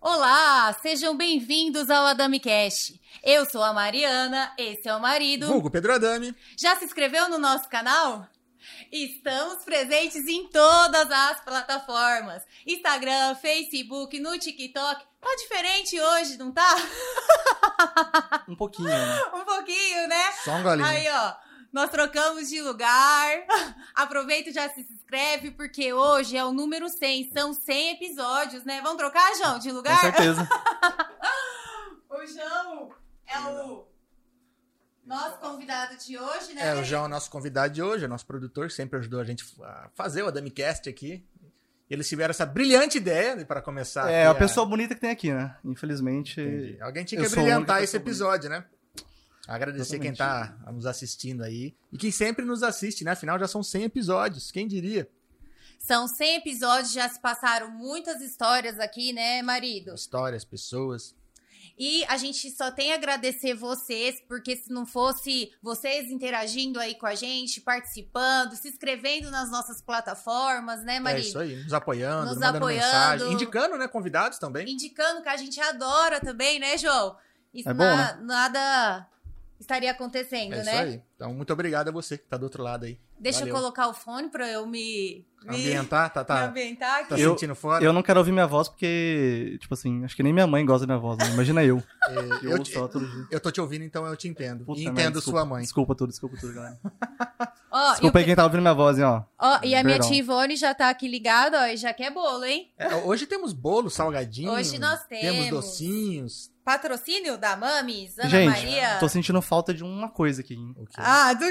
Olá, 0.00 0.72
sejam 0.80 1.16
bem-vindos 1.16 1.90
ao 1.90 2.06
Adami 2.06 2.38
Cash. 2.38 2.94
Eu 3.24 3.44
sou 3.44 3.62
a 3.62 3.72
Mariana, 3.72 4.52
esse 4.56 4.88
é 4.88 4.94
o 4.94 5.00
marido. 5.00 5.48
Vulgo 5.48 5.68
Pedro 5.68 5.92
Adame. 5.92 6.32
Já 6.56 6.76
se 6.76 6.84
inscreveu 6.84 7.28
no 7.28 7.38
nosso 7.38 7.68
canal? 7.68 8.28
Estamos 8.90 9.64
presentes 9.64 10.26
em 10.26 10.48
todas 10.48 11.10
as 11.10 11.40
plataformas: 11.40 12.42
Instagram, 12.66 13.34
Facebook, 13.36 14.18
no 14.18 14.38
TikTok. 14.38 15.04
Tá 15.20 15.36
diferente 15.36 16.00
hoje, 16.00 16.38
não 16.38 16.50
tá? 16.52 16.76
Um 18.48 18.56
pouquinho, 18.56 18.88
né? 18.88 19.22
Um 19.34 19.44
pouquinho, 19.44 20.08
né? 20.08 20.32
Só 20.44 20.52
um 20.52 20.62
golinho. 20.62 20.86
Aí, 20.86 21.08
ó. 21.08 21.34
Nós 21.72 21.88
trocamos 21.90 22.48
de 22.48 22.60
lugar. 22.60 23.44
Aproveita 23.94 24.50
e 24.50 24.52
já 24.52 24.68
se 24.68 24.80
inscreve, 24.80 25.52
porque 25.52 25.92
hoje 25.92 26.36
é 26.36 26.44
o 26.44 26.52
número 26.52 26.88
100. 26.88 27.30
São 27.32 27.52
100 27.54 27.90
episódios, 27.92 28.64
né? 28.64 28.80
Vamos 28.82 28.98
trocar, 28.98 29.32
João, 29.36 29.58
de 29.58 29.68
Com 29.68 29.76
lugar? 29.76 30.00
certeza. 30.00 30.48
O 32.10 32.26
João 32.26 32.92
é 33.26 33.38
o 33.38 33.86
nosso 35.10 35.38
convidado 35.38 35.96
de 35.96 36.16
hoje, 36.16 36.54
né? 36.54 36.68
É, 36.68 36.74
o? 36.74 36.84
João 36.84 37.02
é 37.02 37.06
o 37.06 37.08
nosso 37.08 37.28
convidado 37.30 37.74
de 37.74 37.82
hoje, 37.82 38.04
é 38.04 38.08
nosso 38.08 38.24
produtor, 38.24 38.70
sempre 38.70 39.00
ajudou 39.00 39.20
a 39.20 39.24
gente 39.24 39.44
a 39.60 39.90
fazer 39.94 40.22
o 40.22 40.28
AdamiCast 40.28 40.88
aqui. 40.88 41.26
Eles 41.90 42.08
tiveram 42.08 42.30
essa 42.30 42.46
brilhante 42.46 42.98
ideia 42.98 43.44
para 43.44 43.60
começar. 43.60 44.08
É, 44.08 44.26
a 44.26 44.34
pessoa 44.34 44.64
bonita 44.64 44.94
que 44.94 45.00
tem 45.00 45.10
aqui, 45.10 45.32
né? 45.32 45.56
Infelizmente. 45.64 46.40
Entendi. 46.40 46.80
Alguém 46.80 47.04
tinha 47.04 47.20
que 47.20 47.28
brilhantar 47.28 47.82
esse 47.82 47.98
pessoa 47.98 48.30
bonita. 48.30 48.46
episódio, 48.46 48.50
né? 48.50 48.64
Agradecer 49.48 49.98
quem 49.98 50.14
tá 50.14 50.56
nos 50.72 50.86
assistindo 50.86 51.42
aí. 51.42 51.74
E 51.92 51.98
quem 51.98 52.12
sempre 52.12 52.44
nos 52.44 52.62
assiste, 52.62 53.02
né? 53.02 53.10
Afinal, 53.10 53.36
já 53.36 53.48
são 53.48 53.64
100 53.64 53.82
episódios. 53.82 54.52
Quem 54.52 54.68
diria? 54.68 55.08
São 55.80 56.06
100 56.06 56.36
episódios, 56.36 56.92
já 56.92 57.08
se 57.08 57.18
passaram 57.18 57.68
muitas 57.72 58.20
histórias 58.20 58.78
aqui, 58.78 59.12
né, 59.12 59.42
marido? 59.42 59.92
Histórias, 59.92 60.44
pessoas. 60.44 61.16
E 61.82 62.04
a 62.08 62.18
gente 62.18 62.50
só 62.50 62.70
tem 62.70 62.92
a 62.92 62.96
agradecer 62.96 63.54
vocês, 63.54 64.20
porque 64.28 64.54
se 64.54 64.70
não 64.70 64.84
fosse 64.84 65.50
vocês 65.62 66.10
interagindo 66.10 66.78
aí 66.78 66.94
com 66.94 67.06
a 67.06 67.14
gente, 67.14 67.58
participando, 67.62 68.54
se 68.54 68.68
inscrevendo 68.68 69.30
nas 69.30 69.50
nossas 69.50 69.80
plataformas, 69.80 70.84
né, 70.84 70.96
É 70.96 71.00
marido? 71.00 71.24
isso 71.26 71.38
aí. 71.38 71.56
Nos 71.56 71.72
apoiando, 71.72 72.26
Nos 72.26 72.34
mandando 72.34 72.58
apoiando. 72.58 72.84
mensagem. 72.84 73.32
Indicando, 73.32 73.78
né? 73.78 73.88
Convidados 73.88 74.38
também. 74.38 74.68
Indicando 74.70 75.22
que 75.22 75.28
a 75.30 75.38
gente 75.38 75.58
adora 75.58 76.20
também, 76.20 76.58
né, 76.60 76.76
João? 76.76 77.16
Isso 77.54 77.70
É 77.70 77.72
bom, 77.72 77.82
na- 77.82 78.16
nada 78.16 79.08
estaria 79.58 79.90
acontecendo, 79.90 80.52
É 80.56 80.62
né? 80.62 80.72
isso 80.72 80.82
aí. 80.82 81.02
Então, 81.20 81.34
muito 81.34 81.52
obrigado 81.52 81.88
a 81.88 81.92
você 81.92 82.16
que 82.16 82.24
tá 82.24 82.38
do 82.38 82.44
outro 82.44 82.62
lado 82.62 82.86
aí. 82.86 82.98
Deixa 83.18 83.40
Valeu. 83.40 83.54
eu 83.54 83.60
colocar 83.60 83.88
o 83.88 83.92
fone 83.92 84.30
pra 84.30 84.48
eu 84.48 84.66
me, 84.66 85.26
me, 85.44 85.54
Ambientar, 85.54 86.10
tá, 86.10 86.20
me 86.20 86.26
tá, 86.26 86.44
ambientar 86.46 87.00
aqui. 87.00 87.08
tá 87.10 87.18
Eu- 87.18 87.32
sentindo 87.32 87.54
fora? 87.54 87.84
Eu 87.84 87.92
não 87.92 88.02
quero 88.02 88.18
ouvir 88.20 88.32
minha 88.32 88.46
voz 88.46 88.70
porque, 88.70 89.58
tipo 89.60 89.74
assim, 89.74 90.02
acho 90.02 90.16
que 90.16 90.22
nem 90.22 90.32
minha 90.32 90.46
mãe 90.46 90.64
gosta 90.64 90.86
da 90.86 90.94
minha 90.94 90.98
voz, 90.98 91.18
né? 91.18 91.28
Imagina 91.34 91.62
eu. 91.62 91.82
É, 92.08 92.14
Eu 92.42 92.50
eu, 92.52 92.58
dia. 92.60 92.74
eu 93.30 93.38
tô 93.38 93.50
te 93.50 93.60
ouvindo, 93.60 93.84
então 93.84 94.06
eu 94.06 94.16
te 94.16 94.28
entendo. 94.28 94.64
Puta 94.64 94.80
e 94.80 94.84
entendo 94.86 95.16
desculpa. 95.16 95.40
sua 95.40 95.44
mãe. 95.46 95.60
Desculpa 95.60 95.94
tudo, 95.94 96.08
desculpa 96.08 96.38
tudo, 96.40 96.54
galera. 96.54 96.78
Ó, 97.70 97.90
Desculpa 97.90 98.18
aí 98.18 98.24
quem 98.24 98.34
tá 98.34 98.42
ouvindo 98.44 98.62
minha 98.62 98.74
voz, 98.74 98.98
hein, 98.98 99.04
ó. 99.04 99.22
ó, 99.38 99.60
e 99.62 99.76
a 99.76 99.84
minha 99.84 99.98
tia 100.00 100.16
Ivone 100.16 100.56
já 100.56 100.74
tá 100.74 100.88
aqui 100.90 101.06
ligada, 101.06 101.60
ó, 101.60 101.66
e 101.66 101.76
já 101.76 101.92
quer 101.94 102.10
bolo, 102.10 102.44
hein? 102.44 102.72
É, 102.76 102.96
hoje 102.96 103.26
temos 103.28 103.52
bolo, 103.52 103.88
salgadinho. 103.88 104.50
Hoje 104.50 104.76
nós 104.78 105.04
Temos 105.04 105.36
temos. 105.44 105.50
docinhos. 105.50 106.50
Patrocínio 106.64 107.38
da 107.38 107.56
Mamis, 107.56 108.18
Ana 108.18 108.28
Gente, 108.28 108.50
Maria. 108.50 108.96
tô 108.98 109.08
sentindo 109.08 109.40
falta 109.40 109.72
de 109.72 109.82
uma 109.84 110.08
coisa 110.08 110.40
aqui, 110.40 110.54
hein? 110.54 110.74
O 110.76 110.84
quê? 110.84 111.00
Ah, 111.10 111.32
do... 111.34 111.44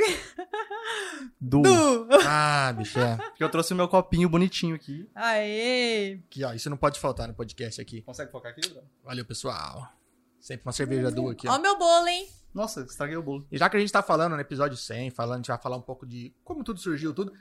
Do. 1.40 1.62
do... 1.62 2.08
Ah, 2.26 2.74
bicho, 2.78 3.00
é. 3.00 3.16
Porque 3.18 3.44
eu 3.44 3.50
trouxe 3.50 3.74
o 3.74 3.76
meu 3.76 3.88
copinho 3.88 4.30
bonitinho 4.30 4.76
aqui. 4.76 5.10
Aê! 5.16 6.20
Aqui, 6.28 6.44
ó, 6.44 6.54
isso 6.54 6.70
não 6.70 6.78
pode 6.78 7.00
faltar 7.00 7.28
no 7.28 7.34
podcast 7.34 7.80
aqui. 7.82 8.02
Consegue 8.02 8.32
focar 8.32 8.52
aqui, 8.52 8.62
Bruno? 8.70 8.88
Valeu, 9.04 9.26
pessoal. 9.26 9.88
Sempre 10.40 10.66
uma 10.66 10.72
cerveja 10.72 11.12
do 11.12 11.30
aqui, 11.30 11.48
Ó 11.48 11.54
ó. 11.54 11.58
o 11.58 11.62
meu 11.62 11.78
bolo, 11.78 12.08
hein? 12.08 12.28
Nossa, 12.54 12.82
estraguei 12.82 13.16
o 13.18 13.22
bolo. 13.22 13.46
E 13.52 13.58
já 13.58 13.70
que 13.70 13.78
a 13.78 13.80
gente 13.80 13.92
tá 13.92 14.02
falando 14.02 14.34
no 14.36 14.42
episódio 14.42 14.76
100, 14.78 15.12
falando, 15.12 15.34
a 15.36 15.38
gente 15.38 15.48
vai 15.50 15.58
falar 15.60 15.78
um 15.78 15.82
pouco 15.82 16.06
de 16.08 16.34
como 16.44 16.64
tudo 16.64 16.80
surgiu, 16.80 17.14
tudo. 17.14 17.34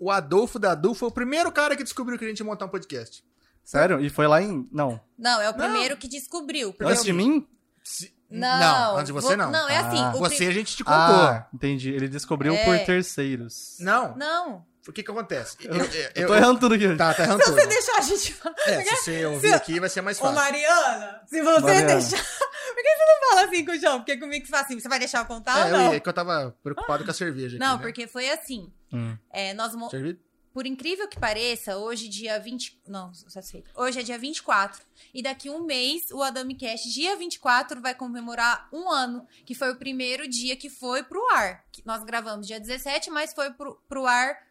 O 0.00 0.10
Adolfo 0.10 0.58
da 0.58 0.72
Adu 0.72 0.94
foi 0.94 1.08
o 1.08 1.12
primeiro 1.12 1.52
cara 1.52 1.76
que 1.76 1.84
descobriu 1.84 2.18
que 2.18 2.24
a 2.24 2.28
gente 2.28 2.40
ia 2.40 2.46
montar 2.46 2.64
um 2.64 2.68
podcast. 2.70 3.22
Sério? 3.62 4.00
E 4.00 4.08
foi 4.08 4.26
lá 4.26 4.40
em. 4.42 4.66
Não. 4.72 5.00
Não, 5.18 5.40
é 5.40 5.48
o 5.50 5.52
Não. 5.52 5.58
primeiro 5.58 5.96
que 5.96 6.08
descobriu. 6.08 6.74
Antes 6.80 7.04
de 7.04 7.12
mim? 7.12 7.46
Se- 7.84 8.12
Não, 8.30 8.94
antes 8.96 9.06
de 9.06 9.12
você 9.12 9.28
vou- 9.28 9.36
não. 9.36 9.50
Não, 9.50 9.68
é 9.68 9.76
assim. 9.78 9.98
Ah. 10.02 10.10
Você 10.10 10.46
a 10.46 10.50
gente 10.52 10.76
te 10.76 10.82
contou. 10.84 10.98
Ah, 10.98 11.46
entendi. 11.54 11.90
Ele 11.90 12.08
descobriu 12.08 12.54
É. 12.54 12.64
por 12.64 12.78
terceiros. 12.86 13.76
Não. 13.80 14.16
Não. 14.16 14.64
O 14.88 14.92
que 14.92 15.02
que 15.02 15.10
acontece? 15.10 15.56
Eu, 15.64 15.74
Eu 16.14 16.28
tô 16.28 16.34
errando 16.36 16.60
tudo 16.60 16.74
aqui. 16.76 16.94
Tá, 16.96 17.12
tá 17.12 17.24
errando 17.24 17.42
tudo. 17.42 17.54
Você 17.54 17.66
deixar 17.66 17.98
a 17.98 18.00
gente 18.02 18.32
falar. 18.34 18.54
É, 18.66 18.84
se 18.84 18.96
você 18.96 19.26
ouvir 19.26 19.48
Se- 19.48 19.54
aqui 19.54 19.80
vai 19.80 19.88
ser 19.88 20.00
mais 20.00 20.16
Ô, 20.18 20.22
fácil. 20.22 20.36
Mariana, 20.36 21.20
se 21.26 21.42
você 21.42 21.60
Mariana. 21.60 21.86
deixar. 21.86 22.16
Por 22.76 22.82
que 22.82 22.94
você 22.96 23.04
não 23.06 23.28
fala 23.28 23.44
assim 23.46 23.64
com 23.64 23.72
o 23.72 23.78
João? 23.80 23.98
Porque 23.98 24.16
comigo 24.16 24.44
que 24.44 24.50
fala 24.50 24.62
assim, 24.62 24.78
você 24.78 24.88
vai 24.88 24.98
deixar 25.00 25.18
eu 25.20 25.24
contar 25.26 25.58
É, 25.58 25.62
ou 25.64 25.68
eu 25.70 25.78
não? 25.78 25.92
ia, 25.94 26.00
que 26.00 26.08
eu 26.08 26.12
tava 26.12 26.54
preocupado 26.62 27.04
com 27.04 27.10
a 27.10 27.14
cerveja 27.14 27.58
Não, 27.58 27.66
aqui, 27.74 27.76
né? 27.78 27.82
porque 27.82 28.06
foi 28.06 28.30
assim. 28.30 28.72
Hum. 28.92 29.16
É, 29.32 29.54
nós 29.54 29.74
mo- 29.74 29.90
Cerveja? 29.90 30.18
Por 30.56 30.64
incrível 30.64 31.06
que 31.06 31.20
pareça, 31.20 31.76
hoje 31.76 32.08
dia 32.08 32.40
20. 32.40 32.80
Não, 32.88 33.12
satisfeito. 33.12 33.70
Hoje 33.74 34.00
é 34.00 34.02
dia 34.02 34.18
24. 34.18 34.82
E 35.12 35.22
daqui 35.22 35.50
um 35.50 35.66
mês, 35.66 36.10
o 36.10 36.22
Adami 36.22 36.54
Cash, 36.54 36.84
dia 36.84 37.14
24, 37.14 37.78
vai 37.82 37.94
comemorar 37.94 38.66
um 38.72 38.88
ano. 38.90 39.28
Que 39.44 39.54
foi 39.54 39.70
o 39.70 39.76
primeiro 39.76 40.26
dia 40.26 40.56
que 40.56 40.70
foi 40.70 41.02
pro 41.02 41.22
ar. 41.34 41.62
Nós 41.84 42.02
gravamos 42.04 42.46
dia 42.46 42.58
17, 42.58 43.10
mas 43.10 43.34
foi 43.34 43.50
pro, 43.52 43.78
pro 43.86 44.06
ar 44.06 44.45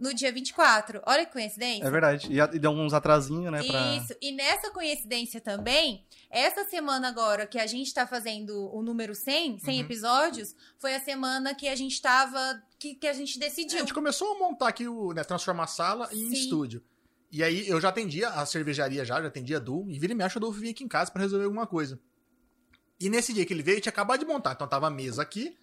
no 0.00 0.12
dia 0.14 0.32
24. 0.32 1.00
Olha 1.06 1.24
que 1.26 1.32
coincidência. 1.32 1.84
É 1.84 1.90
verdade. 1.90 2.26
E, 2.32 2.40
a- 2.40 2.50
e 2.52 2.58
deu 2.58 2.70
uns 2.70 2.92
atrasinhos, 2.92 3.52
né? 3.52 3.62
Pra... 3.62 3.96
Isso. 3.96 4.14
E 4.20 4.32
nessa 4.32 4.70
coincidência 4.70 5.40
também, 5.40 6.04
essa 6.30 6.64
semana 6.64 7.08
agora 7.08 7.46
que 7.46 7.58
a 7.58 7.66
gente 7.66 7.92
tá 7.92 8.06
fazendo 8.06 8.74
o 8.74 8.82
número 8.82 9.14
100, 9.14 9.58
100 9.58 9.78
Uhum. 9.78 9.84
episódios, 9.84 10.54
foi 10.78 10.94
a 10.94 11.00
semana 11.00 11.54
que 11.54 11.68
a 11.68 11.76
gente 11.76 12.00
tava. 12.00 12.62
que, 12.78 12.94
que 12.94 13.06
a 13.06 13.12
gente 13.12 13.34
É, 13.40 13.44
a 13.44 13.48
decidiu. 13.48 13.78
gente 13.80 13.92
começou 13.94 14.34
a 14.34 14.38
montar 14.38 14.68
aqui, 14.68 14.88
o, 14.88 15.12
né, 15.12 15.22
transformar 15.22 15.64
a 15.64 15.66
sala 15.66 16.08
em 16.12 16.30
Sim. 16.30 16.32
estúdio. 16.32 16.82
E 17.30 17.44
aí 17.44 17.68
eu 17.68 17.80
já 17.80 17.90
atendia 17.90 18.28
a 18.30 18.44
cervejaria 18.46 19.04
já, 19.04 19.20
já 19.20 19.28
atendia 19.28 19.58
a 19.58 19.60
Du, 19.60 19.84
e 19.90 19.98
vira 19.98 20.12
e 20.12 20.16
mexe 20.16 20.36
o 20.36 20.38
Adolfo 20.38 20.58
vinha 20.58 20.72
aqui 20.72 20.82
em 20.82 20.88
casa 20.88 21.12
pra 21.12 21.20
resolver 21.22 21.44
alguma 21.44 21.66
coisa. 21.66 22.00
E 22.98 23.08
nesse 23.08 23.32
dia 23.32 23.46
que 23.46 23.52
ele 23.52 23.62
veio, 23.62 23.76
eu 23.78 23.80
tinha 23.80 23.90
acabado 23.92 24.20
de 24.20 24.26
montar. 24.26 24.52
Então 24.52 24.66
tava 24.66 24.86
a 24.88 24.90
mesa 24.90 25.22
aqui, 25.22 25.56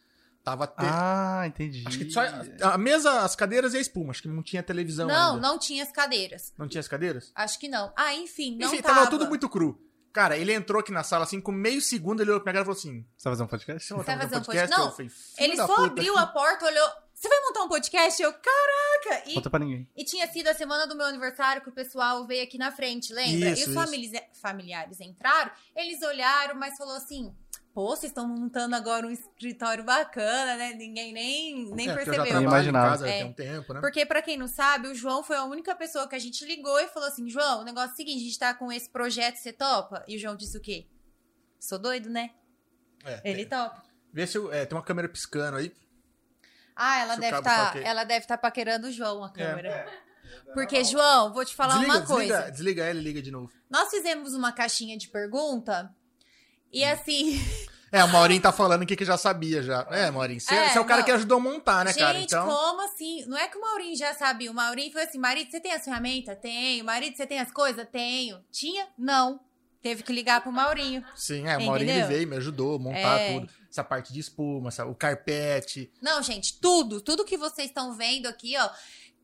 tava... 0.52 0.66
te- 0.68 0.74
Ah, 0.78 1.44
entendi. 1.46 1.84
Acho 1.86 1.98
que 1.98 2.10
só 2.10 2.22
a 2.64 2.78
mesa, 2.78 3.22
as 3.22 3.36
cadeiras 3.36 3.74
e 3.74 3.78
a 3.78 3.82
espuma. 3.82 4.12
Acho 4.12 4.22
que 4.22 4.28
não 4.28 4.42
tinha 4.42 4.64
televisão 4.64 5.08
não, 5.08 5.36
ainda. 5.36 5.48
não 5.48 5.60
tinha 5.60 5.84
as 5.84 5.92
cadeiras. 5.92 6.54
Não 6.58 6.68
tinha 6.68 6.80
as 6.80 6.88
cadeiras? 6.88 7.32
Acho 7.36 7.60
que 7.60 7.68
não. 7.68 7.92
Ah, 7.98 8.14
enfim, 8.14 8.58
não 8.58 8.68
Enfim, 8.68 8.82
tava. 8.82 8.96
tava 9.00 9.10
tudo 9.10 9.28
muito 9.28 9.50
cru. 9.50 9.78
Cara, 10.14 10.38
ele 10.38 10.54
entrou 10.54 10.80
aqui 10.80 10.92
na 10.92 11.04
sala 11.04 11.26
assim, 11.26 11.40
com 11.42 11.52
meio 11.52 11.82
segundo, 11.82 12.22
ele 12.22 12.32
olhou 12.32 12.42
pra 12.42 12.52
minha 12.52 12.64
cara 12.64 12.74
e 12.74 12.76
falou 12.76 12.80
assim... 12.96 13.06
Você 13.18 13.24
vai 13.30 13.34
fazer 13.34 13.44
um 13.44 13.48
podcast? 13.48 13.88
"Você 13.88 13.94
vai 13.94 14.04
fazer 14.06 14.36
um 14.38 14.42
podcast? 14.42 14.76
podcast? 14.76 14.82
Eu 14.82 14.92
falei, 14.96 15.10
"Filho 15.10 15.46
Ele 15.52 15.56
só 15.58 15.68
puta." 15.68 15.82
abriu 15.88 16.18
a 16.18 16.26
porta, 16.28 16.66
olhou. 16.66 16.88
Você 17.14 17.30
vai 17.30 17.40
montar 17.42 17.64
um 17.64 17.68
podcast? 17.68 18.22
Eu, 18.22 18.32
caraca! 18.34 19.30
E, 19.30 19.34
Conta 19.36 19.50
pra 19.50 19.60
ninguém. 19.60 19.88
e 19.96 20.04
tinha 20.06 20.28
sido 20.28 20.48
a 20.48 20.54
semana 20.54 20.88
do 20.88 20.96
meu 20.96 21.06
aniversário 21.06 21.62
que 21.62 21.70
o 21.70 21.72
pessoal 21.72 22.26
veio 22.26 22.44
aqui 22.44 22.58
na 22.58 22.72
frente, 22.72 23.12
lembra? 23.14 23.50
Isso, 23.50 23.62
e 23.62 23.64
os 23.64 23.70
isso. 23.70 23.74
familiares, 23.74 24.28
familiares 24.42 25.02
entraram, 25.02 25.52
eles 25.76 26.02
olharam, 26.04 26.56
mas 26.56 26.78
falou 26.78 26.96
assim: 26.96 27.36
pô, 27.78 27.90
vocês 27.96 28.10
estão 28.10 28.28
montando 28.28 28.76
agora 28.76 29.06
um 29.06 29.12
escritório 29.12 29.84
bacana, 29.84 30.56
né? 30.58 30.74
Ninguém 30.74 31.14
nem, 31.14 31.70
nem 31.76 31.88
É, 31.88 31.94
porque 31.94 32.10
eu 32.10 32.14
já 32.16 32.24
percebeu. 32.24 32.50
Imaginava. 32.50 32.90
casa 32.90 33.08
É. 33.08 33.20
tem 33.20 33.26
um 33.26 33.34
tempo, 33.34 33.72
né? 33.72 33.82
Porque, 33.82 34.04
pra 34.04 34.20
quem 34.20 34.36
não 34.36 34.48
sabe, 34.48 34.88
o 34.88 34.96
João 34.96 35.22
foi 35.22 35.36
a 35.38 35.44
única 35.44 35.76
pessoa 35.76 36.08
que 36.10 36.16
a 36.16 36.20
gente 36.20 36.44
ligou 36.44 36.80
e 36.80 36.88
falou 36.88 37.08
assim: 37.08 37.30
João, 37.30 37.62
o 37.62 37.64
negócio 37.64 37.92
é 37.92 37.94
o 37.94 37.96
seguinte, 37.96 38.22
a 38.22 38.24
gente 38.26 38.40
tá 38.40 38.52
com 38.56 38.72
esse 38.72 38.90
projeto, 38.90 39.36
você 39.36 39.54
topa? 39.54 40.04
E 40.08 40.16
o 40.16 40.20
João 40.20 40.36
disse 40.36 40.58
o 40.58 40.62
quê? 40.62 40.88
Sou 41.60 41.78
doido, 41.78 42.10
né? 42.10 42.32
É, 43.06 43.22
Ele 43.24 43.46
topa. 43.46 43.84
Vê 44.12 44.26
se 44.26 44.40
eu- 44.40 44.52
é, 44.52 44.66
tem 44.66 44.76
uma 44.76 44.84
câmera 44.84 45.08
piscando 45.08 45.58
aí. 45.58 45.72
Ah, 46.76 47.00
ela 47.02 47.14
Se 47.14 47.20
deve 47.20 47.42
tá, 47.42 47.42
tá 47.44 47.70
ok. 47.70 47.84
ela 47.84 48.04
deve 48.06 48.22
estar 48.26 48.40
paquerando 48.40 48.88
o 48.88 48.92
João, 48.92 49.24
a 49.24 49.28
É. 49.28 49.32
câmera. 49.34 49.88
Porque, 50.56 50.84
João, 50.84 51.32
vou 51.32 51.46
te 51.46 51.56
falar 51.56 51.76
desliga, 51.76 51.94
uma 52.00 52.06
coisa. 52.08 52.34
desliga, 52.38 52.52
desliga 52.52 52.84
ela 52.86 53.00
e 53.00 53.04
liga 53.04 53.22
de 53.22 53.30
novo. 53.30 53.54
Nós 53.70 53.90
fizemos 53.92 54.34
uma 54.34 54.52
caixinha 54.52 54.98
de 54.98 55.10
pergunta 55.10 55.96
e 56.80 56.84
assim, 56.84 57.40
É, 57.90 58.04
o 58.04 58.10
Maurinho 58.10 58.42
tá 58.42 58.52
falando 58.52 58.84
aqui 58.84 58.98
que 58.98 59.06
já 59.06 59.18
sabia 59.18 59.64
já. 59.64 59.88
É, 59.90 60.12
Maurinho, 60.12 60.42
você 60.42 60.54
é, 60.54 60.76
É, 60.76 60.80
o 60.80 60.84
cara 60.86 61.00
não. 61.00 61.06
que 61.06 61.12
ajudou 61.12 61.38
a 61.38 61.42
montar, 61.42 61.86
né, 61.86 61.92
gente, 61.94 62.00
cara? 62.02 62.20
Então, 62.20 62.46
como 62.46 62.82
assim? 62.86 63.24
Não 63.28 63.38
é 63.38 63.48
que 63.48 63.58
o 63.58 63.62
Maurinho 63.62 63.96
já 63.96 64.14
sabia. 64.14 64.52
O 64.52 64.54
Maurinho 64.54 64.92
foi 64.92 65.04
assim: 65.04 65.18
marido, 65.18 65.50
você 65.50 65.60
tem 65.62 65.72
as 65.72 65.86
ferramentas? 65.86 66.38
Tenho. 66.42 66.84
Marido, 66.84 67.16
você 67.16 67.26
tem 67.26 67.40
as 67.40 67.50
coisas? 67.50 67.88
Tenho. 67.90 68.40
Tinha? 68.52 68.88
Não. 68.98 69.40
Teve 69.82 70.04
que 70.04 70.12
ligar 70.12 70.42
pro 70.42 70.52
Maurinho. 70.52 71.02
sim, 71.16 71.48
é, 71.48 71.58
o 71.58 71.62
Maurinho 71.66 72.08
veio, 72.08 72.28
me 72.28 72.36
ajudou 72.36 72.76
a 72.76 72.80
montar 72.80 73.20
É. 73.22 73.34
tudo. 73.34 73.50
Essa 73.72 73.84
parte 73.86 74.12
de 74.12 74.20
espuma, 74.20 74.68
essa- 74.68 74.86
o 74.86 74.94
carpete. 74.94 75.90
Não, 76.02 76.22
gente, 76.22 76.60
tudo, 76.60 77.00
tudo 77.00 77.24
que 77.24 77.38
vocês 77.38 77.68
estão 77.70 77.94
vendo 77.96 78.26
aqui, 78.28 78.56
ó. 78.58 78.70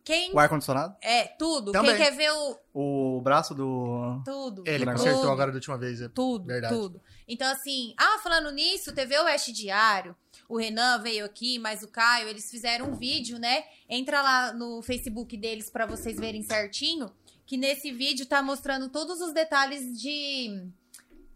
Quem. 0.06 0.32
O 0.34 0.40
ar-condicionado? 0.40 0.96
É, 1.02 1.24
tudo. 1.26 1.72
Também. 1.72 1.96
Quem 1.96 2.06
quer 2.06 2.12
ver 2.16 2.32
o. 2.32 3.18
O 3.18 3.22
braço 3.22 3.54
do. 3.54 4.22
Tudo. 4.24 4.64
Ele 4.66 4.86
Tudo. 4.86 4.92
consertou 4.98 5.32
agora 5.32 5.52
da 5.52 5.56
última 5.56 5.78
vez. 5.78 6.02
é. 6.02 6.08
Tudo, 6.08 6.46
Verdade. 6.46 6.74
tudo. 6.74 7.02
Então, 7.28 7.52
assim, 7.52 7.94
ah, 7.98 8.20
falando 8.22 8.52
nisso, 8.52 8.94
TV 8.94 9.18
Oeste 9.20 9.52
Diário, 9.52 10.16
o 10.48 10.58
Renan 10.58 11.00
veio 11.00 11.26
aqui, 11.26 11.58
mas 11.60 11.84
o 11.84 11.88
Caio, 11.88 12.28
eles 12.28 12.50
fizeram 12.50 12.92
um 12.92 12.96
vídeo, 12.96 13.40
né? 13.40 13.64
Entra 13.90 14.22
lá 14.22 14.54
no 14.54 14.82
Facebook 14.82 15.36
deles 15.38 15.70
pra 15.70 15.86
vocês 15.86 16.20
verem 16.20 16.44
certinho, 16.44 17.12
que 17.46 17.58
nesse 17.58 17.92
vídeo 17.92 18.26
tá 18.26 18.42
mostrando 18.42 18.90
todos 18.90 19.22
os 19.22 19.34
detalhes 19.34 20.00
de. 20.00 20.70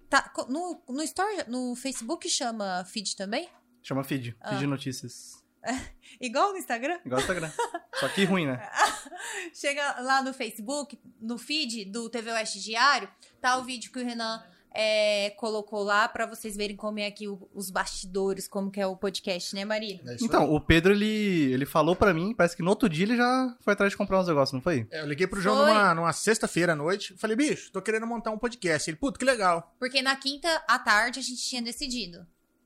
Tá, 0.09 0.31
no, 0.47 0.81
no, 0.87 1.03
story, 1.03 1.49
no 1.49 1.75
Facebook 1.75 2.29
chama 2.29 2.85
feed 2.85 3.15
também? 3.15 3.49
Chama 3.83 4.03
feed. 4.03 4.35
Ah. 4.39 4.49
Feed 4.49 4.59
de 4.59 4.67
notícias. 4.67 5.43
Igual 6.21 6.51
no 6.51 6.57
Instagram? 6.57 6.99
Igual 7.05 7.19
o 7.19 7.21
Instagram. 7.21 7.51
Só 7.95 8.07
que 8.09 8.23
ruim, 8.23 8.47
né? 8.47 8.69
Chega 9.53 10.01
lá 10.01 10.21
no 10.21 10.33
Facebook, 10.33 10.99
no 11.19 11.37
feed 11.37 11.85
do 11.85 12.09
TV 12.09 12.31
Oeste 12.31 12.59
Diário, 12.59 13.09
tá 13.41 13.57
o 13.57 13.63
vídeo 13.63 13.91
que 13.91 13.99
o 13.99 14.05
Renan 14.05 14.41
é, 14.73 15.31
colocou 15.37 15.83
lá 15.83 16.07
pra 16.07 16.25
vocês 16.25 16.55
verem 16.55 16.75
como 16.75 16.99
é 16.99 17.07
aqui 17.07 17.27
o- 17.27 17.49
os 17.53 17.69
bastidores, 17.71 18.47
como 18.47 18.69
que 18.71 18.79
é 18.79 18.85
o 18.85 18.95
podcast, 18.95 19.55
né, 19.55 19.65
Marília? 19.65 20.01
É 20.05 20.17
Então, 20.21 20.43
aí. 20.43 20.49
o 20.49 20.59
Pedro, 20.61 20.93
ele, 20.93 21.51
ele 21.53 21.65
falou 21.65 21.95
pra 21.95 22.13
mim, 22.13 22.33
parece 22.35 22.55
que 22.55 22.61
no 22.63 22.69
outro 22.69 22.87
dia 22.87 23.05
ele 23.05 23.17
já 23.17 23.55
foi 23.61 23.73
atrás 23.73 23.91
de 23.91 23.97
comprar 23.97 24.19
uns 24.19 24.27
negócios, 24.27 24.53
não 24.53 24.61
foi? 24.61 24.87
É, 24.91 25.01
eu 25.01 25.07
liguei 25.07 25.25
pro 25.27 25.41
João 25.41 25.57
Foi. 25.57 25.67
numa, 25.73 25.93
numa 25.95 26.13
sexta-feira 26.13 26.73
à 26.73 26.75
noite. 26.75 27.15
Falei, 27.17 27.35
bicho, 27.35 27.71
tô 27.71 27.81
querendo 27.81 28.05
montar 28.05 28.31
um 28.31 28.37
podcast. 28.37 28.89
Ele, 28.89 28.97
puto, 28.97 29.17
que 29.17 29.25
legal. 29.25 29.73
Porque 29.79 30.01
na 30.01 30.15
quinta 30.15 30.47
à 30.67 30.77
tarde 30.77 31.19
a 31.19 31.23
gente 31.23 31.41
tinha 31.41 31.61
decidido. 31.61 32.25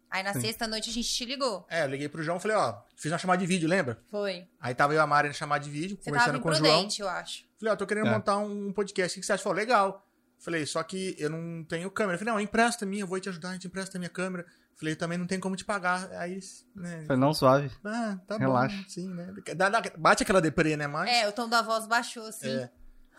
Aí 0.10 0.24
na 0.24 0.34
Sim. 0.34 0.42
sexta 0.42 0.68
noite 0.68 0.90
a 0.90 0.94
gente 0.94 1.08
te 1.10 1.24
ligou. 1.24 1.66
É, 1.70 1.84
eu 1.84 1.88
liguei 1.88 2.10
pro 2.10 2.22
João 2.22 2.38
e 2.38 2.42
falei, 2.42 2.58
ó, 2.58 2.76
fiz 2.98 3.10
uma 3.10 3.18
chamada 3.18 3.40
de 3.40 3.46
vídeo, 3.48 3.70
lembra? 3.70 3.98
Foi. 4.12 4.46
Aí 4.60 4.76
tava 4.76 4.92
eu 4.94 4.98
e 4.98 5.00
a 5.00 5.08
Mari 5.08 5.30
na 5.30 5.34
chamada 5.34 5.64
de 5.64 5.70
vídeo, 5.70 5.98
Você 6.02 6.12
tava 6.12 6.18
conversando 6.34 6.42
com 6.42 6.50
o 6.50 6.54
João. 6.54 6.68
imprudente, 6.70 7.02
eu 7.02 7.08
acho. 7.08 7.46
Falei, 7.58 7.74
ó, 7.74 7.78
tô 7.78 7.86
querendo 7.88 8.08
É. 8.08 8.12
montar 8.12 8.38
um 8.40 8.74
podcast. 8.74 9.18
O 9.18 9.22
que 9.22 9.26
você 9.26 9.32
acha? 9.32 9.42
Falou, 9.44 9.56
legal. 9.58 10.06
Falei, 10.44 10.66
só 10.66 10.82
que 10.82 11.16
eu 11.20 11.30
não 11.30 11.64
tenho 11.64 11.90
câmera. 11.92 12.18
Falei, 12.18 12.34
não, 12.34 12.40
empresta 12.42 12.84
a 12.84 12.88
minha, 12.88 13.04
eu 13.04 13.08
vou 13.08 13.20
te 13.20 13.30
ajudar, 13.30 13.50
a 13.50 13.54
gente 13.54 13.68
empresta 13.68 13.98
a 13.98 14.00
minha 14.00 14.10
câmera. 14.10 14.46
Falei, 14.76 14.96
também 14.96 15.18
não 15.18 15.28
tem 15.28 15.40
como 15.40 15.56
te 15.56 15.64
pagar. 15.64 16.10
Aí, 16.14 16.40
né? 16.76 17.04
Falei, 17.06 17.20
não, 17.22 17.34
suave. 17.34 17.70
Ah, 17.86 18.18
tá 18.28 18.38
Relaxa. 18.38 18.76
bom, 18.76 18.84
sim, 18.88 19.08
né? 19.14 19.32
Dá- 19.56 19.70
dá- 19.70 19.84
bate 19.98 20.24
aquela 20.24 20.42
deprê, 20.42 20.76
né, 20.76 20.88
mas... 20.88 21.10
É, 21.10 21.28
o 21.30 21.32
tom 21.32 21.48
da 21.48 21.62
voz 21.62 21.86
baixou, 21.86 22.26
assim. 22.26 22.50
É. 22.50 22.70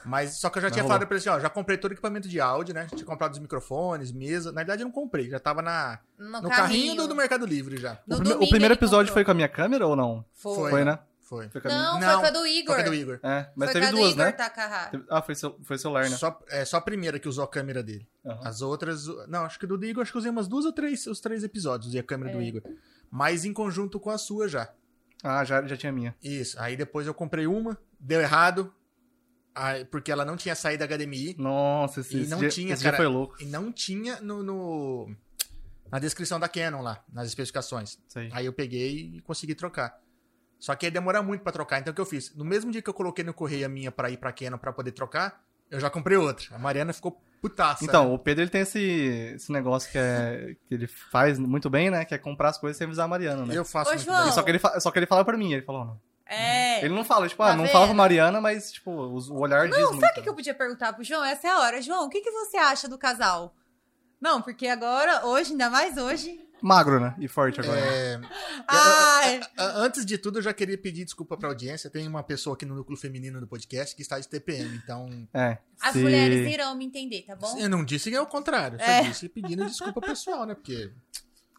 Mas 0.05 0.33
só 0.41 0.51
que 0.51 0.59
eu 0.59 0.63
já 0.63 0.67
Mas 0.67 0.73
tinha 0.73 0.83
rolou. 0.83 0.95
falado 0.97 1.07
pra 1.07 1.17
ele 1.17 1.21
assim, 1.21 1.29
ó, 1.31 1.39
já 1.39 1.49
comprei 1.49 1.79
todo 1.79 1.93
o 1.93 1.95
equipamento 1.95 2.29
de 2.29 2.41
áudio, 2.41 2.75
né? 2.75 2.89
Tinha 2.93 3.05
comprado 3.05 3.35
os 3.35 3.39
microfones, 3.39 4.11
mesa. 4.11 4.51
Na 4.51 4.57
verdade 4.63 4.83
eu 4.83 4.87
não 4.87 4.93
comprei, 4.93 5.31
já 5.31 5.39
tava 5.39 5.63
na, 5.63 6.01
No, 6.19 6.43
no 6.43 6.49
carrinho 6.49 6.97
do, 6.97 7.07
do 7.07 7.15
Mercado 7.15 7.47
Livre 7.47 7.77
já. 7.77 8.01
No 8.05 8.17
o, 8.17 8.19
prime- 8.19 8.35
o 8.35 8.49
primeiro 8.49 8.75
episódio 8.75 9.13
comprou. 9.13 9.15
foi 9.15 9.25
com 9.25 9.31
a 9.31 9.35
minha 9.35 9.49
câmera 9.49 9.87
ou 9.87 9.95
não? 9.95 10.25
Foi. 10.35 10.55
Foi. 10.57 10.71
Foi, 10.73 10.85
né? 10.85 10.99
Foi. 11.33 11.49
Foi 11.49 11.63
a. 11.65 11.69
Não, 11.69 11.99
Não, 11.99 12.11
foi 12.13 12.21
com 12.21 12.27
a 12.27 12.31
do 12.41 12.47
Igor. 12.47 12.75
que 12.77 12.81
é 12.83 12.85
do 12.85 12.95
Igor. 12.95 13.21
É, 13.23 13.51
mas 13.57 13.71
foi 13.71 13.81
teve 13.81 13.87
com 13.87 13.89
a 13.89 13.91
do 13.91 13.97
duas, 14.03 14.13
Igor 14.13 14.25
né? 14.27 15.05
Ah, 15.09 15.23
foi, 15.23 15.35
seu, 15.35 15.59
foi 15.63 15.79
celular, 15.79 16.11
né? 16.11 16.17
Só, 16.19 16.39
é, 16.51 16.63
só 16.67 16.77
a 16.77 16.81
primeira 16.83 17.19
que 17.19 17.27
usou 17.27 17.43
a 17.43 17.49
câmera 17.49 17.83
dele. 17.83 18.07
Aham. 18.27 18.41
As 18.47 18.61
outras. 18.61 19.07
Não, 19.29 19.47
acho 19.47 19.59
que 19.59 19.67
do 19.67 19.79
do 19.79 19.87
Igor, 19.87 20.03
acho 20.03 20.13
que 20.13 20.19
usei 20.19 20.31
umas 20.31 20.47
duas 20.47 20.67
ou 20.67 20.73
três, 20.75 21.07
os 21.07 21.21
três 21.21 21.43
episódios, 21.43 21.89
usei 21.89 22.01
a 22.01 22.05
câmera 22.05 22.33
do 22.37 22.43
É. 22.43 22.45
Igor. 22.45 22.63
Mas 23.11 23.47
em 23.47 23.53
conjunto 23.55 23.99
com 23.99 24.11
a 24.11 24.19
sua 24.19 24.47
já. 24.47 24.71
Ah, 25.25 25.43
já, 25.43 25.67
já 25.67 25.75
tinha 25.77 25.89
a 25.91 25.95
minha. 25.95 26.15
Isso. 26.23 26.61
Aí 26.61 26.77
depois 26.77 27.07
eu 27.07 27.15
comprei 27.15 27.47
uma, 27.47 27.79
deu 27.99 28.21
errado. 28.21 28.71
aí- 29.55 29.85
porque 29.87 30.11
ela 30.13 30.25
não 30.27 30.37
tinha 30.37 30.55
saída 30.55 30.85
HDMI. 30.87 31.35
Nossa, 31.39 32.01
esse, 32.01 32.17
E 32.23 32.27
não 32.27 32.39
dia, 32.41 32.49
tinha, 32.51 32.75
esse 32.75 32.83
cara. 32.83 32.97
foi 32.99 33.07
louco. 33.07 33.37
E 33.41 33.47
não 33.47 33.71
tinha 33.73 34.21
no, 34.21 34.43
no- 34.43 35.15
na 35.91 35.99
descrição 35.99 36.39
da 36.41 36.49
Canon 36.49 36.83
lá, 36.83 37.03
nas 37.13 37.29
especificações. 37.29 37.99
Aí 38.33 38.45
eu 38.47 38.53
peguei 38.53 39.17
e 39.17 39.21
consegui 39.23 39.55
trocar. 39.55 39.99
Só 40.63 40.77
que 40.77 40.87
ia 40.87 40.93
demorar 40.93 41.23
muito 41.25 41.43
pra 41.43 41.51
trocar. 41.51 41.81
Então 41.81 41.91
o 41.91 41.95
que 41.95 42.01
eu 42.01 42.07
fiz? 42.07 42.33
No 42.37 42.45
mesmo 42.45 42.71
dia 42.71 42.81
que 42.81 42.89
eu 42.89 42.95
coloquei 42.95 43.25
no 43.25 43.35
correio 43.35 43.67
a 43.67 43.69
minha 43.69 43.91
pra 43.91 44.09
ir 44.11 44.17
pra 44.17 44.31
Canon 44.31 44.57
pra 44.57 44.73
poder 44.73 44.93
trocar, 44.93 45.43
eu 45.69 45.81
já 45.81 45.91
comprei 45.91 46.17
outra. 46.17 46.55
A 46.55 46.59
Mariana 46.59 46.93
ficou 46.93 47.21
putaça. 47.41 47.85
Então, 47.85 48.15
o 48.15 48.19
Pedro 48.19 48.45
ele 48.45 48.51
tem 48.51 48.61
esse, 48.61 48.81
esse 49.35 49.51
negócio 49.51 49.91
que, 49.91 49.99
é, 49.99 50.55
que 50.69 50.73
ele 50.73 50.87
faz 50.87 51.37
muito 51.37 51.69
bem, 51.69 51.91
né? 51.91 52.05
Que 52.05 52.15
é 52.15 52.19
comprar 52.19 52.51
as 52.51 52.59
coisas 52.59 52.77
sem 52.77 52.85
avisar 52.85 53.07
a 53.07 53.09
Mariana, 53.09 53.45
né? 53.45 53.59
eu 53.59 53.65
faço 53.65 53.91
Ô, 53.91 53.95
muito 53.95 54.05
João. 54.05 54.23
bem. 54.23 54.33
Só 54.33 54.41
que, 54.45 54.51
ele 54.53 54.61
fa- 54.61 54.79
só 54.79 54.93
que 54.93 55.01
ele 55.01 55.07
fala 55.07 55.25
pra 55.25 55.37
mim, 55.37 55.53
ele 55.53 55.63
falou, 55.63 55.85
não. 55.85 56.01
É. 56.27 56.85
Ele 56.85 56.95
não 56.95 57.05
fala, 57.05 57.29
tipo, 57.29 57.43
Tá 57.43 57.51
ah, 57.51 57.57
não 57.57 57.67
fala 57.67 57.87
pra? 57.87 57.95
Mariana, 57.97 58.41
mas, 58.41 58.71
tipo, 58.71 58.93
o, 58.93 59.41
olhar 59.41 59.69
diz 59.69 59.77
muito. 59.77 59.99
Sabe 59.99 60.13
o 60.13 60.15
que, 60.15 60.23
que 60.23 60.29
eu 60.29 60.35
podia 60.35 60.55
perguntar 60.55 60.93
pro 60.93 61.03
João? 61.03 61.25
Essa 61.25 61.49
é 61.49 61.51
a 61.51 61.59
hora. 61.59 61.83
João, 61.83 62.07
o 62.07 62.09
que, 62.09 62.21
que 62.21 62.31
você 62.31 62.57
acha 62.57 62.87
do 62.89 62.97
casal? 62.97 63.53
Não, 64.21 64.41
porque 64.41 64.69
agora, 64.69 65.27
hoje, 65.27 65.51
ainda 65.51 65.69
mais 65.69 65.97
hoje. 65.97 66.41
Magro, 66.63 67.01
né? 67.01 67.15
E 67.19 67.27
forte 67.29 67.61
agora. 67.61 67.79
É, 67.81 68.21
Ai, 68.69 69.41
a- 69.59 69.79
antes 69.81 70.07
de 70.07 70.17
tudo, 70.19 70.39
eu 70.39 70.43
já 70.43 70.53
queria 70.53 70.79
pedir 70.79 71.05
desculpa 71.05 71.37
pra 71.37 71.49
audiência. 71.49 71.91
Tem 71.91 72.07
uma 72.07 72.23
pessoa 72.23 72.55
aqui 72.55 72.65
no 72.65 72.75
núcleo 72.75 72.97
feminino 72.97 73.41
do 73.41 73.47
podcast 73.47 73.95
que 73.97 74.03
está 74.03 74.19
de 74.19 74.29
TPM. 74.29 74.77
Então, 74.77 75.29
É. 75.35 75.59
as 75.81 75.93
se- 75.93 75.99
mulheres 76.03 76.49
irão 76.53 76.75
me 76.75 76.85
entender, 76.87 77.23
tá 77.23 77.35
bom? 77.37 77.59
eu 77.59 77.69
não 77.69 77.85
disse 77.85 78.11
que 78.11 78.17
é 78.17 78.21
o 78.21 78.27
contrário. 78.27 78.77
Eu 78.81 78.85
só 78.85 78.91
É. 78.91 79.03
disse 79.03 79.29
pedindo 79.29 79.65
desculpa 79.67 80.01
pessoal, 80.01 80.47
né? 80.47 80.55
Porque 80.55 80.91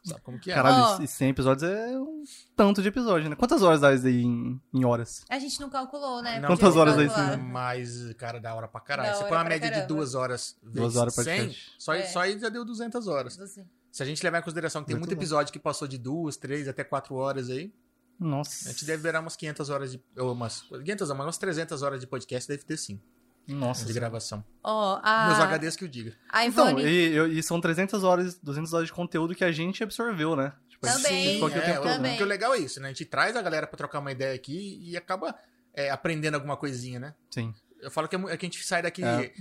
sabe 0.05 0.21
como 0.21 0.39
que 0.39 0.51
é. 0.51 0.55
Caralho, 0.55 1.03
e 1.03 1.07
100 1.07 1.29
episódios 1.29 1.63
é 1.69 1.97
um 1.97 2.23
tanto 2.55 2.81
de 2.81 2.87
episódio, 2.89 3.29
né? 3.29 3.35
Quantas 3.35 3.61
horas 3.61 3.81
dá 3.81 3.93
isso 3.93 4.05
aí 4.07 4.21
em, 4.21 4.59
em 4.73 4.83
horas? 4.85 5.23
A 5.29 5.39
gente 5.39 5.59
não 5.61 5.69
calculou, 5.69 6.21
né? 6.21 6.39
Não, 6.39 6.47
Quantas 6.47 6.75
horas 6.75 6.97
aí, 6.97 7.07
calcular. 7.07 7.37
sim? 7.37 7.43
Mas, 7.43 8.13
cara, 8.13 8.39
da 8.39 8.53
hora 8.53 8.67
pra 8.67 8.81
caralho. 8.81 9.09
Da 9.11 9.15
Você 9.15 9.23
põe 9.25 9.37
uma 9.37 9.43
média 9.43 9.67
de 9.69 9.73
caramba. 9.75 9.87
duas 9.87 10.15
horas 10.15 10.57
vezes 10.61 10.75
Duas 10.75 10.95
horas 10.95 11.13
100, 11.15 11.23
podcast. 11.25 11.71
só, 11.77 11.93
É. 11.93 12.03
só 12.05 12.19
aí 12.21 12.37
já 12.39 12.49
deu 12.49 12.65
200 12.65 13.07
horas. 13.07 13.35
Você- 13.37 13.65
Se 13.93 14.01
a 14.01 14.05
gente 14.07 14.23
levar 14.23 14.39
em 14.39 14.41
consideração 14.41 14.81
que 14.81 14.87
tem 14.87 14.95
Muito 14.95 15.05
muito 15.09 15.15
bom. 15.17 15.21
episódio 15.21 15.53
que 15.53 15.59
passou 15.59 15.87
de 15.87 15.99
duas, 15.99 16.35
três, 16.35 16.67
até 16.67 16.83
quatro 16.83 17.13
horas 17.13 17.47
aí, 17.51 17.71
Nossa. 18.19 18.69
a 18.69 18.71
gente 18.71 18.85
deve 18.85 19.03
virar 19.03 19.19
umas 19.19 19.35
500 19.35 19.69
horas 19.69 19.91
de... 19.91 20.03
Ou 20.17 20.33
umas 20.33 20.63
500 20.63 21.09
não, 21.09 21.15
mas 21.15 21.25
umas 21.27 21.37
300 21.37 21.81
horas 21.83 21.99
de 22.01 22.07
podcast 22.07 22.49
deve 22.49 22.63
ter 22.63 22.75
sim, 22.75 22.99
Nossa. 23.47 23.85
de 23.85 23.93
gravação. 23.93 24.43
Ó, 24.63 24.99
a, 25.03 25.27
Meus 25.27 25.39
HDs 25.59 25.75
que 25.75 25.83
eu 25.83 25.87
diga. 25.87 26.15
a 26.27 26.43
Então, 26.43 26.69
Ivone... 26.71 26.83
e, 26.85 27.13
eu- 27.13 27.27
e 27.31 27.43
são 27.43 27.61
300 27.61 28.03
horas, 28.03 28.33
200 28.41 28.73
horas 28.73 28.87
de 28.87 28.93
conteúdo 28.93 29.35
que 29.35 29.43
a 29.43 29.51
gente 29.51 29.83
absorveu, 29.83 30.35
né? 30.35 30.53
Tipo, 30.69 30.87
gente 30.87 31.03
Também. 31.03 31.43
o 31.43 31.47
é, 31.49 31.73
todo, 31.75 31.83
Também. 31.83 32.01
né? 32.01 32.09
Porque 32.09 32.23
o 32.23 32.27
legal 32.27 32.53
é 32.55 32.57
isso, 32.57 32.79
né? 32.81 32.87
A 32.87 32.91
gente 32.91 33.05
traz 33.05 33.35
a 33.35 33.43
galera 33.43 33.67
pra 33.67 33.77
trocar 33.77 33.99
uma 33.99 34.11
ideia 34.11 34.33
aqui 34.33 34.79
e 34.83 34.97
acaba 34.97 35.35
é, 35.71 35.91
aprendendo 35.91 36.33
alguma 36.33 36.57
coisinha, 36.57 36.99
né? 36.99 37.13
Sim. 37.29 37.53
Eu 37.79 37.91
falo 37.91 38.07
que, 38.07 38.15
é 38.15 38.19
é 38.19 38.37
que 38.37 38.45
a 38.45 38.49
gente 38.49 38.63
sai 38.63 38.81
daqui 38.81 39.03
É. 39.03 39.31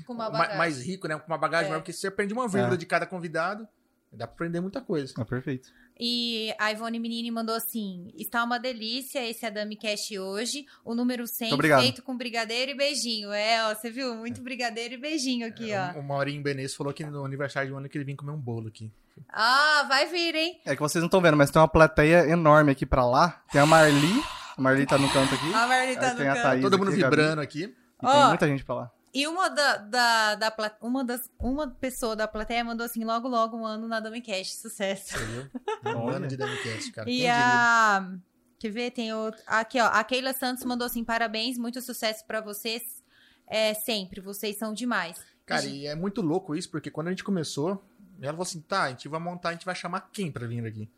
Mais 0.58 0.78
rico, 0.82 1.08
né? 1.08 1.19
Com 1.19 1.26
uma 1.26 1.38
bagagem 1.38 1.66
É. 1.66 1.69
maior, 1.70 1.81
porque 1.81 1.93
você 1.94 2.08
aprende 2.08 2.34
uma 2.34 2.46
vírgula 2.48 2.75
É. 2.75 2.76
de 2.76 2.84
cada 2.84 3.06
convidado, 3.06 3.66
dá 4.12 4.26
pra 4.26 4.34
aprender 4.34 4.60
muita 4.60 4.80
coisa. 4.80 5.12
Ah, 5.18 5.24
perfeito. 5.24 5.68
E 5.98 6.54
a 6.58 6.70
Ivone 6.72 6.98
Menini 6.98 7.30
mandou 7.30 7.54
assim: 7.54 8.12
está 8.16 8.42
uma 8.44 8.58
delícia 8.58 9.24
esse 9.28 9.44
Adami 9.46 9.76
Cash 9.76 10.10
hoje. 10.18 10.64
O 10.84 10.94
número 10.94 11.26
100 11.26 11.46
Muito 11.48 11.54
obrigado. 11.54 11.80
feito 11.82 12.02
com 12.02 12.16
brigadeiro 12.16 12.72
e 12.72 12.76
beijinho. 12.76 13.32
É, 13.32 13.64
ó, 13.68 13.74
você 13.74 13.90
viu? 13.90 14.14
Muito 14.14 14.40
brigadeiro 14.42 14.94
e 14.94 14.96
beijinho 14.96 15.46
aqui, 15.46 15.70
ó. 15.74 15.98
O 15.98 16.02
Maurinho 16.02 16.42
Benes 16.42 16.74
falou 16.74 16.92
que 16.92 17.04
no 17.04 17.24
aniversário 17.24 17.69
de 17.69 17.74
um 17.74 17.78
ano 17.78 17.88
que 17.88 17.96
ele 17.96 18.04
vinha 18.04 18.16
comer 18.16 18.32
um 18.32 18.40
bolo 18.40 18.69
aqui. 18.69 18.90
Ah, 19.28 19.84
vai 19.88 20.06
vir, 20.06 20.34
hein? 20.34 20.60
É 20.64 20.74
que 20.74 20.81
vocês 20.81 21.00
não 21.02 21.06
estão 21.06 21.20
vendo, 21.20 21.36
mas 21.36 21.50
tem 21.50 21.60
uma 21.60 21.69
plateia 21.69 22.26
enorme 22.28 22.72
aqui 22.72 22.86
pra 22.86 23.06
lá. 23.06 23.42
Tem 23.52 23.60
a 23.60 23.66
Marli. 23.66 24.22
A 24.56 24.60
Marli 24.60 24.86
tá 24.86 24.98
no 24.98 25.08
canto 25.10 25.34
aqui. 25.34 25.52
A 25.54 25.66
Marli 25.66 25.94
tá 25.96 26.06
Aí 26.08 26.12
no 26.12 26.16
tem 26.19 26.28
a 26.28 26.34
canto. 26.34 26.42
Thaís 26.42 26.62
Todo 26.62 26.78
mundo 26.78 26.90
aqui, 26.90 27.04
a 27.04 27.08
vibrando 27.10 27.40
aqui. 27.40 27.62
E 27.64 28.06
Ó. 28.06 28.10
tem 28.12 28.28
muita 28.28 28.46
gente 28.48 28.64
pra 28.64 28.74
lá. 28.74 28.90
E 29.14 29.26
uma 29.26 29.50
da, 29.50 29.76
da, 29.76 30.34
da 30.36 30.76
uma 30.81 31.04
das 31.04 31.31
uma 31.38 31.69
pessoa 31.69 32.16
da 32.16 32.26
plateia 32.26 32.64
mandou 32.64 32.86
assim: 32.86 33.04
logo, 33.04 33.28
logo 33.28 33.56
um 33.56 33.66
ano 33.66 33.86
na 33.86 34.00
Dami 34.00 34.22
Cash. 34.22 34.54
Sucesso. 34.54 35.16
Entendeu? 35.16 35.50
Um 36.00 36.08
ano 36.08 36.28
de 36.28 36.36
Damicast, 36.36 36.92
cara. 36.92 37.10
E 37.10 37.12
Quem 37.12 37.20
diria? 37.22 37.34
a. 37.34 38.12
Quer 38.58 38.70
ver? 38.70 38.90
Tem 38.92 39.12
outro. 39.12 39.42
Aqui, 39.46 39.81
ó. 39.81 39.86
A 39.86 40.02
Keila 40.04 40.32
Santos 40.32 40.64
mandou 40.64 40.86
assim: 40.86 41.04
parabéns, 41.04 41.58
muito 41.58 41.81
sucesso 41.82 42.24
pra 42.24 42.40
vocês. 42.40 43.02
É, 43.46 43.74
sempre, 43.74 44.20
vocês 44.20 44.56
são 44.56 44.72
demais. 44.72 45.20
Cara, 45.44 45.66
e 45.66 45.86
é 45.86 45.94
muito 45.94 46.22
louco 46.22 46.54
isso, 46.54 46.70
porque 46.70 46.90
quando 46.90 47.08
a 47.08 47.10
gente 47.10 47.24
começou, 47.24 47.84
ela 48.20 48.32
falou 48.32 48.42
assim, 48.42 48.60
tá, 48.60 48.84
a 48.84 48.88
gente 48.90 49.08
vai 49.08 49.20
montar, 49.20 49.50
a 49.50 49.52
gente 49.52 49.66
vai 49.66 49.74
chamar 49.74 50.08
quem 50.12 50.31
pra 50.31 50.46
vir 50.46 50.64
aqui? 50.64 50.88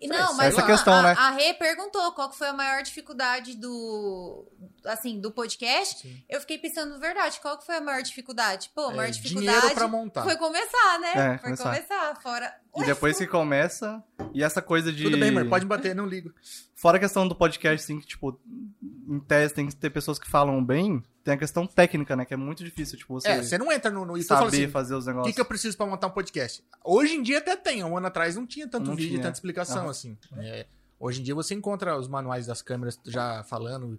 E 0.00 0.06
não, 0.06 0.34
mas 0.34 0.54
essa 0.54 0.62
a, 0.62 0.66
questão, 0.66 0.92
a, 0.92 1.02
né? 1.02 1.14
a 1.16 1.30
Rê 1.30 1.54
perguntou 1.54 2.12
qual 2.12 2.28
que 2.28 2.36
foi 2.36 2.48
a 2.48 2.52
maior 2.52 2.82
dificuldade 2.82 3.56
do, 3.56 4.46
assim, 4.84 5.20
do 5.20 5.30
podcast. 5.30 6.00
Sim. 6.02 6.22
Eu 6.28 6.40
fiquei 6.40 6.58
pensando, 6.58 6.98
verdade, 6.98 7.40
qual 7.40 7.56
que 7.58 7.64
foi 7.64 7.76
a 7.76 7.80
maior 7.80 8.02
dificuldade? 8.02 8.70
Pô, 8.74 8.86
a 8.86 8.90
maior 8.90 9.08
É, 9.08 9.10
dificuldade 9.10 9.74
pra 9.74 9.88
montar. 9.88 10.22
foi 10.24 10.36
começar, 10.36 10.98
né? 11.00 11.12
É, 11.12 11.38
foi 11.38 11.56
começar. 11.56 11.64
começar. 11.64 12.20
Fora. 12.22 12.54
E 12.76 12.84
depois 12.84 13.16
que 13.18 13.26
começa, 13.26 14.02
e 14.34 14.42
essa 14.42 14.60
coisa 14.62 14.92
de... 14.92 15.02
Tudo 15.04 15.18
bem, 15.18 15.30
mãe, 15.30 15.48
pode 15.48 15.66
bater, 15.66 15.94
não 15.94 16.06
ligo. 16.06 16.32
Fora 16.80 16.96
a 16.96 17.00
questão 17.00 17.28
do 17.28 17.34
podcast, 17.34 17.84
assim, 17.84 18.00
que, 18.00 18.06
tipo, 18.06 18.40
em 19.06 19.20
tese 19.20 19.52
tem 19.52 19.66
que 19.66 19.76
ter 19.76 19.90
pessoas 19.90 20.18
que 20.18 20.26
falam 20.26 20.64
bem, 20.64 21.02
tem 21.22 21.34
a 21.34 21.36
questão 21.36 21.66
técnica, 21.66 22.16
né? 22.16 22.24
Que 22.24 22.32
é 22.32 22.38
muito 22.38 22.64
difícil, 22.64 22.96
tipo, 22.96 23.12
você, 23.20 23.28
É, 23.28 23.42
você 23.42 23.58
não 23.58 23.70
entra 23.70 23.90
no, 23.90 24.06
no 24.06 24.16
e 24.16 24.22
saber 24.22 24.46
assim, 24.46 24.68
fazer 24.68 24.94
os 24.94 25.04
o 25.04 25.08
negócios. 25.08 25.28
que, 25.30 25.34
que 25.34 25.40
eu 25.42 25.44
preciso 25.44 25.76
pra 25.76 25.84
montar 25.84 26.06
um 26.06 26.10
podcast? 26.10 26.64
Hoje 26.82 27.16
em 27.16 27.22
dia 27.22 27.36
até 27.36 27.54
tem, 27.54 27.84
um 27.84 27.98
ano 27.98 28.06
atrás 28.06 28.34
não 28.34 28.46
tinha 28.46 28.66
tanto 28.66 28.86
Não 28.88 28.96
vídeo, 28.96 29.10
tinha. 29.10 29.22
tanta 29.22 29.34
explicação 29.36 29.82
Aham. 29.82 29.90
assim. 29.90 30.16
É, 30.38 30.66
hoje 30.98 31.20
em 31.20 31.22
dia 31.22 31.34
você 31.34 31.54
encontra 31.54 31.98
os 31.98 32.08
manuais 32.08 32.46
das 32.46 32.62
câmeras 32.62 32.98
já 33.04 33.42
falando 33.44 33.98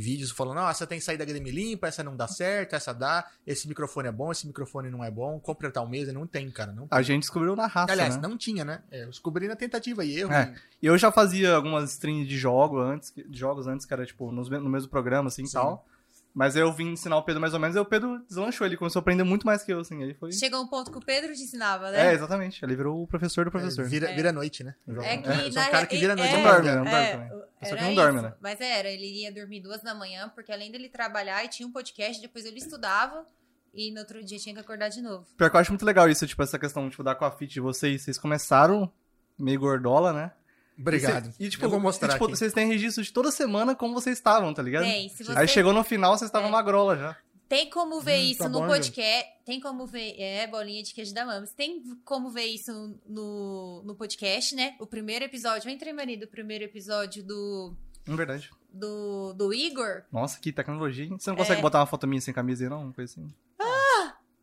vídeos 0.00 0.30
falando, 0.30 0.56
não, 0.56 0.68
essa 0.68 0.86
tem 0.86 1.00
saída 1.00 1.24
HDMI 1.24 1.50
limpa, 1.50 1.86
essa 1.86 2.02
não 2.02 2.16
dá 2.16 2.26
certo, 2.26 2.74
essa 2.74 2.92
dá, 2.92 3.26
esse 3.46 3.68
microfone 3.68 4.08
é 4.08 4.12
bom, 4.12 4.32
esse 4.32 4.46
microfone 4.46 4.90
não 4.90 5.04
é 5.04 5.10
bom, 5.10 5.38
compre 5.38 5.70
tal 5.70 5.86
mesa, 5.88 6.12
não 6.12 6.26
tem, 6.26 6.50
cara, 6.50 6.72
não 6.72 6.86
A 6.90 7.02
gente 7.02 7.22
descobriu 7.22 7.54
na 7.54 7.66
raça, 7.66 7.92
Aliás, 7.92 8.16
né? 8.16 8.22
não 8.22 8.36
tinha, 8.36 8.64
né? 8.64 8.82
É, 8.90 9.02
eu 9.02 9.08
descobri 9.08 9.46
na 9.46 9.56
tentativa 9.56 10.04
e 10.04 10.18
erro. 10.18 10.32
É. 10.32 10.54
E 10.80 10.86
eu 10.86 10.96
já 10.96 11.12
fazia 11.12 11.54
algumas 11.54 11.90
streams 11.92 12.28
de 12.28 12.38
jogo 12.38 12.78
antes, 12.78 13.12
de 13.14 13.38
jogos 13.38 13.66
antes, 13.66 13.84
que 13.84 13.92
era, 13.92 14.06
tipo, 14.06 14.32
no 14.32 14.70
mesmo 14.70 14.88
programa, 14.88 15.28
assim, 15.28 15.44
e 15.44 15.46
Sim. 15.46 15.54
tal. 15.54 15.86
Mas 16.34 16.56
eu 16.56 16.72
vim 16.72 16.92
ensinar 16.92 17.18
o 17.18 17.22
Pedro 17.22 17.40
mais 17.42 17.52
ou 17.52 17.60
menos, 17.60 17.76
e 17.76 17.78
o 17.78 17.84
Pedro 17.84 18.18
deslanchou, 18.26 18.66
ele 18.66 18.76
começou 18.76 19.00
a 19.00 19.02
aprender 19.02 19.22
muito 19.22 19.44
mais 19.44 19.62
que 19.62 19.70
eu, 19.72 19.80
assim, 19.80 20.02
aí 20.02 20.14
foi... 20.14 20.32
Chegou 20.32 20.62
um 20.62 20.66
ponto 20.66 20.90
que 20.90 20.96
o 20.96 21.00
Pedro 21.04 21.34
te 21.34 21.42
ensinava, 21.42 21.88
É, 21.88 21.92
né? 21.92 22.14
exatamente, 22.14 22.64
ele 22.64 22.74
virou 22.74 23.02
o 23.02 23.06
professor 23.06 23.44
do 23.44 23.50
professor. 23.50 23.84
É, 23.84 23.88
vira, 23.88 24.10
É. 24.10 24.14
vira 24.14 24.32
noite, 24.32 24.64
né? 24.64 24.74
É 25.02 25.18
que 25.18 25.28
sou 25.52 25.52
na 25.62 25.68
um 25.68 25.70
cara 25.70 25.86
que 25.86 25.96
vira 25.98 26.14
é- 26.14 26.16
noite. 26.16 26.32
é- 26.32 26.36
Não 26.36 26.42
dorme, 26.42 26.68
né? 26.68 26.74
Não 26.76 26.84
dorme 26.84 26.96
é, 26.98 27.12
também. 27.12 27.26
era 27.60 27.70
Só 27.70 27.76
que 27.76 27.82
não 27.82 27.94
dorme, 27.94 28.18
isso. 28.18 28.28
né? 28.28 28.34
Mas 28.40 28.60
era, 28.62 28.88
ele 28.88 29.22
ia 29.22 29.30
dormir 29.32 29.60
duas 29.60 29.82
da 29.82 29.94
manhã, 29.94 30.30
porque 30.34 30.50
além 30.50 30.72
dele 30.72 30.88
trabalhar 30.88 31.44
e 31.44 31.48
tinha 31.48 31.68
um 31.68 31.72
podcast, 31.72 32.22
depois 32.22 32.46
ele 32.46 32.58
estudava 32.58 33.26
e 33.74 33.90
no 33.92 34.00
outro 34.00 34.24
dia 34.24 34.38
tinha 34.38 34.54
que 34.54 34.60
acordar 34.60 34.88
de 34.88 35.02
novo. 35.02 35.26
Pior 35.36 35.50
que 35.50 35.56
eu 35.56 35.60
acho 35.60 35.70
muito 35.70 35.84
legal 35.84 36.08
isso, 36.08 36.26
tipo, 36.26 36.42
essa 36.42 36.58
questão, 36.58 36.88
tipo, 36.88 37.02
da 37.02 37.12
Aquafit 37.12 37.52
de 37.52 37.60
vocês. 37.60 38.00
Vocês 38.02 38.16
começaram 38.16 38.90
meio 39.38 39.60
gordola, 39.60 40.12
né? 40.14 40.32
Obrigado. 40.78 41.28
E, 41.28 41.32
cê- 41.32 41.44
e, 41.44 41.48
tipo, 41.50 41.64
eu 41.64 41.70
vou 41.70 41.80
mostrar 41.80 42.08
e, 42.08 42.12
tipo, 42.12 42.24
aqui. 42.24 42.36
vocês 42.36 42.52
têm 42.52 42.66
registro 42.66 43.02
de 43.02 43.12
toda 43.12 43.30
semana 43.30 43.74
como 43.74 43.94
vocês 43.94 44.16
estavam, 44.18 44.52
tá 44.54 44.62
ligado? 44.62 44.84
Tem, 44.84 45.08
se 45.08 45.22
você 45.24 45.38
Aí 45.38 45.46
chegou 45.48 45.72
no 45.72 45.84
final, 45.84 46.16
vocês 46.16 46.28
estavam 46.28 46.48
É. 46.48 46.52
magrola 46.52 46.96
já. 46.96 47.16
Tem 47.48 47.68
como 47.68 48.00
ver 48.00 48.18
Hum, 48.18 48.22
isso 48.30 48.38
tá 48.38 48.48
no 48.48 48.60
bom, 48.60 48.66
podcast. 48.66 49.30
Tem 49.44 49.60
como 49.60 49.86
ver. 49.86 50.14
É, 50.18 50.46
bolinha 50.46 50.82
de 50.82 50.94
queijo 50.94 51.12
da 51.12 51.26
Mames. 51.26 51.52
Tem 51.52 51.82
como 52.02 52.30
ver 52.30 52.46
isso 52.46 52.72
no, 53.06 53.82
no 53.84 53.94
podcast, 53.94 54.54
né? 54.54 54.74
O 54.80 54.86
primeiro 54.86 55.26
episódio. 55.26 55.68
Entra 55.68 55.90
aí, 55.90 55.94
marido. 55.94 56.22
O 56.24 56.28
primeiro 56.28 56.64
episódio 56.64 57.22
do, 57.22 57.74
É 58.08 58.16
verdade. 58.16 58.48
do, 58.72 59.34
do 59.34 59.52
Igor. 59.52 60.02
Nossa, 60.10 60.40
que 60.40 60.50
tecnologia, 60.50 61.04
hein? 61.04 61.16
Você 61.18 61.28
não 61.28 61.36
consegue 61.36 61.58
É. 61.58 61.62
botar 61.62 61.80
uma 61.80 61.86
foto 61.86 62.06
minha 62.06 62.22
sem 62.22 62.32
camisa 62.32 62.64
aí, 62.64 62.70
não? 62.70 62.84
Uma 62.84 62.92
coisa 62.94 63.12
assim? 63.12 63.28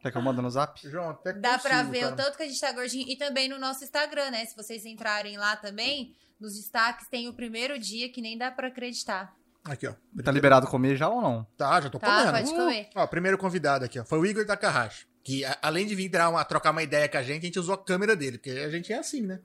Quer 0.01 0.12
que 0.12 0.18
eu 0.18 0.22
mando 0.22 0.41
no 0.41 0.50
zap? 0.50 0.79
João, 0.89 1.10
até 1.10 1.34
que 1.34 1.39
Dá 1.39 1.58
pra 1.60 1.72
consigo, 1.79 1.91
ver 1.91 2.00
cara. 2.01 2.13
o 2.13 2.15
tanto 2.15 2.38
que 2.38 2.44
a 2.44 2.48
gente 2.48 2.60
tá 2.62 2.72
gordinho. 2.72 3.08
E 3.10 3.18
também 3.18 3.50
no 3.50 3.60
nosso 3.60 3.84
Instagram, 3.84 4.32
né? 4.32 4.46
Se 4.46 4.56
vocês 4.56 4.86
entrarem 4.86 5.38
lá 5.38 5.56
também, 5.58 6.15
nos 6.39 6.56
destaques 6.56 7.08
tem 7.10 7.27
o 7.27 7.34
primeiro 7.34 7.77
dia 7.77 8.10
que 8.12 8.22
nem 8.22 8.38
dá 8.38 8.50
pra 8.50 8.68
acreditar. 8.70 9.34
Aqui, 9.65 9.86
ó. 9.88 9.94
Tá 10.24 10.32
liberado 10.32 10.68
comer 10.68 10.96
já 10.96 11.10
ou 11.10 11.22
não? 11.22 11.44
Tá, 11.58 11.82
já 11.82 11.89
tô 11.89 12.00
Tá, 12.00 12.08
comendo. 12.08 12.32
pode 12.32 12.50
comer. 12.58 12.89
Ó, 12.96 13.06
primeiro 13.08 13.38
convidado 13.38 13.84
aqui, 13.86 14.00
ó. 14.00 14.06
Foi 14.06 14.18
o 14.20 14.25
Igor 14.25 14.46
Takahashi. 14.46 15.06
Que 15.22 15.44
a- 15.44 15.58
além 15.62 15.86
de 15.86 15.94
vir 15.96 16.08
dar 16.08 16.29
uma, 16.29 16.44
trocar 16.46 16.72
uma 16.72 16.82
ideia 16.82 17.10
com 17.10 17.18
a 17.18 17.22
gente, 17.24 17.44
a 17.44 17.46
gente 17.46 17.60
usou 17.60 17.75
a 17.75 17.84
câmera 17.84 18.15
dele. 18.15 18.38
Porque 18.38 18.51
a 18.51 18.70
gente 18.70 18.91
é 18.94 18.98
assim, 19.00 19.22
né? 19.22 19.41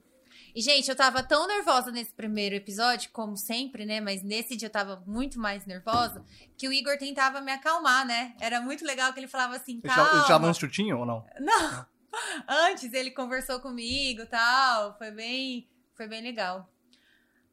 E, 0.55 0.61
gente, 0.61 0.87
eu 0.89 0.95
tava 0.95 1.21
tão 1.21 1.45
nervosa 1.47 1.91
nesse 1.91 2.13
primeiro 2.13 2.55
episódio, 2.55 3.09
como 3.11 3.35
sempre, 3.35 3.85
né? 3.85 3.99
Mas 3.99 4.23
nesse 4.23 4.55
dia 4.55 4.67
eu 4.67 4.71
tava 4.71 5.03
muito 5.05 5.37
mais 5.37 5.65
nervosa, 5.65 6.23
que 6.57 6.65
o 6.67 6.71
Igor 6.71 6.97
tentava 6.97 7.41
me 7.41 7.51
acalmar, 7.51 8.05
né? 8.07 8.33
Era 8.39 8.61
muito 8.61 8.85
legal 8.85 9.11
que 9.11 9.19
ele 9.19 9.27
falava 9.27 9.57
assim, 9.57 9.81
dava- 9.81 10.01
ele 10.01 10.09
te 10.09 10.13
dava 10.13 10.27
calma. 10.27 10.47
um 10.49 10.53
chutinho 10.53 10.97
ou 10.99 11.05
não? 11.05 11.25
Não! 11.41 11.85
Antes 12.47 12.93
ele 12.93 13.11
conversou 13.11 13.59
comigo 13.59 14.21
e 14.21 14.25
tal. 14.27 14.97
Foi 14.97 15.11
bem, 15.11 15.67
foi 15.93 16.07
bem 16.07 16.21
legal. 16.21 16.71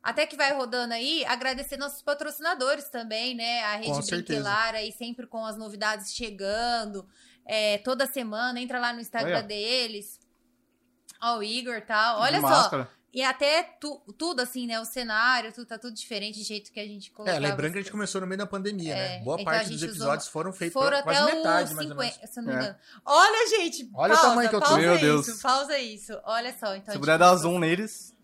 Até 0.00 0.24
que 0.24 0.36
vai 0.36 0.52
rodando 0.52 0.94
aí, 0.94 1.24
agradecer 1.26 1.76
nossos 1.76 2.02
patrocinadores 2.02 2.88
também, 2.88 3.34
né? 3.34 3.62
A 3.64 3.76
Rede. 3.76 4.06
Brinquelar 4.06 4.74
aí 4.74 4.92
sempre 4.92 5.26
com 5.26 5.44
as 5.44 5.56
novidades 5.56 6.12
chegando. 6.14 7.04
É, 7.44 7.78
toda 7.78 8.06
semana, 8.06 8.60
entra 8.60 8.78
lá 8.78 8.92
no 8.92 9.00
Instagram 9.00 9.38
Olha. 9.38 9.42
deles. 9.42 10.20
Ó, 11.22 11.38
o 11.38 11.42
Igor 11.42 11.76
e 11.76 11.80
tal. 11.82 12.20
Olha 12.20 12.34
De 12.36 12.40
só. 12.40 12.48
máscara. 12.48 12.88
E 13.14 13.22
até 13.22 13.62
tu- 13.78 14.00
tudo 14.16 14.40
assim, 14.40 14.66
né? 14.66 14.80
O 14.80 14.86
cenário, 14.86 15.52
tudo, 15.52 15.66
tá 15.66 15.78
tudo 15.78 15.94
diferente 15.94 16.38
do 16.38 16.44
jeito 16.46 16.72
que 16.72 16.80
a 16.80 16.86
gente 16.86 17.10
colocava. 17.10 17.36
É, 17.36 17.40
lembrando 17.40 17.72
que 17.72 17.78
a 17.78 17.82
gente 17.82 17.92
começou 17.92 18.22
no 18.22 18.26
meio 18.26 18.38
da 18.38 18.46
pandemia, 18.46 18.94
É, 18.94 19.18
né? 19.18 19.24
Boa 19.24 19.34
então 19.38 19.44
parte 19.52 19.68
dos 19.68 19.76
usou- 19.82 19.88
episódios 19.90 20.28
foram 20.28 20.50
feitos 20.50 20.72
Foram 20.72 20.96
até 20.96 21.02
quase 21.12 21.20
o 21.20 21.36
metade, 21.36 21.74
mais 21.74 21.90
ou 21.90 21.96
menos. 21.96 22.14
50, 22.14 22.26
se 22.32 22.40
eu 22.40 22.42
não 22.42 22.48
me 22.52 22.58
É. 22.58 22.62
engano. 22.62 22.78
Olha, 23.04 23.48
gente! 23.50 23.90
Olha 23.94 24.14
o 24.14 24.16
pausa, 24.16 24.28
tamanho 24.30 24.48
que 24.48 24.56
eu 24.56 24.60
tô. 24.60 24.66
pausa 24.66 24.80
Meu 24.80 24.98
Deus. 24.98 25.28
isso, 25.28 25.42
pausa 25.42 25.78
isso. 25.78 26.20
Olha 26.24 26.56
só, 26.58 26.74
então. 26.74 26.92
Se 26.94 26.98
puder 26.98 27.18
dar 27.18 27.36
zoom 27.36 27.58
neles. 27.58 28.14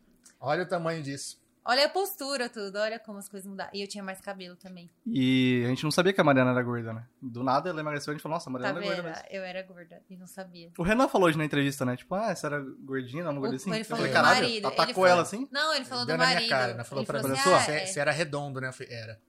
Olha 0.41 0.63
o 0.63 0.67
tamanho 0.67 1.03
disso. 1.03 1.39
Olha 1.71 1.85
a 1.85 1.89
postura, 1.91 2.49
tudo. 2.49 2.77
Olha 2.79 2.99
como 2.99 3.19
as 3.19 3.29
coisas 3.29 3.47
mudaram. 3.47 3.71
E 3.75 3.83
eu 3.83 3.87
tinha 3.87 4.03
mais 4.03 4.23
cabelo 4.23 4.57
também. 4.57 4.89
E 5.07 5.63
a 5.67 5.69
gente 5.69 5.85
não 5.85 5.91
sabia 5.91 6.15
que 6.15 6.21
a 6.21 6.25
Mariana 6.25 6.53
era 6.53 6.63
gorda, 6.63 6.95
né? 6.95 7.05
Do 7.21 7.45
nada 7.45 7.69
ela 7.69 7.79
emagreceu 7.81 8.11
e 8.11 8.13
a 8.13 8.17
gente 8.17 8.23
falou, 8.23 8.37
nossa, 8.37 8.49
a 8.49 8.53
Tá 8.55 8.59
Mariana 8.59 8.81
é 8.81 8.83
gorda 8.89 9.03
mesmo. 9.03 9.23
Eu 9.31 9.43
era 9.43 9.63
gorda 9.63 10.01
e 10.09 10.17
não 10.17 10.27
sabia. 10.27 10.71
O 10.79 10.83
Renan 10.83 11.09
falou 11.09 11.29
hoje 11.29 11.37
na 11.37 11.45
entrevista, 11.45 11.85
né? 11.85 11.95
Tipo, 11.95 12.15
ah, 12.15 12.35
você 12.35 12.47
era 12.47 12.59
gordinha, 12.81 13.23
não, 13.23 13.39
gorda 13.39 13.57
assim? 13.57 13.71
ele 13.71 13.81
Eu 13.81 13.85
falou 13.85 13.99
falei, 13.99 14.13
do 14.13 14.15
caralho, 14.15 14.41
marido, 14.41 14.57
ele 14.57 14.67
atacou 14.67 14.95
falou- 14.95 15.09
ela 15.11 15.21
assim? 15.23 15.47
Não, 15.53 15.75
ele 15.75 15.85
falou 15.85 16.07
Deu 16.07 16.17
do 16.17 16.19
na 16.19 16.25
marido. 16.25 16.39
minha 16.47 16.59
cara, 16.59 16.75
né? 16.75 16.85
Falou 16.85 17.03
ele 17.03 17.07
pra 17.07 17.21
falou 17.21 17.37
assim, 17.37 17.51
ah, 17.51 17.61
Você, 17.61 17.73
é, 17.73 17.87
você 17.87 18.01
era 18.01 18.13
redondo, 18.13 18.61
né? 18.63 18.69
Eu 18.69 18.73
falei, 18.73 18.91
Era. 18.95 19.21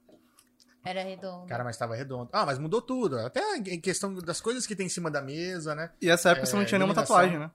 era 0.82 1.02
redondo. 1.02 1.46
Cara, 1.46 1.62
mas 1.62 1.76
tava 1.76 1.94
redondo. 1.94 2.30
Ah, 2.32 2.46
mas 2.46 2.58
mudou 2.58 2.80
tudo. 2.80 3.18
Até 3.18 3.42
em 3.58 3.78
questão 3.80 4.14
das 4.14 4.40
coisas 4.40 4.66
que 4.66 4.74
tem 4.74 4.86
em 4.86 4.88
cima 4.88 5.10
da 5.10 5.20
mesa, 5.20 5.74
né? 5.74 5.90
E 6.00 6.08
essa 6.08 6.30
época 6.30 6.44
É, 6.44 6.46
você 6.46 6.56
não 6.56 6.64
tinha 6.64 6.78
nenhuma 6.78 6.94
tatuagem, 6.94 7.38
né? 7.38 7.50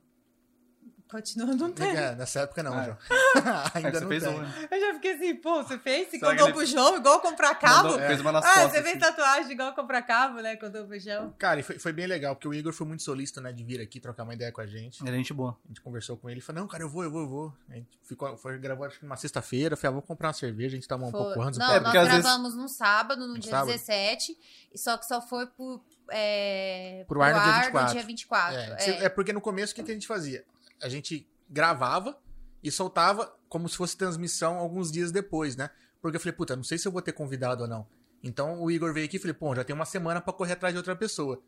Continua 1.10 1.54
não 1.54 1.72
tem. 1.72 1.96
É, 1.96 2.16
nessa 2.16 2.42
época 2.42 2.64
não, 2.64 2.74
Ah, 2.74 2.84
João. 2.84 2.98
É 3.76 3.78
Ainda 3.78 4.00
não 4.02 4.08
fez 4.08 4.24
tem. 4.24 4.34
um, 4.34 4.42
né? 4.42 4.68
Eu 4.72 4.80
já 4.80 4.94
fiquei 4.96 5.14
assim, 5.14 5.36
pô, 5.36 5.62
você 5.64 5.78
fez? 5.78 6.10
Você 6.10 6.18
Será 6.18 6.32
contou 6.32 6.48
que 6.48 6.54
pro 6.54 6.66
João 6.66 6.98
igual 6.98 7.20
comprar 7.22 7.54
cabo? 7.56 7.90
Mandou- 7.90 8.08
Fez 8.08 8.22
uma 8.22 8.32
nas 8.32 8.44
Ah, 8.44 8.48
costas. 8.54 8.72
você 8.72 8.82
fez 8.82 8.88
assim. 8.88 9.00
tatuagem 9.00 9.52
igual 9.52 9.74
comprar 9.76 10.02
cabo, 10.02 10.40
né? 10.42 10.56
Contou 10.56 10.84
pro 10.86 11.00
João. 11.00 11.32
Cara, 11.38 11.60
e 11.60 11.64
foi, 11.64 11.78
foi 11.78 11.94
bem 11.94 12.08
legal, 12.08 12.36
porque 12.36 12.48
o 12.48 12.54
Igor 12.54 12.74
foi 12.74 12.88
muito 12.88 13.04
solista, 13.04 13.40
né, 13.40 13.52
de 13.54 13.64
vir 13.64 13.80
aqui 13.80 14.00
trocar 14.00 14.24
uma 14.24 14.34
ideia 14.34 14.52
com 14.52 14.62
a 14.62 14.66
gente. 14.66 15.02
Ele 15.04 15.12
é 15.12 15.14
gente 15.18 15.32
boa. 15.34 15.56
A 15.64 15.68
gente 15.68 15.82
conversou 15.82 16.18
com 16.18 16.28
ele 16.30 16.40
e 16.40 16.42
falou, 16.42 16.62
não, 16.64 16.68
cara, 16.68 16.82
eu 16.84 16.90
vou, 16.90 17.04
eu 17.04 17.12
vou, 17.12 17.22
eu 17.22 17.28
vou. 17.30 17.54
A 17.70 17.76
gente 17.76 17.88
ficou, 18.04 18.36
foi, 18.36 18.58
gravou 18.58 18.86
acho 18.88 18.98
que 19.00 19.06
numa 19.06 19.16
sexta-feira, 19.16 19.76
falei, 19.78 19.90
ah, 19.90 19.94
vou 19.94 20.02
comprar 20.02 20.30
uma 20.30 20.34
cerveja, 20.34 20.76
a 20.76 20.80
gente 20.80 20.88
toma 20.88 21.06
um 21.08 21.12
pouco 21.12 21.40
antes. 21.42 21.60
Não, 21.60 21.72
É, 21.72 21.80
nós 21.80 21.94
vezes- 21.94 22.08
gravamos 22.10 22.56
num 22.56 22.68
sábado, 22.68 23.22
no 23.28 23.34
No 23.36 23.40
dia 23.40 23.52
sábado? 23.52 23.68
17, 23.68 24.36
e 24.74 24.78
só 24.78 24.98
que 24.98 25.06
só 25.06 25.22
foi 25.22 25.46
pro, 25.46 25.80
é, 26.10 27.06
Pro 27.08 27.22
ar 27.22 27.34
no 27.36 27.44
dia 27.44 27.54
24. 27.62 27.94
dia 27.94 28.04
24. 28.04 28.56
É, 28.58 28.70
é. 28.74 28.78
se- 28.80 28.92
é 29.06 29.10
porque 29.10 29.32
no 29.32 29.42
começo 29.42 29.72
o 29.72 29.76
que, 29.76 29.84
que 29.84 29.92
a 29.92 29.94
gente 29.94 30.08
fazia? 30.08 30.44
A 30.82 30.90
gente 30.90 31.28
gravava 31.50 32.18
e 32.64 32.72
soltava 32.72 33.34
como 33.48 33.70
se 33.70 33.78
fosse 33.78 33.96
transmissão 33.96 34.58
alguns 34.58 34.92
dias 34.92 35.12
depois, 35.12 35.56
né? 35.56 35.70
Porque 36.02 36.18
eu 36.18 36.22
falei, 36.22 36.34
puta, 36.34 36.56
não 36.56 36.64
sei 36.64 36.78
se 36.78 36.88
eu 36.88 36.92
vou 36.92 37.02
ter 37.02 37.14
convidado 37.14 37.64
ou 37.64 37.70
não. 37.70 37.88
Então 38.24 38.62
o 38.62 38.72
Igor 38.72 38.94
veio 38.94 39.06
aqui 39.06 39.18
e 39.18 39.20
falei, 39.20 39.34
pô, 39.34 39.56
já 39.56 39.64
tem 39.64 39.76
uma 39.76 39.86
semana 39.86 40.20
pra 40.20 40.34
correr 40.34 40.54
atrás 40.54 40.74
de 40.74 40.78
outra 40.78 40.96
pessoa. 40.96 41.42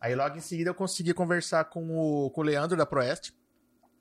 Aí 0.00 0.14
logo 0.14 0.36
em 0.36 0.40
seguida 0.40 0.70
eu 0.70 0.74
consegui 0.74 1.14
conversar 1.14 1.64
com 1.66 1.98
o, 1.98 2.30
com 2.30 2.40
o 2.40 2.44
Leandro 2.44 2.76
da 2.76 2.84
Proeste. 2.84 3.32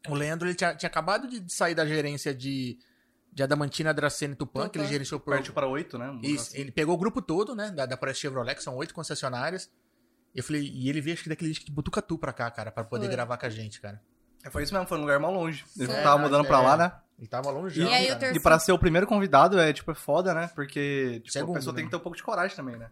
O 0.07 0.13
Leandro 0.13 0.47
ele 0.47 0.55
tinha, 0.55 0.75
tinha 0.75 0.87
acabado 0.87 1.27
de 1.27 1.51
sair 1.51 1.73
da 1.73 1.85
gerência 1.85 2.33
de, 2.33 2.77
de 3.31 3.43
Adamantina, 3.43 3.93
Dracena 3.93 4.33
e 4.33 4.37
Tupã, 4.37 4.67
que 4.69 4.77
ele 4.77 4.85
Tupã. 4.85 4.91
gerenciou 4.93 5.19
por 5.19 5.35
Partiu 5.35 5.53
para 5.53 5.67
oito, 5.67 5.97
né? 5.97 6.07
Isso, 6.21 6.31
negócio 6.31 6.59
ele 6.59 6.71
pegou 6.71 6.95
o 6.95 6.97
grupo 6.97 7.21
todo, 7.21 7.55
né, 7.55 7.71
da, 7.71 7.85
da 7.85 7.95
Proeste 7.95 8.21
Chevrolet, 8.21 8.55
que 8.55 8.63
são 8.63 8.75
oito 8.75 8.93
concessionárias. 8.93 9.71
Eu 10.33 10.43
falei, 10.43 10.63
e 10.63 10.89
ele 10.89 10.99
veio 10.99 11.13
acho 11.13 11.23
que 11.23 11.29
daquele 11.29 11.51
disco 11.51 11.65
de 11.65 11.71
Butucatu 11.71 12.17
pra 12.17 12.33
cá, 12.33 12.51
cara, 12.51 12.71
pra 12.71 12.83
poder 12.83 13.07
gravar 13.07 13.37
com 13.37 13.45
a 13.45 13.49
gente, 13.49 13.79
cara. 13.79 14.01
Assim. 14.47 14.53
Foi 14.53 14.63
isso 14.63 14.73
mesmo, 14.73 14.87
foi 14.87 14.97
um 14.97 15.01
lugar 15.01 15.19
mal 15.19 15.33
longe. 15.33 15.65
Ele 15.77 15.87
Foi. 15.91 16.01
tava 16.03 16.17
mudando 16.21 16.45
pra 16.45 16.59
lá, 16.61 16.73
É. 16.73 16.77
né? 16.77 16.91
Ele 17.17 17.27
tava 17.27 17.49
longe. 17.51 17.81
E 17.81 17.83
aí 17.83 18.05
o 18.05 18.07
cara. 18.07 18.19
terceiro- 18.19 18.35
E 18.37 18.39
pra 18.41 18.59
ser 18.59 18.71
o 18.73 18.79
primeiro 18.79 19.07
convidado 19.07 19.57
é, 19.59 19.71
tipo, 19.71 19.89
é 19.91 19.95
foda, 19.95 20.33
né? 20.33 20.49
Porque 20.53 21.19
tipo, 21.23 21.31
Segundo, 21.31 21.55
a 21.55 21.59
pessoa 21.59 21.73
né? 21.73 21.77
tem 21.77 21.85
que 21.85 21.91
ter 21.91 21.97
um 21.97 22.01
pouco 22.01 22.17
de 22.17 22.23
coragem 22.23 22.55
também, 22.55 22.75
né? 22.77 22.89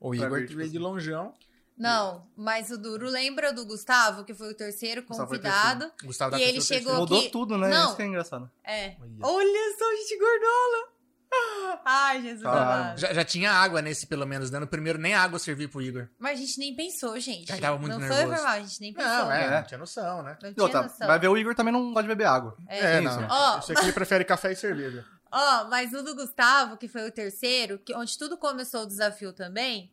O 0.00 0.10
pra 0.10 0.18
Igor 0.26 0.40
tipo 0.46 0.56
veio 0.56 0.70
de 0.70 0.76
assim. 0.76 0.84
longeão. 0.84 1.32
Não, 1.76 2.26
mas 2.34 2.70
o 2.70 2.78
Duro 2.78 3.06
lembra 3.06 3.52
do 3.52 3.66
Gustavo, 3.66 4.24
que 4.24 4.32
foi 4.32 4.50
o 4.50 4.54
terceiro 4.54 5.02
Gustavo 5.02 5.28
foi 5.28 5.36
o 5.36 5.40
convidado. 5.42 5.92
Gustavo 6.04 6.30
da 6.30 6.38
E 6.38 6.42
ele 6.42 6.60
chegou- 6.62 6.84
terceiro. 6.96 7.00
Mudou 7.00 7.30
tudo, 7.30 7.58
né? 7.58 7.68
Não. 7.68 7.86
Isso 7.88 7.96
que 7.96 8.02
é 8.02 8.06
engraçado. 8.06 8.50
É. 8.64 8.96
Olha. 8.98 9.12
Olha 9.22 9.76
só, 9.78 9.90
gente 9.96 10.18
gordola. 10.18 10.95
Ai, 11.84 12.20
Jesus 12.22 12.44
amado. 12.44 12.98
Já, 12.98 13.12
já 13.12 13.24
tinha 13.24 13.52
água 13.52 13.80
nesse, 13.80 14.06
pelo 14.06 14.26
menos, 14.26 14.50
né? 14.50 14.58
No 14.58 14.66
primeiro 14.66 14.98
nem 14.98 15.14
água 15.14 15.38
servia 15.38 15.68
pro 15.68 15.80
Igor. 15.80 16.08
Mas 16.18 16.38
a 16.38 16.42
gente 16.42 16.58
nem 16.58 16.74
pensou, 16.74 17.18
gente. 17.20 17.46
Já 17.48 17.58
tava 17.58 17.78
muito 17.78 17.92
não 17.92 18.00
nervoso. 18.00 18.20
foi 18.22 18.30
normal, 18.30 18.52
a 18.52 18.60
gente 18.60 18.80
nem 18.80 18.92
pensou. 18.92 19.10
Não, 19.10 19.32
é, 19.32 19.50
né? 19.50 19.56
não 19.60 19.66
tinha 19.66 19.78
noção, 19.78 20.22
né? 20.22 20.36
Não 20.42 20.52
tinha 20.52 20.64
outra, 20.64 20.82
noção. 20.82 21.06
vai 21.06 21.18
ver 21.18 21.28
o 21.28 21.36
Igor 21.38 21.54
também 21.54 21.72
não 21.72 21.88
gosta 21.88 22.02
de 22.02 22.08
beber 22.08 22.26
água. 22.26 22.56
É. 22.68 22.96
É, 22.96 23.02
isso, 23.02 23.20
não. 23.20 23.56
né? 23.56 23.62
Sei 23.62 23.76
que 23.76 23.82
ele 23.82 23.92
prefere 23.92 24.24
café 24.24 24.52
e 24.52 24.56
cerveja. 24.56 25.04
Ó, 25.30 25.64
mas 25.68 25.92
o 25.92 26.02
do 26.02 26.14
Gustavo, 26.14 26.76
que 26.76 26.88
foi 26.88 27.06
o 27.06 27.12
terceiro, 27.12 27.78
que, 27.78 27.94
onde 27.94 28.16
tudo 28.16 28.36
começou 28.36 28.82
o 28.82 28.86
desafio 28.86 29.32
também. 29.32 29.92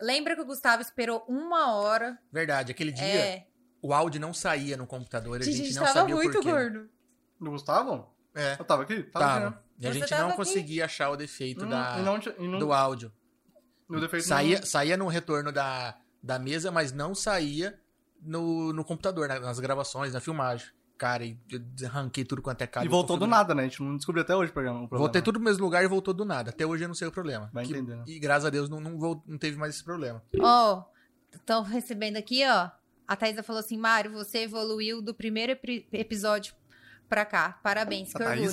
Lembra 0.00 0.34
que 0.34 0.40
o 0.42 0.46
Gustavo 0.46 0.82
esperou 0.82 1.24
uma 1.28 1.74
hora? 1.76 2.18
Verdade, 2.32 2.72
aquele 2.72 2.90
dia 2.90 3.04
É. 3.04 3.46
o 3.80 3.94
áudio 3.94 4.20
não 4.20 4.34
saía 4.34 4.76
no 4.76 4.86
computador, 4.86 5.40
a 5.40 5.44
Gente, 5.44 5.54
a 5.54 5.64
gente 5.64 5.74
não 5.76 5.82
tava 5.84 5.94
sabia 6.00 6.14
muito 6.16 6.30
o 6.30 6.32
porquê. 6.32 6.50
gordo. 6.50 6.88
Do 7.40 7.50
Gustavo? 7.50 8.12
É, 8.34 8.56
Eu 8.58 8.64
tava 8.64 8.82
aqui? 8.82 9.02
Tava. 9.04 9.24
tava. 9.26 9.63
E 9.80 9.86
a 9.86 9.92
gente 9.92 10.10
não 10.12 10.28
aqui? 10.28 10.36
conseguia 10.36 10.84
achar 10.84 11.10
o 11.10 11.16
defeito 11.16 11.64
Hum, 11.64 11.68
da, 11.68 11.96
e 11.98 12.02
não, 12.02 12.18
e 12.38 12.48
não, 12.48 12.58
do 12.58 12.72
áudio. 12.72 13.12
no 13.88 14.00
defeito 14.00 14.26
Saía, 14.26 14.64
saía 14.64 14.96
no 14.96 15.08
retorno 15.08 15.50
da, 15.52 15.96
da 16.22 16.38
mesa, 16.38 16.70
mas 16.70 16.92
não 16.92 17.14
saía 17.14 17.78
no, 18.22 18.72
no 18.72 18.84
computador, 18.84 19.28
na- 19.28 19.40
nas 19.40 19.58
gravações, 19.58 20.12
na 20.12 20.20
filmagem. 20.20 20.68
Cara, 20.96 21.24
e 21.24 21.36
eu 21.50 21.60
arranquei 21.88 22.24
tudo 22.24 22.40
quanto 22.40 22.62
é 22.62 22.66
não. 22.66 22.70
cabo. 22.72 22.86
E 22.86 22.88
voltou 22.88 23.16
do 23.16 23.26
nada, 23.26 23.52
né? 23.54 23.62
A 23.62 23.66
gente 23.66 23.82
não 23.82 23.96
descobriu 23.96 24.22
até 24.22 24.34
hoje 24.34 24.50
o 24.50 24.54
programa. 24.54 24.76
o 24.78 24.88
problema. 24.88 25.06
Voltei 25.06 25.20
tudo 25.20 25.38
no 25.40 25.44
mesmo 25.44 25.64
lugar 25.64 25.82
e 25.82 25.88
voltou 25.88 26.14
do 26.14 26.24
nada. 26.24 26.50
Até 26.50 26.64
hoje 26.64 26.84
eu 26.84 26.88
não 26.88 26.94
sei 26.94 27.08
o 27.08 27.12
problema. 27.12 27.50
Vai 27.52 27.64
Que- 27.66 27.72
entender, 27.72 27.96
né? 27.96 28.04
E 28.06 28.18
graças 28.20 28.44
a 28.46 28.50
Deus 28.50 28.68
não, 28.68 28.78
não, 28.80 29.22
não 29.26 29.36
teve 29.36 29.56
mais 29.58 29.74
esse 29.74 29.82
problema. 29.84 30.22
Ó, 30.40 30.84
estão 31.32 31.62
recebendo 31.64 32.16
aqui, 32.16 32.44
ó. 32.46 32.70
A 33.08 33.16
Thaisa 33.16 33.42
falou 33.42 33.58
assim: 33.60 33.76
Mário, 33.76 34.12
você 34.12 34.38
evoluiu 34.44 35.02
do 35.02 35.12
primeiro 35.12 35.52
epi- 35.52 35.86
episódio 35.92 36.54
pra 37.08 37.24
cá. 37.26 37.58
Parabéns, 37.62 38.12
que 38.14 38.22
A 38.22 38.26
orgulho. 38.30 38.44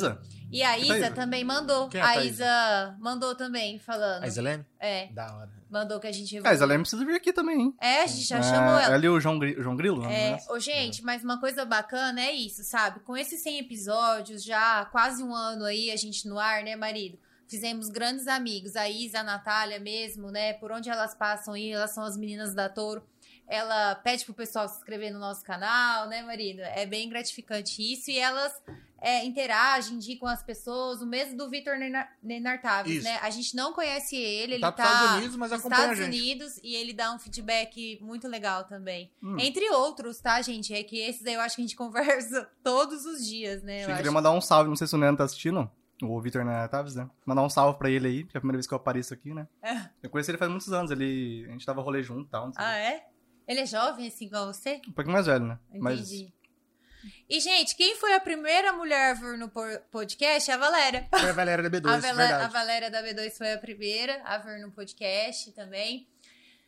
E 0.51 0.61
a 0.63 0.77
Isa 0.77 1.11
também 1.11 1.43
mandou. 1.43 1.89
É 1.93 2.01
a 2.01 2.09
a? 2.09 2.23
Isa 2.25 2.95
mandou 2.99 3.33
também, 3.35 3.79
falando. 3.79 4.23
A 4.23 4.27
Islene? 4.27 4.65
É, 4.79 5.07
Da 5.07 5.33
hora. 5.35 5.49
mandou 5.69 5.99
que 5.99 6.07
a 6.07 6.11
gente 6.11 6.37
Ah, 6.43 6.49
a 6.49 6.53
Isa 6.53 6.65
Leme 6.65 6.83
precisa 6.83 7.05
vir 7.05 7.15
aqui 7.15 7.31
também, 7.31 7.59
hein? 7.61 7.75
É, 7.79 8.01
a 8.03 8.07
gente 8.07 8.27
já 8.27 8.39
É, 8.39 8.43
chamou 8.43 8.77
ela. 8.79 8.93
Ela 8.95 9.05
e 9.05 9.09
o 9.09 9.19
João, 9.19 9.39
Gri- 9.39 9.57
o 9.57 9.63
João 9.63 9.75
Grilo, 9.75 10.03
É, 10.05 10.31
né? 10.31 10.37
ô, 10.49 10.59
gente, 10.59 11.03
mas 11.03 11.23
uma 11.23 11.39
coisa 11.39 11.63
bacana 11.63 12.19
é 12.21 12.31
isso, 12.33 12.63
sabe? 12.63 12.99
Com 13.01 13.15
esses 13.15 13.41
100 13.41 13.59
episódios, 13.59 14.43
já 14.43 14.85
quase 14.85 15.23
um 15.23 15.33
ano 15.33 15.63
aí, 15.65 15.89
a 15.91 15.95
gente 15.95 16.27
no 16.27 16.37
ar, 16.37 16.63
né, 16.63 16.75
marido? 16.75 17.17
Fizemos 17.47 17.89
grandes 17.89 18.27
amigos, 18.27 18.75
a 18.75 18.89
Isa, 18.89 19.19
a 19.19 19.23
Natália 19.23 19.79
mesmo, 19.79 20.31
né? 20.31 20.53
Por 20.53 20.71
onde 20.71 20.89
elas 20.89 21.13
passam 21.13 21.53
aí, 21.53 21.71
elas 21.71 21.91
são 21.91 22.03
as 22.03 22.15
meninas 22.17 22.53
da 22.53 22.67
Touro. 22.69 23.03
Ela 23.47 23.95
pede 23.95 24.23
pro 24.23 24.33
pessoal 24.33 24.67
se 24.69 24.77
inscrever 24.77 25.11
no 25.11 25.19
nosso 25.19 25.43
canal, 25.43 26.07
né, 26.07 26.21
marido? 26.21 26.61
É 26.61 26.85
bem 26.85 27.09
gratificante 27.09 27.81
isso. 27.81 28.09
E 28.09 28.17
elas 28.17 28.53
é, 29.01 29.25
interagem, 29.25 29.95
indicam 29.95 30.27
as 30.27 30.43
pessoas. 30.43 31.01
O 31.01 31.07
mesmo 31.07 31.35
do 31.35 31.49
Vitor 31.49 31.75
Nenar- 31.77 32.15
Nenartaves, 32.21 33.03
né? 33.03 33.17
A 33.21 33.29
gente 33.31 33.55
não 33.55 33.73
conhece 33.73 34.15
ele, 34.15 34.53
ele 34.53 34.61
Tá 34.61 34.71
tá, 34.71 34.83
Estados 34.85 35.17
Unidos, 35.17 35.35
mas 35.35 35.51
nos 35.51 35.63
Estados. 35.63 35.99
Unidos 35.99 36.59
e 36.63 36.75
ele 36.75 36.93
dá 36.93 37.11
um 37.13 37.17
feedback 37.19 37.99
muito 38.01 38.27
legal 38.27 38.63
também. 38.65 39.11
Hum. 39.21 39.37
Entre 39.39 39.67
outros, 39.71 40.21
tá, 40.21 40.41
gente? 40.41 40.73
É 40.73 40.83
que 40.83 40.99
esses 40.99 41.25
aí 41.25 41.33
eu 41.33 41.41
acho 41.41 41.55
que 41.55 41.61
a 41.61 41.65
gente 41.65 41.75
conversa 41.77 42.47
todos 42.63 43.05
os 43.05 43.25
dias, 43.27 43.63
né? 43.63 43.77
Eu 43.77 43.81
Eu 43.81 43.87
queria 43.87 44.01
acho. 44.03 44.11
mandar 44.13 44.31
um 44.31 44.39
salve, 44.41 44.69
não 44.69 44.75
sei 44.75 44.85
se 44.87 44.95
o 44.95 44.97
Neno 44.97 45.17
tá 45.17 45.23
assistindo. 45.23 45.69
O 46.03 46.19
Vitor 46.19 46.43
né, 46.43 46.67
Taves, 46.67 46.95
né? 46.95 47.07
Mandar 47.25 47.43
um 47.43 47.49
salve 47.49 47.77
pra 47.77 47.87
ele 47.89 48.07
aí, 48.07 48.23
que 48.23 48.35
é 48.35 48.39
a 48.39 48.41
primeira 48.41 48.57
vez 48.57 48.65
que 48.65 48.73
eu 48.73 48.77
apareço 48.77 49.13
aqui, 49.13 49.33
né? 49.35 49.47
É. 49.61 49.87
Eu 50.01 50.09
conheci 50.09 50.31
ele 50.31 50.37
faz 50.37 50.49
muitos 50.49 50.73
anos, 50.73 50.89
ele... 50.89 51.45
a 51.47 51.51
gente 51.51 51.63
tava 51.65 51.79
rolê 51.81 52.01
junto 52.01 52.27
e 52.27 52.29
tal. 52.31 52.51
Ah, 52.55 52.75
é? 52.75 53.05
Ele 53.47 53.59
é 53.59 53.65
jovem, 53.67 54.07
assim, 54.07 54.25
igual 54.25 54.51
você? 54.51 54.81
Um 54.87 54.91
pouquinho 54.93 55.13
mais 55.13 55.27
velho, 55.27 55.45
né? 55.45 55.59
Entendi. 55.71 56.33
E, 57.29 57.39
gente, 57.39 57.75
quem 57.75 57.95
foi 57.95 58.13
a 58.13 58.19
primeira 58.19 58.73
mulher 58.73 59.11
a 59.11 59.13
vir 59.13 59.37
no 59.37 59.49
podcast? 59.49 60.51
A 60.51 60.57
Valéria. 60.57 61.07
Foi 61.09 61.29
a 61.29 61.33
Valéria 61.33 61.69
da 61.69 61.79
B2, 61.79 61.87
A, 61.89 61.97
Vale- 61.99 62.13
verdade. 62.17 62.43
a 62.43 62.47
Valéria 62.47 62.91
da 62.91 63.01
B2 63.03 63.31
foi 63.37 63.53
a 63.53 63.57
primeira 63.57 64.21
a 64.23 64.37
vir 64.37 64.59
no 64.59 64.71
podcast 64.71 65.51
também. 65.53 66.07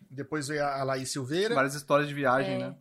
Depois 0.09 0.47
veio 0.47 0.63
a 0.65 0.83
Laís 0.83 1.11
Silveira. 1.11 1.55
Várias 1.55 1.75
histórias 1.75 2.07
de 2.07 2.13
viagem, 2.13 2.55
É. 2.55 2.57
né? 2.59 2.75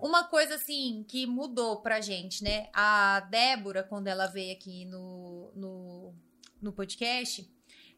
Uma 0.00 0.24
coisa, 0.24 0.56
assim, 0.56 1.04
que 1.08 1.24
mudou 1.26 1.80
pra 1.80 2.00
gente, 2.00 2.42
né? 2.42 2.68
A 2.72 3.20
Débora, 3.30 3.82
quando 3.82 4.08
ela 4.08 4.26
veio 4.26 4.52
aqui 4.52 4.84
no, 4.86 5.52
no, 5.54 6.14
no 6.60 6.72
podcast, 6.72 7.48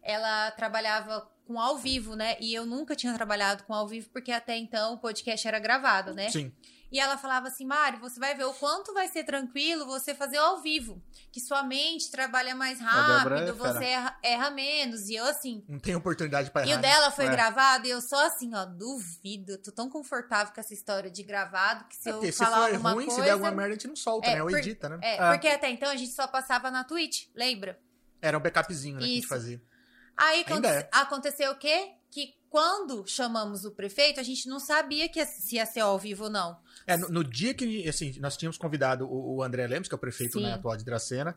ela 0.02 0.50
trabalhava 0.52 1.28
com 1.46 1.58
ao 1.58 1.78
vivo, 1.78 2.14
né? 2.14 2.36
E 2.40 2.54
eu 2.54 2.64
nunca 2.66 2.94
tinha 2.94 3.12
trabalhado 3.14 3.64
com 3.64 3.72
ao 3.74 3.88
vivo, 3.88 4.08
porque 4.10 4.30
até 4.30 4.56
então 4.56 4.94
o 4.94 4.98
podcast 4.98 5.46
era 5.48 5.58
gravado, 5.58 6.14
né? 6.14 6.28
Sim. 6.30 6.52
E 6.92 6.98
ela 6.98 7.16
falava 7.16 7.46
assim, 7.46 7.64
Mari, 7.64 7.98
você 7.98 8.18
vai 8.18 8.34
ver 8.34 8.44
o 8.44 8.52
quanto 8.52 8.92
vai 8.92 9.06
ser 9.06 9.22
tranquilo 9.22 9.86
você 9.86 10.12
fazer 10.12 10.38
ao 10.38 10.60
vivo. 10.60 11.00
Que 11.30 11.40
sua 11.40 11.62
mente 11.62 12.10
trabalha 12.10 12.52
mais 12.54 12.80
é 12.80 12.82
rápido, 12.82 13.28
fera. 13.30 13.52
você 13.52 13.84
erra, 13.84 14.18
erra 14.24 14.50
menos. 14.50 15.08
E 15.08 15.14
eu 15.14 15.24
assim, 15.24 15.64
Não 15.68 15.78
tem 15.78 15.94
oportunidade 15.94 16.50
pra 16.50 16.62
e 16.66 16.70
errar. 16.70 16.78
o 16.78 16.82
né? 16.82 16.88
dela 16.88 17.10
foi 17.12 17.26
É. 17.26 17.30
gravado 17.30 17.86
e 17.86 17.90
eu 17.90 18.00
só 18.00 18.26
assim, 18.26 18.52
ó, 18.54 18.64
duvido. 18.64 19.52
Eu 19.52 19.62
tô 19.62 19.70
tão 19.70 19.88
confortável 19.88 20.52
com 20.52 20.60
essa 20.60 20.74
história 20.74 21.08
de 21.10 21.22
gravado 21.22 21.84
que 21.84 21.94
se 21.96 22.08
É 22.08 22.12
eu 22.12 22.16
porque 22.16 22.32
se 22.32 22.38
falar 22.38 22.56
for 22.66 22.72
alguma 22.74 22.92
ruim, 22.92 23.04
coisa... 23.06 23.20
se 23.20 23.24
der 23.26 23.30
alguma 23.32 23.50
merda, 23.52 23.68
a 23.68 23.72
gente 23.74 23.86
não 23.88 23.94
solta, 23.96 24.28
É, 24.28 24.34
né? 24.34 24.42
Ou 24.42 24.48
por- 24.48 24.58
edita, 24.58 24.88
né? 24.88 24.98
É, 25.00 25.14
É. 25.14 25.30
porque 25.30 25.46
até 25.48 25.70
então 25.70 25.88
a 25.90 25.96
gente 25.96 26.10
só 26.12 26.26
passava 26.26 26.70
na 26.72 26.82
Twitch, 26.82 27.26
lembra? 27.36 27.78
Era 28.20 28.36
um 28.36 28.40
backupzinho, 28.40 28.96
né? 28.96 29.00
Que 29.02 29.04
a 29.04 29.08
gente 29.08 29.18
Isso. 29.20 29.28
fazia. 29.28 29.62
Aí 30.16 30.40
aconte- 30.40 30.66
é. 30.66 30.88
aconteceu 30.92 31.52
o 31.52 31.56
quê? 31.56 31.92
Que 32.10 32.34
quando 32.50 33.06
chamamos 33.06 33.64
o 33.64 33.70
prefeito, 33.70 34.18
a 34.18 34.22
gente 34.24 34.48
não 34.48 34.58
sabia 34.58 35.08
que 35.08 35.20
ia- 35.20 35.24
se 35.26 35.54
ia 35.54 35.64
ser 35.64 35.80
ao 35.80 35.96
vivo 35.98 36.24
ou 36.24 36.30
não. 36.30 36.58
É, 36.92 36.96
no, 36.96 37.08
no 37.08 37.24
dia 37.24 37.54
que 37.54 37.88
assim, 37.88 38.14
nós 38.20 38.36
tínhamos 38.36 38.58
convidado 38.58 39.06
o, 39.06 39.36
o 39.36 39.42
André 39.42 39.66
Lemos, 39.66 39.88
que 39.88 39.94
é 39.94 39.96
o 39.96 39.98
prefeito 39.98 40.40
né, 40.40 40.54
atual 40.54 40.76
de 40.76 40.84
Dracena, 40.84 41.36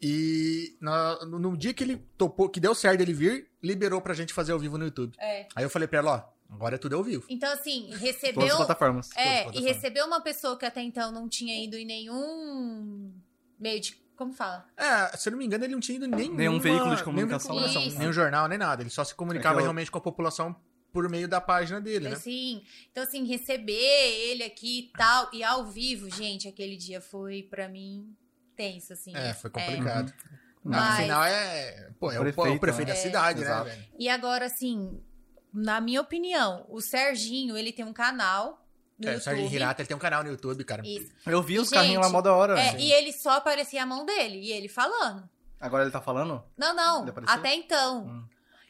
e 0.00 0.76
no, 0.80 1.38
no 1.38 1.56
dia 1.56 1.72
que 1.72 1.82
ele 1.84 1.96
topou, 2.18 2.48
que 2.48 2.58
deu 2.60 2.74
certo 2.74 3.00
ele 3.00 3.12
vir, 3.12 3.48
liberou 3.62 4.00
pra 4.00 4.14
gente 4.14 4.32
fazer 4.32 4.52
ao 4.52 4.58
vivo 4.58 4.76
no 4.78 4.84
YouTube. 4.84 5.14
É. 5.20 5.46
Aí 5.54 5.64
eu 5.64 5.70
falei 5.70 5.86
pra 5.86 5.98
ela, 5.98 6.28
ó, 6.48 6.54
agora 6.54 6.74
é 6.74 6.78
tudo 6.78 6.96
ao 6.96 7.04
vivo. 7.04 7.24
Então, 7.28 7.52
assim, 7.52 7.86
Todas 7.90 7.94
as 7.96 8.00
recebeu. 8.02 8.56
plataformas. 8.56 9.10
É, 9.12 9.14
Todas 9.14 9.26
as 9.26 9.38
e 9.38 9.42
plataformas. 9.44 9.76
recebeu 9.76 10.06
uma 10.06 10.20
pessoa 10.20 10.56
que 10.58 10.64
até 10.66 10.82
então 10.82 11.12
não 11.12 11.28
tinha 11.28 11.64
ido 11.64 11.76
em 11.76 11.84
nenhum 11.84 13.12
meio 13.58 13.80
de. 13.80 14.00
Como 14.16 14.32
fala? 14.32 14.66
É, 14.76 15.16
se 15.16 15.28
eu 15.28 15.32
não 15.32 15.38
me 15.38 15.46
engano, 15.46 15.64
ele 15.64 15.72
não 15.72 15.80
tinha 15.80 15.96
ido 15.96 16.04
em 16.04 16.08
nenhuma- 16.08 16.36
Nenhum 16.36 16.60
veículo 16.60 16.84
de 16.90 16.94
nenhum 16.94 17.04
comunicação, 17.04 17.14
veículo 17.14 17.38
de 17.38 17.44
comunicação, 17.48 17.88
Isso. 17.88 17.98
nenhum 17.98 18.12
jornal, 18.12 18.46
nem 18.46 18.58
nada. 18.58 18.82
Ele 18.82 18.90
só 18.90 19.02
se 19.02 19.14
comunicava 19.14 19.56
É 19.56 19.58
eu- 19.58 19.62
realmente 19.64 19.90
com 19.90 19.98
a 19.98 20.00
população 20.00 20.54
por 20.92 21.08
meio 21.08 21.26
da 21.26 21.40
página 21.40 21.80
dele, 21.80 22.08
né? 22.08 22.14
Assim, 22.14 22.62
então, 22.90 23.02
assim, 23.02 23.24
receber 23.24 23.72
ele 23.72 24.42
aqui 24.42 24.80
e 24.80 24.96
tal, 24.96 25.28
e 25.32 25.42
ao 25.42 25.64
vivo, 25.66 26.10
gente, 26.10 26.46
aquele 26.46 26.76
dia 26.76 27.00
foi 27.00 27.42
pra 27.42 27.68
mim 27.68 28.14
tenso, 28.54 28.92
assim. 28.92 29.16
É, 29.16 29.32
foi 29.32 29.50
complicado. 29.50 30.12
Mas- 30.62 31.00
Afinal, 31.00 31.24
é. 31.24 31.90
Pô, 31.98 32.12
é 32.12 32.18
o, 32.18 32.22
Prefeito, 32.22 32.52
o 32.56 32.60
prefeito 32.60 32.88
né? 32.88 32.94
da 32.94 33.00
cidade, 33.00 33.40
né, 33.40 33.46
Exato. 33.46 33.64
velho? 33.64 33.84
E 33.98 34.08
agora, 34.08 34.46
assim, 34.46 35.02
na 35.52 35.80
minha 35.80 36.00
opinião, 36.00 36.64
o 36.68 36.80
Serginho, 36.80 37.56
ele 37.56 37.72
tem 37.72 37.84
um 37.84 37.92
canal 37.92 38.64
no 38.98 39.08
É, 39.08 39.12
o 39.12 39.14
YouTube. 39.14 39.24
Sérgio 39.24 39.56
Hirata, 39.56 39.82
ele 39.82 39.88
tem 39.88 39.96
um 39.96 40.00
canal 40.00 40.22
no 40.22 40.30
YouTube, 40.30 40.62
cara. 40.62 40.82
Isso. 40.86 41.10
Eu 41.26 41.42
vi 41.42 41.58
os 41.58 41.68
carrinhos 41.68 41.96
lá 41.96 42.04
gente, 42.04 42.12
mó 42.12 42.20
da 42.20 42.32
hora. 42.34 42.60
É, 42.60 42.72
Sim. 42.72 42.78
e 42.78 42.92
ele 42.92 43.12
só 43.12 43.30
aparecia 43.38 43.82
a 43.82 43.86
mão 43.86 44.04
dele, 44.06 44.38
e 44.38 44.52
ele 44.52 44.68
falando. 44.68 45.28
Agora 45.58 45.82
ele 45.82 45.90
tá 45.92 46.00
falando? 46.00 46.44
Não, 46.56 46.74
não, 46.74 47.06
até 47.26 47.54
então. 47.54 48.06
Hum. 48.06 48.24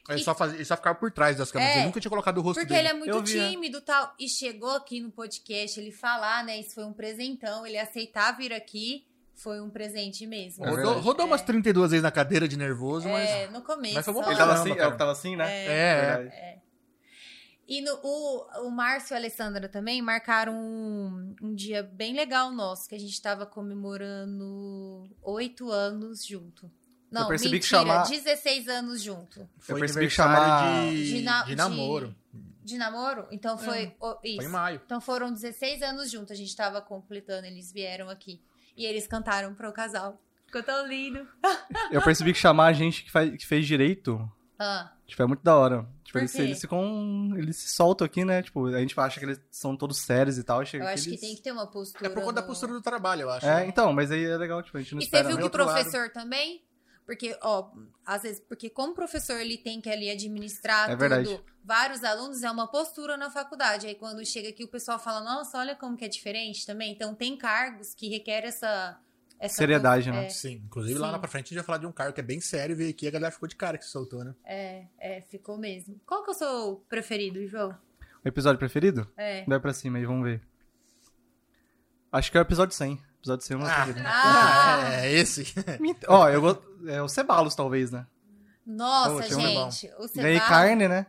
Ele, 0.08 0.20
E- 0.20 0.24
só 0.24 0.34
fazia, 0.34 0.56
ele 0.56 0.64
só 0.64 0.76
ficava 0.76 0.98
por 0.98 1.10
trás 1.12 1.36
das 1.36 1.50
câmeras. 1.52 1.74
É. 1.74 1.78
Ele 1.78 1.86
nunca 1.86 2.00
tinha 2.00 2.10
colocado 2.10 2.38
o 2.38 2.40
rosto 2.40 2.58
Porque 2.60 2.74
dele. 2.74 2.88
ele 2.88 2.96
é 2.96 2.98
muito 2.98 3.18
é. 3.18 3.22
tímido 3.22 3.78
e 3.78 3.80
tal. 3.82 4.14
E 4.18 4.28
chegou 4.28 4.70
aqui 4.70 5.00
no 5.00 5.10
podcast, 5.12 5.78
ele 5.78 5.92
falar, 5.92 6.44
né? 6.44 6.58
Isso 6.58 6.74
foi 6.74 6.84
um 6.84 6.92
presentão. 6.92 7.64
Ele 7.66 7.78
aceitar 7.78 8.36
vir 8.36 8.52
aqui 8.52 9.06
foi 9.34 9.60
um 9.60 9.70
presente 9.70 10.26
mesmo. 10.26 10.64
É 10.66 10.70
rodou 10.70 10.98
rodou 11.00 11.26
umas 11.26 11.42
32 11.42 11.90
vezes 11.92 12.02
na 12.02 12.10
cadeira 12.10 12.46
de 12.48 12.56
nervoso, 12.56 13.08
É, 13.08 13.46
mas. 13.46 13.52
no 13.52 13.62
começo. 13.62 13.94
mas 13.94 14.04
foi 14.04 14.14
bom 14.14 14.20
pra 14.22 14.30
Ele 14.30 14.38
tava 14.38 14.52
assim, 14.54 14.74
cara. 14.74 14.94
é, 14.94 14.96
tava 14.96 15.12
assim, 15.12 15.36
né? 15.36 15.64
É, 15.66 16.16
Verdade. 16.16 16.62
E 17.68 17.80
no, 17.80 17.94
o, 18.02 18.66
o 18.66 18.70
Márcio 18.70 19.14
e 19.14 19.16
a 19.16 19.18
Alessandra 19.18 19.68
também 19.68 20.02
marcaram 20.02 20.52
um, 20.54 21.34
um 21.40 21.54
dia 21.54 21.82
bem 21.82 22.12
legal 22.12 22.50
nosso, 22.50 22.88
que 22.88 22.94
a 22.94 22.98
gente 22.98 23.22
tava 23.22 23.46
comemorando 23.46 25.08
oito 25.22 25.70
anos 25.70 26.26
junto. 26.26 26.70
Não, 27.12 27.28
percebi 27.28 27.60
que 27.60 27.66
mentira, 27.66 27.80
chamar- 27.80 28.08
16 28.08 28.68
anos 28.68 29.02
junto. 29.02 29.48
Foi 29.58 29.78
percebi 29.80 30.06
que 30.06 30.12
chamar- 30.14 30.88
de, 30.90 31.04
De 31.16 31.22
na- 31.22 31.42
de 31.44 31.54
namoro. 31.56 32.14
De 32.64 32.78
namoro? 32.78 33.26
Então 33.30 33.58
foi 33.58 33.94
o- 34.00 34.16
isso. 34.24 34.36
Foi 34.36 34.44
em 34.44 34.48
maio. 34.48 34.80
Então 34.84 35.00
foram 35.00 35.32
16 35.32 35.82
anos 35.82 36.10
juntos, 36.10 36.30
a 36.30 36.34
gente 36.34 36.54
tava 36.56 36.80
completando, 36.80 37.46
eles 37.46 37.72
vieram 37.72 38.08
aqui. 38.08 38.40
E 38.76 38.86
eles 38.86 39.06
cantaram 39.06 39.54
pro 39.54 39.72
casal. 39.72 40.20
Ficou 40.46 40.62
tão 40.62 40.86
lindo. 40.86 41.26
Eu 41.90 42.00
percebi 42.02 42.32
que 42.32 42.38
chamar 42.38 42.66
a 42.66 42.72
gente 42.72 43.04
que, 43.04 43.10
faz, 43.10 43.30
que 43.36 43.46
fez 43.46 43.66
direito, 43.66 44.30
Ah, 44.58 44.92
tipo, 45.06 45.20
é 45.22 45.26
muito 45.26 45.42
da 45.42 45.56
hora. 45.56 45.86
Tipo, 46.04 46.12
Por 46.12 46.18
eles, 46.20 46.32
quê? 46.32 46.42
eles 46.42 46.60
ficam. 46.60 47.32
Eles 47.36 47.56
se 47.56 47.68
soltam 47.74 48.04
aqui, 48.04 48.24
né? 48.24 48.42
Tipo, 48.42 48.66
a 48.66 48.78
gente 48.78 48.98
acha 49.00 49.18
que 49.18 49.26
eles 49.26 49.40
são 49.50 49.76
todos 49.76 49.98
sérios 49.98 50.38
e 50.38 50.44
tal. 50.44 50.64
Chega 50.64 50.84
eu 50.84 50.88
acho 50.88 51.02
que 51.04 51.08
eles- 51.10 51.20
tem 51.20 51.34
que 51.34 51.42
ter 51.42 51.50
uma 51.52 51.66
postura. 51.66 52.06
É 52.06 52.08
por 52.10 52.20
conta 52.22 52.34
da 52.34 52.40
no- 52.42 52.46
postura 52.46 52.72
do 52.72 52.80
trabalho, 52.82 53.22
eu 53.22 53.30
acho. 53.30 53.44
É, 53.46 53.66
então, 53.66 53.92
mas 53.92 54.12
aí 54.12 54.24
é 54.24 54.36
legal, 54.36 54.62
tipo, 54.62 54.76
a 54.78 54.80
gente 54.80 54.94
não 54.94 55.02
E 55.02 55.06
você 55.06 55.10
viu 55.22 55.30
né? 55.30 55.34
que 55.36 55.40
o 55.40 55.44
outro 55.44 55.64
lado. 55.64 55.74
professor 55.74 56.10
também? 56.10 56.62
Porque, 57.04 57.36
ó, 57.42 57.70
às 58.06 58.22
vezes, 58.22 58.40
porque 58.40 58.70
como 58.70 58.94
professor 58.94 59.40
ele 59.40 59.58
tem 59.58 59.80
que 59.80 59.90
ali 59.90 60.08
administrar 60.08 60.90
É 60.90 60.96
tudo, 61.24 61.44
vários 61.64 62.04
alunos, 62.04 62.42
é 62.42 62.50
uma 62.50 62.68
postura 62.68 63.16
na 63.16 63.28
faculdade. 63.30 63.86
Aí 63.86 63.94
quando 63.94 64.24
chega 64.24 64.48
aqui 64.50 64.62
o 64.64 64.68
pessoal 64.68 64.98
fala, 64.98 65.20
nossa, 65.20 65.58
olha 65.58 65.74
como 65.74 65.96
que 65.96 66.04
é 66.04 66.08
diferente 66.08 66.64
também. 66.64 66.92
Então 66.92 67.14
tem 67.14 67.36
cargos 67.36 67.92
que 67.92 68.08
requer 68.08 68.44
essa... 68.44 68.98
essa 69.38 69.56
Seriedade, 69.56 70.10
pos- 70.10 70.14
né? 70.20 70.26
É, 70.26 70.28
Sim, 70.30 70.62
inclusive 70.64 70.98
lá 70.98 71.08
Sim. 71.08 71.12
na 71.12 71.18
pra 71.18 71.28
frente 71.28 71.46
a 71.46 71.48
gente 71.48 71.56
vai 71.56 71.64
falar 71.64 71.78
de 71.78 71.86
um 71.86 71.92
carro 71.92 72.12
que 72.12 72.20
é 72.20 72.24
bem 72.24 72.40
sério, 72.40 72.76
veio 72.76 72.90
aqui 72.90 73.04
e 73.04 73.08
a 73.08 73.12
galera 73.12 73.32
ficou 73.32 73.48
de 73.48 73.56
cara 73.56 73.76
que 73.76 73.84
se 73.84 73.90
soltou, 73.90 74.22
né? 74.24 74.34
é, 74.44 74.86
é, 74.98 75.20
ficou 75.22 75.58
mesmo. 75.58 76.00
Qual 76.06 76.22
que 76.22 76.30
é 76.30 76.34
o 76.34 76.36
seu 76.36 76.84
preferido, 76.88 77.44
João? 77.48 77.76
O 78.24 78.28
episódio 78.28 78.58
preferido? 78.60 79.10
É. 79.16 79.44
Vai 79.44 79.58
pra 79.58 79.72
cima 79.74 79.98
aí, 79.98 80.06
vamos 80.06 80.22
ver. 80.24 80.40
Acho 82.12 82.30
que 82.30 82.38
é 82.38 82.40
o 82.40 82.42
episódio 82.42 82.74
100. 82.76 83.00
Episódio 83.22 83.46
100 83.46 83.54
é 83.54 83.56
o 83.56 83.60
meu 83.62 83.68
Ah. 84.04 84.84
Ah! 84.88 84.94
é 85.04 85.12
esse. 85.12 85.54
Mint- 85.80 86.04
Ó, 86.08 86.28
eu 86.28 86.40
gosto. 86.40 86.62
É 86.88 87.00
o 87.00 87.08
Cebalos, 87.08 87.54
talvez, 87.54 87.92
né? 87.92 88.04
Nossa, 88.66 89.10
Poxa, 89.14 89.36
bom. 89.36 89.70
gente. 89.70 89.86
O 89.98 90.08
Ganhei 90.14 90.34
Cebalos, 90.34 90.48
carne, 90.48 90.88
né? 90.88 91.06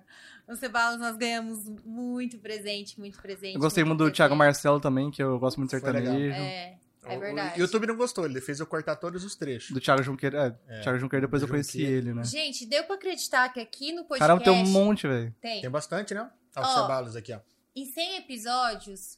o 0.48 0.56
Cebalos 0.56 1.00
nós 1.00 1.16
ganhamos 1.18 1.68
muito 1.84 2.38
presente, 2.38 3.00
muito 3.00 3.20
presente. 3.20 3.56
Eu 3.56 3.60
gostei 3.62 3.84
muito 3.84 3.98
do 3.98 4.04
presente. 4.04 4.18
Thiago 4.18 4.36
Marcelo 4.36 4.80
também, 4.80 5.10
que 5.10 5.24
eu 5.24 5.40
gosto 5.40 5.58
muito 5.58 5.70
de 5.76 5.80
sertanejo. 5.82 6.12
É, 6.34 6.78
é 7.06 7.18
O- 7.18 7.20
verdade. 7.20 7.60
O 7.60 7.62
YouTube 7.62 7.88
não 7.88 7.96
gostou, 7.96 8.26
ele 8.26 8.40
fez 8.42 8.60
eu 8.60 8.68
cortar 8.68 8.96
todos 8.96 9.24
os 9.24 9.36
trechos. 9.36 9.72
Do 9.72 9.80
Thiago 9.82 10.04
Junqueira. 10.04 10.60
É, 10.68 10.78
É, 10.78 10.82
Thiago 10.82 11.00
Junqueira 11.00 11.26
depois 11.26 11.42
do 11.42 11.46
eu 11.46 11.50
conheci 11.50 11.80
Junqueira. 11.80 11.98
ele, 11.98 12.14
né? 12.14 12.24
Gente, 12.24 12.66
deu 12.68 12.84
pra 12.84 12.96
acreditar 12.96 13.50
que 13.50 13.60
aqui 13.60 13.92
no 13.92 14.04
podcast... 14.06 14.20
Caramba, 14.20 14.44
tem 14.44 14.54
um 14.54 14.68
monte, 14.70 15.08
velho. 15.08 15.34
Tem. 15.42 15.62
Tem 15.62 15.70
bastante, 15.70 16.14
né? 16.14 16.30
Ó, 16.56 16.62
os 16.62 16.68
Ó. 16.68 16.82
cebalos 16.84 17.16
aqui, 17.16 17.34
ó. 17.34 17.40
Em 17.76 17.86
100 17.86 18.18
episódios, 18.18 19.18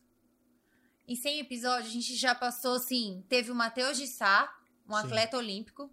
em 1.07 1.15
100 1.15 1.39
episódios, 1.39 1.89
a 1.89 1.93
gente 1.93 2.15
já 2.15 2.33
passou, 2.35 2.75
assim, 2.75 3.23
teve 3.29 3.51
o 3.51 3.55
Matheus 3.55 3.97
de 3.97 4.07
Sá, 4.07 4.51
um 4.89 4.93
Sim. 4.95 4.99
atleta 5.05 5.37
olímpico. 5.37 5.89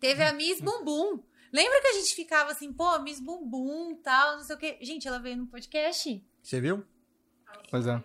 Teve 0.00 0.22
a 0.24 0.32
Miss 0.32 0.60
Bumbum. 0.62 1.22
Lembra 1.52 1.80
que 1.80 1.86
a 1.88 1.92
gente 1.94 2.14
ficava 2.14 2.50
assim, 2.52 2.72
pô, 2.72 2.98
Miss 2.98 3.20
Bumbum, 3.20 3.94
tal, 4.02 4.36
não 4.38 4.44
sei 4.44 4.56
o 4.56 4.58
quê. 4.58 4.78
Gente, 4.82 5.06
ela 5.08 5.18
veio 5.18 5.36
no 5.36 5.46
podcast. 5.46 6.22
Você 6.42 6.60
viu? 6.60 6.84
Pois 7.70 7.86
é. 7.86 8.02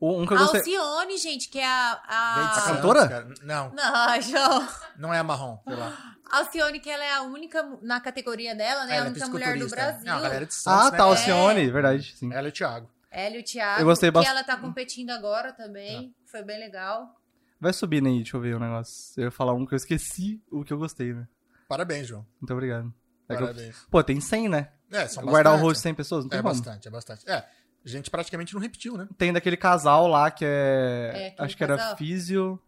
O- 0.00 0.20
Um 0.20 0.26
que 0.26 0.32
eu 0.32 0.38
A 0.38 0.40
gostei. 0.40 0.76
Alcione, 0.76 1.16
gente, 1.18 1.48
que 1.48 1.58
é 1.58 1.66
a. 1.66 2.00
A... 2.06 2.44
A 2.56 2.62
cantora? 2.74 3.08
cara. 3.08 3.28
Não, 3.42 3.70
Não, 3.72 4.20
João. 4.22 4.68
não 4.96 5.14
é 5.14 5.18
a 5.18 5.24
marrom. 5.24 5.58
Sei 5.66 5.76
lá. 5.76 6.16
Alcione, 6.30 6.80
que 6.80 6.90
ela 6.90 7.04
é 7.04 7.12
a 7.12 7.22
única 7.22 7.62
na 7.82 8.00
categoria 8.00 8.54
dela, 8.54 8.86
né? 8.86 8.96
Ela 8.96 9.04
a 9.04 9.08
é 9.08 9.10
única 9.10 9.26
mulher 9.28 9.58
do. 9.58 9.68
Brasil. 9.68 10.04
Não, 10.04 10.18
a 10.18 10.20
galera 10.20 10.46
de 10.46 10.54
Santos, 10.54 10.80
Ah, 10.86 10.90
né? 10.90 10.96
tá, 10.96 11.04
É. 11.04 11.06
Alcione, 11.06 11.70
verdade, 11.70 12.14
sim. 12.16 12.32
Ela 12.32 12.48
e 12.48 12.50
o 12.50 12.52
Thiago. 12.52 12.88
Ela 13.14 13.36
e 13.36 13.40
o 13.40 13.44
Thiago. 13.44 13.80
Eu 13.80 13.86
gostei 13.86 14.08
que 14.10 14.14
bast- 14.14 14.28
ela 14.30 14.42
tá 14.44 14.56
competindo 14.56 15.10
agora 15.10 15.52
também. 15.52 16.14
Foi 16.26 16.42
bem 16.42 16.58
legal. 16.58 17.14
Vai 17.60 17.72
subindo 17.72 18.08
aí, 18.08 18.16
deixa 18.16 18.36
eu 18.36 18.40
ver 18.40 18.56
o 18.56 18.58
negócio. 18.60 19.12
Eu 19.20 19.24
ia 19.26 19.30
falar 19.30 19.52
um 19.54 19.64
que 19.64 19.72
eu 19.72 19.76
esqueci, 19.76 20.42
o 20.50 20.64
que 20.64 20.72
eu 20.72 20.78
gostei, 20.78 21.12
né? 21.14 21.26
Parabéns, 21.68 22.06
João. 22.08 22.26
Muito 22.40 22.52
obrigado. 22.52 22.92
É 23.28 23.36
que 23.36 23.42
eu- 23.42 23.46
Parabéns. 23.46 23.86
Pô, 23.90 24.02
tem 24.02 24.20
100, 24.20 24.48
né? 24.48 24.68
É, 24.92 25.06
são 25.06 25.24
Guardar 25.24 25.52
o 25.52 25.56
bastante. 25.56 25.62
rosto 25.68 25.76
de 25.78 25.82
100 25.82 25.94
pessoas, 25.94 26.24
não 26.24 26.28
tem 26.30 26.38
É 26.38 26.42
como. 26.42 26.54
bastante, 26.54 26.88
é 26.88 26.90
bastante. 26.90 27.30
É, 27.30 27.36
a 27.36 27.88
gente 27.88 28.10
praticamente 28.10 28.52
não 28.52 28.60
repetiu, 28.60 28.96
né? 28.98 29.08
Tem 29.16 29.32
daquele 29.32 29.56
casal 29.56 30.06
lá 30.08 30.30
que 30.30 30.44
É, 30.44 31.34
é. 31.38 31.42
acho 31.42 31.56
que 31.56 31.64
era 31.64 31.76
casal. 31.76 31.96
físio. 31.96 32.60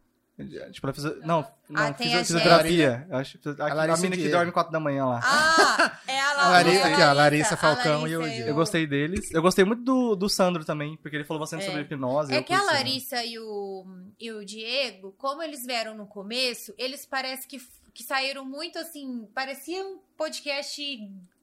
Tipo, 0.71 0.87
ela 0.87 0.93
fez. 0.95 1.05
Não, 1.25 1.47
não 1.69 1.83
Ah, 1.83 1.93
tem 1.95 2.07
fisio- 2.09 2.21
a 2.21 2.25
fisioterapia. 2.25 3.07
Acho, 3.11 3.39
a, 3.59 3.71
a, 3.71 3.75
Larissa 3.75 4.03
mina 4.03 4.17
que 4.17 4.29
dorme 4.29 4.53
4 4.53 4.71
da 4.71 4.79
manhã 4.79 5.07
lá. 5.07 5.21
Ah, 5.25 5.99
é 6.07 6.21
Larissa- 6.51 6.89
é 6.89 6.93
aqui, 6.93 7.03
ó, 7.03 7.07
a 7.07 7.13
Larissa 7.13 7.57
Falcão 7.57 8.07
e 8.09 8.17
o 8.17 8.21
Larissa 8.21 8.35
Diego. 8.37 8.51
Eu 8.51 8.55
gostei 8.55 8.87
deles. 8.87 9.31
Eu 9.33 9.43
gostei 9.43 9.65
muito 9.65 9.83
do, 9.83 10.15
do 10.17 10.29
Sandro 10.29 10.65
também, 10.65 10.97
porque 10.99 11.17
ele 11.17 11.25
falou 11.25 11.41
bastante 11.41 11.63
É. 11.63 11.67
sobre 11.67 11.83
hipnose. 11.83 12.33
É 12.35 12.43
que 12.43 12.53
a 12.53 12.59
né? 12.59 12.65
Larissa 12.65 13.25
e 13.25 13.39
o, 13.39 13.85
e 14.21 14.31
o 14.33 14.45
Diego, 14.45 15.15
como 15.19 15.43
eles 15.43 15.65
vieram 15.65 15.95
no 15.97 16.07
começo, 16.07 16.75
eles 16.79 17.05
parece 17.07 17.47
que, 17.47 17.61
que 17.95 18.03
saíram 18.03 18.45
muito 18.45 18.79
assim, 18.79 19.27
parecia 19.35 19.83
um 19.85 19.99
podcast 20.17 20.83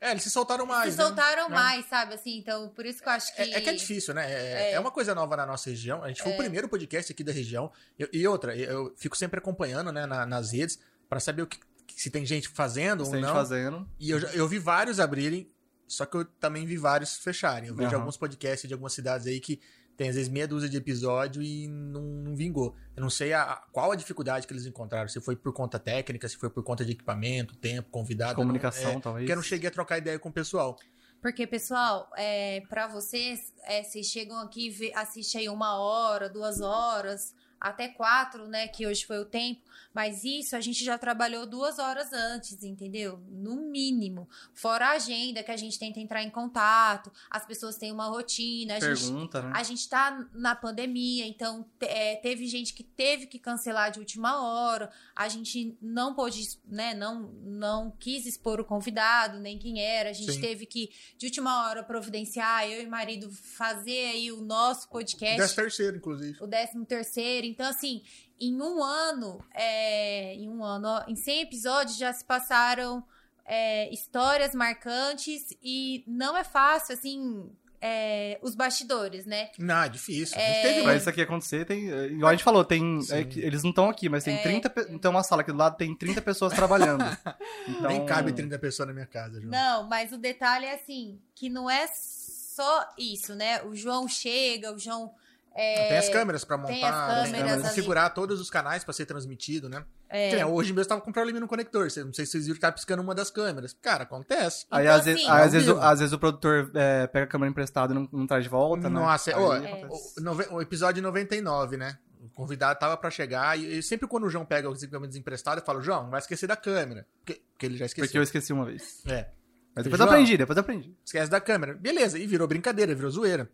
É, 0.01 0.11
eles 0.11 0.23
se 0.23 0.29
soltaram 0.29 0.65
mais. 0.65 0.93
se 0.93 0.97
né? 0.99 1.05
soltaram 1.05 1.45
É. 1.45 1.49
mais, 1.49 1.85
sabe? 1.87 2.13
Assim, 2.15 2.37
então, 2.37 2.69
por 2.69 2.85
isso 2.85 3.01
que 3.01 3.07
eu 3.07 3.13
acho 3.13 3.35
que. 3.35 3.41
É, 3.41 3.53
é 3.55 3.61
que 3.61 3.69
é 3.69 3.73
difícil, 3.73 4.13
né? 4.13 4.25
É, 4.31 4.73
é 4.73 4.79
uma 4.79 4.91
coisa 4.91 5.13
nova 5.15 5.35
na 5.37 5.45
nossa 5.45 5.69
região. 5.69 6.03
A 6.03 6.07
gente 6.09 6.21
foi 6.21 6.33
o 6.33 6.37
primeiro 6.37 6.67
podcast 6.69 7.11
aqui 7.11 7.23
da 7.23 7.31
região. 7.31 7.71
Eu- 7.97 8.09
e 8.11 8.27
outra, 8.27 8.55
eu, 8.55 8.69
eu 8.87 8.93
fico 8.97 9.15
sempre 9.17 9.39
acompanhando 9.39 9.91
né, 9.91 10.05
na- 10.05 10.25
nas 10.25 10.51
redes 10.51 10.79
pra 11.09 11.19
saber 11.19 11.43
o 11.43 11.47
que, 11.47 11.59
se 11.95 12.09
tem 12.09 12.25
gente 12.25 12.47
fazendo 12.49 13.03
Se 13.05 13.09
ou 13.11 13.15
gente 13.15 13.25
não. 13.25 13.33
fazendo. 13.33 13.87
E 13.99 14.09
eu, 14.09 14.19
eu 14.19 14.47
vi 14.47 14.59
vários 14.59 14.99
abrirem, 14.99 15.49
só 15.87 16.05
que 16.05 16.17
eu 16.17 16.25
também 16.25 16.65
vi 16.65 16.77
vários 16.77 17.17
fecharem. 17.17 17.69
Eu 17.69 17.75
vejo 17.75 17.89
Aham. 17.89 17.97
alguns 17.99 18.17
podcasts 18.17 18.67
de 18.67 18.73
algumas 18.73 18.93
cidades 18.93 19.27
aí 19.27 19.39
que 19.39 19.59
tem 19.95 20.09
às 20.09 20.15
vezes 20.15 20.27
meia 20.29 20.47
dúzia 20.47 20.67
de 20.67 20.75
episódio 20.75 21.41
e 21.43 21.67
não, 21.67 22.01
não 22.01 22.35
vingou. 22.35 22.75
Eu 22.95 23.01
não 23.01 23.11
sei 23.11 23.31
a, 23.31 23.43
a- 23.43 23.55
qual 23.71 23.91
a 23.91 23.95
dificuldade 23.95 24.47
que 24.47 24.53
eles 24.53 24.65
encontraram. 24.65 25.07
Se 25.07 25.21
foi 25.21 25.35
por 25.35 25.53
conta 25.53 25.77
técnica, 25.77 26.27
se 26.27 26.35
foi 26.35 26.49
por 26.49 26.63
conta 26.63 26.83
de 26.83 26.93
equipamento, 26.93 27.55
tempo, 27.55 27.89
convidado. 27.91 28.35
Comunicação, 28.35 28.93
não, 28.93 28.99
é, 28.99 29.01
talvez. 29.01 29.23
Porque 29.23 29.31
eu 29.31 29.35
não 29.35 29.43
cheguei 29.43 29.67
a 29.67 29.71
trocar 29.71 29.99
ideia 29.99 30.17
com 30.17 30.29
o 30.29 30.33
pessoal. 30.33 30.77
Porque, 31.21 31.45
pessoal, 31.47 32.09
é, 32.17 32.61
para 32.67 32.87
vocês, 32.87 33.53
é, 33.65 33.81
vocês 33.83 34.07
chegam 34.07 34.37
aqui, 34.39 34.91
assistem 34.95 35.41
aí 35.41 35.49
uma 35.49 35.77
hora, 35.79 36.27
duas 36.27 36.59
horas, 36.59 37.33
até 37.63 37.87
quatro, 37.87 38.45
né? 38.45 38.67
Que 38.67 38.85
hoje 38.85 39.05
foi 39.05 39.17
o 39.19 39.25
tempo. 39.25 39.61
Mas 39.93 40.23
isso 40.25 40.55
a 40.55 40.59
gente 40.59 40.83
já 40.83 40.97
trabalhou 40.97 41.45
duas 41.45 41.79
horas 41.79 42.11
antes, 42.11 42.61
entendeu? 42.63 43.21
No 43.29 43.55
mínimo. 43.55 44.27
Fora 44.53 44.87
a 44.87 44.91
agenda 44.91 45.41
que 45.41 45.51
a 45.51 45.55
gente 45.55 45.79
tenta 45.79 45.99
entrar 45.99 46.21
em 46.23 46.29
contato, 46.29 47.11
as 47.29 47.45
pessoas 47.45 47.77
têm 47.77 47.91
uma 47.91 48.07
rotina, 48.07 48.75
a 48.75 48.79
gente 48.79 49.03
Pergunta, 49.03 49.41
né? 49.41 49.51
a 49.55 49.63
gente 49.63 49.87
tá 49.87 50.27
na 50.33 50.55
pandemia, 50.55 51.25
então 51.25 51.65
é, 51.79 52.15
teve 52.17 52.47
gente 52.47 52.73
que 52.73 52.83
teve 52.83 53.27
que 53.27 53.39
cancelar 53.39 53.91
de 53.91 53.99
última 53.99 54.43
hora. 54.43 54.91
A 55.15 55.29
gente 55.29 55.77
não 55.81 56.13
pôde, 56.13 56.41
né? 56.67 56.93
Não, 56.93 57.31
não 57.43 57.91
quis 57.91 58.25
expor 58.25 58.59
o 58.59 58.65
convidado, 58.65 59.39
nem 59.39 59.57
quem 59.57 59.79
era. 59.79 60.09
A 60.09 60.13
gente 60.13 60.33
Sim. 60.33 60.41
teve 60.41 60.65
que, 60.65 60.89
de 61.17 61.27
última 61.27 61.65
hora, 61.65 61.83
providenciar, 61.83 62.67
eu 62.67 62.81
e 62.81 62.87
marido, 62.87 63.31
fazer 63.31 64.07
aí 64.07 64.31
o 64.31 64.41
nosso 64.41 64.89
podcast. 64.89 65.37
Dez 65.37 65.53
terceiro, 65.53 65.97
inclusive. 65.97 66.37
O 66.41 66.47
décimo 66.47 66.85
terceiro. 66.85 67.52
Então, 67.53 67.67
assim, 67.69 68.01
em 68.39 68.61
um 68.61 68.83
ano, 68.83 69.39
é, 69.53 70.33
em 70.35 70.49
um 70.49 70.63
ano, 70.63 70.87
ó, 70.87 71.03
em 71.07 71.15
100 71.15 71.41
episódios 71.41 71.97
já 71.97 72.11
se 72.11 72.25
passaram 72.25 73.03
é, 73.45 73.89
histórias 73.93 74.53
marcantes 74.53 75.41
e 75.61 76.03
não 76.07 76.35
é 76.35 76.43
fácil, 76.43 76.93
assim, 76.95 77.49
é, 77.85 78.39
os 78.41 78.55
bastidores, 78.55 79.25
né? 79.25 79.49
Não, 79.59 79.83
é 79.83 79.89
difícil. 79.89 80.37
É. 80.37 80.61
teve 80.61 80.83
Pra 80.83 80.95
isso 80.95 81.09
aqui 81.09 81.21
acontecer, 81.21 81.65
tem. 81.65 81.87
Igual 82.05 82.29
a 82.29 82.33
gente 82.33 82.43
falou, 82.43 82.63
tem. 82.63 82.99
É 83.11 83.19
eles 83.45 83.61
não 83.61 83.71
estão 83.71 83.89
aqui, 83.89 84.07
mas 84.07 84.23
tem 84.23 84.35
É. 84.35 84.41
30. 84.41 84.69
pe- 84.69 84.97
Tem 84.97 85.11
uma 85.11 85.21
sala 85.23 85.41
aqui 85.41 85.51
do 85.51 85.57
lado, 85.57 85.75
tem 85.75 85.93
30 85.93 86.21
pessoas 86.21 86.53
trabalhando. 86.53 87.03
Então, 87.67 87.89
Nem 87.89 88.05
cabe 88.05 88.33
30 88.33 88.57
pessoas 88.59 88.87
na 88.87 88.93
minha 88.93 89.05
casa, 89.05 89.39
João. 89.39 89.51
Não, 89.51 89.87
mas 89.87 90.11
o 90.11 90.17
detalhe 90.17 90.65
é 90.65 90.75
assim, 90.75 91.19
que 91.35 91.49
não 91.49 91.69
é 91.69 91.87
só 91.87 92.89
isso, 92.97 93.35
né? 93.35 93.61
O 93.63 93.73
João 93.75 94.07
chega, 94.07 94.73
o 94.73 94.77
João... 94.79 95.13
é, 95.55 95.87
Tem 95.89 95.97
as 95.97 96.09
câmeras 96.09 96.43
pra 96.43 96.57
montar, 96.57 96.71
tem 96.73 96.83
as 96.85 97.31
câmeras 97.31 97.61
né? 97.63 97.69
configurar 97.69 98.13
todos 98.13 98.39
os 98.41 98.49
canais 98.49 98.83
pra 98.83 98.93
ser 98.93 99.05
transmitido, 99.05 99.69
né? 99.69 99.85
é, 100.09 100.29
Que 100.31 100.35
nem, 100.37 100.45
hoje 100.45 100.73
mesmo 100.73 100.89
tava 100.89 101.01
com 101.01 101.11
problema 101.11 101.39
no 101.39 101.47
conector. 101.47 101.83
Não 101.83 102.13
sei 102.13 102.25
se 102.25 102.31
vocês 102.31 102.43
viram 102.45 102.55
que 102.55 102.61
tava 102.61 102.73
piscando 102.73 103.01
uma 103.01 103.13
das 103.15 103.29
câmeras. 103.29 103.75
Cara, 103.81 104.03
acontece. 104.03 104.65
Aí, 104.71 104.85
Então, 104.85 104.95
às, 104.95 105.05
vezes, 105.05 105.21
assim, 105.21 105.31
aí, 105.31 105.43
às, 105.43 105.51
vezes, 105.53 105.67
o- 105.69 105.79
às 105.79 105.99
vezes 105.99 106.13
o 106.13 106.19
produtor 106.19 106.71
é, 106.73 107.07
pega 107.07 107.25
a 107.25 107.27
câmera 107.27 107.49
emprestada 107.51 107.93
e 107.93 107.95
não, 107.95 108.09
não 108.11 108.25
traz 108.27 108.43
de 108.43 108.49
volta, 108.49 108.89
né? 108.89 108.99
Nossa, 108.99 109.29
Aí 109.29 109.35
acontece. 109.67 110.19
o, 110.19 110.23
nove- 110.23 110.47
o 110.51 110.61
episódio 110.61 111.01
99, 111.03 111.77
né? 111.77 111.97
O 112.21 112.29
convidado 112.29 112.79
tava 112.79 112.95
pra 112.95 113.11
chegar 113.11 113.59
e, 113.59 113.79
e 113.79 113.83
sempre 113.83 114.07
quando 114.07 114.23
o 114.23 114.29
João 114.29 114.45
pega 114.45 114.69
os 114.69 114.81
equipamentos 114.81 115.17
emprestados, 115.17 115.61
eu 115.61 115.65
falo, 115.65 115.81
João, 115.81 116.03
não 116.03 116.09
vai 116.09 116.19
esquecer 116.21 116.47
da 116.47 116.55
câmera. 116.55 117.05
Porque, 117.25 117.41
porque 117.51 117.65
ele 117.65 117.77
já 117.77 117.85
esqueceu. 117.85 118.07
Porque 118.07 118.17
eu 118.17 118.23
esqueci 118.23 118.53
uma 118.53 118.65
vez. 118.65 119.03
É. 119.05 119.27
Mas 119.75 119.83
depois 119.83 119.97
João, 119.97 120.07
eu 120.09 120.13
aprendi, 120.13 120.37
depois 120.37 120.55
eu 120.55 120.61
aprendi. 120.61 120.95
Esquece 121.03 121.29
da 121.29 121.41
câmera. 121.41 121.73
Beleza, 121.73 122.17
e 122.17 122.25
virou 122.25 122.47
brincadeira, 122.47 122.95
virou 122.95 123.11
zoeira. 123.11 123.49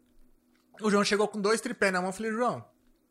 O 0.82 0.90
João 0.90 1.04
chegou 1.04 1.28
com 1.28 1.40
dois 1.42 1.60
tripé 1.62 1.92
na 1.92 2.00
mão, 2.00 2.10
eu 2.10 2.14
falei, 2.14 2.32
João, 2.32 2.64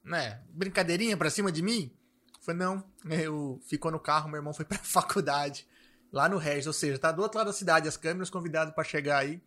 né, 0.04 0.40
brincadeirinha 0.50 1.16
pra 1.16 1.30
cima 1.30 1.50
de 1.52 1.62
mim? 1.62 1.92
Foi 2.40 2.54
não, 2.54 2.82
eu 3.10 3.60
ficou 3.68 3.90
no 3.90 4.00
carro, 4.00 4.28
meu 4.28 4.38
irmão 4.38 4.54
foi 4.54 4.64
pra 4.64 4.78
faculdade, 4.82 5.66
lá 6.12 6.28
no 6.28 6.38
Regis, 6.38 6.66
ou 6.66 6.72
seja, 6.72 6.98
tá 6.98 7.12
do 7.12 7.20
outro 7.22 7.38
lado 7.38 7.48
da 7.48 7.52
cidade, 7.52 7.86
as 7.88 7.96
câmeras 7.96 8.30
convidados 8.30 8.74
pra 8.74 8.82
chegar 8.84 9.18
aí. 9.18 9.40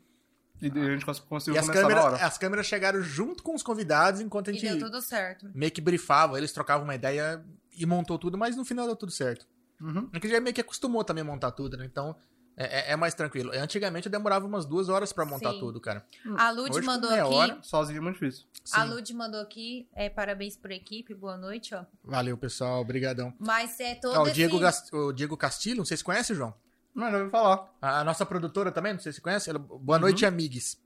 E 0.61 0.67
a 0.67 0.91
gente 0.91 1.03
cons- 1.05 1.19
conseguiu 1.19 1.55
E 1.55 1.57
as 1.57 1.65
começar 1.65 1.81
na 1.81 1.87
câmeras, 1.87 2.13
hora. 2.13 2.25
as 2.27 2.37
câmeras 2.37 2.65
chegaram 2.67 3.01
junto 3.01 3.41
com 3.41 3.55
os 3.55 3.63
convidados 3.63 4.21
enquanto 4.21 4.49
a 4.49 4.53
e 4.53 4.59
gente 4.59 4.77
deu 4.77 4.85
tudo 4.91 5.01
certo. 5.01 5.49
meio 5.55 5.71
que 5.71 5.81
brifava, 5.81 6.37
eles 6.37 6.51
trocavam 6.51 6.83
uma 6.83 6.93
ideia 6.93 7.43
e 7.75 7.83
montou 7.87 8.19
tudo, 8.19 8.37
mas 8.37 8.55
no 8.55 8.63
final 8.63 8.85
deu 8.85 8.95
tudo 8.95 9.11
certo. 9.11 9.47
Uhum. 9.79 10.07
É 10.13 10.19
que 10.19 10.29
já 10.29 10.39
meio 10.39 10.53
que 10.53 10.61
acostumou 10.61 11.03
também 11.03 11.23
a 11.23 11.25
montar 11.25 11.49
tudo, 11.49 11.75
né? 11.77 11.85
Então 11.85 12.15
é, 12.57 12.89
é- 12.89 12.91
é 12.91 12.95
mais 12.95 13.13
tranquilo. 13.13 13.51
Antigamente 13.53 14.07
eu 14.07 14.11
demorava 14.11 14.45
umas 14.45 14.65
duas 14.65 14.89
horas 14.89 15.11
pra 15.13 15.25
montar 15.25 15.51
Sim. 15.53 15.59
tudo, 15.59 15.79
cara. 15.79 16.05
A 16.37 16.51
Lud 16.51 16.75
Hoje, 16.77 16.85
mandou 16.85 17.09
meia 17.09 17.23
aqui... 17.23 17.33
hora. 17.33 17.59
Sozinho 17.61 17.97
é 17.97 18.01
muito 18.01 18.15
difícil. 18.19 18.45
A 18.73 18.83
Sim. 18.85 18.93
Lud 18.93 19.13
mandou 19.13 19.39
aqui, 19.41 19.87
é, 19.93 20.09
parabéns 20.09 20.55
por 20.57 20.71
equipe, 20.71 21.13
boa 21.13 21.35
noite, 21.37 21.73
ó. 21.73 21.83
Valeu, 22.03 22.37
pessoal. 22.37 22.81
Obrigadão. 22.81 23.33
Mas 23.39 23.79
é 23.79 23.95
todo 23.95 24.15
Ó, 24.17 24.23
o, 24.23 24.25
esse- 24.27 24.35
Diego 24.35 24.59
Gas- 24.59 24.89
o 24.93 25.11
Diego 25.11 25.35
Castilho, 25.37 25.77
não 25.77 25.85
sei 25.85 25.97
se 25.97 26.03
conhece, 26.03 26.33
João. 26.35 26.53
Mas 26.93 27.11
já 27.11 27.17
ouvi 27.19 27.31
falar. 27.31 27.73
A, 27.81 27.99
a 28.01 28.03
nossa 28.03 28.25
produtora 28.25 28.71
também, 28.71 28.93
não 28.93 28.99
sei 28.99 29.13
se 29.13 29.21
conhece. 29.21 29.49
Ela- 29.49 29.59
Boa 29.59 29.97
noite, 29.97 30.25
amigues. 30.25 30.77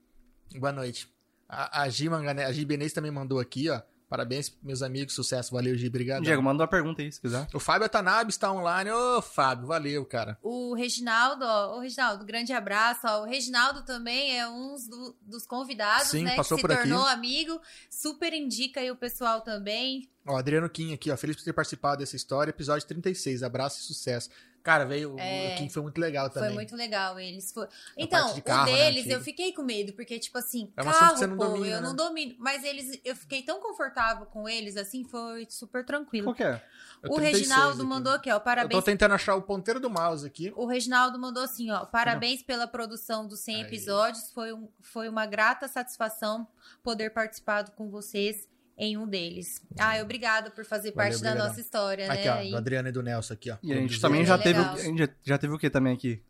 Boa 0.58 0.72
noite. 0.72 1.12
A, 1.48 1.82
a 1.82 1.88
Gi 1.88 2.08
Mangane- 2.08 2.44
a 2.44 2.52
Gi 2.52 2.64
Benez 2.64 2.92
também 2.92 3.10
mandou 3.10 3.38
aqui, 3.40 3.68
ó. 3.70 3.80
Parabéns, 4.08 4.56
meus 4.62 4.82
amigos. 4.82 5.14
Sucesso. 5.14 5.52
Valeu, 5.52 5.76
Gi. 5.76 5.88
Obrigado. 5.88 6.22
Diego, 6.22 6.40
manda 6.42 6.62
uma 6.62 6.68
pergunta 6.68 7.02
aí, 7.02 7.10
se 7.10 7.20
quiser. 7.20 7.46
O 7.52 7.58
Fábio 7.58 7.86
Atanabe 7.86 8.30
está 8.30 8.52
online. 8.52 8.90
Ô, 8.90 9.20
Fábio, 9.20 9.66
valeu, 9.66 10.04
cara. 10.04 10.38
O 10.42 10.74
Reginaldo, 10.74 11.44
ó, 11.44 11.76
o 11.76 11.80
Reginaldo, 11.80 12.24
grande 12.24 12.52
abraço. 12.52 13.00
Ó, 13.04 13.22
o 13.22 13.24
Reginaldo 13.24 13.82
também 13.84 14.38
é 14.38 14.48
um 14.48 14.76
do- 14.88 15.16
dos 15.22 15.44
convidados, 15.44 16.08
Sim, 16.08 16.22
né? 16.24 16.36
passou 16.36 16.56
que 16.56 16.62
se 16.62 16.68
por 16.68 16.72
aqui. 16.72 16.88
tornou 16.88 17.06
amigo. 17.06 17.60
Super 17.90 18.32
indica 18.32 18.80
aí 18.80 18.90
o 18.90 18.96
pessoal 18.96 19.40
também. 19.40 20.08
Ó, 20.24 20.36
Adriano 20.36 20.68
Kim 20.70 20.92
aqui, 20.92 21.10
ó. 21.10 21.16
Feliz 21.16 21.36
por 21.36 21.44
ter 21.44 21.52
participado 21.52 21.98
dessa 21.98 22.14
história. 22.16 22.50
Episódio 22.50 22.86
36. 22.86 23.42
Abraço 23.42 23.80
e 23.80 23.82
sucesso. 23.84 24.30
Cara, 24.66 24.84
veio. 24.84 25.14
É. 25.16 25.54
O 25.54 25.58
Kim 25.58 25.68
foi 25.68 25.80
muito 25.80 26.00
legal 26.00 26.28
também. 26.28 26.48
Foi 26.48 26.54
muito 26.56 26.74
legal 26.74 27.20
eles. 27.20 27.54
Então, 27.96 28.34
de 28.34 28.42
carro, 28.42 28.68
o 28.68 28.72
né, 28.72 28.76
deles 28.76 29.02
antigo. 29.02 29.14
eu 29.14 29.20
fiquei 29.20 29.52
com 29.52 29.62
medo, 29.62 29.92
porque, 29.92 30.18
tipo 30.18 30.36
assim, 30.36 30.72
É 30.76 30.82
carro, 30.82 31.24
não 31.28 31.36
pô, 31.36 31.44
domina, 31.44 31.66
eu 31.76 31.80
né? 31.80 31.86
não 31.86 31.94
domino. 31.94 32.34
Mas 32.36 32.64
eles, 32.64 32.98
eu 33.04 33.14
fiquei 33.14 33.44
tão 33.44 33.60
confortável 33.60 34.26
com 34.26 34.48
eles, 34.48 34.76
assim, 34.76 35.04
foi 35.04 35.46
super 35.48 35.86
tranquilo. 35.86 36.26
Qual 36.26 36.34
que 36.34 36.42
é? 36.42 36.60
É 37.00 37.06
O 37.08 37.14
36 37.14 37.38
Reginaldo 37.38 37.82
aqui. 37.82 37.88
mandou 37.88 38.12
aqui, 38.12 38.28
ó, 38.28 38.34
Eu 38.34 38.38
tô 38.40 38.44
parabéns 38.44 38.84
tentando 38.84 39.14
achar 39.14 39.36
o 39.36 39.42
ponteiro 39.42 39.78
do 39.78 39.88
mouse 39.88 40.26
aqui. 40.26 40.52
O 40.56 40.66
Reginaldo 40.66 41.16
mandou 41.16 41.44
assim, 41.44 41.70
ó. 41.70 41.84
Parabéns 41.84 42.42
pela 42.42 42.66
produção 42.66 43.24
dos 43.24 43.38
100 43.38 43.54
Aí. 43.54 43.62
episódios. 43.62 44.32
Foi, 44.32 44.52
um, 44.52 44.68
foi 44.80 45.08
uma 45.08 45.26
grata 45.26 45.68
satisfação 45.68 46.44
poder 46.82 47.10
participar 47.10 47.70
com 47.70 47.88
vocês 47.88 48.48
em 48.78 48.96
um 48.96 49.06
deles. 49.06 49.60
Ah, 49.78 49.96
obrigada 50.02 50.50
por 50.50 50.64
fazer 50.64 50.92
Valeu, 50.92 51.10
parte 51.10 51.22
da 51.22 51.30
obrigadão. 51.30 51.48
nossa 51.48 51.60
história, 51.60 52.12
Aqui, 52.12 52.24
né? 52.24 52.34
ó, 52.36 52.42
E- 52.42 52.50
do 52.50 52.56
Adriano 52.56 52.88
e 52.88 52.92
do 52.92 53.02
Nelson 53.02 53.34
aqui, 53.34 53.50
ó. 53.50 53.56
E 53.62 53.72
a 53.72 53.76
gente 53.76 54.00
também 54.00 54.22
é 54.22 54.24
já 54.26 54.36
teve, 54.38 54.58
a 54.60 54.76
gente 54.76 55.10
já, 55.24 55.38
teve 55.38 55.54
o 55.54 55.58
que 55.58 55.70
também 55.70 55.94
aqui? 55.94 56.22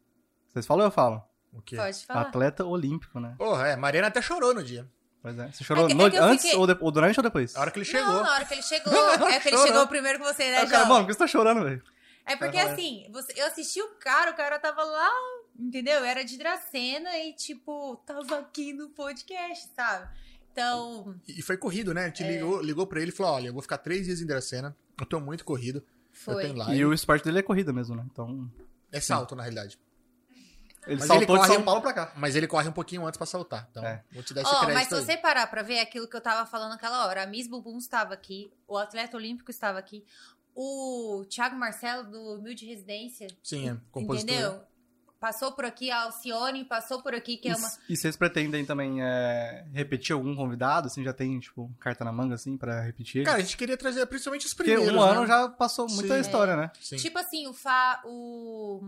Vocês 0.53 0.67
falam 0.67 0.85
ou 0.85 0.89
eu 0.89 0.93
falo? 0.93 1.23
O 1.53 1.61
quê? 1.63 1.77
Pode 1.77 2.05
falar. 2.07 2.21
Atleta 2.23 2.65
olímpico, 2.65 3.19
né? 3.19 3.35
Porra, 3.39 3.69
é, 3.69 3.77
Mariana 3.77 4.09
até 4.09 4.21
chorou 4.23 4.55
no 4.55 4.63
dia. 4.63 4.87
Pois 5.23 5.37
é. 5.39 5.51
Você 5.51 5.65
chorou 5.65 5.85
É 5.85 5.87
que- 5.89 5.93
é 5.93 5.97
no- 5.97 6.11
que 6.11 6.17
eu 6.17 6.23
antes 6.25 6.45
fiquei- 6.45 6.59
ou, 6.59 6.67
de- 6.67 6.77
ou 6.81 6.91
durante 6.93 7.19
ou 7.19 7.23
depois? 7.25 7.57
A 7.57 7.61
hora 7.63 7.71
que 7.71 7.79
ele 7.81 7.91
Não, 7.93 7.99
chegou. 8.01 8.23
na 8.23 8.31
hora 8.33 8.45
que 8.45 8.55
ele 8.55 8.63
chegou. 8.63 8.93
é 9.29 9.41
que 9.41 9.49
ele 9.49 9.57
Chorou. 9.57 9.67
chegou 9.67 9.87
primeiro 9.89 10.19
que 10.21 10.25
você, 10.25 10.45
né, 10.51 10.59
Aí 10.59 10.67
o 10.67 10.69
cara, 10.69 10.79
João? 10.85 10.89
mano, 10.89 11.01
por 11.01 11.07
que 11.09 11.13
você 11.15 11.19
tá 11.19 11.27
chorando, 11.27 11.65
velho? 11.65 11.83
É 12.25 12.37
porque 12.37 12.59
Aham. 12.59 12.73
assim, 12.73 13.09
você, 13.13 13.33
eu 13.41 13.47
assisti 13.47 13.81
o 13.81 13.89
cara, 14.01 14.31
o 14.33 14.35
cara 14.35 14.59
tava 14.59 14.83
lá, 14.85 15.11
entendeu? 15.59 16.05
Era 16.05 16.25
de 16.25 16.37
Dracena 16.37 17.17
e, 17.19 17.33
tipo, 17.33 17.97
tava 18.07 18.39
aqui 18.39 18.73
no 18.73 18.91
podcast, 18.91 19.69
sabe? 19.75 20.09
Então, 20.57 21.15
E 21.29 21.43
foi 21.43 21.57
corrido, 21.59 21.93
né? 21.93 22.03
A 22.03 22.05
É. 22.05 22.07
gente 22.07 22.23
ligou, 22.25 22.63
ligou 22.63 22.87
pra 22.87 23.01
ele 23.01 23.11
e 23.11 23.15
falou: 23.15 23.33
olha, 23.33 23.49
eu 23.49 23.53
vou 23.53 23.61
ficar 23.61 23.77
três 23.79 24.07
dias 24.07 24.21
em 24.23 24.27
Dracena, 24.27 24.75
eu 24.99 25.05
tô 25.05 25.21
muito 25.21 25.45
corrido. 25.45 25.79
Eu 25.79 25.85
foi. 26.35 26.43
tenho 26.45 26.57
live. 26.57 26.77
E 26.81 26.85
o 26.85 26.95
esporte 26.95 27.25
dele 27.25 27.41
é 27.41 27.43
corrida 27.43 27.73
mesmo, 27.75 27.95
né? 27.95 28.05
Então. 28.11 28.51
É 28.91 29.01
salto, 29.01 29.37
na 29.37 29.43
realidade. 29.43 29.79
Ele 30.87 30.97
Mas 31.01 31.07
saltou 31.09 31.17
ele 31.17 31.27
de 31.27 31.39
corre 31.39 31.53
São 31.53 31.61
um- 31.61 31.65
Paulo 31.65 31.83
pra 31.83 31.93
cá. 31.93 32.13
Mas 32.17 32.37
ele 32.37 32.47
corre 32.47 32.69
um 32.69 32.73
pouquinho 32.73 33.05
antes 33.05 33.19
pra 33.19 33.27
saltar. 33.27 33.67
Então, 33.71 33.85
É. 33.85 34.03
vou 34.13 34.23
te 34.23 34.33
dar 34.33 34.43
esse 34.43 34.51
crédito 34.51 34.73
mas 34.75 34.89
se 34.89 34.95
aí. 34.95 35.05
você 35.05 35.17
parar 35.19 35.47
pra 35.49 35.63
ver 35.63 35.75
é 35.75 35.81
aquilo 35.83 36.09
que 36.09 36.17
eu 36.17 36.21
tava 36.21 36.49
falando 36.49 36.71
naquela 36.71 37.07
hora, 37.07 37.25
a 37.25 37.27
Miss 37.27 37.49
Bumbum 37.49 37.77
estava 37.77 38.15
aqui, 38.15 38.51
o 38.69 38.79
atleta 38.79 39.17
olímpico 39.17 39.51
estava 39.51 39.79
aqui, 39.81 40.05
o 40.55 41.25
Thiago 41.29 41.57
Marcelo 41.57 42.05
do 42.09 42.35
Humilde 42.39 42.65
Residência, 42.65 43.27
Sim, 43.43 43.69
é 43.71 43.77
compositor. 43.91 44.33
entendeu? 44.33 44.63
Passou 45.19 45.51
por 45.53 45.65
aqui, 45.65 45.91
a 45.91 46.03
Alcione 46.03 46.63
passou 46.65 47.03
por 47.03 47.15
aqui, 47.15 47.39
que 47.39 47.49
é 47.49 47.55
uma... 47.57 47.69
E, 47.89 47.95
e 47.95 47.97
vocês 47.97 48.17
pretendem 48.17 48.67
também 48.67 49.03
é, 49.03 49.65
repetir 49.73 50.13
algum 50.13 50.37
convidado? 50.37 50.89
Assim, 50.89 51.03
já 51.03 51.13
tem, 51.13 51.41
tipo, 51.41 51.73
carta 51.81 52.05
na 52.05 52.13
manga, 52.13 52.35
assim, 52.35 52.57
pra 52.59 52.83
repetir? 52.83 53.25
Cara, 53.25 53.39
a 53.39 53.41
gente 53.41 53.57
queria 53.57 53.77
trazer 53.79 54.05
principalmente 54.07 54.45
os 54.47 54.53
Porque 54.53 54.73
primeiros. 54.73 54.95
um 54.95 55.01
ano 55.03 55.23
né? 55.23 55.27
já 55.27 55.49
passou 55.49 55.89
muita 55.89 56.15
Sim. 56.15 56.21
história, 56.21 56.55
né? 56.55 56.71
Sim. 56.81 56.97
Tipo 56.97 57.19
assim, 57.19 57.47
o, 57.47 57.55
Fa, 57.55 58.03
o, 58.05 58.83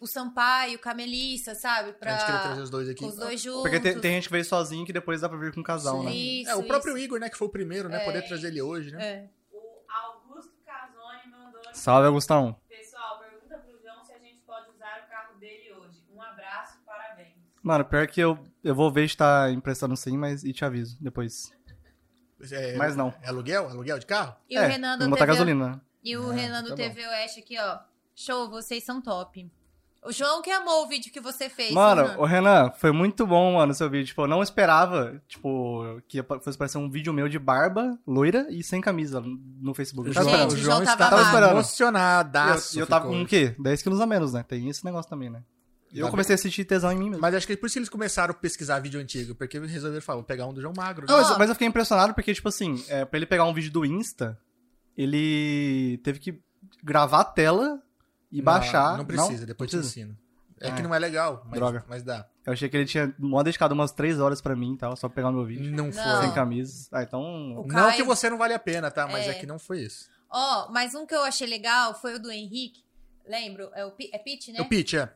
o 0.00 0.06
Sampaio, 0.08 0.76
com 0.80 0.88
a 0.88 0.94
Melissa, 0.94 1.54
sabe? 1.54 1.94
a 2.00 2.10
gente 2.10 2.24
queria 2.26 2.40
trazer 2.40 2.54
Pra 2.54 2.62
os 2.64 2.70
dois 2.70 2.88
aqui. 2.88 3.04
os 3.04 3.14
dois 3.16 3.40
juntos. 3.40 3.62
Porque 3.62 3.78
tem, 3.78 4.00
tem 4.00 4.12
gente 4.14 4.24
que 4.26 4.32
veio 4.32 4.44
sozinho 4.44 4.84
que 4.84 4.92
depois 4.92 5.20
dá 5.20 5.28
pra 5.28 5.38
vir 5.38 5.54
com 5.54 5.60
um 5.60 5.64
casal, 5.64 6.02
né? 6.02 6.12
Isso, 6.12 6.50
É, 6.50 6.54
o 6.56 6.64
próprio 6.64 6.96
isso. 6.96 7.04
Igor, 7.04 7.20
né, 7.20 7.30
que 7.30 7.38
foi 7.38 7.46
o 7.46 7.50
primeiro, 7.50 7.88
né? 7.88 8.00
Poder 8.00 8.22
trazer 8.26 8.48
ele 8.48 8.60
hoje, 8.60 8.90
né? 8.90 9.04
É. 9.06 9.28
O 9.52 9.58
Augusto 9.88 10.52
Casoni 10.66 11.30
mandou. 11.30 11.60
Salve, 11.72 12.08
Augustão. 12.08 12.56
Pessoal, 12.68 13.20
pergunta 13.20 13.56
pro 13.58 13.78
João 13.80 14.02
se 14.04 14.12
a 14.12 14.18
gente 14.18 14.40
pode 14.40 14.68
usar 14.70 15.04
o 15.06 15.10
carro 15.10 15.38
dele 15.38 15.72
hoje. 15.74 16.02
Um 16.12 16.20
abraço, 16.22 16.78
parabéns. 16.84 17.36
Mano, 17.62 17.84
pior 17.84 18.06
que 18.06 18.20
eu, 18.20 18.38
eu 18.64 18.74
vou 18.74 18.90
ver 18.90 19.08
se 19.08 19.16
tá 19.16 19.50
emprestando 19.50 19.96
sim, 19.96 20.16
mas 20.16 20.42
e 20.44 20.52
te 20.52 20.64
aviso 20.64 20.96
depois. 21.00 21.52
É, 22.50 22.74
Mas 22.76 22.96
não. 22.96 23.12
É 23.22 23.28
aluguel? 23.28 23.68
Aluguel 23.68 23.98
de 23.98 24.06
carro? 24.06 24.34
E 24.48 24.56
é, 24.56 24.64
o 24.64 24.68
Renan 24.68 24.96
do 24.96 25.04
botar 25.10 25.26
TV 25.26 25.32
gasolina? 25.32 25.82
E 26.02 26.16
o 26.16 26.30
Ah, 26.30 26.32
Renan 26.32 26.62
do 26.62 26.70
tá 26.70 26.76
TV 26.76 27.06
Oeste 27.06 27.40
aqui, 27.40 27.58
ó. 27.58 27.78
Show, 28.16 28.48
vocês 28.48 28.82
são 28.82 29.00
top. 29.02 29.50
O 30.02 30.10
João 30.10 30.40
que 30.40 30.50
amou 30.50 30.84
o 30.84 30.88
vídeo 30.88 31.12
que 31.12 31.20
você 31.20 31.50
fez. 31.50 31.72
Mano, 31.74 32.02
Renan. 32.06 32.18
o 32.18 32.24
Renan, 32.24 32.70
foi 32.70 32.90
muito 32.92 33.26
bom, 33.26 33.56
mano, 33.56 33.74
seu 33.74 33.90
vídeo. 33.90 34.06
Tipo, 34.06 34.22
eu 34.22 34.26
não 34.28 34.42
esperava, 34.42 35.20
tipo, 35.28 36.00
que 36.08 36.22
fosse 36.42 36.56
parecer 36.56 36.78
um 36.78 36.88
vídeo 36.88 37.12
meu 37.12 37.28
de 37.28 37.38
barba, 37.38 37.98
loira 38.06 38.46
e 38.48 38.62
sem 38.62 38.80
camisa 38.80 39.20
no 39.22 39.74
Facebook. 39.74 40.08
Eu 40.08 40.12
O 40.12 40.14
tava 40.14 40.30
João, 40.30 40.38
esperando. 40.48 40.58
o 40.58 40.62
João 40.64 40.78
o 40.80 40.84
João 40.84 40.94
está 40.94 41.10
tava 41.10 41.22
amado. 41.28 41.50
emocionadaço. 41.52 42.76
E 42.76 42.78
eu, 42.78 42.84
eu 42.84 42.86
tava 42.86 43.06
com 43.06 43.20
o 43.22 43.26
quê? 43.26 43.54
10 43.58 43.82
quilos 43.82 44.00
a 44.00 44.06
menos, 44.06 44.32
né? 44.32 44.42
Tem 44.42 44.66
esse 44.70 44.82
negócio 44.82 45.10
também, 45.10 45.28
né? 45.28 45.42
Eu 45.92 46.08
comecei 46.08 46.34
a 46.34 46.38
sentir 46.38 46.64
tesão 46.64 46.92
em 46.92 46.96
mim 46.96 47.10
mesmo. 47.10 47.20
Mas 47.20 47.34
acho 47.34 47.46
que 47.46 47.52
é 47.52 47.56
por 47.56 47.66
isso 47.66 47.74
que 47.74 47.78
eles 47.80 47.88
começaram 47.88 48.32
a 48.32 48.34
pesquisar 48.34 48.78
vídeo 48.78 49.00
antigo, 49.00 49.34
porque 49.34 49.58
resolveram 49.58 50.02
falar, 50.02 50.16
vou 50.18 50.24
pegar 50.24 50.46
um 50.46 50.52
do 50.54 50.60
João 50.60 50.72
Magro. 50.76 51.06
Não, 51.08 51.16
mas, 51.16 51.30
Ó. 51.32 51.38
mas 51.38 51.48
eu 51.48 51.54
fiquei 51.54 51.66
impressionado 51.68 52.14
porque, 52.14 52.32
tipo 52.32 52.48
assim, 52.48 52.82
é, 52.88 53.04
pra 53.04 53.16
ele 53.18 53.26
pegar 53.26 53.44
um 53.44 53.52
vídeo 53.54 53.72
do 53.72 53.84
Insta, 53.84 54.38
ele 54.96 55.98
teve 56.04 56.18
que 56.18 56.40
gravar 56.82 57.20
a 57.20 57.24
tela 57.24 57.82
e 58.30 58.38
Não, 58.38 58.44
baixar. 58.44 58.96
Não 58.98 59.04
precisa, 59.04 59.46
depois 59.46 59.72
Não 59.72 59.80
te 59.80 59.82
precisa? 59.82 60.00
ensino. 60.06 60.18
É 60.60 60.68
Ah, 60.68 60.74
que 60.74 60.82
não 60.82 60.94
é 60.94 60.98
legal, 60.98 61.42
mas, 61.46 61.54
Droga. 61.58 61.84
mas 61.88 62.02
dá. 62.02 62.26
Eu 62.44 62.52
achei 62.52 62.68
que 62.68 62.76
ele 62.76 62.84
tinha 62.84 63.14
mó 63.18 63.42
dedicado 63.42 63.72
umas 63.74 63.92
3 63.92 64.20
horas 64.20 64.42
pra 64.42 64.54
mim 64.54 64.74
e 64.74 64.76
tal, 64.78 64.94
só 64.94 65.08
pra 65.08 65.14
pegar 65.16 65.28
o 65.30 65.32
meu 65.32 65.44
vídeo. 65.46 65.70
Não 65.74 65.86
Não. 65.86 65.92
foi. 65.92 66.20
Sem 66.22 66.32
camisa. 66.34 66.88
Ah, 66.92 67.02
então. 67.02 67.22
O 67.22 67.66
Não 67.66 67.68
Caio- 67.68 67.96
que 67.96 68.02
você 68.02 68.28
não 68.28 68.36
vale 68.36 68.52
a 68.52 68.58
pena, 68.58 68.90
tá? 68.90 69.06
Mas 69.06 69.26
é, 69.26 69.30
É. 69.30 69.34
que 69.34 69.46
não 69.46 69.58
foi 69.58 69.80
isso. 69.80 70.08
Ó, 70.28 70.70
mas 70.70 70.94
um 70.94 71.06
que 71.06 71.14
eu 71.14 71.22
achei 71.24 71.46
legal 71.46 71.98
foi 71.98 72.14
o 72.14 72.18
do 72.20 72.30
Henrique. 72.30 72.84
Lembro? 73.26 73.70
É 73.74 73.84
o 73.86 73.90
Pi- 73.92 74.10
é 74.12 74.18
Pete, 74.18 74.52
né? 74.52 74.60
O 74.60 74.66
Pitch, 74.68 74.94
é. 74.94 75.10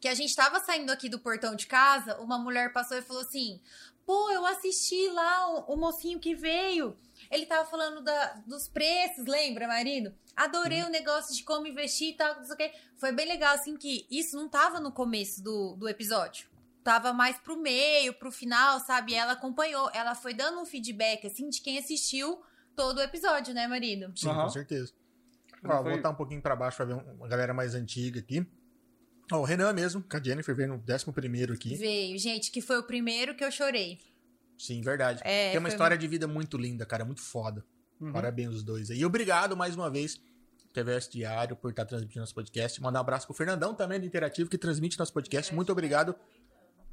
Que 0.00 0.08
a 0.08 0.14
gente 0.14 0.34
tava 0.34 0.60
saindo 0.60 0.90
aqui 0.90 1.08
do 1.08 1.18
portão 1.18 1.54
de 1.56 1.66
casa, 1.66 2.18
uma 2.20 2.38
mulher 2.38 2.72
passou 2.72 2.96
e 2.96 3.02
falou 3.02 3.22
assim: 3.22 3.60
Pô, 4.06 4.30
eu 4.30 4.46
assisti 4.46 5.08
lá 5.10 5.50
o, 5.66 5.74
o 5.74 5.76
mocinho 5.76 6.18
que 6.20 6.34
veio. 6.34 6.96
Ele 7.30 7.44
tava 7.46 7.68
falando 7.68 8.00
da- 8.02 8.34
dos 8.46 8.68
preços, 8.68 9.26
lembra, 9.26 9.66
marido? 9.66 10.14
Adorei 10.36 10.82
o 10.84 10.88
negócio 10.88 11.34
de 11.34 11.42
como 11.42 11.66
investir 11.66 12.10
e 12.10 12.16
tal, 12.16 12.36
não 12.36 12.44
sei 12.44 12.54
o 12.54 12.56
quê. 12.56 12.72
Foi 12.96 13.10
bem 13.12 13.26
legal, 13.26 13.54
assim, 13.54 13.76
que 13.76 14.06
isso 14.10 14.36
não 14.36 14.48
tava 14.48 14.78
no 14.80 14.92
começo 14.92 15.42
do, 15.42 15.74
do 15.76 15.88
episódio. 15.88 16.48
Tava 16.84 17.12
mais 17.12 17.36
pro 17.38 17.56
meio, 17.56 18.14
pro 18.14 18.30
final, 18.30 18.78
sabe? 18.80 19.14
Ela 19.14 19.32
acompanhou, 19.32 19.90
ela 19.92 20.14
foi 20.14 20.32
dando 20.32 20.60
um 20.60 20.64
feedback, 20.64 21.26
assim, 21.26 21.50
de 21.50 21.60
quem 21.60 21.76
assistiu 21.76 22.40
todo 22.76 22.98
o 22.98 23.02
episódio, 23.02 23.52
né, 23.52 23.66
marido? 23.66 24.10
Sim, 24.16 24.28
Aham. 24.30 24.44
com 24.44 24.48
certeza. 24.48 24.92
Ó, 25.64 25.68
foi- 25.68 25.76
vou 25.82 25.92
voltar 25.92 26.10
um 26.10 26.14
pouquinho 26.14 26.40
pra 26.40 26.54
baixo 26.56 26.76
pra 26.76 26.86
ver 26.86 26.94
uma 26.94 27.26
galera 27.28 27.52
mais 27.52 27.74
antiga 27.74 28.20
aqui. 28.20 28.46
Ó, 29.30 29.38
o 29.40 29.44
Renan 29.44 29.72
mesmo, 29.72 30.02
com 30.02 30.16
a 30.16 30.22
Jennifer 30.22 30.54
veio 30.54 30.68
no 30.68 30.74
11 30.76 31.52
aqui. 31.52 31.74
Veio, 31.76 32.18
gente, 32.18 32.50
que 32.50 32.60
foi 32.62 32.78
o 32.78 32.82
primeiro 32.82 33.34
que 33.34 33.44
eu 33.44 33.50
chorei. 33.50 33.98
Sim, 34.56 34.80
verdade. 34.80 35.20
É, 35.24 35.50
Tem 35.50 35.58
uma 35.58 35.68
foi- 35.68 35.74
história 35.74 35.96
de 35.98 36.06
vida 36.08 36.26
muito 36.26 36.56
linda, 36.56 36.84
cara, 36.86 37.04
muito 37.04 37.20
foda. 37.20 37.64
Uhum. 38.00 38.12
Parabéns 38.12 38.54
os 38.54 38.62
dois 38.62 38.90
aí. 38.90 38.98
E 39.00 39.04
obrigado 39.04 39.56
mais 39.56 39.74
uma 39.76 39.90
vez, 39.90 40.20
TVS 40.72 41.08
Diário, 41.10 41.56
por 41.56 41.70
estar 41.70 41.84
transmitindo 41.84 42.20
nosso 42.20 42.34
podcast. 42.34 42.80
Mandar 42.80 43.00
um 43.00 43.02
abraço 43.02 43.26
pro 43.26 43.34
Fernandão 43.36 43.74
também 43.74 44.00
do 44.00 44.06
Interativo, 44.06 44.48
que 44.48 44.56
transmite 44.58 44.98
nosso 44.98 45.12
podcast. 45.12 45.54
Muito 45.54 45.70
obrigado 45.72 46.14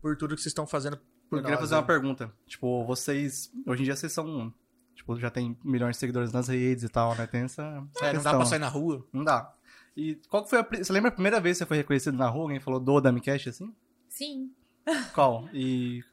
por 0.01 0.15
tudo 0.17 0.35
que 0.35 0.41
vocês 0.41 0.51
estão 0.51 0.67
fazendo 0.67 0.97
por 1.29 1.37
Eu 1.37 1.41
queria 1.43 1.51
nós 1.55 1.61
fazer 1.61 1.75
aí. 1.75 1.81
uma 1.81 1.87
pergunta. 1.87 2.31
Tipo, 2.47 2.83
vocês. 2.85 3.51
Hoje 3.65 3.81
em 3.81 3.85
dia 3.85 3.95
vocês 3.95 4.11
são. 4.11 4.53
Tipo, 4.95 5.19
já 5.19 5.29
tem 5.29 5.57
milhões 5.63 5.95
de 5.95 5.99
seguidores 5.99 6.31
nas 6.31 6.47
redes 6.47 6.83
e 6.83 6.89
tal, 6.89 7.15
né? 7.15 7.25
Tem 7.27 7.41
essa. 7.41 7.61
É, 7.63 7.65
não 7.75 7.89
dá 7.93 8.11
questão. 8.11 8.37
pra 8.37 8.45
sair 8.45 8.59
na 8.59 8.67
rua. 8.69 9.05
Não 9.11 9.23
dá. 9.23 9.54
E 9.95 10.15
qual 10.29 10.43
que 10.43 10.49
foi 10.49 10.59
a. 10.59 10.63
Você 10.63 10.91
lembra 10.91 11.09
a 11.09 11.13
primeira 11.13 11.39
vez 11.39 11.57
que 11.57 11.59
você 11.63 11.65
foi 11.67 11.77
reconhecido 11.77 12.17
na 12.17 12.27
rua? 12.27 12.43
Alguém 12.43 12.59
falou 12.59 12.79
do 12.79 12.99
Damicast 13.01 13.49
assim? 13.49 13.73
Sim. 14.09 14.51
Qual? 15.13 15.47
E 15.53 16.03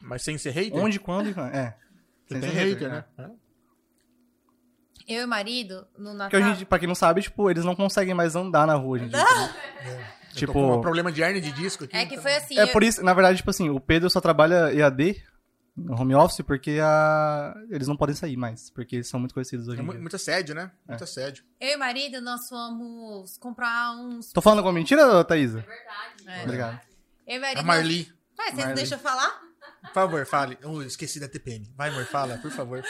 Mas 0.00 0.22
sem 0.22 0.38
ser 0.38 0.50
hater. 0.50 0.74
onde, 0.82 0.98
quando 0.98 1.28
e 1.30 1.34
quando? 1.34 1.54
É. 1.54 1.76
Você 2.26 2.34
Sem 2.34 2.40
tem 2.40 2.50
ser 2.50 2.56
hater, 2.74 2.88
né? 2.90 3.04
É. 3.18 3.30
Eu 5.08 5.22
e 5.22 5.24
o 5.24 5.28
marido, 5.28 5.86
no 5.96 6.10
Porque 6.10 6.16
Natal. 6.18 6.40
hoje, 6.40 6.50
em 6.50 6.54
dia, 6.58 6.66
pra 6.66 6.78
quem 6.78 6.86
não 6.88 6.94
sabe, 6.94 7.22
tipo, 7.22 7.50
eles 7.50 7.64
não 7.64 7.74
conseguem 7.74 8.12
mais 8.14 8.36
andar 8.36 8.66
na 8.66 8.74
rua 8.74 8.90
hoje 8.96 9.04
em 9.04 9.08
dia. 9.08 9.18
né? 9.18 10.04
Eu 10.30 10.34
Tipo- 10.34 10.52
tô 10.52 10.58
com 10.60 10.76
um 10.76 10.80
problema 10.82 11.10
de 11.10 11.22
hernia 11.22 11.40
de 11.40 11.50
disco 11.52 11.84
aqui. 11.84 11.96
É 11.96 12.04
que 12.04 12.12
então- 12.14 12.22
foi 12.22 12.34
assim. 12.34 12.58
É 12.58 12.64
eu- 12.64 12.68
por 12.68 12.82
isso, 12.82 13.02
na 13.02 13.14
verdade, 13.14 13.38
tipo 13.38 13.48
assim, 13.50 13.70
o 13.70 13.80
Pedro 13.80 14.10
só 14.10 14.20
trabalha 14.20 14.72
EAD 14.74 15.16
home 15.88 16.14
office 16.14 16.40
porque 16.42 16.78
a... 16.82 17.54
eles 17.70 17.86
não 17.86 17.96
podem 17.96 18.14
sair 18.14 18.36
mais, 18.36 18.70
porque 18.70 18.96
eles 18.96 19.08
são 19.08 19.18
muito 19.20 19.34
conhecidos 19.34 19.68
hoje 19.68 19.80
É 19.80 19.82
em 19.84 19.88
dia. 19.88 20.00
muito 20.00 20.16
assédio, 20.16 20.54
né? 20.54 20.70
É. 20.86 20.90
Muito 20.92 21.04
assédio. 21.04 21.44
Eu 21.60 21.72
e 21.72 21.76
o 21.76 21.78
marido, 21.78 22.20
nós 22.20 22.48
fomos 22.48 23.36
comprar 23.38 23.92
uns. 23.96 24.32
Tô 24.32 24.40
falando 24.40 24.58
alguma 24.58 24.74
mentira, 24.74 25.22
Thaísa? 25.24 25.60
Verdade. 25.60 26.40
É. 26.40 26.42
Obrigado. 26.44 26.80
Eu 27.26 27.36
e 27.36 27.38
marido. 27.38 27.58
A 27.60 27.62
Marli, 27.62 28.12
Mas 28.36 28.54
vocês 28.54 28.66
não 28.66 28.74
deixam 28.74 28.98
eu 28.98 29.02
falar? 29.02 29.40
por 29.82 29.92
favor, 29.92 30.26
fale. 30.26 30.58
Oh, 30.64 30.82
esqueci 30.82 31.20
da 31.20 31.28
TPM. 31.28 31.70
Vai, 31.76 31.90
amor, 31.90 32.04
fala, 32.06 32.38
por 32.38 32.50
favor. 32.50 32.82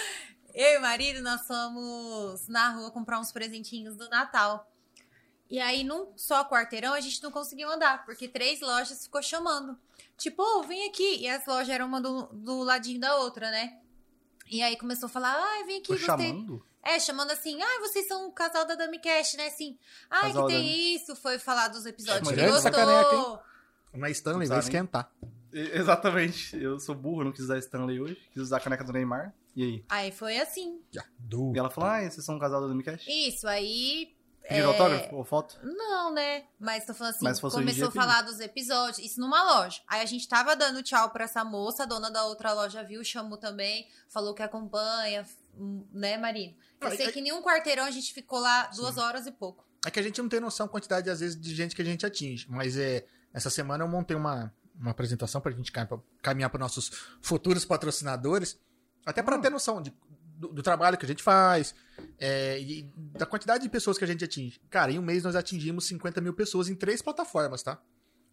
Eu 0.54 0.74
e 0.74 0.78
o 0.78 0.80
marido, 0.80 1.22
nós 1.22 1.46
fomos 1.46 2.48
na 2.48 2.70
rua 2.70 2.90
comprar 2.90 3.20
uns 3.20 3.30
presentinhos 3.30 3.96
do 3.96 4.08
Natal. 4.08 4.68
E 5.50 5.58
aí, 5.60 5.82
num 5.82 6.12
só 6.16 6.44
quarteirão, 6.44 6.92
a 6.92 7.00
gente 7.00 7.22
não 7.22 7.30
conseguiu 7.30 7.70
andar, 7.70 8.04
porque 8.04 8.28
três 8.28 8.60
lojas 8.60 9.04
ficou 9.04 9.22
chamando. 9.22 9.78
Tipo, 10.16 10.42
ô, 10.42 10.62
vem 10.62 10.86
aqui. 10.88 11.18
E 11.20 11.28
as 11.28 11.46
lojas 11.46 11.68
eram 11.70 11.86
uma 11.86 12.00
do, 12.00 12.24
do 12.32 12.62
ladinho 12.62 13.00
da 13.00 13.16
outra, 13.16 13.50
né? 13.50 13.78
E 14.50 14.62
aí 14.62 14.76
começou 14.76 15.06
a 15.06 15.10
falar, 15.10 15.34
ai, 15.34 15.64
vem 15.64 15.78
aqui, 15.78 15.88
gostei. 15.88 16.06
chamando? 16.06 16.64
É, 16.82 16.98
chamando 17.00 17.30
assim, 17.30 17.60
ah, 17.62 17.80
vocês 17.80 18.06
são 18.06 18.28
o 18.28 18.32
casal 18.32 18.64
da 18.66 18.74
Damicast, 18.74 19.36
né? 19.36 19.46
Assim, 19.46 19.78
ah, 20.10 20.20
Casal 20.22 20.46
que 20.46 20.54
da 20.54 20.58
tem 20.58 20.94
isso, 20.94 21.14
foi 21.16 21.38
falar 21.38 21.68
dos 21.68 21.84
episódios 21.86 22.28
É, 22.28 22.30
que 22.30 22.36
grande 22.36 22.52
gostou. 22.52 22.72
sacaneca, 22.72 23.14
hein? 23.14 23.38
Na 24.00 24.10
Stanley 24.10 24.48
vai 24.48 24.58
esquentar. 24.58 25.10
Exatamente. 25.52 26.56
Eu 26.56 26.78
sou 26.78 26.94
burro, 26.94 27.24
não 27.24 27.32
quis 27.32 27.44
usar 27.44 27.58
Stanley 27.58 28.00
hoje. 28.00 28.16
Quis 28.32 28.42
usar 28.42 28.58
a 28.58 28.60
caneca 28.60 28.84
do 28.84 28.92
Neymar. 28.92 29.34
E 29.56 29.62
aí? 29.64 29.84
Aí 29.88 30.12
foi 30.12 30.38
assim. 30.38 30.80
Du. 31.18 31.52
E 31.54 31.58
ela 31.58 31.70
falou, 31.70 31.90
ah, 31.90 32.00
vocês 32.08 32.24
são 32.24 32.36
um 32.36 32.38
casal 32.38 32.60
do 32.60 32.68
Damicast? 32.68 33.10
Isso, 33.10 33.46
aí. 33.48 34.14
Pediram 34.48 34.70
é, 34.70 34.72
autógrafo 34.72 35.14
ou 35.16 35.24
foto? 35.24 35.58
Não, 35.62 36.12
né? 36.12 36.44
Mas 36.58 36.86
tô 36.86 36.94
falando 36.94 37.14
assim, 37.14 37.24
Mas 37.24 37.38
começou 37.40 37.88
a 37.88 37.90
falar 37.90 38.22
dos 38.22 38.40
episódios, 38.40 38.98
isso 38.98 39.20
numa 39.20 39.42
loja. 39.42 39.80
Aí 39.86 40.00
a 40.00 40.06
gente 40.06 40.26
tava 40.26 40.56
dando 40.56 40.82
tchau 40.82 41.10
pra 41.10 41.24
essa 41.24 41.44
moça, 41.44 41.82
a 41.82 41.86
dona 41.86 42.10
da 42.10 42.24
outra 42.24 42.52
loja 42.54 42.82
viu, 42.82 43.04
chamou 43.04 43.36
também, 43.36 43.86
falou 44.08 44.32
que 44.34 44.42
acompanha, 44.42 45.26
hum, 45.54 45.84
né, 45.92 46.16
marido? 46.16 46.56
Eu 46.80 46.88
Ah, 46.88 46.96
sei 46.96 47.06
é- 47.08 47.12
que 47.12 47.20
em 47.20 47.30
um 47.32 47.42
quarteirão 47.42 47.84
a 47.84 47.90
gente 47.90 48.12
ficou 48.14 48.38
lá 48.38 48.66
duas 48.68 48.96
horas 48.96 49.26
e 49.26 49.32
pouco. 49.32 49.66
É 49.86 49.90
que 49.90 50.00
a 50.00 50.02
gente 50.02 50.20
não 50.22 50.28
tem 50.28 50.40
noção 50.40 50.66
da 50.66 50.72
quantidade, 50.72 51.08
às 51.10 51.20
vezes, 51.20 51.38
de 51.38 51.54
gente 51.54 51.76
que 51.76 51.82
a 51.82 51.84
gente 51.84 52.04
atinge. 52.06 52.46
Mas 52.48 52.76
é, 52.76 53.04
essa 53.34 53.50
semana 53.50 53.84
eu 53.84 53.88
montei 53.88 54.16
uma, 54.16 54.52
uma 54.80 54.90
apresentação 54.92 55.40
pra 55.40 55.52
gente 55.52 55.70
cam- 55.70 56.02
caminhar 56.22 56.48
para 56.50 56.58
nossos 56.60 56.90
futuros 57.20 57.64
patrocinadores. 57.64 58.58
Até 59.06 59.22
pra 59.22 59.36
Hum. 59.36 59.40
ter 59.40 59.50
noção 59.50 59.80
de- 59.80 59.94
do, 60.38 60.48
do 60.48 60.62
trabalho 60.62 60.96
que 60.96 61.04
a 61.04 61.08
gente 61.08 61.22
faz 61.22 61.74
é, 62.18 62.60
e 62.60 62.90
da 62.96 63.26
quantidade 63.26 63.64
de 63.64 63.68
pessoas 63.68 63.98
que 63.98 64.04
a 64.04 64.06
gente 64.06 64.24
atinge. 64.24 64.60
Cara, 64.70 64.92
em 64.92 64.98
um 64.98 65.02
mês 65.02 65.24
nós 65.24 65.34
atingimos 65.36 65.86
50 65.86 66.20
mil 66.20 66.32
pessoas 66.32 66.68
em 66.68 66.74
três 66.74 67.02
plataformas, 67.02 67.62
tá? 67.62 67.80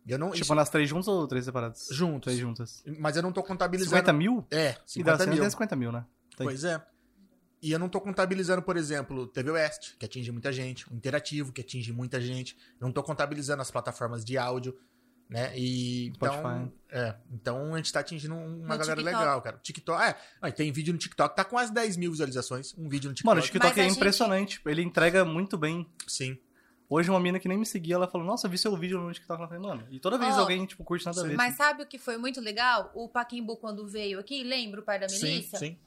E 0.05 0.11
Eu 0.11 0.19
não, 0.19 0.29
Tipo, 0.29 0.43
isso- 0.43 0.55
nas 0.55 0.69
três 0.69 0.87
juntas 0.87 1.07
ou 1.07 1.27
três 1.27 1.45
separadas? 1.45 1.87
juntos. 1.91 2.25
Três 2.25 2.39
juntas. 2.39 2.83
Mas 2.99 3.15
eu 3.17 3.23
não 3.23 3.31
tô 3.31 3.41
contabilizando. 3.41 3.89
50 3.97 4.13
mil? 4.13 4.45
É, 4.51 4.69
E 4.69 4.73
da 4.73 4.81
50 4.85 5.17
cena 5.17 5.31
mil. 5.33 5.41
tem 5.41 5.49
50 5.49 5.75
mil, 5.75 5.91
né? 5.91 6.05
Tem. 6.37 6.45
Pois 6.45 6.63
é. 6.63 6.79
E 7.61 7.71
eu 7.71 7.79
não 7.79 7.89
tô 7.89 7.99
contabilizando, 7.99 8.61
por 8.61 8.77
exemplo, 8.77 9.25
TV 9.25 9.49
West, 9.49 9.95
que 9.97 10.05
atinge 10.05 10.31
muita 10.31 10.53
gente, 10.53 10.87
o 10.91 10.95
Interativo, 10.95 11.51
que 11.51 11.61
atinge 11.61 11.91
muita 11.91 12.21
gente. 12.21 12.55
Eu 12.79 12.85
não 12.85 12.91
tô 12.91 13.01
contabilizando 13.01 13.63
as 13.63 13.71
plataformas 13.71 14.23
de 14.23 14.37
áudio. 14.37 14.77
Né? 15.29 15.51
E 15.57 16.07
então, 16.07 16.71
é, 16.89 17.15
então 17.33 17.73
a 17.73 17.77
gente 17.77 17.91
tá 17.91 17.99
atingindo 18.01 18.35
uma 18.35 18.45
No 18.75 18.77
galera 18.77 18.95
TikTok. 18.95 19.03
legal, 19.03 19.41
cara. 19.41 19.57
TikTok, 19.57 20.03
é, 20.03 20.15
ah, 20.41 20.51
tem 20.51 20.71
vídeo 20.71 20.93
no 20.93 20.99
TikTok, 20.99 21.35
tá 21.35 21.43
com 21.43 21.51
quase 21.51 21.73
10 21.73 21.97
mil 21.97 22.11
visualizações, 22.11 22.73
um 22.77 22.87
vídeo 22.87 23.09
no 23.09 23.15
TikTok. 23.15 23.25
Mano, 23.25 23.41
o 23.41 23.43
TikTok 23.43 23.69
Mas 23.75 23.77
é 23.77 23.83
gente- 23.89 23.95
impressionante. 23.97 24.61
Ele 24.65 24.81
entrega 24.83 25.25
muito 25.25 25.57
bem. 25.57 25.87
Sim. 26.07 26.37
Hoje 26.87 27.09
uma 27.09 27.19
mina 27.19 27.39
que 27.39 27.47
nem 27.47 27.57
me 27.57 27.65
seguia, 27.65 27.95
ela 27.95 28.07
falou, 28.07 28.27
nossa, 28.27 28.47
vi 28.47 28.59
seu 28.59 28.75
vídeo 28.77 28.99
no 29.01 29.11
TikTok. 29.11 29.39
Ela 29.41 29.49
falou, 29.49 29.63
mano, 29.67 29.87
e 29.89 29.99
toda 29.99 30.19
vez 30.19 30.35
Ó, 30.35 30.41
alguém, 30.41 30.63
tipo, 30.67 30.83
curte 30.83 31.03
nada 31.05 31.19
a 31.19 31.23
ver. 31.23 31.35
Mas 31.35 31.55
sabe 31.55 31.81
o 31.81 31.87
que 31.87 31.97
foi 31.97 32.17
muito 32.17 32.39
legal? 32.39 32.91
O 32.93 33.09
Paquembu, 33.09 33.57
quando 33.57 33.87
veio 33.87 34.19
aqui, 34.19 34.43
lembra 34.43 34.81
o 34.81 34.83
pai 34.83 34.99
da 34.99 35.09
Sim, 35.09 35.23
Melissa? 35.23 35.57
sim. 35.57 35.79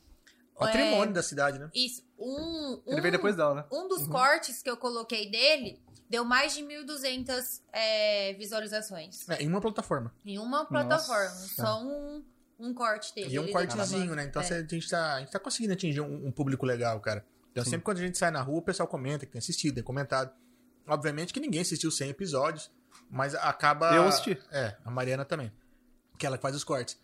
Patrimônio 0.59 1.15
da 1.15 1.23
cidade, 1.23 1.57
né? 1.61 1.71
Isso, 1.73 2.03
um, 2.19 2.83
Ele 2.85 2.99
um- 2.99 3.01
veio 3.01 3.13
depois 3.13 3.37
dela, 3.37 3.55
né? 3.55 3.65
Um 3.71 3.87
dos 3.87 4.09
cortes 4.09 4.61
que 4.61 4.69
eu 4.69 4.77
coloquei 4.77 5.31
dele 5.31 5.81
deu 6.09 6.25
mais 6.25 6.55
de 6.55 6.63
1.200 6.63 7.61
é, 7.73 8.33
visualizações. 8.35 9.29
É, 9.29 9.43
em 9.43 9.49
uma 9.49 9.61
plataforma. 9.61 10.13
Em 10.25 10.39
uma 10.39 10.65
plataforma. 10.65 11.25
Nossa. 11.25 11.55
Só 11.55 11.83
um, 11.83 12.25
um 12.59 12.75
corte 12.75 13.15
dele. 13.15 13.35
E 13.35 13.39
um 13.39 13.51
cortezinho, 13.53 14.15
né? 14.15 14.25
Então 14.25 14.43
É. 14.43 14.45
a, 14.45 14.63
gente 14.63 14.89
tá, 14.89 15.15
a 15.15 15.21
gente 15.21 15.31
tá 15.31 15.39
conseguindo 15.39 15.73
atingir 15.75 16.01
um, 16.01 16.27
um 16.27 16.33
público 16.33 16.65
legal, 16.65 16.99
cara. 17.01 17.25
Então 17.53 17.65
Sim. 17.65 17.71
sempre 17.71 17.85
quando 17.85 17.99
a 17.99 18.03
gente 18.03 18.17
sai 18.19 18.31
na 18.31 18.41
rua, 18.41 18.59
o 18.59 18.63
pessoal 18.63 18.89
comenta 18.89 19.27
que 19.27 19.33
tem 19.33 19.39
assistido, 19.39 19.75
tem 19.75 19.85
comentado. 19.85 20.33
Obviamente 20.87 21.33
que 21.33 21.41
ninguém 21.41 21.61
assistiu 21.61 21.91
100 21.91 22.11
episódios, 22.11 22.71
mas 23.11 23.35
acaba... 23.35 23.95
Eu 23.95 24.07
assisti. 24.07 24.39
É, 24.51 24.77
a 24.85 24.91
Mariana 24.91 25.25
também. 25.25 25.53
Que 26.17 26.27
ela 26.27 26.37
que 26.39 26.43
faz 26.43 26.55
os 26.57 26.65
cortes. 26.65 26.99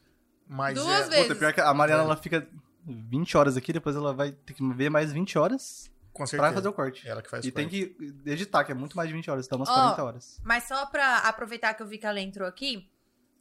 Mas 0.48 0.74
Duas 0.74 1.06
é, 1.06 1.10
vezes. 1.10 1.22
Puta, 1.28 1.34
pior 1.38 1.52
que 1.52 1.60
a 1.60 1.72
Mariana, 1.74 2.02
É. 2.02 2.06
ela 2.06 2.16
fica 2.16 2.46
20 2.86 3.36
horas 3.36 3.56
aqui, 3.56 3.72
depois 3.72 3.96
ela 3.96 4.12
vai 4.12 4.32
ter 4.32 4.54
que 4.54 4.66
ver 4.74 4.90
mais 4.90 5.12
20 5.12 5.38
horas 5.38 5.90
com 6.14 6.18
pra 6.22 6.26
certeza. 6.26 6.54
fazer 6.54 6.68
o 6.68 6.72
corte. 6.72 7.06
Ela 7.06 7.20
que 7.20 7.28
faz 7.28 7.44
E 7.44 7.48
o 7.48 7.52
tem 7.52 7.64
corte. 7.68 7.94
que 8.24 8.30
editar, 8.30 8.64
que 8.64 8.72
é 8.72 8.74
muito 8.74 8.96
mais 8.96 9.08
de 9.08 9.14
20 9.14 9.30
horas, 9.30 9.44
então 9.44 9.58
umas 9.58 9.68
Ó, 9.68 9.74
40 9.74 10.02
horas. 10.04 10.40
Mas 10.42 10.64
só 10.64 10.86
pra 10.86 11.18
aproveitar 11.18 11.74
que 11.74 11.82
eu 11.82 11.86
vi 11.86 11.98
que 11.98 12.06
ela 12.06 12.20
entrou 12.20 12.48
aqui, 12.48 12.88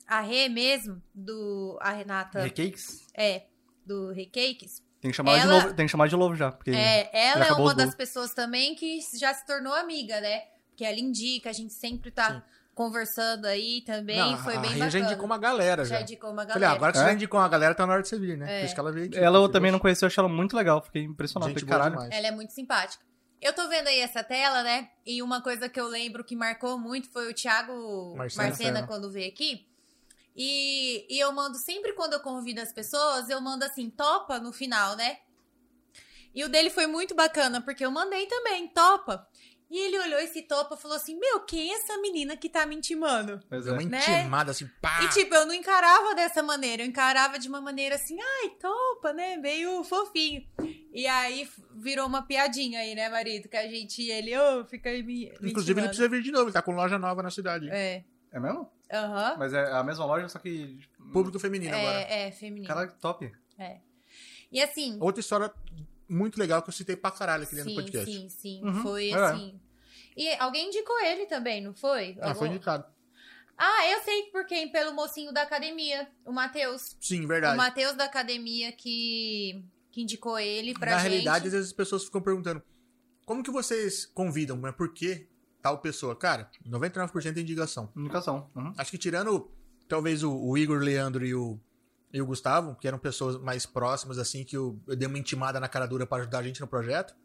a 0.08 0.20
Rê 0.20 0.50
mesmo, 0.50 1.02
do. 1.16 1.78
A 1.82 1.92
Renata. 1.92 2.46
E 2.46 2.50
cakes? 2.50 3.08
É, 3.16 3.46
do 3.86 4.12
Rei 4.12 4.26
Cakes. 4.26 4.84
Tem 5.00 5.12
que 5.12 5.16
chamar 5.18 5.36
de 5.36 5.42
Ela- 5.42 5.62
novo, 5.62 5.74
tem 5.74 5.86
que 5.86 5.92
chamar 5.92 6.08
de 6.08 6.16
novo 6.16 6.36
já, 6.36 6.52
porque 6.52 6.72
É, 6.72 7.10
ela 7.14 7.46
já 7.46 7.52
é 7.52 7.54
uma 7.54 7.74
das 7.76 7.94
pessoas 7.96 8.34
também 8.34 8.74
que 8.76 9.00
já 9.18 9.34
se 9.34 9.46
tornou 9.46 9.74
amiga, 9.74 10.20
né? 10.22 10.42
Porque 10.70 10.84
ela 10.86 10.98
indica, 11.00 11.50
a 11.50 11.54
gente 11.54 11.74
sempre 11.74 12.10
tá 12.10 12.36
Sim. 12.36 12.42
Conversando 12.74 13.46
aí 13.46 13.82
também. 13.86 14.18
Não, 14.18 14.38
foi 14.38 14.56
a 14.56 14.60
bem 14.60 14.70
Rê 14.72 14.80
bacana. 14.80 14.92
já 14.92 15.00
indicou 15.00 15.26
uma 15.26 15.38
galera 15.38 15.86
já. 15.86 15.96
Já 15.98 16.02
indicou 16.02 16.32
uma 16.32 16.42
Falei, 16.42 16.56
ah, 16.56 16.60
galera. 16.60 16.76
agora 16.76 16.92
que 16.92 16.98
você 16.98 17.04
É? 17.04 17.08
já 17.08 17.14
indicou 17.14 17.40
uma 17.40 17.48
galera, 17.50 17.76
tá 17.76 17.86
na 17.86 17.94
hora 17.94 18.02
de 18.02 18.08
você 18.10 18.20
vir, 18.20 18.38
né? 18.38 18.46
É. 18.56 18.60
Por 18.60 18.66
isso 18.66 18.74
que 18.74 18.80
ela 18.80 18.92
veio 18.92 19.06
aqui. 19.08 19.18
ela 19.18 19.38
eu 19.40 19.50
também 19.50 19.72
não 19.72 19.78
poxa, 19.80 19.84
conhecia, 19.84 20.06
eu 20.06 20.08
achei 20.08 20.22
ela 20.22 20.30
muito 20.30 20.56
legal, 20.56 20.82
fiquei 20.82 21.04
impressionado. 21.04 21.52
Gente 21.52 21.66
caralho. 21.66 21.92
demais. 21.92 22.12
Ela 22.12 22.28
é 22.28 22.32
muito 22.32 22.52
simpática. 22.54 23.04
Eu 23.42 23.54
tô 23.54 23.68
vendo 23.68 23.88
aí 23.88 24.00
essa 24.00 24.24
tela, 24.24 24.64
né? 24.64 24.90
E 25.06 25.22
uma 25.22 25.42
coisa 25.42 25.68
que 25.68 25.80
eu 25.80 25.88
lembro 25.88 26.24
que 26.24 26.36
marcou 26.36 26.78
muito 26.80 27.10
foi 27.12 27.30
o 27.30 27.34
Thiago 27.34 28.16
Marcena. 28.16 28.48
Marcena, 28.48 28.88
quando 28.88 29.12
veio 29.12 29.28
aqui. 29.30 29.68
E, 30.36 31.06
e 31.14 31.20
eu 31.20 31.32
mando 31.32 31.58
sempre 31.58 31.94
quando 31.94 32.14
eu 32.14 32.20
convido 32.22 32.62
as 32.62 32.72
pessoas, 32.72 33.30
eu 33.30 33.40
mando 33.42 33.66
assim, 33.66 33.90
topa 33.90 34.40
no 34.40 34.52
final, 34.54 34.96
né? 34.96 35.18
E 36.34 36.44
o 36.44 36.50
dele 36.50 36.70
foi 36.72 36.88
muito 36.88 37.14
bacana, 37.14 37.62
porque 37.62 37.86
eu 37.86 37.92
mandei 37.92 38.26
também, 38.26 38.68
topa. 38.70 39.28
E 39.74 39.88
ele 39.88 39.98
olhou 39.98 40.20
esse 40.20 40.44
topa 40.44 40.76
e 40.76 40.78
falou 40.78 40.96
assim: 40.96 41.20
Meu, 41.20 41.40
quem 41.40 41.72
é 41.74 41.78
essa 41.78 41.98
menina 41.98 42.38
que 42.38 42.48
tá 42.48 42.64
me 42.64 42.76
intimando? 42.76 43.42
Pois 43.50 43.66
Deu 43.66 43.74
uma 43.74 43.82
é. 43.82 43.86
Né? 43.86 44.20
intimada 44.20 44.52
assim, 44.52 44.70
pá! 44.80 45.02
E 45.02 45.10
tipo, 45.10 45.34
eu 45.34 45.48
não 45.48 45.54
encarava 45.56 46.14
dessa 46.14 46.44
maneira, 46.44 46.84
eu 46.84 46.86
encarava 46.86 47.40
de 47.40 47.50
uma 47.50 47.60
maneira 47.60 47.96
assim, 47.96 48.16
ai, 48.22 48.50
topa, 48.62 49.12
né? 49.14 49.36
Meio 49.36 49.84
fofinho. 49.84 50.46
E 50.94 51.08
aí 51.08 51.50
virou 51.74 52.06
uma 52.06 52.22
piadinha 52.22 52.82
aí, 52.82 52.94
né, 52.94 53.10
marido? 53.10 53.50
Que 53.50 53.58
a 53.58 53.68
gente, 53.68 54.00
ele, 54.04 54.38
ô, 54.38 54.64
fica 54.66 54.92
aí 54.92 55.02
me. 55.02 55.34
me 55.42 55.50
Inclusive, 55.50 55.80
ele 55.80 55.88
precisa 55.88 56.08
vir 56.08 56.22
de 56.22 56.32
novo, 56.32 56.46
ele 56.46 56.54
tá 56.54 56.62
com 56.62 56.74
loja 56.74 57.00
nova 57.00 57.24
na 57.24 57.32
cidade. 57.32 57.68
É. 57.72 58.04
É 58.32 58.40
mesmo? 58.40 58.70
Aham. 58.94 59.38
Mas 59.40 59.54
é 59.54 59.72
a 59.72 59.84
mesma 59.84 60.06
loja, 60.06 60.30
só 60.30 60.38
que. 60.38 60.80
Público 61.12 61.40
feminino 61.40 61.76
agora. 61.76 62.00
É, 62.02 62.28
é, 62.28 62.32
feminino. 62.32 62.68
Cara, 62.68 62.88
top. 63.02 63.32
E 64.52 64.62
assim. 64.62 65.00
Outra 65.02 65.20
história 65.20 65.52
muito 66.08 66.40
legal 66.40 66.62
que 66.62 66.70
eu 66.70 66.74
citei 66.74 66.96
pra 66.96 67.12
caralho 67.12 67.44
aqui 67.44 67.56
dentro 67.56 67.72
do 67.72 67.76
Sim, 67.76 67.82
podcast. 67.82 68.12
sim, 68.12 68.30
sim. 68.30 68.64
Uhum, 68.64 68.82
Foi 68.84 69.10
é. 69.10 69.16
assim. 69.16 69.60
E 70.18 70.30
alguém 70.36 70.68
indicou 70.68 71.00
ele 71.02 71.26
também, 71.26 71.62
não 71.62 71.74
foi? 71.74 72.18
Ah, 72.22 72.34
foi 72.36 72.48
Algum- 72.48 72.56
indicado. 72.56 72.86
Ah, 73.58 73.88
eu 73.92 74.02
sei 74.02 74.24
por 74.32 74.46
quem? 74.46 74.72
Pelo 74.72 74.94
mocinho 74.94 75.32
da 75.32 75.44
academia, 75.44 76.08
o 76.26 76.32
Matheus. 76.32 76.96
Sim, 77.00 77.26
O 77.26 77.28
verdade. 77.28 77.56
Matheus 77.56 77.94
da 77.96 78.06
academia 78.06 78.72
que, 78.72 79.64
que 79.92 80.02
indicou 80.02 80.40
ele 80.40 80.74
pra 80.74 80.92
Na 80.92 80.98
gente. 81.00 81.10
realidade, 81.10 81.48
às 81.48 81.54
vezes 81.54 81.68
as 81.68 81.74
pessoas 81.74 82.04
ficam 82.04 82.20
perguntando 82.22 82.62
como 83.26 83.44
que 83.44 83.52
vocês 83.52 84.06
convidam, 84.08 84.58
mas 84.58 84.76
por 84.76 84.92
que 84.94 85.28
tal 85.62 85.78
pessoa? 85.80 86.16
Cara, 86.16 86.50
99% 86.68 87.38
é 87.38 87.42
indicação. 87.42 87.92
Indicação. 87.96 88.50
Uhum. 88.56 88.74
Acho 88.78 88.90
que 88.92 88.98
tirando 88.98 89.50
talvez 89.88 90.24
o, 90.24 90.34
o 90.36 90.58
Igor, 90.58 90.80
Leandro 90.80 91.24
e 91.26 91.36
o, 91.36 91.60
e 92.12 92.20
o 92.22 92.26
Gustavo, 92.26 92.76
que 92.76 92.88
eram 92.88 92.98
pessoas 92.98 93.38
mais 93.40 93.66
próximas, 93.68 94.18
assim, 94.18 94.44
que 94.44 94.58
eu, 94.58 94.80
eu 94.88 94.96
dei 94.96 95.08
uma 95.08 95.20
intimada 95.20 95.60
na 95.60 95.70
cara 95.70 95.86
dura 95.86 96.08
pra 96.08 96.18
ajudar 96.18 96.40
a 96.40 96.44
gente 96.44 96.60
no 96.60 96.68
projeto, 96.68 97.16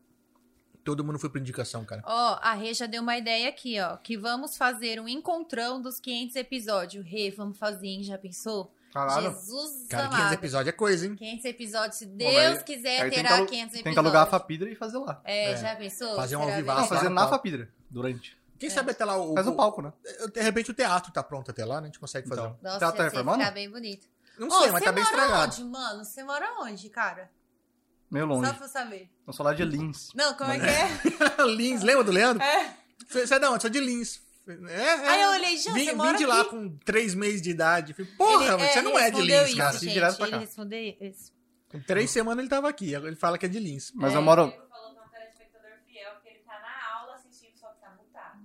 todo 0.88 1.04
mundo 1.04 1.18
foi 1.18 1.28
por 1.28 1.38
indicação, 1.38 1.84
cara. 1.84 2.02
Ó, 2.06 2.38
a 2.40 2.54
Rê 2.54 2.72
já 2.72 2.86
deu 2.86 3.02
uma 3.02 3.14
ideia 3.18 3.46
aqui, 3.48 3.78
ó. 3.78 3.96
Que 3.98 4.16
vamos 4.16 4.56
fazer 4.56 4.98
um 4.98 5.06
encontrão 5.06 5.82
dos 5.82 6.00
500 6.00 6.36
episódios. 6.36 7.04
Rê, 7.06 7.30
vamos 7.30 7.58
fazer, 7.58 7.88
hein? 7.88 8.02
Já 8.02 8.16
pensou? 8.16 8.72
Caralho. 8.90 9.30
Jesus 9.32 9.86
Cara, 9.90 10.04
500 10.04 10.18
amado. 10.18 10.32
episódios 10.32 10.68
é 10.68 10.72
coisa, 10.72 11.06
hein? 11.06 11.14
500 11.14 11.44
episódios, 11.44 11.98
se 11.98 12.06
Bom, 12.06 12.16
Deus 12.16 12.34
aí- 12.58 12.64
quiser, 12.64 13.02
aí 13.02 13.10
terá 13.10 13.28
que 13.28 13.34
alu- 13.34 13.46
500 13.46 13.52
episódios. 13.52 13.82
Tem 13.84 13.92
que 13.92 13.98
alugar 13.98 14.22
a 14.22 14.26
Fapidra 14.26 14.70
e 14.70 14.74
fazer 14.74 14.96
lá. 14.98 15.20
É, 15.24 15.52
É. 15.52 15.56
já 15.58 15.76
pensou? 15.76 16.16
Fazer 16.16 16.36
um 16.36 16.42
alvivaço. 16.42 16.78
Não? 16.78 16.84
Ah, 16.86 16.88
fazer 16.88 17.04
tá, 17.04 17.10
na 17.10 17.22
tá. 17.24 17.28
Fapidra, 17.28 17.68
durante. 17.90 18.38
Quem 18.58 18.70
sabe 18.70 18.90
até 18.92 19.04
lá 19.04 19.16
o. 19.18 19.34
Faz 19.34 19.46
um 19.46 19.50
o- 19.52 19.56
palco, 19.56 19.82
né? 19.82 19.92
De 20.32 20.40
repente 20.40 20.70
o 20.70 20.74
teatro 20.74 21.12
tá 21.12 21.22
pronto 21.22 21.50
até 21.50 21.64
lá, 21.66 21.76
né? 21.82 21.82
A 21.82 21.86
gente 21.86 22.00
consegue 22.00 22.26
fazer. 22.28 22.40
Então. 22.40 22.58
Nossa, 22.62 22.78
Teatro 22.78 22.96
tá 22.96 23.04
reformando? 23.04 23.38
ficar 23.38 23.50
bem 23.52 23.70
bonito. 23.70 24.08
Não 24.38 24.48
Ô, 24.48 24.50
sei, 24.52 24.70
mas 24.70 24.78
você 24.80 24.84
tá 24.86 24.92
bem 24.92 25.04
mora 25.04 25.16
estragado. 25.16 25.52
onde, 25.52 25.64
mano? 25.64 26.04
Você 26.04 26.22
mora 26.24 26.46
onde, 26.62 26.88
cara? 26.88 27.30
Meio 28.10 28.26
longe. 28.26 28.46
Só 28.48 28.54
pra 28.54 28.64
eu 28.66 28.70
saber. 28.70 29.10
Vamos 29.26 29.36
falar 29.36 29.54
de 29.54 29.64
Lins. 29.64 30.08
Não, 30.14 30.34
como 30.34 30.50
é 30.52 30.58
que 30.58 30.66
é? 30.66 31.44
Lins, 31.46 31.82
lembra 31.82 32.04
do 32.04 32.12
Leandro? 32.12 32.42
É. 32.42 32.74
Você 33.06 33.26
você 33.26 33.34
é 33.34 33.38
da 33.38 33.50
onde? 33.50 33.62
Sou 33.62 33.70
de 33.70 33.80
Lins. 33.80 34.20
É, 34.48 34.52
é. 34.72 35.08
Aí 35.08 35.20
eu 35.22 35.28
olhei, 35.30 35.56
Jean, 35.58 35.74
vim, 35.74 35.84
você 35.84 35.94
vim 35.94 36.16
de 36.16 36.24
lá 36.26 36.40
aqui? 36.40 36.50
com 36.50 36.70
três 36.78 37.14
meses 37.14 37.42
de 37.42 37.50
idade. 37.50 37.92
Falei, 37.92 38.10
porra, 38.16 38.44
Ele- 38.46 38.56
mas 38.56 38.72
você 38.72 38.78
ele 38.78 38.88
não 38.88 38.98
é 38.98 39.10
de 39.10 39.20
Lins, 39.20 39.48
isso, 39.48 39.56
cara. 39.58 39.72
Gente. 39.78 39.92
direto 39.92 40.16
pra 40.16 40.24
Ele 40.26 40.32
cá. 40.32 40.38
respondeu 40.38 40.96
isso. 41.00 41.32
Com 41.70 41.80
três 41.82 42.10
semanas 42.10 42.38
ele 42.40 42.48
tava 42.48 42.66
aqui. 42.68 42.94
Agora 42.94 43.10
ele 43.10 43.20
fala 43.20 43.36
que 43.36 43.44
é 43.44 43.48
de 43.48 43.58
Lins. 43.60 43.92
Mas 43.94 44.14
É. 44.14 44.16
eu 44.16 44.22
moro. 44.22 44.44
O 44.44 44.48
Diego 44.48 44.68
falou 44.70 44.90
que 44.94 44.98
é 44.98 45.02
um 45.04 45.10
telespectador 45.10 45.70
fiel, 45.86 46.10
porque 46.14 46.28
ele 46.30 46.38
tá 46.46 46.58
na 46.60 46.98
aula 47.00 47.14
assistindo, 47.16 47.58
só 47.58 47.66
que 47.68 47.80
tá 47.82 47.90
mutado. 47.90 48.40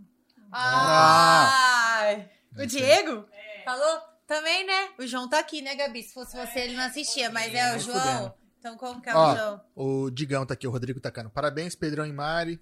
Ai. 0.52 2.30
O 2.58 2.66
Diego? 2.66 3.26
É. 3.32 3.64
Falou? 3.64 4.02
Também, 4.28 4.66
né? 4.66 4.90
O 4.98 5.06
João 5.08 5.30
tá 5.30 5.40
aqui, 5.40 5.62
né, 5.62 5.76
Gabi? 5.76 6.02
Se 6.04 6.14
fosse 6.14 6.36
você, 6.36 6.60
ele 6.62 6.76
não 6.76 6.84
assistia, 6.86 7.30
mas 7.30 7.54
é 7.54 7.76
o 7.76 7.80
João. 7.80 8.34
Então 8.64 8.78
como 8.78 9.02
que 9.02 9.10
é 9.10 9.14
Ó. 9.14 9.34
o 9.34 9.36
João? 9.36 9.62
O 9.76 10.10
Digão 10.10 10.46
tá 10.46 10.54
aqui, 10.54 10.66
o 10.66 10.72
Rodrigo 10.72 10.98
Tacano. 11.02 11.30
Parabéns, 11.30 11.76
Pedrão 11.76 12.06
e 12.06 12.14
Mari. 12.14 12.58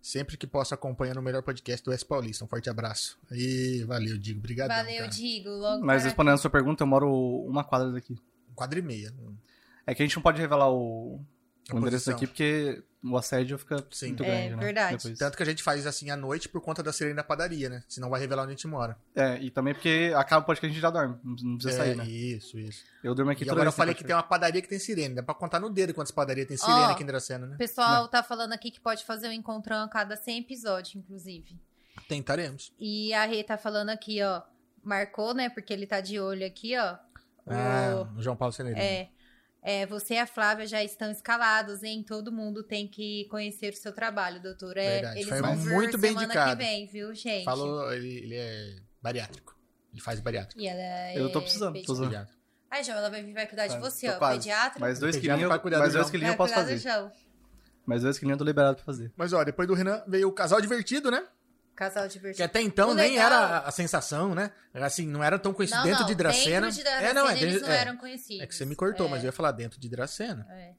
Sempre 0.00 0.38
que 0.38 0.46
posso 0.46 0.72
acompanhando 0.72 1.18
o 1.18 1.22
melhor 1.22 1.42
podcast 1.42 1.84
do 1.84 1.90
West 1.90 2.06
Paulista. 2.06 2.42
Um 2.42 2.48
forte 2.48 2.70
abraço. 2.70 3.18
E 3.30 3.84
valeu, 3.86 4.16
Digo. 4.16 4.38
Obrigado. 4.38 4.70
Valeu, 4.70 5.06
Digo. 5.08 5.50
Logo 5.50 5.84
Mas 5.84 5.98
para- 6.00 6.08
respondendo 6.08 6.34
a 6.34 6.38
sua 6.38 6.50
pergunta, 6.50 6.82
eu 6.82 6.86
moro 6.86 7.12
uma 7.46 7.62
quadra 7.62 7.92
daqui. 7.92 8.14
Um 8.50 8.54
quadra 8.54 8.78
e 8.78 8.82
meia. 8.82 9.12
É 9.86 9.94
que 9.94 10.02
a 10.02 10.06
gente 10.06 10.16
não 10.16 10.22
pode 10.22 10.40
revelar 10.40 10.70
o, 10.70 11.20
o 11.70 11.78
endereço 11.78 12.04
posição. 12.10 12.14
daqui 12.14 12.26
porque 12.26 12.82
o 13.04 13.16
assédio 13.16 13.58
fica 13.58 13.84
Sim. 13.90 14.08
muito 14.08 14.22
É, 14.24 14.26
grande, 14.26 14.56
né? 14.56 14.64
verdade. 14.64 14.96
Depois. 14.96 15.18
Tanto 15.18 15.36
que 15.36 15.42
a 15.42 15.46
gente 15.46 15.62
faz 15.62 15.86
assim 15.86 16.10
à 16.10 16.16
noite 16.16 16.48
por 16.48 16.60
conta 16.60 16.82
da 16.82 16.92
sirene 16.92 17.14
da 17.16 17.22
padaria, 17.24 17.68
né? 17.68 17.82
Senão 17.88 18.08
vai 18.10 18.20
revelar 18.20 18.42
onde 18.42 18.52
a 18.52 18.54
gente 18.54 18.66
mora. 18.66 18.96
É, 19.14 19.38
e 19.40 19.50
também 19.50 19.74
porque 19.74 20.12
acaba 20.16 20.42
o 20.42 20.46
podcast 20.46 20.70
a 20.70 20.72
gente 20.72 20.82
já 20.82 20.90
dorme. 20.90 21.16
Não 21.24 21.36
não 21.50 21.56
precisa 21.58 21.82
é, 21.82 21.86
sair, 21.86 21.96
né? 21.96 22.04
Isso, 22.06 22.58
isso. 22.58 22.84
Eu 23.02 23.14
durmo 23.14 23.30
aqui 23.30 23.42
E 23.42 23.46
toda 23.46 23.56
agora 23.56 23.68
eu 23.68 23.72
falei 23.72 23.94
que 23.94 24.04
tem 24.04 24.14
uma 24.14 24.22
padaria 24.22 24.62
que 24.62 24.68
tem 24.68 24.78
sirene. 24.78 25.14
Dá 25.16 25.22
pra 25.22 25.34
contar 25.34 25.60
no 25.60 25.68
dedo 25.70 25.92
quantas 25.94 26.10
padarias 26.12 26.46
tem 26.46 26.56
sirene 26.56 26.78
Ó. 26.80 26.90
aqui 26.90 27.02
em 27.02 27.06
Dracena, 27.06 27.46
né? 27.46 27.54
O 27.54 27.58
pessoal 27.58 28.08
tá 28.08 28.22
falando 28.22 28.52
aqui 28.52 28.70
que 28.70 28.80
pode 28.80 29.04
fazer 29.04 29.28
um 29.28 29.32
encontrão 29.32 29.82
a 29.84 29.88
cada 29.88 30.16
100 30.16 30.38
episódios, 30.38 30.94
inclusive. 30.96 31.56
Tentaremos. 32.08 32.72
E 32.78 33.12
a 33.14 33.24
Rê 33.24 33.42
tá 33.44 33.56
falando 33.58 33.90
aqui, 33.90 34.22
ó. 34.22 34.42
Marcou, 34.82 35.32
né? 35.34 35.48
Porque 35.48 35.72
ele 35.72 35.86
tá 35.86 36.00
de 36.00 36.18
olho 36.18 36.46
aqui, 36.46 36.76
ó. 36.76 36.96
Ah, 37.46 38.06
o 38.16 38.22
João 38.22 38.36
Paulo 38.36 38.52
Ceneiro. 38.52 38.78
É, 38.78 39.08
é, 39.62 39.86
você 39.86 40.14
e 40.14 40.18
a 40.18 40.26
Flávia 40.26 40.66
já 40.66 40.82
estão 40.82 41.10
escalados, 41.10 41.82
hein? 41.82 42.02
Todo 42.06 42.32
mundo 42.32 42.62
tem 42.62 42.88
que 42.88 43.26
conhecer 43.30 43.72
o 43.72 43.76
seu 43.76 43.92
trabalho, 43.92 44.42
doutor. 44.42 44.76
É, 44.76 44.94
Verdade, 44.94 45.18
eles 45.20 45.28
foi 45.28 45.40
vão 45.40 45.56
muito 45.56 45.96
bem 45.98 46.10
semana 46.10 46.24
indicado. 46.26 46.50
que 46.50 46.56
vem, 46.64 46.86
viu, 46.86 47.14
gente? 47.14 47.44
Falou, 47.44 47.92
ele, 47.92 48.08
ele 48.18 48.34
é 48.36 48.76
bariátrico. 49.00 49.56
Ele 49.92 50.00
faz 50.00 50.18
bariátrico. 50.20 50.60
E 50.60 50.66
ela 50.66 50.80
é 50.80 51.18
Eu 51.18 51.30
tô 51.30 51.40
precisando, 51.40 51.80
tô 51.82 51.92
usando. 51.92 52.06
Obrigado. 52.06 52.30
Aí, 52.70 52.82
João, 52.82 52.98
ela 52.98 53.10
vai 53.10 53.22
vir 53.22 53.34
vai 53.34 53.46
cuidar 53.46 53.66
de 53.66 53.74
Tá, 53.74 53.80
você, 53.80 54.08
tô 54.08 54.14
ó. 54.14 54.18
quase. 54.18 54.38
Pediatra. 54.38 54.80
Mais 54.80 54.98
dois 54.98 55.16
quilinhos, 55.16 55.48
vai 55.48 55.58
cuidar 55.58 55.76
do 55.76 55.80
mais 55.80 55.92
dois 55.92 56.04
João. 56.04 56.10
quilinhos 56.10 56.32
eu 56.32 56.36
posso 56.38 56.54
fazer. 56.54 57.12
Mais 57.84 58.02
dois 58.02 58.18
quilinhos 58.18 58.34
eu 58.36 58.38
tô 58.38 58.44
liberado 58.44 58.76
pra 58.76 58.84
fazer. 58.84 59.12
Mas 59.16 59.32
ó, 59.32 59.44
depois 59.44 59.68
do 59.68 59.74
Renan 59.74 60.02
veio 60.08 60.28
o 60.28 60.32
casal 60.32 60.60
divertido, 60.60 61.10
né? 61.10 61.22
Casal 61.84 62.04
Que 62.06 62.12
divertido. 62.14 62.44
até 62.44 62.60
então 62.60 62.90
O 62.90 62.94
nem 62.94 63.10
legal- 63.12 63.26
era 63.26 63.58
a 63.58 63.70
sensação, 63.70 64.34
né? 64.34 64.50
Assim, 64.74 65.06
não 65.06 65.22
era 65.22 65.38
tão 65.38 65.52
conhecido 65.52 65.78
Não, 65.78 65.84
dentro 65.84 66.00
não, 66.00 66.06
de 66.08 66.14
Dracena. 66.14 66.66
Dentro 66.66 66.76
de 66.78 66.82
Dracena, 66.84 67.08
é, 67.08 67.12
não, 67.14 67.28
é, 67.28 67.32
eles 67.40 67.52
dentro- 67.54 67.68
não 67.68 67.74
é. 67.74 67.78
eram 67.80 67.96
conhecidos. 67.96 68.42
É 68.42 68.46
que 68.46 68.54
você 68.54 68.64
me 68.64 68.74
cortou, 68.76 69.06
É, 69.06 69.10
mas 69.10 69.22
eu 69.22 69.26
ia 69.28 69.32
falar 69.32 69.52
dentro 69.52 69.78
de 69.80 69.88
Dracena. 69.88 70.46
é. 70.50 70.74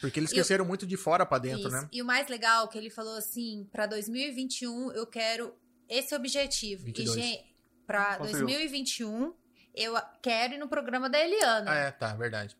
Porque 0.00 0.20
eles 0.20 0.30
E 0.30 0.34
o- 0.34 0.36
cresceram 0.36 0.64
muito 0.66 0.86
de 0.86 0.94
fora 0.96 1.24
pra 1.24 1.38
dentro, 1.38 1.60
Isso. 1.60 1.70
né? 1.70 1.88
E 1.90 2.02
o 2.02 2.04
mais 2.04 2.28
legal 2.28 2.66
é 2.66 2.68
que 2.68 2.76
ele 2.76 2.90
falou 2.90 3.16
assim, 3.16 3.66
pra 3.72 3.86
2021 3.86 4.92
eu 4.92 5.06
quero 5.06 5.54
esse 5.88 6.14
objetivo. 6.14 6.84
22. 6.84 7.16
E 7.16 7.20
gente, 7.22 7.44
pra 7.86 8.16
Conseguiu. 8.16 8.46
2021, 8.46 9.32
eu 9.74 9.94
quero 10.22 10.52
ir 10.54 10.58
no 10.58 10.68
programa 10.68 11.08
da 11.08 11.18
Eliana. 11.18 11.70
Ah, 11.70 11.74
é, 11.76 11.90
tá, 11.90 12.14
verdade. 12.14 12.54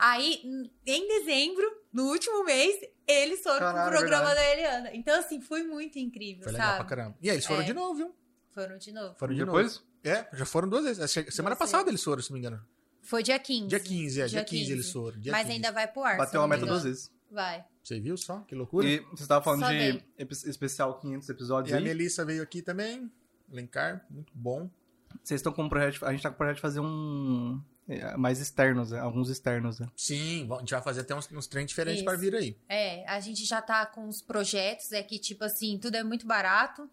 Aí, 0.00 0.42
em 0.86 1.08
dezembro, 1.08 1.64
no 1.92 2.04
último 2.10 2.44
mês, 2.44 2.74
eles 3.06 3.42
foram 3.42 3.58
Caralho, 3.58 3.90
pro 3.90 3.98
programa 3.98 4.26
verdade. 4.26 4.46
da 4.46 4.52
Eliana. 4.54 4.90
Então, 4.94 5.18
assim, 5.18 5.40
foi 5.40 5.62
muito 5.62 5.98
incrível, 5.98 6.44
Foi 6.44 6.52
legal 6.52 6.66
sabe? 6.68 6.78
pra 6.78 6.96
caramba. 6.96 7.16
E 7.20 7.28
aí, 7.28 7.36
eles 7.36 7.46
foram 7.46 7.62
É. 7.62 7.64
de 7.66 7.74
novo, 7.74 7.94
viu? 7.94 8.14
Foram 8.50 8.78
de 8.78 8.92
novo. 8.92 9.14
Foram 9.18 9.34
de 9.34 9.44
Depois? 9.44 9.74
novo. 9.76 9.86
É, 10.02 10.26
já 10.32 10.46
foram 10.46 10.68
duas 10.68 10.84
vezes. 10.84 11.34
Semana 11.34 11.54
passada 11.54 11.90
eles 11.90 12.02
foram, 12.02 12.22
se 12.22 12.30
não 12.30 12.34
me 12.34 12.46
engano. 12.46 12.64
Foi 13.02 13.22
dia 13.22 13.38
15. 13.38 13.68
Dia 13.68 13.80
15, 13.80 14.20
é. 14.20 14.26
Dia, 14.26 14.38
Dia 14.38 14.44
15, 14.44 14.72
eles 14.72 14.90
foram. 14.92 15.18
Dia 15.20 15.32
Mas 15.32 15.42
15. 15.42 15.52
ainda 15.54 15.72
vai 15.72 15.86
pro 15.86 16.02
ar. 16.02 16.16
Bateu 16.16 16.38
eu 16.38 16.42
uma 16.42 16.48
meta 16.48 16.66
duas 16.66 16.82
vezes. 16.84 17.12
Vai. 17.30 17.64
Você 17.82 18.00
viu 18.00 18.16
só? 18.16 18.40
Que 18.40 18.54
loucura. 18.54 18.86
E 18.86 19.00
você 19.10 19.26
tava 19.26 19.42
falando 19.44 19.60
Só 19.60 19.68
de 19.70 20.02
epi- 20.18 20.34
especial 20.48 20.98
500 20.98 21.28
episódios 21.28 21.70
E 21.70 21.74
a 21.74 21.78
aí. 21.78 21.84
Melissa 21.84 22.24
veio 22.24 22.42
aqui 22.42 22.60
também. 22.62 23.10
Lencar, 23.48 24.04
muito 24.10 24.32
bom. 24.34 24.68
Vocês 25.22 25.38
estão 25.40 25.52
com 25.52 25.62
um 25.64 25.68
projeto. 25.68 26.04
A 26.04 26.12
gente 26.12 26.22
tá 26.22 26.28
com 26.30 26.34
o 26.34 26.38
projeto 26.38 26.56
de 26.56 26.62
fazer 26.62 26.80
um. 26.80 27.60
É, 27.90 28.16
Mais 28.16 28.40
externos, 28.40 28.90
né? 28.92 29.00
alguns 29.00 29.28
externos, 29.28 29.78
né? 29.80 29.88
Sim, 29.96 30.46
bom, 30.46 30.56
a 30.56 30.60
gente 30.60 30.70
vai 30.70 30.82
fazer 30.82 31.00
até 31.00 31.14
uns, 31.14 31.30
uns 31.32 31.46
trem 31.46 31.66
diferentes 31.66 32.02
para 32.02 32.16
vir 32.16 32.34
aí. 32.34 32.56
É, 32.68 33.04
a 33.08 33.20
gente 33.20 33.44
já 33.44 33.60
tá 33.60 33.84
com 33.86 34.08
os 34.08 34.22
projetos, 34.22 34.92
é 34.92 35.02
que, 35.02 35.18
tipo 35.18 35.44
assim, 35.44 35.78
tudo 35.78 35.96
é 35.96 36.02
muito 36.02 36.26
barato. 36.26 36.88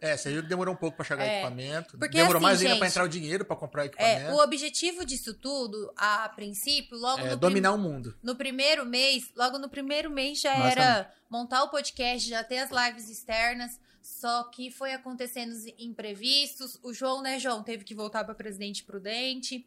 É, 0.00 0.16
você 0.16 0.32
viu 0.32 0.42
que 0.42 0.48
demorou 0.48 0.74
um 0.74 0.76
pouco 0.76 0.96
pra 0.96 1.06
chegar 1.06 1.24
É, 1.24 1.34
equipamento. 1.38 1.96
porque 1.96 2.18
demorou 2.18 2.36
assim, 2.38 2.42
mais 2.42 2.60
ainda 2.60 2.76
pra 2.76 2.88
entrar 2.88 3.04
o 3.04 3.08
dinheiro 3.08 3.44
pra 3.44 3.54
comprar 3.56 3.82
o 3.82 3.84
É, 3.84 3.86
equipamento. 3.86 4.32
o 4.32 4.42
objetivo 4.42 5.04
disso 5.06 5.32
tudo, 5.32 5.92
a 5.96 6.28
princípio, 6.30 6.98
logo 6.98 7.22
É, 7.22 7.30
no 7.30 7.36
dominar 7.36 7.72
o 7.72 7.78
mundo. 7.78 8.14
No 8.22 8.34
primeiro 8.34 8.84
mês, 8.84 9.30
logo 9.36 9.56
no 9.58 9.68
primeiro 9.68 10.10
mês 10.10 10.40
já 10.40 10.58
Nós 10.58 10.72
era 10.72 11.10
montar 11.30 11.62
o 11.62 11.70
podcast, 11.70 12.28
já 12.28 12.42
ter 12.42 12.58
as 12.58 12.70
lives 12.70 13.08
externas, 13.08 13.80
só 14.02 14.42
que 14.50 14.70
foi 14.72 14.92
acontecendo 14.92 15.52
os 15.52 15.64
imprevistos. 15.78 16.78
O 16.82 16.92
João, 16.92 17.22
né, 17.22 17.38
João, 17.38 17.62
teve 17.62 17.84
que 17.84 17.94
voltar 17.94 18.24
para 18.24 18.34
Presidente 18.34 18.82
Prudente. 18.84 19.66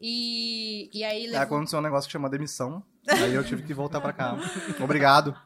E, 0.00 0.90
e 0.92 1.04
aí 1.04 1.22
Aí 1.22 1.26
levou... 1.26 1.40
aconteceu 1.40 1.78
um 1.78 1.82
negócio 1.82 2.08
que 2.08 2.12
chama 2.12 2.28
demissão. 2.28 2.82
Aí 3.06 3.34
eu 3.34 3.44
tive 3.44 3.62
que 3.62 3.74
voltar 3.74 4.00
pra 4.00 4.12
cá. 4.12 4.36
Obrigado. 4.80 5.36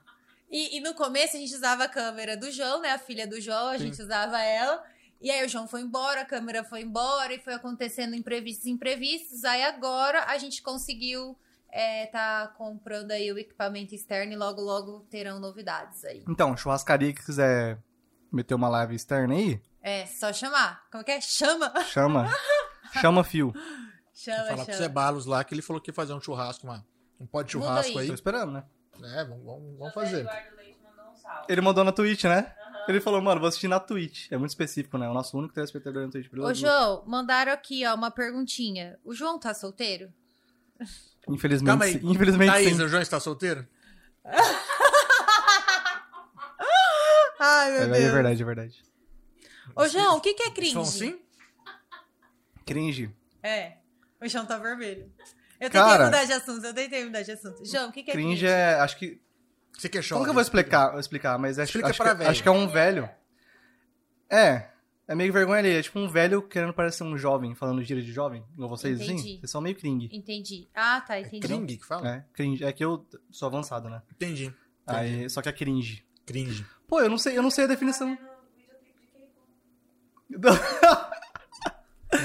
E, 0.51 0.77
e 0.77 0.81
no 0.81 0.95
começo 0.95 1.37
a 1.37 1.41
gente 1.41 1.55
usava 1.55 1.85
a 1.85 1.89
câmera 1.89 2.37
do 2.37 2.51
João, 2.51 2.81
né? 2.81 2.91
A 2.91 2.99
filha 2.99 3.27
do 3.27 3.41
João, 3.41 3.69
a 3.69 3.79
gente 3.79 4.01
usava 4.01 4.41
ela. 4.43 4.83
E 5.21 5.31
aí 5.31 5.47
o 5.47 5.49
João 5.49 5.69
foi 5.69 5.81
embora, 5.81 6.23
a 6.23 6.25
câmera 6.25 6.65
foi 6.65 6.83
embora 6.83 7.33
e 7.33 7.39
foi 7.39 7.55
acontecendo 7.55 8.15
imprevistos, 8.15 8.67
imprevistos. 8.67 9.45
Aí 9.45 9.63
agora 9.63 10.25
a 10.25 10.37
gente 10.37 10.61
conseguiu 10.61 11.39
é, 11.73 12.07
tá 12.07 12.53
comprando 12.59 13.13
aí 13.13 13.33
o 13.33 13.39
equipamento 13.39 13.95
externo 13.95 14.33
e 14.33 14.37
logo, 14.37 14.61
logo 14.61 15.07
terão 15.11 15.41
novidades 15.41 16.05
aí. 16.05 16.23
Então, 16.29 16.55
churrascaria 16.55 17.15
que 17.15 17.25
quiser 17.25 17.79
meter 18.31 18.55
uma 18.55 18.69
live 18.69 18.95
externa 18.95 19.35
aí, 19.35 19.61
É, 19.81 20.05
só 20.07 20.33
chamar. 20.33 20.85
Como 20.93 21.03
que 21.03 21.11
é? 21.11 21.21
Chama! 21.21 21.73
chama. 21.85 22.31
Chama 23.01 23.25
fio. 23.25 23.55
Chama, 24.15 24.45
falar 24.45 24.57
com 24.57 24.63
o 24.63 24.65
chama. 24.67 24.79
Zé 24.79 24.89
Balos 24.89 25.27
lá 25.27 25.43
que 25.45 25.55
ele 25.55 25.63
falou 25.63 25.81
que 25.81 25.91
ia 25.91 25.95
fazer 25.95 26.13
um 26.13 26.21
churrasco, 26.21 26.67
uma, 26.67 26.85
um 27.19 27.27
pó 27.27 27.43
de 27.43 27.53
churrasco 27.53 27.93
aí. 27.99 28.05
aí. 28.05 28.09
Tô 28.09 28.15
esperando, 28.15 28.53
né? 28.53 28.65
É, 29.03 29.25
vamos, 29.25 29.45
vamos, 29.45 29.79
vamos 29.79 29.95
fazer. 29.95 30.21
Eduardo 30.21 30.57
Leite 30.57 30.79
mandou 30.83 31.13
um 31.13 31.17
salve. 31.17 31.47
Ele 31.49 31.61
mandou 31.61 31.85
na 31.85 31.93
Twitch, 31.93 32.25
né? 32.25 32.55
Ele 32.89 33.01
falou, 33.01 33.23
mano, 33.23 33.41
vou 33.41 33.49
assistir 33.49 33.69
na 33.69 33.79
Twitch. 33.79 34.31
É 34.31 34.37
muito 34.37 34.51
específico, 34.51 34.99
né? 34.99 35.09
O 35.09 35.15
nosso 35.15 35.39
único 35.39 35.55
telespectador 35.55 36.05
na 36.05 36.11
Twitch. 36.11 36.29
Pelo 36.29 36.45
Ô, 36.47 36.53
João, 36.53 37.05
mandaram 37.07 37.53
aqui, 37.53 37.87
ó, 37.87 37.95
uma 37.95 38.11
perguntinha. 38.11 38.99
O 39.05 39.15
João 39.15 39.39
tá 39.39 39.55
solteiro? 39.55 40.13
Infelizmente, 41.29 41.69
Calma 41.69 41.85
aí. 41.85 42.01
Infelizmente, 42.03 42.51
Thaís, 42.51 42.77
sim. 42.77 42.83
o 42.83 42.89
João 42.89 43.01
está 43.03 43.21
solteiro? 43.21 43.67
Ai, 47.39 47.71
É, 47.73 47.83
é 47.83 48.11
verdade, 48.11 48.43
é 48.43 48.45
verdade. 48.45 48.85
Ô, 49.75 49.87
João, 49.89 50.17
o 50.17 50.21
que, 50.21 50.35
que 50.35 50.43
é 50.43 50.51
cringe? 50.51 50.73
João 50.73 50.85
sim? 50.85 51.21
Cringe. 52.67 53.15
É. 53.43 53.77
O 54.23 54.29
João 54.29 54.47
tá 54.47 54.59
vermelho. 54.59 55.11
Eu 55.61 55.71
tentei 55.71 55.81
Cara- 55.81 56.05
mudar 56.07 56.25
de 56.25 56.33
assunto, 56.33 56.65
eu 56.65 56.75
tentei 56.75 57.05
mudar 57.05 57.23
de 57.23 57.33
assunto. 57.33 57.65
João, 57.65 57.89
o 57.89 57.93
que, 57.93 58.03
que 58.03 58.11
é 58.11 58.15
Cringe 58.15 58.29
cringe? 58.41 58.47
é. 58.47 58.75
Acho 58.75 58.97
que. 58.97 59.21
Você 59.79 59.89
quer 59.89 60.07
Como 60.09 60.25
que 60.25 60.31
eu 60.31 60.35
vou 60.35 60.43
explicar? 60.43 60.91
Vou 60.91 61.01
explicar, 61.01 61.39
mas 61.39 61.59
acho, 61.59 61.71
Explica 61.71 61.89
acho, 61.89 61.97
pra 62.03 62.11
que, 62.13 62.19
velho. 62.19 62.31
acho 62.31 62.43
que 62.43 62.49
é 62.49 62.53
um 62.53 62.69
velho. 62.69 63.09
É. 64.29 64.69
É 65.09 65.15
meio 65.15 65.33
vergonha 65.33 65.59
ali. 65.59 65.71
É 65.71 65.83
tipo 65.83 65.99
um 65.99 66.09
velho 66.09 66.43
querendo 66.43 66.73
parecer 66.73 67.03
um 67.05 67.17
jovem, 67.19 67.55
falando 67.55 67.83
gíria 67.83 68.03
de 68.03 68.13
jovem, 68.13 68.45
igual 68.55 68.69
vocês, 68.69 69.01
Entendi. 69.01 69.21
assim. 69.21 69.39
Vocês 69.41 69.51
são 69.51 69.61
meio 69.61 69.75
cringe. 69.77 70.09
Entendi. 70.13 70.69
Ah, 70.75 71.01
tá, 71.01 71.17
É 71.17 71.23
entendi. 71.23 71.41
cringe 71.47 71.77
que 71.79 71.87
fala? 71.87 72.09
É, 72.09 72.25
cringe. 72.33 72.65
É 72.65 72.73
que 72.73 72.85
eu 72.85 73.07
sou 73.31 73.47
avançado, 73.49 73.89
né? 73.89 74.03
Entendi. 74.13 74.55
Aí, 74.87 75.29
só 75.31 75.41
que 75.43 75.49
é 75.49 75.53
cringe. 75.53 76.05
Cringe. 76.27 76.65
Pô, 76.87 77.01
eu 77.01 77.09
não 77.11 77.19
sei, 77.19 77.37
eu 77.37 77.43
não 77.43 77.51
sei 77.51 77.65
a 77.65 77.69
definição. 77.69 78.17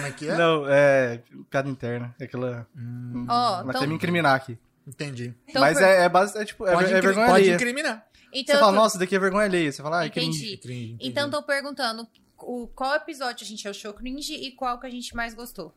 É 0.07 0.11
que 0.11 0.27
é? 0.27 0.35
Não, 0.37 0.67
é. 0.69 1.21
Piada 1.49 1.69
interna. 1.69 2.15
É 2.19 2.23
aquela. 2.25 2.67
Hum, 2.75 3.25
Ó, 3.29 3.57
Mas 3.63 3.69
então, 3.69 3.81
quer 3.81 3.87
me 3.87 3.95
incriminar 3.95 4.35
aqui. 4.35 4.57
entendi. 4.85 5.33
então 5.47 5.61
mas 5.61 5.77
per- 5.77 5.87
é, 5.87 6.03
é, 6.03 6.09
base, 6.09 6.37
é 6.37 6.45
tipo. 6.45 6.65
É, 6.67 6.73
Pode, 6.73 6.85
é 6.85 6.97
incri- 6.97 7.01
vergonha 7.07 7.27
pode 7.27 7.39
alheia. 7.41 7.55
incriminar. 7.55 8.07
então, 8.33 8.55
Você 8.55 8.59
fala, 8.59 8.71
tu- 8.71 8.75
nossa, 8.75 8.87
isso 8.95 8.99
daqui 8.99 9.15
é 9.15 9.19
vergonha 9.19 9.45
alheia. 9.45 9.71
Você 9.71 9.81
fala, 9.81 9.99
ah, 9.99 10.03
é 10.03 10.07
Entendi. 10.07 10.25
cringe. 10.39 10.57
Cringe, 10.57 10.93
entendi. 10.93 11.09
Então, 11.09 11.29
tô 11.29 11.43
perguntando 11.43 12.07
o, 12.39 12.67
qual 12.67 12.93
episódio 12.95 13.43
a 13.43 13.47
gente 13.47 13.67
achou 13.67 13.93
cringe 13.93 14.33
e 14.33 14.51
qual 14.51 14.79
que 14.79 14.87
a 14.87 14.89
gente 14.89 15.15
mais 15.15 15.33
gostou. 15.33 15.73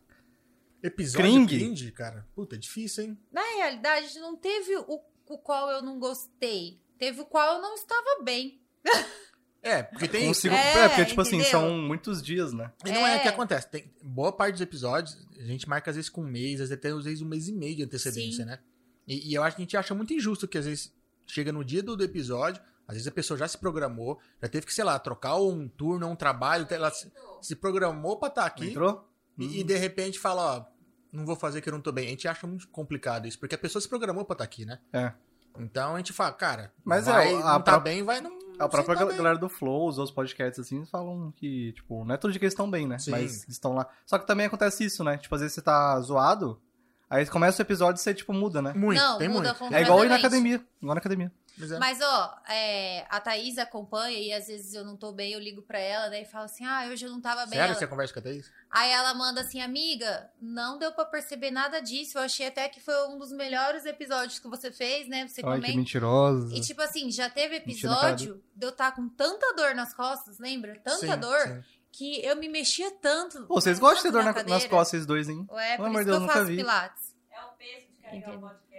Episódio 0.83 1.21
Cringe? 1.31 1.59
cringe, 1.59 1.93
cara. 1.93 2.27
Puta, 2.35 2.55
é 2.55 2.59
difícil, 2.59 3.05
hein? 3.05 3.19
Na 3.31 3.43
realidade, 3.57 4.19
não 4.19 4.35
teve 4.37 4.77
o, 4.77 5.01
o 5.27 5.39
qual 5.39 5.71
eu 5.71 5.83
não 5.83 5.99
gostei. 5.99 6.81
Teve 6.99 7.21
o 7.21 7.27
qual 7.27 7.57
eu 7.57 7.63
não 7.63 7.75
estava 7.75 8.23
bem. 8.23 8.61
É, 9.63 9.83
porque 9.83 10.09
tem. 10.09 10.27
Consigo... 10.27 10.55
É, 10.55 10.85
É, 10.85 10.89
porque, 10.89 11.05
tipo 11.05 11.21
assim, 11.21 11.43
são 11.45 11.77
muitos 11.79 12.23
dias, 12.23 12.53
né? 12.53 12.73
E 12.85 12.91
não 12.91 13.07
é. 13.07 13.17
É. 13.17 13.19
o 13.19 13.23
que 13.23 13.29
acontece. 13.29 13.69
Tem 13.69 13.93
boa 14.03 14.33
parte 14.33 14.53
dos 14.53 14.61
episódios, 14.61 15.17
a 15.39 15.45
gente 15.45 15.69
marca 15.69 15.91
às 15.91 15.97
vezes 15.97 16.09
com 16.09 16.23
um 16.23 16.27
mês, 16.27 16.55
às 16.55 16.69
vezes 16.69 16.73
até 16.73 16.89
às 16.89 17.05
vezes 17.05 17.21
um 17.21 17.29
mês 17.29 17.49
e 17.49 17.53
meio 17.53 17.77
de 17.77 17.83
antecedência, 17.85 18.45
Sim. 18.45 18.51
né? 18.51 18.59
E, 19.07 19.31
e 19.31 19.35
eu 19.35 19.43
acho 19.43 19.57
que 19.57 19.63
a 19.63 19.65
gente 19.65 19.77
acha 19.77 19.95
muito 19.95 20.15
injusto 20.15 20.49
que 20.49 20.57
às 20.57 20.65
vezes 20.65 20.95
chega 21.27 21.53
no 21.53 21.65
dia 21.65 21.83
do, 21.83 21.97
do 21.97 22.05
episódio, 22.05 22.63
às 22.87 22.95
vezes 22.95 23.07
a 23.07 23.13
pessoa 23.13 23.39
já 23.39 23.47
se 23.47 23.59
programou, 23.59 24.19
já 24.43 24.49
teve 24.49 24.67
que, 24.67 24.75
sei 24.75 24.85
lá, 24.85 24.99
trocar 24.99 25.37
um 25.37 25.69
turno, 25.69 26.09
um 26.09 26.17
trabalho, 26.17 26.67
ela 26.71 26.91
se, 26.91 27.11
se 27.41 27.55
programou 27.55 28.19
pra 28.19 28.29
estar 28.29 28.47
aqui 28.47 28.71
Entrou? 28.71 29.09
e, 29.39 29.61
e 29.61 29.65
de 29.65 29.77
repente 29.77 30.19
fala, 30.19 30.57
ó, 30.57 30.65
não 31.13 31.25
vou 31.25 31.37
fazer 31.37 31.61
que 31.61 31.69
eu 31.69 31.73
não 31.73 31.81
tô 31.81 31.93
bem. 31.93 32.07
A 32.07 32.11
gente 32.11 32.27
acha 32.27 32.47
muito 32.47 32.69
complicado 32.69 33.27
isso, 33.27 33.39
porque 33.39 33.55
a 33.55 33.59
pessoa 33.59 33.81
se 33.81 33.89
programou 33.89 34.25
pra 34.25 34.35
estar 34.35 34.45
aqui, 34.45 34.65
né? 34.65 34.81
É. 34.93 35.13
Então 35.59 35.95
a 35.95 35.99
gente 35.99 36.13
fala, 36.13 36.33
cara, 36.33 36.73
Mas 36.85 37.07
é, 37.07 37.13
vai, 37.13 37.35
a 37.35 37.55
não 37.55 37.63
tá 37.63 37.79
bem, 37.79 38.03
vai 38.03 38.21
não. 38.21 38.39
A 38.65 38.69
própria 38.69 38.95
galera 38.95 39.39
do 39.39 39.49
Flow, 39.49 39.89
os 39.89 39.99
outros 39.99 40.15
podcasts, 40.15 40.59
assim, 40.59 40.85
falam 40.85 41.33
que, 41.37 41.73
tipo, 41.73 42.05
não 42.05 42.15
é 42.15 42.19
todo 42.19 42.31
dia 42.31 42.39
que 42.39 42.45
eles 42.45 42.53
estão 42.53 42.71
bem, 42.71 42.87
né? 42.87 42.99
Sim. 42.99 43.11
Mas 43.11 43.43
eles 43.43 43.49
estão 43.49 43.73
lá. 43.75 43.89
Só 44.05 44.19
que 44.19 44.27
também 44.27 44.47
acontece 44.47 44.85
isso, 44.85 45.03
né? 45.03 45.17
Tipo, 45.17 45.35
às 45.35 45.41
vezes 45.41 45.55
você 45.55 45.63
tá 45.63 45.99
zoado, 46.01 46.61
aí 47.09 47.25
começa 47.27 47.63
o 47.63 47.65
episódio 47.65 47.99
e 47.99 48.03
você, 48.03 48.13
tipo, 48.15 48.33
muda, 48.33 48.61
né? 48.61 48.73
Muito, 48.75 49.01
não, 49.01 49.19
tem 49.19 49.29
muda 49.29 49.57
muito. 49.59 49.75
É 49.75 49.83
igual 49.83 50.05
ir 50.05 50.09
na 50.09 50.17
academia. 50.17 50.63
Igual 50.81 50.95
na 50.95 51.01
academia. 51.01 51.33
Mas 51.59 51.73
é. 51.73 51.79
Mas, 51.79 51.99
ó, 52.01 52.39
é, 52.49 53.07
a 53.11 53.21
Thaís 53.21 53.59
acompanha 53.59 54.19
e 54.19 54.33
às 54.33 54.47
vezes 54.47 54.73
eu 54.75 54.85
não 54.85 54.97
tô 54.97 55.13
bem, 55.13 55.33
eu 55.33 55.41
ligo 55.41 55.61
pra 55.63 55.79
ela, 55.79 56.09
daí 56.09 56.25
fala 56.25 56.47
assim, 56.47 56.65
ah, 56.65 56.87
hoje 56.91 57.05
eu 57.05 57.11
não 57.11 57.21
tava 57.21 57.43
bem. 57.43 57.59
Sério, 57.59 57.65
Ela- 57.73 57.75
você 57.75 57.87
conversa 57.87 58.13
com 58.15 58.21
a 58.21 58.23
Thaís? 58.23 58.51
Aí 58.71 58.91
ela 58.91 59.13
manda 59.15 59.41
assim, 59.43 59.61
amiga, 59.61 60.31
não 60.41 60.79
deu 60.79 60.93
pra 60.93 61.05
perceber 61.05 61.51
nada 61.51 61.81
disso. 61.81 62.17
Eu 62.19 62.23
achei 62.23 62.47
até 62.47 62.69
que 62.69 62.81
foi 62.81 62.95
um 63.09 63.19
dos 63.19 63.31
melhores 63.33 63.85
episódios 63.85 64.39
que 64.39 64.49
você 64.49 64.71
fez, 64.73 65.09
né? 65.09 65.27
Você 65.29 65.45
Olha 65.45 65.61
que 65.61 65.77
mentirosa. 65.77 66.55
E 66.55 66.61
tipo 66.61 66.81
assim, 66.83 67.11
já 67.11 67.29
teve 67.29 67.57
episódio 67.57 68.43
de 68.55 68.65
eu 68.67 68.71
estar 68.71 68.93
com 68.93 69.09
tanta 69.09 69.53
dor 69.55 69.75
nas 69.75 69.93
costas, 69.93 70.39
lembra? 70.39 70.79
Tanta 70.85 70.99
Sim, 71.15 71.17
dor 71.19 71.41
sim. 71.41 71.63
que 71.93 72.25
eu 72.25 72.37
me 72.37 72.49
mexia 72.49 72.91
tanto. 73.03 73.45
Pô, 73.47 73.61
vocês 73.61 73.79
gostam 73.79 73.99
de 73.99 74.03
ter 74.05 74.13
dor 74.13 74.23
na- 74.25 74.43
nas 74.45 74.65
costas, 74.67 74.89
vocês 74.91 75.07
dois, 75.07 75.29
hein? 75.29 75.45
Ué, 75.51 75.77
Pelo 75.77 75.79
por 75.79 75.87
amor 75.87 76.01
isso 76.03 76.05
de 76.05 76.05
que 76.05 76.11
eu 76.11 76.13
Deus, 76.15 76.23
nunca 76.23 76.33
faço 76.35 76.47
vi. 76.47 76.57
pilates. 76.57 77.15
É 77.31 77.43
o 77.43 77.49
peso 77.53 77.87
de 77.89 77.97
carregar 78.03 78.37
o 78.37 78.41
podcast. 78.41 78.70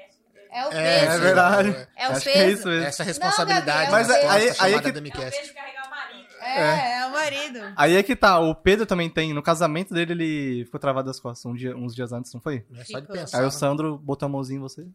É 0.52 0.66
o 0.66 0.72
É, 0.74 1.00
peso. 1.00 1.12
É 1.12 1.20
verdade. 1.20 1.88
É 1.96 2.10
o 2.10 2.12
Acho 2.12 2.24
peso. 2.24 2.24
que 2.24 2.30
é 2.40 2.50
isso 2.52 2.68
mesmo. 2.68 2.86
Essa 2.86 3.04
responsabilidade 3.04 3.90
Não, 3.92 3.92
Gabriel, 3.92 3.92
Mas 3.92 4.10
aí- 4.10 4.22
costas 4.22 4.32
aí 4.62 4.74
é 4.74 4.82
que- 4.82 4.88
É 4.88 4.92
o 4.92 4.94
peso 5.32 5.44
de 5.48 5.54
carregar 5.54 5.88
o 5.88 5.90
marido. 5.90 6.28
É, 6.42 7.00
é 7.02 7.06
o 7.06 7.12
marido. 7.12 7.74
Aí 7.78 7.96
é 7.96 8.04
que 8.04 8.16
tá, 8.16 8.40
o 8.40 8.54
Pedro 8.56 8.86
também 8.86 9.10
tem, 9.10 9.34
no 9.34 9.42
casamento 9.44 9.94
dele 9.94 10.12
ele 10.14 10.66
ficou 10.66 10.80
travado 10.80 11.08
das 11.08 11.20
costas 11.20 11.46
um 11.46 11.54
dia, 11.56 11.76
uns 11.78 11.96
dias 11.96 12.12
antes, 12.12 12.34
não 12.34 12.42
foi? 12.42 12.66
É 12.76 12.84
só 12.84 13.00
de 13.00 13.08
pensar. 13.08 13.38
Aí 13.38 13.44
o 13.44 13.46
né? 13.46 13.52
Sandro 13.52 13.98
botou 13.98 14.26
a 14.26 14.30
mãozinha 14.30 14.58
em 14.58 14.62
você 14.62 14.86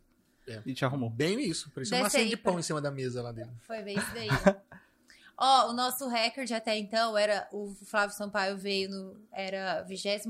É. 0.49 0.61
e 0.67 0.75
te 0.75 0.85
arrumou. 0.85 1.09
Bem 1.09 1.41
isso. 1.41 1.71
Parecia 1.71 1.93
Desce 1.93 2.01
uma 2.03 2.05
maçã 2.05 2.19
aí 2.19 2.29
de 2.29 2.37
pra- 2.37 2.51
pão 2.53 2.59
em 2.61 2.63
cima 2.63 2.81
da 2.81 2.91
mesa 2.91 3.23
lá 3.23 3.33
dele. 3.33 3.51
Foi 3.67 3.81
bem 3.83 3.97
isso 3.97 4.11
daí. 4.13 4.29
Ó, 5.39 5.71
o 5.71 5.73
nosso 5.75 6.09
recorde 6.09 6.55
até 6.55 6.79
então 6.79 7.17
era. 7.17 7.47
O 7.53 7.75
Flávio 7.85 8.17
Sampaio 8.17 8.57
veio 8.57 8.89
no. 8.89 9.17
Era 9.31 9.83
23 9.83 10.25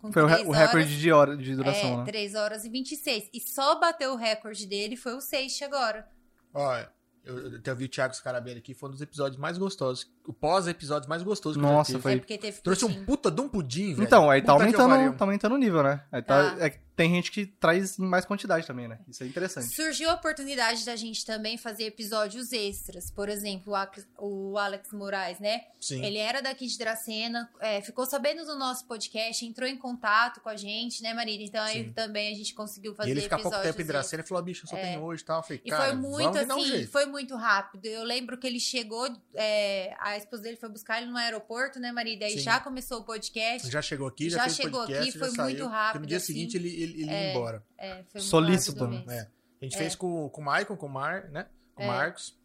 com 0.00 0.12
Foi 0.12 0.22
o, 0.22 0.26
re- 0.26 0.34
3 0.36 0.48
o 0.48 0.52
recorde 0.52 1.00
de, 1.00 1.10
hora, 1.12 1.36
de 1.36 1.56
duração, 1.56 1.94
é, 1.94 1.96
né? 1.98 2.04
3 2.04 2.34
horas 2.36 2.64
e 2.64 2.68
26. 2.68 3.30
E 3.32 3.40
só 3.40 3.80
bateu 3.80 4.12
o 4.12 4.16
recorde 4.16 4.64
dele 4.66 4.96
foi 4.96 5.14
o 5.14 5.20
Seixo 5.20 5.64
agora. 5.64 6.08
Ó, 6.54 6.76
eu, 7.24 7.50
eu 7.50 7.58
até 7.58 7.74
vi 7.74 7.86
o 7.86 7.88
Thiago 7.88 8.14
Scarabelli 8.14 8.58
aqui, 8.58 8.74
foi 8.74 8.88
um 8.88 8.92
dos 8.92 9.00
episódios 9.00 9.40
mais 9.40 9.58
gostosos. 9.58 10.08
O 10.26 10.32
pós-episódio 10.32 11.08
mais 11.08 11.22
gostoso 11.22 11.58
que 11.58 11.62
Nossa, 11.64 11.92
eu 11.92 11.96
já 11.96 12.02
foi- 12.02 12.12
É 12.14 12.16
porque 12.18 12.38
teve 12.38 12.60
Trouxe 12.60 12.84
um 12.84 12.88
pudim. 12.92 13.04
puta 13.04 13.30
de 13.30 13.40
um 13.40 13.48
pudim, 13.48 13.94
velho. 13.94 14.04
Então, 14.04 14.30
aí 14.30 14.40
tá 14.40 14.52
Puta 14.52 14.64
aumentando, 14.64 15.16
tá 15.16 15.24
aumentando 15.24 15.54
o 15.54 15.58
nível, 15.58 15.82
né? 15.82 16.04
Aí 16.12 16.22
tá, 16.22 16.54
Tá. 16.56 16.64
é 16.64 16.70
que 16.70 16.78
tem 16.94 17.10
gente 17.10 17.32
que 17.32 17.46
traz 17.46 17.98
em 17.98 18.04
mais 18.04 18.24
quantidade 18.24 18.66
também, 18.66 18.86
né? 18.86 18.98
Isso 19.08 19.24
é 19.24 19.26
interessante. 19.26 19.74
Surgiu 19.74 20.10
a 20.10 20.14
oportunidade 20.14 20.84
da 20.84 20.94
gente 20.94 21.24
também 21.24 21.56
fazer 21.56 21.84
episódios 21.84 22.52
extras. 22.52 23.10
Por 23.10 23.28
exemplo, 23.30 23.72
o 23.72 23.74
Alex, 23.74 24.06
o 24.18 24.58
Alex 24.58 24.92
Moraes, 24.92 25.40
né? 25.40 25.62
Sim. 25.80 26.04
Ele 26.04 26.18
era 26.18 26.40
daqui 26.42 26.66
de 26.66 26.78
Dracena, 26.78 27.48
é, 27.60 27.80
ficou 27.80 28.04
sabendo 28.06 28.44
do 28.44 28.56
nosso 28.56 28.86
podcast, 28.86 29.44
entrou 29.44 29.68
em 29.68 29.76
contato 29.76 30.40
com 30.40 30.50
a 30.50 30.56
gente, 30.56 31.02
né, 31.02 31.14
Marília? 31.14 31.46
Então 31.46 31.62
aí 31.64 31.84
Sim. 31.86 31.92
também 31.92 32.32
a 32.32 32.36
gente 32.36 32.54
conseguiu 32.54 32.94
fazer 32.94 33.08
E 33.08 33.12
ele 33.12 33.22
fica 33.22 33.38
pouco 33.38 33.58
tempo 33.60 33.80
em. 33.80 33.84
Dracena 33.86 34.22
e 34.22 34.26
falou, 34.26 34.44
bicho, 34.44 34.64
eu 34.66 34.68
só 34.68 34.76
tenho 34.76 35.02
hoje 35.02 35.22
e 35.22 35.24
tal. 35.26 35.38
Eu 35.38 35.42
falei, 35.42 35.62
E 35.64 35.70
foi 35.74 35.92
muito 35.94 36.38
um 36.38 36.52
assim, 36.52 36.66
jeito. 36.66 36.92
foi 36.92 37.06
muito 37.06 37.34
rápido. 37.34 37.86
Eu 37.86 38.04
lembro 38.04 38.36
que 38.38 38.46
ele 38.46 38.60
chegou, 38.60 39.08
é, 39.34 39.96
a 40.12 40.16
esposa 40.18 40.42
dele 40.42 40.56
foi 40.56 40.68
buscar 40.68 41.00
ele 41.00 41.10
no 41.10 41.16
aeroporto, 41.16 41.78
né? 41.80 41.92
Aí 41.96 42.30
Sim. 42.32 42.38
já 42.38 42.60
começou 42.60 43.00
o 43.00 43.04
podcast. 43.04 43.70
Já 43.70 43.82
chegou 43.82 44.06
aqui, 44.08 44.30
já, 44.30 44.38
Já 44.38 44.44
fez 44.44 44.56
chegou 44.56 44.80
podcast, 44.80 45.08
aqui, 45.08 45.18
foi 45.18 45.30
saiu, 45.30 45.44
muito 45.44 45.66
rápido, 45.66 46.00
No 46.02 46.06
dia 46.06 46.16
assim. 46.16 46.26
seguinte 46.26 46.56
ele, 46.56 46.68
ele, 46.68 47.02
ele 47.02 47.10
ia 47.10 47.30
embora. 47.30 47.64
É, 47.76 47.88
foi 48.04 48.20
muito 48.20 48.22
Solícito, 48.22 48.86
né? 48.86 49.04
É. 49.08 49.20
A 49.60 49.64
gente 49.64 49.76
fez 49.78 49.94
com, 49.94 50.28
com 50.28 50.40
o 50.40 50.44
Maicon, 50.44 50.76
com 50.76 50.86
o 50.86 50.90
Mar, 50.90 51.28
né? 51.30 51.46
Com 51.74 51.82
o 51.82 51.86
É. 51.86 51.88
Marcos. 51.88 52.36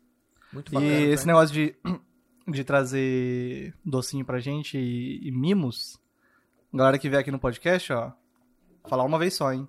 Muito 0.54 0.72
E 0.72 0.74
bacana. 0.76 0.94
esse 0.94 1.26
né? 1.28 1.34
negócio 1.34 1.54
de, 1.54 1.76
de 2.48 2.64
trazer 2.64 3.74
docinho 3.84 4.24
pra 4.26 4.40
gente 4.40 4.78
e, 4.78 5.28
e 5.28 5.32
mimos, 5.32 6.00
galera 6.74 6.98
que 6.98 7.10
vem 7.10 7.20
aqui 7.20 7.32
no 7.32 7.40
podcast, 7.40 7.92
ó, 7.94 8.12
falar 8.88 9.04
uma 9.04 9.20
vez 9.20 9.34
só, 9.34 9.52
hein? 9.52 9.68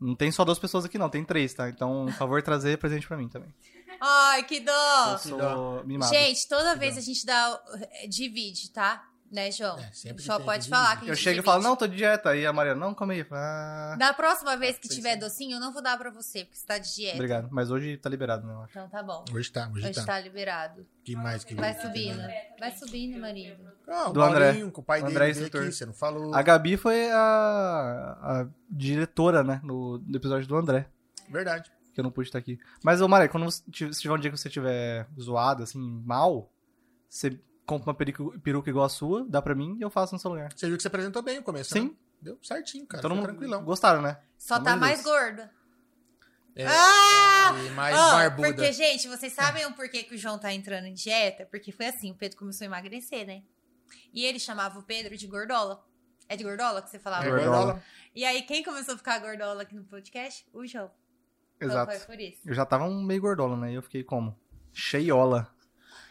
Não 0.00 0.14
tem 0.14 0.30
só 0.30 0.44
duas 0.44 0.58
pessoas 0.58 0.84
aqui, 0.84 0.98
não, 0.98 1.08
tem 1.08 1.24
três, 1.24 1.54
tá? 1.54 1.68
Então, 1.68 2.06
por 2.06 2.14
favor, 2.14 2.42
trazer 2.42 2.76
presente 2.78 3.06
pra 3.08 3.16
mim 3.16 3.28
também. 3.28 3.54
Ai, 4.00 4.42
que 4.44 4.60
dó! 4.60 5.18
Sou 5.18 5.84
mimado. 5.84 6.12
Gente, 6.12 6.48
toda 6.48 6.74
vez 6.76 6.96
a 6.98 7.00
gente 7.00 7.24
dá. 7.24 7.60
é, 8.02 8.06
Divide, 8.06 8.70
tá? 8.70 9.04
Né, 9.32 9.50
João? 9.50 9.76
É, 9.80 10.12
que 10.14 10.22
Só 10.22 10.38
pode 10.38 10.62
divide. 10.62 10.68
falar 10.70 10.96
que 11.00 11.06
a 11.06 11.08
eu 11.08 11.16
chego 11.16 11.30
e 11.30 11.40
divide. 11.40 11.44
falo, 11.44 11.60
não, 11.62 11.74
tô 11.74 11.88
de 11.88 11.96
dieta. 11.96 12.28
Aí 12.30 12.46
a 12.46 12.52
Maria, 12.52 12.72
não, 12.76 12.94
come 12.94 13.14
aí. 13.14 13.26
Ah, 13.32 13.96
Da 13.98 14.12
próxima 14.14 14.56
vez 14.56 14.78
que 14.78 14.86
tiver 14.88 15.14
sim. 15.14 15.18
docinho, 15.18 15.56
eu 15.56 15.60
não 15.60 15.72
vou 15.72 15.82
dar 15.82 15.98
pra 15.98 16.08
você, 16.10 16.44
porque 16.44 16.56
você 16.56 16.64
tá 16.64 16.78
de 16.78 16.94
dieta. 16.94 17.14
obrigado. 17.16 17.48
Mas 17.50 17.68
hoje 17.68 17.96
tá 17.96 18.08
liberado, 18.08 18.46
né, 18.46 18.52
eu 18.52 18.60
acho. 18.60 18.70
Então 18.70 18.88
tá 18.88 19.02
bom. 19.02 19.24
Hoje 19.32 19.50
tá, 19.50 19.68
hoje, 19.74 19.86
Hoje 19.86 19.94
tá. 19.94 20.04
tá 20.04 20.20
liberado. 20.20 20.86
Que 21.02 21.16
mais 21.16 21.42
que 21.42 21.52
Vai 21.56 21.74
que 21.74 21.82
subindo. 21.82 22.22
Vai 22.60 22.70
subindo, 22.76 23.18
marido. 23.20 23.64
Ah, 23.88 24.08
o 24.08 24.12
Do 24.12 24.22
André. 24.22 24.44
Maurinho, 24.52 24.70
com 24.70 24.80
o 24.82 24.84
pai 24.84 25.00
O 25.00 25.02
dele 25.04 25.16
André, 25.16 25.32
veio 25.32 25.44
instrutor. 25.46 25.62
aqui, 25.66 25.72
você 25.72 25.86
não 25.86 25.94
falou. 25.94 26.32
A 26.32 26.40
Gabi 26.42 26.76
foi 26.76 27.10
a, 27.10 27.16
a 28.22 28.46
diretora, 28.70 29.42
né, 29.42 29.60
no, 29.64 29.98
do 29.98 30.16
episódio 30.16 30.46
do 30.46 30.54
André. 30.56 30.86
Verdade. 31.28 31.72
Que 31.94 32.00
eu 32.00 32.04
não 32.04 32.10
pude 32.10 32.28
estar 32.28 32.38
aqui. 32.38 32.58
Mas, 32.82 33.00
ô 33.00 33.08
Maria, 33.08 33.28
quando 33.28 33.44
você 33.44 33.62
tiver- 33.70 33.92
se 33.92 34.00
tiver 34.02 34.14
um 34.14 34.18
dia 34.18 34.30
que 34.30 34.36
você 34.36 34.50
tiver 34.50 35.06
zoado, 35.18 35.62
assim, 35.62 35.78
mal, 36.04 36.50
você 37.08 37.40
compra 37.64 37.90
uma 37.90 37.94
peruca 38.42 38.68
igual 38.68 38.84
a 38.84 38.88
sua, 38.90 39.24
dá 39.28 39.40
pra 39.40 39.54
mim 39.54 39.76
e 39.78 39.82
eu 39.82 39.88
faço 39.90 40.12
no 40.14 40.18
seu 40.18 40.30
lugar. 40.30 40.52
Você 40.54 40.66
viu 40.66 40.76
que 40.76 40.82
você 40.82 40.88
apresentou 40.88 41.22
bem 41.22 41.38
o 41.38 41.42
começo, 41.42 41.72
Sim. 41.72 41.84
né? 41.84 41.90
Deu 42.20 42.38
certinho, 42.42 42.86
cara. 42.86 43.00
Todo 43.02 43.14
mundo 43.14 43.24
tranquilão. 43.24 43.62
gostaram, 43.64 44.02
né? 44.02 44.18
Só 44.36 44.54
Pelo 44.56 44.64
tá 44.64 44.76
mais 44.76 45.02
Deus. 45.02 45.14
gorda. 45.16 45.50
É, 46.56 46.66
Ah! 46.66 47.52
E 47.66 47.70
mais 47.70 47.96
Ó, 47.96 48.10
barbuda. 48.12 48.48
Porque, 48.48 48.72
gente, 48.72 49.08
vocês 49.08 49.32
sabem 49.32 49.66
o 49.66 49.72
porquê 49.74 50.02
que 50.04 50.14
o 50.14 50.18
João 50.18 50.38
tá 50.38 50.52
entrando 50.52 50.86
em 50.86 50.94
dieta? 50.94 51.46
Porque 51.46 51.72
foi 51.72 51.86
assim, 51.86 52.12
o 52.12 52.14
Pedro 52.14 52.38
começou 52.38 52.64
a 52.64 52.66
emagrecer, 52.66 53.26
né? 53.26 53.42
E 54.12 54.24
ele 54.24 54.38
chamava 54.38 54.78
o 54.78 54.82
Pedro 54.82 55.16
de 55.16 55.26
gordola. 55.26 55.84
É 56.28 56.36
de 56.36 56.44
gordola 56.44 56.80
que 56.80 56.88
você 56.88 56.98
falava? 56.98 57.26
É, 57.26 57.30
gordola. 57.30 57.82
E 58.14 58.24
aí, 58.24 58.42
quem 58.42 58.62
começou 58.62 58.94
a 58.94 58.96
ficar 58.96 59.18
gordola 59.18 59.62
aqui 59.62 59.74
no 59.74 59.84
podcast? 59.84 60.46
O 60.52 60.64
João. 60.66 60.90
Exato. 61.60 61.92
Então 61.92 62.06
foi 62.06 62.16
por 62.16 62.22
isso. 62.22 62.40
Eu 62.44 62.54
já 62.54 62.66
tava 62.66 62.84
um 62.84 63.02
meio 63.02 63.20
gordola, 63.20 63.56
né? 63.56 63.72
E 63.72 63.74
eu 63.74 63.82
fiquei 63.82 64.02
como? 64.02 64.38
Cheiola. 64.72 65.54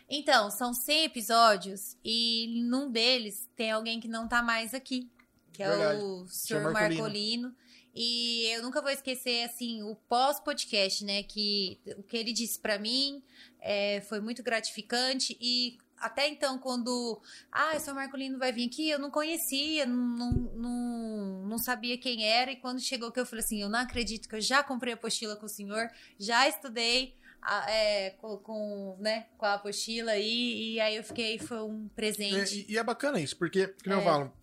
Então, 0.10 0.52
são 0.52 0.74
100 0.74 1.06
episódios 1.06 1.98
e 2.04 2.64
num 2.68 2.92
deles 2.92 3.50
tem 3.56 3.72
alguém 3.72 4.00
que 4.00 4.08
não 4.08 4.28
tá 4.28 4.42
mais 4.42 4.74
aqui, 4.74 5.10
que 5.52 5.64
é 5.64 5.70
Verdade. 5.70 6.04
o 6.04 6.28
Senhor 6.28 6.62
Sr. 6.62 6.72
Marcolino. 6.72 7.02
Marcolino. 7.02 7.56
E 7.96 8.48
eu 8.56 8.64
nunca 8.64 8.82
vou 8.82 8.90
esquecer, 8.90 9.44
assim, 9.44 9.84
o 9.84 9.96
pós-podcast, 9.96 11.06
né? 11.06 11.22
Que 11.24 11.80
o 11.98 12.04
que 12.04 12.18
ele 12.18 12.34
disse 12.34 12.60
pra 12.60 12.80
mim 12.80 13.24
é, 13.60 14.02
foi 14.02 14.20
muito 14.20 14.42
gratificante 14.42 15.38
e 15.40 15.78
até 16.04 16.28
então, 16.28 16.58
quando. 16.60 17.22
Ah, 17.52 17.74
o 17.76 17.80
Sr. 17.80 17.94
Marcolino 17.94 18.38
vai 18.38 18.52
vir 18.52 18.68
aqui, 18.68 18.90
eu 18.90 19.00
não 19.00 19.10
conhecia, 19.10 19.86
não, 19.86 20.32
não, 20.32 21.46
não, 21.48 21.58
sabia 21.58 21.98
quem 21.98 22.26
era. 22.26 22.52
E 22.52 22.56
quando 22.58 22.80
chegou 22.82 23.12
que 23.12 23.20
eu 23.20 23.26
falei 23.26 23.44
assim: 23.44 23.62
eu 23.62 23.70
não 23.70 23.80
acredito 23.80 24.28
que 24.28 24.36
eu 24.36 24.42
já 24.42 24.64
comprei 24.64 24.94
a 24.94 24.96
apostila 24.96 25.36
com 25.36 25.46
o 25.46 25.50
senhor, 25.50 25.90
já 26.20 26.48
estudei 26.48 27.16
a- 27.42 27.70
é, 27.72 28.10
com, 28.12 28.38
com, 28.38 28.98
né, 29.00 29.28
com 29.38 29.46
a 29.46 29.54
apostila 29.56 30.12
aí, 30.12 30.74
e 30.74 30.80
aí 30.80 30.96
eu 30.96 31.04
fiquei, 31.04 31.38
foi 31.40 31.62
um 31.62 31.86
É, 31.86 31.96
presente. 31.96 32.66
e, 32.68 32.74
e 32.74 32.78
é 32.78 32.84
bacana 32.84 33.20
isso, 33.20 33.36
porque, 33.38 33.68
como 33.84 33.96
eu 33.96 34.00
É. 34.00 34.04
falo, 34.04 34.34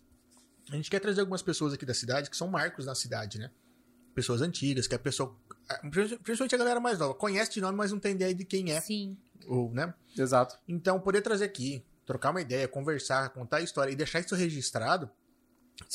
a 0.70 0.76
gente 0.76 0.90
quer 0.90 1.00
trazer 1.00 1.20
algumas 1.20 1.42
pessoas 1.42 1.72
aqui 1.72 1.84
da 1.86 1.94
cidade 1.94 2.28
que 2.30 2.36
são 2.36 2.46
marcos 2.48 2.86
na 2.86 2.94
cidade, 2.94 3.38
né? 3.38 3.50
Pessoas 4.14 4.42
antigas, 4.42 4.86
que 4.86 4.94
a 4.94 4.98
pessoa. 4.98 5.34
Principalmente 5.90 6.54
a 6.54 6.58
galera 6.58 6.80
mais 6.80 6.98
nova, 6.98 7.14
conhece 7.14 7.52
de 7.52 7.60
nome, 7.60 7.76
mas 7.78 7.92
não 7.92 7.98
tem 7.98 8.12
ideia 8.12 8.34
de 8.34 8.44
quem 8.44 8.72
é, 8.72 8.80
Sim. 8.80 9.16
Ou, 9.46 9.72
né? 9.72 9.94
Exato. 10.16 10.58
Então, 10.68 11.00
poder 11.00 11.22
trazer 11.22 11.44
aqui, 11.44 11.84
trocar 12.04 12.30
uma 12.30 12.40
ideia, 12.40 12.66
conversar, 12.68 13.28
contar 13.30 13.58
a 13.58 13.62
história 13.62 13.92
e 13.92 13.96
deixar 13.96 14.20
isso 14.20 14.34
registrado 14.34 15.10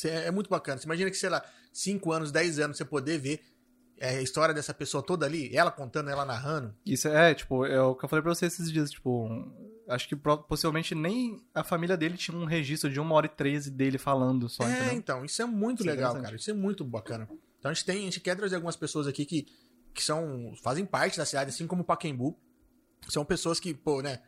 é 0.04 0.30
muito 0.30 0.50
bacana. 0.50 0.78
Você 0.78 0.84
imagina 0.86 1.10
que, 1.10 1.16
sei 1.16 1.28
lá, 1.28 1.44
5 1.72 2.12
anos, 2.12 2.32
10 2.32 2.58
anos, 2.58 2.76
você 2.76 2.84
poder 2.84 3.18
ver 3.18 3.40
é, 3.98 4.16
a 4.16 4.22
história 4.22 4.54
dessa 4.54 4.74
pessoa 4.74 5.02
toda 5.02 5.26
ali, 5.26 5.54
ela 5.56 5.70
contando, 5.70 6.10
ela 6.10 6.24
narrando. 6.24 6.74
Isso 6.84 7.08
é, 7.08 7.34
tipo, 7.34 7.64
é 7.64 7.80
o 7.80 7.94
que 7.94 8.04
eu 8.04 8.08
falei 8.08 8.22
pra 8.22 8.34
você 8.34 8.46
esses 8.46 8.70
dias, 8.70 8.90
tipo, 8.90 9.28
acho 9.88 10.08
que 10.08 10.16
possivelmente 10.16 10.94
nem 10.94 11.42
a 11.54 11.64
família 11.64 11.96
dele 11.96 12.16
tinha 12.16 12.36
um 12.36 12.44
registro 12.44 12.90
de 12.90 13.00
uma 13.00 13.14
hora 13.14 13.26
e 13.26 13.30
treze 13.30 13.70
dele 13.70 13.98
falando 13.98 14.48
só, 14.48 14.64
é, 14.64 14.72
entendeu? 14.72 14.92
então, 14.94 15.24
isso 15.24 15.40
é 15.40 15.46
muito 15.46 15.80
Isso 15.80 15.88
é 15.88 15.92
legal, 15.92 16.10
interessante. 16.10 16.24
cara. 16.24 16.36
Isso 16.36 16.50
é 16.50 16.54
muito 16.54 16.84
bacana. 16.84 17.28
Então 17.58 17.70
a 17.70 17.74
gente 17.74 17.84
tem, 17.84 17.98
a 17.98 18.02
gente 18.02 18.20
quer 18.20 18.36
trazer 18.36 18.56
algumas 18.56 18.76
pessoas 18.76 19.06
aqui 19.06 19.24
que, 19.24 19.46
que 19.94 20.02
são, 20.02 20.52
fazem 20.62 20.84
parte 20.84 21.16
da 21.16 21.24
cidade, 21.24 21.50
assim 21.50 21.66
como 21.66 21.82
o 21.82 21.84
Paquembu. 21.84 22.38
São 23.08 23.24
pessoas 23.24 23.60
que, 23.60 23.72
pô, 23.72 24.02
né, 24.02 24.20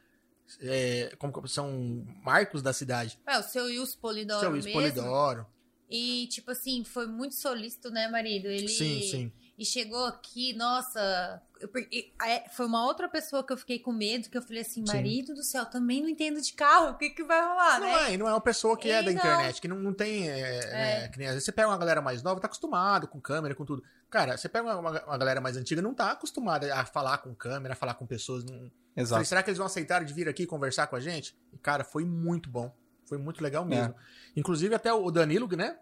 é, 0.61 1.15
como, 1.19 1.47
são 1.47 2.07
marcos 2.23 2.63
da 2.63 2.73
cidade. 2.73 3.19
É, 3.27 3.39
o 3.39 3.43
seu 3.43 3.65
Wilson 3.65 3.99
Polidoro 4.01 4.41
Seu 4.41 4.51
mesmo. 4.51 4.73
Polidoro. 4.73 5.47
E, 5.91 6.27
tipo 6.29 6.51
assim, 6.51 6.85
foi 6.85 7.07
muito 7.07 7.35
solícito, 7.35 7.91
né, 7.91 8.09
marido? 8.09 8.49
Ele... 8.49 8.69
Sim, 8.69 9.01
sim. 9.03 9.33
E 9.59 9.65
chegou 9.65 10.05
aqui, 10.07 10.53
nossa, 10.53 11.43
eu 11.61 11.69
e- 11.91 12.13
é, 12.25 12.49
foi 12.51 12.65
uma 12.67 12.85
outra 12.87 13.09
pessoa 13.09 13.45
que 13.45 13.53
eu 13.53 13.57
fiquei 13.57 13.81
com 13.81 13.93
medo, 13.93 14.31
que 14.31 14.39
eu 14.39 14.43
falei 14.43 14.63
assim, 14.63 14.87
Sim. 14.87 14.93
marido 14.93 15.35
do 15.35 15.43
céu, 15.43 15.67
também 15.67 16.01
não 16.01 16.09
entendo 16.09 16.41
de 16.41 16.53
carro, 16.53 16.91
o 16.91 16.95
que 16.97 17.11
que 17.11 17.25
vai 17.25 17.41
rolar, 17.41 17.81
Não 17.81 17.87
né? 17.89 18.11
é, 18.11 18.15
e 18.15 18.17
não 18.17 18.29
é 18.29 18.33
uma 18.33 18.41
pessoa 18.41 18.77
que 18.79 18.89
é 18.89 19.03
da 19.03 19.11
E 19.11 19.15
não. 19.15 19.21
internet, 19.21 19.61
que 19.61 19.67
não, 19.67 19.77
não 19.81 19.93
tem. 19.93 20.29
É, 20.29 20.61
né, 20.71 21.09
que 21.09 21.19
nem, 21.19 21.27
às 21.27 21.35
vezes 21.35 21.45
você 21.45 21.51
pega 21.51 21.67
uma 21.67 21.77
galera 21.77 22.01
mais 22.01 22.23
nova, 22.23 22.41
tá 22.41 22.47
acostumado 22.47 23.09
com 23.09 23.21
câmera, 23.21 23.53
com 23.55 23.65
tudo. 23.65 23.83
Cara, 24.09 24.37
você 24.37 24.49
pega 24.49 24.65
uma, 24.65 24.79
uma- 24.79 25.05
uma 25.05 25.19
galera 25.19 25.41
mais 25.41 25.57
antiga, 25.57 25.83
não 25.83 25.93
tá 25.93 26.13
acostumada 26.13 26.73
a 26.73 26.85
falar 26.87 27.19
com 27.19 27.35
câmera, 27.35 27.75
a 27.75 27.77
falar 27.77 27.95
com 27.95 28.07
pessoas. 28.07 28.45
Não... 28.45 28.53
Falei, 28.59 28.73
Exato. 28.97 29.25
será 29.25 29.43
que 29.43 29.51
eles 29.51 29.59
vão 29.59 29.67
aceitar 29.67 30.05
de 30.05 30.15
vir 30.15 30.29
aqui 30.29 30.47
conversar 30.47 30.87
com 30.87 30.95
a 30.95 31.01
gente? 31.01 31.37
E, 31.53 31.59
cara, 31.59 31.83
foi 31.83 32.05
muito 32.05 32.49
bom. 32.49 32.73
Foi 33.07 33.19
muito 33.19 33.43
legal 33.43 33.65
mesmo. 33.65 33.93
Inclusive, 34.37 34.75
até 34.75 34.93
o 34.93 35.11
Danilo, 35.11 35.49
né? 35.57 35.79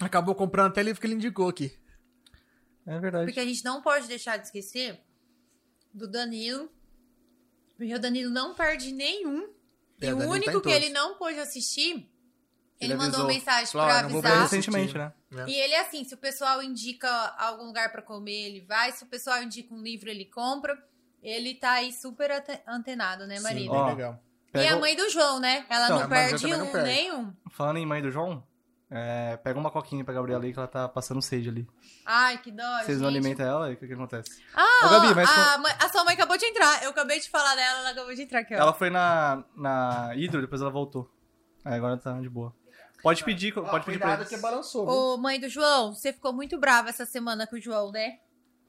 Acabou 0.00 0.34
comprando 0.34 0.66
até 0.68 0.82
livro 0.82 1.00
que 1.00 1.06
ele 1.06 1.14
indicou 1.14 1.48
aqui. 1.48 1.72
É 2.86 2.98
verdade. 3.00 3.26
Porque 3.26 3.40
a 3.40 3.44
gente 3.44 3.64
não 3.64 3.82
pode 3.82 4.06
deixar 4.06 4.36
de 4.36 4.46
esquecer 4.46 5.00
do 5.92 6.06
Danilo, 6.08 6.70
porque 7.76 7.94
o 7.94 7.98
Danilo 7.98 8.30
não 8.30 8.54
perde 8.54 8.92
nenhum. 8.92 9.48
É, 10.00 10.06
e 10.08 10.12
o 10.12 10.18
tá 10.18 10.26
único 10.26 10.58
em 10.58 10.60
que 10.60 10.70
ele 10.70 10.90
não 10.90 11.14
pôde 11.16 11.38
assistir, 11.38 11.92
ele, 11.94 12.92
Ele 12.92 12.94
mandou 12.94 13.20
avisou. 13.22 13.26
mensagem 13.26 13.66
Falou, 13.72 13.86
pra 13.86 13.98
"Ah, 13.98 14.02
não 14.02 14.10
vou 14.10 14.18
avisar. 14.20 14.42
Recentemente, 14.42 14.96
né? 14.98 15.12
É. 15.34 15.48
E 15.48 15.54
ele 15.54 15.72
é 15.74 15.80
assim, 15.80 16.04
se 16.04 16.14
o 16.14 16.18
pessoal 16.18 16.62
indica 16.62 17.08
algum 17.38 17.64
lugar 17.64 17.90
pra 17.90 18.02
comer, 18.02 18.46
ele 18.48 18.60
vai. 18.60 18.92
Se 18.92 19.02
o 19.04 19.06
pessoal 19.06 19.42
indica 19.42 19.74
um 19.74 19.82
livro, 19.82 20.10
ele 20.10 20.26
compra. 20.26 20.76
Ele 21.22 21.54
tá 21.54 21.72
aí 21.72 21.92
super 21.92 22.30
antenado, 22.68 23.26
né, 23.26 23.38
Sim, 23.38 23.42
marido? 23.42 23.72
bem 23.72 23.86
legal. 23.86 24.22
E 24.48 24.52
Pega 24.52 24.74
a 24.74 24.76
o- 24.76 24.80
mãe 24.80 24.94
do 24.94 25.08
João, 25.10 25.40
né? 25.40 25.66
Ela 25.68 25.86
Então, 25.86 25.98
não 25.98 26.04
a 26.06 26.08
perde 26.08 26.46
um, 26.46 26.58
não 26.58 26.66
perde. 26.72 26.88
nenhum. 26.88 27.32
Falando 27.50 27.78
em 27.78 27.86
mãe 27.86 28.00
do 28.02 28.10
João, 28.10 28.46
é, 28.90 29.36
pega 29.38 29.58
uma 29.58 29.70
coquinha 29.70 30.04
pra 30.04 30.14
Gabriela 30.14 30.44
aí 30.44 30.52
que 30.52 30.58
ela 30.58 30.68
tá 30.68 30.88
passando 30.88 31.20
sede 31.20 31.48
ali. 31.48 31.66
Ai, 32.04 32.38
que 32.38 32.50
dó, 32.52 32.62
Vocês 32.84 33.00
não 33.00 33.08
gente. 33.10 33.18
alimentam 33.18 33.46
ela, 33.46 33.70
o 33.70 33.76
que 33.76 33.86
que 33.86 33.92
acontece? 33.92 34.42
Ah, 34.54 34.86
Ô, 34.86 34.88
Gabi, 34.90 35.14
mas 35.14 35.28
a, 35.30 35.58
mãe- 35.58 35.74
a 35.80 35.88
sua 35.88 36.04
mãe 36.04 36.14
acabou 36.14 36.36
de 36.38 36.44
entrar. 36.46 36.82
Eu 36.84 36.90
acabei 36.90 37.18
de 37.20 37.28
falar 37.28 37.54
dela, 37.56 37.80
ela 37.80 37.90
acabou 37.90 38.14
de 38.14 38.22
entrar 38.22 38.40
aqui, 38.40 38.54
ó. 38.54 38.58
Ela 38.58 38.72
foi 38.72 38.90
na, 38.90 39.42
na 39.56 40.12
Hidro, 40.14 40.40
depois 40.40 40.60
ela 40.60 40.70
voltou. 40.70 41.10
Aí 41.64 41.74
agora 41.74 41.96
tá 41.96 42.12
de 42.20 42.28
boa. 42.28 42.54
Pode 43.02 43.22
pedir, 43.24 43.52
pode 43.52 43.84
pedir 43.84 43.98
pra 43.98 44.14
eles. 44.14 44.28
que 44.28 44.36
balançou. 44.38 44.86
viu? 44.86 44.94
Ô, 44.94 45.16
mãe 45.18 45.38
do 45.38 45.48
João, 45.48 45.92
você 45.92 46.12
ficou 46.12 46.32
muito 46.32 46.58
brava 46.58 46.88
essa 46.88 47.04
semana 47.04 47.46
com 47.46 47.56
o 47.56 47.60
João, 47.60 47.90
né? 47.92 48.18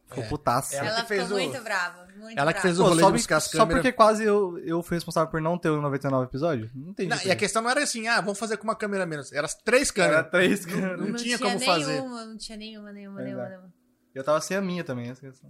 Ficou 0.08 0.24
É. 0.24 0.28
putaça. 0.28 0.76
Ela 0.76 0.88
Ela, 0.90 1.06
fez 1.06 1.24
ficou 1.24 1.38
o- 1.38 1.42
muito 1.42 1.62
brava. 1.64 2.08
Muito 2.18 2.40
Ela 2.40 2.52
que 2.54 2.60
brava. 2.60 2.62
fez 2.62 2.80
o 2.80 2.84
Pô, 2.84 2.90
rolê 2.90 3.02
só, 3.02 3.08
de 3.08 3.12
be- 3.14 3.18
buscar 3.20 3.38
as 3.38 3.44
só 3.44 3.58
câmeras. 3.60 3.82
porque 3.82 3.92
quase 3.92 4.24
eu, 4.24 4.58
eu 4.60 4.82
fui 4.82 4.96
responsável 4.98 5.30
por 5.30 5.40
não 5.42 5.58
ter 5.58 5.70
o 5.70 5.82
99 5.82 6.26
episódio? 6.26 6.70
Não 6.74 6.94
tem 6.94 7.08
Não, 7.08 7.18
jeito. 7.18 7.28
e 7.30 7.32
a 7.32 7.36
questão 7.36 7.62
não 7.62 7.70
era 7.70 7.84
assim, 7.84 8.08
ah, 8.08 8.22
vamos 8.22 8.40
fazer 8.40 8.58
com 8.58 8.64
uma 8.64 8.76
câmera 8.76 9.06
menos. 9.06 9.32
Era 9.32 9.46
as 9.46 9.54
três 9.54 9.92
câmeras. 9.92 10.20
Era 10.20 10.24
três 10.30 10.66
câmeras. 10.66 11.00
Não 11.00 11.14
tinha 11.16 11.38
como 11.38 11.60
fazer. 11.60 11.86
nenhuma, 12.02 12.26
não 12.26 12.38
tinha 12.38 12.58
nenhuma, 12.58 12.92
nenhuma, 12.94 13.16
Pois 13.18 13.26
nenhuma, 13.26 13.46
é. 13.46 13.50
nenhuma. 13.50 13.74
Eu 14.16 14.24
tava 14.24 14.42
sem 14.42 14.56
a 14.58 14.62
minha 14.62 14.84
também, 14.84 15.10
essa 15.10 15.22
questão. 15.22 15.50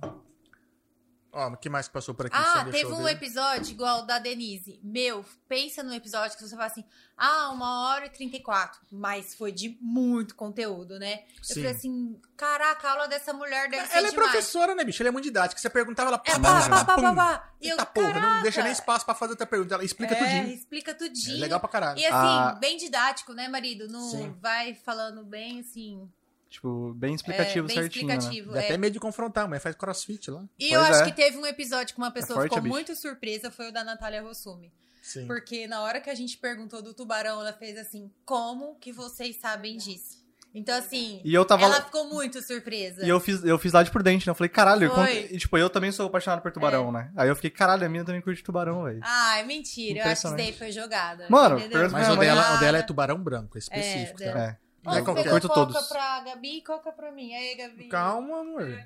Ó, 1.39 1.49
o 1.49 1.57
que 1.57 1.69
mais 1.69 1.87
que 1.87 1.93
passou 1.93 2.15
por 2.15 2.25
aqui? 2.25 2.35
Ah, 2.35 2.65
teve 2.71 2.91
um 2.91 3.03
ver? 3.03 3.11
episódio 3.11 3.69
igual 3.71 3.99
o 3.99 4.05
da 4.07 4.17
Denise. 4.17 4.79
Meu, 4.83 5.23
pensa 5.47 5.83
num 5.83 5.93
episódio 5.93 6.35
que 6.35 6.41
você 6.43 6.55
fala 6.55 6.65
assim, 6.65 6.83
ah, 7.15 7.51
uma 7.51 7.89
hora 7.89 8.07
e 8.07 8.09
34. 8.09 8.79
Mas 8.91 9.35
foi 9.35 9.51
de 9.51 9.77
muito 9.79 10.33
conteúdo, 10.33 10.97
né? 10.97 11.19
Eu 11.37 11.43
Sim. 11.43 11.53
falei 11.61 11.71
assim, 11.73 12.19
caraca, 12.35 12.87
a 12.87 12.91
aula 12.93 13.07
dessa 13.07 13.33
mulher 13.33 13.69
deve 13.69 13.85
ser 13.85 13.97
Ela 13.97 14.07
é 14.07 14.09
demais. 14.09 14.31
professora, 14.31 14.73
né, 14.73 14.83
bicho? 14.83 15.03
Ela 15.03 15.09
é 15.09 15.11
muito 15.11 15.25
didática. 15.25 15.61
Você 15.61 15.69
perguntava, 15.69 16.09
ela... 16.09 16.21
É, 16.25 16.31
pá, 16.31 16.39
pá, 16.39 16.61
pá, 16.61 16.69
pá, 16.69 16.85
pá, 16.85 16.95
pum. 16.95 17.01
pá, 17.03 17.13
pá. 17.15 17.53
E 17.61 17.67
eu, 17.67 17.73
Eita 17.73 17.85
porra, 17.85 18.19
não 18.19 18.41
deixa 18.41 18.63
nem 18.63 18.71
espaço 18.71 19.05
pra 19.05 19.13
fazer 19.13 19.33
outra 19.33 19.45
pergunta. 19.45 19.75
Ela 19.75 19.83
explica 19.83 20.15
é, 20.15 20.17
tudinho. 20.17 20.55
explica 20.55 20.91
É 20.91 20.93
tudinho. 20.95 21.39
legal 21.39 21.59
pra 21.59 21.69
caralho. 21.69 21.99
E 21.99 22.05
assim, 22.05 22.15
Ah. 22.15 22.57
bem 22.59 22.77
didático, 22.77 23.33
né, 23.33 23.47
marido? 23.47 23.87
Não 23.87 24.09
Sim. 24.09 24.35
vai 24.41 24.73
falando 24.73 25.23
bem, 25.23 25.59
assim. 25.59 26.09
Tipo, 26.49 26.93
bem 26.93 27.11
é, 27.11 27.15
explicativo 27.15 27.67
bem 27.67 27.75
certinho, 27.75 28.07
né? 28.07 28.15
explicativo. 28.15 28.53
Dá 28.53 28.61
é. 28.61 28.65
até 28.65 28.77
medo 28.77 28.93
de 28.93 28.99
confrontar, 28.99 29.47
mas 29.49 29.61
faz 29.61 29.75
crossfit 29.75 30.31
lá. 30.31 30.43
E 30.57 30.69
Pois 30.69 30.71
eu 30.71 30.81
acho 30.81 31.01
é. 31.01 31.05
que 31.05 31.11
teve 31.11 31.37
um 31.37 31.45
episódio 31.45 31.93
que 31.93 31.99
uma 31.99 32.11
pessoa 32.11 32.39
forte, 32.39 32.55
ficou 32.55 32.67
muito 32.67 32.95
surpresa, 32.95 33.51
foi 33.51 33.69
o 33.69 33.71
da 33.71 33.83
Natália 33.83 34.21
Rossumi. 34.21 34.71
Sim. 35.01 35.27
Porque 35.27 35.67
na 35.67 35.81
hora 35.81 36.01
que 36.01 36.09
a 36.09 36.15
gente 36.15 36.37
perguntou 36.37 36.81
do 36.81 36.93
tubarão, 36.93 37.39
ela 37.39 37.53
fez 37.53 37.77
assim: 37.77 38.11
como 38.25 38.75
que 38.75 38.91
vocês 38.91 39.37
sabem 39.37 39.77
disso? 39.77 40.25
Então, 40.53 40.75
assim, 40.75 41.21
E 41.23 41.33
eu 41.33 41.45
tava. 41.45 41.65
ela 41.65 41.81
ficou 41.81 42.09
muito 42.09 42.41
surpresa. 42.41 43.05
E 43.05 43.09
eu 43.09 43.19
fiz, 43.19 43.43
eu 43.43 43.59
fiz 43.59 43.73
lá 43.73 43.83
de 43.83 43.91
prudente, 43.91 44.25
né? 44.25 44.31
Eu 44.31 44.35
falei, 44.35 44.49
caralho, 44.49 44.89
Foi. 44.89 45.29
e, 45.31 45.37
tipo, 45.37 45.55
eu 45.57 45.69
também 45.69 45.91
sou 45.91 46.07
apaixonado 46.07 46.41
por 46.41 46.51
tubarão, 46.51 46.91
né? 46.91 47.11
Aí 47.15 47.29
eu 47.29 47.35
fiquei, 47.35 47.51
caralho, 47.51 47.85
a 47.85 47.89
minha 47.89 48.03
também 48.03 48.21
curte 48.21 48.43
tubarão, 48.43 48.83
velho. 48.83 48.99
Ai, 49.03 49.43
mentira. 49.43 49.99
Eu 49.99 50.05
acho 50.05 50.21
que 50.21 50.27
isso 50.27 50.37
daí 50.37 50.53
foi 50.53 50.71
jogada. 50.71 51.27
Mano, 51.29 51.59
Mas 51.91 52.09
o 52.09 52.15
dela, 52.15 52.55
o 52.55 52.59
dela 52.59 52.77
é 52.79 52.81
tubarão 52.81 53.21
branco, 53.21 53.57
é 53.57 53.59
específico. 53.59 54.23
É, 54.23 54.31
tá? 54.31 54.39
É. 54.39 54.57
Eu 54.95 55.03
você 55.03 55.09
eu 55.09 55.15
pegou 55.15 55.31
curto 55.31 55.47
coca 55.47 55.59
todos. 55.73 55.87
pra 55.87 56.19
Gabi 56.21 56.57
e 56.57 56.61
coca 56.61 56.91
pra 56.91 57.11
mim. 57.11 57.33
Aí, 57.33 57.55
Gabi. 57.55 57.87
Calma, 57.89 58.39
amor. 58.39 58.83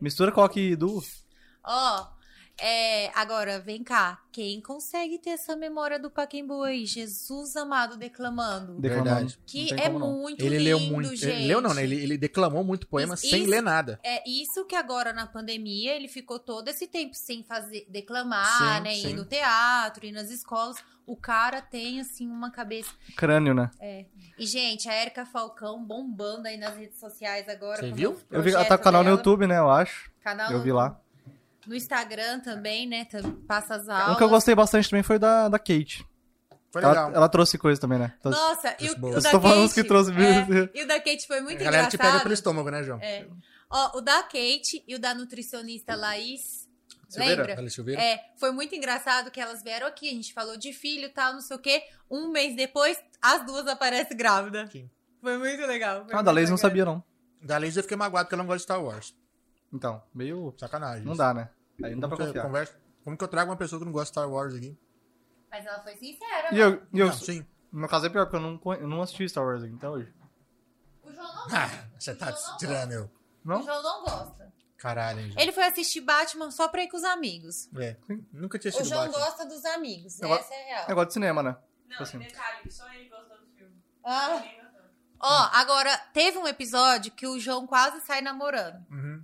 Mistura 0.00 0.32
coque 0.32 0.60
e 0.72 0.76
du. 0.76 1.02
Ó, 1.64 2.06
é, 2.60 3.10
agora, 3.14 3.58
vem 3.60 3.82
cá. 3.82 4.20
Quem 4.30 4.60
consegue 4.60 5.18
ter 5.18 5.30
essa 5.30 5.56
memória 5.56 5.98
do 5.98 6.10
Paquembu 6.10 6.62
aí? 6.62 6.86
Jesus 6.86 7.56
amado 7.56 7.96
declamando. 7.96 8.80
Declamando. 8.80 9.04
Verdade. 9.10 9.38
Que 9.46 9.72
é 9.74 9.88
não. 9.88 9.98
muito 9.98 10.44
Ele 10.44 10.58
lindo, 10.58 10.64
leu 10.64 10.80
muito. 10.80 11.16
gente. 11.16 11.30
Ele 11.30 11.46
leu 11.48 11.60
não, 11.60 11.74
né? 11.74 11.82
Ele, 11.82 11.96
ele 12.00 12.16
declamou 12.16 12.62
muito 12.62 12.86
poema 12.86 13.14
Isso- 13.14 13.28
sem 13.28 13.42
isso- 13.42 13.50
ler 13.50 13.62
nada. 13.62 13.98
É 14.02 14.22
isso 14.28 14.64
que 14.64 14.74
agora 14.76 15.12
na 15.12 15.26
pandemia 15.26 15.94
ele 15.94 16.08
ficou 16.08 16.38
todo 16.38 16.68
esse 16.68 16.86
tempo 16.86 17.14
sem 17.14 17.42
fazer 17.42 17.84
declamar, 17.88 18.76
Sim, 18.78 18.82
né? 18.84 18.94
sim. 18.94 19.08
Ir 19.10 19.14
no 19.14 19.24
teatro, 19.24 20.06
ir 20.06 20.12
nas 20.12 20.30
escolas. 20.30 20.76
O 21.04 21.16
cara 21.16 21.60
tem, 21.60 22.00
assim, 22.00 22.28
uma 22.28 22.50
cabeça. 22.52 22.90
Crânio, 23.16 23.52
né? 23.52 23.70
E, 24.38 24.46
gente, 24.46 24.88
a 24.88 24.94
Erika 25.02 25.26
Falcão 25.26 25.84
bombando 25.84 26.46
aí 26.46 26.56
nas 26.56 26.76
redes 26.76 27.00
sociais 27.00 27.48
agora. 27.48 27.80
Você 27.82 27.90
viu? 27.92 28.16
Eu 28.30 28.40
vi, 28.40 28.50
ela 28.52 28.64
tá 28.64 28.76
com 28.78 28.82
o 28.82 28.84
canal 28.84 29.02
no 29.02 29.06
dela. 29.10 29.18
YouTube, 29.18 29.46
né? 29.48 29.58
Eu 29.58 29.68
acho. 29.68 30.10
Canal 30.20 30.52
Eu 30.52 30.62
vi 30.62 30.70
lá. 30.70 30.98
No 31.66 31.74
Instagram 31.74 32.40
também, 32.40 32.86
né? 32.88 33.06
Passa 33.46 33.76
as 33.76 33.88
aulas. 33.88 34.14
Um 34.14 34.18
que 34.18 34.22
eu 34.24 34.28
gostei 34.28 34.54
bastante 34.54 34.90
também 34.90 35.02
foi 35.02 35.18
da, 35.18 35.48
da 35.48 35.58
Kate. 35.58 36.04
Foi 36.72 36.80
legal. 36.82 37.08
Ela, 37.08 37.16
ela 37.16 37.28
trouxe 37.28 37.58
coisa 37.58 37.80
também, 37.80 37.98
né? 37.98 38.14
Então, 38.18 38.32
Nossa, 38.32 38.74
e 38.80 38.88
o, 38.88 38.92
o 38.92 39.20
da 39.20 39.30
Kate. 39.30 39.74
que 39.74 39.84
trouxe 39.84 40.10
é, 40.10 40.70
e 40.74 40.82
o 40.82 40.86
da 40.88 40.98
Kate 40.98 41.26
foi 41.26 41.40
muito 41.40 41.60
a 41.60 41.64
galera 41.64 41.86
te 41.86 41.94
engraçado. 41.96 42.12
pega 42.12 42.22
pelo 42.22 42.34
estômago, 42.34 42.70
né, 42.70 42.82
João? 42.82 42.98
É. 43.00 43.26
Ó, 43.70 43.98
o 43.98 44.00
da 44.00 44.22
Kate 44.22 44.82
e 44.88 44.94
o 44.94 44.98
da 44.98 45.14
nutricionista 45.14 45.94
Laís. 45.94 46.68
Silveira? 47.08 47.36
Lembra? 47.42 47.52
Ela 47.52 47.66
é 47.66 47.70
Silveira? 47.70 48.00
É, 48.02 48.20
foi 48.38 48.50
muito 48.52 48.74
engraçado 48.74 49.30
que 49.30 49.38
elas 49.38 49.62
vieram 49.62 49.86
aqui, 49.86 50.08
a 50.08 50.12
gente 50.12 50.32
falou 50.32 50.56
de 50.56 50.72
filho 50.72 51.04
e 51.04 51.10
tal, 51.10 51.34
não 51.34 51.42
sei 51.42 51.56
o 51.56 51.60
quê. 51.60 51.82
Um 52.10 52.30
mês 52.30 52.56
depois, 52.56 52.98
as 53.20 53.44
duas 53.44 53.66
aparecem 53.66 54.16
grávidas. 54.16 54.70
Sim. 54.72 54.88
Foi 55.20 55.36
muito 55.36 55.60
legal. 55.66 56.04
foi 56.06 56.14
Ah, 56.14 56.16
da 56.16 56.22
muito 56.22 56.34
Leis 56.36 56.48
não 56.50 56.56
bacana. 56.56 56.70
sabia, 56.70 56.84
não. 56.86 57.04
Da 57.42 57.58
Laís 57.58 57.76
eu 57.76 57.82
fiquei 57.82 57.96
magoado 57.98 58.24
porque 58.26 58.34
ela 58.34 58.42
não 58.42 58.48
gosta 58.48 58.58
de 58.58 58.62
Star 58.62 58.82
Wars. 58.82 59.14
Então, 59.72 60.02
meio. 60.14 60.54
Sacanagem. 60.58 61.04
Não 61.04 61.16
dá, 61.16 61.32
né? 61.32 61.50
Aí 61.82 61.92
não 61.92 62.00
dá 62.00 62.08
pra 62.08 62.18
eu 62.18 62.26
confiar. 62.26 62.42
converso- 62.44 62.74
Como 63.04 63.16
que 63.16 63.24
eu 63.24 63.28
trago 63.28 63.50
uma 63.50 63.56
pessoa 63.56 63.78
que 63.80 63.84
não 63.84 63.92
gosta 63.92 64.04
de 64.06 64.10
Star 64.10 64.30
Wars 64.30 64.54
aqui? 64.54 64.78
Mas 65.50 65.66
ela 65.66 65.82
foi 65.82 65.96
sincera, 65.96 66.54
E 66.54 66.58
mano. 66.58 66.74
eu, 66.74 66.86
e 66.92 67.00
eu, 67.00 67.06
Não, 67.06 67.12
sim. 67.14 67.46
no 67.72 67.80
meu 67.80 67.88
caso 67.88 68.06
é 68.06 68.08
pior, 68.10 68.26
porque 68.26 68.36
eu 68.36 68.40
não, 68.40 68.60
eu 68.74 68.86
não 68.88 69.02
assisti 69.02 69.28
Star 69.28 69.44
Wars 69.44 69.62
aqui 69.62 69.74
até 69.74 69.88
hoje. 69.88 70.12
O 71.02 71.12
João 71.12 71.34
não 71.34 71.42
Ah, 71.46 71.66
gosta. 71.66 71.90
você 71.98 72.12
O 72.12 72.16
tá 72.16 72.32
tirando 72.58 72.92
eu. 72.92 73.10
Não? 73.44 73.60
O 73.60 73.62
João 73.64 73.82
não 73.82 74.04
gosta. 74.04 74.52
Caralho, 74.78 75.20
hein, 75.20 75.30
João. 75.30 75.40
Ele 75.42 75.52
foi 75.52 75.64
assistir 75.64 76.00
Batman 76.00 76.50
só 76.50 76.68
pra 76.68 76.82
ir 76.84 76.88
com 76.88 76.96
os 76.96 77.04
amigos. 77.04 77.68
É, 77.76 77.96
nunca 78.32 78.58
tinha 78.58 78.70
O 78.70 78.74
sido 78.76 78.88
João 78.88 79.06
Batman. 79.06 79.24
gosta 79.24 79.46
dos 79.46 79.64
amigos, 79.64 80.20
Eu 80.20 80.28
go- 80.28 80.34
essa 80.36 80.54
é 80.54 80.62
a 80.62 80.66
real. 80.76 80.88
Negócio 80.88 81.08
de 81.08 81.12
cinema, 81.14 81.42
né? 81.42 81.50
Não, 81.50 81.88
Tipo 81.90 82.02
assim. 82.02 82.18
detalhe, 82.18 82.70
só 82.70 82.88
ele 82.92 83.08
gostou 83.08 83.38
do 83.38 83.46
filme. 83.56 83.74
Ah. 84.04 84.42
Ó, 85.24 85.48
agora, 85.54 85.96
teve 86.12 86.36
um 86.38 86.46
episódio 86.48 87.12
que 87.12 87.26
o 87.26 87.38
João 87.38 87.64
quase 87.66 88.00
sai 88.00 88.20
namorando. 88.20 88.84
Uhum. 88.90 89.22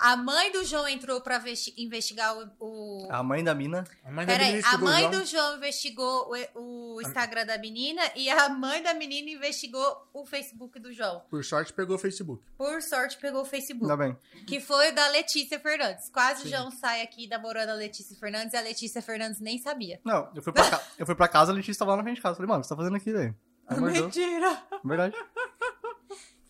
A 0.00 0.16
mãe 0.16 0.52
do 0.52 0.64
João 0.64 0.86
entrou 0.86 1.20
pra 1.20 1.38
vesti- 1.38 1.74
investigar 1.76 2.36
o... 2.36 2.50
o... 2.60 3.08
A 3.10 3.22
mãe 3.22 3.42
da 3.42 3.54
mina. 3.54 3.84
A 4.04 4.10
mãe 4.10 4.24
da 4.24 4.32
Peraí, 4.32 4.52
menina 4.52 4.68
a 4.68 4.78
mãe 4.78 5.10
do 5.10 5.24
João 5.24 5.56
investigou 5.56 6.32
o, 6.54 6.94
o 6.96 7.02
Instagram 7.02 7.44
da 7.46 7.58
menina 7.58 8.02
e 8.14 8.30
a 8.30 8.48
mãe 8.48 8.82
da 8.82 8.94
menina 8.94 9.30
investigou 9.30 10.08
o 10.12 10.24
Facebook 10.24 10.78
do 10.78 10.92
João. 10.92 11.20
Por 11.28 11.44
sorte, 11.44 11.72
pegou 11.72 11.96
o 11.96 11.98
Facebook. 11.98 12.42
Por 12.56 12.80
sorte, 12.80 13.16
pegou 13.18 13.42
o 13.42 13.44
Facebook. 13.44 13.90
Ainda 13.90 13.96
bem. 13.96 14.16
Que 14.46 14.60
foi 14.60 14.90
o 14.90 14.94
da 14.94 15.08
Letícia 15.08 15.58
Fernandes. 15.58 16.08
Quase 16.10 16.42
Sim. 16.42 16.48
o 16.48 16.50
João 16.50 16.70
sai 16.70 17.02
aqui 17.02 17.26
namorando 17.26 17.70
a 17.70 17.74
Letícia 17.74 18.16
Fernandes 18.16 18.54
e 18.54 18.56
a 18.56 18.60
Letícia 18.60 19.02
Fernandes 19.02 19.40
nem 19.40 19.58
sabia. 19.58 20.00
Não, 20.04 20.30
eu 20.34 20.42
fui 20.42 20.52
pra, 20.52 20.70
ca... 20.70 20.82
eu 20.96 21.06
fui 21.06 21.14
pra 21.14 21.26
casa, 21.28 21.50
a 21.50 21.54
Letícia 21.54 21.80
tava 21.80 21.90
lá 21.92 21.96
na 21.96 22.02
frente 22.04 22.16
de 22.16 22.22
casa. 22.22 22.36
Falei, 22.36 22.48
mano, 22.48 22.60
o 22.60 22.62
que 22.62 22.68
você 22.68 22.74
tá 22.74 22.76
fazendo 22.76 22.96
aqui, 22.96 23.12
velho? 23.12 23.36
Mentira! 23.80 24.62
Verdade. 24.84 25.16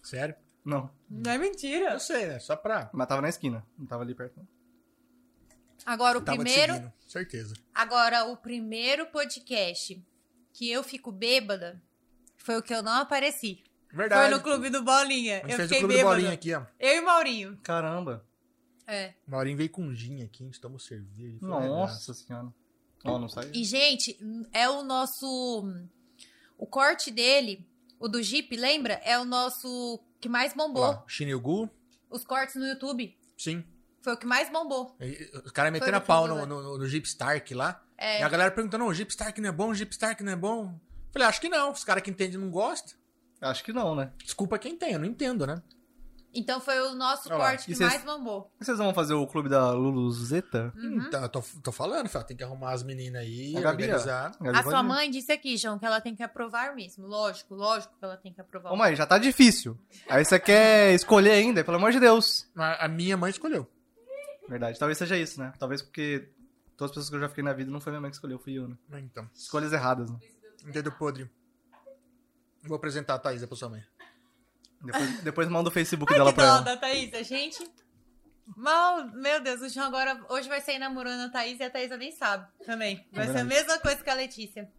Sério? 0.03 0.35
Não. 0.69 0.91
Não 1.09 1.31
é 1.33 1.39
mentira. 1.39 1.93
Eu 1.95 2.01
sei, 2.01 2.27
né? 2.27 2.39
Só 2.39 2.55
pra... 2.55 2.91
Mas 2.93 3.07
tava 3.09 3.23
na 3.23 3.29
esquina. 3.31 3.65
Não 3.79 3.87
tava 3.87 4.03
ali 4.03 4.15
perto. 4.15 4.37
não. 4.37 4.47
Agora, 5.87 6.19
o 6.19 6.21
Tava 6.21 6.37
te 6.37 6.43
primeiro. 6.45 6.75
seguindo, 6.75 6.93
Certeza. 7.07 7.55
Agora, 7.75 8.25
o 8.27 8.37
primeiro 8.37 9.07
podcast 9.07 10.05
que 10.53 10.71
eu 10.71 10.83
fico 10.85 11.11
bêbada 11.11 11.81
foi 12.37 12.59
o 12.59 12.63
que 12.63 12.75
eu 12.75 12.83
não 12.83 12.93
apareci. 13.01 13.65
Verdade. 13.91 14.29
Foi 14.29 14.37
no 14.37 14.43
Clube 14.43 14.69
do 14.69 14.83
Bolinha. 14.85 15.39
A 15.39 15.49
gente 15.49 15.51
Eu 15.53 15.57
fez 15.57 15.71
o 15.71 15.75
fiquei 15.75 15.79
clube 15.79 15.95
do 15.95 15.97
bêbada. 15.97 16.15
bolinha 16.17 16.33
aqui, 16.35 16.53
ó. 16.55 16.67
Eu 16.79 16.97
e 16.97 17.01
Maurinho. 17.01 17.57
Caramba. 17.63 18.23
É. 18.87 19.15
O 19.27 19.31
Maurinho 19.31 19.57
veio 19.57 19.71
com 19.71 19.95
gin 19.95 20.23
aqui, 20.23 20.43
a 20.43 20.47
gente 20.47 20.61
tomou 20.61 20.79
cerveja. 20.79 21.39
foi 21.39 21.49
legal. 21.49 21.69
Nossa 21.69 22.13
senhora. 22.13 22.53
Ó, 23.05 23.19
não 23.19 23.29
saiu. 23.29 23.51
E, 23.55 23.65
gente, 23.65 24.19
é 24.53 24.69
o 24.69 24.83
nosso. 24.83 25.65
O 26.59 26.67
corte 26.67 27.11
dele, 27.11 27.67
o 27.99 28.09
do 28.09 28.23
Jeep, 28.23 28.55
lembra? 28.57 28.95
É 29.05 29.19
o 29.19 29.25
nosso 29.25 29.99
que 30.21 30.29
mais 30.29 30.53
bombou. 30.55 31.03
Shinilgu, 31.07 31.71
Os 32.11 32.25
cortes 32.25 32.57
no 32.57 32.67
YouTube. 32.67 33.17
sim. 33.37 33.65
Foi 34.01 34.15
o 34.15 34.17
que 34.17 34.27
mais 34.27 34.49
bombou. 34.51 34.97
E 35.01 35.29
Os 35.45 35.51
caras 35.51 35.73
metendo 35.73 35.91
no 35.91 35.99
a 35.99 36.01
pau 36.01 36.29
no, 36.29 36.35
lá. 36.37 36.47
no, 36.47 36.79
no 36.79 36.87
Jeep 36.87 37.07
Stark 37.07 37.53
lá. 37.53 37.83
É. 37.99 38.21
E 38.21 38.23
a 38.23 38.29
galera 38.29 38.51
perguntando, 38.51 38.85
não, 38.85 38.91
o 38.91 38.95
Jeep 38.95 39.11
Stark 39.11 39.39
não 39.41 39.49
é 39.49 39.53
bom, 39.53 39.71
o 39.71 39.75
Jeep 39.75 39.91
Stark 39.93 40.23
não 40.23 40.33
é 40.33 40.37
bom. 40.37 40.79
Falei, 41.13 41.27
acho 41.27 41.41
que 41.41 41.49
não. 41.49 41.73
Os 41.73 41.83
caras 41.83 42.03
que 42.03 42.09
entendem 42.11 42.39
não 42.39 42.49
gostam. 42.49 42.97
Acho 43.41 43.63
que 43.65 43.73
não, 43.73 43.97
né? 43.97 44.13
Desculpa 44.25 44.57
quem 44.59 44.77
tem, 44.77 44.93
eu 44.93 45.01
não 45.01 45.07
entendo, 45.07 45.47
né? 45.47 45.61
Então 46.39 46.61
foi 46.61 46.79
o 46.81 46.95
nosso 46.95 47.29
Olha 47.29 47.37
lá. 47.39 47.49
corte 47.51 47.65
que 47.67 47.73
E 47.73 47.75
vocês- 47.75 47.91
mais 47.91 48.05
bombou. 48.05 48.51
Vocês 48.61 48.79
vão 48.79 48.95
fazer 48.95 49.15
o 49.15 49.27
clube 49.27 49.49
da 49.49 49.73
Luluzeta? 49.73 50.73
Uhum. 50.77 51.03
Então, 51.07 51.23
eu 51.23 51.29
tô, 51.29 51.43
tô 51.63 51.73
falando, 51.73 52.09
tem 52.25 52.37
que 52.37 52.45
arrumar 52.45 52.73
as 52.73 52.83
meninas 52.85 53.23
aí, 53.23 53.57
A 53.57 53.61
Gabi, 53.61 53.83
organizar. 53.85 54.31
Gabi 54.41 54.49
A 54.57 54.63
pode 54.63 54.69
sua 54.71 54.83
mãe 54.83 55.11
disse 55.11 55.33
aqui, 55.33 55.57
João, 55.57 55.79
que 55.79 55.85
ela 55.85 56.01
tem 56.01 56.15
que 56.15 56.23
aprovar 56.23 56.75
mesmo. 56.77 57.07
Lógico, 57.07 57.55
lógico 57.55 57.93
que 57.99 58.05
ela 58.05 58.17
tem 58.17 58.33
que 58.33 58.41
aprovar. 58.41 58.73
Ô 58.73 58.77
mãe, 58.77 58.95
já 58.95 59.05
tá 59.05 59.19
difícil. 59.19 59.77
Aí 60.09 60.25
você 60.25 60.39
quer 60.39 60.95
escolher 60.95 61.33
ainda, 61.33 61.65
pelo 61.65 61.77
amor 61.77 61.91
de 61.91 61.99
Deus. 62.01 62.49
A, 62.57 62.85
a 62.85 62.89
minha 62.89 63.17
mãe 63.17 63.31
escolheu. 63.31 63.67
Verdade, 64.49 64.79
talvez 64.79 64.97
seja 64.97 65.17
isso, 65.17 65.41
né? 65.41 65.53
Talvez 65.59 65.83
porque 65.83 66.31
todas 66.77 66.91
as 66.91 66.95
pessoas 66.95 67.11
que 67.11 67.17
eu 67.17 67.21
já 67.21 67.29
fiquei 67.29 67.43
na 67.45 67.53
vida 67.53 67.71
não 67.71 67.81
foi 67.81 67.91
minha 67.93 68.01
mãe 68.01 68.11
que 68.11 68.17
escolheu, 68.17 68.39
fui 68.39 68.55
eu, 68.55 68.69
né? 68.69 68.77
Então, 69.01 69.29
Escolhas 69.35 69.73
erradas, 69.73 70.09
né? 70.11 70.19
dedo 70.73 70.93
podre. 70.93 71.29
Vou 72.63 72.77
apresentar 72.77 73.15
a 73.15 73.19
Thaísa 73.19 73.47
pra 73.47 73.57
sua 73.57 73.69
mãe. 73.69 73.83
Depois, 74.83 75.21
depois 75.23 75.49
manda 75.49 75.69
o 75.69 75.73
Facebook 75.73 76.13
Ai, 76.13 76.19
dela 76.19 76.31
que 76.31 76.37
pra 76.37 76.45
dó 76.47 76.53
ela. 76.57 76.61
da 76.63 76.77
Thaís, 76.77 77.13
a 77.15 77.23
gente... 77.23 77.59
Mal, 78.57 79.07
meu 79.13 79.43
Deus, 79.43 79.61
o 79.61 79.69
João 79.69 79.89
agora 79.89 80.19
hoje 80.31 80.49
vai 80.49 80.61
sair 80.63 80.79
namorando 80.79 81.21
a 81.27 81.29
Thaís 81.29 81.61
e 81.61 81.63
a 81.65 81.69
Thaísa 81.71 81.97
nem 81.99 82.11
sabe 82.13 82.47
também. 82.65 83.05
Vai 83.13 83.29
É 83.29 83.33
ser 83.33 83.39
a 83.41 83.45
mesma 83.45 83.79
coisa 83.79 84.03
que 84.03 84.09
a 84.09 84.15
Letícia. 84.15 84.71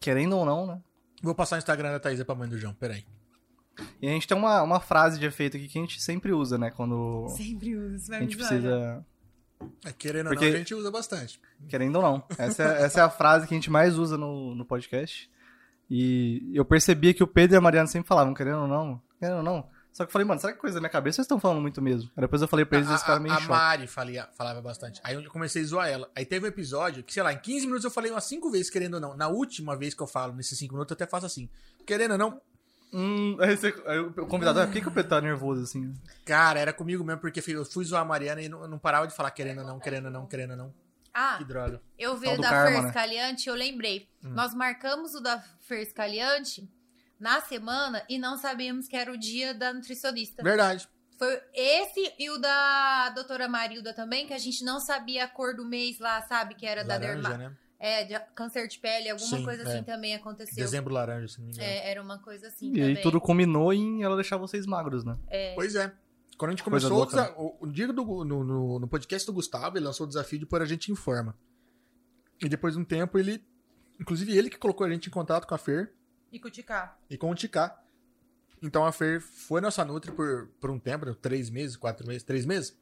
Querendo 0.00 0.36
ou 0.36 0.44
não, 0.44 0.66
né? 0.66 0.80
Vou 1.22 1.34
passar 1.34 1.54
o 1.56 1.58
Instagram 1.58 1.92
da 1.92 2.00
Thaísa 2.00 2.24
pra 2.24 2.34
mãe 2.34 2.48
do 2.48 2.58
João, 2.58 2.74
peraí. 2.74 3.04
E 4.02 4.08
a 4.08 4.10
gente 4.10 4.26
tem 4.26 4.36
uma, 4.36 4.60
uma 4.62 4.80
frase 4.80 5.20
de 5.20 5.26
efeito 5.26 5.56
aqui 5.56 5.68
que 5.68 5.78
a 5.78 5.82
gente 5.82 6.02
sempre 6.02 6.32
usa, 6.32 6.58
né? 6.58 6.70
Quando 6.70 7.28
Sempre 7.28 7.76
uso, 7.76 8.06
a 8.12 8.18
vai 8.18 8.26
gente 8.26 8.36
zoar, 8.38 8.52
né? 8.52 8.58
precisa. 8.58 9.06
É, 9.84 9.92
querendo 9.92 10.26
Porque- 10.28 10.44
ou 10.44 10.50
não, 10.50 10.56
a 10.56 10.58
gente 10.58 10.74
usa 10.74 10.90
bastante. 10.90 11.40
Querendo 11.68 11.96
ou 11.96 12.02
não. 12.02 12.24
Essa 12.36 12.62
é, 12.64 12.82
essa 12.82 13.00
é 13.00 13.02
a 13.04 13.10
frase 13.10 13.46
que 13.46 13.54
a 13.54 13.56
gente 13.56 13.70
mais 13.70 13.96
usa 13.96 14.18
no, 14.18 14.54
no 14.54 14.64
podcast. 14.64 15.30
E 15.88 16.50
eu 16.52 16.64
percebia 16.64 17.14
que 17.14 17.22
o 17.22 17.26
Pedro 17.26 17.54
e 17.56 17.58
a 17.58 17.60
Mariana 17.60 17.86
sempre 17.86 18.08
falavam, 18.08 18.34
querendo 18.34 18.62
ou 18.62 18.66
não, 18.66 19.00
querendo 19.18 19.38
ou 19.38 19.42
não. 19.42 19.68
Só 19.92 20.04
que 20.04 20.10
eu 20.10 20.12
falei, 20.12 20.26
mano, 20.26 20.38
será 20.38 20.52
que 20.52 20.58
coisa 20.58 20.74
da 20.74 20.80
minha 20.80 20.90
cabeça 20.90 21.16
vocês 21.16 21.24
estão 21.24 21.40
falando 21.40 21.60
muito 21.62 21.80
mesmo? 21.80 22.10
Aí 22.14 22.20
depois 22.20 22.42
eu 22.42 22.48
falei 22.48 22.66
pra 22.66 22.76
eles 22.76 22.88
e 22.88 22.92
eles 22.92 23.00
ficaram 23.00 23.22
meio 23.22 23.34
a, 23.34 23.38
a. 23.38 23.40
Mari 23.40 23.86
falia- 23.86 24.28
falava 24.36 24.60
bastante. 24.60 25.00
Aí 25.02 25.14
eu 25.14 25.30
comecei 25.30 25.62
a 25.62 25.64
zoar 25.64 25.88
ela. 25.88 26.10
Aí 26.14 26.26
teve 26.26 26.44
um 26.44 26.48
episódio 26.48 27.02
que, 27.02 27.14
sei 27.14 27.22
lá, 27.22 27.32
em 27.32 27.38
15 27.38 27.64
minutos 27.64 27.84
eu 27.84 27.90
falei 27.90 28.10
umas 28.10 28.24
5 28.24 28.50
vezes, 28.50 28.68
querendo 28.68 28.94
ou 28.94 29.00
não. 29.00 29.16
Na 29.16 29.28
última 29.28 29.74
vez 29.74 29.94
que 29.94 30.02
eu 30.02 30.06
falo, 30.06 30.34
nesses 30.34 30.58
5 30.58 30.74
minutos, 30.74 30.90
eu 30.90 30.94
até 30.96 31.06
faço 31.06 31.24
assim. 31.24 31.48
Querendo 31.86 32.12
ou 32.12 32.18
não, 32.18 32.40
Hum, 32.92 33.36
aí, 33.40 33.56
você, 33.56 33.74
aí 33.86 33.98
o 33.98 34.12
convidado, 34.26 34.60
ah, 34.60 34.64
por 34.66 34.72
que, 34.72 34.80
que 34.80 34.88
o 34.88 34.92
Pedro 34.92 35.10
tá 35.10 35.20
nervoso 35.20 35.62
assim? 35.62 35.92
Cara, 36.24 36.60
era 36.60 36.72
comigo 36.72 37.02
mesmo, 37.04 37.20
porque 37.20 37.40
eu 37.52 37.64
fui 37.64 37.84
zoar 37.84 38.02
a 38.02 38.04
Mariana 38.04 38.40
e 38.40 38.48
não, 38.48 38.66
não 38.68 38.78
parava 38.78 39.06
de 39.08 39.14
falar 39.14 39.30
querendo 39.32 39.64
não, 39.64 39.80
querendo 39.80 40.08
não, 40.08 40.24
querendo 40.26 40.56
não. 40.56 40.72
Ah, 41.12 41.34
Que 41.38 41.44
droga. 41.44 41.80
eu 41.98 42.16
vi 42.16 42.28
o 42.28 42.40
da 42.40 42.48
Fer 42.66 42.82
né? 42.82 42.90
Scaliante, 42.90 43.48
eu 43.48 43.54
lembrei. 43.54 44.08
Hum. 44.22 44.30
Nós 44.30 44.54
marcamos 44.54 45.14
o 45.14 45.20
da 45.20 45.42
Fer 45.60 45.84
Scaliante 45.86 46.66
na 47.18 47.40
semana 47.40 48.04
e 48.08 48.18
não 48.18 48.36
sabíamos 48.36 48.88
que 48.88 48.96
era 48.96 49.12
o 49.12 49.16
dia 49.16 49.54
da 49.54 49.72
nutricionista. 49.72 50.42
Verdade. 50.42 50.88
Foi 51.18 51.40
esse 51.54 52.12
e 52.18 52.30
o 52.30 52.38
da 52.38 53.10
doutora 53.10 53.48
Marilda 53.48 53.94
também, 53.94 54.26
que 54.26 54.34
a 54.34 54.38
gente 54.38 54.62
não 54.62 54.78
sabia 54.78 55.24
a 55.24 55.28
cor 55.28 55.56
do 55.56 55.64
mês 55.64 55.98
lá, 55.98 56.20
sabe? 56.22 56.54
Que 56.54 56.66
era 56.66 56.84
da 56.84 56.94
Laranja, 56.94 57.28
derma... 57.28 57.38
né? 57.38 57.56
É, 57.78 58.04
de 58.04 58.18
câncer 58.34 58.66
de 58.68 58.78
pele, 58.78 59.10
alguma 59.10 59.36
Sim, 59.36 59.44
coisa 59.44 59.62
é. 59.62 59.66
assim 59.66 59.82
também 59.82 60.14
aconteceu. 60.14 60.56
Dezembro 60.56 60.94
laranja, 60.94 61.28
se 61.28 61.38
não 61.38 61.46
me 61.46 61.52
engano. 61.52 61.68
É, 61.68 61.90
era 61.90 62.02
uma 62.02 62.18
coisa 62.18 62.48
assim 62.48 62.68
E 62.68 62.72
também. 62.72 62.96
aí 62.96 63.02
tudo 63.02 63.20
combinou 63.20 63.70
em 63.70 64.02
ela 64.02 64.14
deixar 64.14 64.38
vocês 64.38 64.64
magros, 64.66 65.04
né? 65.04 65.16
Pois 65.54 65.74
é. 65.74 65.92
Quando 66.38 66.50
a 66.50 66.52
gente 66.52 66.62
Coisa 66.62 66.88
começou, 66.88 67.16
né? 67.16 67.34
o, 67.36 67.64
o 67.64 67.66
dia 67.66 67.86
do, 67.88 68.24
no, 68.24 68.44
no, 68.44 68.78
no 68.78 68.88
podcast 68.88 69.26
do 69.26 69.32
Gustavo, 69.32 69.78
ele 69.78 69.84
lançou 69.86 70.04
o 70.04 70.08
desafio 70.08 70.38
de 70.38 70.46
pôr 70.46 70.60
a 70.60 70.66
gente 70.66 70.92
em 70.92 70.94
forma. 70.94 71.34
E 72.42 72.48
depois 72.48 72.74
de 72.74 72.80
um 72.80 72.84
tempo, 72.84 73.18
ele. 73.18 73.42
Inclusive, 73.98 74.36
ele 74.36 74.50
que 74.50 74.58
colocou 74.58 74.86
a 74.86 74.90
gente 74.90 75.08
em 75.08 75.10
contato 75.10 75.46
com 75.46 75.54
a 75.54 75.58
Fer 75.58 75.94
E 76.32 76.38
cuticar. 76.38 76.98
e 77.08 77.16
com 77.16 77.30
o 77.30 77.34
Ticá. 77.34 77.78
Então 78.62 78.84
a 78.84 78.92
Fer 78.92 79.20
foi 79.20 79.60
nossa 79.60 79.84
Nutri 79.84 80.10
por, 80.12 80.48
por 80.60 80.70
um 80.70 80.78
tempo, 80.78 81.14
três 81.14 81.50
meses, 81.50 81.76
quatro 81.76 82.06
meses, 82.06 82.22
três 82.22 82.44
meses. 82.46 82.76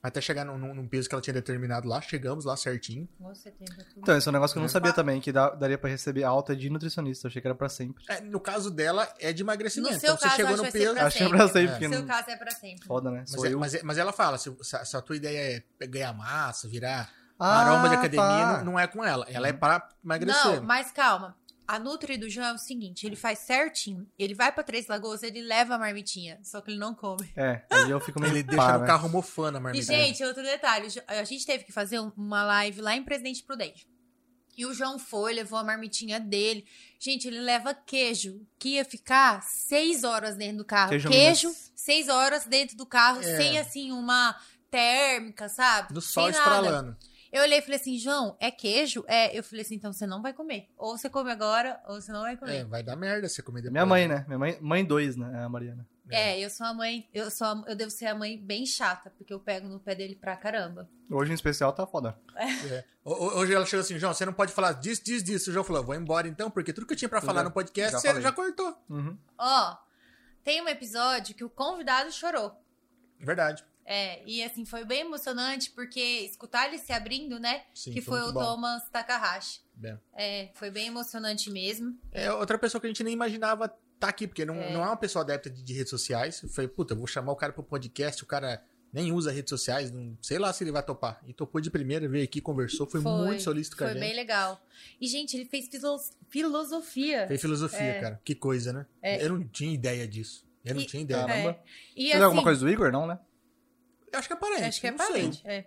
Até 0.00 0.20
chegar 0.20 0.44
num, 0.44 0.56
num- 0.56 0.86
peso 0.86 1.08
que 1.08 1.14
ela 1.14 1.20
tinha 1.20 1.34
determinado 1.34 1.88
lá. 1.88 2.00
Chegamos 2.00 2.44
lá 2.44 2.56
certinho. 2.56 3.08
Nossa. 3.18 3.52
Então, 3.96 4.16
esse 4.16 4.28
é 4.28 4.30
um 4.30 4.32
negócio 4.32 4.54
que 4.54 4.58
eu 4.58 4.62
não 4.62 4.66
É. 4.68 4.70
sabia 4.70 4.92
também, 4.92 5.20
que 5.20 5.32
dá- 5.32 5.50
daria 5.50 5.76
pra 5.76 5.90
receber 5.90 6.22
alta 6.22 6.54
de 6.54 6.70
nutricionista. 6.70 7.26
Eu 7.26 7.28
achei 7.30 7.42
que 7.42 7.48
era 7.48 7.54
pra 7.54 7.68
sempre. 7.68 8.04
É, 8.08 8.20
no 8.20 8.38
caso 8.38 8.70
dela, 8.70 9.12
é 9.18 9.32
de 9.32 9.42
emagrecimento. 9.42 9.90
No 9.90 9.98
então 9.98 10.16
caso, 10.16 10.30
você 10.30 10.36
chegou 10.36 10.56
no 10.56 10.70
peso. 10.70 10.94
pra 10.94 11.06
Achei 11.06 11.22
sempre. 11.22 11.36
pra 11.36 11.48
sempre, 11.48 11.84
É. 11.84 11.88
No 11.88 11.94
seu 11.94 12.00
não... 12.02 12.06
caso 12.08 12.30
é 12.30 12.36
pra 12.36 12.50
sempre. 12.52 12.86
Foda, 12.86 13.10
né? 13.10 13.18
Mas, 13.20 13.30
Sou 13.32 13.44
é- 13.44 13.52
eu. 13.52 13.58
mas, 13.58 13.74
é- 13.74 13.82
mas 13.82 13.98
ela 13.98 14.12
fala, 14.12 14.38
se, 14.38 14.56
se 14.62 14.76
a- 14.76 14.84
se 14.84 14.96
a 14.96 15.02
tua 15.02 15.16
ideia 15.16 15.64
é 15.80 15.86
ganhar 15.88 16.12
massa, 16.12 16.68
virar 16.68 17.12
Ah, 17.36 17.64
maromba 17.64 17.88
de 17.88 17.94
academia, 17.96 18.24
tá. 18.24 18.56
não, 18.58 18.72
não 18.72 18.78
é 18.78 18.86
com 18.86 19.04
ela. 19.04 19.26
Ela 19.28 19.48
é 19.48 19.52
para 19.52 19.88
emagrecer. 20.04 20.60
Não, 20.60 20.62
mas 20.62 20.92
calma. 20.92 21.36
A 21.68 21.78
Nutri 21.78 22.16
do 22.16 22.30
João 22.30 22.46
é 22.46 22.52
o 22.54 22.58
seguinte, 22.58 23.06
ele 23.06 23.14
faz 23.14 23.40
certinho. 23.40 24.08
Ele 24.18 24.34
vai 24.34 24.50
pra 24.50 24.64
Três 24.64 24.86
Lagoas, 24.86 25.22
ele 25.22 25.42
leva 25.42 25.74
a 25.74 25.78
marmitinha, 25.78 26.40
só 26.42 26.62
que 26.62 26.70
ele 26.70 26.78
não 26.78 26.94
come. 26.94 27.30
É, 27.36 27.62
aí 27.70 27.90
eu 27.90 28.00
fico 28.00 28.18
meio 28.18 28.32
Ele 28.32 28.42
deixa 28.42 28.72
no 28.72 28.78
né? 28.80 28.86
carro 28.86 29.06
mofando 29.10 29.58
a 29.58 29.60
E, 29.60 29.62
marmita. 29.64 29.84
gente, 29.84 30.24
outro 30.24 30.42
detalhe. 30.42 30.88
A 31.06 31.24
gente 31.24 31.44
teve 31.44 31.64
que 31.64 31.72
fazer 31.72 32.00
um- 32.00 32.10
uma 32.16 32.42
live 32.42 32.80
lá 32.80 32.96
em 32.96 33.02
Presidente 33.04 33.42
Prudente. 33.44 33.86
E 34.56 34.64
o 34.66 34.72
João 34.72 34.98
foi, 34.98 35.34
levou 35.34 35.58
a 35.58 35.62
marmitinha 35.62 36.18
dele. 36.18 36.64
Gente, 36.98 37.28
ele 37.28 37.38
leva 37.40 37.72
queijo, 37.74 38.40
que 38.58 38.70
ia 38.70 38.84
ficar 38.84 39.42
seis 39.42 40.02
horas 40.04 40.36
dentro 40.36 40.56
do 40.56 40.64
carro. 40.64 40.88
Queijo 40.90 41.08
Queijo, 41.10 41.54
seis 41.76 42.08
horas 42.08 42.44
dentro 42.46 42.76
do 42.76 42.86
carro, 42.86 43.20
É. 43.20 43.36
sem, 43.36 43.58
assim, 43.58 43.92
uma 43.92 44.34
térmica, 44.70 45.48
sabe? 45.48 45.94
No 45.94 46.00
sol 46.00 46.28
estralando. 46.30 46.96
Eu 47.32 47.42
olhei 47.42 47.58
e 47.58 47.62
falei 47.62 47.76
assim, 47.76 47.98
João, 47.98 48.36
é 48.40 48.50
queijo? 48.50 49.04
É. 49.06 49.36
Eu 49.36 49.42
falei 49.42 49.62
assim, 49.62 49.74
então 49.74 49.92
você 49.92 50.06
não 50.06 50.22
vai 50.22 50.32
comer. 50.32 50.68
Ou 50.76 50.96
você 50.96 51.08
come 51.10 51.30
agora, 51.30 51.80
ou 51.86 52.00
você 52.00 52.10
não 52.12 52.22
vai 52.22 52.34
É, 52.34 52.36
comer. 52.36 52.64
vai 52.64 52.82
dar 52.82 52.96
merda 52.96 53.28
você 53.28 53.42
comer 53.42 53.60
depois. 53.60 53.72
Minha 53.72 53.86
mãe, 53.86 54.08
né? 54.08 54.24
Minha 54.26 54.38
mãe, 54.38 54.58
mãe 54.60 54.84
dois, 54.84 55.16
né? 55.16 55.30
É 55.40 55.44
a 55.44 55.48
Mariana. 55.48 55.86
É, 56.10 56.40
eu 56.40 56.48
sou 56.48 56.66
a 56.66 56.72
mãe, 56.72 57.06
eu 57.12 57.30
sou 57.30 57.46
a- 57.46 57.64
eu 57.66 57.76
devo 57.76 57.90
ser 57.90 58.06
a 58.06 58.14
mãe 58.14 58.38
bem 58.38 58.64
chata, 58.64 59.10
porque 59.10 59.30
eu 59.30 59.38
pego 59.38 59.68
no 59.68 59.78
pé 59.78 59.94
dele 59.94 60.14
pra 60.16 60.34
caramba. 60.36 60.88
Hoje 61.10 61.30
em 61.30 61.34
especial 61.34 61.70
tá 61.70 61.86
foda. 61.86 62.18
É. 62.34 62.82
Ho- 63.04 63.38
Hoje 63.38 63.52
ela 63.52 63.66
chegou 63.66 63.82
assim, 63.82 63.98
João, 63.98 64.14
você 64.14 64.24
não 64.24 64.32
pode 64.32 64.52
falar 64.52 64.72
disso, 64.72 65.04
disso, 65.04 65.22
disso. 65.22 65.50
O 65.50 65.52
João 65.52 65.64
falou, 65.64 65.84
vou 65.84 65.94
embora 65.94 66.26
então, 66.26 66.50
porque 66.50 66.72
tudo 66.72 66.86
que 66.86 66.94
eu 66.94 66.96
tinha 66.96 67.10
pra 67.10 67.18
Eu 67.18 67.22
falar 67.22 67.40
já- 67.40 67.44
no 67.44 67.50
podcast, 67.50 67.92
já 67.92 67.98
você 68.00 68.06
falei. 68.08 68.22
já 68.22 68.32
cortou. 68.32 68.74
Uhum. 68.88 69.18
Ó, 69.36 69.76
tem 70.42 70.62
um 70.62 70.68
episódio 70.68 71.34
que 71.34 71.44
o 71.44 71.50
convidado 71.50 72.10
chorou. 72.10 72.58
Verdade. 73.20 73.62
É, 73.90 74.22
e 74.26 74.42
assim, 74.42 74.66
foi 74.66 74.84
bem 74.84 75.00
emocionante, 75.00 75.70
porque 75.70 75.98
escutar 76.00 76.68
ele 76.68 76.76
se 76.76 76.92
abrindo, 76.92 77.38
né? 77.40 77.62
Sim, 77.74 77.92
que 77.92 78.02
foi 78.02 78.20
foi, 78.20 78.28
o 78.28 78.32
bom. 78.34 78.40
Thomas 78.40 78.86
Takahashi. 78.90 79.60
Bem. 79.74 79.98
É, 80.14 80.50
foi 80.54 80.70
bem 80.70 80.88
emocionante 80.88 81.50
mesmo. 81.50 81.98
É 82.12 82.30
outra 82.30 82.58
pessoa 82.58 82.80
que 82.80 82.86
a 82.86 82.90
gente 82.90 83.02
nem 83.02 83.14
imaginava 83.14 83.68
tá 83.98 84.08
aqui, 84.08 84.26
porque 84.26 84.44
não 84.44 84.56
É. 84.56 84.68
é, 84.68 84.72
não 84.74 84.82
é 84.82 84.86
uma 84.86 84.96
pessoa 84.96 85.24
adepta 85.24 85.48
de, 85.48 85.62
de 85.62 85.72
redes 85.72 85.88
sociais. 85.88 86.42
Eu 86.42 86.50
falei, 86.50 86.68
puta, 86.68 86.92
eu 86.92 86.98
vou 86.98 87.06
chamar 87.06 87.32
o 87.32 87.36
cara 87.36 87.52
pro 87.52 87.62
podcast, 87.62 88.22
o 88.22 88.26
cara 88.26 88.62
nem 88.92 89.10
usa 89.12 89.30
redes 89.32 89.50
sociais, 89.50 89.90
não 89.90 90.16
sei 90.20 90.38
lá 90.38 90.52
se 90.52 90.64
ele 90.64 90.72
vai 90.72 90.82
topar. 90.82 91.20
E 91.26 91.32
topou 91.32 91.58
de 91.60 91.70
primeira, 91.70 92.06
veio 92.08 92.24
aqui, 92.24 92.40
conversou, 92.42 92.86
foi, 92.86 93.00
muito 93.00 93.42
solícito 93.42 93.76
com 93.76 93.84
a 93.84 93.86
Foi 93.88 93.94
gente. 93.94 94.06
bem 94.06 94.14
legal. 94.16 94.62
E, 95.00 95.06
gente, 95.06 95.34
ele 95.36 95.44
fez 95.46 95.66
filo- 95.68 95.98
filosofia. 96.28 97.26
Fez 97.26 97.40
filosofia, 97.40 97.78
É. 97.80 98.00
cara. 98.00 98.20
Que 98.24 98.34
coisa, 98.34 98.72
né? 98.72 98.86
É. 99.02 99.24
Eu 99.24 99.30
não 99.30 99.44
tinha 99.46 99.72
ideia 99.72 100.06
disso. 100.06 100.46
Eu 100.64 100.74
não 100.74 100.82
E- 100.82 100.86
tinha 100.86 101.02
ideia. 101.02 101.20
É. 101.30 101.58
E 101.96 102.06
Você 102.08 102.12
assim, 102.14 102.22
alguma 102.24 102.42
coisa 102.42 102.60
do 102.60 102.68
Igor? 102.70 102.90
Não, 102.92 103.06
né? 103.06 103.18
Eu 104.12 104.18
acho 104.18 104.28
que 104.28 104.34
é 104.34 104.36
parente. 104.36 104.64
Acho 104.64 104.80
que 104.80 104.86
é 104.86 104.92
parente, 104.92 105.42
é. 105.44 105.66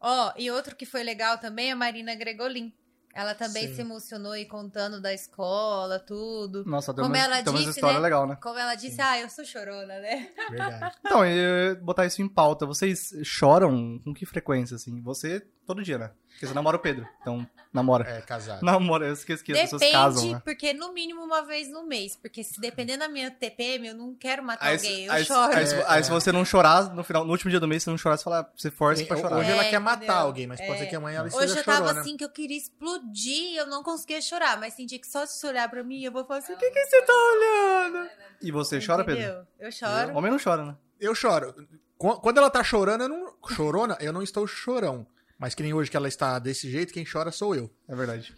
Ó, 0.00 0.32
e 0.36 0.50
outro 0.50 0.76
que 0.76 0.84
foi 0.84 1.02
legal 1.02 1.38
também 1.38 1.68
é 1.68 1.72
a 1.72 1.76
Marina 1.76 2.14
Gregolin. 2.14 2.72
Ela 3.14 3.32
também 3.32 3.68
Sim. 3.68 3.74
se 3.76 3.80
emocionou 3.80 4.32
aí 4.32 4.44
contando 4.44 5.00
da 5.00 5.14
escola, 5.14 6.00
tudo. 6.00 6.64
Nossa, 6.66 6.92
tem 6.92 7.04
Como 7.04 7.14
uma, 7.14 7.24
ela 7.24 7.42
tem 7.42 7.54
disse, 7.54 7.70
histórias 7.70 8.02
né? 8.02 8.02
legais, 8.02 8.28
né? 8.28 8.38
Como 8.42 8.58
ela 8.58 8.74
disse, 8.74 9.00
ah, 9.00 9.20
eu 9.20 9.30
sou 9.30 9.44
chorona, 9.44 10.00
né? 10.00 10.32
Verdade. 10.50 10.96
Então, 10.98 11.24
e 11.24 11.76
botar 11.76 12.06
isso 12.06 12.20
em 12.20 12.28
pauta. 12.28 12.66
Vocês 12.66 13.14
choram 13.22 14.00
com 14.00 14.12
que 14.12 14.26
frequência, 14.26 14.74
assim? 14.74 15.00
Você, 15.00 15.46
todo 15.66 15.82
dia, 15.82 15.98
né? 15.98 16.10
Porque 16.30 16.46
você 16.46 16.54
namora 16.54 16.76
o 16.76 16.80
Pedro. 16.80 17.08
Então, 17.20 17.46
namora. 17.72 18.08
É, 18.10 18.20
casado. 18.20 18.62
Namora, 18.62 19.06
eu 19.06 19.12
esqueci 19.14 19.42
que 19.44 19.52
as 19.52 19.60
pessoas 19.60 19.80
Depende, 19.80 19.96
casam, 19.98 20.32
né? 20.32 20.42
porque 20.44 20.72
no 20.72 20.92
mínimo 20.92 21.22
uma 21.22 21.42
vez 21.42 21.70
no 21.70 21.86
mês. 21.86 22.16
Porque 22.16 22.42
se 22.42 22.60
depender 22.60 22.96
da 22.96 23.08
minha 23.08 23.30
TPM, 23.30 23.86
eu 23.88 23.94
não 23.94 24.14
quero 24.16 24.42
matar 24.42 24.66
Aí, 24.66 24.76
alguém, 24.76 25.04
eu 25.06 25.12
aí- 25.12 25.24
choro. 25.24 25.56
aí 25.56 25.66
se- 25.66 25.84
aí 25.86 26.02
se 26.04 26.10
você 26.10 26.32
não 26.32 26.44
chorar, 26.44 26.92
no 26.92 27.04
final, 27.04 27.24
no 27.24 27.30
último 27.30 27.50
dia 27.50 27.60
do 27.60 27.68
mês, 27.68 27.84
se 27.84 27.88
não 27.90 27.96
chorar, 27.96 28.16
você 28.16 28.24
fala, 28.24 28.52
você 28.56 28.70
força 28.70 29.04
pra 29.06 29.16
chorar. 29.16 29.38
Hoje 29.38 29.50
ela 29.50 29.64
É, 29.64 29.70
quer 29.70 29.78
matar 29.78 29.96
entendeu? 30.04 30.16
alguém, 30.16 30.46
mas 30.48 30.60
pode 30.60 30.72
É. 30.72 30.78
ser 30.78 30.86
que 30.86 30.96
amanhã 30.96 31.18
ela 31.20 31.28
Hoje 31.28 31.36
esteja 31.36 31.60
eu 31.60 31.64
tava 31.64 31.78
chorona. 31.78 32.00
assim 32.00 32.16
que 32.16 32.24
eu 32.24 32.30
queria 32.30 32.56
explodir, 32.58 33.56
eu 33.56 33.66
não 33.66 33.82
conseguia 33.84 34.20
chorar, 34.20 34.58
mas 34.58 34.74
senti 34.74 34.98
que 34.98 35.06
só 35.06 35.24
se 35.26 35.46
olhar 35.46 35.68
pra 35.70 35.84
mim, 35.84 36.02
eu 36.02 36.10
vou 36.12 36.24
falar 36.24 36.40
assim: 36.40 36.52
o 36.54 36.58
que, 36.58 36.68
que 36.70 36.84
você 36.86 37.02
tá 37.02 37.12
olhando? 37.12 38.10
E 38.42 38.50
você 38.50 38.80
chora, 38.84 39.04
Pedro? 39.04 39.22
Entendeu? 39.22 39.46
Eu 39.60 39.70
choro. 39.72 40.16
Homem 40.16 40.30
não 40.32 40.38
chora, 40.42 40.64
né? 40.64 40.76
Eu 41.00 41.14
choro. 41.14 41.54
Qu- 41.96 42.20
Quando 42.20 42.38
ela 42.38 42.50
tá 42.50 42.62
chorando, 42.64 43.02
eu 43.02 43.08
não. 43.08 43.34
Chorona, 43.54 43.96
eu 44.00 44.12
não 44.12 44.22
estou 44.22 44.46
chorão. 44.46 45.06
Mas 45.38 45.54
que 45.54 45.62
nem 45.62 45.72
hoje 45.74 45.90
que 45.90 45.96
ela 45.96 46.08
está 46.08 46.38
desse 46.38 46.70
jeito, 46.70 46.92
quem 46.92 47.04
chora 47.04 47.30
sou 47.32 47.54
eu. 47.54 47.70
É 47.88 47.94
verdade. 47.94 48.34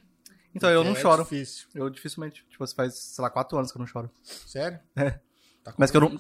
Então, 0.54 0.70
eu 0.70 0.82
não 0.82 0.92
É 0.92 0.94
choro. 0.96 1.22
difícil. 1.22 1.68
Eu 1.74 1.90
dificilmente. 1.90 2.44
Tipo, 2.48 2.66
faz, 2.74 2.94
sei 2.94 3.22
lá, 3.22 3.28
quatro 3.30 3.58
anos 3.58 3.70
que 3.70 3.76
eu 3.76 3.80
não 3.80 3.86
choro. 3.86 4.10
Sério? 4.22 4.80
É. 4.96 5.10
Tá 5.62 5.72
com 5.72 5.76
Mas 5.78 5.90
que 5.90 5.96
eu 5.96 6.00
não. 6.00 6.18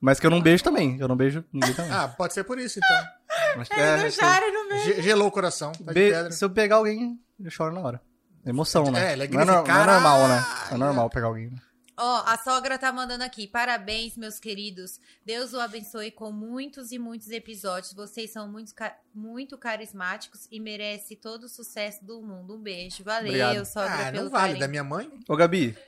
Mas 0.00 0.18
que 0.18 0.26
eu 0.26 0.30
não 0.30 0.40
beijo 0.42 0.64
também. 0.64 0.98
Eu 0.98 1.06
não 1.06 1.16
beijo 1.16 1.44
ninguém 1.52 1.72
também. 1.72 1.92
Ah, 1.92 2.08
pode 2.08 2.34
ser 2.34 2.42
por 2.42 2.58
isso, 2.58 2.80
então. 2.80 3.60
Acho 3.60 3.70
que 3.70 3.78
é, 3.78 3.96
não 3.98 4.04
que- 4.04 4.10
choro 4.10 4.52
no 4.52 4.68
meio. 4.68 4.84
Ge- 4.84 5.02
Gelou 5.02 5.28
o 5.28 5.30
coração. 5.30 5.70
Tá 5.72 5.92
de 5.92 5.94
Be- 5.94 6.10
pedra. 6.10 6.32
Se 6.32 6.44
eu 6.44 6.50
pegar 6.50 6.76
alguém, 6.76 7.20
eu 7.38 7.50
choro 7.50 7.72
na 7.72 7.80
hora. 7.80 8.00
Emoção, 8.44 8.90
né? 8.90 9.10
É, 9.10 9.12
ele 9.12 9.28
não, 9.28 9.40
é 9.42 9.44
não 9.44 9.60
é 9.64 9.86
normal, 9.86 10.26
né? 10.28 10.44
É 10.72 10.76
normal 10.76 11.08
pegar 11.10 11.28
alguém. 11.28 11.50
né? 11.50 11.56
Ó, 12.04 12.22
a 12.26 12.36
sogra 12.36 12.76
tá 12.76 12.92
mandando 12.92 13.22
aqui. 13.22 13.46
Parabéns, 13.46 14.16
meus 14.16 14.40
queridos. 14.40 14.98
Deus 15.24 15.52
o 15.52 15.60
abençoe 15.60 16.10
com 16.10 16.32
muitos 16.32 16.90
e 16.90 16.98
muitos 16.98 17.30
episódios. 17.30 17.92
Vocês 17.92 18.32
são 18.32 18.48
muito, 18.48 18.72
muito 19.14 19.56
carismáticos 19.56 20.48
e 20.50 20.58
merece 20.58 21.14
todo 21.14 21.44
o 21.44 21.48
sucesso 21.48 22.04
do 22.04 22.20
mundo. 22.20 22.56
Um 22.56 22.58
beijo. 22.60 23.04
Valeu, 23.04 23.28
Obrigado. 23.28 23.64
sogra, 23.66 24.08
Ah, 24.08 24.10
pelo 24.10 24.24
não 24.24 24.30
vale. 24.32 24.42
carinho. 24.44 24.58
Da 24.60 24.66
minha 24.66 24.82
mãe? 24.82 25.12
Ô, 25.28 25.36
Gabi, 25.36 25.78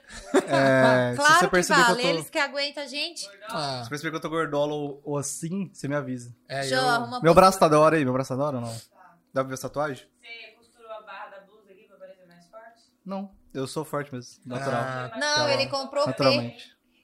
é, 0.47 1.15
claro 1.17 1.51
você 1.51 1.63
que 1.63 1.73
vale. 1.73 1.85
que 1.85 1.91
eu 1.91 1.97
tô... 1.97 2.09
Eles 2.09 2.31
que 2.31 2.39
aguentam 2.39 2.85
a 2.85 2.87
gente. 2.87 3.29
Ah, 3.49 3.79
Se 3.79 3.85
você 3.85 3.91
perceber 3.91 4.11
que 4.13 4.17
eu 4.17 4.21
tô 4.21 4.31
gordola 4.31 4.73
ou, 4.73 5.01
ou 5.05 5.19
assim, 5.19 5.69
você 5.75 5.89
me 5.89 5.97
avisa. 5.97 6.33
é, 6.49 6.63
Jô, 6.63 6.77
eu... 6.77 6.89
arruma 6.89 7.21
Meu 7.23 7.35
braço 7.35 7.59
tá 7.59 7.67
da 7.67 7.81
hora 7.81 7.97
aí? 7.97 8.05
Meu 8.05 8.13
braço 8.13 8.29
tá 8.29 8.37
da 8.37 8.45
hora 8.45 8.57
ou 8.59 8.63
não? 8.63 8.73
Dá 9.33 9.43
pra 9.43 9.49
ver 9.49 9.55
essa 9.55 9.69
tatuagem? 9.69 10.07
Você 10.23 10.53
costurou 10.59 10.93
a 10.93 11.03
barra 11.03 11.27
da 11.31 11.41
blusa 11.41 11.73
aqui 11.73 11.89
pra 11.89 11.97
parecer 11.97 12.25
mais 12.29 12.47
forte? 12.47 12.83
Não. 13.05 13.35
Eu 13.55 13.67
sou 13.67 13.85
forte 13.85 14.13
mesmo. 14.13 14.41
Natural. 14.45 14.81
Ah, 14.83 15.11
Não, 15.17 15.37
tá 15.47 15.53
ele 15.55 15.67
comprou 15.69 16.05
P. 16.13 16.57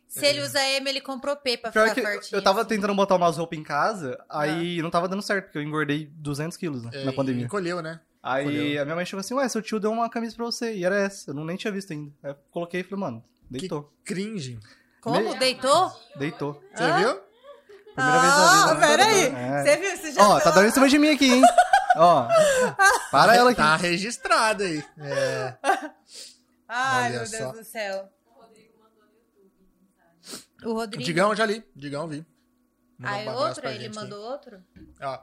Se 0.08 0.26
ele 0.26 0.40
usa 0.42 0.60
M, 0.60 0.90
ele 0.90 1.00
comprou 1.00 1.36
P 1.36 1.56
pra 1.56 1.70
Pior 1.70 1.88
ficar 1.90 1.94
que 2.10 2.12
fortinho. 2.14 2.38
eu 2.38 2.42
tava 2.42 2.64
tentando 2.64 2.92
botar 2.96 3.14
umas 3.14 3.36
roupas 3.36 3.56
em 3.56 3.62
casa, 3.62 4.18
aí 4.28 4.82
não 4.82 4.90
tava 4.90 5.08
dando 5.08 5.22
certo, 5.22 5.44
porque 5.44 5.58
eu 5.58 5.62
engordei 5.62 6.06
200 6.16 6.56
quilos 6.56 6.82
né, 6.82 6.90
É, 6.92 7.04
na 7.04 7.12
pandemia. 7.12 7.44
Encolheu, 7.44 7.80
né? 7.80 8.00
Aí 8.20 8.44
Escolheu. 8.44 8.82
a 8.82 8.84
minha 8.84 8.96
mãe 8.96 9.06
chegou 9.06 9.20
assim, 9.20 9.34
ué, 9.34 9.48
seu 9.48 9.62
tio 9.62 9.78
deu 9.78 9.92
uma 9.92 10.10
camisa 10.10 10.34
pra 10.34 10.44
você. 10.44 10.74
E 10.74 10.84
era 10.84 10.96
essa. 11.00 11.30
Eu 11.30 11.34
não, 11.34 11.44
nem 11.44 11.56
tinha 11.56 11.72
visto 11.72 11.92
ainda. 11.92 12.12
Aí 12.24 12.32
eu 12.32 12.36
coloquei 12.50 12.80
e 12.80 12.82
falei, 12.82 12.98
mano, 12.98 13.24
deitou. 13.48 13.92
Cringe. 14.04 14.58
Como? 15.00 15.38
Deitou? 15.38 15.92
Deitou. 16.16 16.60
Você 16.74 16.82
Ah? 16.82 16.96
viu? 16.98 17.20
Primeira 17.94 18.20
vez 18.20 18.34
na 18.34 18.66
vida. 18.66 18.74
né? 18.74 18.86
peraí. 18.88 19.20
É. 19.26 19.62
Você 19.62 19.76
viu? 19.76 19.96
Você 19.96 20.12
já 20.12 20.28
Ó, 20.28 20.40
tá 20.40 20.50
dando 20.50 20.66
em 20.66 20.70
cima 20.72 20.88
de 20.88 20.98
mim 20.98 21.10
aqui, 21.10 21.32
hein? 21.34 21.42
Ó. 21.96 22.26
Para 23.12 23.36
ela 23.36 23.50
aqui. 23.52 23.60
Tá 23.60 23.76
registrado 23.76 24.64
aí. 24.64 24.84
É. 24.98 25.54
Ai, 26.72 27.06
Olha 27.08 27.20
meu 27.20 27.28
Deus 27.30 27.42
só. 27.42 27.52
do 27.52 27.64
céu. 27.64 28.12
O 30.62 30.68
O 30.68 30.72
Rodrigo. 30.74 31.02
Digão, 31.04 31.34
já 31.34 31.44
li. 31.44 31.64
Digão, 31.74 32.06
vi. 32.06 32.24
Mandou 32.98 33.16
Ah, 33.16 33.18
um 33.18 33.20
é 33.30 33.46
outro? 33.48 33.68
Ele 33.68 33.84
gente 33.84 33.94
mandou 33.96 34.22
outro? 34.22 34.62
Não, 35.00 35.22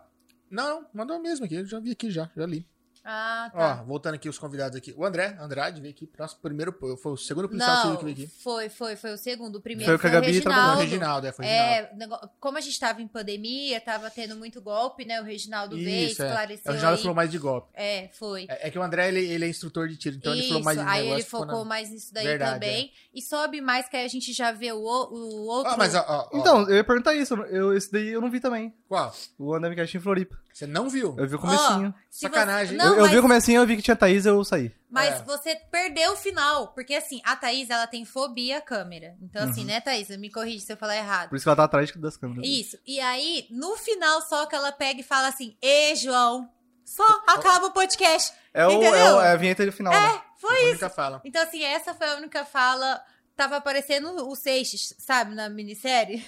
não, 0.49 0.89
mandou 0.93 1.19
mesmo 1.19 1.45
aqui. 1.45 1.55
Eu 1.55 1.65
já 1.65 1.79
vi 1.79 1.91
aqui 1.91 2.09
já, 2.11 2.29
já 2.35 2.45
li. 2.45 2.67
Ah, 3.09 3.49
Ó, 3.53 3.57
tá. 3.57 3.73
voltando 3.83 4.15
aqui 4.15 4.27
os 4.27 4.37
convidados 4.37 4.75
aqui. 4.75 4.93
O 4.97 5.05
André, 5.05 5.37
Andrade 5.39 5.79
veio 5.79 5.93
aqui. 5.93 6.09
Nosso 6.19 6.37
primeiro, 6.41 6.75
foi 7.01 7.11
o 7.13 7.15
segundo 7.15 7.47
policial 7.47 7.75
civil 7.77 7.89
Não, 7.91 7.97
que 7.97 8.03
veio 8.03 8.17
aqui. 8.17 8.27
foi, 8.43 8.67
foi, 8.67 8.95
foi 8.97 9.13
o 9.13 9.17
segundo. 9.17 9.55
O 9.55 9.61
primeiro 9.61 9.89
Foi 9.89 9.97
foi, 9.97 10.09
o 10.09 10.11
que 10.11 10.17
a 10.17 10.19
o 10.19 10.21
Gabi 10.21 10.41
trabalhou. 10.41 10.75
o 10.75 10.79
Reginaldo. 10.79 11.27
É, 11.27 11.31
foi 11.31 11.45
o 11.45 11.47
Reginaldo. 11.47 12.15
É, 12.15 12.29
como 12.39 12.57
a 12.57 12.61
gente 12.61 12.77
tava 12.77 13.01
em 13.01 13.07
pandemia, 13.07 13.79
tava 13.79 14.09
tendo 14.11 14.35
muito 14.35 14.61
golpe, 14.61 15.05
né? 15.05 15.21
O 15.21 15.23
Reginaldo 15.23 15.77
veio, 15.77 16.09
Isso, 16.09 16.21
é. 16.21 16.27
esclareceu 16.27 16.69
O 16.69 16.73
Reginaldo 16.73 16.97
aí. 16.97 17.01
falou 17.03 17.15
mais 17.15 17.31
de 17.31 17.37
golpe. 17.37 17.69
É, 17.73 18.09
foi. 18.09 18.45
É, 18.49 18.67
é 18.67 18.71
que 18.71 18.77
o 18.77 18.83
André, 18.83 19.07
ele, 19.07 19.25
ele 19.25 19.45
é 19.45 19.47
instrutor 19.47 19.87
de 19.87 19.95
tiro, 19.95 20.17
então 20.17 20.33
ele 20.33 20.41
Isso, 20.41 20.49
falou 20.49 20.63
mais 20.65 20.77
de 20.77 20.83
aí 20.83 20.99
negócio. 21.03 21.13
ele 21.15 21.23
focou 21.23 21.59
na- 21.59 21.65
mais 21.65 21.89
nisso 21.89 22.13
daí 22.13 22.25
Verdade, 22.25 22.53
também. 22.53 22.91
E 23.13 23.21
sobe 23.21 23.61
mais, 23.61 23.87
que 23.87 23.95
aí 23.95 24.03
a 24.05 24.09
gente 24.09 24.33
já 24.33 24.51
vê 24.51 24.71
o, 24.73 24.77
o- 24.79 25.45
outro... 25.47 25.71
Ah, 25.71 25.77
mas 25.77 25.95
ó, 25.95 26.03
ó, 26.07 26.29
ó, 26.33 26.37
Então, 26.37 26.69
eu 26.69 26.75
ia 26.75 26.83
perguntar 26.83 27.15
isso. 27.15 27.35
Eu, 27.45 27.73
esse 27.75 27.89
daí 27.91 28.09
eu 28.09 28.19
não 28.19 28.29
vi 28.29 28.41
também. 28.41 28.73
qual? 28.89 29.15
O 29.39 29.53
Andamicast 29.53 29.95
em 29.95 29.99
Floripa. 30.01 30.37
Você 30.57 30.65
não 30.65 30.89
viu? 30.89 31.15
Eu 31.19 31.27
vi 31.27 31.35
o 31.35 31.39
comecinho. 31.39 31.93
se 32.09 32.21
Sacanagem. 32.21 32.75
Você... 32.75 32.83
Não, 32.83 32.93
eu, 32.93 32.95
eu 32.95 33.01
mas, 33.03 33.11
vi 33.11 33.17
o 33.19 33.21
comecinho, 33.21 33.61
eu 33.61 33.67
vi 33.67 33.75
que 33.75 33.81
tinha 33.83 33.95
Thaís, 33.95 34.25
eu 34.25 34.43
saí. 34.43 34.71
mas 34.89 35.19
É. 35.19 35.23
você 35.23 35.55
perdeu 35.71 36.13
o 36.13 36.15
final. 36.15 36.69
Porque 36.73 36.95
assim, 36.95 37.21
a 37.23 37.35
Thaís, 37.35 37.69
ela 37.69 37.85
tem 37.85 38.03
fobia 38.05 38.57
à 38.57 38.61
câmera. 38.61 39.15
Então 39.21 39.43
assim, 39.47 39.61
Uhum. 39.61 39.67
né, 39.67 39.81
Thaís? 39.81 40.09
Me 40.17 40.31
corrige 40.31 40.61
se 40.61 40.73
eu 40.73 40.77
falar 40.77 40.97
errado. 40.97 41.29
Por 41.29 41.35
isso 41.35 41.43
que 41.45 41.49
ela 41.49 41.55
tá 41.55 41.65
atrás 41.65 41.91
das 41.95 42.17
câmeras. 42.17 42.43
Isso. 42.47 42.75
E 42.87 42.99
aí, 42.99 43.45
no 43.51 43.75
final 43.77 44.19
só 44.23 44.47
que 44.47 44.55
ela 44.55 44.71
pega 44.71 44.99
e 44.99 45.03
fala 45.03 45.27
assim, 45.27 45.55
Ê, 45.61 45.95
João. 45.95 46.49
Só 46.83 47.03
acaba 47.27 47.67
o 47.67 47.71
podcast. 47.71 48.33
É, 48.53 48.65
o, 48.65 48.81
é, 48.81 49.13
o- 49.13 49.21
é 49.21 49.31
a 49.33 49.35
vinheta 49.35 49.63
de 49.63 49.71
final, 49.71 49.93
né? 49.93 50.21
Foi 50.39 50.57
A 50.57 50.69
única 50.69 50.89
fala. 50.89 51.21
Então, 51.23 51.43
assim, 51.43 51.61
essa 51.63 51.93
foi 51.93 52.07
a 52.09 52.15
única 52.15 52.43
fala. 52.45 52.99
Tava 53.35 53.57
aparecendo 53.57 54.27
o 54.27 54.35
Seixas, 54.35 54.95
sabe, 54.97 55.35
na 55.35 55.49
minissérie. 55.49 56.25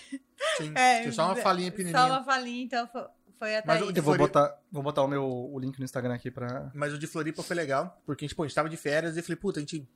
Sim. 0.58 0.72
É, 0.78 1.02
Tinha 1.02 1.12
só 1.14 1.26
uma 1.26 1.36
falinha 1.36 1.70
Só 1.72 1.76
pequenininha. 1.78 2.06
uma 2.06 2.24
falinha, 2.24 2.64
então 2.64 2.88
foi, 3.40 3.48
foi 3.48 3.56
a 3.56 3.64
Mas 3.66 3.82
o 3.82 3.92
de 3.92 4.00
Eu 4.00 4.04
vou 4.04 4.16
Floripa- 4.16 4.40
botar, 4.42 4.62
vou 4.72 4.84
botar 4.84 5.04
o 5.04 5.08
meu 5.08 5.24
o 5.26 5.60
link 5.60 5.80
no 5.80 5.86
Instagram 5.86 6.14
aqui 6.14 6.30
pra. 6.30 6.70
Mas 6.76 6.94
o 6.94 6.98
de 7.00 7.08
Floripa 7.08 7.42
foi 7.42 7.56
legal, 7.56 8.00
porque 8.06 8.26
a 8.26 8.28
gente, 8.28 8.36
pô, 8.36 8.44
a 8.44 8.48
gente 8.48 8.56
tava 8.56 8.70
de 8.70 8.78
férias 8.78 9.18
e 9.18 9.22
falei, 9.22 9.38
puta, 9.38 9.60
a 9.60 9.62
gente 9.62 9.88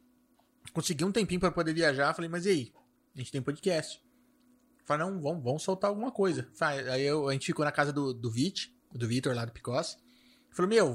conseguiu 0.74 1.08
um 1.08 1.12
tempinho 1.12 1.39
pra 1.39 1.52
poder 1.52 1.74
viajar. 1.74 2.14
Falei, 2.14 2.30
mas 2.30 2.46
e 2.46 2.50
aí? 2.50 2.74
A 3.16 3.20
gente 3.20 3.32
tem 3.32 3.41
podcast. 3.41 4.02
Falei, 4.86 5.06
não, 5.06 5.22
vamos, 5.22 5.44
vamos 5.44 5.64
soltar 5.64 5.89
alguma 5.89 6.12
coisa. 6.12 6.48
Falei, 6.56 6.89
Aí 6.89 7.04
eu- 7.04 7.28
a 7.30 7.34
gente 7.34 7.46
ficou 7.46 7.64
na 7.64 7.72
casa 7.72 7.91
do, 7.94 8.14
do 8.14 8.30
Vit, 8.32 8.76
do 8.91 9.08
Vitor 9.08 9.36
lá 9.36 9.46
do 9.46 9.52
Picos. 9.52 9.98
Falei, 10.52 10.78
meu, 10.78 10.94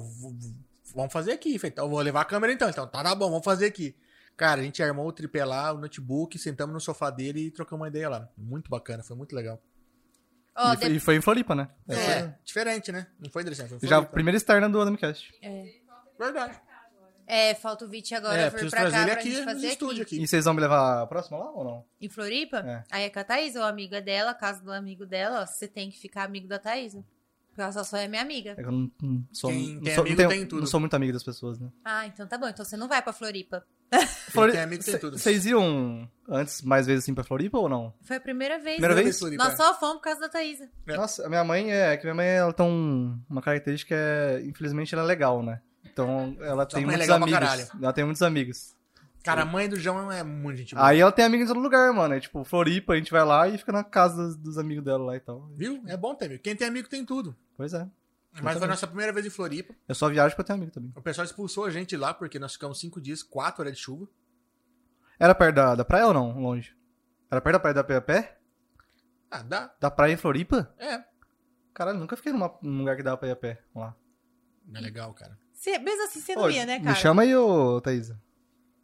vamos 0.95 1.13
fazer 1.13 1.33
aqui. 1.33 1.55
Eu 1.55 1.61
Falei, 1.61 1.73
então 1.73 1.85
eu 1.87 1.91
vou 1.91 2.01
levar 2.01 2.23
a 2.23 2.25
câmera 2.25 2.53
então. 2.53 2.69
Então 2.69 2.87
tá, 2.87 3.03
tá 3.03 3.15
bom, 3.15 3.31
vamos 3.31 3.45
fazer 3.45 3.67
aqui. 3.67 3.95
Cara, 4.37 4.61
a 4.61 4.65
gente 4.65 4.81
armou 4.83 5.07
o 5.07 5.13
tripé 5.13 5.45
lá, 5.45 5.73
o 5.73 5.79
notebook, 5.79 6.39
sentamos 6.39 6.73
no 6.73 6.81
sofá 6.81 7.11
dele 7.11 7.47
e 7.47 7.51
trocamos 7.51 7.81
uma 7.83 7.89
ideia 7.89 8.09
lá. 8.09 8.29
Muito 8.37 8.71
bacana, 8.71 9.03
foi 9.03 9.17
muito 9.17 9.35
legal. 9.35 9.61
Ó, 10.59 10.73
e, 10.73 10.77
foi, 10.77 10.89
de- 10.89 10.97
e 10.97 11.01
foi 11.01 11.17
em 11.17 11.21
Floripa, 11.21 11.55
né? 11.55 11.69
É, 11.89 12.33
diferente, 12.45 12.91
né? 12.93 13.07
Não 13.21 13.31
foi 13.31 13.43
André, 13.43 13.55
foi 13.55 13.79
em 13.83 13.87
Já 13.87 13.99
a 13.99 14.03
primeira 14.03 14.37
externa 14.37 14.69
do 14.69 14.81
Andamicast. 14.81 15.33
Verdade. 16.19 16.61
É, 17.31 17.55
falta 17.55 17.85
o 17.85 17.89
Vit 17.89 18.15
agora 18.15 18.39
É, 18.39 18.45
vir 18.45 18.51
preciso 18.53 18.71
pra 18.71 18.81
trazer 18.81 18.97
cá 18.97 19.03
ele 19.03 19.11
pra 19.11 19.21
aqui 19.21 19.31
gente 19.31 19.39
no 19.41 19.45
fazer 19.53 19.67
estúdio 19.69 20.03
aqui. 20.03 20.15
aqui. 20.17 20.25
E 20.25 20.27
vocês 20.27 20.45
vão 20.47 20.55
me 20.55 20.61
levar 20.63 21.03
a 21.03 21.07
próxima 21.07 21.37
lá 21.39 21.51
ou 21.53 21.63
não? 21.63 21.85
Em 22.01 22.09
Floripa? 22.09 22.59
É. 22.61 22.83
Aí 22.91 23.03
é 23.05 23.11
com 23.11 23.19
a 23.21 23.25
Thaís, 23.25 23.55
ou 23.55 23.63
amiga 23.65 24.01
dela, 24.01 24.33
caso 24.33 24.65
do 24.65 24.73
amigo 24.73 25.05
dela, 25.05 25.43
ó, 25.43 25.47
você 25.47 25.69
tem 25.69 25.91
que 25.91 25.99
ficar 25.99 26.25
amigo 26.25 26.49
da 26.49 26.59
Thaís. 26.59 26.97
Porque 27.59 27.63
ela 27.65 27.73
só 27.73 27.83
só 27.83 27.97
é 27.97 28.07
minha 28.07 28.23
amiga. 28.23 28.53
É 28.53 28.55
que 28.55 28.61
eu 28.63 28.71
não, 28.71 28.89
não 29.03 29.25
sou, 29.33 29.51
Quem 29.51 29.75
não 29.75 29.83
tem 29.83 29.95
sou, 29.95 30.03
amigo 30.03 30.09
não 30.23 30.29
tenho- 30.29 30.29
tem 30.41 30.47
tudo. 30.49 30.61
não 30.61 30.67
sou 30.69 30.79
muito 30.79 30.95
amigo 30.95 31.13
das 31.13 31.25
pessoas, 31.25 31.59
né? 31.59 31.69
Ah, 31.85 32.07
então 32.07 32.25
tá 32.25 32.39
bom. 32.39 32.47
Então 32.47 32.65
você 32.65 32.77
não 32.77 32.87
vai 32.87 33.03
pra 33.03 33.13
Floripa. 33.13 33.65
Quem 34.33 34.51
tem 34.53 34.61
amigo 34.61 34.85
tem 34.85 34.97
tudo. 34.97 35.19
Vocês 35.19 35.45
iam 35.45 36.09
antes 36.29 36.63
mais 36.63 36.87
vezes 36.87 37.03
assim 37.03 37.13
pra 37.15 37.25
Floripa 37.25 37.59
ou 37.59 37.69
não? 37.69 37.93
Foi 38.03 38.15
a 38.17 38.21
primeira 38.21 38.59
vez. 38.61 38.77
Primeira 38.77 38.95
né? 38.95 39.03
vez? 39.03 39.19
Floripa, 39.19 39.43
Nós 39.43 39.55
é. 39.55 39.57
só 39.57 39.75
fomos 39.77 39.97
por 39.97 40.03
causa 40.03 40.21
da 40.21 40.29
Thaís. 40.29 40.61
É. 40.61 40.97
Nossa, 40.97 41.27
a 41.27 41.29
minha 41.29 41.43
mãe 41.43 41.73
é 41.73 41.97
que 41.97 42.05
minha 42.05 42.15
mãe 42.15 42.29
ela 42.29 42.53
tem 42.53 42.65
um- 42.65 43.19
uma 43.29 43.43
característica 43.43 43.93
é, 43.97 44.41
infelizmente 44.47 44.95
ela 44.95 45.03
é 45.03 45.07
legal, 45.07 45.43
né? 45.43 45.61
Então 45.85 46.37
ela 46.41 46.65
tem 46.65 46.85
é 46.85 46.87
muitos 46.87 47.11
amigos. 47.11 47.71
Ela 47.83 47.93
tem 47.93 48.05
muitos 48.05 48.23
amigos. 48.23 48.77
Cara, 49.29 49.43
a 49.43 49.45
mãe 49.45 49.69
do 49.69 49.77
João 49.77 50.11
é 50.11 50.23
muito 50.23 50.59
gente 50.59 50.75
boa. 50.75 50.87
Aí 50.87 51.01
ela 51.01 51.13
tem 51.13 51.25
amigos 51.25 51.45
em 51.51 51.53
todo 51.53 51.63
lugar, 51.63 51.93
mano. 51.93 52.15
É 52.15 52.21
tipo, 52.21 52.43
Floripa, 52.45 52.93
a 52.93 52.97
gente 52.97 53.11
vai 53.11 53.25
lá 53.25 53.47
e 53.49 53.59
fica 53.59 53.71
na 53.73 53.85
casa 53.85 54.17
dos, 54.29 54.37
dos 54.37 54.59
amigos 54.59 54.85
dela 54.85 55.05
lá 55.05 55.17
e 55.17 55.21
tal. 55.21 55.49
Viu? 55.57 55.83
É 55.87 55.97
bom 55.97 56.15
ter 56.15 56.27
amigo. 56.27 56.43
Quem 56.43 56.57
tem 56.57 56.67
amigo 56.67 56.89
tem 56.89 57.05
tudo. 57.05 57.37
Pois 57.57 57.75
é. 57.75 57.87
Mas 58.43 58.57
foi 58.57 58.67
a 58.67 58.71
nossa 58.71 58.87
primeira 58.87 59.13
vez 59.13 59.27
em 59.27 59.31
Floripa. 59.31 59.75
Eu 59.89 59.95
só 59.95 60.09
viajo 60.09 60.35
pra 60.35 60.45
ter 60.45 60.53
amigo 60.53 60.71
também. 60.71 60.93
O 60.95 61.03
pessoal 61.03 61.25
expulsou 61.25 61.65
a 61.65 61.71
gente 61.71 61.97
lá 61.97 62.15
porque 62.15 62.39
nós 62.39 62.53
ficamos 62.53 62.79
cinco 62.79 63.01
dias, 63.01 63.23
quatro 63.23 63.63
horas 63.63 63.75
de 63.77 63.83
chuva. 63.83 64.09
Era 65.19 65.35
perto 65.35 65.55
da, 65.57 65.75
da 65.75 65.85
praia 65.85 66.07
ou 66.07 66.15
não? 66.15 66.39
Longe? 66.41 66.75
Era 67.31 67.41
perto 67.41 67.55
da 67.55 67.61
praia 67.61 67.75
da 67.75 67.85
Pé 67.85 67.97
a 67.97 68.01
Pé? 68.01 68.39
Ah, 69.31 69.43
dá. 69.43 69.75
Da 69.81 69.91
praia 69.91 70.13
em 70.13 70.17
Floripa? 70.17 70.73
É. 70.79 71.03
Caralho, 71.75 71.99
nunca 71.99 72.17
fiquei 72.17 72.33
numa- 72.33 72.57
num 72.63 72.79
lugar 72.79 72.97
que 72.97 73.03
dava 73.03 73.17
pra 73.17 73.29
ir 73.29 73.33
a 73.33 73.37
pé. 73.37 73.61
Lá. 73.75 73.95
É 74.75 74.81
legal, 74.81 75.13
cara. 75.15 75.39
Você- 75.53 75.79
mesmo 75.79 76.05
assim, 76.05 76.21
você 76.21 76.35
não 76.35 76.45
Ô, 76.45 76.51
ia, 76.51 76.65
né, 76.65 76.79
Me 76.79 76.85
cara? 76.87 76.97
chama 76.97 77.23
aí, 77.23 77.35
ô 77.37 77.81
Thaísa. 77.81 78.21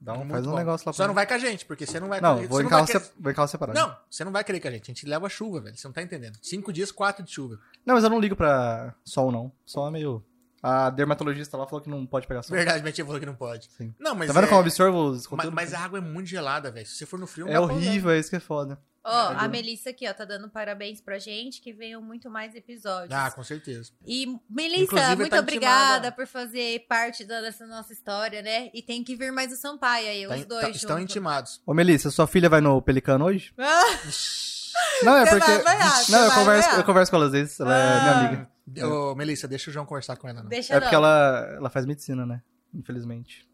Dá 0.05 0.13
um, 0.13 0.29
faz 0.29 0.47
um 0.47 0.51
bom. 0.51 0.57
negócio 0.59 0.87
lá 0.87 0.93
Só 0.93 0.99
pra 0.99 1.07
não 1.09 1.15
vai 1.15 1.27
com 1.27 1.33
a 1.33 1.39
gente, 1.39 1.65
porque 1.65 1.87
você 1.87 1.99
não 1.99 2.09
vai 2.09 2.21
Não, 2.21 2.37
vou 2.47 2.61
em, 2.61 2.69
carro 2.69 2.87
vai 2.87 3.01
se- 3.01 3.11
vou 3.19 3.33
em 3.33 3.35
carro 3.35 3.49
separado. 3.49 3.79
Não, 3.79 3.97
você 4.11 4.23
não 4.23 4.31
vai 4.31 4.45
querer 4.45 4.61
com 4.61 4.69
a 4.69 4.71
gente. 4.71 4.83
A 4.83 4.95
gente 4.95 5.07
leva 5.07 5.27
chuva, 5.31 5.63
velho. 5.63 5.75
Você 5.75 5.89
não 5.89 5.93
tá 5.95 6.03
entendendo. 6.03 6.39
Cinco 6.43 6.71
dias, 6.71 6.93
quatro 6.93 7.25
de 7.25 7.31
chuva. 7.31 7.59
Não, 7.87 7.95
mas 7.95 8.05
eu 8.05 8.11
não 8.11 8.21
ligo 8.21 8.37
pra 8.37 8.95
sol, 9.03 9.33
não. 9.33 9.51
Sol 9.65 9.89
é 9.89 9.91
meio... 9.91 10.23
A 10.63 10.89
dermatologista 10.89 11.57
lá 11.57 11.67
falou 11.67 11.83
que 11.83 11.91
não 11.91 12.07
pode 12.07 12.27
pegar 12.27 12.43
sol. 12.43 12.57
Verdade, 12.57 12.83
minha 12.83 12.93
tia 12.93 13.05
falou 13.05 13.21
que 13.21 13.27
não 13.27 13.35
pode. 13.35 13.71
Sim. 13.77 13.95
Não, 13.99 14.15
mas 14.15 14.29
Tá 14.29 14.33
vendo 14.35 14.45
é... 14.45 14.47
como 14.47 14.61
eu 14.61 14.65
absorvo 14.65 15.09
os 15.09 15.29
mas, 15.29 15.51
mas 15.51 15.75
a 15.75 15.81
água 15.81 15.99
é 15.99 16.03
muito 16.03 16.27
gelada, 16.27 16.71
velho. 16.71 16.87
Se 16.87 16.97
você 16.97 17.07
for 17.07 17.19
no 17.19 17.27
frio, 17.27 17.47
não 17.47 17.53
É 17.53 17.61
horrível, 17.61 18.11
é 18.11 18.19
isso 18.19 18.31
que 18.31 18.37
é 18.37 18.41
foda. 18.41 18.79
Ó, 19.07 19.33
É, 19.33 19.37
a? 19.37 19.49
Melissa 19.49 19.91
aqui, 19.91 20.09
ó, 20.09 20.15
tá 20.15 20.25
dando 20.25 20.49
parabéns 20.49 21.01
pra 21.01 21.19
gente, 21.19 21.61
que 21.61 21.73
venham 21.75 22.01
muito 22.01 22.31
mais 22.31 22.55
episódios. 22.55 23.13
Ah, 23.13 23.31
com 23.31 23.45
certeza. 23.45 23.93
E, 24.07 24.27
Melissa, 24.49 24.83
Inclusive, 24.85 25.17
muito 25.17 25.31
tá 25.31 25.39
obrigada 25.41 25.85
intimada. 25.97 26.13
por 26.13 26.27
fazer 26.27 26.87
parte 26.89 27.23
da- 27.25 27.43
dessa 27.43 27.67
nossa 27.67 27.93
história, 27.93 28.41
né? 28.41 28.71
E 28.73 28.81
tem 28.81 29.05
que 29.05 29.15
vir 29.15 29.31
mais 29.31 29.53
o 29.53 29.57
Sampaio 29.57 30.09
aí, 30.09 30.27
Tá- 30.27 30.35
os 30.37 30.45
dois 30.47 30.63
tá- 30.63 30.71
estão 30.71 30.99
intimados. 30.99 31.61
Ô, 31.67 31.75
Melissa, 31.75 32.11
sua 32.11 32.27
filha 32.27 32.49
vai 32.49 32.61
no 32.63 32.81
Pelicano 32.81 33.27
hoje? 33.27 33.53
Ah, 34.97 35.05
Não, 35.05 35.17
é 35.19 35.25
Você 35.27 35.39
porque... 35.39 35.59
vai 35.63 35.77
você 35.89 36.13
não, 36.13 36.19
eu 36.25 36.29
vai 36.31 36.39
converso, 36.39 36.71
eu 36.71 36.85
converso 36.85 37.11
com 37.11 37.17
ela 37.17 37.27
às 37.27 37.33
vezes. 37.33 37.61
Ela 37.61 37.77
é 37.79 38.01
minha 38.01 38.13
Ah. 38.13 38.27
amiga. 38.27 38.51
Ô, 38.89 39.15
Melissa, 39.15 39.47
deixa 39.47 39.71
o 39.71 39.73
João 39.73 39.87
conversar 39.87 40.17
com 40.17 40.29
ela, 40.29 40.43
não. 40.43 40.49
deixa 40.49 40.75
É 40.75 40.81
porque 40.81 40.97
não. 40.97 41.05
ela, 41.05 41.55
ela 41.57 41.71
faz 41.71 41.87
medicina, 41.87 42.27
né? 42.27 42.43
Infelizmente. 42.75 43.49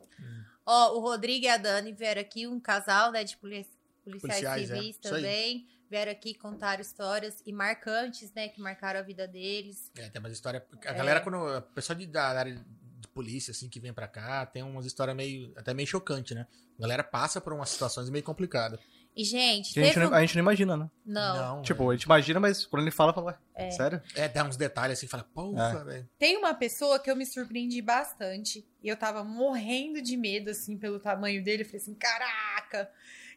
Ó, 0.64 0.96
o 0.96 1.00
Rodrigo 1.00 1.44
e 1.44 1.48
a 1.48 1.56
Dani 1.58 1.92
vieram 1.92 2.20
aqui, 2.22 2.46
um 2.46 2.58
casal, 2.60 3.10
né, 3.12 3.22
de 3.24 3.36
poli- 3.36 3.66
policiais, 4.02 4.40
Policiais, 4.40 4.70
é. 4.70 4.76
civis 4.76 4.96
aí. 5.04 5.10
também. 5.10 5.68
Vieram 5.90 6.12
aqui 6.12 6.34
contar 6.34 6.80
histórias 6.80 7.42
e 7.44 7.52
marcantes, 7.52 8.32
né, 8.32 8.48
que 8.48 8.60
marcaram 8.60 9.00
a 9.00 9.02
vida 9.02 9.26
deles. 9.26 9.90
É, 9.96 10.08
tem 10.08 10.20
umas 10.20 10.32
histórias. 10.32 10.62
A 10.86 10.92
galera, 10.92 11.20
quando. 11.20 11.36
A 11.48 11.60
pessoa 11.60 11.96
de, 11.96 12.06
da 12.06 12.28
área 12.28 12.54
de 12.54 13.08
polícia, 13.08 13.50
assim, 13.50 13.68
que 13.68 13.80
vem 13.80 13.92
pra 13.92 14.06
cá, 14.06 14.46
tem 14.46 14.62
umas 14.62 14.86
histórias 14.86 15.16
meio. 15.16 15.52
Até 15.56 15.74
meio 15.74 15.88
chocante, 15.88 16.34
né? 16.34 16.46
A 16.78 16.82
galera 16.82 17.02
passa 17.02 17.40
por 17.40 17.52
umas 17.52 17.68
situações 17.70 18.08
meio 18.08 18.22
complicadas. 18.22 18.78
E, 19.16 19.24
gente, 19.24 19.74
Que 19.74 19.80
a 19.80 19.84
gente, 19.84 19.98
não, 19.98 20.10
um... 20.10 20.14
a 20.14 20.20
gente 20.20 20.36
não 20.36 20.42
imagina, 20.42 20.76
né? 20.76 20.90
Não. 21.04 21.62
Tipo, 21.62 21.90
a 21.90 21.94
gente 21.94 22.04
imagina, 22.04 22.38
mas 22.38 22.64
quando 22.64 22.82
ele 22.82 22.92
fala, 22.92 23.12
fala, 23.12 23.38
ué, 23.56 23.70
sério? 23.72 24.00
É, 24.14 24.28
dá 24.28 24.44
uns 24.44 24.56
detalhes 24.56 24.98
assim, 24.98 25.08
fala, 25.08 25.24
porra, 25.34 25.84
velho. 25.84 26.08
Tem 26.18 26.36
uma 26.36 26.54
pessoa 26.54 26.98
que 26.98 27.10
eu 27.10 27.16
me 27.16 27.26
surpreendi 27.26 27.82
bastante. 27.82 28.64
E 28.82 28.88
eu 28.88 28.96
tava 28.96 29.24
morrendo 29.24 30.00
de 30.00 30.16
medo, 30.16 30.50
assim, 30.50 30.78
pelo 30.78 31.00
tamanho 31.00 31.42
dele. 31.42 31.62
Eu 31.62 31.66
falei 31.66 31.80
assim, 31.80 31.94
caraca, 31.94 32.88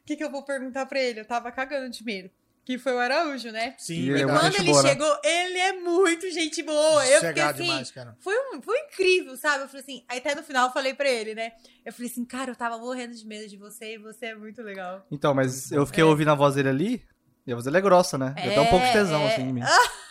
o 0.04 0.06
que, 0.06 0.16
que 0.18 0.24
eu 0.24 0.30
vou 0.30 0.44
perguntar 0.44 0.86
pra 0.86 1.00
ele? 1.00 1.20
Eu 1.22 1.26
tava 1.26 1.52
cagando 1.52 1.90
de 1.90 2.04
medo. 2.04 2.30
Que 2.66 2.78
foi 2.78 2.94
o 2.94 2.98
Araújo, 3.00 3.52
né? 3.52 3.76
Sim, 3.78 3.94
E 3.96 4.06
E 4.06 4.10
ele 4.12 4.22
é 4.22 4.26
quando 4.26 4.44
gente 4.44 4.60
ele 4.62 4.72
boa, 4.72 4.84
né? 4.84 4.90
chegou, 4.90 5.20
ele 5.22 5.58
é 5.60 5.74
muito 5.74 6.32
gente 6.32 6.64
boa. 6.64 7.06
Eu 7.08 7.20
fiquei 7.22 7.44
assim, 7.44 7.62
demais, 7.64 7.92
cara. 7.92 8.16
foi, 8.22 8.34
um- 8.56 8.62
foi 8.62 8.80
incrível, 8.80 9.36
sabe? 9.36 9.64
Eu 9.64 9.68
falei 9.68 9.82
assim, 9.82 10.06
aí 10.08 10.20
até 10.20 10.34
no 10.34 10.44
final 10.44 10.68
eu 10.68 10.74
falei 10.74 10.94
pra 10.94 11.10
ele, 11.10 11.36
né? 11.36 11.52
Eu 11.86 11.92
falei 11.92 12.10
assim, 12.10 12.24
cara, 12.24 12.52
eu 12.52 12.56
tava 12.56 12.78
morrendo 12.78 13.14
de 13.14 13.26
medo 13.28 13.50
de 13.50 13.58
você 13.58 13.96
e 13.96 13.98
você 13.98 14.28
é 14.28 14.36
muito 14.36 14.62
legal. 14.62 15.06
Então, 15.12 15.34
mas 15.34 15.74
eu 15.74 15.86
fiquei 15.86 16.04
É. 16.04 16.06
ouvindo 16.06 16.32
a 16.32 16.36
voz 16.36 16.56
dele 16.56 16.70
ali, 16.70 17.04
e 17.46 17.52
a 17.52 17.56
voz 17.56 17.66
dele 17.66 17.78
é 17.80 17.82
grossa, 17.82 18.18
né? 18.18 18.34
Deu 18.42 18.52
até 18.52 18.62
um 18.62 18.68
pouco 18.70 18.86
de 18.86 18.94
tesão, 18.94 19.22
É, 19.24 19.34
assim, 19.34 19.42
em 19.42 19.52
mim. 19.54 19.62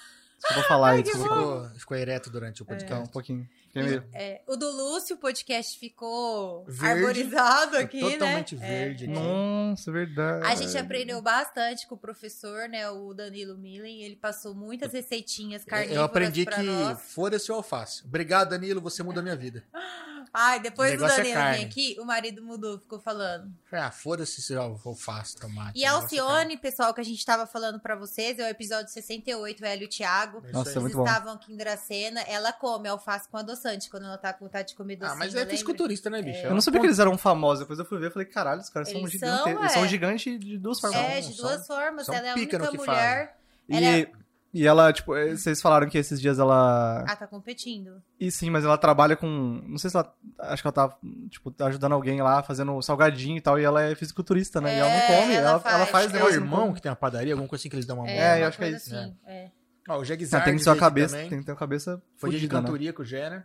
é. 0.52 0.62
Desculpa 0.62 0.68
falar 0.68 1.02
desculpa. 1.02 1.28
Ficou, 1.34 1.68
ficou 1.78 1.96
ereto 1.96 2.30
durante 2.30 2.62
o 2.62 2.64
podcast. 2.64 2.92
Então, 2.92 3.04
um 3.04 3.08
pouquinho. 3.12 3.48
É, 4.12 4.42
o 4.46 4.54
do 4.54 4.70
Lúcio, 4.70 5.16
o 5.16 5.18
podcast 5.18 5.78
ficou 5.78 6.62
Verde. 6.68 7.00
arborizado 7.00 7.78
aqui, 7.78 8.00
Totalmente 8.00 8.54
né? 8.56 8.68
verde 8.68 9.04
É, 9.06 9.08
aqui. 9.08 9.16
é. 9.18 9.22
Nossa, 9.22 9.90
é 9.90 9.92
verdade. 9.94 10.46
A 10.46 10.54
gente 10.54 10.76
aprendeu 10.76 11.22
bastante 11.22 11.86
com 11.86 11.94
o 11.94 11.98
professor, 11.98 12.68
né? 12.68 12.88
O 12.90 13.14
Danilo 13.14 13.56
Millen. 13.56 14.02
Ele 14.02 14.16
passou 14.16 14.54
muitas 14.54 14.92
receitinhas 14.92 15.64
carnívoras 15.64 15.96
Eu 15.96 16.04
aprendi 16.04 16.44
pra 16.44 16.56
que 16.56 16.62
nós. 16.62 17.00
foda-se 17.00 17.50
o 17.50 17.54
alface. 17.54 18.04
Obrigado, 18.04 18.50
Danilo, 18.50 18.80
você 18.80 19.02
mudou 19.02 19.20
a 19.20 19.22
minha 19.22 19.36
vida. 19.36 19.64
Ai, 20.34 20.58
O 20.58 20.62
depois 20.62 20.96
do 20.98 21.04
é 21.04 21.08
Danilo 21.08 21.34
carne. 21.34 21.58
vir 21.58 21.64
aqui, 21.66 21.96
o 22.00 22.04
marido 22.06 22.42
mudou, 22.42 22.78
ficou 22.78 22.98
falando. 22.98 23.52
Falei, 23.70 23.84
Ah, 23.84 23.90
foda-se 23.90 24.40
se 24.40 24.54
eu 24.54 24.62
alface, 24.62 25.36
tomate. 25.36 25.78
E 25.78 25.82
o 25.82 25.84
é. 25.84 25.88
Alcione, 25.88 26.56
pessoal, 26.56 26.94
que 26.94 27.02
a 27.02 27.04
gente 27.04 27.22
tava 27.24 27.46
falando 27.46 27.78
pra 27.78 27.94
vocês, 27.94 28.38
é 28.38 28.44
o 28.46 28.48
episódio 28.48 28.90
68, 28.90 29.62
ela 29.62 29.82
e 29.82 29.84
o 29.84 29.88
Thiago. 29.88 30.42
É 30.46 30.52
Nossa, 30.52 30.70
aí. 30.70 30.74
é 30.74 30.78
Eles 30.78 30.82
muito 30.82 30.96
bom. 30.96 31.04
estavam 31.04 31.34
aqui 31.34 31.52
em 31.52 31.56
Dracena, 31.56 32.22
ela 32.22 32.50
come 32.50 32.88
alface 32.88 33.28
com 33.28 33.36
adoçante 33.36 33.90
quando 33.90 34.04
ela 34.06 34.16
tá 34.16 34.32
com 34.32 34.46
vontade 34.46 34.68
de 34.68 34.74
comer 34.74 34.96
docinho, 34.96 35.14
Ah, 35.14 35.18
mas 35.18 35.34
é 35.34 35.44
fisiculturista, 35.44 36.08
né, 36.08 36.22
bicho? 36.22 36.46
Eu 36.46 36.54
não 36.54 36.62
sabia 36.62 36.80
que 36.80 36.86
eles 36.86 36.98
eram 36.98 37.18
famosos, 37.18 37.60
depois 37.60 37.78
eu 37.78 37.84
fui 37.84 37.98
ver 37.98 38.06
e 38.08 38.10
falei, 38.10 38.26
caralho, 38.26 38.60
os 38.62 38.70
caras 38.70 38.88
são 38.88 39.00
Eles 39.00 39.12
gigantes. 39.12 39.38
são, 39.44 39.48
Eles 39.60 39.72
são 39.72 39.84
é. 39.84 39.88
gigantes 39.88 40.40
de 40.40 40.56
duas 40.58 40.80
formas. 40.80 40.98
É, 40.98 41.20
de 41.20 41.36
duas 41.36 41.66
são- 41.66 41.76
formas. 41.76 42.06
são 42.06 42.14
Ela 42.14 42.28
é 42.28 42.30
a 42.30 42.34
única 42.34 42.58
mulher. 42.72 43.36
E 43.68 43.76
Ela 43.76 43.86
é- 43.86 44.21
E 44.54 44.66
ela, 44.66 44.92
tipo, 44.92 45.16
eh, 45.16 45.34
vocês 45.34 45.62
falaram 45.62 45.88
que 45.88 45.96
esses 45.96 46.20
dias 46.20 46.38
ela. 46.38 47.04
Ah, 47.08 47.16
tá 47.16 47.26
competindo. 47.26 48.02
E 48.20 48.30
sim, 48.30 48.50
mas 48.50 48.64
ela 48.64 48.76
trabalha 48.76 49.16
com. 49.16 49.26
Não 49.66 49.78
sei 49.78 49.88
se 49.88 49.96
ela. 49.96 50.14
Acho 50.40 50.62
que 50.62 50.66
ela 50.68 50.72
tá, 50.74 50.96
tipo, 51.30 51.54
ajudando 51.60 51.92
alguém 51.92 52.20
lá, 52.20 52.42
fazendo 52.42 52.80
salgadinho 52.82 53.38
e 53.38 53.40
tal. 53.40 53.58
E 53.58 53.64
ela 53.64 53.82
é 53.82 53.94
fisiculturista, 53.94 54.60
né? 54.60 54.76
e 54.76 54.78
ela 54.78 54.90
não 54.90 54.96
É, 54.96 55.06
come. 55.06 55.34
ela 55.34 55.48
Ela, 55.50 55.60
faz. 55.60 55.74
ela 55.76 55.86
faz 55.86 56.14
É 56.14 56.22
o 56.22 56.28
irmão 56.28 56.74
que 56.74 56.82
tem 56.82 56.90
uma 56.90 56.96
padaria, 56.96 57.32
alguma 57.32 57.48
coisa 57.48 57.62
assim 57.62 57.70
que 57.70 57.76
eles 57.76 57.86
dão 57.86 57.96
uma 57.96 58.04
mão. 58.04 58.12
É, 58.14 58.42
eu 58.42 58.48
acho 58.48 58.58
que 58.58 58.64
é 58.64 58.70
isso, 58.70 58.94
assim, 58.94 59.16
é. 59.26 59.50
Ó, 59.88 59.98
o 59.98 60.00
Ah, 60.02 60.04
Jagzard 60.04 60.44
tem 60.44 60.56
que 60.58 60.62
ter 60.64 60.70
uma 60.70 60.76
cabeça, 60.76 61.14
também. 61.16 61.30
tem 61.30 61.38
que 61.40 61.44
ter 61.46 61.52
uma 61.52 61.58
cabeça 61.58 62.02
Foi 62.16 62.30
dia 62.30 62.38
de 62.38 62.46
né? 62.46 62.52
cantoria 62.52 62.92
com 62.92 63.02
o 63.02 63.04
Gé, 63.06 63.30
né? 63.30 63.44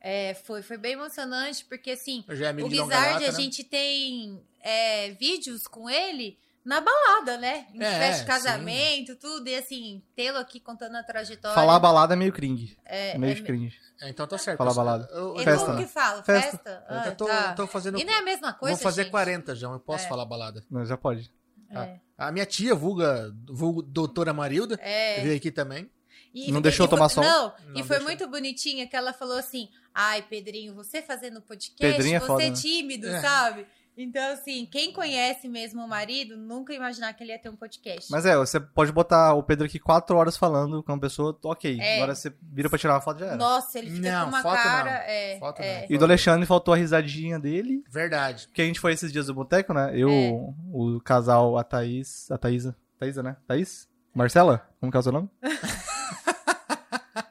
É, 0.00 0.34
foi, 0.34 0.62
foi 0.62 0.78
bem 0.78 0.92
emocionante, 0.94 1.64
porque 1.66 1.90
assim, 1.90 2.24
O 2.28 2.34
Gé 2.34 2.46
é 2.46 2.48
amigo 2.48 2.66
o 2.66 2.70
Guizard, 2.70 3.24
a 3.24 3.30
né? 3.30 3.32
gente 3.32 3.62
tem 3.62 4.40
é, 4.60 5.10
vídeos 5.12 5.66
com 5.68 5.88
ele 5.90 6.38
na 6.68 6.80
balada, 6.80 7.38
né? 7.38 7.66
Em 7.72 7.82
É, 7.82 7.90
festa 7.90 8.12
de 8.12 8.18
sim. 8.20 8.26
casamento, 8.26 9.16
tudo. 9.16 9.48
E 9.48 9.54
assim, 9.54 10.02
tê-lo 10.14 10.38
aqui 10.38 10.60
contando 10.60 10.96
a 10.96 11.02
trajetória. 11.02 11.54
Falar 11.54 11.78
balada 11.78 12.12
é 12.14 12.16
meio 12.16 12.32
cringe. 12.32 12.76
é, 12.84 13.12
É 13.14 13.18
meio 13.18 13.32
é, 13.38 13.40
cringe. 13.40 13.76
É, 14.02 14.10
então 14.10 14.26
tá 14.26 14.36
certo. 14.38 14.58
Fala 14.58 14.70
Eu- 14.70 14.74
balada. 14.74 15.08
Eu, 15.10 15.36
eu, 15.36 15.44
Festa, 15.44 15.64
como 15.66 15.78
né? 15.78 15.84
que 15.84 15.90
fala? 15.90 16.22
Festa. 16.22 16.50
Festa? 16.58 16.86
eu 16.90 16.96
Ah, 16.96 17.04
já 17.04 17.14
tô, 17.14 17.26
tá. 17.26 17.52
tô 17.54 17.66
fazendo. 17.66 17.98
E 17.98 18.04
não 18.04 18.12
é 18.12 18.18
a 18.18 18.22
mesma 18.22 18.52
coisa, 18.52 18.76
Vou 18.76 18.82
fazer 18.82 19.02
gente? 19.04 19.10
40 19.10 19.56
já, 19.56 19.68
eu 19.68 19.80
posso 19.80 20.04
É. 20.04 20.08
falar 20.08 20.24
balada. 20.26 20.62
Não, 20.70 20.84
já 20.84 20.96
pode. 20.96 21.32
É. 21.70 21.98
A 22.16 22.30
minha 22.32 22.46
tia, 22.46 22.74
vulga, 22.74 23.34
vulgo 23.48 23.82
doutora 23.82 24.32
Marilda, 24.32 24.78
É. 24.80 25.20
veio 25.22 25.36
aqui 25.36 25.50
também. 25.50 25.90
E- 26.34 26.52
Não 26.52 26.60
e- 26.60 26.62
deixou 26.62 26.86
e 26.86 26.88
tomar 26.88 27.08
sol? 27.08 27.24
Não, 27.24 27.48
Não 27.66 27.70
e 27.72 27.82
foi 27.82 27.96
deixou. 27.96 28.04
muito 28.04 28.28
bonitinha 28.28 28.86
que 28.86 28.94
ela 28.94 29.12
falou 29.12 29.36
assim: 29.38 29.68
ai, 29.94 30.22
Pedrinho, 30.22 30.74
você 30.74 31.00
fazendo 31.02 31.40
podcast, 31.40 31.78
Pedrinho 31.96 32.16
é 32.16 32.20
você 32.20 32.26
foda, 32.26 32.42
é 32.44 32.50
né? 32.50 32.56
tímido, 32.56 33.08
É. 33.08 33.20
sabe? 33.20 33.66
Então, 34.00 34.32
assim, 34.32 34.64
quem 34.70 34.92
conhece 34.92 35.48
mesmo 35.48 35.82
o 35.82 35.88
marido, 35.88 36.36
nunca 36.36 36.72
ia 36.72 36.76
imaginar 36.78 37.12
que 37.14 37.24
ele 37.24 37.32
ia 37.32 37.38
ter 37.38 37.48
um 37.48 37.56
podcast. 37.56 38.08
Mas 38.12 38.24
é, 38.24 38.36
você 38.36 38.60
pode 38.60 38.92
botar 38.92 39.34
o 39.34 39.42
Pedro 39.42 39.66
aqui 39.66 39.80
quatro 39.80 40.16
horas 40.16 40.36
falando 40.36 40.84
com 40.84 40.92
uma 40.92 41.00
pessoa, 41.00 41.36
ok. 41.42 41.78
É. 41.80 41.96
Agora 41.96 42.14
você 42.14 42.32
vira 42.40 42.70
pra 42.70 42.78
tirar 42.78 42.94
uma 42.94 43.00
foto 43.00 43.18
já 43.18 43.26
era. 43.26 43.36
Nossa, 43.36 43.76
ele 43.76 43.90
fica 43.90 44.12
Não, 44.12 44.24
com 44.26 44.28
uma 44.36 44.42
foto 44.42 44.56
não. 44.56 44.62
cara. 44.62 44.90
É, 45.04 45.38
Foto 45.40 45.60
é. 45.60 45.80
não. 45.80 45.86
E 45.90 45.98
do 45.98 46.04
Alexandre 46.04 46.46
faltou 46.46 46.72
a 46.72 46.76
risadinha 46.76 47.40
dele. 47.40 47.82
Verdade. 47.90 48.46
Porque 48.46 48.62
a 48.62 48.66
gente 48.66 48.78
foi 48.78 48.92
esses 48.92 49.10
dias 49.12 49.26
do 49.26 49.34
boteco, 49.34 49.74
né? 49.74 49.90
Eu, 49.92 50.08
É. 50.10 50.30
o 50.72 51.00
casal, 51.00 51.58
a 51.58 51.64
Thaís, 51.64 52.30
a 52.30 52.38
Thaísa. 52.38 52.76
Thaísa, 53.00 53.20
né? 53.20 53.36
Thaís? 53.48 53.88
Marcela? 54.14 54.68
Como 54.78 54.92
que 54.92 54.96
é 54.96 55.00
o 55.00 55.02
seu 55.02 55.12
nome? 55.12 55.28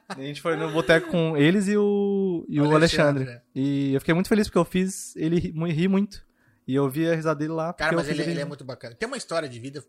A 0.08 0.20
gente 0.20 0.42
foi 0.42 0.56
no 0.56 0.72
boteco 0.72 1.10
com 1.12 1.36
eles 1.36 1.68
e 1.68 1.76
o, 1.76 2.44
e 2.48 2.60
o, 2.60 2.64
O 2.68 2.74
Alexandre, 2.74 3.22
Alexandre. 3.22 3.42
E 3.54 3.94
eu 3.94 4.00
fiquei 4.00 4.12
muito 4.12 4.28
feliz 4.28 4.48
porque 4.48 4.58
eu 4.58 4.64
fiz 4.64 5.14
ele 5.14 5.38
ri, 5.38 5.52
rir 5.72 5.86
muito. 5.86 6.26
E 6.68 6.74
eu 6.74 6.88
vi 6.88 7.08
a 7.10 7.14
risada 7.14 7.38
dele 7.40 7.52
lá. 7.52 7.72
Cara, 7.72 7.96
mas 7.96 8.08
ele, 8.08 8.22
ele 8.22 8.40
é 8.40 8.44
muito 8.44 8.62
bacana. 8.62 8.94
Tem 8.94 9.06
uma 9.06 9.16
história 9.16 9.48
de 9.48 9.58
vida 9.58 9.82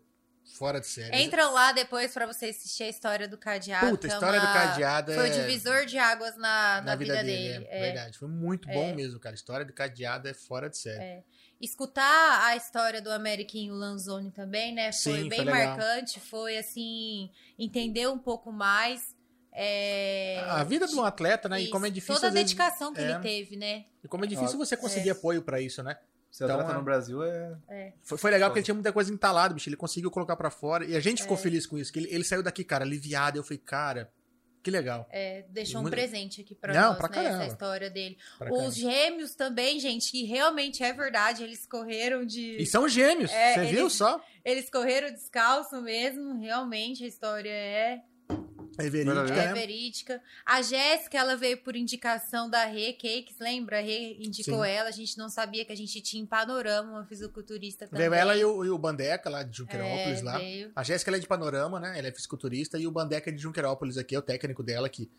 fora 0.58 0.80
de 0.80 0.86
série. 0.86 1.14
Entra 1.14 1.48
lá 1.50 1.72
depois 1.72 2.12
pra 2.12 2.26
você 2.26 2.46
assistir 2.46 2.84
a 2.84 2.88
história 2.88 3.28
do 3.28 3.36
cadeado. 3.36 3.90
Puta, 3.90 4.06
a 4.06 4.10
é 4.10 4.14
história 4.14 4.40
do 4.40 4.46
uma- 4.46 4.52
cadeado 4.54 5.12
Foi 5.12 5.28
é- 5.28 5.30
o 5.30 5.34
divisor 5.34 5.84
de 5.84 5.98
águas 5.98 6.36
na, 6.36 6.76
na, 6.76 6.80
na 6.82 6.96
vida, 6.96 7.12
vida, 7.12 7.24
dele. 7.24 7.52
dele. 7.52 7.66
é, 7.70 7.78
é. 7.78 7.82
Verdade. 7.92 8.18
Foi 8.18 8.28
muito 8.28 8.66
bom 8.68 8.94
mesmo, 8.94 9.20
cara. 9.20 9.34
A 9.34 9.36
história 9.36 9.64
do 9.66 9.72
cadeado 9.74 10.26
é 10.26 10.32
fora 10.34 10.70
de 10.70 10.78
série. 10.78 11.22
escutar 11.60 12.46
a 12.46 12.56
história 12.56 13.02
do 13.02 13.10
Ameriquinho 13.12 13.74
Lanzoni 13.74 14.30
também, 14.30 14.74
né? 14.74 14.90
Foi 14.92 15.22
Sim, 15.22 15.28
bem 15.28 15.44
foi 15.44 15.52
marcante, 15.52 16.18
foi 16.18 16.56
assim, 16.56 17.30
entender 17.58 18.08
um 18.08 18.18
pouco 18.18 18.50
mais. 18.50 19.14
é, 19.52 20.40
A 20.48 20.64
vida 20.64 20.86
de 20.86 20.94
um 20.94 21.04
atleta, 21.04 21.48
né? 21.48 21.60
E 21.60 21.64
isso, 21.64 21.72
como 21.72 21.84
é 21.84 21.90
difícil. 21.90 22.14
Toda 22.14 22.26
a 22.26 22.28
às 22.28 22.34
vezes- 22.34 22.48
dedicação 22.54 22.94
que 22.94 23.00
é. 23.00 23.10
ele 23.10 23.18
teve, 23.18 23.56
né? 23.56 23.84
E 24.02 24.08
como 24.08 24.24
é 24.24 24.26
difícil 24.28 24.56
você 24.56 24.76
conseguir 24.76 25.10
apoio 25.10 25.42
pra 25.42 25.60
isso, 25.60 25.82
né? 25.82 25.98
Ser 26.30 26.44
Então, 26.44 26.56
atleta 26.56 26.74
é- 26.74 26.78
no 26.78 26.84
Brasil 26.84 27.22
é... 27.24 27.92
Foi, 28.02 28.16
foi 28.16 28.30
legal 28.30 28.48
porque 28.50 28.60
ele 28.60 28.64
tinha 28.64 28.74
muita 28.74 28.92
coisa 28.92 29.12
entalada, 29.12 29.52
bicho. 29.52 29.68
Ele 29.68 29.76
conseguiu 29.76 30.10
colocar 30.10 30.36
pra 30.36 30.50
fora. 30.50 30.84
E 30.84 30.94
a 30.96 31.00
gente 31.00 31.18
É. 31.18 31.22
ficou 31.22 31.36
feliz 31.36 31.66
com 31.66 31.76
isso. 31.76 31.92
Que 31.92 31.98
ele, 31.98 32.08
ele 32.14 32.24
saiu 32.24 32.42
daqui, 32.42 32.62
cara, 32.62 32.84
aliviado. 32.84 33.36
Eu 33.38 33.42
falei, 33.42 33.58
cara, 33.58 34.12
que 34.62 34.70
legal. 34.70 35.08
É, 35.10 35.44
deixou 35.48 35.80
um 35.80 35.82
Muito- 35.82 35.94
presente 35.94 36.40
aqui 36.42 36.54
pra 36.54 36.72
Não, 36.72 36.88
nós, 36.90 36.98
pra 36.98 37.08
né? 37.08 37.14
caramba. 37.14 37.42
Essa 37.44 37.52
história 37.52 37.90
dele. 37.90 38.16
Pra 38.38 38.48
Os 38.52 38.56
caramba. 38.58 38.70
gêmeos 38.74 39.34
também, 39.34 39.80
gente, 39.80 40.10
que 40.12 40.24
realmente 40.24 40.82
é 40.84 40.92
verdade, 40.92 41.42
eles 41.42 41.66
correram 41.66 42.24
de. 42.24 42.58
E 42.58 42.66
são 42.66 42.88
gêmeos. 42.88 43.32
É, 43.32 43.54
Você 43.54 43.64
viu 43.66 43.80
eles- 43.80 43.92
só? 43.94 44.22
Eles 44.44 44.70
correram 44.70 45.10
descalço 45.12 45.80
mesmo, 45.82 46.38
realmente 46.38 47.02
a 47.02 47.08
história 47.08 47.50
é, 47.50 48.00
É 48.82 48.90
verídica, 48.90 49.34
é 49.34 49.52
verídica. 49.52 50.22
A 50.44 50.62
Jéssica, 50.62 51.18
ela 51.18 51.36
veio 51.36 51.58
por 51.58 51.76
indicação 51.76 52.48
da 52.48 52.64
Rê 52.64 52.92
Cakes, 52.92 53.36
lembra? 53.40 53.78
A 53.78 53.80
Rê 53.82 54.16
indicou 54.20 54.62
Sim. 54.64 54.70
ela, 54.70 54.88
a 54.88 54.92
gente 54.92 55.16
não 55.18 55.28
sabia 55.28 55.64
que 55.64 55.72
a 55.72 55.76
gente 55.76 56.00
tinha 56.00 56.22
em 56.22 56.26
Panorama 56.26 56.90
uma 56.92 57.04
fisiculturista 57.04 57.86
também. 57.86 58.08
Veio 58.08 58.18
ela 58.18 58.36
e 58.36 58.44
o, 58.44 58.64
e 58.64 58.70
o 58.70 58.78
Bandeca 58.78 59.28
lá 59.30 59.42
de 59.42 59.56
Junquerópolis 59.56 60.20
É, 60.20 60.22
lá. 60.24 60.38
veio. 60.38 60.72
A 60.74 60.82
Jéssica 60.82 61.10
ela 61.10 61.16
é 61.16 61.20
de 61.20 61.26
Panorama, 61.26 61.78
né? 61.80 61.98
Ela 61.98 62.08
é 62.08 62.12
fisiculturista. 62.12 62.78
E 62.78 62.86
o 62.86 62.90
Bandeca 62.90 63.30
é 63.30 63.32
de 63.32 63.40
Junquerópolis 63.42 63.98
aqui, 63.98 64.14
é 64.14 64.18
o 64.18 64.22
técnico 64.22 64.62
dela 64.62 64.88
que, 64.88 65.10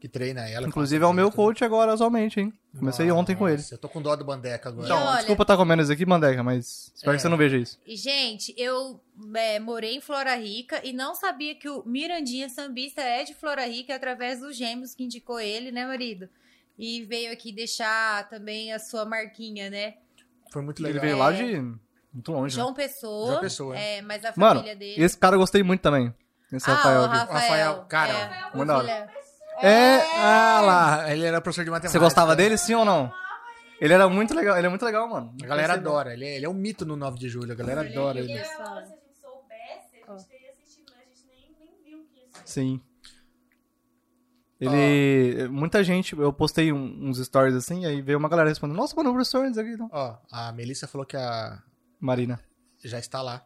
que 0.00 0.08
treina 0.08 0.48
ela. 0.48 0.66
Inclusive 0.68 1.02
é 1.02 1.06
o 1.06 1.12
meu 1.12 1.26
tudo. 1.30 1.36
coach 1.36 1.64
agora, 1.64 1.92
atualmente, 1.94 2.38
hein? 2.40 2.52
Comecei 2.78 3.10
ontem 3.10 3.34
com 3.34 3.48
ele. 3.48 3.56
Nossa, 3.56 3.74
Eu 3.74 3.78
tô 3.78 3.88
com 3.88 4.02
dó 4.02 4.14
do 4.14 4.24
Bandeca 4.24 4.68
agora. 4.68 4.86
Então, 4.86 5.02
olha- 5.02 5.16
desculpa 5.18 5.42
estar 5.42 5.56
comendo 5.56 5.82
isso 5.82 5.90
aqui, 5.92 6.04
Mandeca, 6.04 6.42
mas 6.42 6.92
espero 6.94 7.12
É. 7.12 7.16
que 7.16 7.22
você 7.22 7.28
não 7.28 7.36
veja 7.38 7.56
isso. 7.56 7.80
E, 7.86 7.96
gente, 7.96 8.54
eu 8.58 9.00
é, 9.34 9.58
morei 9.58 9.96
em 9.96 10.00
Flora 10.00 10.34
Rica 10.36 10.80
e 10.84 10.92
não 10.92 11.14
sabia 11.14 11.54
que 11.54 11.68
o 11.68 11.82
Mirandinha 11.86 12.48
Sambista 12.50 13.00
é 13.00 13.24
de 13.24 13.34
Flora 13.34 13.64
Rica 13.66 13.94
através 13.96 14.40
dos 14.40 14.54
gêmeos 14.56 14.94
que 14.94 15.04
indicou 15.04 15.40
ele, 15.40 15.72
né, 15.72 15.86
marido? 15.86 16.28
E 16.78 17.02
veio 17.04 17.32
aqui 17.32 17.50
deixar 17.50 18.28
também 18.28 18.72
a 18.74 18.78
sua 18.78 19.06
marquinha, 19.06 19.70
né? 19.70 19.94
Foi 20.52 20.60
muito 20.60 20.80
Ele 20.80 20.88
legal. 20.88 21.02
veio 21.02 21.16
lá 21.16 21.32
de 21.32 21.58
muito 22.12 22.30
longe, 22.32 22.54
né? 22.56 22.62
João 22.62 22.74
Pessoa. 22.74 23.26
João 23.28 23.40
Pessoa, 23.40 23.78
É, 23.78 24.02
mas 24.02 24.22
a 24.26 24.32
Mano, 24.36 24.56
família 24.60 24.76
dele. 24.76 25.02
esse 25.02 25.16
cara 25.16 25.34
eu 25.36 25.40
gostei 25.40 25.62
muito 25.62 25.80
também. 25.80 26.12
Esse 26.52 26.70
ah, 26.70 26.74
Rafael 26.74 27.00
o 27.00 27.04
aqui. 27.06 27.16
Rafael. 27.16 27.40
Rafael, 27.40 27.84
cara, 27.88 28.12
é, 28.12 28.56
muito 28.56 28.72
filho- 29.56 29.68
É, 29.72 30.02
Ah 30.18 30.60
lá, 30.60 31.12
ele 31.12 31.24
era 31.24 31.40
professor 31.40 31.64
de 31.64 31.70
matemática. 31.70 31.92
Você 31.98 31.98
gostava 32.04 32.34
dele, 32.36 32.56
sim 32.58 32.74
ou 32.74 32.84
não? 32.84 33.12
Ele 33.80 33.92
era 33.92 34.08
muito 34.08 34.34
legal, 34.34 34.56
ele 34.56 34.66
é 34.66 34.70
muito 34.70 34.84
legal, 34.84 35.06
mano. 35.08 35.34
A 35.42 35.46
galera 35.46 35.74
Não 35.76 35.82
sei, 35.82 35.90
adora. 35.90 36.12
Ele 36.14 36.24
é, 36.24 36.36
ele 36.36 36.46
é 36.46 36.48
um 36.48 36.54
mito 36.54 36.86
no 36.86 36.96
9 36.96 37.18
de 37.18 37.28
julho. 37.28 37.52
A 37.52 37.54
galera 37.54 37.80
Ele 37.82 37.90
é 37.90 37.92
adora 37.92 38.18
ele. 38.18 38.32
E 38.32 38.38
Pessoal. 38.38 38.68
Ana, 38.68 38.86
se 38.86 38.92
a 38.92 38.96
gente 38.96 39.20
soubesse, 39.20 40.02
a 40.08 40.12
Ó. 40.12 40.16
gente 40.18 40.28
teria 40.28 40.50
assistido, 40.52 40.84
mas 40.90 40.96
a 40.96 41.04
gente 41.04 41.26
nem, 41.28 41.56
nem 41.60 41.84
viu 41.84 42.06
que 42.12 42.20
isso. 42.20 42.42
Sim. 42.44 42.80
Ele. 44.58 45.48
Muita 45.48 45.84
gente. 45.84 46.14
Eu 46.18 46.32
postei 46.32 46.72
um- 46.72 47.08
uns 47.08 47.18
stories 47.18 47.54
assim, 47.54 47.84
aí 47.84 48.00
veio 48.00 48.18
uma 48.18 48.28
galera 48.28 48.48
respondendo: 48.48 48.76
Nossa, 48.76 48.96
mano, 48.96 49.10
o 49.10 49.12
professor, 49.12 49.44
não 49.44 49.52
sei 49.54 49.62
o 49.62 49.66
que. 49.66 49.76
Não. 49.76 49.90
Ó, 49.92 50.16
a 50.32 50.52
Melissa 50.52 50.86
falou 50.88 51.06
que 51.06 51.16
a 51.16 51.58
Marina. 52.00 52.40
já 52.82 52.98
está 52.98 53.20
lá. 53.20 53.44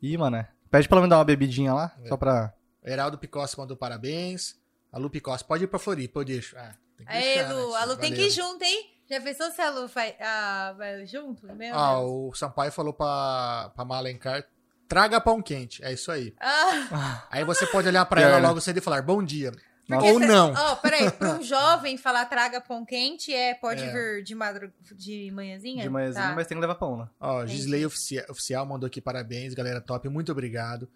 Ih, 0.00 0.16
mano. 0.16 0.36
é. 0.36 0.48
Pede 0.70 0.88
pra 0.88 0.98
ela 0.98 1.06
me 1.06 1.10
dar 1.10 1.18
uma 1.18 1.24
bebidinha 1.24 1.72
lá, 1.74 1.92
É. 2.04 2.08
só 2.08 2.16
pra. 2.16 2.52
Heraldo 2.84 3.18
Picossi 3.18 3.58
mandou 3.58 3.76
parabéns. 3.76 4.54
A 4.96 4.98
Lu 4.98 5.10
Picossi, 5.10 5.44
pode 5.44 5.64
ir 5.64 5.66
pra 5.66 5.78
Floripa, 5.78 6.20
eu 6.20 6.24
deixo. 6.24 6.56
Ah, 6.56 6.72
tem 6.96 7.06
que 7.06 7.12
Aí, 7.12 7.22
deixar, 7.34 7.52
Lu, 7.52 7.70
né? 7.72 7.76
a 7.76 7.84
Lu 7.84 7.96
tem 7.98 8.14
que 8.14 8.22
ir 8.22 8.30
junto, 8.30 8.64
hein? 8.64 8.90
Já 9.10 9.20
pensou 9.20 9.50
se 9.50 9.60
a 9.60 9.68
Lu 9.68 9.86
vai, 9.88 10.16
ah, 10.18 10.74
vai 10.74 11.06
junto? 11.06 11.46
Meu 11.54 11.74
Ah, 11.78 11.96
Deus. 11.96 12.06
o 12.10 12.32
Sampaio 12.34 12.72
falou 12.72 12.94
pra, 12.94 13.70
pra 13.76 13.84
Malencar, 13.84 14.42
traga 14.88 15.20
pão 15.20 15.42
quente. 15.42 15.84
É 15.84 15.92
isso 15.92 16.10
aí. 16.10 16.34
Ah, 16.40 17.26
Aí 17.30 17.44
você 17.44 17.66
pode 17.66 17.86
olhar 17.86 18.06
pra 18.06 18.22
ela 18.22 18.38
logo 18.38 18.58
cedo 18.62 18.78
e 18.78 18.80
falar, 18.80 19.02
bom 19.02 19.22
dia. 19.22 19.52
Nossa. 19.86 20.06
Ou 20.06 20.18
não. 20.18 20.54
Ó, 20.56 20.76
peraí, 20.76 21.08
pra 21.12 21.34
um 21.34 21.42
jovem 21.42 21.98
falar 21.98 22.24
traga 22.24 22.58
pão 22.58 22.82
quente, 22.86 23.32
é, 23.34 23.52
pode 23.54 23.84
É. 23.84 23.92
vir 23.92 24.24
de, 24.24 24.34
madru... 24.34 24.72
de 24.94 25.30
manhãzinha? 25.30 25.82
De 25.82 25.90
manhãzinha, 25.90 26.28
Tá. 26.30 26.34
mas 26.34 26.46
tem 26.46 26.56
que 26.56 26.60
levar 26.62 26.74
pão, 26.76 26.96
né? 26.96 27.06
Ó. 27.20 27.44
Gisley 27.44 27.84
Oficial, 27.84 28.24
Oficial 28.30 28.64
mandou 28.64 28.86
aqui 28.86 29.00
parabéns, 29.02 29.52
galera 29.52 29.80
top, 29.80 30.08
muito 30.08 30.32
obrigado. 30.32 30.88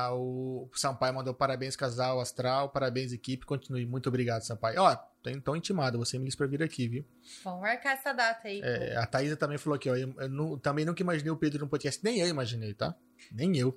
Ah, 0.00 0.14
o 0.14 0.68
Sampaio 0.74 1.14
mandou 1.14 1.34
parabéns, 1.34 1.74
casal 1.74 2.20
astral, 2.20 2.68
parabéns, 2.68 3.12
equipe, 3.12 3.44
continue. 3.44 3.84
Muito 3.86 4.08
obrigado, 4.08 4.42
Sampaio. 4.42 4.80
Ó, 4.80 4.94
tô, 5.22 5.40
tô 5.40 5.56
intimado, 5.56 5.98
você 5.98 6.18
me 6.18 6.26
disse 6.26 6.36
pra 6.36 6.46
vir 6.46 6.62
aqui, 6.62 6.86
viu? 6.88 7.04
Vamos 7.42 7.60
marcar 7.62 7.94
essa 7.94 8.12
data 8.12 8.46
aí. 8.46 8.60
É, 8.62 8.96
a 8.96 9.06
Thaisa 9.06 9.36
também 9.36 9.58
falou 9.58 9.76
aqui, 9.76 9.90
ó, 9.90 9.96
eu, 9.96 10.14
eu 10.18 10.28
nu- 10.28 10.58
também 10.58 10.84
nunca 10.84 11.02
imaginei 11.02 11.30
o 11.32 11.36
Pedro 11.36 11.60
no 11.60 11.68
podcast, 11.68 12.00
nem 12.04 12.18
eu 12.20 12.28
imaginei, 12.28 12.74
tá? 12.74 12.94
Nem 13.32 13.56
eu. 13.58 13.76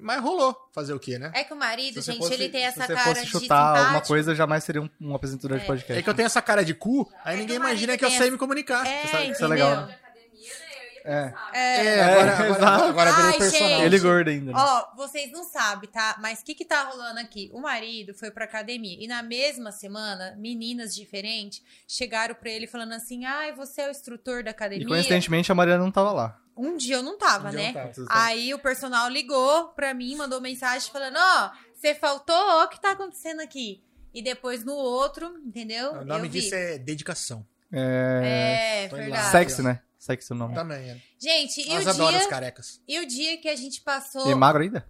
Mas 0.00 0.20
rolou, 0.20 0.56
fazer 0.72 0.92
o 0.92 0.98
quê, 0.98 1.18
né? 1.18 1.30
É 1.34 1.44
que 1.44 1.52
o 1.52 1.56
marido, 1.56 2.00
gente, 2.02 2.18
fosse- 2.18 2.34
ele 2.34 2.48
tem 2.48 2.64
essa 2.64 2.80
Se 2.82 2.86
você 2.88 2.94
cara 2.94 3.08
fosse 3.14 3.24
de 3.26 3.30
chutar 3.30 3.78
alguma 3.78 4.00
coisa, 4.00 4.34
jamais 4.34 4.64
seria 4.64 4.82
um, 4.82 4.90
um 5.00 5.14
apresentador 5.14 5.58
de 5.58 5.64
É. 5.64 5.66
podcast. 5.66 5.98
É 6.00 6.02
que 6.02 6.10
eu 6.10 6.14
tenho 6.14 6.26
essa 6.26 6.42
cara 6.42 6.64
de 6.64 6.74
cu, 6.74 7.08
aí 7.24 7.36
É 7.36 7.38
ninguém 7.40 7.56
imagina 7.56 7.96
que 7.96 8.04
eu 8.04 8.10
sei 8.10 8.18
essa- 8.22 8.30
me 8.30 8.36
comunicar. 8.38 8.84
É, 8.86 9.02
Você 9.02 9.08
sabe 9.08 9.26
que 9.26 9.32
isso 9.32 9.44
é 9.44 9.48
legal, 9.48 9.70
né? 9.76 9.86
De 9.86 9.92
academia, 9.92 10.52
né? 10.58 10.66
Eu 10.90 10.94
ia 10.94 10.95
É. 11.06 11.28
pensar. 11.28 11.50
É. 11.54 11.86
É, 11.86 12.02
agora, 12.04 12.32
agora, 12.36 12.50
exato. 12.58 12.84
agora 12.84 13.12
virei 13.12 13.30
Ai, 13.30 13.38
personagem. 13.38 13.68
gente. 13.76 13.84
Ele 13.86 13.98
gordo 13.98 14.28
ainda. 14.30 14.52
né? 14.52 14.58
Ó, 14.58 14.96
vocês 14.96 15.30
não 15.32 15.44
sabem, 15.44 15.88
tá? 15.90 16.16
Mas 16.20 16.40
o 16.40 16.44
que 16.44 16.54
que 16.54 16.64
tá 16.64 16.82
rolando 16.84 17.20
aqui? 17.20 17.50
O 17.52 17.60
marido 17.60 18.12
foi 18.14 18.30
pra 18.30 18.44
academia 18.44 18.96
e 19.00 19.06
na 19.06 19.22
mesma 19.22 19.70
semana, 19.72 20.34
meninas 20.38 20.94
diferentes 20.94 21.62
chegaram 21.86 22.34
pra 22.34 22.50
ele 22.50 22.66
falando 22.66 22.92
assim: 22.92 23.24
ai, 23.24 23.52
você 23.54 23.82
é 23.82 23.88
o 23.88 23.90
instrutor 23.90 24.42
da 24.42 24.50
E 24.50 24.52
academia? 24.52 24.86
coincidentemente 24.86 25.50
a 25.50 25.54
Mariana 25.54 25.84
não 25.84 25.90
tava 25.92 26.12
lá. 26.12 26.40
Um 26.58 26.76
dia 26.76 26.96
eu 26.96 27.02
não 27.02 27.18
tava, 27.18 27.50
Um 27.50 27.52
né? 27.52 27.66
não 27.72 27.92
tava. 27.92 28.06
Aí 28.08 28.54
o 28.54 28.58
personal 28.58 29.08
ligou 29.10 29.68
pra 29.68 29.92
mim, 29.92 30.16
mandou 30.16 30.40
mensagem 30.40 30.90
falando: 30.90 31.16
ó, 31.18 31.50
você 31.74 31.94
faltou, 31.94 32.34
ó, 32.34 32.64
o 32.64 32.68
que 32.68 32.80
tá 32.80 32.92
acontecendo 32.92 33.40
aqui? 33.40 33.82
E 34.14 34.22
depois 34.22 34.64
no 34.64 34.72
outro, 34.72 35.38
entendeu? 35.44 35.92
O 35.92 36.04
nome 36.04 36.26
eu 36.26 36.30
vi. 36.30 36.40
disso 36.40 36.54
é 36.54 36.78
dedicação. 36.78 37.46
É... 37.70 38.86
É, 38.86 38.88
verdade. 38.88 39.10
lá. 39.24 39.30
Sexy, 39.30 39.62
né? 40.08 40.14
Sexy 40.14 40.32
o 40.32 40.36
nome. 40.36 40.54
Também, 40.54 40.90
é. 40.90 41.00
Gente, 41.18 41.60
e 41.62 41.68
Nós 41.68 41.98
o, 41.98 42.10
dia, 42.10 42.28
carecas. 42.28 42.80
e 42.86 42.98
o 42.98 43.06
dia 43.06 43.38
que 43.38 43.48
a 43.48 43.56
gente 43.56 43.80
passou. 43.80 44.30
E 44.30 44.34
magro 44.34 44.62
ainda? 44.62 44.86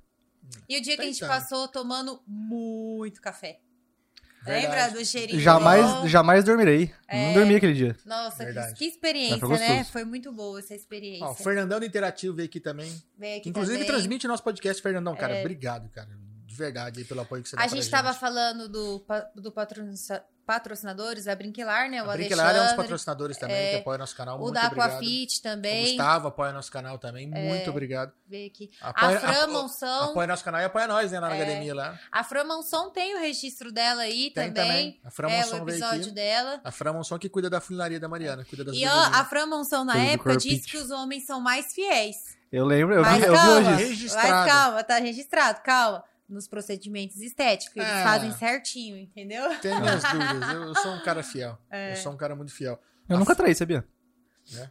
E 0.69 0.79
o 0.79 0.83
dia 0.83 0.97
que 0.97 1.03
a 1.03 1.07
gente 1.07 1.21
passou 1.27 1.69
tomando 1.69 2.23
muito 2.27 3.21
café. 3.21 3.61
Verdade. 4.45 4.67
Lembra 4.67 4.91
do 5.01 5.05
cheirinho? 5.05 5.41
Jamais, 5.41 6.09
jamais 6.09 6.45
dormirei. 6.45 6.95
Não 7.13 7.33
dormi 7.35 7.57
aquele 7.57 7.75
dia. 7.75 7.97
Nossa, 8.07 8.47
que, 8.47 8.75
que 8.75 8.85
experiência, 8.85 9.41
foi 9.41 9.59
né? 9.59 9.85
Foi 9.85 10.05
muito 10.05 10.33
boa 10.33 10.61
essa 10.61 10.73
experiência. 10.73 11.27
Ó, 11.27 11.33
o 11.33 11.35
Fernandão 11.35 11.81
do 11.81 11.85
Interativo 11.85 12.33
veio 12.37 12.47
aqui 12.47 12.61
também. 12.61 12.91
Veio 13.19 13.39
aqui 13.39 13.49
Inclusive, 13.49 13.79
também. 13.79 13.89
É. 13.89 13.93
transmite 13.93 14.25
o 14.27 14.29
nosso 14.29 14.45
podcast, 14.45 14.81
Fernandão. 14.81 15.17
Cara, 15.17 15.41
obrigado, 15.41 15.89
cara. 15.91 16.09
De 16.45 16.55
verdade, 16.55 17.01
aí, 17.01 17.05
pelo 17.05 17.23
apoio 17.23 17.43
que 17.43 17.49
você 17.49 17.57
dá 17.57 17.65
A 17.65 17.67
gente 17.67 17.91
tava 17.91 18.15
falando 18.15 18.69
do, 18.69 19.05
do 19.35 19.51
patrocina- 19.51 20.25
patrocinadores, 20.47 21.27
a 21.27 21.35
Brinquilar, 21.35 21.91
né? 21.91 22.03
O 22.03 22.11
A 22.11 22.13
Brinquelar 22.15 22.47
é 22.47 22.51
um 22.51 22.53
dos 22.53 22.59
Alexandre, 22.61 22.83
patrocinadores 22.85 23.37
também, 23.37 23.71
que 23.71 23.77
apoia 23.77 23.99
nosso 23.99 24.17
canal. 24.17 24.37
o 24.37 24.41
Muito 24.41 24.55
da 24.55 24.67
obrigado. 24.67 24.91
Aquafit 24.91 25.39
O 25.39 25.43
também. 25.43 25.87
Gustavo 25.89 26.29
apoia 26.29 26.53
nosso 26.53 26.71
canal 26.73 26.99
também. 26.99 27.27
Muito 27.27 27.69
obrigado. 27.71 28.13
Veio 28.27 28.47
aqui. 28.49 28.71
Apoia- 28.81 29.17
a 29.17 29.21
Fran 29.21 29.47
Monção. 29.49 30.11
Apoia 30.11 30.27
nosso 30.27 30.45
canal 30.45 30.61
e 30.61 30.65
apoia 30.65 30.87
nós, 30.87 31.11
né? 31.13 31.21
Na 31.21 31.35
É. 31.35 31.43
academia 31.43 31.75
lá. 31.75 31.99
A 32.11 32.25
Fran 32.25 32.45
Monção 32.45 32.91
tem 32.91 33.15
o 33.17 33.19
registro 33.21 33.73
dela 33.73 34.03
aí 34.03 34.31
Tem 34.31 34.53
também. 34.53 34.53
também. 34.93 35.01
A 35.05 35.11
Fran 35.11 35.29
é 35.29 35.37
Monção 35.39 35.63
o 35.63 35.65
veio 35.65 35.77
episódio 35.79 36.03
aqui. 36.07 36.11
dela. 36.13 36.61
A 36.65 36.71
Fran 36.71 36.93
Monson 36.93 37.19
que 37.19 37.29
cuida 37.29 37.51
da 37.51 37.61
funilaria 37.61 37.99
da 38.01 38.09
Mariana, 38.09 38.45
cuida 38.45 38.65
das 38.65 38.77
E 38.77 38.87
ó, 38.87 38.91
a 39.13 39.25
Fran 39.25 39.47
Monção 39.47 39.85
na 39.85 39.95
Coisa 39.95 40.09
época 40.13 40.37
disse 40.37 40.69
que 40.69 40.77
os 40.77 40.91
homens 40.91 41.27
são 41.27 41.41
mais 41.41 41.73
fiéis. 41.75 42.17
Eu 42.53 42.65
lembro, 42.65 42.95
eu 42.95 43.03
mas 43.03 43.19
vi, 43.19 43.25
eu 43.27 43.33
vi 43.33 43.39
calma, 43.39 43.77
hoje 43.77 44.07
mas 44.15 44.51
calma, 44.53 44.85
tá 44.85 44.99
registrado, 44.99 45.61
calma. 45.63 46.05
Nos 46.29 46.49
procedimentos 46.49 47.21
estéticos, 47.21 47.77
eles 47.77 47.89
Ah. 47.89 48.03
fazem 48.03 48.33
certinho, 48.33 48.97
entendeu? 48.97 49.49
Tem 49.61 49.81
minhas 49.81 50.03
dúvidas. 50.11 50.53
Eu, 50.53 50.63
eu 50.65 50.75
sou 50.75 50.93
um 50.93 51.01
cara 51.03 51.23
fiel. 51.23 51.57
É. 51.71 51.93
Eu 51.93 51.97
sou 51.97 52.13
um 52.13 52.17
cara 52.17 52.35
muito 52.35 52.53
fiel. 52.53 52.81
Eu 53.09 53.17
nunca 53.19 53.35
traí, 53.37 53.55
sabia? 53.55 53.85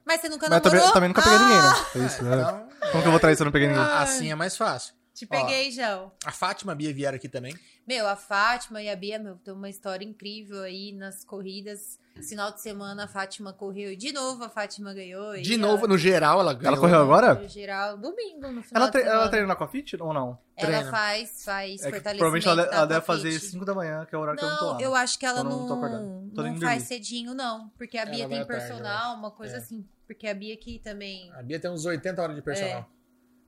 Mas 0.05 0.21
você 0.21 0.29
nunca 0.29 0.47
Mas 0.49 0.61
também, 0.61 0.79
namorou? 0.79 0.93
também 0.93 1.09
nunca 1.09 1.21
peguei 1.21 1.37
ah, 1.37 1.41
ninguém, 1.41 1.61
né? 1.61 1.85
É 1.95 2.07
isso, 2.07 2.23
né? 2.23 2.35
Então, 2.35 2.69
Como 2.91 3.01
que 3.03 3.07
eu 3.07 3.11
vou 3.11 3.19
trair 3.19 3.35
se 3.35 3.41
eu 3.41 3.45
não 3.45 3.51
peguei 3.51 3.67
ninguém? 3.67 3.83
assim 3.83 4.31
é 4.31 4.35
mais 4.35 4.55
fácil. 4.55 4.93
Te 5.15 5.25
peguei, 5.25 5.71
João. 5.71 6.11
A 6.25 6.31
Fátima 6.31 6.71
e 6.71 6.73
a 6.73 6.75
Bia 6.75 6.93
vieram 6.93 7.15
aqui 7.15 7.29
também. 7.29 7.55
Meu, 7.87 8.05
a 8.05 8.17
Fátima 8.17 8.81
e 8.81 8.89
a 8.89 8.95
Bia, 8.97 9.17
meu, 9.17 9.35
tem 9.37 9.53
uma 9.53 9.69
história 9.69 10.03
incrível 10.03 10.61
aí 10.61 10.91
nas 10.91 11.23
corridas. 11.23 11.97
Final 12.27 12.51
de 12.51 12.61
semana 12.61 13.05
a 13.05 13.07
Fátima 13.07 13.51
correu 13.53 13.91
e 13.91 13.95
de 13.95 14.11
novo 14.13 14.43
a 14.43 14.49
Fátima 14.49 14.93
ganhou. 14.93 15.35
e 15.35 15.41
De 15.41 15.55
novo, 15.57 15.79
ela- 15.79 15.87
no 15.87 15.97
geral, 15.97 16.39
ela 16.41 16.53
ganhou. 16.53 16.67
Ela 16.67 16.77
correu 16.77 17.01
agora? 17.01 17.35
No 17.35 17.47
geral, 17.47 17.97
domingo, 17.97 18.47
no 18.51 18.61
final 18.63 18.81
Ela, 18.83 18.85
de 18.87 18.91
tre 18.91 19.01
semana. 19.03 19.19
ela 19.21 19.29
treina 19.29 19.47
na 19.47 19.53
Aquafit 19.53 19.97
ou 20.01 20.13
não? 20.13 20.37
Ela 20.57 20.67
treina. 20.71 20.91
faz, 20.91 21.43
faz 21.45 21.71
É 21.81 21.85
que 21.91 21.91
fortalecimento 21.91 22.17
provavelmente 22.17 22.47
ela, 22.47 22.65
da 22.65 22.75
ela 22.77 22.85
deve 22.85 23.05
fazer 23.05 23.39
5 23.39 23.63
da 23.65 23.73
manhã, 23.73 24.05
que 24.05 24.15
é 24.15 24.17
o 24.17 24.21
horário 24.21 24.39
que 24.39 24.45
eu 24.45 24.49
não 24.49 24.57
tô 24.57 24.65
lá. 24.65 24.73
Não, 24.75 24.81
eu 24.81 24.95
acho 24.95 25.17
que 25.19 25.25
ela 25.25 25.39
Então 25.41 25.49
não 25.51 25.59
não, 25.61 25.67
tô 25.67 25.73
acordado. 25.73 26.31
Tô 26.35 26.41
não 26.41 26.47
indo 26.49 26.61
faz 26.61 26.83
dormir. 26.83 26.87
cedinho, 26.87 27.33
não. 27.33 27.69
Porque 27.77 27.97
a 27.97 28.01
Ela 28.01 28.11
Bia 28.11 28.27
vai 28.27 28.29
tem 28.29 28.39
à 28.39 28.45
tarde, 28.45 28.63
eu 28.63 28.67
personal, 28.69 29.15
uma 29.15 29.31
coisa 29.31 29.55
É. 29.55 29.57
assim. 29.59 29.85
Porque 30.07 30.27
a 30.27 30.33
Bia 30.33 30.53
aqui 30.53 30.79
também. 30.83 31.31
A 31.33 31.41
Bia 31.43 31.59
tem 31.59 31.69
uns 31.71 31.85
80 31.85 32.21
horas 32.21 32.35
de 32.35 32.41
personal. 32.41 32.89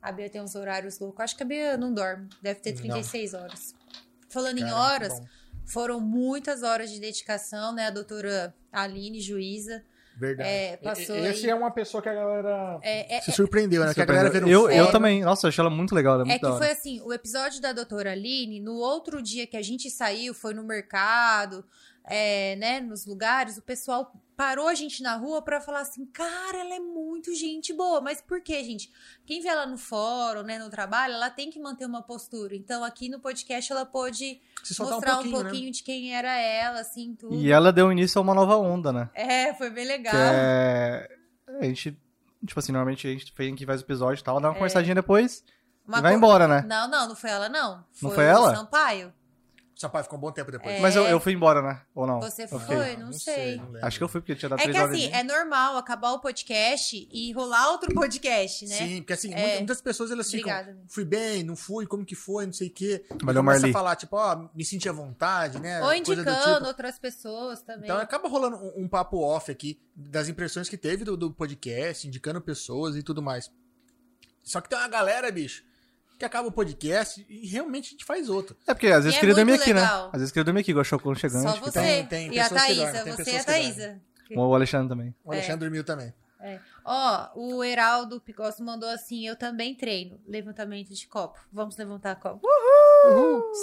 A 0.02 0.12
Bia 0.12 0.30
tem 0.30 0.42
uns 0.42 0.56
horários 0.56 1.00
loucos. 1.00 1.20
Acho 1.24 1.36
que 1.36 1.44
a 1.44 1.46
Bia 1.46 1.78
não 1.78 1.94
dorme. 1.94 2.30
Deve 2.42 2.60
ter 2.60 2.72
Não. 2.72 2.78
36 2.78 3.34
horas. 3.34 3.76
Falando 4.30 4.58
em 4.60 4.62
Cara, 4.62 4.76
horas, 4.76 5.20
bom. 5.20 5.26
foram 5.66 6.00
muitas 6.00 6.64
horas 6.64 6.92
de 6.92 7.00
dedicação, 7.00 7.74
né? 7.74 7.88
A 7.88 7.92
doutora 7.92 8.54
Aline, 8.72 9.20
juíza. 9.22 9.84
Verdade. 10.20 10.50
É, 10.50 10.78
passou 10.78 11.16
E- 11.16 11.28
Esse 11.28 11.46
aí. 11.46 11.52
é 11.52 11.56
uma 11.56 11.70
pessoa 11.70 12.02
que 12.02 12.10
a 12.10 12.14
galera 12.14 12.80
É, 12.82 13.18
é- 13.18 13.22
se 13.22 13.32
surpreendeu, 13.32 13.84
né? 13.84 13.90
Se 13.90 13.94
Que 13.96 14.02
a 14.02 14.06
galera 14.06 14.30
no 14.42 14.50
eu, 14.50 14.68
eu 14.70 14.92
também. 14.92 15.22
Nossa, 15.24 15.46
eu 15.46 15.50
achei 15.50 15.62
ela 15.62 15.70
muito 15.70 15.94
legal. 15.94 16.16
Ela 16.16 16.24
é 16.24 16.26
É 16.26 16.40
muito 16.40 16.52
que 16.52 16.58
foi 16.58 16.72
assim, 16.72 17.00
o 17.02 17.14
episódio 17.14 17.62
da 17.62 17.72
doutora 17.72 18.14
Aline, 18.14 18.60
no 18.60 18.74
outro 18.78 19.22
dia 19.22 19.46
que 19.46 19.56
a 19.56 19.62
gente 19.62 19.92
saiu, 19.92 20.34
foi 20.34 20.56
no 20.56 20.64
mercado, 20.64 21.64
é, 22.08 22.56
né, 22.56 22.80
nos 22.80 23.06
lugares, 23.06 23.58
o 23.58 23.62
pessoal 23.62 24.12
parou 24.36 24.68
a 24.68 24.76
gente 24.76 25.02
na 25.02 25.16
rua 25.16 25.42
pra 25.42 25.60
falar 25.60 25.82
assim, 25.82 26.06
cara, 26.06 26.60
ela 26.60 26.76
é 26.76 26.80
muito 26.80 27.34
gente 27.34 27.74
boa. 27.74 28.00
Mas 28.00 28.22
por 28.22 28.40
quê, 28.40 28.64
gente? 28.64 28.92
Quem 29.26 29.42
vê 29.42 29.48
ela 29.48 29.66
no 29.66 29.78
fórum, 29.78 30.44
né, 30.44 30.60
no 30.60 30.70
trabalho, 30.70 31.16
ela 31.16 31.30
tem 31.30 31.50
que 31.50 31.60
manter 31.60 31.86
uma 31.86 32.04
postura. 32.04 32.56
Então, 32.56 32.84
aqui 32.84 33.10
no 33.10 33.20
podcast, 33.20 33.72
ela 33.72 33.86
pôde 33.86 34.40
mostrar 34.80 35.18
um 35.18 35.24
pouquinho, 35.24 35.42
pouquinho 35.42 35.66
né? 35.66 35.72
de 35.72 35.84
quem 35.84 36.16
era 36.16 36.32
ela, 36.34 36.82
assim, 36.82 37.16
tudo. 37.16 37.34
E 37.36 37.52
ela 37.52 37.74
deu 37.74 37.92
início 37.92 38.20
a 38.20 38.22
uma 38.22 38.36
nova 38.36 38.58
onda, 38.58 38.94
né? 38.94 39.10
É, 39.14 39.54
foi 39.56 39.70
bem 39.72 39.86
legal. 39.86 40.14
Que 40.14 40.18
é. 40.20 41.08
A 41.60 41.64
gente. 41.64 42.00
Tipo 42.46 42.60
assim, 42.60 42.72
normalmente 42.72 43.08
a 43.08 43.12
gente 43.12 43.34
vem 43.36 43.54
aqui 43.54 43.66
faz 43.66 43.82
o 43.82 43.84
episódio 43.84 44.22
e 44.22 44.24
tal, 44.24 44.40
dá 44.40 44.50
uma 44.50 44.54
conversadinha 44.54 44.94
depois 44.94 45.44
Uma 45.88 45.98
e 45.98 46.02
vai 46.02 46.12
co- 46.12 46.18
embora, 46.18 46.48
né? 46.48 46.64
Não, 46.68 46.88
não, 46.88 47.08
não 47.08 47.16
foi 47.16 47.32
ela, 47.32 47.50
não. 47.50 47.78
Não 47.78 47.86
Foi, 47.92 48.12
foi 48.12 48.24
o 48.24 48.28
ela? 48.28 48.56
Sampaio. 48.56 49.12
Sampaio 49.78 50.04
ficou 50.06 50.18
um 50.18 50.22
bom 50.22 50.32
tempo 50.32 50.52
depois. 50.52 50.76
É. 50.76 50.80
Mas 50.80 50.96
eu, 50.96 51.04
eu 51.04 51.20
fui 51.20 51.34
embora, 51.34 51.62
né? 51.62 51.82
Ou 51.94 52.08
não? 52.08 52.20
Você 52.20 52.48
foi? 52.48 52.60
fiquei. 52.60 52.98
não 52.98 53.14
sei. 53.14 53.58
não. 53.58 53.80
Acho 53.86 54.00
que 54.00 54.04
eu 54.04 54.08
fui, 54.08 54.22
porque 54.22 54.36
tinha 54.36 54.50
dado 54.50 54.60
É 54.60 54.64
três 54.64 54.76
que 54.76 54.82
horas. 54.82 54.96
assim, 54.96 55.06
e 55.06 55.10
meia. 55.12 55.20
é 55.22 55.24
normal 55.24 55.78
acabar 55.78 56.14
o 56.14 56.20
podcast 56.20 57.08
e 57.12 57.32
rolar 57.34 57.70
outro 57.70 57.94
podcast, 57.94 58.66
né? 58.66 58.76
Sim, 58.76 58.98
porque 59.02 59.14
assim, 59.14 59.32
É. 59.34 59.58
muitas, 59.58 59.80
pessoas 59.80 60.10
elas 60.10 60.32
ficam. 60.32 60.52
Obrigada. 60.52 60.80
Fui 60.88 61.06
bem, 61.06 61.44
não 61.44 61.56
fui, 61.56 61.86
como 61.86 62.04
que 62.04 62.16
foi, 62.16 62.48
não 62.48 62.54
sei 62.54 62.70
o 62.70 62.74
quê. 62.74 63.06
E 63.22 63.24
Valeu, 63.24 63.44
começa 63.44 63.68
a 63.68 63.72
falar, 63.72 63.96
tipo, 63.96 64.16
ó, 64.16 64.50
me 64.56 64.66
senti 64.66 64.90
à 64.90 64.92
vontade, 64.92 65.60
né? 65.60 65.80
Ou 65.82 65.90
coisa 65.90 66.04
do 66.04 66.22
indicando 66.22 66.56
tipo. 66.56 66.68
outras 66.68 66.98
pessoas 66.98 67.62
também. 67.62 67.84
Então 67.84 67.98
acaba 67.98 68.28
rolando 68.28 68.58
um, 68.58 68.84
um 68.84 68.88
papo 68.88 69.20
off 69.20 69.52
aqui 69.52 69.80
das 69.96 70.28
impressões 70.28 70.68
que 70.68 70.78
teve 70.78 71.04
do, 71.04 71.16
do 71.16 71.32
podcast, 71.32 72.08
indicando 72.08 72.42
pessoas 72.42 72.96
e 72.96 73.04
tudo 73.04 73.22
mais. 73.22 73.52
Só 74.42 74.60
que 74.60 74.70
tem 74.70 74.78
uma 74.80 74.88
galera, 74.88 75.32
bicho, 75.32 75.64
que 76.18 76.26
acaba 76.26 76.48
o 76.48 76.52
podcast 76.52 77.26
e 77.30 77.48
realmente 77.48 77.88
a 77.88 77.92
gente 77.92 78.06
faz 78.06 78.28
outro. 78.30 78.56
É 78.68 78.74
porque 78.74 78.88
às 78.88 79.04
vezes 79.04 79.14
E 79.14 79.18
é 79.18 79.20
queria 79.20 79.36
dormir 79.36 79.54
aqui, 79.54 79.74
legal. 79.74 80.04
né? 80.06 80.10
Às 80.14 80.20
vezes 80.20 80.32
queria 80.32 80.44
dormir 80.44 80.62
aqui, 80.62 80.72
igual 80.72 80.84
chocou 80.84 81.14
chegando. 81.16 81.44
Só 81.44 81.54
que 81.54 81.60
você. 81.62 81.80
Tem- 81.80 82.06
tem 82.08 82.34
e 82.34 82.40
a 82.40 82.50
Thaísa. 82.50 82.92
dormem, 82.94 83.14
você 83.16 83.32
e 83.32 83.38
a. 83.38 83.44
Thaísa. 83.44 84.02
O 84.36 84.54
Alexandre 84.56 84.90
também. 84.90 85.16
O 85.24 85.32
Alexandre 85.32 85.60
dormiu 85.60 85.84
também. 85.84 86.14
É. 86.40 86.60
Ó, 86.86 87.30
o 87.36 87.64
Heraldo 87.64 88.22
Picosso 88.22 88.64
mandou 88.64 88.88
assim: 88.90 89.26
eu 89.28 89.36
também 89.36 89.74
treino. 89.74 90.20
Levantamento 90.28 90.94
de 90.94 91.08
copo. 91.08 91.40
Vamos 91.52 91.76
levantar 91.78 92.16
copo. 92.20 92.42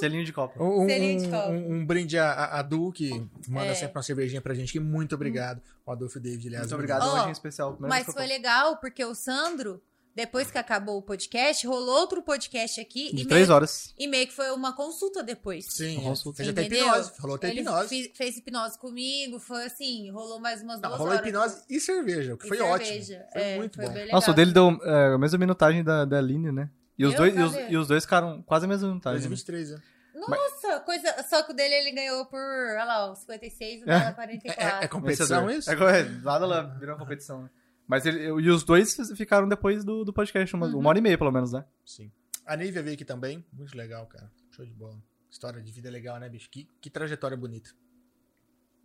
Selinho 0.00 0.24
de 0.24 0.32
copo. 0.32 0.62
Um, 0.62 0.86
Selinho 0.86 1.20
de 1.20 1.28
copo. 1.28 1.50
um- 1.50 1.72
um 1.74 1.86
brinde 1.86 2.18
a, 2.18 2.58
a, 2.58 2.62
Du, 2.62 2.90
que 2.92 3.10
manda 3.48 3.66
É. 3.68 3.74
sempre 3.74 3.96
uma 3.96 4.02
cervejinha 4.02 4.40
pra 4.40 4.54
gente, 4.54 4.72
que 4.72 4.80
muito 4.80 5.14
obrigado. 5.14 5.62
O 5.86 5.92
Adolfo 5.92 6.18
David, 6.18 6.48
aliás. 6.48 6.62
Muito 6.64 6.74
obrigado, 6.74 7.04
hoje 7.06 7.28
em 7.28 7.32
especial. 7.32 7.76
Mas 7.78 8.06
foi 8.06 8.26
legal 8.26 8.76
porque 8.78 9.04
o 9.04 9.14
Sandro, 9.14 9.80
depois 10.14 10.50
que 10.50 10.58
acabou 10.58 10.98
o 10.98 11.02
podcast, 11.02 11.66
rolou 11.66 11.96
outro 12.00 12.22
podcast 12.22 12.80
aqui 12.80 13.14
De 13.14 13.22
e 13.22 13.26
três 13.26 13.48
meio, 13.48 13.56
horas. 13.56 13.94
e 13.98 14.06
meio 14.06 14.26
que 14.26 14.32
foi 14.32 14.50
uma 14.50 14.72
consulta 14.72 15.22
depois. 15.22 15.66
Sim, 15.68 15.96
Uma 15.96 16.02
é. 16.02 16.04
consulta. 16.10 16.36
fez 16.36 16.48
até 16.50 16.62
hipnose. 16.62 17.12
Rolou 17.18 17.36
até 17.36 17.50
Ele 17.50 17.60
hipnose. 17.62 17.88
fi- 17.88 18.12
fez 18.14 18.36
hipnose 18.36 18.78
comigo, 18.78 19.38
foi 19.40 19.64
assim, 19.64 20.10
rolou 20.10 20.38
mais 20.38 20.62
umas 20.62 20.80
Não, 20.80 20.88
duas 20.90 20.98
rolou 21.00 21.14
horas. 21.14 21.26
hipnose 21.26 21.62
e 21.68 21.80
cerveja, 21.80 22.34
o 22.34 22.38
que 22.38 22.46
E 22.46 22.48
foi 22.48 22.56
cerveja. 22.58 22.74
ótimo. 23.16 23.32
Foi 23.32 23.42
É, 23.42 23.56
muito 23.58 23.76
foi 23.76 23.88
bom. 23.88 24.12
Nossa, 24.12 24.30
o 24.30 24.34
dele 24.34 24.52
deu 24.52 24.78
é, 24.84 25.14
a 25.14 25.18
mesma 25.18 25.38
minutagem 25.38 25.82
da, 25.82 26.04
da 26.04 26.18
Aline, 26.18 26.52
né? 26.52 26.70
E 26.96 27.04
os, 27.04 27.12
Eu? 27.12 27.18
dois, 27.18 27.34
e, 27.36 27.40
os, 27.40 27.70
e 27.72 27.76
os 27.76 27.88
dois 27.88 28.04
ficaram 28.04 28.40
quase 28.42 28.66
a 28.66 28.68
mesma 28.68 28.86
minutagem. 28.86 29.20
né? 29.20 29.26
2023, 29.28 29.70
né? 29.72 29.82
Nossa, 30.14 30.80
coisa. 30.80 31.22
Só 31.28 31.42
que 31.42 31.50
o 31.52 31.54
dele 31.54 31.74
ele 31.74 31.90
ganhou 31.90 32.24
por, 32.26 32.38
olha 32.38 32.84
lá, 32.84 33.10
ó, 33.10 33.14
56 33.14 33.80
e 33.80 33.82
o 33.82 33.86
dela 33.86 34.12
44. 34.12 34.62
É, 34.62 34.84
é 34.84 34.88
competição 34.88 35.46
Vencedor. 35.46 35.58
isso? 35.58 35.70
É, 35.70 35.76
lá 36.24 36.62
virou 36.78 36.94
uma 36.94 36.98
competição. 37.02 37.42
né? 37.42 37.50
Mas 37.86 38.06
ele, 38.06 38.24
e 38.24 38.50
os 38.50 38.64
dois 38.64 38.94
ficaram 39.16 39.46
depois 39.48 39.84
do, 39.84 40.04
do 40.04 40.12
podcast, 40.12 40.54
uma, 40.56 40.66
Uhum. 40.66 40.78
uma 40.78 40.88
hora 40.88 40.98
e 40.98 41.02
meia, 41.02 41.18
pelo 41.18 41.30
menos, 41.32 41.52
né? 41.52 41.64
Sim. 41.84 42.10
A 42.46 42.56
Nívia 42.56 42.82
veio 42.82 42.94
aqui 42.94 43.04
também. 43.04 43.44
Muito 43.52 43.76
legal, 43.76 44.06
cara. 44.06 44.30
Show 44.50 44.64
de 44.64 44.72
bola. 44.72 44.98
História 45.30 45.60
de 45.62 45.70
vida 45.72 45.90
legal, 45.90 46.18
né, 46.18 46.28
bicho? 46.28 46.48
Que, 46.50 46.68
que 46.80 46.88
trajetória 46.88 47.36
bonita. 47.36 47.70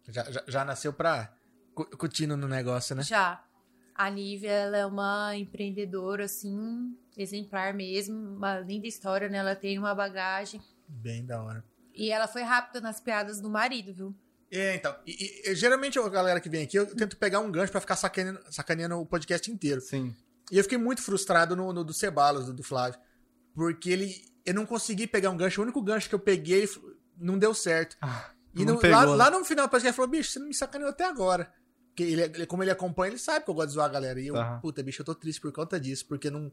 Já, 0.08 0.24
já, 0.32 0.44
já 0.48 0.66
nasceu 0.66 0.92
pra 0.92 1.34
cu- 1.74 1.86
curtindo 1.98 2.36
no 2.36 2.48
negócio, 2.48 2.96
né? 2.96 3.04
Já. 3.04 3.44
A 3.94 4.10
Nívia, 4.10 4.52
ela 4.52 4.78
é 4.78 4.86
uma 4.86 5.36
empreendedora, 5.36 6.24
assim, 6.26 6.96
exemplar 7.18 7.74
mesmo. 7.74 8.16
Uma 8.36 8.60
linda 8.60 8.88
história, 8.88 9.28
né? 9.30 9.38
Ela 9.40 9.56
tem 9.56 9.78
uma 9.78 9.94
bagagem. 9.94 10.62
Bem 10.88 11.26
da 11.26 11.42
hora. 11.44 11.64
E 11.94 12.10
ela 12.12 12.28
foi 12.28 12.42
rápida 12.44 12.80
nas 12.80 13.00
piadas 13.02 13.42
do 13.42 13.50
marido, 13.50 13.94
viu? 13.94 14.16
É, 14.52 14.76
então. 14.76 14.96
E, 15.06 15.50
e- 15.52 15.56
geralmente 15.56 16.00
a 16.00 16.10
galera 16.10 16.40
que 16.40 16.50
vem 16.50 16.64
aqui, 16.64 16.78
eu 16.78 16.86
tento 16.96 17.18
pegar 17.18 17.40
um 17.40 17.52
gancho 17.52 17.72
pra 17.72 17.82
ficar 17.82 17.96
sacaneando, 17.96 18.40
sacaneando 18.50 18.96
o 19.00 19.06
podcast 19.06 19.50
inteiro. 19.52 19.80
Sim. 19.82 20.16
E 20.52 20.58
eu 20.58 20.64
fiquei 20.64 20.78
muito 20.78 21.02
frustrado 21.02 21.56
no, 21.56 21.72
no 21.72 21.84
do 21.84 21.94
Cebalos, 21.94 22.48
do, 22.48 22.54
do 22.54 22.64
Flávio. 22.64 23.00
Porque 23.54 23.90
ele. 23.90 24.16
Eu 24.46 24.54
não 24.54 24.66
consegui 24.66 25.06
pegar 25.06 25.30
um 25.30 25.38
gancho. 25.38 25.62
O 25.62 25.64
único 25.64 25.82
gancho 25.82 26.10
que 26.10 26.16
eu 26.16 26.20
peguei 26.20 26.68
não 27.18 27.38
deu 27.38 27.54
certo. 27.54 27.96
e 28.56 28.66
não 28.66 28.78
pegou, 28.78 28.98
lá, 28.98 29.06
né? 29.06 29.16
lá 29.16 29.30
no 29.40 29.46
final 29.46 29.68
do 29.68 29.70
podcast 29.70 29.88
ele 29.88 29.96
falou: 29.96 30.10
bicho, 30.10 30.32
você 30.32 30.40
não 30.40 30.48
me 30.48 30.54
sacaneou 30.56 30.90
até 30.90 31.06
agora. 31.06 31.54
Porque 31.90 32.04
ele, 32.04 32.46
como 32.46 32.64
ele 32.64 32.72
acompanha, 32.72 33.12
ele 33.12 33.20
sabe 33.20 33.44
que 33.44 33.52
eu 33.52 33.54
gosto 33.54 33.68
de 33.70 33.74
zoar 33.74 33.88
a 33.88 33.92
galera. 33.92 34.20
E 34.22 34.28
eu, 34.28 34.36
puta, 34.62 34.82
bicho, 34.82 35.02
eu 35.02 35.06
tô 35.06 35.14
triste 35.14 35.42
por 35.42 35.52
conta 35.52 35.78
disso, 35.80 36.06
porque 36.08 36.30
não, 36.32 36.52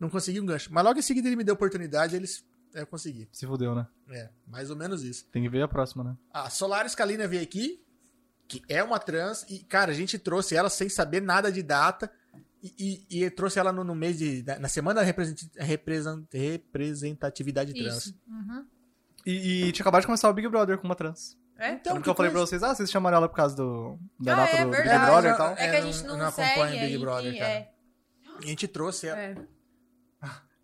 não 0.00 0.10
consegui 0.10 0.40
um 0.40 0.46
gancho. 0.46 0.68
Mas 0.72 0.82
logo 0.84 0.98
em 0.98 1.02
seguida 1.02 1.28
ele 1.28 1.36
me 1.36 1.44
deu 1.44 1.54
oportunidade, 1.54 2.16
eles. 2.16 2.44
É, 2.78 2.82
Eu 2.82 2.86
consegui. 2.86 3.28
Se 3.32 3.46
fudeu, 3.46 3.74
né? 3.74 3.86
É, 4.10 4.30
mais 4.46 4.70
ou 4.70 4.76
menos 4.76 5.02
isso. 5.02 5.26
Tem 5.30 5.42
que 5.42 5.48
ver 5.48 5.62
a 5.62 5.68
próxima, 5.68 6.02
né? 6.04 6.16
A 6.32 6.48
Solaris 6.50 6.94
Kalina 6.94 7.26
veio 7.28 7.42
aqui, 7.42 7.82
que 8.46 8.62
é 8.68 8.82
uma 8.82 8.98
trans, 8.98 9.44
e, 9.48 9.58
cara, 9.60 9.90
a 9.90 9.94
gente 9.94 10.18
trouxe 10.18 10.54
ela 10.56 10.70
sem 10.70 10.88
saber 10.88 11.20
nada 11.20 11.50
de 11.52 11.62
data. 11.62 12.10
E, 12.60 13.06
e- 13.10 13.22
e 13.24 13.30
trouxe 13.30 13.58
ela 13.60 13.72
no, 13.72 13.84
no 13.84 13.94
mês 13.94 14.18
de. 14.18 14.42
na- 14.44 14.58
Na 14.58 14.68
semana 14.68 14.98
da 15.00 15.06
represent- 15.06 15.48
represent- 15.56 16.26
representatividade 16.32 17.72
trans. 17.74 18.06
Isso. 18.06 18.20
Uhum. 18.26 18.66
E, 19.26 19.64
e 19.66 19.72
tinha 19.72 19.82
acabado 19.84 20.00
de 20.02 20.06
começar 20.06 20.28
o 20.28 20.32
Big 20.32 20.48
Brother 20.48 20.78
com 20.78 20.84
uma 20.84 20.94
trans. 20.96 21.36
É? 21.56 21.72
Então, 21.72 21.92
Lembra 21.94 22.04
que 22.04 22.10
eu 22.10 22.14
falei 22.14 22.30
pra 22.32 22.40
vocês, 22.40 22.62
ah, 22.62 22.74
vocês 22.74 22.90
chamaram 22.90 23.16
ela 23.18 23.28
por 23.28 23.34
causa 23.36 23.54
do, 23.56 23.98
da 24.18 24.32
Ah, 24.32 24.36
data 24.44 24.56
é 24.56 24.58
do, 24.58 24.64
do 24.64 24.70
Big 24.70 24.82
verdade. 24.82 25.06
Brother 25.06 25.30
É, 25.30 25.34
e 25.34 25.36
tal. 25.36 25.50
É 25.52 25.54
que 25.56 25.62
É, 25.62 25.76
a 25.78 25.80
gente 25.82 26.02
não- 26.04 26.16
não, 26.16 26.26
acompanha 26.26 26.70
Big 26.80 26.84
aí, 26.84 26.98
Brother, 26.98 27.38
cara. 27.38 27.50
é. 27.52 27.72
A 28.42 28.46
gente 28.46 28.68
trouxe 28.68 29.06
ela. 29.08 29.20
É. 29.20 29.36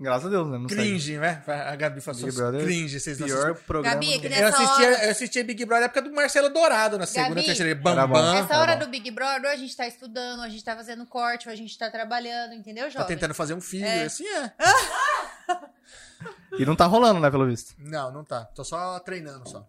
Graças 0.05 0.27
a 0.27 0.29
Deus, 0.29 0.49
né? 0.51 0.59
Não. 0.59 0.67
Cringe, 0.67 1.17
né? 1.19 1.43
A 1.47 1.75
Gabi 1.77 2.01
falou 2.01 2.21
Big 2.23 2.37
Brother, 2.37 2.63
cringe, 2.63 3.01
vocês 3.01 3.19
não 3.19 3.27
Pior 3.27 3.55
programa. 3.55 3.95
Gabi, 3.95 4.13
é 4.15 4.19
que 4.19 4.27
Eu 4.27 4.31
Nessa 4.31 4.63
assistia, 4.63 4.87
hora- 4.87 5.05
eu 5.05 5.11
assistia 5.11 5.45
Big 5.45 5.65
Brother 5.65 5.81
na 5.81 5.85
época 5.87 6.03
do 6.03 6.13
Marcelo 6.15 6.51
Dourado, 6.51 6.99
na 6.99 7.07
segunda, 7.07 7.35
Gabi, 7.37 7.47
terceira. 7.47 7.75
Bambam. 7.75 8.37
Essa 8.37 8.49
tá 8.49 8.61
hora 8.61 8.77
bom. 8.77 8.85
do 8.85 8.91
Big 8.91 9.11
Brother, 9.11 9.45
ou 9.45 9.51
a 9.51 9.57
gente 9.57 9.77
tá 9.77 9.87
estudando, 9.87 10.39
ou 10.41 10.45
a 10.45 10.49
gente 10.49 10.63
tá 10.63 10.77
fazendo 10.77 11.07
corte, 11.07 11.49
ou 11.49 11.53
a 11.53 11.57
gente 11.57 11.77
tá 11.79 11.91
trabalhando, 11.91 12.53
entendeu, 12.55 12.85
Tá 12.85 12.91
jovem? 12.91 13.07
tentando 13.09 13.35
fazer 13.35 13.55
um 13.55 13.61
filho, 13.61 13.85
É. 13.87 14.05
assim 14.05 14.27
é. 14.29 14.53
E 16.59 16.65
não 16.65 16.77
tá 16.77 16.87
rolando, 16.87 17.21
né, 17.21 17.31
pelo 17.31 17.47
visto. 17.47 17.75
Não, 17.79 18.13
não 18.13 18.25
tá. 18.25 18.45
Tô 18.55 18.63
só 18.65 18.99
treinando 19.01 19.49
só. 19.49 19.67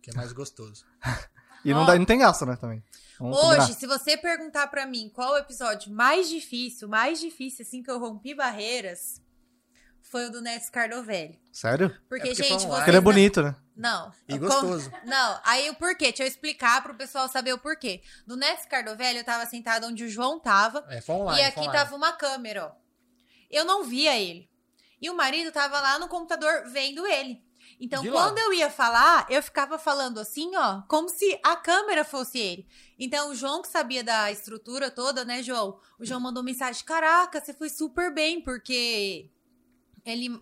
Que 0.00 0.10
é 0.10 0.14
mais 0.14 0.32
gostoso. 0.32 0.84
E 1.64 1.74
não, 1.74 1.84
dá, 1.84 1.98
não 1.98 2.04
tem 2.04 2.20
gasto, 2.20 2.46
né, 2.46 2.54
também. 2.54 2.82
Vamos 3.18 3.36
Hoje, 3.36 3.48
combinar. 3.58 3.66
se 3.78 3.86
você 3.86 4.16
perguntar 4.16 4.68
pra 4.68 4.86
mim 4.86 5.10
qual 5.12 5.32
o 5.32 5.36
episódio 5.38 5.92
mais 5.92 6.28
difícil, 6.28 6.88
mais 6.88 7.18
difícil, 7.18 7.64
assim, 7.66 7.82
que 7.82 7.90
eu 7.90 7.98
rompi 7.98 8.32
barreiras, 8.32 9.20
foi 10.10 10.26
o 10.26 10.30
do 10.30 10.40
Neto 10.40 10.64
Scardovelli. 10.66 11.38
Sério? 11.52 11.88
Porque, 12.08 12.28
É 12.28 12.30
porque 12.30 12.42
gente, 12.42 12.52
online. 12.64 12.74
Porque 12.76 12.90
ele 12.90 12.96
é 12.96 13.00
bonito, 13.00 13.42
né? 13.42 13.56
Não. 13.76 14.12
E 14.28 14.36
gostoso. 14.38 14.90
Não, 15.04 15.40
aí 15.44 15.70
o 15.70 15.74
porquê? 15.76 16.06
Deixa 16.06 16.24
eu 16.24 16.26
explicar 16.26 16.82
pro 16.82 16.94
pessoal 16.94 17.28
saber 17.28 17.52
o 17.52 17.58
porquê. 17.58 18.02
Do 18.26 18.36
Neto 18.36 18.62
Scardovelli, 18.62 19.18
eu 19.18 19.24
tava 19.24 19.46
sentada 19.46 19.86
onde 19.86 20.04
o 20.04 20.08
João 20.08 20.40
tava, 20.40 20.84
É, 20.88 21.00
foi 21.00 21.14
online. 21.14 21.38
e 21.40 21.42
foi 21.42 21.48
aqui 21.50 21.60
online. 21.60 21.78
tava 21.78 21.96
uma 21.96 22.12
câmera, 22.12 22.66
ó. 22.66 22.72
Eu 23.50 23.64
não 23.64 23.84
via 23.84 24.16
ele. 24.18 24.48
E 25.00 25.08
o 25.08 25.14
marido 25.14 25.52
tava 25.52 25.80
lá 25.80 25.98
no 25.98 26.08
computador 26.08 26.64
vendo 26.70 27.06
ele. 27.06 27.42
Então, 27.80 28.02
De 28.02 28.10
quando 28.10 28.36
lado. 28.36 28.38
eu 28.40 28.52
ia 28.54 28.68
falar, 28.68 29.24
eu 29.30 29.40
ficava 29.40 29.78
falando 29.78 30.18
assim, 30.18 30.50
ó, 30.56 30.82
como 30.88 31.08
se 31.08 31.38
a 31.44 31.54
câmera 31.54 32.04
fosse 32.04 32.36
ele. 32.36 32.66
Então, 32.98 33.30
o 33.30 33.34
João, 33.36 33.62
que 33.62 33.68
sabia 33.68 34.02
da 34.02 34.32
estrutura 34.32 34.90
toda, 34.90 35.24
né, 35.24 35.40
João? 35.44 35.78
O 36.00 36.04
João 36.04 36.18
mandou 36.18 36.42
mensagem: 36.42 36.82
Caraca, 36.84 37.40
você 37.40 37.54
foi 37.54 37.68
super 37.68 38.12
bem, 38.12 38.40
porque 38.42 39.30
ele 40.04 40.40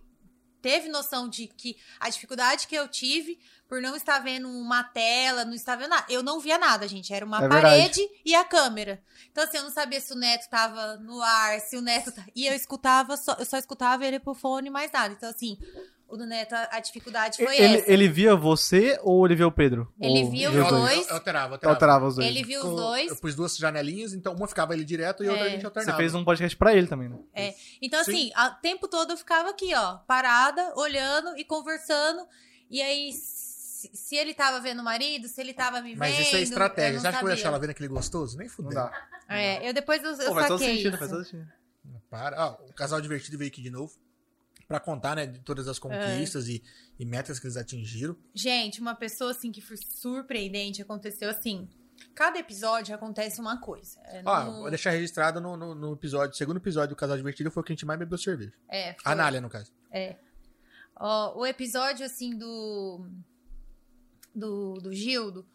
teve 0.62 0.88
noção 0.88 1.28
de 1.28 1.46
que 1.46 1.76
a 2.00 2.08
dificuldade 2.08 2.66
que 2.66 2.74
eu 2.74 2.88
tive 2.88 3.38
por 3.68 3.80
não 3.80 3.94
estar 3.94 4.18
vendo 4.20 4.48
uma 4.48 4.82
tela, 4.82 5.44
não 5.44 5.52
estar 5.54 5.76
vendo 5.76 5.90
nada. 5.90 6.06
Eu 6.08 6.22
não 6.22 6.40
via 6.40 6.58
nada, 6.58 6.88
gente. 6.88 7.12
Era 7.12 7.24
uma 7.24 7.38
É 7.38 7.40
verdade. 7.48 7.62
parede 7.62 8.08
e 8.24 8.34
a 8.34 8.44
câmera. 8.44 9.02
Então, 9.30 9.44
assim, 9.44 9.58
eu 9.58 9.62
não 9.64 9.70
sabia 9.70 10.00
se 10.00 10.12
o 10.12 10.16
Neto 10.16 10.48
tava 10.48 10.96
no 10.96 11.20
ar, 11.22 11.60
se 11.60 11.76
o 11.76 11.82
Neto. 11.82 12.10
tá- 12.12 12.24
E 12.34 12.46
eu 12.46 12.54
escutava, 12.54 13.16
só, 13.16 13.34
eu 13.38 13.44
só 13.44 13.58
escutava 13.58 14.04
ele 14.06 14.18
por 14.18 14.34
fone 14.34 14.70
mais 14.70 14.90
nada. 14.90 15.12
Então, 15.14 15.28
assim, 15.28 15.58
o 16.08 16.16
do 16.16 16.24
Neto, 16.26 16.54
a, 16.54 16.78
dificuldade 16.80 17.38
foi 17.44 17.56
Ele, 17.56 17.78
essa. 17.78 17.90
ele 17.92 18.08
via 18.08 18.36
você 18.36 18.98
ou 19.02 19.26
ele 19.26 19.34
via 19.34 19.46
o 19.46 19.50
Pedro? 19.52 19.92
Ele 20.00 20.22
Ou 20.24 20.30
via 20.30 20.50
via 20.50 20.62
os 20.64 20.68
dois. 20.68 20.98
Eu, 21.02 21.08
eu 21.08 21.14
alterava, 21.14 21.54
alterava. 21.54 21.74
alterava 21.74 22.06
os 22.06 22.14
dois. 22.16 22.28
Ele 22.28 22.44
viu 22.44 22.60
os 22.60 22.76
dois. 22.76 23.10
Eu 23.10 23.16
pus 23.16 23.34
duas 23.34 23.56
janelinhas, 23.56 24.12
então 24.14 24.32
uma 24.34 24.46
ficava 24.46 24.72
ele 24.74 24.84
direto 24.84 25.24
e 25.24 25.28
a 25.28 25.30
outra 25.32 25.46
É. 25.46 25.48
a 25.48 25.50
gente 25.50 25.60
Você 25.62 25.66
alternava. 25.66 25.96
fez 25.98 26.14
um 26.14 26.24
podcast 26.24 26.56
pra 26.56 26.74
ele 26.74 26.86
também, 26.86 27.08
né? 27.08 27.54
Então, 27.82 28.02
Sim. 28.04 28.30
assim, 28.34 28.50
o 28.56 28.60
tempo 28.60 28.86
todo 28.88 29.12
eu 29.12 29.16
ficava 29.16 29.50
aqui, 29.50 29.74
ó, 29.74 29.96
parada, 30.06 30.72
olhando 30.76 31.36
e 31.36 31.44
conversando. 31.44 32.26
E 32.70 32.80
aí, 32.80 33.12
se, 33.12 33.90
se 33.94 34.16
ele 34.16 34.32
tava 34.34 34.60
vendo 34.60 34.80
o 34.80 34.84
marido, 34.84 35.26
se 35.28 35.40
ele 35.40 35.52
tava 35.54 35.80
me 35.80 35.90
vendo. 35.90 35.98
Mas 35.98 36.18
isso 36.18 36.36
é 36.36 36.40
estratégia. 36.40 36.94
não 36.94 37.00
Você 37.00 37.06
acha 37.08 37.18
que 37.18 37.24
eu 37.24 37.26
vou 37.26 37.34
deixar 37.34 37.48
ela 37.48 37.58
vendo 37.58 37.70
aquele 37.70 37.88
gostoso? 37.88 38.36
Nem 38.38 38.46
Não 38.46 38.54
fudeu. 38.54 38.72
dá. 38.72 38.92
É, 39.28 39.68
eu 39.68 39.72
depois 39.74 40.02
eu, 40.04 40.12
eu 40.12 40.28
Pô, 40.28 40.34
faz 40.34 40.46
todo 40.48 40.58
saquei 40.60 40.76
sentido, 40.76 40.90
isso. 40.90 40.98
faz 40.98 41.10
todo 41.10 41.24
sentido. 41.24 41.48
Para. 42.08 42.46
Ó, 42.46 42.68
o 42.68 42.72
casal 42.72 43.00
divertido 43.00 43.36
veio 43.38 43.50
aqui 43.50 43.60
de 43.60 43.70
novo. 43.70 43.92
Pra 44.68 44.80
contar, 44.80 45.14
né, 45.14 45.26
de 45.26 45.38
todas 45.40 45.68
as 45.68 45.78
conquistas 45.78 46.48
e, 46.48 46.62
e 46.98 47.04
metas 47.04 47.38
que 47.38 47.46
eles 47.46 47.56
atingiram. 47.56 48.16
Gente, 48.34 48.80
uma 48.80 48.94
pessoa 48.96 49.30
assim 49.30 49.52
que 49.52 49.60
foi 49.60 49.76
surpreendente 49.76 50.82
aconteceu 50.82 51.30
assim. 51.30 51.68
Cada 52.14 52.38
episódio 52.38 52.94
acontece 52.94 53.40
uma 53.40 53.60
coisa. 53.60 53.98
É, 54.06 54.22
Ó, 54.24 54.44
no- 54.44 54.52
vou 54.62 54.70
deixar 54.70 54.90
registrado 54.90 55.40
no, 55.40 55.56
no, 55.56 55.74
no 55.74 55.92
episódio, 55.92 56.36
segundo 56.36 56.56
episódio 56.56 56.90
do 56.90 56.96
Casal 56.96 57.16
Divertido 57.16 57.50
foi 57.50 57.60
o 57.60 57.64
que 57.64 57.72
a 57.72 57.74
gente 57.76 57.86
mais 57.86 57.98
bebeu 57.98 58.18
cerveja. 58.18 58.52
é, 58.68 58.92
foi- 58.94 59.12
A 59.12 59.14
Nália, 59.14 59.40
no 59.40 59.48
caso. 59.48 59.70
Ó, 60.98 61.38
o 61.40 61.46
episódio, 61.46 62.04
assim, 62.04 62.36
do. 62.36 63.06
Do, 64.34 64.74
do 64.74 64.92
Gildo 64.92 65.46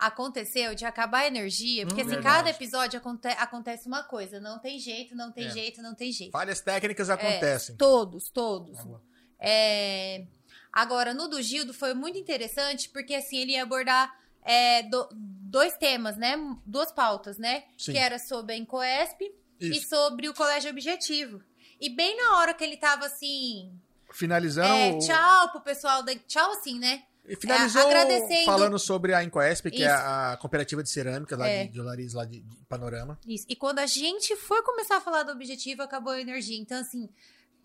aconteceu 0.00 0.74
de 0.74 0.84
acabar 0.84 1.20
a 1.20 1.26
energia. 1.26 1.86
Porque, 1.86 2.00
Hum, 2.02 2.06
assim, 2.06 2.14
verdade. 2.16 2.36
cada 2.36 2.50
episódio 2.50 2.98
aconte- 2.98 3.28
acontece 3.28 3.86
uma 3.86 4.02
coisa. 4.02 4.40
Não 4.40 4.58
tem 4.58 4.78
jeito, 4.78 5.14
não 5.14 5.30
tem 5.30 5.46
É. 5.46 5.50
jeito, 5.50 5.82
não 5.82 5.94
tem 5.94 6.10
jeito. 6.12 6.32
Falhas 6.32 6.60
técnicas 6.60 7.08
É, 7.10 7.12
acontecem. 7.12 7.76
todos, 7.76 8.30
todos. 8.30 8.76
Tá. 8.78 9.00
É, 9.38 10.26
Agora, 10.72 11.12
no 11.12 11.26
do 11.26 11.42
Gildo 11.42 11.74
foi 11.74 11.94
muito 11.94 12.16
interessante, 12.16 12.88
porque, 12.90 13.12
assim, 13.14 13.38
ele 13.38 13.52
ia 13.52 13.62
abordar 13.64 14.14
é, 14.42 14.84
do- 14.84 15.08
dois 15.12 15.76
temas, 15.76 16.16
né? 16.16 16.34
Duas 16.64 16.90
pautas, 16.92 17.36
né? 17.38 17.64
Sim. 17.76 17.92
Que 17.92 17.98
era 17.98 18.18
sobre 18.20 18.54
a 18.54 18.56
Incoesp 18.56 19.20
e 19.60 19.68
Isso. 19.68 19.88
sobre 19.88 20.28
o 20.28 20.34
Colégio 20.34 20.70
Objetivo. 20.70 21.42
E 21.80 21.90
bem 21.90 22.16
na 22.16 22.38
hora 22.38 22.54
que 22.54 22.62
ele 22.64 22.76
tava, 22.78 23.04
assim, 23.06 23.70
Finalizando. 24.12 24.72
é, 24.72 24.98
tchau 24.98 25.50
pro 25.50 25.60
pessoal 25.60 26.02
da. 26.02 26.14
Tchau, 26.14 26.52
assim, 26.52 26.78
né? 26.78 27.02
E 27.28 27.36
finalizou 27.36 27.82
É, 27.90 28.44
falando 28.44 28.78
sobre 28.78 29.14
a 29.14 29.22
Incoesp, 29.22 29.70
que 29.70 29.82
é 29.84 29.86
Isso. 29.86 30.04
a 30.04 30.36
cooperativa 30.40 30.82
de 30.82 30.90
cerâmica 30.90 31.36
lá 31.36 31.46
É. 31.48 31.64
de, 31.64 31.72
de 31.72 31.80
lá 32.14 32.24
de, 32.24 32.40
de 32.40 32.64
Panorama. 32.68 33.18
Isso. 33.26 33.46
E 33.48 33.54
quando 33.54 33.78
a 33.78 33.86
gente 33.86 34.34
foi 34.36 34.62
começar 34.62 34.96
a 34.96 35.00
falar 35.00 35.22
do 35.22 35.32
objetivo, 35.32 35.82
acabou 35.82 36.12
a 36.12 36.20
energia. 36.20 36.58
Então, 36.58 36.78
assim, 36.80 37.08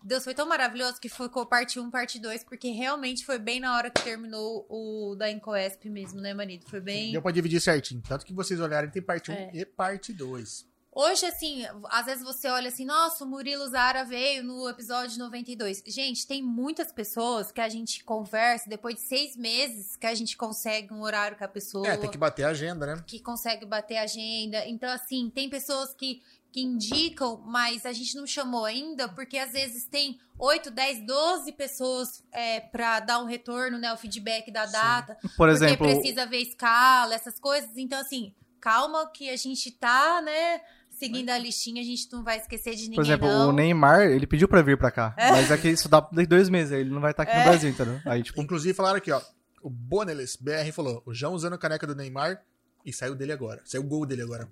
Deus 0.04 0.22
foi 0.22 0.34
tão 0.34 0.46
maravilhoso 0.46 1.00
que 1.00 1.08
ficou 1.08 1.44
parte 1.46 1.80
1, 1.80 1.90
parte 1.90 2.20
2, 2.20 2.44
porque 2.44 2.68
realmente 2.70 3.24
foi 3.26 3.38
bem 3.38 3.58
na 3.58 3.76
hora 3.76 3.90
que 3.90 4.00
terminou 4.02 4.64
o 4.68 5.16
da 5.16 5.28
Incoesp 5.30 5.88
mesmo, 5.88 6.20
né, 6.20 6.32
marido? 6.32 6.64
Foi 6.68 6.80
bem. 6.80 7.10
Deu 7.12 7.22
pra 7.22 7.32
dividir 7.32 7.60
certinho. 7.60 8.00
Tanto 8.06 8.24
que 8.24 8.32
vocês 8.32 8.60
olharem, 8.60 8.88
tem 8.90 9.02
parte 9.02 9.32
1 9.32 9.34
É. 9.34 9.50
e 9.54 9.64
parte 9.64 10.12
2. 10.12 10.64
Hoje, 10.98 11.26
assim, 11.26 11.62
às 11.90 12.06
vezes 12.06 12.24
você 12.24 12.48
olha 12.48 12.68
assim, 12.68 12.86
nossa, 12.86 13.22
o 13.22 13.28
Murilo 13.28 13.68
Zara 13.68 14.02
veio 14.02 14.42
no 14.42 14.66
episódio 14.66 15.18
92. 15.18 15.82
Gente, 15.86 16.26
tem 16.26 16.42
muitas 16.42 16.90
pessoas 16.90 17.52
que 17.52 17.60
a 17.60 17.68
gente 17.68 18.02
conversa 18.02 18.66
depois 18.66 18.94
de 18.94 19.02
seis 19.02 19.36
meses 19.36 19.94
que 19.94 20.06
a 20.06 20.14
gente 20.14 20.38
consegue 20.38 20.94
um 20.94 21.02
horário 21.02 21.36
com 21.36 21.44
a 21.44 21.48
pessoa. 21.48 21.86
É, 21.86 21.98
tem 21.98 22.10
que 22.10 22.16
bater 22.16 22.44
a 22.44 22.48
agenda, 22.48 22.86
né? 22.86 23.04
que 23.06 23.20
consegue 23.20 23.66
bater 23.66 23.98
a 23.98 24.04
agenda. 24.04 24.66
Então, 24.66 24.88
assim, 24.88 25.28
tem 25.28 25.50
pessoas 25.50 25.92
que, 25.92 26.22
que 26.50 26.62
indicam, 26.62 27.42
mas 27.44 27.84
a 27.84 27.92
gente 27.92 28.16
não 28.16 28.26
chamou 28.26 28.64
ainda, 28.64 29.06
porque 29.06 29.36
às 29.36 29.52
vezes 29.52 29.84
tem 29.84 30.18
8, 30.38 30.70
10, 30.70 31.06
12 31.06 31.52
pessoas 31.52 32.24
é, 32.32 32.60
para 32.60 33.00
dar 33.00 33.18
um 33.18 33.26
retorno, 33.26 33.76
né? 33.76 33.92
O 33.92 33.98
feedback 33.98 34.50
da 34.50 34.64
Sim. 34.64 34.72
data. 34.72 35.18
Por 35.36 35.50
exemplo, 35.50 35.76
Porque 35.76 35.92
precisa 35.92 36.24
ver 36.24 36.38
escala, 36.38 37.14
essas 37.14 37.38
coisas. 37.38 37.76
Então, 37.76 38.00
assim, 38.00 38.34
calma 38.62 39.06
que 39.10 39.28
a 39.28 39.36
gente 39.36 39.70
tá, 39.70 40.22
né? 40.22 40.62
Seguindo 40.98 41.28
a 41.30 41.36
listinha, 41.38 41.82
a 41.82 41.84
gente 41.84 42.10
não 42.10 42.22
vai 42.24 42.38
esquecer 42.38 42.74
de 42.74 42.82
ninguém, 42.84 42.94
por 42.96 43.04
exemplo, 43.04 43.28
não. 43.28 43.48
o 43.50 43.52
Neymar, 43.52 44.02
ele 44.02 44.26
pediu 44.26 44.48
pra 44.48 44.62
vir 44.62 44.78
pra 44.78 44.90
cá. 44.90 45.14
Mas 45.16 45.50
é 45.50 45.58
que 45.58 45.68
isso 45.68 45.88
dá 45.88 46.00
dois 46.00 46.48
meses, 46.48 46.72
aí 46.72 46.80
ele 46.80 46.90
não 46.90 47.00
vai 47.02 47.10
estar 47.10 47.22
aqui 47.24 47.32
É. 47.32 47.38
no 47.38 47.44
Brasil, 47.44 47.68
entendeu? 47.70 48.00
Aí, 48.06 48.22
tipo, 48.22 48.40
Inclusive 48.40 48.72
falaram 48.74 48.96
aqui, 48.96 49.12
ó. 49.12 49.20
O 49.62 49.68
Bonelis 49.68 50.36
BR 50.36 50.72
falou: 50.72 51.02
o 51.04 51.12
João 51.12 51.34
usando 51.34 51.52
a 51.54 51.58
caneca 51.58 51.86
do 51.86 51.94
Neymar 51.94 52.42
e 52.84 52.92
saiu 52.92 53.14
dele 53.14 53.32
agora. 53.32 53.60
Saiu 53.64 53.82
o 53.82 53.86
gol 53.86 54.06
dele 54.06 54.22
agora. 54.22 54.48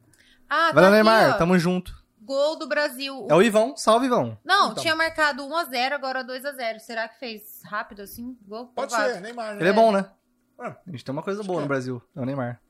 Ah, 0.48 0.70
valeu, 0.72 0.74
tá 0.74 0.80
aqui, 0.88 0.92
Neymar, 0.92 1.30
ó. 1.34 1.38
tamo 1.38 1.58
junto. 1.58 2.04
Gol 2.20 2.58
do 2.58 2.66
Brasil. 2.66 3.26
É 3.30 3.34
o 3.34 3.42
Ivão, 3.42 3.76
salve, 3.76 4.06
Ivão. 4.06 4.38
Não, 4.44 4.70
Então. 4.72 4.82
tinha 4.82 4.96
marcado 4.96 5.42
1x0, 5.46 5.92
agora 5.92 6.22
2x0. 6.24 6.78
Será 6.78 7.08
que 7.08 7.18
fez 7.18 7.60
rápido 7.64 8.02
assim? 8.02 8.36
Gol? 8.46 8.66
Pode 8.68 8.90
Provável. 8.90 9.14
ser, 9.16 9.20
Neymar, 9.20 9.54
né? 9.54 9.60
Ele 9.60 9.68
é 9.68 9.72
bom, 9.72 9.92
né? 9.92 10.10
É. 10.60 10.66
A 10.68 10.76
gente 10.90 11.04
tem 11.04 11.12
uma 11.12 11.22
coisa 11.22 11.40
Acho 11.40 11.46
boa 11.46 11.60
no 11.60 11.66
é. 11.66 11.68
Brasil, 11.68 12.02
é 12.16 12.20
o 12.20 12.24
Neymar. 12.24 12.60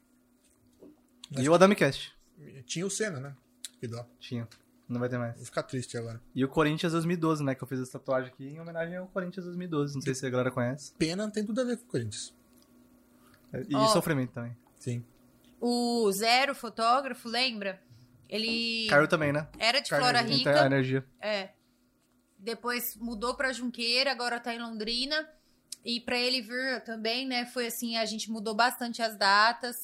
Acho 1.32 1.42
E 1.42 1.48
o 1.48 1.54
Adamicast. 1.54 2.12
Tinha 2.66 2.84
o 2.86 2.90
Senna, 2.90 3.20
né? 3.20 3.34
Que 3.84 3.88
dó. 3.88 4.06
Tinha. 4.18 4.48
Não 4.88 4.98
vai 4.98 5.10
ter 5.10 5.18
mais. 5.18 5.36
Vou 5.36 5.44
ficar 5.44 5.62
triste 5.62 5.98
agora. 5.98 6.18
E 6.34 6.42
o 6.42 6.48
Corinthians 6.48 6.92
2012, 6.92 7.44
né? 7.44 7.54
Que 7.54 7.62
eu 7.62 7.68
fiz 7.68 7.80
essa 7.80 7.98
tatuagem 7.98 8.30
aqui 8.32 8.46
em 8.46 8.58
homenagem 8.60 8.96
ao 8.96 9.06
Corinthians 9.08 9.44
2012. 9.44 9.94
Não 9.94 10.00
sei 10.00 10.14
se 10.14 10.26
a 10.26 10.30
galera 10.30 10.50
conhece. 10.50 10.94
Pena 10.98 11.30
tem 11.30 11.44
tudo 11.44 11.60
a 11.60 11.64
ver 11.64 11.76
com 11.76 11.84
o 11.84 11.86
Corinthians. 11.88 12.34
E 13.68 13.74
Ó. 13.74 13.86
sofrimento 13.88 14.32
também. 14.32 14.56
Sim. 14.78 15.04
O 15.60 16.10
Zero, 16.12 16.54
fotógrafo, 16.54 17.28
lembra? 17.28 17.78
Ele 18.26 18.86
Caiu 18.88 19.06
também, 19.06 19.32
né? 19.32 19.46
era 19.58 19.80
de 19.80 19.88
Flora 19.90 20.18
a 20.18 20.22
Rica, 20.22 20.64
energia. 20.66 21.04
é. 21.20 21.50
Depois 22.38 22.96
mudou 22.96 23.34
pra 23.34 23.52
Junqueira, 23.52 24.10
agora 24.12 24.40
tá 24.40 24.54
em 24.54 24.58
Londrina. 24.60 25.28
E 25.84 26.00
pra 26.00 26.18
ele 26.18 26.40
vir 26.42 26.82
também, 26.84 27.26
né? 27.26 27.44
Foi 27.46 27.66
assim, 27.66 27.96
a 27.96 28.04
gente 28.06 28.30
mudou 28.30 28.54
bastante 28.54 29.02
as 29.02 29.16
datas. 29.16 29.76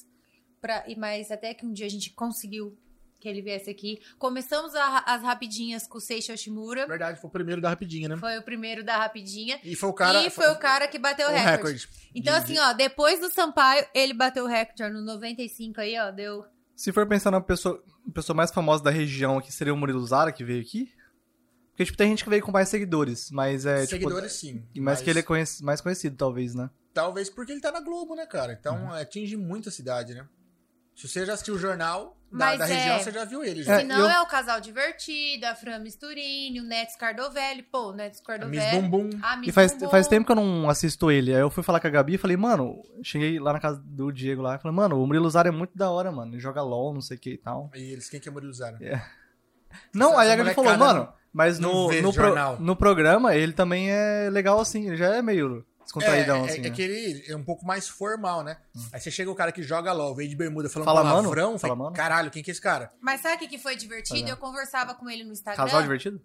Pra, 0.60 0.84
e 0.88 0.96
mas 0.96 1.30
até 1.30 1.52
que 1.54 1.64
um 1.64 1.72
dia 1.72 1.86
a 1.86 1.90
gente 1.90 2.10
conseguiu 2.12 2.76
que 3.20 3.28
ele 3.28 3.42
viesse 3.42 3.68
aqui. 3.70 4.00
Começamos 4.18 4.74
a- 4.74 5.04
as 5.06 5.22
rapidinhas 5.22 5.86
com 5.86 5.98
o 5.98 6.00
Seishi 6.00 6.32
Oshimura. 6.32 6.86
Verdade, 6.86 7.20
foi 7.20 7.28
o 7.28 7.32
primeiro 7.32 7.60
da 7.60 7.68
rapidinha, 7.68 8.08
né? 8.08 8.16
Foi 8.16 8.38
o 8.38 8.42
primeiro 8.42 8.82
da 8.82 8.96
rapidinha. 8.96 9.60
E 9.62 9.76
foi 9.76 9.88
o 9.90 9.92
cara. 9.92 10.26
e 10.26 10.30
foi 10.30 10.48
o 10.50 10.58
cara 10.58 10.88
que 10.88 10.98
bateu 10.98 11.28
o 11.28 11.30
recorde. 11.30 11.50
recorde. 11.50 11.88
Então, 12.14 12.32
De- 12.34 12.40
assim, 12.44 12.58
ó, 12.58 12.72
depois 12.72 13.20
do 13.20 13.30
Sampaio, 13.30 13.86
ele 13.94 14.14
bateu 14.14 14.44
o 14.44 14.48
recorde 14.48 14.82
ó, 14.82 14.88
no 14.88 15.02
95 15.02 15.80
aí, 15.80 15.98
ó, 15.98 16.10
deu. 16.10 16.44
Se 16.74 16.90
for 16.92 17.06
pensar 17.06 17.30
na 17.30 17.40
pessoa, 17.40 17.82
pessoa 18.14 18.34
mais 18.34 18.50
famosa 18.50 18.82
da 18.82 18.90
região 18.90 19.36
aqui, 19.38 19.52
seria 19.52 19.74
o 19.74 19.76
Murilo 19.76 20.04
Zara 20.06 20.32
que 20.32 20.42
veio 20.42 20.62
aqui. 20.62 20.90
Porque, 21.70 21.84
tipo, 21.84 21.96
tem 21.98 22.08
gente 22.10 22.24
que 22.24 22.30
veio 22.30 22.42
com 22.42 22.50
mais 22.52 22.68
seguidores, 22.68 23.30
mas 23.30 23.64
é, 23.66 23.86
Seguidores, 23.86 24.32
sim. 24.32 24.60
tipo... 24.72 24.82
Mas 24.82 25.00
que 25.00 25.08
ele 25.08 25.18
é 25.20 25.22
conhec- 25.22 25.62
mais 25.62 25.80
conhecido, 25.80 26.16
talvez, 26.16 26.54
né? 26.54 26.68
Talvez 26.92 27.30
porque 27.30 27.52
ele 27.52 27.60
tá 27.60 27.70
na 27.70 27.80
Globo, 27.80 28.14
né, 28.14 28.26
cara? 28.26 28.52
Então 28.58 28.76
Uhum. 28.76 28.92
atinge 28.92 29.36
muito 29.36 29.68
a 29.68 29.72
cidade, 29.72 30.12
né? 30.14 30.26
Se 30.94 31.08
você 31.08 31.24
já 31.24 31.32
assistiu 31.32 31.54
o 31.54 31.58
jornal 31.58 32.16
da, 32.30 32.46
Mas 32.46 32.58
da 32.58 32.68
é- 32.68 32.72
região, 32.74 32.98
você 33.00 33.10
já 33.10 33.24
viu 33.24 33.42
ele. 33.42 33.62
Já. 33.62 33.78
Se 33.80 33.84
não 33.84 33.98
eu- 34.00 34.08
é 34.08 34.20
o 34.20 34.26
casal 34.26 34.60
divertido, 34.60 35.46
a 35.46 35.54
Fran 35.54 35.78
Misturini, 35.80 36.60
o 36.60 36.62
Neto 36.64 36.90
Scardovelli. 36.92 37.62
Pô, 37.62 37.88
o 37.88 37.92
Neto 37.92 38.12
A 38.12 38.18
Scardovelli. 38.18 38.60
Miss 38.60 38.82
Bumbum. 38.82 39.10
A 39.22 39.36
Miss 39.36 39.48
E 39.48 39.52
faz, 39.52 39.72
Bumbum. 39.72 39.88
faz 39.90 40.06
tempo 40.06 40.26
que 40.26 40.32
eu 40.32 40.36
não 40.36 40.68
assisto 40.68 41.10
ele. 41.10 41.34
Aí 41.34 41.40
eu 41.40 41.50
fui 41.50 41.62
falar 41.62 41.80
com 41.80 41.86
a 41.86 41.90
Gabi 41.90 42.14
e 42.14 42.18
falei, 42.18 42.36
mano, 42.36 42.82
cheguei 43.02 43.38
lá 43.40 43.52
na 43.52 43.58
casa 43.60 43.82
do 43.84 44.12
Diego 44.12 44.42
lá 44.42 44.56
e 44.56 44.58
falei, 44.58 44.76
mano, 44.76 45.02
o 45.02 45.06
Murilo 45.06 45.28
Zara 45.30 45.48
é 45.48 45.52
muito 45.52 45.76
da 45.76 45.90
hora, 45.90 46.12
mano. 46.12 46.32
Ele 46.32 46.40
joga 46.40 46.62
LOL, 46.62 46.92
não 46.94 47.00
sei 47.00 47.16
o 47.16 47.20
que 47.20 47.30
e 47.30 47.38
tal. 47.38 47.70
E 47.74 47.92
eles, 47.92 48.08
quem 48.10 48.20
que 48.20 48.28
é 48.28 48.32
Murilo 48.32 48.52
Zara? 48.52 48.78
Não, 49.94 50.12
Essa 50.12 50.20
aí 50.22 50.30
a 50.32 50.36
Gabi 50.36 50.54
falou, 50.54 50.76
mano, 50.76 51.08
mas 51.32 51.58
não 51.58 51.88
no, 51.88 52.02
no, 52.02 52.12
pro- 52.12 52.58
no 52.60 52.76
programa 52.76 53.34
ele 53.34 53.52
também 53.52 53.90
é 53.90 54.28
legal 54.30 54.60
assim, 54.60 54.88
ele 54.88 54.96
já 54.96 55.14
é 55.14 55.22
meio 55.22 55.64
descontraídão, 55.90 56.36
é, 56.36 56.40
é, 56.40 56.50
assim. 56.50 56.58
é 56.60 56.62
né? 56.62 56.70
que 56.70 56.82
ele 56.82 57.24
é 57.26 57.36
um 57.36 57.44
pouco 57.44 57.66
mais 57.66 57.88
formal, 57.88 58.42
né? 58.44 58.56
Aí 58.92 59.00
você 59.00 59.10
chega 59.10 59.30
o 59.30 59.34
cara 59.34 59.50
que 59.50 59.62
joga 59.62 59.92
LOL, 59.92 60.14
veio 60.14 60.28
de 60.28 60.36
bermuda 60.36 60.68
falando 60.68 60.86
Fala, 60.86 61.02
mano? 61.02 61.14
palavrão, 61.22 61.58
Fala, 61.58 61.58
fala, 61.58 61.76
mano? 61.76 61.96
caralho, 61.96 62.30
quem 62.30 62.42
que 62.42 62.50
é 62.50 62.52
esse 62.52 62.60
cara? 62.60 62.92
Mas 63.00 63.20
sabe 63.20 63.36
o 63.36 63.38
que 63.40 63.48
que 63.48 63.58
foi 63.58 63.74
divertido? 63.76 64.22
Olha. 64.24 64.30
Eu 64.30 64.36
conversava 64.36 64.94
com 64.94 65.10
ele 65.10 65.24
no 65.24 65.32
Instagram. 65.32 65.64
Casal 65.64 65.82
divertido? 65.82 66.22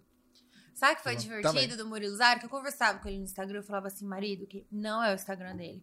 Sabe 0.74 0.92
o 0.92 0.96
que 0.96 1.02
foi 1.02 1.16
divertido 1.16 1.48
Também. 1.48 1.68
do 1.68 1.86
Murilo 1.86 2.14
Zara? 2.16 2.38
Que 2.38 2.46
eu 2.46 2.50
conversava 2.50 2.98
com 2.98 3.08
ele 3.08 3.18
no 3.18 3.24
Instagram, 3.24 3.58
eu 3.60 3.62
falava 3.64 3.86
assim, 3.88 4.06
marido, 4.06 4.46
que 4.46 4.66
não 4.70 5.02
é 5.02 5.12
o 5.12 5.14
Instagram 5.14 5.56
dele. 5.56 5.82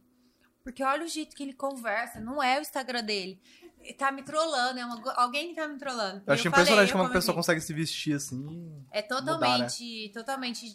Porque 0.63 0.83
olha 0.83 1.03
o 1.03 1.07
jeito 1.07 1.35
que 1.35 1.43
ele 1.43 1.53
conversa, 1.53 2.21
não 2.21 2.41
é 2.41 2.59
o 2.59 2.61
Instagram 2.61 3.03
dele. 3.03 3.41
Ele 3.81 3.93
tá 3.95 4.11
me 4.13 4.23
trollando, 4.23 4.79
é 4.79 4.85
uma- 4.85 5.13
alguém 5.15 5.49
que 5.49 5.55
tá 5.55 5.67
me 5.67 5.77
trollando. 5.77 6.23
Eu 6.25 6.33
achei 6.33 6.49
falei, 6.49 6.63
impressionante 6.63 6.89
eu 6.89 6.93
como 6.93 7.03
uma 7.03 7.09
pessoa 7.11 7.35
consegue 7.35 7.59
se 7.59 7.73
vestir 7.73 8.15
assim. 8.15 8.71
É 8.91 9.01
totalmente, 9.01 10.09
totalmente... 10.13 10.73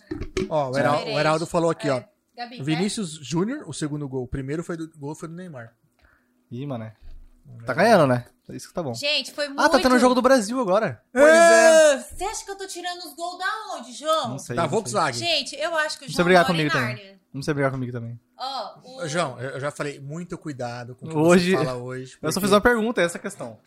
Ó, 0.50 0.70
o, 0.72 0.76
Heral- 0.76 0.92
Diferente. 0.96 1.16
o 1.16 1.18
Heraldo 1.20 1.46
falou 1.46 1.70
aqui, 1.70 1.88
ó. 1.88 2.02
Gabi, 2.38 2.62
Vinícius 2.62 3.10
Júnior, 3.22 3.64
o 3.68 3.72
segundo 3.72 4.08
gol. 4.08 4.22
O 4.22 4.28
primeiro 4.28 4.62
foi 4.62 4.76
do, 4.76 4.88
gol 4.96 5.14
foi 5.14 5.28
do 5.28 5.34
Neymar. 5.34 5.74
Ih, 6.50 6.66
mano. 6.66 6.90
Tá 7.66 7.74
ganhando, 7.74 8.06
né? 8.06 8.26
É 8.48 8.54
Isso 8.56 8.68
que 8.68 8.74
tá 8.74 8.82
bom. 8.82 8.94
Gente, 8.94 9.32
foi 9.32 9.48
muito... 9.48 9.60
Ah, 9.60 9.68
tá 9.68 9.78
tendo 9.80 9.94
o 9.94 9.98
jogo 9.98 10.14
do 10.14 10.22
Brasil 10.22 10.60
agora. 10.60 11.02
Pois 11.12 11.24
é. 11.34 11.98
Você 11.98 12.24
acha 12.24 12.44
que 12.44 12.50
eu 12.50 12.56
tô 12.56 12.66
tirando 12.66 12.98
os 12.98 13.14
gols 13.14 13.38
da 13.38 13.76
onde, 13.76 13.92
João? 13.92 14.28
Não 14.30 14.38
sei. 14.38 14.54
Da 14.54 14.62
não 14.62 14.68
sei. 14.68 14.76
Volkswagen. 14.76 15.18
Gente, 15.28 15.56
eu 15.56 15.74
acho 15.76 15.98
que 15.98 16.04
o 16.04 16.08
Não 16.08 16.12
João 16.14 16.24
precisa 16.24 16.24
brigar 16.24 16.42
mora 16.44 16.52
em 16.52 16.56
comigo 16.56 16.70
também. 16.72 17.12
Não 17.24 17.32
precisa 17.40 17.54
brigar 17.54 17.70
comigo 17.72 17.92
também. 17.92 18.20
Ó, 18.38 18.78
o... 19.02 19.08
João, 19.08 19.40
eu 19.40 19.58
já 19.60 19.70
falei, 19.70 19.98
muito 19.98 20.38
cuidado 20.38 20.94
com 20.94 21.06
o 21.06 21.08
que 21.08 21.16
Hoje- 21.16 21.50
você 21.56 21.64
fala 21.64 21.78
hoje. 21.78 22.12
Eu 22.22 22.32
só 22.32 22.40
porque- 22.40 22.46
fiz 22.46 22.52
uma 22.52 22.60
pergunta, 22.60 23.00
é 23.00 23.04
essa 23.04 23.18
a 23.18 23.20
questão. 23.20 23.58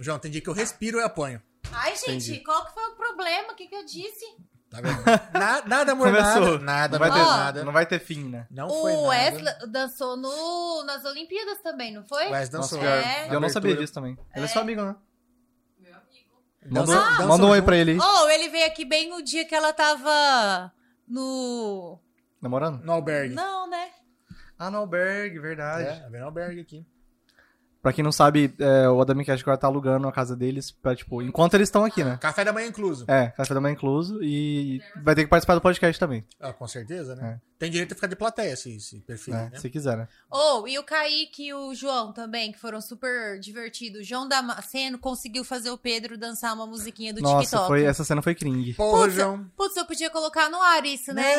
João, 0.00 0.18
tem 0.18 0.30
dia 0.30 0.40
que 0.40 0.48
eu 0.48 0.54
respiro 0.54 0.98
e 0.98 1.02
apanho. 1.02 1.40
Ai, 1.72 1.94
gente, 1.96 2.30
Entendi. 2.30 2.40
qual 2.40 2.64
que 2.66 2.74
foi 2.74 2.84
o 2.84 2.96
problema? 2.96 3.52
O 3.52 3.56
que, 3.56 3.66
que 3.66 3.74
eu 3.74 3.84
disse? 3.84 4.24
Tá 4.70 4.80
vendo? 4.80 4.98
Na- 5.32 5.62
nada, 5.64 5.92
amor, 5.92 6.08
Começou. 6.08 6.58
nada. 6.58 6.98
Nada, 6.98 6.98
não, 6.98 6.98
vai 6.98 7.10
ter, 7.10 7.24
nada. 7.26 7.64
não 7.64 7.72
vai 7.72 7.86
ter 7.86 7.98
fim, 8.00 8.24
né? 8.28 8.46
Não 8.50 8.68
foi 8.68 8.92
o 8.92 8.96
nada. 8.96 9.08
Wesley 9.08 9.54
dançou 9.70 10.16
no, 10.16 10.84
nas 10.84 11.04
Olimpíadas 11.04 11.58
também, 11.62 11.92
não 11.94 12.04
foi? 12.04 12.26
O 12.26 12.30
Wesley 12.32 12.60
dançou. 12.60 12.78
Nossa, 12.78 12.90
É. 12.90 13.28
eu 13.34 13.40
não 13.40 13.48
sabia 13.48 13.76
disso 13.76 13.92
também. 13.94 14.18
Ele 14.34 14.44
é 14.44 14.48
É. 14.48 14.48
seu 14.48 14.60
amigo, 14.60 14.82
né? 14.82 14.96
Meu 15.78 15.94
amigo. 15.94 16.42
Dançam 16.86 17.26
manda 17.28 17.46
um 17.46 17.50
oi 17.50 17.62
pra 17.62 17.76
ele. 17.76 17.96
Oh, 18.00 18.28
ele 18.28 18.48
veio 18.48 18.66
aqui 18.66 18.84
bem 18.84 19.08
no 19.08 19.22
dia 19.22 19.44
que 19.46 19.54
ela 19.54 19.72
tava 19.72 20.72
no... 21.06 21.98
Namorando? 22.42 22.82
No 22.84 22.92
albergue. 22.92 23.34
Não, 23.34 23.68
né? 23.70 23.90
Ah, 24.58 24.70
no 24.70 24.78
albergue, 24.78 25.38
verdade. 25.38 25.86
É, 25.88 26.08
vem 26.10 26.20
no 26.20 26.26
albergue 26.26 26.60
aqui. 26.60 26.86
Pra 27.86 27.92
quem 27.92 28.02
não 28.02 28.10
sabe, 28.10 28.52
é, 28.58 28.88
o 28.90 29.00
Adami 29.00 29.24
Cash 29.24 29.42
agora 29.42 29.56
tá 29.56 29.68
alugando 29.68 30.08
a 30.08 30.12
casa 30.12 30.34
deles 30.34 30.72
pra, 30.72 30.96
tipo, 30.96 31.22
enquanto 31.22 31.54
eles 31.54 31.68
estão 31.68 31.84
aqui, 31.84 32.02
né? 32.02 32.18
Café 32.20 32.44
da 32.44 32.52
manhã 32.52 32.66
incluso. 32.66 33.04
É, 33.06 33.28
café 33.28 33.54
da 33.54 33.60
manhã 33.60 33.74
incluso 33.74 34.18
e 34.24 34.82
vai 35.04 35.14
ter 35.14 35.22
que 35.22 35.30
participar 35.30 35.54
do 35.54 35.60
podcast 35.60 35.96
também, 36.00 36.26
Ah, 36.40 36.52
com 36.52 36.66
certeza, 36.66 37.14
né? 37.14 37.40
Tem 37.58 37.70
direito 37.70 37.92
a 37.92 37.94
ficar 37.94 38.06
de 38.08 38.16
plateia 38.16 38.52
esse, 38.52 38.76
esse 38.76 39.00
perfil, 39.00 39.32
né? 39.32 39.48
né? 39.50 39.58
Se 39.58 39.70
quiser, 39.70 39.96
né? 39.96 40.06
Oh, 40.30 40.68
e 40.68 40.78
o 40.78 40.84
Kaique 40.84 41.46
e 41.46 41.54
o 41.54 41.72
João 41.74 42.12
também, 42.12 42.52
que 42.52 42.58
foram 42.58 42.82
super 42.82 43.40
divertidos. 43.40 44.00
O 44.02 44.04
João 44.04 44.28
Damasceno 44.28 44.98
conseguiu 44.98 45.42
fazer 45.42 45.70
o 45.70 45.78
Pedro 45.78 46.18
dançar 46.18 46.52
uma 46.52 46.66
musiquinha 46.66 47.14
do 47.14 47.22
Nossa, 47.22 47.40
TikTok. 47.44 47.66
foi, 47.66 47.84
essa 47.84 48.04
cena 48.04 48.20
foi 48.20 48.34
cringe. 48.34 48.74
Porra, 48.74 49.04
Putz, 49.04 49.14
João. 49.14 49.50
Putz, 49.56 49.74
eu 49.74 49.86
podia 49.86 50.10
colocar 50.10 50.50
no 50.50 50.60
ar 50.60 50.84
isso, 50.84 51.14
né? 51.14 51.32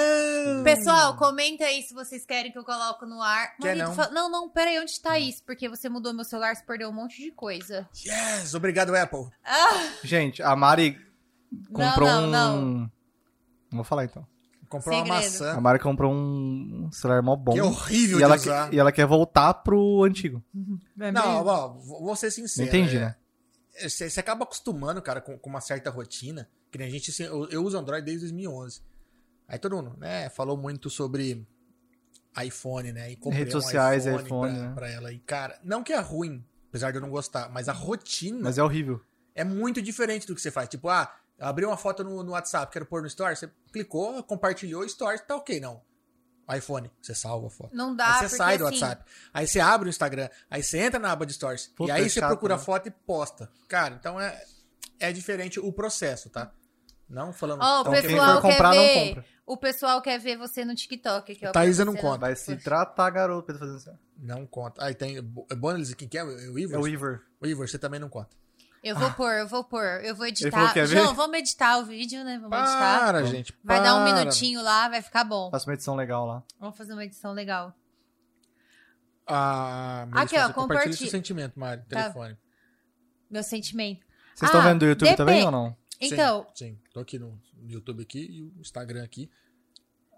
Não. 0.56 0.64
Pessoal, 0.64 1.16
comenta 1.18 1.66
aí 1.66 1.84
se 1.84 1.94
vocês 1.94 2.26
querem 2.26 2.52
que 2.52 2.58
eu 2.58 2.64
coloque 2.64 3.06
no 3.06 3.22
ar. 3.22 3.56
Quer 3.58 3.76
Marido, 3.76 3.88
não? 3.90 3.94
fala- 3.96 4.10
não, 4.12 4.32
não, 4.32 4.50
peraí, 4.50 4.80
onde 4.80 5.00
tá 5.00 5.20
isso? 5.20 5.44
Porque 5.44 5.70
você 5.70 5.88
mudou 5.88 6.12
meu 6.16 6.26
celular, 6.26 6.37
você 6.40 6.64
perdeu 6.64 6.90
um 6.90 6.94
monte 6.94 7.22
de 7.22 7.32
coisa. 7.32 7.88
Yes, 7.96 8.54
obrigado, 8.54 8.96
Apple. 8.96 9.28
Gente, 10.04 10.42
a 10.44 10.56
Mari 10.56 10.98
comprou 11.72 12.08
não, 12.10 12.24
um... 12.24 12.30
não. 12.30 12.62
Não 13.72 13.78
vou 13.78 13.84
falar 13.84 14.06
então. 14.06 14.26
Comprou 14.70 14.96
uma 15.02 15.22
Segredo. 15.22 15.44
A 15.44 15.48
maçã. 15.48 15.62
Mari 15.62 15.80
comprou 15.80 16.14
um 16.14 16.90
celular 16.92 17.22
mó 17.22 17.36
bom. 17.36 17.54
Que 17.54 17.62
horrível 17.62 18.20
e 18.20 18.24
ela, 18.24 18.36
usar. 18.36 18.70
que- 18.70 18.76
e 18.76 18.80
ela 18.80 18.92
quer 18.92 19.06
voltar 19.06 19.54
pro 19.54 20.04
antigo. 20.04 20.44
Não, 20.96 21.46
ó, 21.46 21.70
vou 21.70 22.04
vou 22.04 22.16
ser 22.16 22.26
Não 22.28 22.32
sincero. 22.32 22.68
entendi, 22.68 22.98
é, 22.98 23.00
né? 23.00 23.16
Você, 23.82 24.10
você 24.10 24.20
acaba 24.20 24.44
acostumando, 24.44 25.02
cara, 25.02 25.22
com, 25.22 25.38
com 25.38 25.50
uma 25.50 25.62
certa 25.62 25.90
rotina. 25.90 26.50
Que 26.72 26.78
nem 26.78 26.88
a 26.88 26.92
gente. 26.92 27.12
assim, 27.12 27.24
Eu, 27.24 27.48
eu 27.50 27.64
uso 27.64 27.78
Android 27.78 28.04
desde 28.04 28.26
2011. 28.26 28.82
Aí 29.48 29.58
todo 29.58 29.78
mundo, 29.78 29.96
né, 29.98 30.30
falou 30.30 30.58
muito 30.58 30.90
sobre 30.90 31.48
iPhone, 32.44 32.92
né? 32.92 33.12
E 33.12 33.16
comprei 33.16 33.40
Redes 33.40 33.56
um 33.56 33.62
sociais, 33.62 34.06
iPhone, 34.06 34.24
iPhone, 34.24 34.54
pra, 34.54 34.62
né? 34.64 34.76
pra 34.76 34.90
ela. 34.90 35.12
E, 35.12 35.20
cara, 35.20 35.60
não 35.64 35.84
que 35.84 35.94
é 35.94 36.00
ruim, 36.00 36.44
apesar 36.70 36.92
de 36.92 36.98
eu 36.98 37.02
não 37.02 37.10
gostar, 37.10 37.50
mas 37.50 37.68
a 37.70 37.74
rotina 37.74 38.40
Mas 38.44 38.58
é 38.58 38.64
horrível. 38.64 39.02
é 39.36 39.44
muito 39.44 39.82
diferente 39.82 40.28
do 40.28 40.36
que 40.36 40.42
você 40.42 40.52
faz. 40.52 40.68
Tipo, 40.70 40.90
ah, 40.90 41.14
abri 41.40 41.66
uma 41.66 41.78
foto 41.78 42.04
no, 42.04 42.24
no 42.24 42.32
WhatsApp, 42.32 42.72
quero 42.72 42.86
pôr 42.86 43.02
no 43.02 43.08
Story, 43.08 43.36
você 43.36 43.50
clicou, 43.72 44.22
compartilhou, 44.24 44.84
Story, 44.86 45.20
tá 45.28 45.36
ok, 45.36 45.60
não. 45.60 45.82
iPhone, 46.56 46.90
você 47.02 47.14
salva 47.14 47.48
a 47.48 47.50
foto. 47.50 47.76
Não 47.76 47.96
dá, 47.96 48.06
Aí 48.06 48.14
você 48.14 48.20
porque 48.24 48.36
sai 48.38 48.58
do 48.58 48.68
assim, 48.68 48.80
WhatsApp. 48.82 49.12
Aí 49.34 49.48
você 49.48 49.60
abre 49.60 49.88
o 49.88 49.92
Instagram. 49.92 50.30
Aí 50.50 50.64
você 50.64 50.78
entra 50.80 51.00
na 51.00 51.12
aba 51.12 51.26
de 51.26 51.34
Stories. 51.34 51.68
Puta, 51.68 51.92
e 51.92 51.96
aí 51.96 52.06
é 52.06 52.10
você 52.10 52.20
chato, 52.20 52.30
procura 52.30 52.54
a 52.54 52.58
né? 52.58 52.64
foto 52.64 52.88
e 52.88 52.92
posta. 52.92 53.50
Cara, 53.68 53.96
então 53.96 54.20
é, 54.20 54.42
é 55.00 55.12
diferente 55.12 55.60
o 55.60 55.72
processo, 55.74 56.30
tá? 56.30 56.52
Não 57.10 57.32
falando. 57.32 57.62
Ó, 57.62 57.82
o 57.82 57.84
tão- 57.86 57.94
quem 57.94 58.02
pessoal 58.02 58.42
for 58.42 58.50
comprar, 58.50 58.72
quer 58.72 58.76
não 58.78 58.84
ver. 58.84 59.08
compra. 59.10 59.26
O 59.46 59.58
pessoal 59.58 60.02
quer 60.02 60.20
ver 60.20 60.38
você 60.38 60.66
no 60.66 60.76
TikTok. 60.76 61.36
Que 61.36 61.46
é 61.46 61.50
o 61.50 61.54
Thaísa 61.54 61.86
não 61.86 61.96
conta. 61.96 62.18
Vai 62.20 62.36
se 62.36 62.56
tratar, 62.58 63.10
garoto, 63.10 63.44
pra 63.46 63.56
ele 63.56 63.60
fazer 63.60 63.78
isso. 63.78 64.00
Não 64.18 64.46
conta. 64.46 64.84
Aí 64.84 64.94
tem. 64.94 65.18
É 65.18 65.56
bom 65.56 65.72
eles 65.72 65.94
quem 65.94 66.08
que 66.08 66.18
é? 66.18 66.24
O 66.24 66.60
Ivor? 66.60 66.76
É 66.76 66.80
o 66.80 66.88
Iver. 66.88 67.22
O 67.42 67.48
Ivor, 67.48 67.68
você 67.68 67.80
também 67.80 68.00
não 68.00 68.10
conta. 68.10 68.36
Eu 68.84 68.96
vou 68.96 69.12
pôr, 69.14 69.32
eu 69.34 69.48
vou 69.48 69.64
pôr. 69.64 69.84
Eu 70.04 70.16
vou 70.16 70.28
falou 70.28 70.28
editar. 70.28 70.74
ver? 70.74 70.88
João, 70.88 71.14
vamos 71.16 71.38
editar 71.40 71.78
o 71.80 71.86
vídeo, 71.86 72.24
né? 72.24 72.38
Vamos 72.42 72.58
editar. 72.58 73.00
Para, 73.00 73.24
gente. 73.26 73.54
Vai 73.64 73.82
dar 73.82 73.96
um 73.96 74.04
para. 74.04 74.14
minutinho 74.16 74.62
lá, 74.62 74.88
vai 74.90 75.02
ficar 75.02 75.24
bom. 75.24 75.50
Faça 75.50 75.66
uma 75.70 75.74
edição 75.74 75.96
legal 75.96 76.26
lá. 76.26 76.44
Vamos 76.60 76.78
fazer 76.78 76.94
uma 76.94 77.04
edição 77.06 77.32
legal. 77.34 77.74
Ah, 79.26 80.08
Aqui, 80.14 80.38
ó, 80.38 80.52
compartilha 80.54 80.94
seu 80.96 81.08
sentimento, 81.08 81.60
Mário. 81.60 81.84
Tá. 81.90 82.02
Telefone. 82.04 82.38
Meu 83.30 83.44
sentimento. 83.44 84.06
Vocês 84.34 84.48
estão 84.50 84.62
Ah, 84.62 84.64
vendo 84.66 84.80
do 84.80 84.86
YouTube 84.86 85.10
depen- 85.10 85.18
também 85.18 85.44
ou 85.46 85.52
não? 85.52 85.76
Então, 86.00 86.46
Sim, 86.54 86.66
sim. 86.76 86.80
Tô 86.98 87.02
aqui 87.02 87.20
no 87.20 87.40
YouTube 87.68 88.02
aqui 88.02 88.18
e 88.28 88.42
o 88.42 88.52
Instagram 88.60 89.04
aqui. 89.04 89.30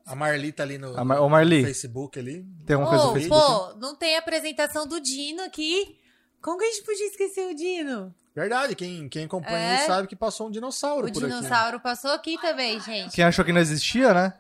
A 0.05 0.15
Marli 0.15 0.49
tá 0.53 0.63
ali 0.63 0.77
no, 0.77 0.97
A 0.97 1.03
Mar- 1.03 1.19
Ô, 1.21 1.27
Marli, 1.27 1.59
no 1.59 1.65
Facebook 1.67 2.17
ali. 2.17 2.45
tem 2.65 2.73
alguma 2.75 2.89
coisa 2.89 3.03
Ô, 3.03 3.07
no 3.07 3.13
Facebook? 3.15 3.41
pô, 3.73 3.73
não 3.85 3.95
tem 3.97 4.15
apresentação 4.15 4.87
do 4.87 5.01
Dino 5.01 5.41
aqui. 5.43 5.99
Como 6.41 6.57
que 6.57 6.63
a 6.63 6.71
gente 6.71 6.85
podia 6.85 7.05
esquecer 7.07 7.51
o 7.51 7.53
Dino? 7.53 8.15
Verdade, 8.33 8.77
quem, 8.77 9.09
quem 9.09 9.25
acompanha 9.25 9.57
É. 9.73 9.85
sabe 9.87 10.07
que 10.07 10.15
passou 10.15 10.47
um 10.47 10.51
dinossauro 10.51 11.07
O 11.09 11.11
por 11.11 11.21
aqui. 11.21 11.33
dinossauro 11.35 11.81
passou 11.81 12.11
aqui 12.11 12.39
também, 12.39 12.79
gente. 12.79 13.13
Quem 13.13 13.25
achou 13.25 13.43
que 13.43 13.51
não 13.51 13.59
existia, 13.59 14.13
né? 14.13 14.33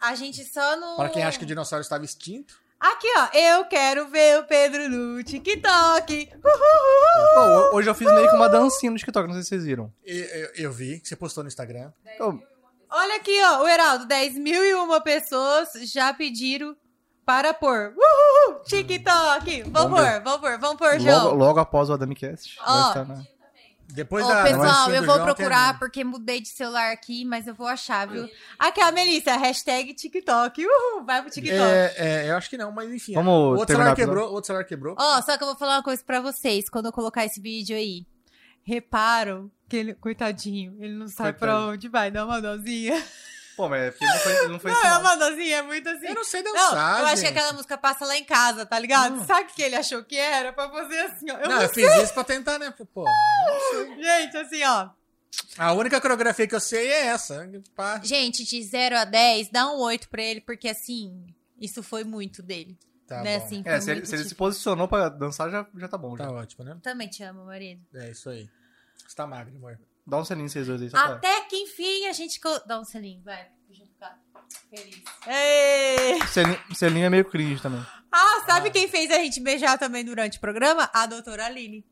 A 0.00 0.14
gente 0.14 0.42
só 0.46 0.76
não. 0.80 0.96
Para 0.96 1.10
quem 1.10 1.24
acha 1.24 1.36
que 1.36 1.44
o 1.44 1.46
dinossauro 1.46 1.82
estava 1.82 2.06
extinto. 2.06 2.58
Aqui, 2.78 3.06
ó. 3.16 3.28
Eu 3.36 3.64
quero 3.64 4.06
ver 4.08 4.38
o 4.38 4.44
Pedro 4.44 4.88
no 4.88 5.22
TikTok. 5.24 6.30
Pô, 6.42 6.48
ho- 6.50 7.76
hoje 7.76 7.88
eu 7.88 7.94
fiz 7.94 8.10
meio 8.12 8.28
que 8.28 8.36
uma 8.36 8.48
dancinha 8.48 8.92
no 8.92 8.98
TikTok, 8.98 9.26
não 9.26 9.34
sei 9.34 9.42
se 9.42 9.48
vocês 9.48 9.64
viram. 9.64 9.92
E- 10.04 10.28
Eu, 10.56 10.64
eu 10.66 10.72
vi 10.72 11.00
que 11.00 11.08
você 11.08 11.16
postou 11.16 11.42
no 11.42 11.48
Instagram. 11.48 11.90
Eu- 12.18 12.38
Olha 12.90 13.16
aqui, 13.16 13.36
ó. 13.44 13.62
O 13.62 13.68
Heraldo, 13.68 14.06
10 14.06 14.34
mil 14.38 14.64
e 14.64 14.74
uma 14.74 15.00
pessoas 15.00 15.70
já 15.92 16.12
pediram 16.14 16.76
para 17.24 17.52
pôr. 17.52 17.92
Uhul! 17.96 18.62
TikTok. 18.64 19.62
Vamos 19.70 19.98
pôr, 19.98 20.20
vamos 20.22 20.40
pôr, 20.40 20.58
vamos 20.58 20.76
pôr, 20.76 20.90
logo, 20.92 21.00
João. 21.02 21.34
logo 21.34 21.58
após 21.58 21.90
o 21.90 21.94
AdamiCast. 21.94 22.56
Ó. 22.64 22.72
vai 22.72 22.88
estar 22.88 23.04
na- 23.04 23.24
Depois 23.88 24.24
Ô, 24.24 24.28
da. 24.28 24.42
pessoal, 24.42 24.90
eu 24.90 25.04
vou 25.04 25.14
João, 25.14 25.24
procurar 25.26 25.68
a- 25.70 25.74
porque 25.74 26.04
mudei 26.04 26.40
de 26.40 26.48
celular 26.48 26.92
aqui, 26.92 27.24
mas 27.24 27.46
eu 27.46 27.54
vou 27.54 27.66
achar, 27.66 28.06
viu? 28.06 28.28
Aqui, 28.58 28.80
ó, 28.82 28.90
Melissa, 28.92 29.36
hashtag 29.36 29.94
TikTok. 29.94 30.64
Uhul, 30.66 31.04
vai 31.04 31.22
pro 31.22 31.30
TikTok. 31.30 31.58
É, 31.60 31.94
é, 31.96 32.30
eu 32.30 32.36
acho 32.36 32.50
que 32.50 32.58
não, 32.58 32.70
mas 32.72 32.92
enfim. 32.92 33.14
Vamos 33.14 33.58
outro 33.58 33.74
celular 33.74 33.94
quebrou, 33.96 34.30
outro 34.32 34.46
celular 34.48 34.64
quebrou. 34.64 34.94
Ó, 34.98 35.22
só 35.22 35.36
que 35.38 35.42
eu 35.44 35.48
vou 35.48 35.56
falar 35.56 35.76
uma 35.76 35.82
coisa 35.82 36.02
pra 36.04 36.20
vocês 36.20 36.68
quando 36.68 36.86
eu 36.86 36.92
colocar 36.92 37.24
esse 37.24 37.40
vídeo 37.40 37.76
aí. 37.76 38.04
Reparam 38.62 39.50
que 39.68 39.76
ele, 39.76 39.94
coitadinho, 39.94 40.76
ele 40.80 40.94
não 40.94 41.06
sabe 41.08 41.38
pra 41.38 41.52
Coitadinho. 41.52 41.72
onde 41.74 41.88
vai, 41.88 42.10
dá 42.10 42.24
uma 42.24 42.40
dozinha. 42.42 42.94
Pô, 43.56 43.68
mas 43.68 43.82
é 43.84 43.90
porque 43.90 44.04
não 44.04 44.18
foi, 44.18 44.48
não 44.48 44.60
foi 44.60 44.70
Não, 44.70 44.78
isso, 44.78 44.86
é 44.86 44.90
não. 44.90 45.00
uma 45.00 45.16
dozinha, 45.16 45.56
é 45.56 45.62
muito 45.62 45.88
assim. 45.88 46.06
Eu 46.06 46.14
não 46.14 46.24
sei 46.24 46.42
Não, 46.42 46.52
dançar. 46.52 46.98
eu 47.00 47.04
achei 47.06 47.16
gente. 47.16 47.32
que 47.32 47.38
aquela 47.38 47.52
música 47.54 47.78
passa 47.78 48.04
lá 48.04 48.16
em 48.16 48.24
casa, 48.24 48.66
tá 48.66 48.78
ligado? 48.78 49.14
Hum. 49.14 49.24
Sabe 49.24 49.50
o 49.50 49.54
que 49.54 49.62
ele 49.62 49.76
achou 49.76 50.04
que 50.04 50.16
era? 50.16 50.52
Pra 50.52 50.68
fazer 50.68 50.98
assim, 51.00 51.30
ó. 51.30 51.38
Eu 51.38 51.48
Não, 51.48 51.56
não 51.56 51.62
eu 51.62 51.68
fiz 51.70 51.90
isso 52.02 52.12
pra 52.12 52.22
tentar, 52.24 52.58
né? 52.58 52.72
Pô, 52.92 53.04
sei. 53.70 54.02
Gente, 54.02 54.36
assim, 54.36 54.62
ó. 54.64 54.90
a 55.58 55.72
única 55.72 56.00
coreografia 56.00 56.46
que 56.46 56.54
eu 56.54 56.60
sei 56.60 56.86
é 56.86 57.06
essa. 57.06 57.48
Pá. 57.74 57.98
Gente, 58.04 58.44
de 58.44 58.62
0 58.62 58.98
a 58.98 59.04
10, 59.04 59.48
dá 59.50 59.66
um 59.72 59.78
8 59.80 60.08
pra 60.10 60.22
ele, 60.22 60.40
porque 60.42 60.68
assim, 60.68 61.24
isso 61.58 61.82
foi 61.82 62.04
muito 62.04 62.42
dele. 62.42 62.76
Tá 63.06 63.22
né, 63.22 63.38
bom. 63.38 63.44
assim, 63.46 63.62
É, 63.64 63.80
se 63.80 63.90
ele, 63.90 64.04
se 64.04 64.14
ele 64.16 64.24
se 64.24 64.34
posicionou 64.34 64.88
pra 64.88 65.08
dançar, 65.08 65.48
já, 65.50 65.64
já 65.76 65.86
tá 65.88 65.96
bom. 65.96 66.16
Tá 66.16 66.24
Já. 66.24 66.30
ótimo, 66.32 66.64
né? 66.64 66.76
Também 66.82 67.08
te 67.08 67.22
amo, 67.22 67.44
marido. 67.46 67.80
É 67.94 68.10
isso 68.10 68.28
aí. 68.28 68.50
Você 69.06 69.14
tá 69.14 69.26
magro, 69.26 69.54
amor. 69.56 69.78
Dá 70.06 70.18
um 70.18 70.24
selinho 70.24 70.48
vocês 70.48 70.66
dois 70.68 70.80
aí, 70.82 70.90
só 70.90 70.96
pra... 70.96 71.14
Até 71.16 71.40
que 71.42 71.56
enfim 71.56 72.06
a 72.06 72.12
gente. 72.12 72.38
co- 72.40 72.60
Dá 72.66 72.78
um 72.80 72.84
selinho, 72.84 73.22
vai. 73.24 73.48
Deixa 73.68 73.82
eu 73.82 73.86
ficar 73.88 74.18
feliz. 74.70 75.02
Ei! 75.26 76.20
Selinho, 76.28 76.60
selinho 76.74 77.06
é 77.06 77.10
meio 77.10 77.24
cringe 77.24 77.60
também. 77.60 77.84
Ah, 78.12 78.44
sabe 78.46 78.70
quem 78.70 78.88
fez 78.88 79.10
a 79.10 79.16
gente 79.18 79.40
beijar 79.40 79.76
também 79.78 80.04
durante 80.04 80.38
o 80.38 80.40
programa? 80.40 80.88
A 80.94 81.06
doutora 81.06 81.46
Aline. 81.46 81.84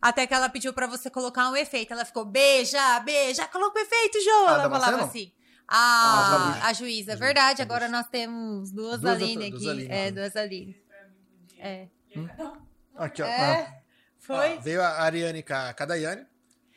Até 0.00 0.26
que 0.26 0.34
ela 0.34 0.48
pediu 0.48 0.72
pra 0.72 0.86
você 0.86 1.10
colocar 1.10 1.50
um 1.50 1.56
efeito. 1.56 1.92
Ela 1.92 2.04
ficou, 2.04 2.24
beija, 2.24 3.00
beija, 3.00 3.48
coloca 3.48 3.78
o 3.78 3.82
efeito, 3.82 4.22
João. 4.22 4.46
Ah, 4.48 4.52
ela 4.52 4.68
da 4.68 4.70
falava 4.70 5.04
assim. 5.04 5.32
Ah, 5.66 6.60
A, 6.62 6.68
a 6.68 6.72
juíza, 6.72 7.12
é 7.12 7.16
verdade. 7.16 7.62
Agora 7.62 7.88
nós 7.88 8.06
temos 8.08 8.70
duas, 8.70 9.00
Duas 9.00 9.14
Aline 9.14 9.46
aqui. 9.46 9.50
duas 9.58 9.66
Aline. 9.68 9.88
É, 9.90 10.10
duas 10.10 10.36
Aline. 10.36 10.76
É. 11.58 11.88
Aqui, 12.96 13.22
ó. 13.22 13.26
É. 13.26 13.82
Foi? 14.18 14.56
Ó, 14.58 14.60
veio 14.60 14.82
a 14.82 14.88
Ariane 15.02 15.42
com 15.42 15.54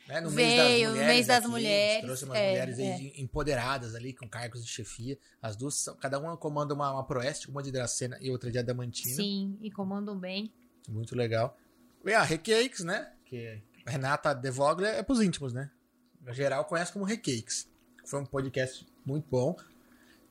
né? 0.08 0.20
No 0.20 0.30
mês 0.30 0.56
das 0.56 0.66
Veio, 0.68 0.88
no 0.88 0.94
mulheres. 0.94 1.14
mês 1.14 1.26
das 1.26 1.38
aqui, 1.38 1.48
mulheres, 1.48 2.04
Trouxe 2.04 2.24
umas 2.24 2.38
é, 2.38 2.48
mulheres 2.50 2.78
é. 2.78 2.96
de- 2.96 3.22
empoderadas 3.22 3.94
ali, 3.94 4.12
com 4.12 4.28
cargos 4.28 4.64
de 4.64 4.70
chefia. 4.70 5.18
As 5.40 5.56
duas, 5.56 5.74
são- 5.76 5.96
cada 5.96 6.18
uma 6.18 6.36
comanda 6.36 6.74
uma, 6.74 6.92
uma 6.92 7.04
proeste, 7.04 7.48
uma 7.50 7.62
de 7.62 7.70
Dracena 7.70 8.18
e 8.20 8.30
outra 8.30 8.50
de 8.50 8.58
Adamantina. 8.58 9.14
Sim, 9.14 9.56
e 9.60 9.70
comandam 9.70 10.18
bem. 10.18 10.52
Muito 10.88 11.14
legal. 11.16 11.56
Veio 12.04 12.18
a 12.18 12.22
Recakes, 12.22 12.80
né? 12.84 13.12
Que 13.24 13.62
Renata 13.86 14.34
De 14.34 14.50
Vogler 14.50 14.94
é 14.94 15.02
pros 15.02 15.20
íntimos, 15.22 15.52
né? 15.52 15.70
No 16.20 16.32
geral, 16.32 16.64
conhece 16.64 16.92
como 16.92 17.04
Recakes. 17.04 17.68
Foi 18.04 18.20
um 18.20 18.26
podcast 18.26 18.86
muito 19.06 19.26
bom. 19.30 19.56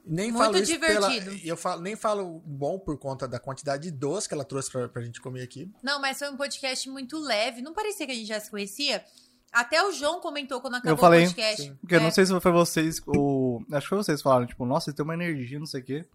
Nem 0.05 0.31
Muito 0.31 0.43
falo 0.43 0.61
divertido. 0.65 1.25
Pela, 1.25 1.35
e 1.37 1.47
eu 1.47 1.55
falo, 1.55 1.81
nem 1.81 1.95
falo 1.95 2.39
bom 2.43 2.79
por 2.79 2.97
conta 2.97 3.27
da 3.27 3.39
quantidade 3.39 3.83
de 3.83 3.91
doce 3.91 4.27
que 4.27 4.33
ela 4.33 4.43
trouxe 4.43 4.71
pra, 4.71 4.89
pra 4.89 5.01
gente 5.03 5.21
comer 5.21 5.43
aqui. 5.43 5.71
Não, 5.83 6.01
mas 6.01 6.17
foi 6.17 6.29
um 6.31 6.35
podcast 6.35 6.89
muito 6.89 7.19
leve. 7.19 7.61
Não 7.61 7.71
parecia 7.73 8.05
que 8.07 8.11
a 8.11 8.15
gente 8.15 8.27
já 8.27 8.39
se 8.39 8.49
conhecia. 8.49 9.05
Até 9.51 9.83
o 9.83 9.91
João 9.91 10.19
comentou 10.21 10.61
quando 10.61 10.75
acabou 10.75 10.97
falei, 10.97 11.25
o 11.25 11.27
podcast. 11.27 11.61
sim. 11.63 11.75
Porque 11.81 11.95
eu 11.95 11.99
É. 11.99 12.03
não 12.03 12.11
sei 12.11 12.25
se 12.25 12.39
foi 12.39 12.51
vocês 12.51 13.01
ou... 13.05 13.63
Acho 13.71 13.81
que 13.81 13.89
foi 13.89 13.97
vocês 13.97 14.17
que 14.19 14.23
falaram, 14.23 14.45
tipo, 14.45 14.65
nossa, 14.65 14.85
você 14.91 14.95
tem 14.95 15.03
uma 15.03 15.13
energia, 15.13 15.59
não 15.59 15.65
sei 15.65 15.81
o 15.81 15.83
quê. 15.83 16.05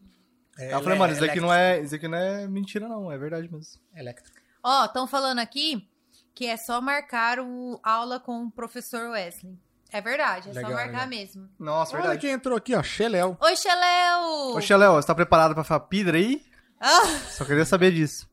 É, 0.59 0.67
Aí 0.69 0.73
eu 0.73 0.83
falei, 0.83 0.99
mano, 0.99 1.13
isso 1.13 1.21
daqui, 1.21 1.39
não 1.41 1.53
é, 1.53 1.81
isso 1.81 1.95
aqui 1.95 2.09
não 2.09 2.17
é 2.17 2.49
mentira, 2.49 2.89
não. 2.89 3.13
É 3.13 3.19
verdade 3.19 3.47
mesmo. 3.53 3.79
Electro. 3.95 4.33
Ó, 4.63 4.87
estão 4.87 5.07
falando 5.07 5.39
aqui 5.39 5.87
que 6.35 6.47
é 6.47 6.57
só 6.57 6.81
marcar 6.81 7.39
o 7.41 7.79
aula 7.83 8.19
com 8.19 8.45
o 8.45 8.51
professor 8.51 9.11
Wesley. 9.11 9.59
É 9.93 10.01
verdade, 10.01 10.49
é 10.49 10.53
Legal, 10.53 10.71
só 10.71 10.77
marcar 10.77 10.93
legal. 10.93 11.09
mesmo. 11.09 11.49
Nossa, 11.59 11.93
Olha 11.93 12.03
verdade. 12.03 12.21
quem 12.23 12.31
entrou 12.31 12.57
aqui, 12.57 12.75
ó. 12.75 12.83
Xeléu. 12.83 13.37
Oi, 13.41 13.57
Xeléu! 13.57 14.57
Ô, 14.57 14.61
Xeléu, 14.61 14.95
você 14.95 15.07
tá 15.07 15.15
preparado 15.15 15.55
pra 15.55 15.63
Fapidra 15.63 16.17
aí? 16.17 16.43
Ah, 16.81 17.07
Só 17.31 17.45
queria 17.45 17.65
saber 17.65 17.93
disso. 17.93 18.29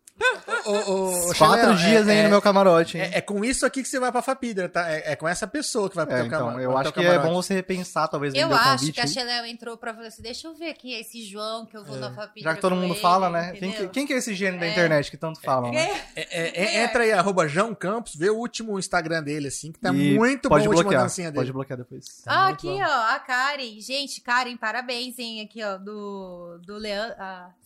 Ô, 0.66 0.72
ô, 0.72 1.34
Quatro 1.36 1.60
Xeléu, 1.60 1.76
dias 1.76 2.08
é, 2.08 2.12
aí 2.12 2.18
é, 2.20 2.24
no 2.24 2.30
meu 2.30 2.42
camarote, 2.42 2.98
hein? 2.98 3.04
É, 3.04 3.18
é 3.18 3.22
com 3.22 3.44
isso 3.44 3.66
aqui 3.66 3.82
que 3.82 3.88
você 3.88 4.00
vai 4.00 4.12
pra 4.12 4.22
Fapidra, 4.22 4.70
tá? 4.70 4.90
É, 4.90 5.12
é 5.12 5.16
com 5.16 5.28
essa 5.28 5.46
pessoa 5.48 5.90
que 5.90 5.96
vai 5.96 6.06
pro 6.06 6.16
É, 6.16 6.20
teu 6.20 6.28
então, 6.28 6.48
cama- 6.48 6.62
eu 6.62 6.78
acho 6.78 6.92
que 6.94 7.00
é 7.00 7.04
camarote. 7.04 7.28
bom 7.28 7.34
você 7.36 7.54
repensar, 7.54 8.08
talvez, 8.08 8.34
eu 8.34 8.42
vender 8.48 8.54
o 8.54 8.58
acho 8.58 8.70
convite 8.80 8.94
que 8.94 9.02
a. 9.02 9.08
Xeléu 9.08 9.46
entrou 9.46 9.78
pra 9.78 9.92
você. 9.92 10.22
Deixa 10.22 10.48
eu 10.48 10.54
ver 10.56 10.70
aqui 10.70 10.94
esse 10.94 11.24
João 11.24 11.66
que 11.66 11.76
eu 11.76 11.84
vou 11.84 11.98
na 11.98 12.14
Fapidra 12.14 12.50
Já 12.52 12.56
que 12.56 12.62
todo 12.62 12.76
mundo 12.76 12.94
ele, 12.94 13.02
fala, 13.02 13.30
né? 13.30 13.52
Quem 13.54 13.90
quem 13.90 14.08
que 14.08 14.14
é 14.14 14.18
esse 14.18 14.34
gênio 14.34 14.60
da 14.60 14.66
É. 14.66 14.72
internet 14.72 15.12
que 15.12 15.18
tanto 15.18 15.42
falam, 15.42 15.72
né? 15.72 15.90
É, 16.16 16.22
é, 16.22 16.64
é, 16.64 16.84
entra 16.84 17.04
aí, 17.04 17.12
arroba 17.12 17.48
João 17.48 17.74
Campos, 17.76 18.16
vê 18.16 18.30
o 18.30 18.38
último 18.38 18.80
Instagram 18.80 19.24
dele, 19.24 19.48
assim, 19.50 19.72
que 19.72 19.80
tá 19.80 19.90
E 19.90 20.16
muito 20.18 20.50
pode 20.50 20.64
bom 20.66 20.70
a 20.72 20.76
última 20.76 20.84
bloquear, 20.84 21.04
dancinha 21.04 21.32
dele. 21.32 21.40
Pode 21.42 21.54
bloquear 21.54 21.78
depois. 21.78 22.06
Tá 22.24 22.32
ah, 22.32 22.48
aqui, 22.50 22.68
bom. 22.68 22.82
ó, 22.82 23.16
a 23.16 23.20
Karen. 23.20 23.80
Gente, 23.80 24.22
Karen, 24.22 24.56
parabéns, 24.58 25.20
hein? 25.20 25.42
Aqui, 25.42 25.64
ó, 25.64 25.78
do, 25.78 26.60
do 26.66 26.78
Leandro. 26.78 27.16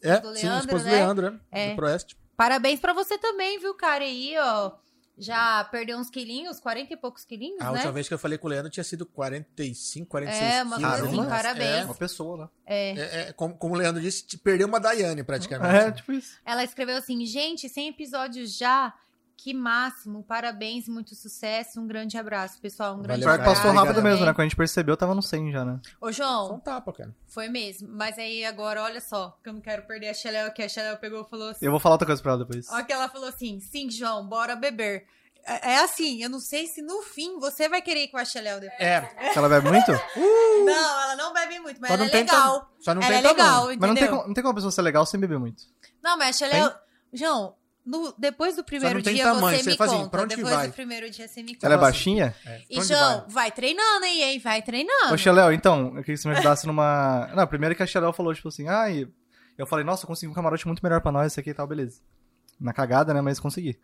É, 0.02 0.20
do 0.20 0.36
sim, 0.36 0.46
Leandro, 0.46 0.66
esposo 0.66 0.84
do 0.84 0.90
né? 0.90 0.96
Leandro, 0.98 1.32
né? 1.32 1.38
É. 1.52 1.70
Do 1.70 1.76
Proeste. 1.76 2.18
Parabéns 2.38 2.80
pra 2.80 2.94
você 2.94 3.18
também, 3.18 3.60
viu, 3.60 3.74
Karen? 3.74 4.06
Aí, 4.06 4.36
ó. 4.38 4.72
Já 5.20 5.64
perdeu 5.64 5.98
uns 5.98 6.12
quilinhos, 6.12 6.60
40 6.60 6.94
e 6.94 6.96
poucos 6.96 7.26
quilinhos, 7.26 7.60
A 7.60 7.64
né? 7.66 7.72
última 7.72 7.92
vez 7.92 8.08
que 8.08 8.14
eu 8.14 8.20
falei 8.20 8.38
com 8.38 8.46
o 8.46 8.50
Leandro 8.52 8.70
tinha 8.70 8.84
sido 8.84 9.04
45, 9.04 10.06
46 10.08 10.54
É, 10.54 10.62
uma 10.64 10.76
quilos. 10.78 10.92
coisa 10.92 11.06
assim, 11.08 11.16
Caramba. 11.16 11.36
parabéns. 11.36 11.86
Uma 11.86 11.96
pessoa, 11.96 12.38
né? 12.38 12.50
É. 12.68 12.92
É, 12.92 13.20
é, 13.30 13.34
como, 13.34 13.56
como 13.58 13.74
o 13.74 13.78
Leandro 13.78 14.00
disse, 14.00 14.28
te 14.28 14.38
perdeu 14.38 14.68
uma 14.68 14.80
Daiane, 14.80 15.24
praticamente. 15.24 15.76
É, 15.88 15.92
tipo 15.92 16.12
isso. 16.12 16.38
Ela 16.46 16.64
escreveu 16.64 16.98
assim: 16.98 17.26
gente, 17.26 17.68
100 17.68 17.88
episódios 17.90 18.56
já. 18.56 18.94
Que 19.38 19.54
máximo, 19.54 20.24
parabéns, 20.24 20.88
muito 20.88 21.14
sucesso, 21.14 21.80
um 21.80 21.86
grande 21.86 22.18
abraço, 22.18 22.60
pessoal, 22.60 22.96
um 22.96 23.02
grande 23.04 23.24
Valeu, 23.24 23.38
cara. 23.38 23.44
passou 23.50 23.70
abraço. 23.70 23.76
rápido 23.78 23.98
Obrigado. 24.00 24.12
mesmo, 24.14 24.26
né? 24.26 24.34
Quando 24.34 24.40
a 24.40 24.44
gente 24.46 24.56
percebeu, 24.56 24.98
tava 24.98 25.14
no 25.14 25.22
100 25.22 25.52
já, 25.52 25.64
né? 25.64 25.80
Ô, 25.96 26.00
Foi 26.00 26.10
um 26.10 26.14
João, 26.14 26.60
tapa, 26.60 26.92
cara. 26.92 27.16
foi 27.28 27.48
mesmo. 27.48 27.88
Mas 27.92 28.18
aí 28.18 28.44
agora, 28.44 28.82
olha 28.82 29.00
só, 29.00 29.38
que 29.44 29.48
eu 29.50 29.54
não 29.54 29.62
quero 29.62 29.84
perder 29.86 30.10
a 30.10 30.14
Xeléu, 30.16 30.52
que 30.52 30.64
a 30.64 30.68
Xeléu 30.68 30.98
pegou 30.98 31.22
e 31.22 31.30
falou 31.30 31.50
assim. 31.50 31.64
Eu 31.64 31.70
vou 31.70 31.80
falar 31.80 31.94
outra 31.96 32.08
coisa 32.08 32.20
pra 32.22 32.32
ela 32.32 32.44
depois. 32.44 32.68
Olha 32.72 32.84
que 32.84 32.92
ela 32.92 33.08
falou 33.10 33.30
assim: 33.30 33.60
sim, 33.60 33.92
João, 33.92 34.28
bora 34.28 34.56
beber. 34.56 35.06
É 35.46 35.74
é 35.76 35.78
assim, 35.84 36.22
eu 36.22 36.30
não 36.30 36.40
sei 36.42 36.66
se 36.68 36.82
no 36.82 37.02
fim 37.04 37.40
você 37.40 37.70
vai 37.70 37.82
querer 37.82 38.06
ir 38.06 38.08
com 38.10 38.18
a 38.18 38.26
Xeléu 38.26 38.60
depois. 38.60 38.82
É, 38.82 39.32
Ela 39.36 39.48
bebe 39.48 39.70
muito? 39.70 39.92
Não, 40.66 41.02
ela 41.04 41.16
não 41.16 41.32
bebe 41.32 41.60
muito, 41.60 41.80
mas 41.80 41.88
Só 41.90 41.94
ela 41.94 42.04
não 42.04 42.10
é 42.10 42.12
tem 42.12 42.22
legal. 42.24 42.72
só 42.80 42.94
não 42.96 43.02
ela 43.02 43.10
tem 43.12 43.18
é 43.20 43.22
legal, 43.22 43.72
entendeu? 43.72 43.78
Mas 43.80 43.90
não 43.90 43.96
tem, 43.96 44.08
como, 44.10 44.28
não 44.28 44.34
tem 44.34 44.44
como 44.44 44.52
a 44.52 44.56
pessoa 44.56 44.72
ser 44.72 44.82
legal 44.82 45.06
sem 45.06 45.20
beber 45.20 45.40
muito. 45.40 45.64
Não, 46.04 46.18
mas 46.18 46.36
a 46.36 46.40
Xeléu. 46.40 46.72
João, 47.14 47.56
no- 47.88 48.14
depois 48.18 48.56
do 48.56 48.64
primeiro 48.64 49.02
dia 49.02 49.24
tamanho, 49.24 49.58
você 49.64 49.72
me 49.72 49.78
fala 49.78 49.90
assim, 49.92 50.00
conta. 50.00 50.10
pra 50.10 50.22
onde 50.24 50.36
depois 50.36 50.54
vai? 50.56 50.68
do 50.68 50.74
primeiro 50.74 51.10
dia 51.10 51.28
você 51.28 51.42
me 51.42 51.54
conta. 51.56 51.66
Ela 51.66 51.76
é 51.76 51.78
baixinha? 51.78 52.36
é. 52.46 52.62
E, 52.70 52.82
João, 52.84 53.20
vai? 53.22 53.30
vai? 53.30 53.52
treinando, 53.52 54.06
hein, 54.06 54.22
hein? 54.24 54.40
Vai 54.40 54.62
treinando. 54.62 55.14
Ô, 55.14 55.18
Xeléu, 55.18 55.52
então, 55.54 55.86
eu 55.88 56.04
queria 56.04 56.16
que 56.16 56.18
você 56.18 56.28
me 56.28 56.34
ajudasse 56.36 56.68
numa. 56.68 57.28
Não, 57.34 57.48
primeiro 57.48 57.74
que 57.76 57.82
a 57.84 57.88
Xeléu 57.88 58.12
falou, 58.14 58.34
tipo 58.36 58.50
assim, 58.50 58.68
ai. 58.68 59.08
Eu 59.58 59.66
falei, 59.66 59.84
nossa, 59.84 60.04
eu 60.04 60.08
consegui 60.08 60.30
um 60.32 60.36
camarote 60.36 60.68
muito 60.68 60.84
melhor 60.84 61.02
pra 61.02 61.12
nós, 61.12 61.32
isso 61.32 61.40
aqui 61.40 61.50
e 61.50 61.54
tal, 61.54 61.66
beleza. 61.66 62.00
Na 62.60 62.74
cagada, 62.74 63.14
né? 63.14 63.22
Mas 63.22 63.40
consegui. 63.40 63.80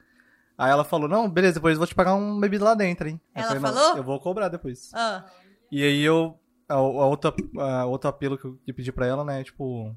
Aí 0.55 0.69
ela 0.69 0.84
falou, 0.84 1.09
não, 1.09 1.27
beleza, 1.27 1.55
depois 1.55 1.73
eu 1.73 1.80
vou 1.80 1.88
te 1.88 1.95
pagar 1.95 2.13
um 2.13 2.39
bebida 2.39 2.63
lá 2.63 2.75
dentro, 2.75 3.07
hein? 3.09 3.19
Eu 3.35 3.39
Ela 3.41 3.47
falei, 3.47 3.61
"Não, 3.63 3.73
falou? 3.73 3.97
Eu 3.97 4.03
vou 4.03 4.19
cobrar 4.19 4.49
depois. 4.49 4.91
Ah, 4.93 5.25
E 5.71 5.84
aí 5.84 6.01
eu. 6.03 6.38
A, 6.69 6.75
a 6.75 6.80
outra, 6.81 7.34
a 7.59 7.85
outro 7.85 8.07
apelo 8.09 8.38
que 8.38 8.45
eu 8.45 8.59
pedi 8.75 8.91
pra 8.91 9.07
ela, 9.07 9.23
né, 9.25 9.41
é 9.41 9.43
tipo. 9.43 9.95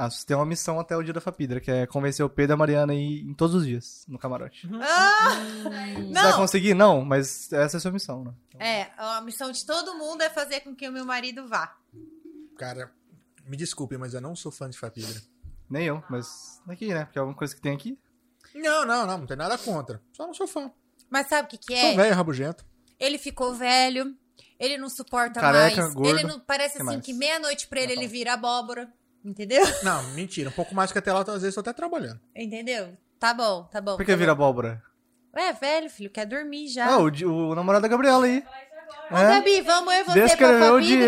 Ah, 0.00 0.08
você 0.08 0.24
tem 0.24 0.36
uma 0.36 0.46
missão 0.46 0.78
até 0.78 0.96
o 0.96 1.02
dia 1.02 1.12
da 1.12 1.20
Fapidra, 1.20 1.58
que 1.60 1.68
é 1.70 1.84
convencer 1.84 2.24
o 2.24 2.30
Pedro 2.30 2.52
e 2.52 2.54
a 2.54 2.56
Mariana 2.56 2.92
aí 2.92 3.20
em 3.22 3.34
todos 3.34 3.56
os 3.56 3.66
dias, 3.66 4.04
no 4.06 4.16
camarote. 4.16 4.68
Ah! 4.80 5.30
Você 5.64 5.68
vai 5.68 6.02
Não, 6.02 6.36
conseguir? 6.36 6.72
Não, 6.74 7.04
mas 7.04 7.52
essa 7.52 7.76
é 7.76 7.78
a 7.78 7.80
sua 7.80 7.90
missão, 7.90 8.22
né? 8.22 8.32
é, 8.60 8.86
a 8.96 9.20
missão 9.22 9.50
de 9.50 9.66
todo 9.66 9.96
mundo 9.98 10.22
é 10.22 10.30
fazer 10.30 10.60
com 10.60 10.72
que 10.74 10.88
o 10.88 10.92
meu 10.92 11.04
marido 11.04 11.48
vá. 11.48 11.74
Cara, 12.56 12.92
me 13.44 13.56
desculpe, 13.56 13.96
mas 13.98 14.14
eu 14.14 14.20
não 14.20 14.36
sou 14.36 14.52
fã 14.52 14.70
de 14.70 14.78
Fapidra. 14.78 15.20
Nem 15.68 15.86
eu, 15.86 16.02
mas 16.08 16.62
aqui, 16.68 16.94
né? 16.94 17.04
Porque 17.04 17.18
é 17.18 17.22
uma 17.22 17.34
coisa 17.34 17.54
que 17.54 17.60
tem 17.60 17.74
aqui. 17.74 17.98
Não, 18.54 18.86
não, 18.86 19.04
não, 19.06 19.18
não 19.18 19.26
tem 19.26 19.36
nada 19.36 19.58
contra. 19.58 20.00
Só 20.12 20.26
não 20.26 20.32
sou 20.34 20.46
fã. 20.46 20.70
Mas 21.10 21.28
sabe 21.28 21.46
o 21.46 21.50
que 21.50 21.58
que 21.58 21.76
Sou 21.76 21.90
é? 21.90 21.96
velho, 21.96 22.14
rabugento. 22.14 22.64
Ele 23.00 23.18
ficou 23.18 23.52
velho, 23.54 24.16
ele 24.58 24.78
não 24.78 24.88
suporta 24.88 25.40
Careca, 25.40 25.82
mais. 25.82 25.94
gordo. 25.94 26.08
Ele 26.18 26.22
não 26.28 26.38
parece 26.40 26.76
Que 26.76 26.82
assim 26.82 26.92
mais? 26.92 27.04
que 27.04 27.12
meia-noite 27.12 27.66
pra 27.68 27.80
ele 27.80 27.92
ele 27.92 28.06
vira 28.06 28.34
abóbora. 28.34 28.92
Entendeu? 29.24 29.62
Não, 29.82 30.02
mentira. 30.10 30.48
Um 30.48 30.52
pouco 30.52 30.74
mais 30.74 30.92
que 30.92 30.98
até 30.98 31.12
lá, 31.12 31.20
às 31.20 31.42
vezes 31.42 31.56
eu 31.56 31.62
tô 31.62 31.70
até 31.70 31.72
trabalhando. 31.76 32.20
Entendeu? 32.34 32.96
Tá 33.18 33.34
bom, 33.34 33.64
tá 33.64 33.80
bom. 33.80 33.96
Por 33.96 34.04
que 34.04 34.12
tá 34.12 34.16
vira 34.16 34.34
bom. 34.34 34.44
abóbora? 34.44 34.82
É, 35.34 35.52
velho, 35.52 35.90
filho, 35.90 36.10
quer 36.10 36.26
dormir 36.26 36.68
já. 36.68 36.86
Ah, 36.86 36.98
o, 36.98 37.06
o 37.06 37.54
namorado 37.54 37.82
da 37.82 37.88
Gabriela 37.88 38.24
aí. 38.24 38.42
Ô, 39.10 39.16
É? 39.16 39.34
Gabi, 39.38 39.60
vamos 39.62 39.94
eu 39.94 40.00
e 40.00 40.04
você 40.04 40.36
pra 40.36 40.48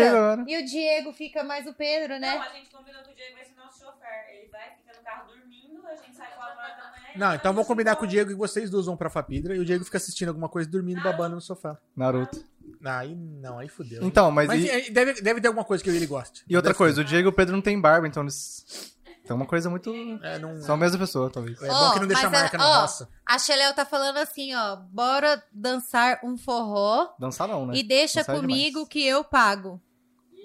agora. 0.09 0.43
E 0.47 0.57
o 0.57 0.65
Diego 0.65 1.13
fica 1.13 1.43
mais 1.43 1.67
o 1.67 1.73
Pedro, 1.73 2.19
né? 2.19 2.35
Não, 2.35 2.41
a 2.41 2.49
gente 2.49 2.69
combinou 2.69 3.01
que 3.03 3.11
o 3.11 3.15
Diego 3.15 3.35
vai 3.35 3.45
ser 3.45 3.55
nosso 3.55 3.79
chofer. 3.79 4.35
Ele 4.35 4.49
vai, 4.51 4.71
fica 4.75 4.97
no 4.97 5.03
carro 5.03 5.27
dormindo, 5.27 5.87
a 5.87 5.95
gente 5.95 6.15
sai 6.15 6.27
4 6.35 6.57
horas 6.59 6.77
da 6.77 6.83
manhã. 6.91 7.01
Não, 7.15 7.35
então 7.35 7.53
vamos 7.53 7.67
combinar 7.67 7.95
com 7.95 8.05
o. 8.05 8.07
Diego 8.07 8.31
e 8.31 8.35
vocês 8.35 8.69
duas 8.69 8.85
vão 8.85 8.95
pra 8.97 9.09
Fapidra 9.09 9.55
e 9.55 9.59
o 9.59 9.65
Diego 9.65 9.83
fica 9.85 9.97
assistindo 9.97 10.29
alguma 10.29 10.49
coisa, 10.49 10.69
dormindo, 10.69 11.01
babando 11.01 11.35
no 11.35 11.41
sofá. 11.41 11.77
Naruto. 11.95 12.43
Ah, 12.83 12.99
Aí 12.99 13.13
não, 13.15 13.59
aí 13.59 13.67
fudeu. 13.69 14.01
Então, 14.03 14.31
mas. 14.31 14.47
Mas 14.47 14.63
e, 14.63 14.69
eh, 14.69 14.89
deve, 14.89 15.21
deve 15.21 15.41
ter 15.41 15.47
alguma 15.47 15.63
coisa 15.65 15.83
que 15.83 15.89
ele 15.89 16.05
goste. 16.07 16.43
e 16.49 16.55
outra 16.55 16.69
Deve 16.69 16.77
coisa, 16.77 17.01
o 17.01 17.03
Diego 17.03 17.27
e 17.27 17.29
o 17.29 17.33
Pedro 17.33 17.53
não 17.53 17.61
tem 17.61 17.79
barba, 17.79 18.07
então 18.07 18.23
eles. 18.23 18.95
Tem 19.31 19.35
uma 19.37 19.45
coisa 19.45 19.69
muito. 19.69 19.93
É, 20.23 20.37
não... 20.39 20.61
São 20.61 20.75
a 20.75 20.77
mesma 20.77 20.99
pessoa, 20.99 21.29
talvez. 21.29 21.61
é 21.61 21.67
bom 21.67 21.91
que 21.93 21.99
não 22.01 22.07
deixa 22.07 22.29
marca 22.29 22.57
a- 22.57 22.59
na 22.59 22.67
ó, 22.67 22.81
raça. 22.81 23.07
A 23.25 23.39
Xeléu 23.39 23.73
tá 23.73 23.85
falando 23.85 24.17
assim, 24.17 24.53
ó. 24.53 24.75
Bora 24.75 25.41
dançar 25.53 26.19
um 26.23 26.37
forró 26.37 27.13
Dançar 27.17 27.47
não, 27.47 27.65
né? 27.65 27.73
e 27.77 27.83
deixa 27.83 28.19
Dançar 28.19 28.35
é 28.35 28.39
comigo 28.39 28.71
demais. 28.79 28.89
que 28.89 29.05
eu 29.07 29.23
pago. 29.23 29.81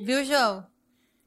Viu, 0.04 0.24
João? 0.24 0.66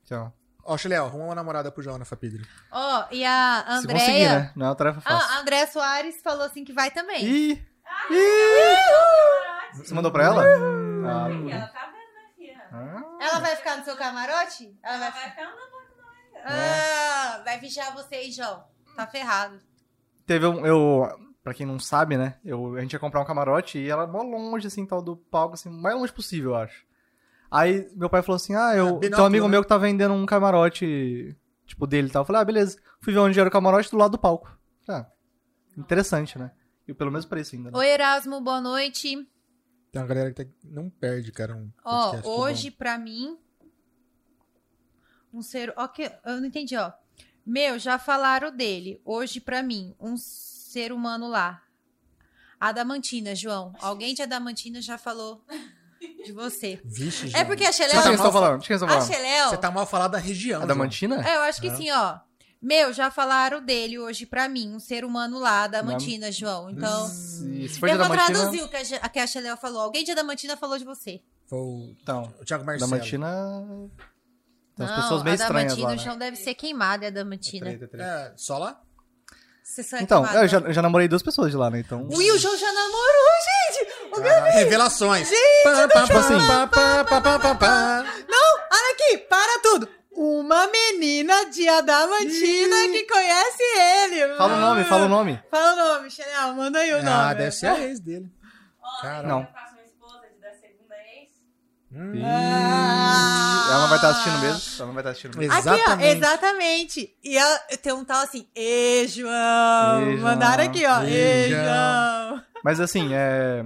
Aqui, 0.05 0.13
ó. 0.13 0.29
Ó, 0.63 0.77
Chiléo, 0.77 1.05
arruma 1.05 1.25
uma 1.25 1.35
namorada 1.35 1.71
pro 1.71 1.81
João 1.83 1.97
na 1.97 2.05
Fapidra. 2.05 2.43
Ó, 2.71 3.05
e 3.11 3.25
a 3.25 3.57
Se 3.81 3.87
conseguir, 3.87 3.91
Andréia. 4.03 4.29
né? 4.39 4.51
Não 4.55 4.65
é 4.67 4.69
uma 4.69 4.75
tarefa 4.75 5.01
fácil. 5.01 5.17
Ah, 5.27 5.35
a 5.37 5.41
Andréia 5.41 5.67
Soares 5.67 6.21
falou 6.21 6.45
assim 6.45 6.63
que 6.63 6.71
vai 6.71 6.91
também. 6.91 7.25
Ih! 7.25 7.65
Ih! 8.11 9.77
Você 9.77 9.93
mandou 9.93 10.11
pra 10.11 10.23
ela? 10.25 10.43
Ah, 10.43 11.27
ela 11.29 11.67
tá 11.67 11.85
vendo, 11.87 12.13
né, 12.13 12.29
filha? 12.35 12.61
ah. 12.71 13.03
Ela 13.19 13.39
vai 13.39 13.55
ficar 13.55 13.77
no 13.77 13.83
seu 13.83 13.95
camarote? 13.97 14.77
Ela 14.83 14.95
Ela 14.95 15.09
vai 15.09 15.21
vai 15.21 15.29
ficar 15.31 15.41
andando 15.43 15.69
com 15.71 15.77
nós. 15.77 15.78
Ah, 16.43 17.41
vai 17.43 17.59
vigiar 17.59 17.93
você 17.93 18.15
aí, 18.15 18.31
João. 18.31 18.63
Tá 18.95 19.07
ferrado. 19.07 19.59
Teve 20.25 20.45
um. 20.45 20.65
Eu. 20.65 21.07
Pra 21.43 21.53
quem 21.53 21.65
não 21.65 21.79
sabe, 21.79 22.17
né? 22.17 22.37
Eu, 22.43 22.75
a 22.75 22.81
gente 22.81 22.93
ia 22.93 22.99
comprar 22.99 23.21
um 23.21 23.25
camarote 23.25 23.79
e 23.79 23.89
ela 23.89 24.05
mó 24.05 24.21
longe, 24.21 24.67
assim, 24.67 24.85
tal, 24.85 25.01
do 25.01 25.15
palco, 25.15 25.53
assim, 25.55 25.69
o 25.69 25.71
mais 25.71 25.95
longe 25.95 26.11
possível, 26.11 26.51
eu 26.51 26.57
acho. 26.57 26.85
Aí 27.49 27.89
meu 27.95 28.09
pai 28.09 28.21
falou 28.21 28.35
assim: 28.35 28.55
Ah, 28.55 28.75
eu. 28.75 28.97
Ah, 28.97 28.99
tem 28.99 29.15
um 29.15 29.25
amigo 29.25 29.45
né? 29.45 29.51
meu 29.51 29.61
que 29.63 29.69
tá 29.69 29.77
vendendo 29.77 30.13
um 30.13 30.25
camarote. 30.25 31.35
Tipo, 31.65 31.85
dele 31.85 32.07
e 32.07 32.11
tal. 32.11 32.23
Eu 32.23 32.25
falei, 32.25 32.41
ah, 32.41 32.45
beleza. 32.45 32.79
Fui 32.99 33.13
ver 33.13 33.19
onde 33.19 33.39
era 33.39 33.47
o 33.47 33.51
camarote 33.51 33.91
do 33.91 33.97
lado 33.97 34.11
do 34.13 34.17
palco. 34.17 34.51
Ah, 34.87 35.05
interessante, 35.77 36.37
né? 36.37 36.51
E 36.87 36.93
pelo 36.95 37.11
mesmo 37.11 37.29
preço 37.29 37.55
ainda. 37.55 37.69
Né? 37.69 37.77
Oi, 37.77 37.87
Erasmo, 37.87 38.41
boa 38.41 38.59
noite. 38.59 39.15
Tem 39.91 40.01
uma 40.01 40.07
galera 40.07 40.33
que 40.33 40.43
tá- 40.43 40.51
não 40.63 40.89
perde, 40.89 41.31
cara, 41.31 41.55
um 41.55 41.71
Ó, 41.85 42.11
que 42.19 42.27
hoje, 42.27 42.71
pra 42.71 42.97
mim, 42.97 43.37
um 45.33 45.41
ser. 45.41 45.73
Ó, 45.77 45.87
que- 45.87 46.11
eu 46.25 46.39
não 46.39 46.45
entendi, 46.45 46.75
ó. 46.75 46.91
Meu, 47.45 47.79
já 47.79 47.97
falaram 47.97 48.55
dele. 48.55 49.01
Hoje, 49.03 49.39
pra 49.41 49.63
mim, 49.63 49.95
um 49.99 50.15
ser 50.17 50.91
humano 50.91 51.27
lá. 51.27 51.61
Adamantina, 52.59 53.33
João. 53.35 53.73
Alguém 53.79 54.13
de 54.13 54.21
Adamantina 54.21 54.81
já 54.81 54.97
falou 54.97 55.43
de 56.25 56.31
você. 56.31 56.79
Vixe, 56.83 57.27
É 57.27 57.29
João. 57.29 57.45
porque 57.45 57.63
a 57.63 57.71
Xeléu. 57.71 58.01
falando? 58.01 58.61
Vocês 58.63 58.81
estão 58.81 58.87
A 58.87 58.91
falando? 59.01 59.07
Xeléu. 59.13 59.49
Você 59.49 59.57
tá 59.57 59.71
mal 59.71 59.85
falado 59.85 60.11
da 60.11 60.17
região, 60.17 60.57
A 60.57 60.59
João. 60.61 60.67
Damantina? 60.67 61.27
É, 61.27 61.37
eu 61.37 61.41
acho 61.41 61.61
que 61.61 61.69
Ah. 61.69 61.75
sim, 61.75 61.89
ó. 61.91 62.19
Meu, 62.61 62.91
já 62.91 63.09
falaram 63.09 63.63
dele 63.63 63.97
hoje 63.97 64.25
pra 64.25 64.49
mim, 64.49 64.73
um 64.75 64.79
ser 64.81 65.05
humano 65.05 65.39
lá, 65.39 65.63
Adamantina, 65.63 66.29
João. 66.29 66.69
Então. 66.69 67.07
Se, 67.07 67.69
se 67.69 67.75
Eu 67.75 67.79
vou 67.79 67.89
Adamantina... 67.91 68.25
traduzir 68.39 68.61
o 68.63 68.67
que 68.67 68.75
a, 68.75 69.09
que 69.09 69.19
a 69.19 69.25
Xeléu 69.27 69.55
falou. 69.55 69.81
Alguém 69.81 70.03
de 70.03 70.11
Adamantina 70.11 70.57
falou 70.57 70.77
de 70.77 70.83
você. 70.83 71.21
Foi 71.47 71.57
o, 71.57 71.95
Então, 72.01 72.33
o 72.41 72.43
Thiago 72.43 72.65
Marcelo. 72.65 72.91
Damantina... 72.91 73.29
Tem 74.79 74.87
umas 74.87 74.95
Não, 74.95 75.03
pessoas 75.03 75.23
meio 75.23 75.33
estranhas 75.35 75.73
Adamantina, 75.73 75.87
lá, 75.87 75.93
o 75.93 75.97
né? 75.97 76.03
chão 76.03 76.17
deve 76.17 76.37
ser 76.37 76.53
queimado, 76.55 77.03
é 77.03 77.07
Adamantina. 77.07 77.65
Treta, 77.65 77.87
treta. 77.89 78.03
É, 78.05 78.33
só 78.37 78.57
lá? 78.57 78.81
É 79.77 80.01
Então, 80.01 80.25
eu 80.25 80.47
já, 80.47 80.59
não. 80.61 80.67
eu 80.67 80.73
já 80.73 80.81
namorei 80.81 81.07
duas 81.09 81.21
pessoas 81.21 81.51
de 81.51 81.57
lá, 81.57 81.69
né? 81.69 81.79
Então... 81.79 82.03
O 82.03 82.15
Will 82.17 82.37
João 82.37 82.57
já 82.57 82.71
namorou, 82.71 83.29
gente! 83.45 84.25
Ah, 84.25 84.49
revelações. 84.51 85.29
Pá, 85.63 85.87
pá, 85.89 86.03
Tipo 86.03 86.17
assim. 86.17 86.47
pá, 86.47 87.55
pá. 87.55 88.05
Olha 88.71 88.93
aqui, 88.93 89.17
para 89.17 89.59
tudo! 89.61 89.89
Uma 90.11 90.67
menina 90.67 91.45
de 91.49 91.67
Adamantina 91.67 92.75
que 92.91 93.03
conhece 93.03 93.63
ele. 93.63 94.35
Fala 94.37 94.55
o 94.55 94.59
nome, 94.61 94.83
fala 94.85 95.05
o 95.05 95.09
nome. 95.09 95.43
Fala 95.51 95.73
o 95.73 95.75
nome, 95.97 96.09
Chanel, 96.09 96.53
manda 96.55 96.79
aí 96.79 96.91
o 96.93 96.97
nome. 97.03 97.09
Ah, 97.09 97.33
deve 97.33 97.51
ser 97.51 97.67
a 97.67 97.79
ex 97.81 97.99
dele. 97.99 98.29
Ó, 98.81 99.01
Caralho. 99.01 99.27
Não. 99.27 99.39
não. 99.39 99.47
eu 99.47 99.53
faço 99.53 99.73
uma 99.75 99.83
esposa 99.83 100.27
de 100.33 100.41
da 100.41 100.51
segunda 100.53 100.95
ex. 101.15 101.29
Hum. 101.91 102.21
Ah. 102.23 103.67
Ela 103.71 103.79
não 103.81 103.87
vai 103.89 103.97
estar 103.97 104.09
assistindo 104.09 104.39
mesmo. 104.39 104.61
Ela 104.77 104.85
não 104.87 104.93
vai 104.93 105.01
estar 105.01 105.09
assistindo 105.09 105.37
mesmo. 105.37 105.53
Aqui, 105.53 105.67
ó, 105.67 105.73
Exatamente. 105.73 106.17
exatamente. 106.17 107.17
E 107.23 107.37
ela, 107.37 107.59
tem 107.81 107.93
um 107.93 108.05
tal 108.05 108.21
assim, 108.23 108.47
Ê, 108.55 109.05
João. 109.07 110.01
Ê, 110.01 110.11
João. 110.11 110.23
Mandaram 110.23 110.63
aqui, 110.63 110.85
ó. 110.85 111.01
Ê, 111.03 111.49
João. 111.49 112.43
Mas 112.63 112.79
assim, 112.79 113.09
é. 113.13 113.63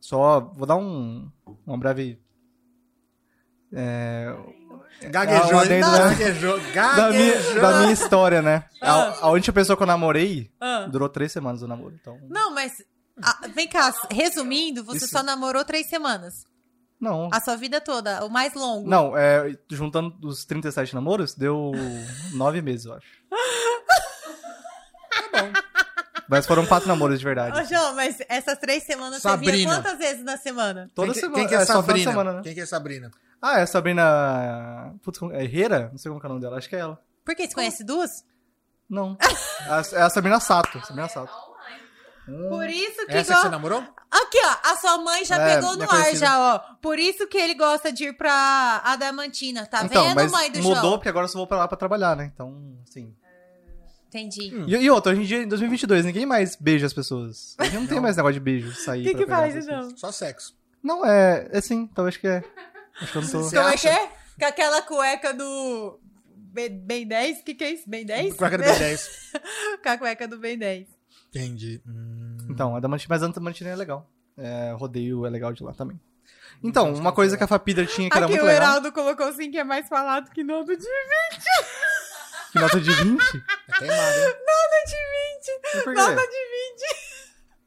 Só 0.00 0.40
vou 0.40 0.66
dar 0.66 0.76
um. 0.76 1.28
Um 1.66 1.78
breve. 1.78 2.20
É, 3.72 4.34
Gaguejou, 5.04 5.42
Ah, 5.42 5.46
um 5.46 5.50
hein? 5.52 5.58
adendo, 5.82 5.90
né? 5.90 5.98
gaguejou, 6.10 6.58
da, 6.74 7.10
minha, 7.10 7.32
gaguejou. 7.32 7.60
da 7.62 7.78
minha 7.80 7.92
história, 7.92 8.42
né? 8.42 8.64
Ah. 8.80 8.92
A, 8.92 9.26
a 9.26 9.28
última 9.30 9.54
pessoa 9.54 9.76
que 9.76 9.82
eu 9.82 9.86
namorei 9.86 10.50
Ah. 10.60 10.86
durou 10.90 11.08
três 11.08 11.32
semanas 11.32 11.62
o 11.62 11.66
namoro. 11.68 11.94
Então. 12.00 12.18
Não, 12.28 12.54
mas... 12.54 12.72
ah, 13.22 13.40
vem 13.54 13.66
cá, 13.66 13.92
resumindo, 14.10 14.84
você 14.84 14.98
Isso. 15.06 15.08
só 15.08 15.22
namorou 15.22 15.64
três 15.64 15.88
semanas. 15.88 16.44
Não. 17.02 17.28
A 17.32 17.40
sua 17.40 17.56
vida 17.56 17.80
toda, 17.80 18.24
o 18.24 18.30
mais 18.30 18.54
longo. 18.54 18.88
Não, 18.88 19.16
é, 19.18 19.58
juntando 19.70 20.16
os 20.22 20.44
37 20.44 20.94
namoros, 20.94 21.34
deu 21.34 21.72
nove 22.32 22.62
meses, 22.62 22.86
eu 22.86 22.94
acho. 22.94 23.06
Tá 25.32 25.42
bom. 25.42 25.52
Mas 26.28 26.46
foram 26.46 26.64
quatro 26.64 26.88
namoros 26.88 27.18
de 27.18 27.26
Ô, 27.26 27.28
verdade. 27.28 27.68
João, 27.68 27.94
mas 27.94 28.16
essas 28.28 28.56
três 28.58 28.84
semanas 28.84 29.20
você 29.20 29.28
Sabrina. 29.28 29.52
via 29.56 29.66
quantas 29.66 29.98
vezes 29.98 30.24
na 30.24 30.36
semana? 30.36 30.90
Toda 30.94 31.12
quem, 31.12 31.20
semana. 31.20 31.38
Quem 31.40 31.48
que 31.48 31.54
é, 31.54 31.58
de 31.58 31.66
Sabrina? 31.66 32.10
semana, 32.10 32.32
né? 32.34 32.40
Quem 32.42 32.54
que 32.54 32.60
é 32.60 32.66
Sabrina? 32.66 33.10
Ah, 33.42 33.58
é 33.58 33.62
a 33.62 33.66
Sabrina. 33.66 34.94
Putz, 35.02 35.18
como- 35.18 35.32
é 35.32 35.42
Herrera? 35.44 35.88
Não 35.90 35.98
sei 35.98 36.08
como 36.10 36.22
é 36.22 36.26
o 36.26 36.28
nome 36.28 36.40
dela, 36.40 36.56
acho 36.56 36.68
que 36.68 36.76
é 36.76 36.78
ela. 36.78 36.98
Por 37.24 37.34
que 37.34 37.46
você 37.48 37.52
conhece 37.54 37.82
duas? 37.84 38.24
Não. 38.88 39.16
A- 39.68 39.82
é 39.98 40.02
a 40.02 40.08
Sabrina 40.10 40.38
Sato. 40.38 40.80
Sabrina 40.86 41.08
Sato. 41.08 41.32
Por 42.24 42.68
isso 42.68 43.06
que 43.06 43.12
Essa 43.12 43.24
que 43.24 43.30
igual... 43.30 43.42
você 43.42 43.48
namorou? 43.48 43.78
Aqui, 44.10 44.38
ó, 44.44 44.70
a 44.70 44.76
sua 44.76 44.98
mãe 44.98 45.24
já 45.24 45.36
É, 45.40 45.54
pegou 45.56 45.76
no 45.76 45.90
ar 45.90 46.14
já, 46.14 46.54
ó. 46.54 46.58
Por 46.80 46.98
isso 46.98 47.26
que 47.26 47.36
ele 47.36 47.54
gosta 47.54 47.92
de 47.92 48.04
ir 48.04 48.12
pra 48.12 48.80
Adamantina, 48.84 49.66
tá 49.66 49.84
então, 49.84 50.04
vendo, 50.04 50.14
mas 50.14 50.30
mãe 50.30 50.50
do 50.50 50.62
mudou 50.62 50.80
João? 50.80 50.92
porque 50.92 51.08
agora 51.08 51.24
eu 51.24 51.28
só 51.28 51.38
vou 51.38 51.46
pra 51.46 51.58
lá 51.58 51.66
pra 51.66 51.76
trabalhar, 51.76 52.16
né? 52.16 52.30
Então, 52.32 52.78
sim. 52.86 53.12
Entendi. 54.08 54.52
E, 54.68 54.76
e 54.76 54.90
outra, 54.90 55.12
hoje 55.12 55.22
em 55.22 55.24
dia, 55.24 55.42
em 55.42 55.48
2022, 55.48 56.04
ninguém 56.04 56.26
mais 56.26 56.54
beija 56.54 56.86
as 56.86 56.92
pessoas. 56.92 57.56
Hoje 57.58 57.74
não 57.74 57.86
tem 57.86 57.98
mais 57.98 58.16
negócio 58.16 58.34
de 58.34 58.40
beijo, 58.40 58.72
sair 58.74 59.00
O 59.00 59.04
que 59.10 59.14
que 59.14 59.26
faz, 59.26 59.56
então? 59.56 59.96
Só 59.96 60.12
sexo. 60.12 60.54
Não, 60.82 61.04
é, 61.04 61.48
é 61.50 61.60
sim, 61.60 61.88
então 61.90 62.06
acho 62.06 62.20
que 62.20 62.28
é. 62.28 62.44
Acho 63.00 63.12
que 63.12 63.18
eu 63.18 63.22
não 63.22 63.30
tô... 63.30 63.42
Você 63.42 63.56
Como 63.56 63.68
é 63.68 63.74
acha? 63.74 63.88
que 63.88 63.94
é? 63.94 64.08
Com 64.38 64.46
aquela 64.46 64.82
cueca 64.82 65.32
do... 65.32 65.98
Ben 66.34 66.68
Ben 66.68 67.06
10? 67.06 67.40
O 67.40 67.44
que 67.44 67.54
que 67.54 67.64
é 67.64 67.70
isso? 67.70 67.88
Ben 67.88 68.04
10? 68.04 68.34
Cueca 68.34 68.58
do 68.58 68.64
B10. 68.64 69.08
Com 69.82 69.88
a 69.88 69.98
cueca 69.98 70.28
do 70.28 70.38
Ben 70.38 70.58
10. 70.58 70.86
Entendi. 71.34 71.80
Hum. 71.86 72.36
Então, 72.50 72.76
a 72.76 72.80
Damantina, 72.80 73.06
mas 73.14 73.22
a 73.22 73.28
Damantina 73.28 73.70
é 73.70 73.76
legal. 73.76 74.06
É, 74.36 74.72
rodeio 74.76 75.24
é 75.24 75.30
legal 75.30 75.52
de 75.52 75.62
lá 75.62 75.72
também. 75.72 75.98
Então, 76.62 76.92
uma 76.94 77.12
coisa 77.12 77.36
que 77.36 77.42
a 77.44 77.46
Fapida 77.46 77.84
tinha 77.86 78.08
que 78.10 78.16
era 78.16 78.26
Aqui 78.26 78.34
muito 78.34 78.44
o 78.44 78.46
legal. 78.46 78.62
Heraldo 78.62 78.92
colocou 78.92 79.26
assim 79.26 79.50
que 79.50 79.58
é 79.58 79.64
mais 79.64 79.88
falado 79.88 80.30
que 80.30 80.44
nota 80.44 80.76
de 80.76 80.82
20. 80.82 80.90
Que 82.52 82.58
nota 82.60 82.80
de 82.80 82.90
20? 82.90 83.20
É 83.68 83.78
queimado, 83.78 84.18
hein? 84.18 84.34
Nota 84.46 84.84
de 84.86 84.96
20. 85.72 85.84
Por 85.84 85.94
quê? 85.94 86.00
Nota 86.00 86.28
de 86.28 86.42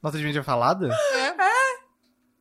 Nota 0.04 0.18
de 0.20 0.24
20 0.24 0.38
é 0.38 0.44
falada? 0.44 0.88
20. 0.88 0.96
É. 1.18 1.36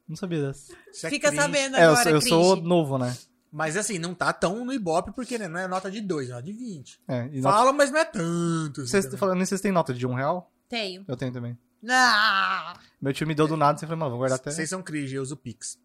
Não 0.07 0.17
sabia 0.17 0.43
dessa. 0.43 0.73
Isso 0.93 1.07
é 1.07 1.11
Fica 1.11 1.29
cringe. 1.29 1.43
sabendo 1.43 1.77
É, 1.77 1.87
eu, 1.87 1.91
agora, 1.93 2.03
sou- 2.03 2.13
eu 2.13 2.21
sou 2.21 2.57
novo, 2.57 2.99
né? 2.99 3.17
Mas 3.51 3.77
assim, 3.77 3.99
não 3.99 4.15
tá 4.15 4.33
tão 4.33 4.65
no 4.65 4.73
Ibope, 4.73 5.13
porque 5.15 5.39
né, 5.39 5.49
não 5.49 5.59
é 5.61 5.67
nota 5.67 5.91
de 5.91 6.01
2, 6.01 6.29
é 6.29 6.33
nota 6.33 6.43
de 6.43 6.53
20. 6.53 7.01
É, 7.09 7.29
e 7.33 7.41
nota... 7.41 7.57
Fala, 7.57 7.73
mas 7.73 7.91
não 7.91 8.01
é 8.01 8.05
tanto. 8.05 8.87
Vocês, 8.87 9.07
falando 9.15 9.45
vocês 9.47 9.61
têm 9.61 9.73
nota 9.73 9.95
de 9.95 10.07
um 10.07 10.13
real? 10.15 10.53
Tenho. 10.69 11.05
Eu 11.07 11.16
tenho 11.16 11.32
também. 11.32 11.59
Ah, 11.91 12.78
Meu 13.01 13.12
tio 13.12 13.27
me 13.27 13.35
deu 13.35 13.47
do 13.47 13.57
nada, 13.57 13.78
você 13.78 13.86
falou, 13.86 13.99
mano, 13.99 14.11
vou 14.12 14.19
guardar 14.20 14.39
até... 14.39 14.51
Vocês 14.51 14.69
são 14.70 14.82
cringe, 14.82 15.15
eu 15.15 15.23
uso 15.23 15.36
Pix. 15.36 15.78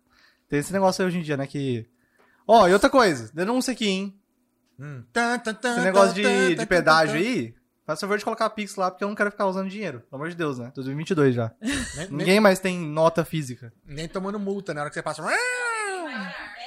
Tem 0.48 0.60
esse 0.60 0.72
negócio 0.72 1.02
aí 1.04 1.08
hoje 1.08 1.18
em 1.20 1.22
dia, 1.22 1.36
né, 1.36 1.46
que... 1.46 1.86
Ó, 2.48 2.68
e 2.68 2.74
outra 2.74 2.90
coisa, 2.90 3.30
denúncia 3.34 3.74
aqui, 3.74 3.88
hein? 3.88 4.20
Hum. 4.80 5.04
Tan, 5.12 5.38
tan, 5.40 5.54
tan, 5.54 5.72
Esse 5.74 5.82
negócio 5.82 6.14
de, 6.16 6.24
tan, 6.24 6.56
de 6.56 6.66
pedágio 6.66 7.14
tan, 7.16 7.20
aí, 7.28 7.56
faz 7.86 8.00
favor 8.00 8.18
de 8.18 8.24
colocar 8.24 8.50
Pix 8.52 8.76
lá, 8.76 8.90
porque 8.90 9.04
eu 9.04 9.10
não 9.10 9.16
quero 9.16 9.30
ficar 9.30 9.46
usando 9.46 9.70
dinheiro. 9.70 10.00
Pelo 10.00 10.16
amor 10.22 10.30
de 10.30 10.36
Deus, 10.38 10.58
né? 10.58 10.72
2022 10.74 11.36
já. 11.36 11.52
Nem, 11.62 11.76
nem, 11.98 12.08
Ninguém 12.12 12.40
mais 12.40 12.60
tem 12.60 12.80
nota 12.80 13.26
física. 13.26 13.74
nem 13.86 14.08
tomando 14.08 14.40
multa 14.40 14.74
na 14.74 14.82
hora 14.82 14.90
que 14.90 14.94
você 14.96 15.04
passa. 15.04 15.22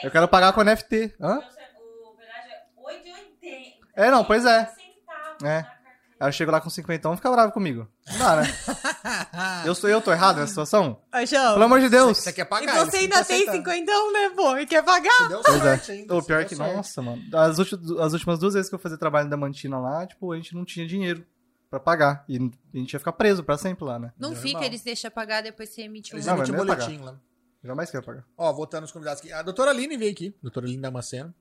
Eu 0.03 0.11
quero 0.11 0.29
pagar 0.29 0.53
com 0.53 0.63
NFT. 0.63 1.15
Hã? 1.21 1.39
O 1.39 2.15
pedágio 2.17 2.53
é 2.53 3.43
8,80. 3.45 3.73
É, 3.97 4.11
não, 4.11 4.25
pois 4.25 4.45
é. 4.45 4.67
Centavos 4.67 5.43
É. 5.43 5.63
na. 5.63 5.82
Aí 6.23 6.29
eu 6.29 6.33
chego 6.33 6.53
lá 6.53 6.61
com 6.61 6.71
50 6.71 7.13
e 7.13 7.17
fica 7.17 7.31
bravo 7.33 7.53
comigo. 7.53 7.89
Não 8.07 8.17
dá, 8.17 8.37
né? 8.37 8.43
eu, 9.67 9.75
sou, 9.75 9.91
eu 9.91 10.01
tô 10.01 10.13
errado 10.13 10.37
nessa 10.37 10.51
situação? 10.51 11.03
Ô, 11.13 11.27
João. 11.27 11.55
Pelo 11.55 11.65
amor 11.65 11.81
de 11.81 11.89
Deus. 11.89 12.19
Você 12.19 12.33
quer 12.33 12.43
E 12.43 12.45
pagar? 12.45 12.75
você 12.75 12.99
eles 12.99 13.03
ainda 13.03 13.25
têm 13.25 13.39
tem 13.39 13.45
que 13.45 13.51
aceitar. 13.51 13.93
50, 13.93 14.13
né, 14.13 14.31
pô? 14.37 14.57
E 14.57 14.65
quer 14.65 14.85
pagar? 14.85 15.29
Deu 15.29 15.41
é. 15.41 15.43
sorte 15.43 15.91
ainda. 15.91 16.15
O 16.15 16.23
pior 16.23 16.39
deu 16.39 16.49
que, 16.49 16.55
sorte. 16.55 16.77
nossa, 16.77 17.03
mano. 17.03 17.21
As, 17.35 17.59
as 17.59 18.13
últimas 18.13 18.39
duas 18.39 18.55
vezes 18.55 18.69
que 18.69 18.75
eu 18.77 18.79
fazia 18.79 18.97
trabalho 18.97 19.29
da 19.29 19.37
Mantina 19.37 19.81
lá, 19.81 20.07
tipo, 20.07 20.31
a 20.31 20.37
gente 20.37 20.55
não 20.55 20.65
tinha 20.65 20.87
dinheiro 20.87 21.27
pra 21.69 21.81
pagar. 21.81 22.25
E 22.29 22.37
a 22.37 22.79
gente 22.79 22.93
ia 22.93 23.01
ficar 23.01 23.13
preso 23.15 23.43
pra 23.43 23.59
sempre 23.59 23.85
lá, 23.85 23.99
né? 23.99 24.13
Não 24.17 24.29
Normal. 24.31 24.43
fica, 24.47 24.65
eles 24.65 24.83
deixam 24.85 25.11
pagar, 25.11 25.43
depois 25.43 25.71
você 25.71 25.83
emite 25.83 26.15
um. 26.15 26.19
Eles 26.19 26.29
emitem 26.29 26.55
um 26.55 26.57
boletim 26.57 26.99
lá. 26.99 27.19
Jamais 27.65 27.91
queria 27.91 28.07
pagar. 28.07 28.25
Ó, 28.39 28.53
voltando 28.53 28.85
aos 28.85 28.93
convidados 28.93 29.21
aqui. 29.21 29.33
A 29.33 29.43
doutora 29.43 29.73
Aline 29.73 29.97
veio 29.97 30.13
aqui. 30.13 30.37
Doutora 30.41 30.67
Aline 30.67 30.83
Damasceno. 30.83 31.35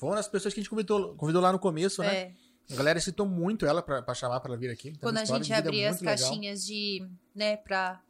Foram 0.00 0.18
as 0.18 0.26
pessoas 0.26 0.54
que 0.54 0.60
a 0.60 0.62
gente 0.62 0.70
convidou, 0.70 1.14
convidou 1.16 1.42
lá 1.42 1.52
no 1.52 1.58
começo, 1.58 2.00
né? 2.02 2.32
A 2.70 2.74
galera 2.74 3.00
citou 3.00 3.26
muito 3.26 3.66
ela 3.66 3.82
pra, 3.82 4.02
pra 4.02 4.14
chamar 4.14 4.40
pra 4.40 4.50
ela 4.50 4.58
vir 4.58 4.70
aqui. 4.70 4.90
Tem 4.92 5.00
quando 5.00 5.18
a 5.18 5.24
gente 5.24 5.52
abria 5.52 5.90
as 5.90 5.96
muito 6.00 6.10
legal. 6.10 6.28
caixinhas 6.28 6.64
de. 6.64 7.06
né, 7.34 7.56
pra, 7.58 8.00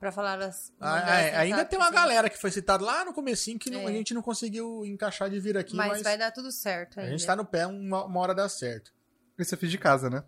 pra 0.00 0.10
falar 0.10 0.40
as. 0.40 0.72
Ah, 0.80 0.98
é, 1.20 1.30
as 1.30 1.36
ainda 1.42 1.64
tem 1.64 1.78
uma 1.78 1.90
né? 1.90 1.96
galera 1.96 2.28
que 2.30 2.36
foi 2.38 2.50
citada 2.50 2.84
lá 2.84 3.04
no 3.04 3.12
comecinho 3.12 3.58
que 3.58 3.70
não- 3.70 3.80
É. 3.82 3.86
a 3.86 3.90
gente 3.92 4.12
não 4.14 4.22
conseguiu 4.22 4.84
encaixar 4.84 5.28
de 5.30 5.38
vir 5.38 5.56
aqui, 5.56 5.76
Mas, 5.76 5.88
mas, 5.92 6.02
vai 6.02 6.18
dar 6.18 6.32
tudo 6.32 6.50
certo 6.50 6.98
a 6.98 7.02
ainda. 7.02 7.12
gente 7.16 7.26
tá 7.26 7.36
no 7.36 7.44
pé, 7.44 7.66
uma, 7.66 8.04
uma 8.04 8.20
hora 8.20 8.34
dá 8.34 8.48
certo. 8.48 8.92
Esse 9.38 9.54
eu 9.54 9.58
fiz 9.58 9.70
de 9.70 9.78
casa, 9.78 10.10
né? 10.10 10.24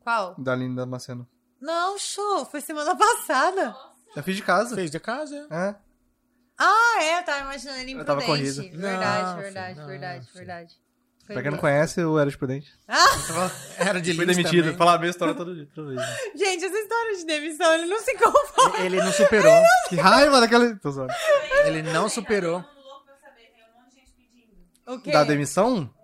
Qual? 0.00 0.34
Da 0.38 0.52
Aline 0.52 0.74
Damasceno. 0.74 1.28
Não, 1.60 1.98
show, 1.98 2.46
foi 2.46 2.62
semana 2.62 2.96
passada. 2.96 3.76
Eu 4.16 4.22
fiz 4.22 4.34
de 4.34 4.42
casa. 4.42 4.74
Fez 4.74 4.90
de 4.90 4.98
casa? 4.98 5.46
é? 5.50 5.68
É. 5.68 5.74
Ah, 6.58 7.02
é, 7.02 7.18
eu 7.20 7.24
tava 7.24 7.40
imaginando 7.42 7.78
ele 7.80 7.92
Eu 7.92 8.04
tava 8.04 8.22
imprudente. 8.22 8.54
corrido. 8.56 8.78
Verdade, 8.78 9.24
Não, 9.30 9.36
verdade, 9.36 9.74
filho, 9.74 9.86
verdade, 9.86 10.18
não, 10.18 10.24
filho. 10.26 10.34
verdade. 10.38 10.80
Foi 11.30 11.34
Pra 11.34 11.42
quem 11.42 11.50
não 11.52 11.58
conhece, 11.58 12.00
eu 12.00 12.18
era 12.18 12.28
de 12.28 12.36
prudente. 12.36 12.72
Era 13.78 14.00
de 14.00 14.14
Fui 14.14 14.24
Lins 14.24 14.36
demitido. 14.36 14.64
também. 14.64 14.76
Falar 14.76 14.94
a 14.94 14.98
mesma 14.98 15.10
história 15.10 15.34
todo 15.34 15.54
dia. 15.54 15.68
Toda 15.72 15.94
vez. 15.94 16.00
né? 16.00 16.16
Gente, 16.34 16.64
essa 16.64 16.76
história 16.76 17.16
de 17.18 17.24
demissão, 17.24 17.72
ele 17.74 17.86
não 17.86 18.00
se 18.00 18.14
conforma. 18.18 18.78
Ele 18.84 18.96
não 18.96 19.12
superou. 19.12 19.62
Que 19.88 19.94
raiva 19.96 20.40
daquela. 20.40 20.74
Tô 20.76 20.90
zoando. 20.90 21.12
Ele 21.66 21.82
não 21.82 22.08
superou. 22.08 22.60
Todo 22.62 22.74
mundo 22.74 22.84
louco 22.84 23.04
pra 23.06 23.14
saber, 23.16 23.42
tem 23.52 23.62
um 23.62 23.80
monte 23.80 23.90
de 23.90 23.96
gente 24.00 24.12
pedindo. 24.12 24.52
O 24.88 25.00
quê? 25.00 25.12
Da 25.12 25.22
demissão? 25.24 25.94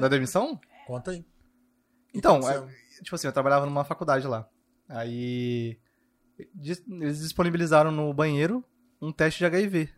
Da 0.00 0.08
demissão? 0.08 0.60
Conta 0.86 1.10
aí. 1.12 1.24
Então, 2.14 2.38
é, 2.48 2.64
tipo 3.02 3.14
assim, 3.14 3.26
eu 3.26 3.32
trabalhava 3.32 3.66
numa 3.66 3.84
faculdade 3.84 4.26
lá. 4.26 4.46
Aí. 4.88 5.78
Eles 6.38 7.20
disponibilizaram 7.20 7.90
no 7.92 8.12
banheiro 8.12 8.64
um 9.00 9.12
teste 9.12 9.38
de 9.38 9.46
HIV. 9.46 9.88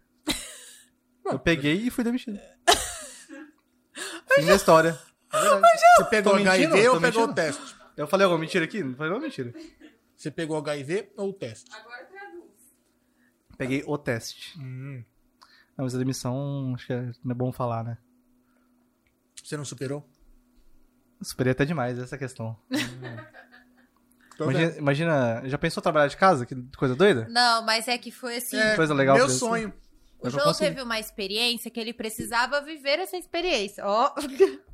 Eu 1.32 1.38
peguei 1.38 1.74
e 1.74 1.90
fui 1.90 2.04
demitido. 2.04 2.38
Fim 4.34 4.44
da 4.46 4.54
história. 4.54 4.98
É. 5.32 5.38
Você 5.98 6.04
pegou 6.10 6.32
Tô 6.32 6.38
mentindo? 6.38 6.74
HIV 6.74 6.88
ou 6.88 6.94
Tô 6.96 7.00
pegou 7.00 7.24
o 7.24 7.34
teste? 7.34 7.76
Eu 7.96 8.06
falei 8.06 8.24
alguma 8.24 8.40
mentira 8.40 8.64
aqui? 8.64 8.82
Não 8.82 8.94
falei 8.94 9.10
nenhuma 9.10 9.26
mentira. 9.26 9.52
Você 10.16 10.30
pegou 10.30 10.56
HIV 10.58 11.12
ou 11.16 11.30
o 11.30 11.32
teste? 11.32 11.70
Agora 11.74 12.04
traduz. 12.04 12.50
Peguei 13.56 13.82
o 13.86 13.98
teste. 13.98 14.58
Hum. 14.58 15.02
Não, 15.76 15.84
mas 15.84 15.94
a 15.94 15.98
demissão, 15.98 16.72
acho 16.74 16.86
que 16.86 16.92
é, 16.92 17.12
não 17.22 17.32
é 17.32 17.34
bom 17.34 17.52
falar, 17.52 17.84
né? 17.84 17.98
Você 19.42 19.56
não 19.56 19.64
superou? 19.64 20.08
Superei 21.22 21.52
até 21.52 21.64
demais 21.64 21.98
essa 21.98 22.18
questão. 22.18 22.58
Tô 24.36 24.44
Imagina, 24.44 24.76
imagina, 24.76 25.42
já 25.46 25.56
pensou 25.56 25.82
trabalhar 25.82 26.08
de 26.08 26.16
casa? 26.16 26.44
Que 26.44 26.54
coisa 26.76 26.94
doida? 26.94 27.26
Não, 27.30 27.62
mas 27.62 27.88
é 27.88 27.96
que 27.96 28.10
foi 28.10 28.36
assim. 28.36 28.58
É, 28.58 28.76
Coisa 28.76 28.92
legal 28.92 29.16
Meu 29.16 29.26
pra 29.26 29.34
isso. 29.34 29.46
O 30.20 30.30
João 30.30 30.44
consegui. 30.47 30.70
teve 30.70 30.82
uma 30.82 30.98
experiência 30.98 31.70
que 31.70 31.78
ele 31.78 31.93
precisava 31.93 32.60
viver 32.62 32.98
essa 32.98 33.16
experiência. 33.16 33.84
Ó, 33.86 34.12
Ser 34.18 34.22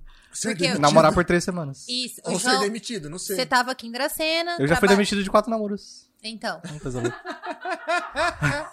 Porque- 0.48 0.62
demitido. 0.62 0.80
Namorar 0.80 1.12
por 1.12 1.24
três 1.24 1.44
semanas. 1.44 1.84
isso. 1.88 2.20
O 2.24 2.32
Ou 2.32 2.38
ser 2.38 2.50
João, 2.50 2.60
demitido, 2.60 3.10
não 3.10 3.18
sei. 3.18 3.36
você 3.36 3.44
tava 3.46 3.70
aqui 3.72 3.86
em 3.86 3.92
Dracena. 3.92 4.56
Eu 4.58 4.66
já 4.68 4.76
fui 4.76 4.88
demitido 4.88 5.22
de 5.22 5.30
quatro 5.30 5.50
namoros. 5.50 6.08
Então. 6.22 6.60
Coisa 6.80 7.00
louca. 7.00 7.20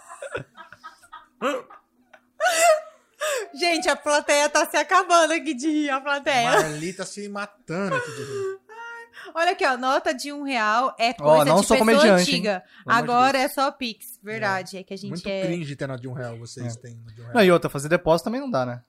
Gente, 3.54 3.90
a 3.90 3.96
plateia 3.96 4.48
tá 4.50 4.66
se 4.66 4.78
acabando 4.78 5.34
aqui 5.34 5.54
de 5.54 5.68
rir, 5.68 5.90
a 5.90 6.00
plateia. 6.00 6.52
Marli 6.52 6.94
tá 6.94 7.06
se 7.06 7.28
matando 7.28 7.96
aqui 7.96 8.12
de 8.12 8.22
rir. 8.24 8.60
Olha 9.34 9.52
aqui, 9.52 9.66
ó, 9.66 9.78
nota 9.78 10.14
de 10.14 10.32
um 10.34 10.44
real 10.44 10.96
é 11.00 11.12
Ó, 11.20 11.36
coisa 11.38 11.46
não 11.46 11.62
de 11.62 11.68
sou 11.68 11.78
pessoa 11.78 11.80
comediante, 11.98 12.22
antiga. 12.32 12.64
Amor 12.86 12.96
de 13.06 13.12
Agora 13.12 13.38
é 13.38 13.48
só 13.48 13.72
Pix, 13.72 14.20
verdade. 14.24 14.78
É, 14.78 14.84
que 14.84 14.94
a 14.94 14.98
gente 14.98 15.10
Muito 15.12 15.28
é... 15.28 15.42
cringe 15.46 15.76
ter 15.76 15.88
nota 15.88 16.02
de 16.02 16.08
um 16.08 16.14
real, 16.14 16.38
vocês 16.38 16.76
É. 16.76 16.80
têm 16.80 16.96
nota 16.96 17.14
de 17.14 17.22
um 17.22 17.24
real. 17.26 17.36
Não, 17.36 17.44
e 17.44 17.52
outra, 17.52 17.70
fazer 17.70 17.90
depósito 17.90 18.26
também 18.26 18.42
não 18.42 18.50
dá, 18.50 18.66
né? 18.66 18.82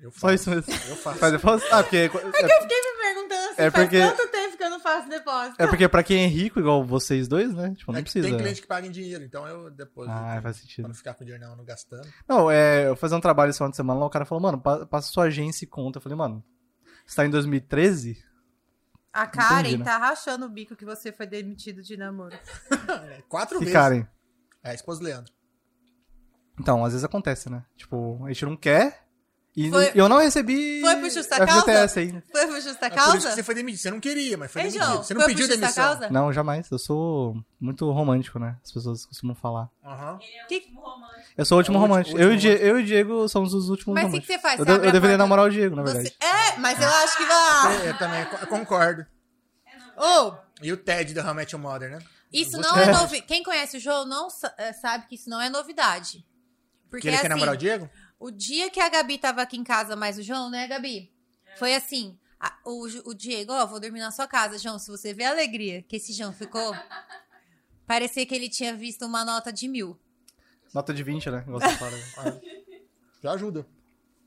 Eu 0.00 0.10
faço. 0.10 0.20
Só 0.20 0.32
isso 0.32 0.50
mesmo. 0.50 0.72
Eu 0.88 0.96
faço. 0.96 1.18
Faz 1.18 1.32
depósito? 1.32 1.74
Ah, 1.74 1.82
porque. 1.82 1.96
É, 1.96 2.04
Eu 2.04 2.10
fiquei 2.10 2.42
me 2.42 2.98
perguntando 3.02 3.50
assim, 3.50 3.54
É 3.62 3.70
faz 3.70 3.84
porque- 3.84 4.00
quanto 4.00 4.30
tempo 4.30 4.56
que 4.58 4.62
eu 4.64 4.68
não 4.70 4.80
faço 4.80 5.08
depósito? 5.08 5.62
é 5.62 5.66
porque 5.66 5.88
pra 5.88 6.02
quem 6.02 6.24
é 6.24 6.26
rico, 6.26 6.60
igual 6.60 6.84
vocês 6.84 7.26
dois, 7.26 7.54
né? 7.54 7.74
Tipo, 7.74 7.90
É 7.90 7.94
não 7.94 8.00
que 8.00 8.04
precisa. 8.10 8.28
Tem 8.28 8.36
cliente 8.36 8.60
que 8.60 8.66
paga 8.68 8.86
em 8.86 8.90
dinheiro, 8.90 9.24
então 9.24 9.46
eu 9.48 9.70
depois. 9.70 10.08
Ah, 10.10 10.30
faz 10.32 10.42
Pra 10.42 10.52
sentido. 10.52 10.88
não 10.88 10.94
ficar 10.94 11.14
com 11.14 11.22
o 11.22 11.26
dinheiro 11.26 11.46
não, 11.48 11.56
não 11.56 11.64
gastando. 11.64 12.06
Não, 12.28 12.50
é, 12.50 12.86
eu 12.88 12.96
fazer 12.96 13.14
um 13.14 13.20
trabalho 13.20 13.48
esse 13.48 13.58
final 13.58 13.70
de 13.70 13.76
semana 13.76 13.98
lá, 14.00 14.04
o 14.06 14.10
cara 14.10 14.26
falou, 14.26 14.42
mano, 14.42 14.60
pa- 14.60 14.84
passa 14.84 15.08
sua 15.10 15.24
agência 15.24 15.64
e 15.64 15.68
conta. 15.68 15.96
Eu 15.98 16.02
falei, 16.02 16.18
mano, 16.18 16.44
você 17.04 17.16
tá 17.16 17.26
em 17.26 17.30
2013? 17.30 18.24
A 19.12 19.26
Karen 19.26 19.60
Entendi, 19.60 19.78
né? 19.78 19.84
tá 19.84 19.96
rachando 19.98 20.46
o 20.46 20.48
bico 20.48 20.74
que 20.74 20.84
você 20.84 21.12
foi 21.12 21.26
demitido 21.26 21.82
de 21.82 21.96
namoro. 21.96 22.36
Quatro 23.28 23.58
Que 23.58 23.66
vezes. 23.66 23.78
Karen. 23.78 24.06
É, 24.62 24.70
a 24.70 24.74
esposa 24.74 25.00
do 25.00 25.04
Leandro. 25.04 25.32
Então, 26.58 26.84
às 26.84 26.92
vezes 26.92 27.04
acontece, 27.04 27.50
né? 27.50 27.64
Tipo, 27.76 28.24
a 28.24 28.28
gente 28.28 28.44
não 28.44 28.56
quer 28.56 29.03
e 29.56 29.70
Foi- 29.70 29.92
eu 29.94 30.08
não 30.08 30.18
recebi 30.18 30.80
Foi 30.80 30.96
por 30.96 31.10
justa 31.10 31.36
FGTS 31.46 31.98
ainda. 32.00 32.24
Foi 32.32 32.46
por 32.46 32.60
justa 32.60 32.86
É 32.86 32.90
por 32.90 32.96
isso 32.98 33.04
causa? 33.10 33.28
que 33.28 33.34
você 33.34 33.42
foi 33.42 33.54
demitido. 33.54 33.80
Você 33.82 33.90
não 33.90 34.00
queria, 34.00 34.36
mas 34.36 34.50
foi 34.52 34.62
Ei, 34.62 34.68
demitido. 34.68 34.86
João, 34.90 35.02
Você 35.02 35.14
não 35.14 35.20
foi 35.22 35.30
pediu 35.34 35.48
demissão. 35.48 35.84
causa? 35.84 36.10
Não, 36.10 36.32
jamais. 36.32 36.68
Eu 36.70 36.78
sou 36.78 37.36
muito 37.60 37.90
romântico, 37.92 38.38
né? 38.38 38.56
As 38.64 38.72
pessoas 38.72 39.06
costumam 39.06 39.34
falar. 39.36 39.68
Aham. 39.84 40.18
Ele 40.20 40.32
é 40.38 40.44
o 40.44 40.46
Que- 40.48 40.54
último 40.56 40.80
romântico. 40.80 41.34
Eu 41.36 41.44
sou 41.44 41.56
o 41.56 41.58
último 41.60 41.76
É 41.76 41.78
o 41.78 41.80
último- 41.82 41.94
romântico. 41.94 42.16
o 42.16 42.20
eu, 42.20 42.28
e 42.30 42.32
último 42.34 42.52
o 42.52 42.56
Die- 42.56 42.64
eu 42.66 42.78
e 42.78 42.82
o 42.82 42.84
Diego 42.86 43.28
somos 43.28 43.54
os 43.54 43.68
últimos 43.68 43.94
Mas 43.94 44.04
o 44.04 44.06
que, 44.06 44.12
românticos. 44.16 44.26
que 44.26 44.32
você 44.34 44.38
faz? 44.40 44.58
Eu, 44.58 44.64
Você 44.66 44.72
eu 44.72 44.88
a 44.88 44.92
deveria 44.92 45.18
namorar 45.18 45.46
o 45.46 45.50
Diego, 45.50 45.76
na 45.76 45.82
Você- 45.82 45.92
verdade. 45.94 46.16
É, 46.20 46.58
mas 46.58 46.80
eu 46.80 46.88
acho 46.88 47.16
que 47.16 47.24
vai... 47.24 47.86
É, 47.86 47.90
Eu 47.90 47.98
também 47.98 48.26
eu 48.40 48.46
concordo. 48.48 49.06
Ô, 49.96 50.34
E 50.62 50.72
o 50.72 50.76
Ted 50.76 51.14
da 51.14 51.24
How 51.24 51.32
I 51.32 51.34
Met 51.36 51.54
Your 51.54 51.62
Mother, 51.62 51.90
né? 51.90 51.98
isso 52.32 52.52
Você- 52.52 52.56
não 52.58 52.76
é 52.76 52.86
novidade. 52.86 53.22
Quem 53.26 53.42
conhece 53.42 53.76
o 53.76 53.80
João 53.80 54.04
não 54.06 54.28
sa- 54.30 54.52
sabe 54.80 55.06
que 55.06 55.14
isso 55.14 55.28
não 55.30 55.40
é 55.40 55.48
novidade. 55.48 56.24
Porque 56.90 57.02
Que 57.02 57.08
ele 57.08 57.16
quer 57.16 57.22
assim, 57.22 57.28
namorar 57.28 57.54
o 57.54 57.56
Diego? 57.58 57.88
O 58.18 58.30
dia 58.30 58.70
que 58.70 58.80
a 58.80 58.88
Gabi 58.88 59.18
tava 59.18 59.42
aqui 59.42 59.56
em 59.56 59.64
casa, 59.64 59.94
mais 59.96 60.18
o 60.18 60.22
João, 60.22 60.50
né, 60.50 60.66
Gabi? 60.66 61.12
Foi 61.58 61.74
assim, 61.74 62.18
a- 62.40 62.58
o, 62.64 62.86
o 63.10 63.14
Diego, 63.14 63.52
ó, 63.52 63.66
vou 63.66 63.78
dormir 63.80 64.00
na 64.00 64.10
sua 64.10 64.26
casa, 64.26 64.58
João. 64.58 64.78
Se 64.78 64.90
você 64.90 65.12
vê 65.14 65.24
a 65.24 65.30
alegria 65.30 65.82
que 65.82 65.96
esse 65.96 66.12
João 66.12 66.32
ficou, 66.32 66.72
parecia 67.86 68.24
que 68.26 68.34
ele 68.34 68.48
tinha 68.48 68.74
visto 68.76 69.04
uma 69.04 69.24
nota 69.24 69.52
de 69.52 69.68
mil. 69.68 69.98
Nota 70.74 70.92
de 70.92 71.02
20, 71.02 71.30
né? 71.30 71.44
Igual 71.46 71.60
você 71.60 71.70
fala. 71.78 72.40
Já 73.22 73.32
ajuda. 73.32 73.66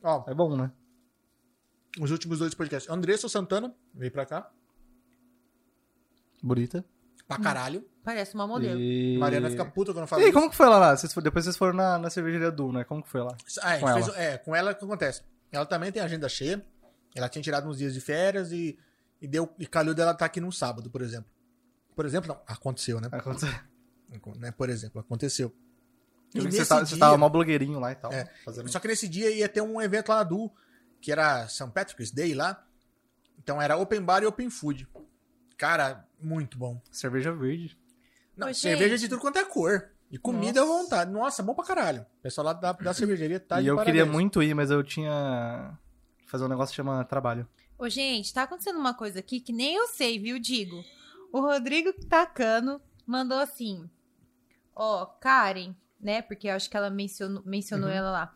Ó, 0.04 0.24
É 0.30 0.34
bom, 0.34 0.56
né? 0.56 0.72
os 2.00 2.12
últimos 2.12 2.38
dois 2.40 2.54
podcasts. 2.54 2.90
Andressa 2.92 3.28
Santana 3.28 3.76
veio 3.94 4.12
pra 4.12 4.26
cá. 4.26 4.52
Bonita. 6.42 6.86
Pra 7.28 7.38
caralho. 7.40 7.84
Parece 8.08 8.36
uma 8.36 8.48
modelo. 8.48 8.80
E... 8.80 9.18
Mariana 9.18 9.50
fica 9.50 9.66
puta 9.66 9.92
quando 9.94 10.08
eu 10.10 10.18
E 10.18 10.22
aí, 10.22 10.30
isso. 10.30 10.34
como 10.34 10.50
que 10.50 10.56
foi 10.56 10.66
lá? 10.70 10.80
lá? 10.80 10.96
Vocês 10.96 11.12
foram- 11.12 11.24
depois 11.26 11.44
vocês 11.44 11.58
foram 11.58 11.74
na, 11.74 11.98
na 11.98 12.10
cervejaria 12.10 12.50
Du, 12.50 12.72
né? 12.72 12.86
Como 12.86 13.04
que 13.04 13.10
foi 13.10 13.20
lá? 13.22 13.36
Ah, 13.62 13.74
gente 13.74 13.82
com 13.82 13.94
fez- 13.94 14.08
ela? 14.08 14.18
é, 14.22 14.38
com 14.38 14.56
ela 14.56 14.72
o 14.72 14.76
que 14.76 14.86
acontece? 14.86 15.24
Ela 15.52 15.66
também 15.66 15.92
tem 15.92 16.02
agenda 16.02 16.30
cheia. 16.30 16.66
Ela 17.14 17.28
tinha 17.28 17.42
tirado 17.42 17.68
uns 17.68 17.78
dias 17.80 17.94
de 17.94 18.00
férias 18.00 18.54
e, 18.54 18.80
e 19.22 19.28
deu 19.28 19.54
e 19.60 19.68
calhou 19.68 19.94
dela 19.94 20.12
estar 20.12 20.24
aqui 20.26 20.40
num 20.40 20.54
sábado, 20.54 20.90
por 20.90 21.02
exemplo. 21.02 21.30
Por 21.98 22.06
exemplo, 22.06 22.30
não. 22.30 22.42
Aconteceu, 22.48 23.02
né? 23.02 23.10
Aconteceu. 23.12 23.50
né? 24.38 24.52
Por 24.52 24.70
exemplo, 24.70 25.02
aconteceu. 25.02 25.54
Eu 26.34 26.44
vi 26.44 26.48
que 26.48 26.52
você, 26.54 26.60
nesse 26.60 26.70
tava, 26.70 26.86
você 26.86 26.96
dia- 26.96 27.00
tava 27.02 27.18
mó 27.18 27.28
blogueirinho 27.28 27.78
lá 27.78 27.92
e 27.92 27.96
tal. 27.96 28.14
É. 28.14 28.26
fazendo- 28.46 28.70
Só 28.70 28.80
que 28.80 28.88
nesse 28.88 29.10
dia 29.10 29.30
ia 29.32 29.50
ter 29.50 29.60
um 29.60 29.82
evento 29.82 30.08
lá 30.10 30.20
na 30.20 30.24
Du, 30.24 30.50
que 31.02 31.12
era 31.12 31.46
St. 31.50 31.70
Patrick's 31.74 32.12
Day 32.12 32.34
lá. 32.34 32.64
Então 33.38 33.62
era 33.62 33.76
open 33.76 34.02
bar 34.02 34.24
e 34.24 34.26
open 34.26 34.50
food. 34.50 34.88
Cara, 35.58 36.06
muito 36.22 36.58
bom. 36.58 36.80
Cerveja 36.90 37.34
verde. 37.34 37.78
Não, 38.38 38.50
Ô, 38.50 38.54
cerveja 38.54 38.92
gente. 38.98 39.02
de 39.02 39.10
tudo 39.10 39.20
quanto 39.22 39.38
é 39.40 39.46
cor. 39.46 39.90
E 40.12 40.18
comida 40.18 40.62
à 40.62 40.66
vontade. 40.66 41.12
Nossa, 41.12 41.44
bom 41.44 41.54
pra 41.54 41.66
caralho. 41.66 42.02
O 42.20 42.22
pessoal 42.22 42.46
lá 42.46 42.54
da, 42.54 42.72
da 42.72 42.94
cervejaria 42.94 43.40
tá 43.40 43.60
e 43.60 43.64
de 43.64 43.70
eu 43.70 43.76
parabéns. 43.76 43.98
queria 43.98 44.12
muito 44.12 44.42
ir, 44.42 44.54
mas 44.54 44.72
eu 44.72 44.82
tinha... 44.84 45.78
Fazer 46.28 46.44
um 46.46 46.48
negócio 46.50 46.72
que 46.72 46.78
chama 46.78 47.04
trabalho. 47.06 47.48
Ô, 47.78 47.88
gente, 47.90 48.34
tá 48.34 48.44
acontecendo 48.44 48.80
uma 48.80 48.94
coisa 48.94 49.20
aqui 49.20 49.40
que 49.40 49.52
nem 49.54 49.76
eu 49.76 49.88
sei, 49.88 50.18
viu, 50.20 50.40
Digo? 50.40 50.84
O 51.32 51.42
Rodrigo 51.42 51.92
Tacano 52.08 52.82
mandou 53.06 53.38
assim: 53.40 53.90
Ó, 54.76 55.06
Karen, 55.06 55.74
né? 56.00 56.22
Porque 56.22 56.48
eu 56.50 56.54
acho 56.54 56.70
que 56.70 56.76
ela 56.78 56.90
mencionou, 56.90 57.44
mencionou 57.46 57.90
ela 57.90 58.12
lá. 58.12 58.34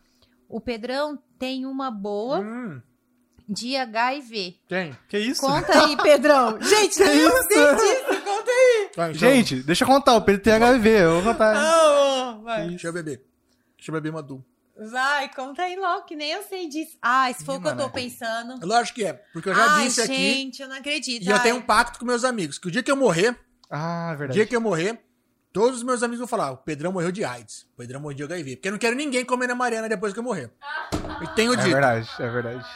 O 0.48 0.60
Pedrão 0.60 1.18
tem 1.38 1.64
uma 1.66 1.90
boa 1.90 2.40
Hum, 2.40 2.80
de 3.48 3.76
HIV. 3.76 4.58
tem. 4.68 4.96
Que 5.08 5.18
isso? 5.18 5.40
Conta 5.40 5.84
aí, 5.84 5.96
Pedrão. 5.96 6.60
Gente, 6.62 6.96
Que 6.96 7.04
isso? 7.12 7.42
sei 7.48 7.74
disso. 7.74 8.24
Conta 8.24 8.50
aí. 8.50 8.81
Vai, 8.96 9.10
então, 9.12 9.18
Gente, 9.20 9.62
deixa 9.62 9.84
eu 9.84 9.88
contar. 9.88 10.14
O 10.16 10.22
Pedro 10.22 10.42
tem 10.42 10.52
HIV. 10.52 10.88
Eu 10.90 11.20
vou 11.20 11.32
contar. 11.32 11.54
Não, 11.54 12.42
vai. 12.42 12.68
Deixa 12.68 12.88
eu 12.88 12.92
beber. 12.92 13.24
Deixa 13.76 13.90
eu 13.90 13.94
beber 13.94 14.10
uma 14.10 14.22
Du. 14.22 14.44
Vai, 14.90 15.28
conta 15.34 15.62
aí 15.62 15.76
logo, 15.76 16.04
que 16.06 16.16
nem 16.16 16.30
eu 16.30 16.42
sei 16.44 16.68
disso. 16.68 16.96
Ah, 17.00 17.30
se 17.32 17.44
for 17.44 17.56
o 17.56 17.60
que 17.60 17.68
eu 17.68 17.72
tô 17.76 17.82
Mané. 17.88 17.92
pensando. 17.92 18.66
Lógico 18.66 18.96
que 18.96 19.04
é. 19.04 19.12
Porque 19.32 19.48
eu 19.50 19.54
já 19.54 19.74
Ai, 19.74 19.84
disse 19.84 20.00
aqui. 20.00 20.14
gente, 20.14 20.62
eu 20.62 20.68
não 20.68 20.76
acredito. 20.76 21.22
E 21.24 21.28
eu 21.28 21.36
Ai. 21.36 21.42
tenho 21.42 21.56
um 21.56 21.62
pacto 21.62 21.98
com 21.98 22.04
meus 22.06 22.24
amigos. 22.24 22.58
Que 22.58 22.68
o 22.68 22.70
dia 22.70 22.82
que 22.82 22.90
eu 22.90 22.96
morrer, 22.96 23.36
Ah, 23.70 24.12
o 24.14 24.18
verdade. 24.18 24.38
dia 24.38 24.46
que 24.46 24.56
eu 24.56 24.60
morrer, 24.62 24.98
todos 25.52 25.78
os 25.78 25.82
meus 25.82 26.02
amigos 26.02 26.18
vão 26.20 26.26
falar: 26.26 26.52
o 26.52 26.56
Pedrão 26.56 26.90
morreu 26.90 27.12
de 27.12 27.22
AIDS. 27.22 27.66
O 27.74 27.76
Pedrão 27.76 28.00
morreu 28.00 28.16
de 28.16 28.22
HIV. 28.24 28.56
Porque 28.56 28.68
eu 28.68 28.72
não 28.72 28.78
quero 28.78 28.96
ninguém 28.96 29.24
comer 29.24 29.46
na 29.46 29.54
Mariana 29.54 29.88
depois 29.90 30.12
que 30.14 30.18
eu 30.18 30.22
morrer. 30.22 30.50
E 31.22 31.26
tenho 31.34 31.52
É 31.52 31.56
dito. 31.56 31.70
verdade, 31.70 32.08
é 32.18 32.28
verdade. 32.30 32.66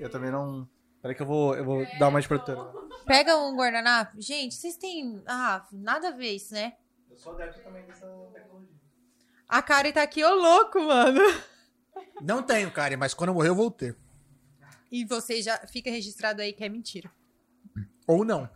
Eu 0.00 0.08
também 0.10 0.30
não... 0.30 0.66
Peraí 1.02 1.16
que 1.16 1.22
eu 1.22 1.26
vou, 1.26 1.56
eu 1.56 1.64
vou 1.64 1.84
dar 1.98 2.08
uma 2.08 2.20
de 2.20 2.28
protetora. 2.28 2.72
Pega 3.04 3.36
um 3.36 3.56
guardanapo. 3.56 4.20
Gente, 4.20 4.54
vocês 4.54 4.76
têm. 4.76 5.20
Ah, 5.26 5.66
nada 5.72 6.08
a 6.08 6.12
ver 6.12 6.30
isso, 6.36 6.54
né? 6.54 6.74
Eu 7.10 7.18
sou 7.18 7.32
adepto 7.34 7.60
também 7.60 7.84
dessa 7.84 8.06
tecnologia. 8.32 8.76
A 9.48 9.60
Karen 9.60 9.90
tá 9.92 10.02
aqui, 10.02 10.22
ô 10.24 10.32
louco, 10.32 10.80
mano. 10.80 11.20
Não 12.22 12.40
tenho, 12.42 12.70
cara, 12.70 12.96
mas 12.96 13.12
quando 13.12 13.30
eu 13.30 13.34
morrer 13.34 13.48
eu 13.48 13.54
vou 13.54 13.70
ter. 13.70 13.96
E 14.90 15.04
você 15.04 15.42
já 15.42 15.58
fica 15.66 15.90
registrado 15.90 16.40
aí 16.40 16.52
que 16.52 16.62
é 16.62 16.68
mentira. 16.68 17.10
Ou 18.06 18.24
não. 18.24 18.48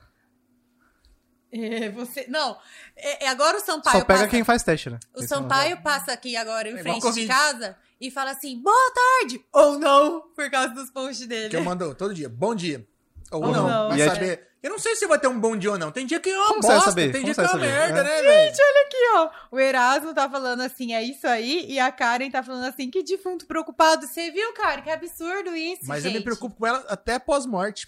É, 1.51 1.91
você. 1.91 2.27
Não. 2.29 2.59
É, 2.95 3.25
é, 3.25 3.29
agora 3.29 3.57
o 3.57 3.61
Sampaio 3.61 3.99
Só 3.99 4.05
pega 4.05 4.21
passa. 4.21 4.31
quem 4.31 4.45
faz 4.45 4.63
teste, 4.63 4.91
né? 4.91 4.99
O 5.15 5.21
Esse 5.23 5.31
não 5.35 5.43
Sampaio 5.43 5.83
passa 5.83 6.13
aqui 6.13 6.37
agora 6.37 6.69
em 6.69 6.77
É 6.77 6.83
frente 6.83 7.13
de 7.13 7.27
casa 7.27 7.77
e 8.01 8.11
fala 8.11 8.31
assim: 8.33 8.61
boa 8.61 8.93
tarde! 8.95 9.45
Ou 9.53 9.79
não, 9.79 10.23
por 10.35 10.51
causa 10.51 10.71
dos 10.75 10.91
posts 10.91 11.27
dele. 11.27 11.49
Que 11.51 11.57
eu 11.57 11.65
mando 11.65 11.95
todo 11.95 12.15
dia. 12.15 12.29
Bom 12.29 12.55
dia. 12.55 12.87
Ou, 13.33 13.45
Ou 13.45 13.53
não. 13.53 13.69
não. 13.91 13.97
E 13.97 14.01
é 14.03 14.09
saber. 14.09 14.47
Eu 14.63 14.71
não 14.71 14.79
sei 14.81 14.97
se 14.97 15.07
vai 15.07 15.17
ter 15.19 15.29
um 15.29 15.39
bom 15.39 15.57
dia 15.57 15.71
ou 15.71 15.79
não. 15.79 15.93
Tem 15.93 16.05
dia 16.05 16.19
que 16.19 16.29
é 16.29 16.37
uma 16.37 16.49
Como 16.49 16.63
você 16.63 16.67
vai 16.69 16.77
bosta. 16.77 16.91
saber? 16.91 17.13
Tem 17.13 17.21
Como 17.23 17.25
dia 17.27 17.35
que 17.35 17.41
é 17.41 17.45
uma 17.45 17.51
saber? 17.51 17.67
merda, 17.67 18.01
É. 18.01 18.03
né, 18.03 18.23
velho? 18.23 18.51
Aqui, 18.87 18.97
ó. 19.15 19.31
O 19.53 19.61
Erasmo 19.61 20.13
tá 20.15 20.29
falando 20.29 20.61
assim, 20.63 20.93
é 20.93 21.03
isso 21.05 21.25
aí. 21.27 21.67
E 21.69 21.79
a 21.79 21.93
Karen 21.93 22.29
tá 22.31 22.43
falando 22.43 22.65
assim, 22.65 22.91
que 22.91 23.03
defunto 23.05 23.47
preocupado. 23.47 24.07
Você 24.07 24.31
viu, 24.33 24.53
Karen? 24.55 24.83
Que 24.83 24.91
absurdo 24.91 25.55
isso, 25.55 25.83
Mas 25.87 26.03
gente. 26.03 26.15
eu 26.15 26.19
me 26.19 26.25
preocupo 26.25 26.57
com 26.57 26.67
ela 26.67 26.85
até 26.89 27.17
pós-morte. 27.19 27.87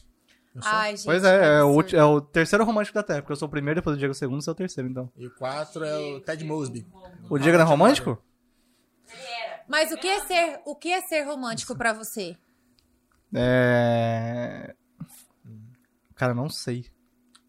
Ai, 0.63 0.97
gente. 0.97 1.05
Pois 1.07 1.25
é, 1.25 1.59
é 1.59 1.63
o, 1.65 1.81
é 1.81 2.05
o 2.05 2.21
terceiro 2.21 2.65
romântico 2.65 2.95
da 2.95 3.03
Terra, 3.03 3.23
porque 3.23 3.33
eu 3.33 3.37
sou 3.37 3.49
o 3.49 3.51
primeiro, 3.51 3.81
depois 3.81 3.97
o 3.97 3.99
Diego 3.99 4.13
é 4.13 4.15
o 4.15 4.19
segundo, 4.19 4.41
você 4.43 4.51
é 4.51 4.53
o 4.53 4.57
terceiro, 4.57 4.89
então. 4.89 5.11
E 5.17 5.27
o 5.27 5.35
4 5.35 5.85
é 5.85 5.97
o 5.99 6.21
Ted 6.21 6.45
Mosby. 6.45 6.87
O 7.29 7.39
Diego 7.39 7.59
não 7.59 7.65
é 7.65 7.69
romântico? 7.69 8.23
Ele 9.11 9.23
era. 9.23 9.38
Mas 9.69 9.93
o 9.93 9.97
que 9.97 10.09
é 10.09 10.21
ser, 10.21 10.61
o 10.65 10.75
que 10.75 10.93
é 10.93 11.01
ser 11.03 11.23
romântico 11.23 11.77
pra 11.77 11.93
você? 11.93 12.37
É... 13.35 14.75
Cara, 16.15 16.35
não 16.35 16.49
sei. 16.49 16.91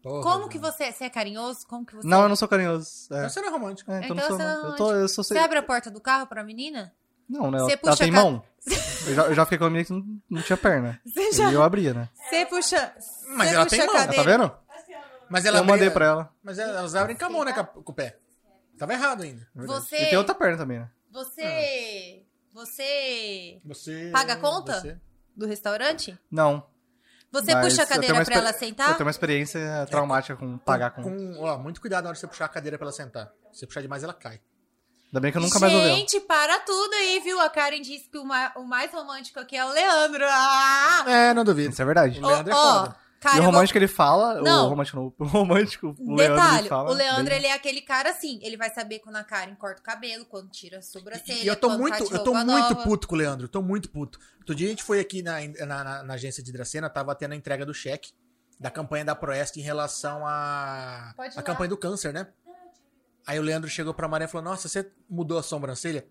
Porra, 0.02 0.22
Como 0.22 0.48
que 0.48 0.58
você, 0.58 0.92
você 0.92 1.04
é 1.04 1.10
carinhoso? 1.10 1.66
Como 1.66 1.84
que 1.84 1.94
você 1.94 2.06
Não, 2.08 2.22
eu 2.22 2.28
não 2.28 2.36
sou 2.36 2.48
carinhoso. 2.48 3.12
É, 3.12 3.28
Você 3.28 3.40
não 3.40 3.48
é 3.48 3.50
romântico. 3.50 3.90
É, 3.90 3.98
então, 4.04 4.16
Então 4.16 4.16
não 4.16 4.26
sou, 4.28 4.36
você 4.38 4.42
não. 4.42 4.62
não 4.62 4.68
é 4.68 4.72
Eu, 4.72 4.76
tô, 4.76 4.92
eu 4.94 5.08
sou... 5.08 5.24
Você 5.24 5.36
abre 5.38 5.58
a 5.58 5.62
porta 5.62 5.90
do 5.90 6.00
carro 6.00 6.26
pra 6.26 6.42
menina? 6.44 6.94
Não, 7.28 7.50
né? 7.50 7.58
Ela, 7.58 7.66
Você 7.66 7.72
ela 7.72 7.80
puxa 7.80 7.96
tem 7.98 8.10
a 8.10 8.14
ca- 8.14 8.22
mão. 8.22 8.42
Eu 9.06 9.14
já, 9.14 9.22
eu 9.26 9.34
já 9.34 9.44
fiquei 9.44 9.58
com 9.58 9.64
a 9.64 9.70
minha 9.70 9.84
que 9.84 9.92
não, 9.92 10.04
não 10.28 10.42
tinha 10.42 10.56
perna. 10.56 11.00
Você 11.06 11.32
já. 11.32 11.50
E 11.50 11.54
eu 11.54 11.62
abria, 11.62 11.92
né? 11.94 12.08
Você 12.14 12.46
puxa. 12.46 12.94
Mas 13.36 13.48
você 13.50 13.54
ela 13.54 13.64
puxa 13.64 13.76
tem 13.76 13.80
a 13.80 13.86
mão, 13.86 13.94
Tá 13.94 14.00
cadeira. 14.06 14.24
vendo? 14.24 14.52
Mas 15.28 15.44
ela 15.44 15.58
eu 15.58 15.64
mandei 15.64 15.86
abria- 15.86 15.90
pra 15.92 16.06
ela. 16.06 16.34
Mas 16.42 16.58
elas 16.58 16.94
abrem 16.94 17.16
com 17.16 17.24
a 17.24 17.30
mão, 17.30 17.44
né? 17.44 17.52
Com 17.52 17.92
o 17.92 17.94
pé. 17.94 18.18
Tava 18.78 18.92
errado 18.94 19.22
ainda. 19.22 19.46
Você. 19.54 19.96
E 19.96 20.06
tem 20.08 20.18
outra 20.18 20.34
perna 20.34 20.56
também, 20.56 20.78
né? 20.80 20.90
Você. 21.10 22.22
Você. 22.52 23.60
Você. 23.64 24.10
Paga 24.12 24.34
a 24.34 24.36
conta? 24.36 24.80
você- 24.80 24.98
Do 25.36 25.46
restaurante? 25.46 26.18
Não. 26.30 26.66
Você 27.32 27.54
Mas 27.54 27.68
puxa 27.68 27.82
a 27.84 27.86
cadeira 27.86 28.24
pra 28.24 28.34
ela 28.36 28.52
sentar? 28.52 28.88
Eu 28.90 28.94
tenho 28.96 29.06
uma 29.06 29.10
experiência 29.10 29.86
traumática 29.88 30.34
com 30.36 30.58
pagar 30.58 30.90
com. 30.90 31.02
Com, 31.04 31.40
ó, 31.40 31.56
muito 31.58 31.80
cuidado 31.80 32.02
na 32.04 32.08
hora 32.10 32.14
de 32.14 32.20
você 32.20 32.26
puxar 32.26 32.46
a 32.46 32.48
cadeira 32.48 32.76
pra 32.76 32.86
ela 32.86 32.92
sentar. 32.92 33.32
Se 33.52 33.60
você 33.60 33.66
puxar 33.66 33.80
demais, 33.82 34.02
ela 34.02 34.12
cai. 34.12 34.40
Ainda 35.06 35.20
bem 35.20 35.30
que 35.32 35.38
eu 35.38 35.42
nunca 35.42 35.58
mais 35.60 35.72
ouvi. 35.72 35.86
Gente, 35.88 36.20
para 36.20 36.58
tudo 36.60 36.92
aí, 36.94 37.20
viu? 37.20 37.40
A 37.40 37.48
Karen 37.48 37.80
disse 37.82 38.08
que 38.08 38.18
o, 38.18 38.24
ma- 38.24 38.52
o 38.56 38.64
mais 38.64 38.92
romântico 38.92 39.38
aqui 39.40 39.56
é 39.56 39.64
o 39.64 39.68
Leandro. 39.70 40.24
Ah! 40.28 41.04
É, 41.06 41.34
não 41.34 41.44
duvido. 41.44 41.70
Isso 41.72 41.82
é 41.82 41.84
verdade. 41.84 42.20
O 42.20 42.26
Leandro 42.26 42.52
é 42.52 42.56
Ó, 42.56 42.80
foda. 42.84 42.96
Cara, 43.20 43.36
e 43.36 43.40
o 43.40 43.42
vou- 43.42 43.52
romântico 43.52 43.76
ele 43.78 43.86
fala, 43.86 44.40
Não. 44.40 44.66
o 44.66 44.68
romântico 44.70 44.96
não, 44.98 45.14
o 45.18 45.24
romântico, 45.28 45.94
o 45.98 46.14
Leandro 46.14 46.36
Detalhe, 46.36 46.58
ele 46.60 46.68
fala. 46.70 46.90
o 46.90 46.94
Leandro, 46.94 47.24
bem- 47.26 47.36
ele 47.36 47.46
é 47.48 47.52
aquele 47.52 47.82
cara 47.82 48.08
assim, 48.10 48.40
ele 48.42 48.56
vai 48.56 48.70
saber 48.72 49.00
quando 49.00 49.16
a 49.16 49.24
Karen 49.24 49.54
corta 49.56 49.80
o 49.80 49.84
cabelo, 49.84 50.24
quando 50.24 50.48
tira 50.50 50.78
a 50.78 50.82
sobrancelha, 50.82 51.42
E 51.44 51.46
eu 51.46 51.54
tô 51.54 51.68
quando 51.68 51.80
muito, 51.80 51.98
tá 52.08 52.14
eu 52.16 52.24
tô 52.24 52.32
muito 52.32 52.46
nova. 52.46 52.74
puto 52.76 53.06
com 53.06 53.14
o 53.14 53.18
Leandro, 53.18 53.46
tô 53.46 53.60
muito 53.60 53.90
puto. 53.90 54.18
Outro 54.38 54.54
dia 54.54 54.66
a 54.66 54.70
gente 54.70 54.82
foi 54.82 55.00
aqui 55.00 55.20
na, 55.22 55.34
na, 55.66 55.84
na- 55.84 56.02
na 56.02 56.14
agência 56.14 56.42
de 56.42 56.50
Dracena, 56.50 56.88
tava 56.88 57.14
tendo 57.14 57.32
a 57.32 57.36
entrega 57.36 57.66
do 57.66 57.74
cheque 57.74 58.10
da 58.58 58.70
campanha 58.70 59.04
da 59.04 59.14
Proeste 59.14 59.60
em 59.60 59.62
relação 59.62 60.26
à 60.26 61.12
a 61.18 61.22
lá. 61.36 61.42
campanha 61.42 61.68
do 61.68 61.76
câncer, 61.76 62.12
né? 62.14 62.26
Aí 63.26 63.38
o 63.38 63.42
Leandro 63.42 63.68
chegou 63.68 63.92
pra 63.92 64.08
Maria 64.08 64.24
e 64.24 64.28
falou: 64.28 64.44
Nossa, 64.50 64.66
você 64.68 64.90
mudou 65.08 65.38
a 65.38 65.42
sobrancelha? 65.42 66.06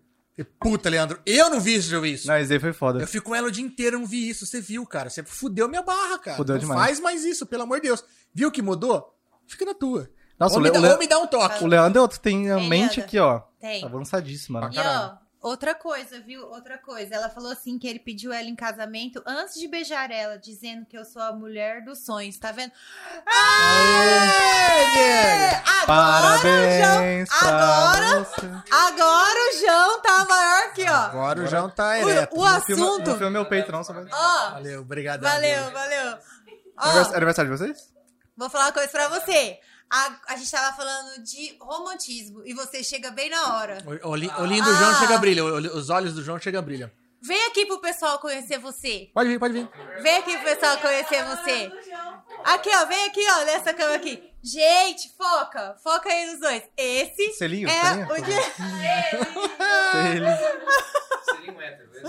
Puta, 0.58 0.88
Leandro, 0.88 1.20
eu 1.26 1.50
não 1.50 1.60
vi 1.60 1.74
isso, 1.74 2.04
isso. 2.06 2.26
Não, 2.26 2.38
isso 2.38 2.52
aí 2.52 2.58
foi 2.58 2.72
foda. 2.72 3.00
Eu 3.00 3.06
fico 3.06 3.26
com 3.26 3.34
ela 3.34 3.48
o 3.48 3.50
dia 3.50 3.64
inteiro, 3.64 3.96
eu 3.96 4.00
não 4.00 4.06
vi 4.06 4.28
isso. 4.28 4.46
Você 4.46 4.60
viu, 4.60 4.86
cara. 4.86 5.10
Você 5.10 5.22
fudeu 5.22 5.68
minha 5.68 5.82
barra, 5.82 6.18
cara. 6.18 6.36
Fudeu 6.36 6.54
não 6.54 6.60
demais. 6.60 6.80
faz 6.80 7.00
mais 7.00 7.24
isso, 7.24 7.44
pelo 7.46 7.64
amor 7.64 7.76
de 7.80 7.88
Deus. 7.88 8.02
Viu 8.32 8.50
que 8.50 8.62
mudou? 8.62 9.14
Fica 9.46 9.64
na 9.64 9.74
tua. 9.74 10.08
Nossa, 10.38 10.54
ou, 10.54 10.60
o, 10.60 10.62
me 10.62 10.70
Le- 10.70 10.80
dá, 10.80 10.92
ou 10.94 10.98
me 10.98 11.06
dá 11.06 11.18
um 11.18 11.26
toque. 11.26 11.62
o 11.62 11.66
Leandro 11.66 12.04
é 12.04 12.08
tem 12.18 12.50
a 12.50 12.58
mente 12.58 13.00
aqui, 13.00 13.18
ó. 13.18 13.40
Tem. 13.60 13.84
Avançadíssima. 13.84 14.60
né? 14.62 14.68
E 14.72 14.74
caralho. 14.76 15.18
Outra 15.40 15.74
coisa, 15.74 16.20
viu? 16.20 16.46
Outra 16.48 16.78
coisa. 16.78 17.14
Ela 17.14 17.28
falou 17.30 17.50
assim 17.52 17.78
que 17.78 17.86
ele 17.88 17.98
pediu 17.98 18.32
ela 18.32 18.48
em 18.48 18.54
casamento 18.56 19.22
antes 19.26 19.54
de 19.58 19.66
beijar 19.68 20.10
ela, 20.10 20.36
dizendo 20.38 20.84
que 20.86 20.96
eu 20.96 21.04
sou 21.04 21.22
a 21.22 21.32
mulher 21.32 21.82
dos 21.84 22.04
sonhos, 22.04 22.38
tá 22.38 22.52
vendo? 22.52 22.72
Aê, 23.26 24.90
Diego! 24.92 25.86
Parabéns 25.86 27.28
pra 27.28 27.48
agora-. 27.48 28.64
Agora 28.70 29.38
o 29.50 29.58
João 29.60 30.00
tá 30.02 30.24
maior 30.24 30.72
que, 30.72 30.84
ó. 30.84 30.94
Agora 30.94 31.40
o 31.42 31.46
João 31.46 31.68
tá 31.70 31.98
ereto. 31.98 32.36
O, 32.36 32.40
o 32.40 32.44
Não 32.44 32.60
filma- 32.62 32.86
assunto. 32.86 33.06
Não 33.10 33.16
filma 33.18 33.30
meu 33.30 33.46
peito, 33.46 33.72
não. 33.72 33.82
Só 33.84 33.92
vai... 33.92 34.04
Ó, 34.10 34.50
Valeu, 34.52 34.80
obrigado. 34.82 35.22
valeu, 35.22 35.70
valeu. 35.72 36.18
Anivers- 36.76 37.12
Aniversário 37.14 37.50
de 37.50 37.58
vocês? 37.58 37.92
Vou 38.36 38.48
falar 38.48 38.66
uma 38.66 38.72
coisa 38.72 38.88
pra 38.88 39.08
você. 39.08 39.58
A, 39.90 40.12
a 40.28 40.36
gente 40.36 40.48
tava 40.50 40.74
falando 40.76 41.22
de 41.24 41.56
romantismo 41.60 42.42
e 42.46 42.54
você 42.54 42.82
chega 42.84 43.10
bem 43.10 43.28
na 43.28 43.56
hora. 43.56 43.78
O, 43.84 43.90
o, 44.08 44.12
o 44.12 44.16
lindo 44.16 44.32
do 44.64 44.74
João 44.76 44.90
Ah. 44.90 44.94
chega 45.00 45.16
a 45.16 45.18
brilha. 45.18 45.44
o- 45.44 45.76
Os 45.76 45.90
olhos 45.90 46.14
do 46.14 46.22
João 46.22 46.38
chegam 46.38 46.60
a 46.60 46.62
brilha. 46.62 46.92
Vem 47.22 47.44
aqui 47.48 47.66
pro 47.66 47.78
pessoal 47.80 48.18
conhecer 48.18 48.58
você. 48.58 49.10
Pode 49.12 49.28
vir, 49.28 49.38
pode 49.38 49.52
vir. 49.52 49.68
Vem 50.00 50.16
aqui 50.18 50.34
pro 50.38 50.44
pessoal 50.46 50.78
conhecer 50.78 51.22
você. 51.24 51.70
Aqui, 52.44 52.70
ó, 52.74 52.86
vem 52.86 53.04
aqui, 53.08 53.20
ó, 53.30 53.44
nessa 53.44 53.74
cama 53.74 53.94
aqui. 53.96 54.32
Gente, 54.42 55.12
foca, 55.18 55.76
foca 55.82 56.08
aí 56.08 56.30
nos 56.30 56.40
dois. 56.40 56.62
Esse 56.76 57.32
Selinho, 57.34 57.68
é 57.68 57.84
selinho? 57.84 58.06
o 58.10 58.14
de... 58.22 58.32
Selinho. 59.90 60.24
Um 61.56 61.60
hétero. 61.60 61.90
esse- 61.94 62.06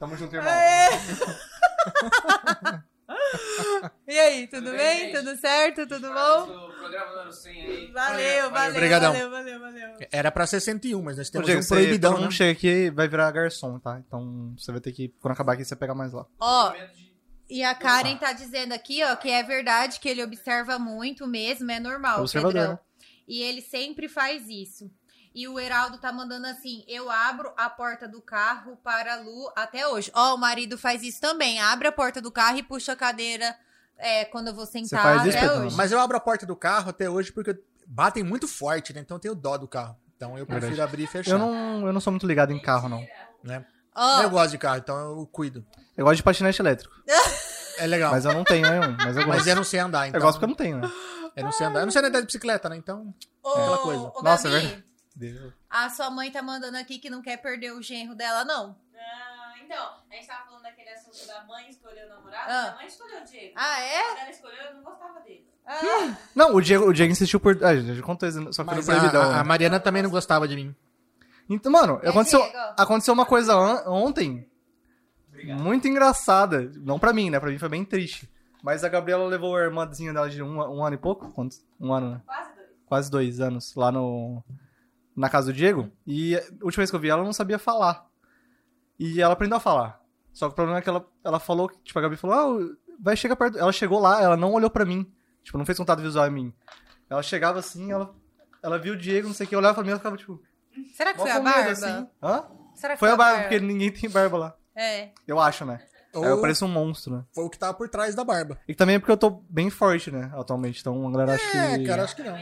Tamo 0.00 0.16
junto, 0.16 0.34
irmão. 0.34 0.50
É. 0.52 0.88
E 4.06 4.18
aí, 4.18 4.46
tudo, 4.48 4.66
Tudo 4.66 4.76
bem, 4.76 5.12
bem? 5.12 5.14
Tudo 5.14 5.36
certo? 5.38 5.86
Tudo 5.86 6.08
bom? 6.12 6.42
O 6.42 6.72
programa 6.72 7.10
número 7.12 7.32
100 7.32 7.52
aí. 7.52 7.92
Valeu, 7.92 8.50
valeu, 8.50 8.70
Obrigadão. 8.74 9.12
valeu, 9.12 9.30
valeu, 9.30 9.60
valeu. 9.60 9.90
Era 10.10 10.30
pra 10.30 10.46
ser 10.46 10.60
101, 10.60 11.00
mas 11.02 11.16
nós 11.16 11.28
Ô, 11.28 11.32
temos 11.32 11.46
Diego, 11.46 11.60
um 11.60 11.62
você, 11.62 11.74
proibidão, 11.74 12.10
todo 12.12 12.18
né? 12.20 12.24
mundo 12.26 12.34
chega 12.34 12.52
aqui 12.52 12.90
vai 12.90 13.08
virar 13.08 13.30
garçom, 13.30 13.78
tá? 13.78 14.00
Então 14.06 14.54
você 14.58 14.72
vai 14.72 14.80
ter 14.80 14.92
que, 14.92 15.08
quando 15.20 15.32
acabar 15.32 15.52
aqui, 15.54 15.64
você 15.64 15.76
pegar 15.76 15.94
mais 15.94 16.12
lá. 16.12 16.26
Ó, 16.40 16.74
e 17.48 17.62
a 17.62 17.74
Karen 17.74 18.16
tá 18.16 18.32
dizendo 18.32 18.72
aqui, 18.72 19.04
ó, 19.04 19.14
que 19.14 19.30
é 19.30 19.42
verdade 19.42 20.00
que 20.00 20.08
ele 20.08 20.22
observa 20.22 20.78
muito 20.78 21.26
mesmo, 21.26 21.70
é 21.70 21.78
normal, 21.78 22.20
Observador, 22.22 22.52
Pedrão. 22.52 22.72
né? 22.72 22.78
E 23.28 23.42
ele 23.42 23.60
sempre 23.62 24.08
faz 24.08 24.48
isso. 24.48 24.90
E 25.36 25.46
o 25.46 25.60
Heraldo 25.60 25.98
tá 25.98 26.10
mandando 26.10 26.46
assim: 26.46 26.82
eu 26.88 27.10
abro 27.10 27.52
a 27.58 27.68
porta 27.68 28.08
do 28.08 28.22
carro 28.22 28.78
para 28.82 29.16
a 29.16 29.20
Lu 29.20 29.52
até 29.54 29.86
hoje. 29.86 30.10
Ó, 30.14 30.34
o 30.34 30.38
marido 30.38 30.78
faz 30.78 31.02
isso 31.02 31.20
também. 31.20 31.60
Abre 31.60 31.86
a 31.88 31.92
porta 31.92 32.22
do 32.22 32.32
carro 32.32 32.56
e 32.56 32.62
puxa 32.62 32.92
a 32.92 32.96
cadeira 32.96 33.54
é, 33.98 34.24
quando 34.24 34.48
eu 34.48 34.54
vou 34.54 34.64
sentar 34.64 35.02
faz 35.02 35.26
isso, 35.26 35.36
até 35.36 35.52
hoje. 35.52 35.76
Mas 35.76 35.92
eu 35.92 36.00
abro 36.00 36.16
a 36.16 36.20
porta 36.20 36.46
do 36.46 36.56
carro 36.56 36.88
até 36.88 37.10
hoje 37.10 37.32
porque 37.32 37.54
batem 37.86 38.24
muito 38.24 38.48
forte, 38.48 38.94
né? 38.94 39.00
Então 39.00 39.18
eu 39.18 39.20
tenho 39.20 39.34
dó 39.34 39.58
do 39.58 39.68
carro. 39.68 39.94
Então 40.16 40.38
eu 40.38 40.46
prefiro 40.46 40.68
Verdade. 40.68 40.88
abrir 40.88 41.04
e 41.04 41.06
fechar. 41.06 41.32
Eu 41.32 41.38
não, 41.38 41.86
eu 41.86 41.92
não 41.92 42.00
sou 42.00 42.10
muito 42.10 42.26
ligado 42.26 42.50
em 42.50 42.58
carro, 42.58 42.88
não. 42.88 43.06
né? 43.44 43.62
Ó, 43.94 44.22
Eu 44.22 44.30
gosto 44.30 44.52
de 44.52 44.58
carro, 44.58 44.78
então 44.78 44.96
eu 44.96 45.26
cuido. 45.26 45.66
Eu 45.94 46.06
gosto 46.06 46.16
de 46.16 46.22
patinete 46.22 46.60
elétrico. 46.62 46.94
É 47.78 47.86
legal. 47.86 48.10
Mas, 48.10 48.24
Mas 48.24 48.32
eu 48.32 48.38
não 48.38 48.42
tenho 48.42 48.66
nenhum. 48.66 48.96
Mas 48.96 49.18
eu 49.18 49.26
gosto. 49.26 49.46
eu 49.46 49.56
não 49.56 49.62
sei 49.64 49.80
andar, 49.80 50.08
então. 50.08 50.18
Eu 50.18 50.24
gosto 50.24 50.38
porque 50.38 50.46
eu 50.46 50.48
não 50.48 50.54
tenho, 50.56 50.78
né? 50.78 50.90
Eu 51.36 51.44
não 51.44 51.52
sei 51.52 51.66
andar. 51.66 51.80
Eu 51.80 51.84
não 51.84 51.92
sei 51.92 52.02
andar 52.02 52.20
de 52.20 52.24
bicicleta, 52.24 52.70
né? 52.70 52.76
Então. 52.78 53.14
ô, 53.42 53.50
aquela 53.50 53.78
coisa. 53.78 54.12
ô, 54.14 54.22
Nossa, 54.22 54.48
é 54.48 54.50
Gabi, 54.50 54.66
verdade. 54.66 54.86
Deus. 55.16 55.52
a 55.70 55.88
sua 55.90 56.10
mãe 56.10 56.30
tá 56.30 56.42
mandando 56.42 56.76
aqui 56.76 56.98
que 56.98 57.08
não 57.10 57.22
quer 57.22 57.38
perder 57.38 57.72
o 57.72 57.82
genro 57.82 58.14
dela, 58.14 58.44
não. 58.44 58.76
Ah, 58.94 59.54
então, 59.64 59.84
a 60.10 60.14
gente 60.14 60.26
tava 60.26 60.44
falando 60.44 60.62
daquele 60.62 60.90
assunto 60.90 61.26
da 61.26 61.42
mãe 61.44 61.68
escolher 61.70 62.04
o 62.06 62.08
namorado. 62.10 62.50
Ah. 62.50 62.62
Minha 62.62 62.74
mãe 62.76 62.86
escolheu 62.86 63.20
o 63.20 63.24
Diego. 63.24 63.52
Ah, 63.56 63.80
é? 63.80 64.02
Quando 64.04 64.18
ela 64.18 64.30
escolheu, 64.30 64.62
eu 64.64 64.74
não 64.74 64.82
gostava 64.82 65.20
dele. 65.20 65.46
Ah, 65.66 66.16
Não, 66.34 66.54
o 66.54 66.60
Diego, 66.60 66.84
o 66.86 66.92
Diego 66.92 67.10
insistiu 67.10 67.40
por. 67.40 67.58
Ah, 67.64 67.74
já 67.74 68.00
contou 68.02 68.28
isso, 68.28 68.52
só 68.52 68.62
que 68.62 68.70
no 68.70 68.76
Mas 68.76 68.86
proibidão. 68.86 69.22
a, 69.22 69.26
a 69.26 69.36
né? 69.38 69.42
Mariana 69.42 69.80
também 69.80 70.02
não 70.02 70.10
gostava 70.10 70.46
de 70.46 70.54
mim. 70.54 70.74
Então, 71.48 71.72
mano, 71.72 71.98
É, 72.02 72.08
aconteceu, 72.10 72.40
Diego. 72.40 72.56
aconteceu 72.78 73.14
uma 73.14 73.26
coisa 73.26 73.56
ontem 73.88 74.48
Obrigado. 75.28 75.60
muito 75.62 75.88
engraçada. 75.88 76.70
Não 76.76 76.98
pra 76.98 77.12
mim, 77.12 77.30
né? 77.30 77.40
Pra 77.40 77.50
mim 77.50 77.58
foi 77.58 77.68
bem 77.68 77.84
triste. 77.84 78.30
Mas 78.62 78.84
a 78.84 78.88
Gabriela 78.88 79.24
levou 79.26 79.56
a 79.56 79.60
irmãzinha 79.62 80.12
dela 80.12 80.28
de 80.30 80.42
um, 80.42 80.56
um 80.58 80.84
ano 80.84 80.94
e 80.94 80.98
pouco. 80.98 81.30
Quantos? 81.32 81.64
Um 81.80 81.92
ano, 81.92 82.10
né? 82.12 82.20
Quase 82.26 82.54
dois. 82.54 82.68
Quase 82.86 83.10
dois 83.10 83.40
anos 83.40 83.74
lá 83.74 83.90
no. 83.90 84.44
Na 85.16 85.30
casa 85.30 85.46
do 85.46 85.56
Diego. 85.56 85.90
E 86.06 86.36
a 86.36 86.42
última 86.62 86.82
vez 86.82 86.90
que 86.90 86.96
eu 86.96 87.00
vi 87.00 87.08
ela, 87.08 87.20
ela 87.20 87.26
não 87.26 87.32
sabia 87.32 87.58
falar. 87.58 88.06
E 88.98 89.20
ela 89.20 89.32
aprendeu 89.32 89.56
a 89.56 89.60
falar. 89.60 90.00
Só 90.32 90.46
que 90.48 90.52
o 90.52 90.54
problema 90.56 90.78
é 90.78 90.82
que 90.82 90.88
ela, 90.88 91.06
ela 91.24 91.40
falou, 91.40 91.68
que, 91.68 91.78
tipo, 91.78 91.98
a 91.98 92.02
Gabi 92.02 92.16
falou, 92.16 92.36
ah, 92.36 92.76
vai 93.00 93.16
chegar 93.16 93.36
perto. 93.36 93.58
Ela 93.58 93.72
chegou 93.72 93.98
lá, 93.98 94.22
ela 94.22 94.36
não 94.36 94.52
olhou 94.52 94.68
pra 94.68 94.84
mim. 94.84 95.10
Tipo, 95.42 95.56
não 95.56 95.64
fez 95.64 95.78
contato 95.78 96.02
visual 96.02 96.26
em 96.26 96.30
mim. 96.30 96.54
Ela 97.08 97.22
chegava 97.22 97.58
assim, 97.58 97.90
ela, 97.90 98.14
ela 98.62 98.78
viu 98.78 98.94
o 98.94 98.96
Diego, 98.96 99.28
não 99.28 99.34
sei 99.34 99.46
o 99.46 99.48
que, 99.48 99.56
olhava 99.56 99.74
pra 99.74 99.82
mim, 99.82 99.90
ela 99.90 99.98
ficava 99.98 100.16
tipo. 100.16 100.42
será 100.94 101.12
que 101.14 101.20
foi 101.20 101.30
a 101.30 101.40
barba? 101.40 101.70
assim. 101.70 102.08
Hã? 102.22 102.44
Será 102.74 102.94
que 102.94 102.98
Foi 102.98 103.10
a 103.10 103.16
barba, 103.16 103.42
porque 103.42 103.60
ninguém 103.60 103.90
tem 103.90 104.10
barba 104.10 104.36
lá. 104.36 104.56
É. 104.74 105.10
Eu 105.26 105.40
acho, 105.40 105.64
né? 105.64 105.80
Ou 106.12 106.24
Aí 106.24 106.30
eu 106.30 106.40
pareço 106.40 106.64
um 106.64 106.68
monstro, 106.68 107.16
né? 107.16 107.24
foi 107.34 107.44
o 107.44 107.50
que 107.50 107.58
tava 107.58 107.74
por 107.74 107.88
trás 107.88 108.14
da 108.14 108.24
barba. 108.24 108.58
E 108.66 108.74
também 108.74 108.96
é 108.96 108.98
porque 108.98 109.12
eu 109.12 109.16
tô 109.16 109.30
bem 109.48 109.70
forte, 109.70 110.10
né? 110.10 110.30
Atualmente. 110.34 110.80
Então 110.80 111.06
a 111.06 111.10
galera 111.10 111.34
acha 111.34 111.50
que. 111.50 111.56
É, 111.56 111.86
cara, 111.86 112.04
acho 112.04 112.16
que 112.16 112.22
não. 112.22 112.38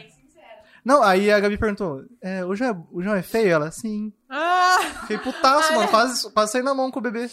Não, 0.84 1.02
aí 1.02 1.30
a 1.30 1.40
Gabi 1.40 1.56
perguntou: 1.56 2.04
é, 2.20 2.44
o, 2.44 2.54
João 2.54 2.70
é, 2.70 2.84
o 2.92 3.02
João 3.02 3.16
é 3.16 3.22
feio? 3.22 3.48
Ela, 3.48 3.70
sim. 3.70 4.12
Ah! 4.28 4.78
Fiquei 5.00 5.18
putaço, 5.18 5.72
mano. 5.74 5.88
Quase, 5.88 6.30
quase 6.32 6.52
saí 6.52 6.62
na 6.62 6.74
mão 6.74 6.90
com 6.90 6.98
o 6.98 7.02
bebê. 7.02 7.28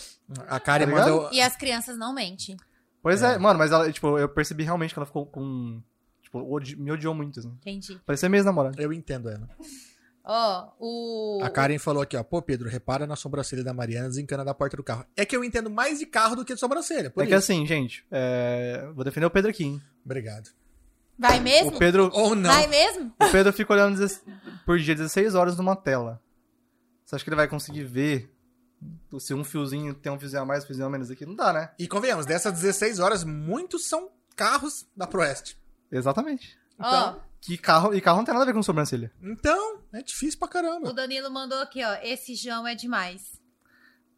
A 0.48 0.60
Karen 0.60 0.86
Tá 0.86 0.92
mandou. 0.92 1.30
E 1.34 1.42
as 1.42 1.56
crianças 1.56 1.98
não 1.98 2.14
mentem. 2.14 2.56
Pois 3.04 3.22
é, 3.24 3.38
mano, 3.38 3.58
mas 3.60 3.72
ela, 3.72 3.92
tipo, 3.92 4.18
eu 4.18 4.30
percebi 4.30 4.64
realmente 4.64 4.94
que 4.94 5.00
ela 5.00 5.06
ficou 5.06 5.26
com. 5.26 5.82
Tipo, 6.22 6.40
odi- 6.54 6.76
me 6.78 6.92
odiou 6.92 7.14
muito, 7.14 7.40
assim. 7.40 7.50
Entendi. 7.50 8.00
Parecia 8.06 8.30
minha 8.30 8.40
ex-namorada. 8.40 8.82
Eu 8.82 8.94
entendo 8.94 9.28
ela. 9.28 9.50
Ó, 10.24 10.70
o. 10.80 11.40
A 11.44 11.50
Karen 11.50 11.80
falou 11.80 12.04
aqui, 12.04 12.16
ó. 12.16 12.24
Pô, 12.24 12.42
Pedro, 12.42 12.70
repara 12.70 13.08
na 13.08 13.16
sobrancelha 13.16 13.64
da 13.64 13.74
Mariana 13.74 14.08
desencana 14.08 14.46
da 14.46 14.54
porta 14.54 14.78
do 14.78 14.84
carro. 14.84 15.04
É 15.18 15.26
que 15.26 15.36
eu 15.36 15.44
entendo 15.44 15.70
mais 15.70 16.00
de 16.00 16.06
carro 16.06 16.36
do 16.36 16.46
que 16.46 16.54
de 16.54 16.60
sobrancelha. 16.60 17.10
Por 17.10 17.24
é 17.24 17.26
que 17.28 17.34
isso. 17.34 17.52
assim, 17.52 17.66
gente, 17.66 18.06
é, 18.12 18.88
vou 18.94 19.04
defender 19.04 19.26
o 19.26 19.32
Pedro 19.32 19.50
aqui, 19.50 19.64
hein? 19.64 19.82
Obrigado. 20.06 20.50
Vai 21.18 21.40
mesmo? 21.40 21.70
O 21.76 21.78
Pedro, 21.78 22.10
Ou 22.14 22.34
não. 22.36 22.50
Vai 22.50 22.68
mesmo? 22.68 23.14
o 23.22 23.32
Pedro 23.32 23.54
fica 23.54 23.74
olhando 23.74 23.98
16 23.98 24.24
por 24.66 24.80
dia 24.80 24.96
16 24.96 25.36
horas 25.36 25.58
numa 25.58 25.76
tela. 25.76 26.22
Você 27.06 27.16
acha 27.16 27.24
que 27.24 27.30
ele 27.30 27.36
vai 27.36 27.48
conseguir 27.48 27.84
ver 27.84 28.34
se 29.20 29.34
um 29.34 29.44
fiozinho 29.44 29.94
tem 29.94 30.12
um 30.12 30.20
fiozinho 30.20 30.42
a 30.42 30.46
mais, 30.46 30.64
um 30.64 30.68
fiozinho 30.68 30.88
a 30.88 30.90
menos 30.90 31.12
aqui? 31.12 31.26
Não 31.26 31.36
dá, 31.36 31.52
né? 31.54 31.72
E 31.78 31.88
convenhamos, 31.88 32.26
dessas 32.26 32.54
16 32.54 33.00
horas, 33.00 33.24
muitos 33.24 33.88
são 33.88 34.10
carros 34.36 34.88
da 34.96 35.06
Proeste. 35.06 35.60
Exatamente. 35.92 36.58
Ó, 36.80 37.16
Que 37.40 37.58
carro, 37.58 37.94
e 37.94 38.02
carro 38.02 38.18
não 38.18 38.26
tem 38.26 38.34
nada 38.34 38.44
a 38.44 38.48
ver 38.48 38.54
com 38.54 38.64
sobrancelha. 38.64 39.12
Então, 39.22 39.82
é 39.94 40.02
difícil 40.02 40.40
pra 40.40 40.48
o 40.48 40.50
caramba. 40.50 40.94
Danilo 40.94 41.30
mandou 41.30 41.60
aqui, 41.60 41.84
ó. 41.84 41.94
Esse 42.02 42.34
João 42.36 42.66
é 42.68 42.74
demais. 42.74 43.41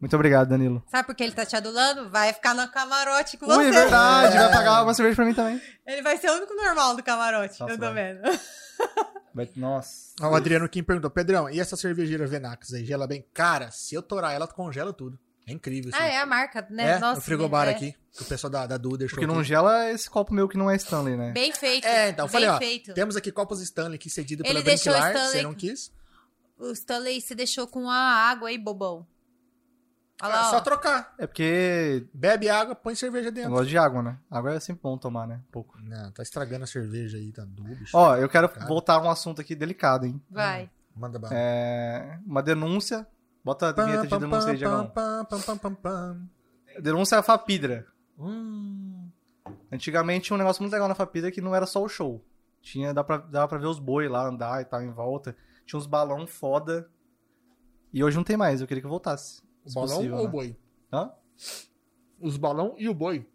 Muito 0.04 0.16
obrigado, 0.16 0.48
Danilo. 0.50 0.82
Sabe 0.90 1.06
por 1.06 1.14
que 1.14 1.22
ele 1.24 1.32
tá 1.32 1.46
te 1.46 1.56
adulando? 1.56 2.10
Vai 2.10 2.30
ficar 2.34 2.52
no 2.54 2.68
camarote 2.70 3.38
com 3.38 3.46
Ui, 3.46 3.54
você. 3.54 3.68
é 3.68 3.72
verdade, 3.72 4.36
vai 4.36 4.52
pagar 4.52 4.82
uma 4.82 4.92
cerveja 4.92 5.16
pra 5.16 5.24
mim 5.24 5.32
também. 5.32 5.58
Ele 5.86 6.02
vai 6.02 6.18
ser 6.18 6.28
o 6.28 6.34
único 6.34 6.52
normal 6.54 6.94
do 6.94 7.02
camarote. 7.02 7.58
Nossa, 7.58 7.72
eu 7.72 7.78
tô 7.78 7.90
vendo. 7.94 8.20
Vai- 9.34 9.48
Nossa. 9.56 10.12
Ó, 10.20 10.28
O 10.30 10.34
Adriano 10.34 10.68
Kim 10.68 10.82
perguntou, 10.82 11.10
Pedrão, 11.10 11.48
e 11.48 11.58
essa 11.58 11.74
cervejeira 11.74 12.26
Venax 12.26 12.74
aí, 12.74 12.84
gela 12.84 13.06
bem? 13.06 13.26
Cara, 13.32 13.70
se 13.70 13.94
eu 13.94 14.02
torar 14.02 14.34
ela, 14.34 14.46
congela 14.46 14.92
tudo. 14.92 15.18
É 15.46 15.52
incrível 15.52 15.88
isso. 15.88 15.98
Ah, 15.98 16.04
é 16.06 16.18
a 16.18 16.26
marca, 16.26 16.66
né? 16.70 16.90
É, 16.90 16.98
Nossa, 16.98 17.16
no 17.16 17.20
frigobar 17.22 17.66
é. 17.68 17.70
aqui, 17.70 17.94
que 18.12 18.22
o 18.22 18.26
pessoal 18.26 18.50
da, 18.50 18.66
da 18.66 18.76
Du 18.76 18.98
deixou 18.98 19.16
O 19.16 19.20
que 19.20 19.26
não 19.26 19.36
aqui. 19.38 19.44
gela 19.48 19.90
esse 19.90 20.08
copo 20.10 20.34
meu 20.34 20.46
que 20.48 20.58
não 20.58 20.70
é 20.70 20.76
Stanley, 20.76 21.16
né? 21.16 21.32
Bem 21.32 21.50
feito. 21.50 21.86
É, 21.86 22.10
então, 22.10 22.26
eu 22.26 22.28
falei, 22.30 22.48
ó, 22.48 22.58
feito. 22.58 22.92
temos 22.92 23.16
aqui 23.16 23.32
copos 23.32 23.60
Stanley 23.62 23.94
aqui 23.96 24.10
cedido 24.10 24.42
Ele 24.44 24.52
pela 24.52 24.62
deixou 24.64 24.92
o 24.92 24.96
Branquilar, 24.96 25.16
Stanley- 25.24 25.38
você 25.40 25.42
não 25.42 25.54
quis. 25.54 25.90
O 26.58 26.70
Stanley 26.72 27.20
se 27.22 27.34
deixou 27.34 27.66
com 27.66 27.88
a 27.90 27.94
água 27.96 28.48
aí, 28.50 28.58
bobão. 28.58 29.06
Olha 30.24 30.32
É 30.32 30.36
lá, 30.36 30.50
só 30.50 30.56
ó. 30.56 30.60
trocar. 30.60 31.14
É 31.18 31.26
porque 31.26 32.06
Bebe 32.14 32.48
água, 32.48 32.74
põe 32.74 32.94
cerveja 32.94 33.28
eu 33.28 33.32
dentro. 33.32 33.50
gosto 33.50 33.68
de 33.68 33.76
água, 33.78 34.02
né? 34.02 34.18
Água 34.30 34.54
é 34.54 34.60
sempre 34.60 34.82
bom 34.82 34.96
tomar, 34.96 35.26
né? 35.26 35.40
Um 35.48 35.50
pouco. 35.52 35.78
Não, 35.80 36.10
tá 36.12 36.22
estragando 36.22 36.64
a 36.64 36.66
cerveja 36.66 37.18
aí, 37.18 37.30
tá 37.32 37.44
du, 37.44 37.62
bicho. 37.62 37.96
Ó, 37.96 38.16
eu 38.16 38.28
quero 38.28 38.48
Cara. 38.48 38.66
voltar 38.66 38.94
a 38.94 39.02
um 39.02 39.10
assunto 39.10 39.40
aqui 39.40 39.54
delicado, 39.54 40.06
hein? 40.06 40.20
Vai. 40.30 40.70
Manda 40.96 41.18
bala. 41.18 41.34
É... 41.36 42.18
Uma 42.26 42.42
denúncia. 42.42 43.06
Bota 43.44 43.68
a 43.68 43.72
vinheta 43.72 44.06
de 44.06 44.18
denúncia 44.18 44.50
aí, 44.52 44.56
Diagão. 44.56 44.90
Denúncia 46.80 47.18
à 47.18 47.22
Fapidra. 47.22 47.86
Hum. 48.18 49.10
Antigamente 49.70 50.26
tinha 50.26 50.34
um 50.34 50.38
negócio 50.38 50.62
muito 50.62 50.72
legal 50.72 50.88
na 50.88 50.94
Fapidra 50.94 51.30
que 51.30 51.40
não 51.40 51.54
era 51.54 51.66
só 51.66 51.82
o 51.82 51.88
show. 51.88 52.24
Tinha, 52.62 52.94
dá 52.94 53.04
pra, 53.04 53.18
dava 53.18 53.46
pra 53.48 53.58
ver 53.58 53.66
os 53.66 53.78
boi 53.78 54.08
lá 54.08 54.26
andar 54.26 54.62
e 54.62 54.64
tal 54.64 54.80
em 54.82 54.90
volta. 54.90 55.36
Tinha 55.66 55.78
uns 55.78 55.86
balão 55.86 56.26
foda. 56.26 56.88
E 57.92 58.02
hoje 58.02 58.16
não 58.16 58.24
tem 58.24 58.36
mais, 58.36 58.60
eu 58.60 58.66
queria 58.66 58.82
que 58.82 58.88
voltasse. 58.88 59.42
O 59.64 59.72
balão 59.72 59.96
possível, 59.96 60.16
ou 60.16 60.20
o 60.22 60.24
né? 60.26 60.30
boi? 60.30 60.56
Hã? 60.92 61.10
Os 62.20 62.36
balão 62.36 62.74
e 62.78 62.88
o 62.88 62.94
boi. 62.94 63.26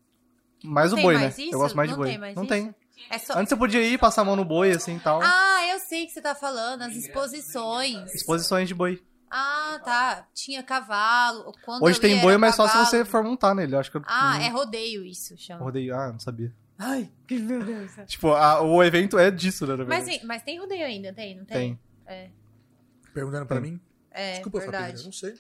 Mais 0.64 0.92
o 0.92 0.96
Tem 0.96 1.04
boi, 1.06 1.14
né? 1.16 1.22
mais 1.22 1.38
isso? 1.38 1.54
Eu 1.56 1.60
gosto 1.60 1.76
mais 1.76 1.90
de 1.90 1.94
Não 1.96 2.00
boi. 2.02 2.10
tem 2.10 2.18
mais 2.18 2.36
não 2.36 2.44
isso? 2.44 2.50
tem. 2.54 2.76
É 3.10 3.18
só... 3.18 3.34
Antes 3.34 3.50
você 3.50 3.56
podia 3.56 3.82
ir, 3.82 3.98
passar 3.98 4.22
a 4.22 4.26
mão 4.26 4.36
no 4.36 4.44
boi, 4.46 4.72
assim 4.72 4.98
e 4.98 5.00
tal. 5.00 5.22
Ah, 5.24 5.66
eu 5.72 5.80
sei 5.80 6.04
o 6.04 6.08
que 6.08 6.12
você 6.14 6.22
tá 6.22 6.36
falando, 6.36 6.82
as 6.82 6.94
exposições. 6.96 8.14
Exposições 8.14 8.68
de 8.68 8.76
boi. 8.76 9.02
Ah, 9.32 9.80
tá. 9.84 10.28
Tinha 10.34 10.62
cavalo. 10.64 11.54
Quando 11.64 11.84
Hoje 11.84 11.98
eu 11.98 12.02
tem 12.02 12.20
boi, 12.20 12.32
era 12.34 12.40
mas 12.40 12.56
só 12.56 12.66
se 12.68 12.74
cavalo. 12.74 12.90
você 12.90 13.06
for 13.06 13.24
montar 13.24 13.54
nele. 13.56 13.76
Eu 13.76 13.80
acho 13.80 13.90
que 13.92 13.98
eu 13.98 14.02
Ah, 14.06 14.42
é 14.44 14.50
rodeio 14.50 15.06
isso, 15.06 15.38
chama. 15.38 15.64
rodeio. 15.64 15.96
Ah, 15.96 16.12
não 16.12 16.20
sabia. 16.20 16.54
Ai, 16.78 17.12
que 17.28 17.38
meu 17.38 17.64
Deus. 17.64 17.92
Tipo, 18.08 18.30
a- 18.30 18.62
o 18.62 18.82
evento 18.84 19.18
é 19.20 19.30
disso, 19.30 19.66
né? 19.68 19.76
na 19.76 19.86
Mas, 19.86 19.98
verdade. 20.06 20.18
tem- 20.20 20.28
mas 20.28 20.44
tem 20.44 20.60
rodeio 20.60 20.86
ainda, 20.86 21.14
tem? 21.14 21.38
Não 21.38 21.46
tem. 21.46 21.58
tem? 21.76 21.80
É, 22.08 22.30
Perguntando 23.14 23.46
pra 23.46 23.60
mim. 23.62 23.80
é 24.12 24.34
Desculpa, 24.34 24.60
Fabrício, 24.62 24.78
eu 24.78 24.86
verdade. 24.86 25.06
não 25.06 25.12
sei. 25.12 25.40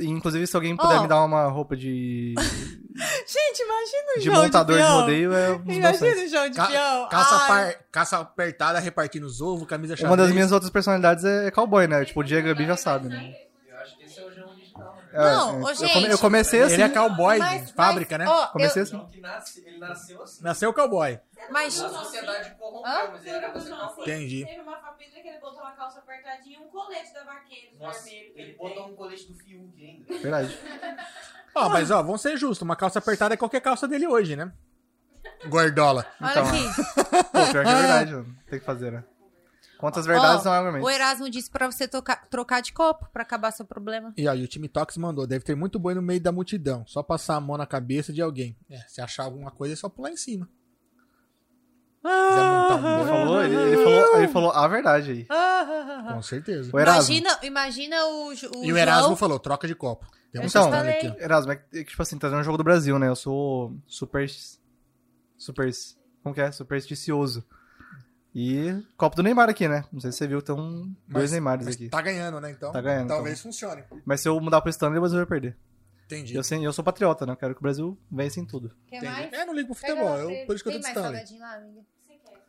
Inclusive, 0.00 0.46
se 0.46 0.54
alguém 0.56 0.76
puder 0.76 0.98
Ó. 0.98 1.02
me 1.02 1.08
dar 1.08 1.24
uma 1.24 1.46
roupa 1.48 1.76
de, 1.76 2.34
Gente, 3.26 3.62
imagina 3.62 4.12
o 4.16 4.18
de 4.18 4.24
João 4.24 4.42
montador 4.42 4.76
de, 4.76 4.82
peão. 4.82 5.00
rodeio, 5.00 5.32
é 5.32 5.50
um 5.52 5.62
Imagina 5.72 6.24
o 6.24 6.28
João 6.28 6.48
de 6.50 6.56
Ca- 6.56 6.66
peão. 6.66 7.08
Ai. 7.12 7.46
par- 7.46 7.74
calça 7.90 8.18
apertada, 8.18 8.78
repartindo 8.80 9.24
os 9.24 9.40
ovos, 9.40 9.66
camisa 9.66 9.94
xadrez. 9.96 10.10
Uma 10.10 10.16
das 10.16 10.32
minhas 10.32 10.52
outras 10.52 10.70
personalidades 10.70 11.24
é 11.24 11.50
cowboy, 11.50 11.86
né? 11.86 12.04
Tipo, 12.04 12.20
o 12.20 12.24
Diego 12.24 12.48
Gabi 12.48 12.66
já 12.66 12.76
sabe, 12.76 13.08
né? 13.08 13.34
Eu 13.70 13.76
acho 13.78 13.96
que 13.96 14.04
esse 14.04 14.18
é 14.20 14.24
o 14.26 14.30
João 14.34 14.50
original, 14.50 14.94
né? 14.96 15.02
É, 15.02 15.06
Não, 15.22 15.50
é, 15.60 15.62
ô, 15.64 15.68
eu, 15.70 15.74
gente. 15.74 16.10
eu 16.10 16.18
comecei 16.18 16.62
assim. 16.62 16.74
Ele 16.74 16.82
é 16.84 16.88
cowboy 16.88 17.38
Mas- 17.38 17.66
de 17.66 17.72
fábrica, 17.72 18.18
mas, 18.18 18.26
né? 18.28 18.32
ó, 18.32 18.46
Comecei 18.48 18.82
eu- 18.82 18.84
assim. 18.86 19.20
Nasce, 19.20 19.64
ele 19.66 19.78
nasceu 19.78 20.22
assim. 20.22 20.42
Nasceu 20.44 20.72
cowboy. 20.72 21.18
Mas, 21.50 21.80
A 21.82 21.88
sociedade 21.88 22.54
corrompeu, 22.56 22.90
Hã? 22.92 23.08
mas 23.12 23.24
ele 23.26 23.36
era 23.36 23.50
pra 23.50 23.60
ser 23.60 23.70
cowboy. 23.70 24.02
Entendi. 24.02 24.44
Teve 24.46 24.60
uma 24.60 24.76
família 24.78 25.22
que 25.22 25.28
ele 25.28 25.38
botou 25.38 25.60
uma 25.60 25.72
calça 25.72 25.98
apertadinha 26.00 26.58
e 26.58 26.62
um 26.62 26.68
colete 26.68 27.12
da 27.14 27.24
Nossa, 27.24 28.02
vermelho 28.04 28.32
ele 28.34 28.42
ele 28.42 28.52
botou 28.56 28.88
um 28.88 28.94
colete 28.96 29.26
do 29.32 29.34
Fiuk 29.38 29.84
ainda. 29.84 30.18
Verdade. 30.20 30.58
Ó, 31.54 31.68
mas 31.70 31.90
ó, 31.90 32.02
vamos 32.02 32.20
ser 32.20 32.36
justos. 32.36 32.62
Uma 32.62 32.76
calça 32.76 32.98
apertada 33.00 33.34
é 33.34 33.36
qualquer 33.36 33.60
calça 33.60 33.88
dele 33.88 34.06
hoje, 34.06 34.36
né? 34.36 34.52
Gordola. 35.46 36.06
olha 36.20 36.30
Então, 36.30 36.46
aqui. 36.48 36.62
Pô, 37.32 37.52
pior 37.52 37.64
que 37.64 37.70
é 37.70 37.74
verdade, 37.74 38.12
mano. 38.12 38.36
Tem 38.48 38.58
que 38.60 38.64
fazer, 38.64 38.92
né? 38.92 39.04
Quantas 39.78 40.04
verdades 40.06 40.40
Ó, 40.40 40.42
são 40.42 40.52
argumentos. 40.52 40.86
O 40.86 40.90
Erasmo 40.90 41.30
disse 41.30 41.48
pra 41.50 41.70
você 41.70 41.86
tocar- 41.86 42.26
trocar 42.28 42.60
de 42.60 42.72
copo 42.72 43.08
pra 43.12 43.22
acabar 43.22 43.52
seu 43.52 43.64
problema. 43.64 44.12
E 44.16 44.22
e 44.24 44.42
o 44.44 44.48
time 44.48 44.68
Tox 44.68 44.96
mandou, 44.96 45.26
deve 45.26 45.44
ter 45.44 45.54
muito 45.54 45.78
boi 45.78 45.94
no 45.94 46.02
meio 46.02 46.20
da 46.20 46.32
multidão. 46.32 46.84
Só 46.86 47.02
passar 47.02 47.36
a 47.36 47.40
mão 47.40 47.56
na 47.56 47.66
cabeça 47.66 48.12
de 48.12 48.20
alguém. 48.20 48.56
É, 48.68 48.78
se 48.88 49.00
achar 49.00 49.22
alguma 49.24 49.50
coisa 49.52 49.74
é 49.74 49.76
só 49.76 49.88
pular 49.88 50.10
em 50.10 50.16
cima. 50.16 50.48
Montar 52.02 52.76
um 52.76 52.98
Ele 53.00 53.08
falou, 53.08 53.42
ele, 53.44 53.54
ele 53.56 53.76
falou, 53.84 54.16
ele 54.18 54.28
falou 54.28 54.50
a 54.52 54.68
verdade 54.68 55.10
aí. 55.10 55.26
com 56.12 56.22
certeza. 56.22 56.70
O. 56.74 56.80
Imagina, 56.80 57.38
imagina 57.42 58.04
o, 58.06 58.28
o 58.28 58.64
E 58.64 58.72
o 58.72 58.76
Erasmo 58.78 59.04
João... 59.08 59.16
falou, 59.16 59.38
troca 59.38 59.66
de 59.66 59.74
copo. 59.74 60.06
Tem 60.32 60.44
um 60.44 60.48
falei. 60.48 60.94
aqui. 60.94 61.22
Erasmo, 61.22 61.52
é 61.52 61.56
que, 61.56 61.78
é 61.78 61.84
tipo 61.84 62.00
assim, 62.02 62.18
tá 62.18 62.28
dando 62.28 62.40
um 62.40 62.44
jogo 62.44 62.58
do 62.58 62.64
Brasil, 62.64 62.98
né? 62.98 63.08
Eu 63.08 63.16
sou 63.16 63.76
super. 63.86 64.28
Super. 65.36 65.70
Como 66.22 66.34
que 66.34 66.40
é? 66.40 66.50
Supersticioso. 66.52 67.44
E 68.34 68.82
copo 68.96 69.16
do 69.16 69.22
Neymar 69.22 69.48
aqui, 69.48 69.66
né? 69.66 69.84
Não 69.92 70.00
sei 70.00 70.12
se 70.12 70.18
você 70.18 70.26
viu, 70.26 70.40
tem 70.42 70.54
um, 70.54 70.94
dois 71.08 71.32
Neymares 71.32 71.64
mas 71.66 71.74
aqui. 71.74 71.88
Tá 71.88 72.00
ganhando, 72.02 72.40
né? 72.40 72.50
Então, 72.50 72.72
Tá 72.72 72.80
ganhando, 72.80 73.08
talvez 73.08 73.40
funcione. 73.40 73.82
Mas 74.04 74.20
se 74.20 74.28
eu 74.28 74.38
mudar 74.40 74.60
pro 74.60 74.70
Stanley, 74.70 74.98
o 74.98 75.00
Brasil 75.00 75.18
vai 75.18 75.26
perder. 75.26 75.56
Entendi. 76.04 76.34
Eu, 76.36 76.42
eu 76.62 76.72
sou 76.72 76.84
patriota, 76.84 77.26
né? 77.26 77.32
Eu 77.32 77.36
quero 77.36 77.54
que 77.54 77.60
o 77.60 77.62
Brasil 77.62 77.98
vença 78.10 78.38
em 78.40 78.44
tudo. 78.44 78.70
Quer 78.86 78.96
Entendi. 78.98 79.12
mais? 79.12 79.32
É, 79.32 79.44
não 79.44 79.54
ligo 79.54 79.66
pro 79.68 79.74
futebol. 79.74 80.16
Eu, 80.16 80.46
por 80.46 80.54
isso 80.54 80.64
que 80.64 80.70
eu 80.70 80.80
tô 80.80 81.00
amiga? 81.00 81.24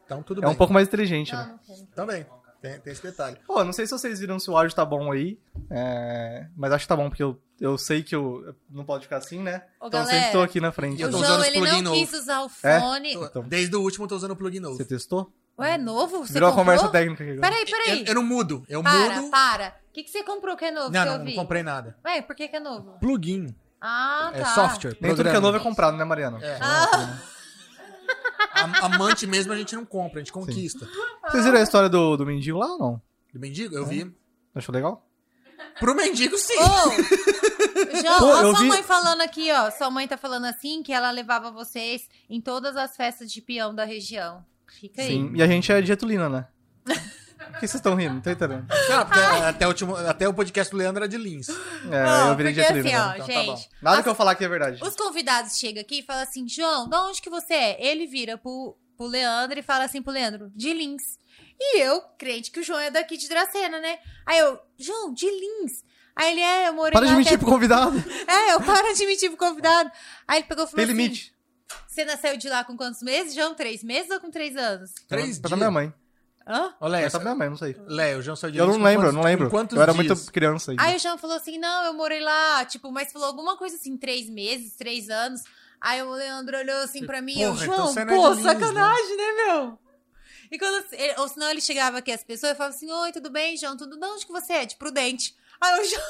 Então 0.06 0.24
tudo 0.24 0.40
é 0.42 0.46
bem. 0.46 0.54
um 0.54 0.56
pouco 0.58 0.74
mais 0.74 0.88
inteligente, 0.88 1.34
Não, 1.34 1.40
né? 1.40 1.48
não 1.52 1.58
quero. 1.60 1.88
Também. 1.96 2.26
Tem, 2.62 2.80
tem 2.82 2.92
esse 2.92 3.02
detalhe. 3.04 3.38
Pô, 3.48 3.64
não 3.64 3.72
sei 3.72 3.86
se 3.86 3.92
vocês 3.92 4.20
viram 4.20 4.38
se 4.38 4.50
o 4.50 4.58
áudio 4.58 4.76
tá 4.76 4.84
bom 4.84 5.12
aí. 5.12 5.40
é, 5.70 6.48
Mas 6.58 6.74
acho 6.74 6.84
que 6.86 6.90
tá 6.90 6.96
bom, 6.96 7.08
porque 7.10 7.24
eu, 7.24 7.40
eu 7.60 7.78
sei 7.78 8.04
que 8.04 8.14
eu 8.16 8.54
não 8.70 8.84
pode 8.84 9.04
ficar 9.04 9.18
assim, 9.18 9.40
né? 9.40 9.64
Ô, 9.80 9.88
então 9.88 10.00
eu 10.02 10.06
galera, 10.06 10.18
sempre 10.20 10.32
tô 10.34 10.42
aqui 10.42 10.60
na 10.60 10.72
frente. 10.72 11.02
Eu 11.02 11.08
O 11.08 11.12
tô 11.12 11.18
João, 11.20 11.30
usando 11.32 11.42
os 11.42 11.48
ele 11.48 11.60
não 11.60 11.82
novo. 11.84 11.96
quis 11.96 12.14
usar 12.14 12.42
o 12.44 12.52
É? 12.64 12.80
fone. 12.82 13.14
Tô- 13.14 13.26
Então. 13.26 13.44
Desde 13.44 13.76
o 13.76 13.82
último 13.82 14.06
eu 14.06 14.10
tô 14.10 14.16
usando 14.18 14.32
o 14.32 14.36
plugin 14.36 14.60
novo. 14.60 14.76
Você 14.76 14.84
testou? 14.84 15.32
Ué, 15.60 15.74
é 15.74 15.78
novo? 15.78 16.20
Você 16.26 16.34
Virou 16.34 16.50
uma 16.50 16.56
comprou? 16.56 16.76
conversa 16.78 16.90
técnica 16.92 17.24
aqui. 17.24 17.40
Peraí, 17.40 17.66
peraí. 17.66 18.00
Eu, 18.02 18.06
eu 18.08 18.16
não 18.16 18.24
mudo. 18.24 18.66
Eu 18.70 18.82
para, 18.82 19.22
mudo. 19.22 19.32
para. 19.32 19.76
O 19.90 19.92
que, 19.94 20.04
que 20.04 20.10
você 20.10 20.24
comprou 20.24 20.56
que 20.56 20.66
é 20.66 20.72
novo 20.72 20.92
Não, 20.92 21.02
que 21.04 21.10
não, 21.10 21.18
eu 21.18 21.26
não 21.26 21.34
comprei 21.34 21.64
nada. 21.64 21.98
Ué, 22.06 22.22
por 22.22 22.36
que 22.36 22.48
que 22.48 22.56
é 22.56 22.60
novo? 22.60 22.98
Plugin. 23.00 23.54
Ah, 23.82 24.32
É 24.34 24.40
tá. 24.42 24.46
software. 24.54 24.96
Nem 25.02 25.16
tudo 25.16 25.30
que 25.30 25.36
é 25.36 25.40
novo 25.40 25.58
é 25.58 25.60
comprado, 25.60 25.98
né, 25.98 26.04
Mariana? 26.04 26.38
É. 26.42 26.58
Ah, 26.62 27.20
A- 28.54 28.86
Amante 28.86 29.26
mesmo 29.28 29.54
a 29.54 29.58
gente 29.58 29.76
não 29.76 29.86
compra, 29.86 30.20
a 30.20 30.24
gente 30.24 30.32
conquista. 30.32 30.88
Vocês 31.30 31.44
viram 31.46 31.60
a 31.60 31.62
história 31.64 31.90
do, 31.90 32.18
do 32.18 32.26
mendigo 32.26 32.58
lá 32.58 32.68
ou 32.68 32.80
não? 32.80 33.02
Do 33.34 33.40
mendigo, 33.40 33.76
eu 33.76 33.86
vi. 33.86 34.14
Achou 34.56 34.74
legal? 34.74 35.06
Pro 35.80 35.94
mendigo, 35.96 36.38
sim. 36.38 36.58
Ô, 36.58 36.66
João, 38.02 38.20
Pô, 38.20 38.36
sua 38.52 38.60
vi- 38.62 38.68
mãe 38.68 38.84
falando 38.84 39.22
aqui, 39.22 39.52
ó. 39.52 39.70
Sua 39.72 39.90
mãe 39.90 40.08
tá 40.08 40.18
falando 40.18 40.46
assim 40.46 40.82
que 40.84 40.92
ela 40.92 41.12
levava 41.12 41.52
vocês 41.52 42.08
em 42.30 42.42
todas 42.42 42.76
as 42.76 42.96
festas 42.96 43.32
de 43.32 43.42
peão 43.42 43.74
da 43.76 43.86
região. 43.86 44.44
Fica 44.80 45.02
aí. 45.02 45.08
Sim. 45.10 45.32
E 45.36 45.42
a 45.44 45.48
gente 45.48 45.72
é 45.72 45.82
de 45.82 45.88
Getulina, 45.88 46.30
né? 46.30 46.48
Por 46.86 47.54
que 47.60 47.68
vocês 47.68 47.76
estão 47.76 47.96
rindo? 47.96 48.16
Não 48.16 48.22
tô 48.22 48.30
entendendo. 48.30 48.66
Não, 48.90 49.06
porque 49.06 49.20
até, 49.20 49.66
o 49.66 49.70
último, 49.70 49.96
até 49.96 50.28
o 50.28 50.34
podcast 50.34 50.72
do 50.72 50.78
Leandro 50.78 51.04
era 51.04 51.10
de 51.10 51.18
Lins. 51.18 51.50
É, 51.50 52.04
Não, 52.06 52.30
eu 52.30 52.36
virei 52.36 52.54
porque 52.54 52.68
Getulina. 52.68 52.90
assim, 52.90 53.10
ó? 53.10 53.14
Então 53.16 53.28
tá 53.28 53.34
gente. 53.34 53.48
bom. 53.48 53.76
Nada 53.82 53.98
as- 53.98 54.04
que 54.04 54.10
eu 54.10 54.16
falar 54.16 54.32
aqui 54.32 54.46
é 54.46 54.48
verdade. 54.48 54.84
Os 54.84 54.96
convidados 54.96 55.58
chegam 55.58 55.82
aqui 55.82 56.00
e 56.00 56.04
falam 56.04 56.24
assim, 56.24 56.48
João, 56.48 56.88
de 56.88 56.96
onde 56.96 57.22
que 57.22 57.30
você 57.30 57.54
é? 57.54 57.88
Ele 57.88 58.06
vira 58.06 58.38
pro, 58.38 58.78
pro 58.96 59.08
Leandro 59.08 59.58
e 59.60 59.64
fala 59.64 59.86
assim 59.86 60.02
pro 60.02 60.14
Leandro, 60.14 60.52
de 60.56 60.74
Lins. 60.74 61.18
E 61.60 61.80
eu, 61.82 62.02
crente 62.18 62.52
que 62.52 62.60
o 62.60 62.64
João 62.64 62.80
é 62.80 62.92
daqui 62.92 63.18
de 63.18 63.28
Dracena, 63.28 63.80
né? 63.82 63.98
Aí 64.26 64.40
eu, 64.40 64.60
João, 64.78 65.12
de 65.14 65.26
Lins. 65.26 65.84
Aí 66.16 66.32
ele 66.34 66.42
é, 66.42 66.68
eu 66.68 66.74
morei 66.74 66.92
Para 66.92 67.08
de 67.08 67.16
mentir 67.16 67.38
pro 67.40 67.48
convidado. 67.48 67.98
É, 68.28 68.54
eu 68.54 68.62
paro 68.62 68.94
de 68.94 69.06
mentir 69.06 69.30
pro 69.30 69.38
convidado. 69.48 69.90
Aí 70.28 70.40
ele 70.40 70.48
pegou 70.48 70.66
e 70.66 70.68
falou 70.68 70.76
Tem 70.76 70.86
assim, 70.86 70.94
limite. 70.94 71.34
Você 71.88 72.06
nasceu 72.06 72.38
de 72.38 72.48
lá 72.50 72.64
com 72.64 72.76
quantos 72.78 73.02
meses, 73.02 73.34
João? 73.34 73.54
Três 73.56 73.84
meses 73.84 74.10
ou 74.12 74.20
com 74.20 74.30
três 74.32 74.56
anos? 74.56 74.92
Três 75.08 75.38
Pra 75.40 75.50
dias. 75.50 75.58
minha 75.60 75.72
mãe. 75.72 75.94
Hã? 76.48 76.74
Ô, 76.80 76.88
Léo, 76.88 77.06
Essa 77.06 77.20
pra 77.20 77.26
minha 77.30 77.36
mãe, 77.38 77.50
não 77.50 77.58
sei. 77.58 77.76
Léo, 77.88 78.20
o 78.20 78.22
João 78.24 78.36
saiu 78.36 78.52
de 78.52 78.58
Eu 78.58 78.66
não 78.66 78.74
lembro, 78.82 78.90
eu 78.90 78.96
quantos- 79.02 79.14
não 79.16 79.24
lembro. 79.24 79.50
quantos 79.52 79.76
Eu 79.76 79.84
era 79.84 79.94
dias? 79.94 80.06
muito 80.20 80.32
criança 80.32 80.72
ainda. 80.72 80.82
Aí 80.84 80.96
o 80.96 81.00
João 81.00 81.18
falou 81.18 81.36
assim: 81.38 81.60
não, 81.60 81.86
eu 81.86 81.94
morei 81.94 82.20
lá, 82.22 82.66
tipo, 82.66 82.92
mas 82.92 83.12
falou 83.12 83.28
alguma 83.28 83.56
coisa 83.56 83.76
assim, 83.76 83.96
três 83.98 84.28
meses, 84.30 84.76
três 84.76 85.10
anos. 85.10 85.42
Aí 85.80 86.02
o 86.02 86.10
Leandro 86.10 86.58
olhou 86.58 86.78
assim 86.78 87.06
pra 87.06 87.22
mim 87.22 87.38
e 87.38 87.42
eu, 87.44 87.54
então 87.54 87.66
João, 87.94 87.98
é 88.00 88.06
pô, 88.06 88.30
Lins, 88.34 88.44
sacanagem, 88.44 89.16
né, 89.18 89.32
meu? 89.46 89.80
E 90.52 90.58
quando, 90.58 90.84
ele- 90.94 91.16
ou 91.20 91.28
senão 91.28 91.50
ele 91.52 91.62
chegava 91.62 92.00
aqui 92.00 92.12
as 92.12 92.24
pessoas 92.24 92.54
e 92.54 92.56
falava 92.56 92.76
assim: 92.76 92.92
Oi, 92.92 93.12
tudo 93.12 93.30
bem, 93.30 93.56
João? 93.56 93.78
Tudo 93.78 93.96
de 94.00 94.06
onde 94.06 94.26
que 94.26 94.32
você 94.32 94.54
é? 94.54 94.66
De 94.66 94.76
Prudente. 94.76 95.36
Aí 95.62 95.80
o 95.80 95.84
João, 95.88 96.04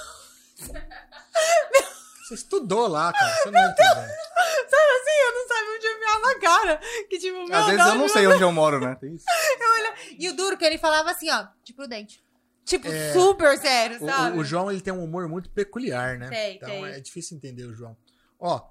Você 2.30 2.34
estudou 2.36 2.88
lá, 2.88 3.12
cara. 3.12 3.36
Você 3.38 3.52
não 3.52 3.62
entendeu. 3.72 3.94
sabe 3.96 4.92
assim, 5.02 5.20
eu 5.26 5.34
não 5.34 5.48
sabia 5.48 5.76
onde 5.76 5.86
eu 5.88 5.98
enfiava 5.98 6.32
a 6.32 6.40
cara. 6.40 6.82
Que 7.10 7.18
tipo, 7.20 7.46
meu 7.48 7.58
Às 7.58 7.66
vezes 7.66 7.86
eu 7.88 7.96
não 7.96 8.08
sei 8.10 8.28
onde 8.28 8.42
eu 8.44 8.52
moro, 8.52 8.80
né? 8.80 8.96
Tem 8.96 9.16
isso. 9.16 9.26
E 10.18 10.30
o 10.30 10.36
duro 10.36 10.58
que 10.58 10.66
ele 10.66 10.78
falava 10.78 11.12
assim, 11.12 11.30
ó, 11.30 11.48
de 11.64 11.74
Prudente. 11.74 12.24
Tipo, 12.66 12.88
É. 12.88 13.14
super 13.14 13.58
sério, 13.58 13.98
O- 14.02 14.06
sabe? 14.06 14.38
O, 14.38 14.42
o 14.42 14.44
João, 14.44 14.72
ele 14.72 14.80
tem 14.82 14.94
um 14.94 15.04
humor 15.04 15.28
muito 15.28 15.50
peculiar, 15.50 16.18
né? 16.20 16.30
Tem, 16.30 16.56
então 16.58 16.70
tem. 16.70 16.86
é 16.86 17.00
difícil 17.00 17.36
entender 17.36 17.64
o 17.66 17.74
João. 17.74 17.98
Ó, 18.40 18.62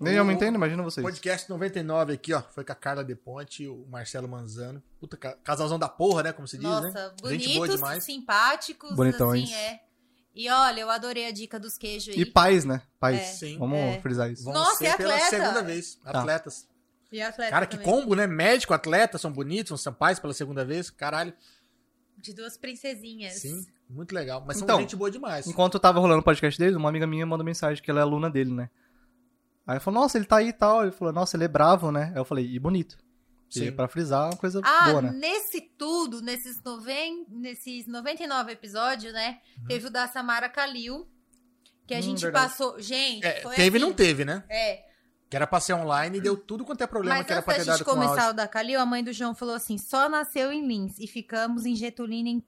Nem 0.00 0.14
eu 0.14 0.24
me 0.24 0.32
entendo, 0.34 0.56
imagina 0.56 0.82
vocês. 0.82 1.04
podcast 1.04 1.48
99 1.48 2.14
aqui, 2.14 2.32
ó. 2.34 2.42
Foi 2.42 2.64
com 2.64 2.72
a 2.72 2.74
Carla 2.74 3.04
De 3.04 3.14
Ponte 3.14 3.62
e 3.64 3.68
o 3.68 3.86
Marcelo 3.88 4.26
Manzano. 4.28 4.82
Puta, 4.98 5.16
ca- 5.16 5.36
casalzão 5.44 5.78
da 5.78 5.88
porra, 5.88 6.22
né? 6.24 6.32
Como 6.32 6.48
se 6.48 6.56
diz, 6.56 6.64
Nossa, 6.68 6.88
né? 6.88 7.12
Gente 7.30 7.48
boa 7.48 7.58
bonitos, 7.60 7.76
demais. 7.76 8.04
simpáticos, 8.04 8.96
Bonitões. 8.96 9.44
assim, 9.44 9.54
é. 9.54 9.80
E 10.34 10.48
olha, 10.48 10.80
eu 10.80 10.90
adorei 10.90 11.26
a 11.26 11.32
dica 11.32 11.58
dos 11.58 11.76
queijos 11.76 12.14
aí. 12.14 12.20
E 12.20 12.24
pais, 12.24 12.64
né? 12.64 12.82
Pais. 12.98 13.18
É. 13.20 13.24
Sim. 13.24 13.58
Vamos 13.58 13.78
É. 13.78 14.00
frisar 14.00 14.30
isso. 14.30 14.44
Vão 14.44 14.52
Nossa, 14.54 14.76
ser 14.76 14.88
e 14.90 14.96
pela 14.96 15.14
atleta? 15.14 15.30
segunda 15.30 15.62
vez. 15.62 15.94
Tá. 15.96 16.10
Atletas. 16.20 16.68
E 17.10 17.20
atleta 17.20 17.50
Cara, 17.50 17.66
que 17.66 17.76
também. 17.76 17.92
combo, 17.92 18.14
né? 18.14 18.26
Médico, 18.26 18.72
atleta, 18.72 19.18
são 19.18 19.32
bonitos, 19.32 19.80
são 19.80 19.92
pais 19.92 20.20
pela 20.20 20.32
segunda 20.32 20.64
vez. 20.64 20.88
Caralho. 20.90 21.34
De 22.16 22.32
duas 22.32 22.56
princesinhas. 22.56 23.34
Sim, 23.34 23.66
muito 23.88 24.14
legal. 24.14 24.44
Mas 24.46 24.58
são 24.58 24.64
Então, 24.66 24.78
gente 24.80 24.94
boa 24.94 25.10
demais. 25.10 25.46
Enquanto 25.46 25.74
eu 25.74 25.80
tava 25.80 25.98
rolando 25.98 26.20
o 26.20 26.24
podcast 26.24 26.58
dele, 26.58 26.76
uma 26.76 26.88
amiga 26.88 27.06
minha 27.06 27.26
mandou 27.26 27.44
mensagem 27.44 27.82
que 27.82 27.90
ela 27.90 28.00
é 28.00 28.02
aluna 28.02 28.30
dele, 28.30 28.52
né? 28.52 28.70
Aí 29.66 29.76
eu 29.76 29.80
falei, 29.80 30.00
nossa, 30.00 30.18
ele 30.18 30.26
tá 30.26 30.36
aí 30.36 30.48
e 30.48 30.52
tal. 30.52 30.82
Ele 30.82 30.92
falou, 30.92 31.12
nossa, 31.12 31.36
ele 31.36 31.44
é 31.44 31.48
bravo, 31.48 31.90
né? 31.90 32.12
Aí 32.14 32.20
eu 32.20 32.24
falei, 32.24 32.46
e 32.46 32.58
bonito. 32.58 32.96
Sim. 33.50 33.72
pra 33.72 33.88
frisar, 33.88 34.26
uma 34.30 34.36
coisa 34.36 34.60
Ah, 34.64 34.90
boa, 34.90 35.02
né? 35.02 35.10
nesse 35.12 35.60
tudo, 35.60 36.22
nesses, 36.22 36.62
noven... 36.62 37.26
nesses 37.28 37.86
99 37.86 38.52
episódios, 38.52 39.12
né? 39.12 39.38
Teve 39.66 39.88
o 39.88 39.90
da 39.90 40.06
Samara 40.08 40.48
Kalil. 40.48 41.06
Que 41.86 41.94
a 41.94 41.98
Hum, 41.98 42.02
gente 42.02 42.22
verdade. 42.22 42.48
passou. 42.48 42.80
Gente, 42.80 43.26
É, 43.26 43.40
foi 43.42 43.56
teve 43.56 43.76
e 43.76 43.80
assim, 43.80 43.86
não 43.88 43.92
teve, 43.92 44.24
né? 44.24 44.44
É. 44.48 44.84
Que 45.28 45.36
era 45.36 45.46
pra 45.46 45.58
ser 45.60 45.74
online 45.74 46.18
e 46.18 46.20
deu 46.20 46.36
tudo 46.36 46.64
quanto 46.64 46.82
é 46.82 46.86
problema 46.86 47.16
Mas 47.18 47.26
que 47.26 47.32
era 47.32 47.38
antes 47.40 47.44
pra 47.44 47.54
da 47.54 47.58
ter 47.58 47.64
gente 47.64 47.78
dado 47.78 47.84
com 47.84 47.90
começar 47.92 48.12
áudio. 48.26 48.30
o 48.30 48.32
da 48.34 48.48
Calil, 48.48 48.80
a 48.80 48.86
mãe 48.86 49.02
do 49.02 49.12
João 49.12 49.34
falou 49.34 49.54
assim: 49.54 49.76
só 49.78 50.08
nasceu 50.08 50.52
em 50.52 50.66
Lins 50.66 50.98
e 50.98 51.06
ficamos 51.08 51.64
em 51.66 51.74
Getulina 51.74 52.28
em 52.28 52.40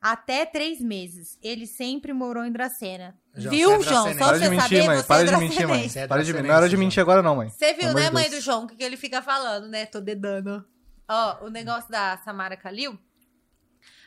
até 0.00 0.46
três 0.46 0.80
meses. 0.80 1.38
Ele 1.42 1.66
sempre 1.66 2.12
morou 2.12 2.44
em 2.44 2.52
Dracena. 2.52 3.14
João, 3.34 3.54
viu, 3.54 3.72
é 3.72 3.82
João? 3.82 4.08
Só 4.08 4.14
Para 4.14 4.38
você 4.38 4.44
de 4.44 4.50
mentir, 4.50 4.62
saber, 4.62 4.86
mãe. 4.86 4.96
você 4.96 5.06
Para 5.06 5.20
é 5.20 5.24
de 5.24 5.36
mentir, 5.36 5.68
mãe. 5.68 5.90
é 5.94 6.06
Para 6.06 6.22
de 6.24 6.32
mentir. 6.32 6.32
dracenense, 6.32 6.42
Não 6.42 6.50
é 6.54 6.56
hora 6.56 6.68
de 6.68 6.76
mentir 6.76 7.00
agora, 7.00 7.22
não, 7.22 7.36
mãe. 7.36 7.48
Você 7.48 7.74
viu, 7.74 7.92
né, 7.94 8.10
mãe 8.10 8.28
Deus. 8.28 8.42
do 8.42 8.44
João, 8.44 8.64
o 8.64 8.66
que, 8.66 8.76
que 8.76 8.82
ele 8.82 8.96
fica 8.96 9.20
falando, 9.22 9.68
né? 9.68 9.86
Tô 9.86 10.00
dedando. 10.00 10.64
Ó, 11.08 11.44
o 11.46 11.50
negócio 11.50 11.90
da 11.90 12.16
Samara 12.24 12.56
Kalil. 12.56 12.98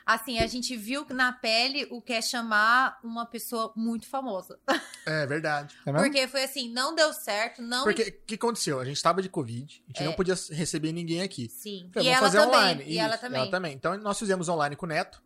Assim, 0.05 0.37
a 0.39 0.47
gente 0.47 0.75
viu 0.75 1.05
na 1.11 1.31
pele 1.31 1.87
o 1.89 2.01
que 2.01 2.11
é 2.11 2.21
chamar 2.21 2.99
uma 3.01 3.25
pessoa 3.25 3.71
muito 3.75 4.05
famosa. 4.07 4.59
É 5.05 5.25
verdade. 5.27 5.75
É? 5.85 5.91
Porque 5.91 6.25
foi 6.29 6.43
assim, 6.45 6.71
não 6.71 6.95
deu 6.95 7.11
certo, 7.11 7.61
não. 7.61 7.83
Porque 7.83 8.03
o 8.03 8.25
que 8.25 8.35
aconteceu? 8.35 8.79
A 8.79 8.85
gente 8.85 9.01
tava 9.03 9.21
de 9.21 9.27
Covid, 9.27 9.83
a 9.85 9.87
gente 9.91 10.01
É. 10.01 10.05
não 10.05 10.13
podia 10.13 10.33
receber 10.51 10.93
ninguém 10.93 11.21
aqui. 11.21 11.49
Sim. 11.49 11.89
Falei, 11.93 12.09
e 12.09 12.15
vamos 12.15 12.21
ela 12.21 12.31
fazer 12.31 12.37
também. 12.37 12.55
online. 12.59 12.83
E 12.87 12.97
ela 12.97 13.15
Isso, 13.15 13.51
também. 13.51 13.73
Então 13.73 13.97
nós 13.97 14.17
fizemos 14.17 14.47
online 14.47 14.77
com 14.77 14.85
o 14.85 14.89
Neto, 14.89 15.21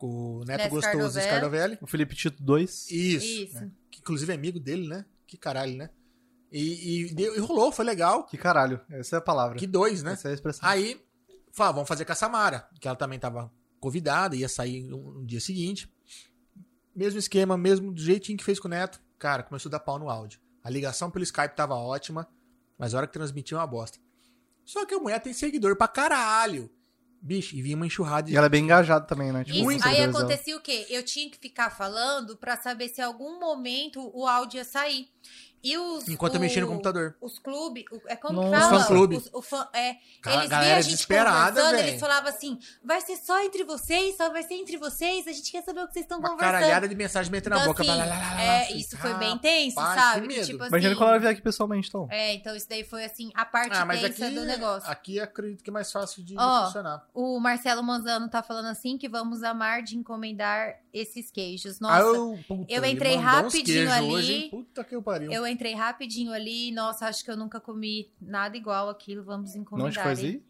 o 0.00 0.44
Neto 0.44 0.58
Neto 0.62 0.70
Gostoso 0.70 0.90
Scardovelli. 0.90 1.22
Scardovelli. 1.22 1.78
O 1.80 1.86
Felipe 1.86 2.14
Tito 2.14 2.42
2. 2.42 2.90
Isso. 2.90 3.26
Isso. 3.26 3.70
Que 3.90 4.00
inclusive 4.00 4.30
é 4.32 4.34
amigo 4.34 4.60
dele, 4.60 4.86
né? 4.88 5.04
Que 5.26 5.36
caralho, 5.36 5.76
né? 5.76 5.90
E, 6.52 7.06
e, 7.10 7.14
deu- 7.14 7.34
e 7.34 7.38
rolou, 7.40 7.72
foi 7.72 7.84
legal. 7.84 8.24
Que 8.24 8.36
caralho. 8.36 8.80
Essa 8.90 9.16
é 9.16 9.18
a 9.18 9.22
palavra. 9.22 9.58
Que 9.58 9.66
dois, 9.66 10.02
né? 10.02 10.12
Essa 10.12 10.28
é 10.28 10.30
a 10.30 10.34
expressão. 10.34 10.68
Aí, 10.68 11.00
falou, 11.52 11.70
ah, 11.70 11.72
vamos 11.72 11.88
fazer 11.88 12.04
com 12.04 12.12
a 12.12 12.14
Samara, 12.14 12.68
que 12.80 12.86
ela 12.86 12.96
também 12.96 13.18
tava 13.18 13.50
convidada, 13.80 14.36
ia 14.36 14.48
sair 14.48 14.82
no, 14.84 15.14
no 15.20 15.26
dia 15.26 15.40
seguinte. 15.40 15.90
Mesmo 16.94 17.18
esquema, 17.18 17.56
mesmo 17.56 17.92
do 17.92 18.00
jeitinho 18.00 18.38
que 18.38 18.44
fez 18.44 18.58
com 18.60 18.68
o 18.68 18.70
Neto. 18.70 19.00
Cara, 19.18 19.42
começou 19.42 19.68
a 19.68 19.72
dar 19.72 19.80
pau 19.80 19.98
no 19.98 20.08
áudio. 20.08 20.40
A 20.62 20.70
ligação 20.70 21.10
pelo 21.10 21.22
Skype 21.24 21.54
tava 21.54 21.74
ótima, 21.74 22.26
mas 22.78 22.94
a 22.94 22.98
hora 22.98 23.06
que 23.06 23.12
transmitia 23.12 23.56
uma 23.58 23.66
bosta. 23.66 23.98
Só 24.64 24.84
que 24.86 24.94
a 24.94 24.98
mulher 24.98 25.20
tem 25.20 25.32
seguidor 25.32 25.76
pra 25.76 25.86
caralho. 25.88 26.70
Bicho, 27.20 27.56
e 27.56 27.62
vinha 27.62 27.76
uma 27.76 27.86
enxurrada 27.86 28.28
de 28.28 28.34
E 28.34 28.36
ela 28.36 28.46
é 28.46 28.48
bem 28.48 28.64
engajada 28.64 29.04
também, 29.06 29.32
né? 29.32 29.44
Isso, 29.46 29.66
os 29.66 29.82
aí 29.82 30.02
acontecia 30.02 30.56
o 30.56 30.60
quê? 30.60 30.86
Eu 30.88 31.02
tinha 31.02 31.30
que 31.30 31.38
ficar 31.38 31.70
falando 31.70 32.36
pra 32.36 32.56
saber 32.56 32.88
se 32.88 33.00
em 33.00 33.04
algum 33.04 33.40
momento 33.40 34.10
o 34.14 34.26
áudio 34.26 34.58
ia 34.58 34.64
sair. 34.64 35.08
E 35.66 35.76
os. 35.78 36.08
Enquanto 36.08 36.34
eu 36.34 36.38
o- 36.38 36.42
mexia 36.42 36.62
no 36.62 36.68
computador. 36.68 37.16
Os 37.20 37.38
clubes. 37.38 37.84
É 38.06 38.14
como 38.16 38.40
Nossa. 38.42 38.54
que 38.56 38.60
fala? 38.62 38.80
Fã-clube. 38.80 39.16
Os- 39.16 39.30
O 39.32 39.42
fã, 39.42 39.68
é, 39.72 39.90
eles 39.90 40.48
viam 40.48 40.76
a 40.76 40.80
gente 40.80 41.06
conversando, 41.06 41.76
eles 41.76 42.00
falavam 42.00 42.28
assim: 42.30 42.58
vai 42.84 43.00
ser 43.00 43.16
só 43.16 43.42
entre 43.42 43.64
vocês, 43.64 44.16
só 44.16 44.30
vai 44.30 44.42
ser 44.42 44.54
entre 44.54 44.76
vocês, 44.76 45.26
a 45.26 45.32
gente 45.32 45.50
quer 45.50 45.62
saber 45.64 45.80
o 45.82 45.86
que 45.88 45.92
vocês 45.94 46.04
estão 46.04 46.18
uma 46.18 46.30
conversando. 46.30 46.52
caralhada 46.54 46.88
de 46.88 46.94
mensagem 46.94 47.32
metendo 47.32 47.56
na 47.56 47.62
Então, 47.62 47.72
boca. 47.72 47.82
assim, 47.82 47.92
blá, 47.92 48.04
blá, 48.06 48.16
blá, 48.16 48.28
blá, 48.30 48.42
é, 48.42 48.66
blá. 48.68 48.76
isso 48.76 48.96
foi 48.96 49.14
bem 49.14 49.38
tenso, 49.38 49.80
rapaz, 49.80 50.00
sabe? 50.00 50.28
que 50.28 50.44
tipo 50.44 50.62
assim, 50.62 50.68
Imagina 50.68 50.96
quando 50.96 51.08
ela 51.10 51.18
vier 51.18 51.32
aqui 51.32 51.42
pessoalmente, 51.42 51.88
então. 51.88 52.06
É, 52.10 52.34
então 52.34 52.54
isso 52.54 52.68
daí 52.68 52.84
foi 52.84 53.04
assim, 53.04 53.30
a 53.34 53.44
parte 53.44 53.76
Ah, 53.76 53.84
mas 53.84 54.00
tensa 54.00 54.26
aqui, 54.26 54.34
do 54.34 54.44
negócio. 54.44 54.90
aqui 54.90 55.18
acredito 55.20 55.64
que 55.64 55.70
é 55.70 55.72
mais 55.72 55.90
fácil 55.90 56.22
de, 56.24 56.36
Ó, 56.38 56.66
funcionar. 56.66 57.04
O 57.12 57.40
Marcelo 57.40 57.82
Manzano 57.82 58.28
tá 58.28 58.42
falando 58.42 58.66
assim 58.66 58.96
que 58.96 59.08
vamos 59.08 59.42
amar 59.42 59.82
de 59.82 59.96
encomendar 59.96 60.76
esses 60.98 61.30
queijos. 61.30 61.76
Ah, 61.82 61.98
Nossa, 62.00 62.16
eu, 62.16 62.38
puta, 62.48 62.72
eu 62.72 62.84
entrei 62.84 63.16
rapidinho 63.16 63.92
ali. 63.92 64.06
Hoje? 64.08 64.48
Puta 64.50 64.84
que 64.84 64.94
eu 64.96 65.02
pariu. 65.02 65.30
eu 65.32 65.46
entrei 65.46 65.74
rapidinho 65.74 66.32
ali. 66.32 66.72
Nossa, 66.72 67.06
acho 67.06 67.24
que 67.24 67.30
eu 67.30 67.36
nunca 67.36 67.60
comi 67.60 68.10
nada 68.20 68.56
igual 68.56 68.88
aquilo. 68.88 69.22
Vamos 69.24 69.54
encomendar. 69.54 70.06
Aí? 70.08 70.42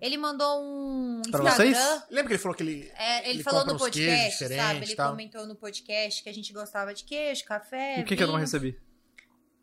Ele 0.00 0.16
mandou 0.16 0.60
um 0.62 1.22
Pra 1.30 1.40
Instagram. 1.44 1.54
vocês? 1.74 2.02
Lembra 2.10 2.26
que 2.26 2.32
ele 2.32 2.38
falou 2.42 2.56
que 2.56 2.62
ele. 2.64 2.90
É, 2.96 3.20
ele, 3.20 3.28
Ele 3.36 3.42
falou 3.44 3.64
no 3.64 3.78
podcast, 3.78 4.48
sabe? 4.48 4.80
e 4.80 4.82
Ele 4.82 4.94
tal. 4.96 5.10
comentou 5.10 5.46
no 5.46 5.54
podcast 5.54 6.22
que 6.22 6.28
a 6.28 6.34
gente 6.34 6.52
gostava 6.52 6.92
de 6.92 7.04
queijo, 7.04 7.44
café. 7.44 8.00
O 8.00 8.04
que, 8.04 8.16
que 8.16 8.22
eu 8.22 8.26
não 8.26 8.34
recebi? 8.36 8.76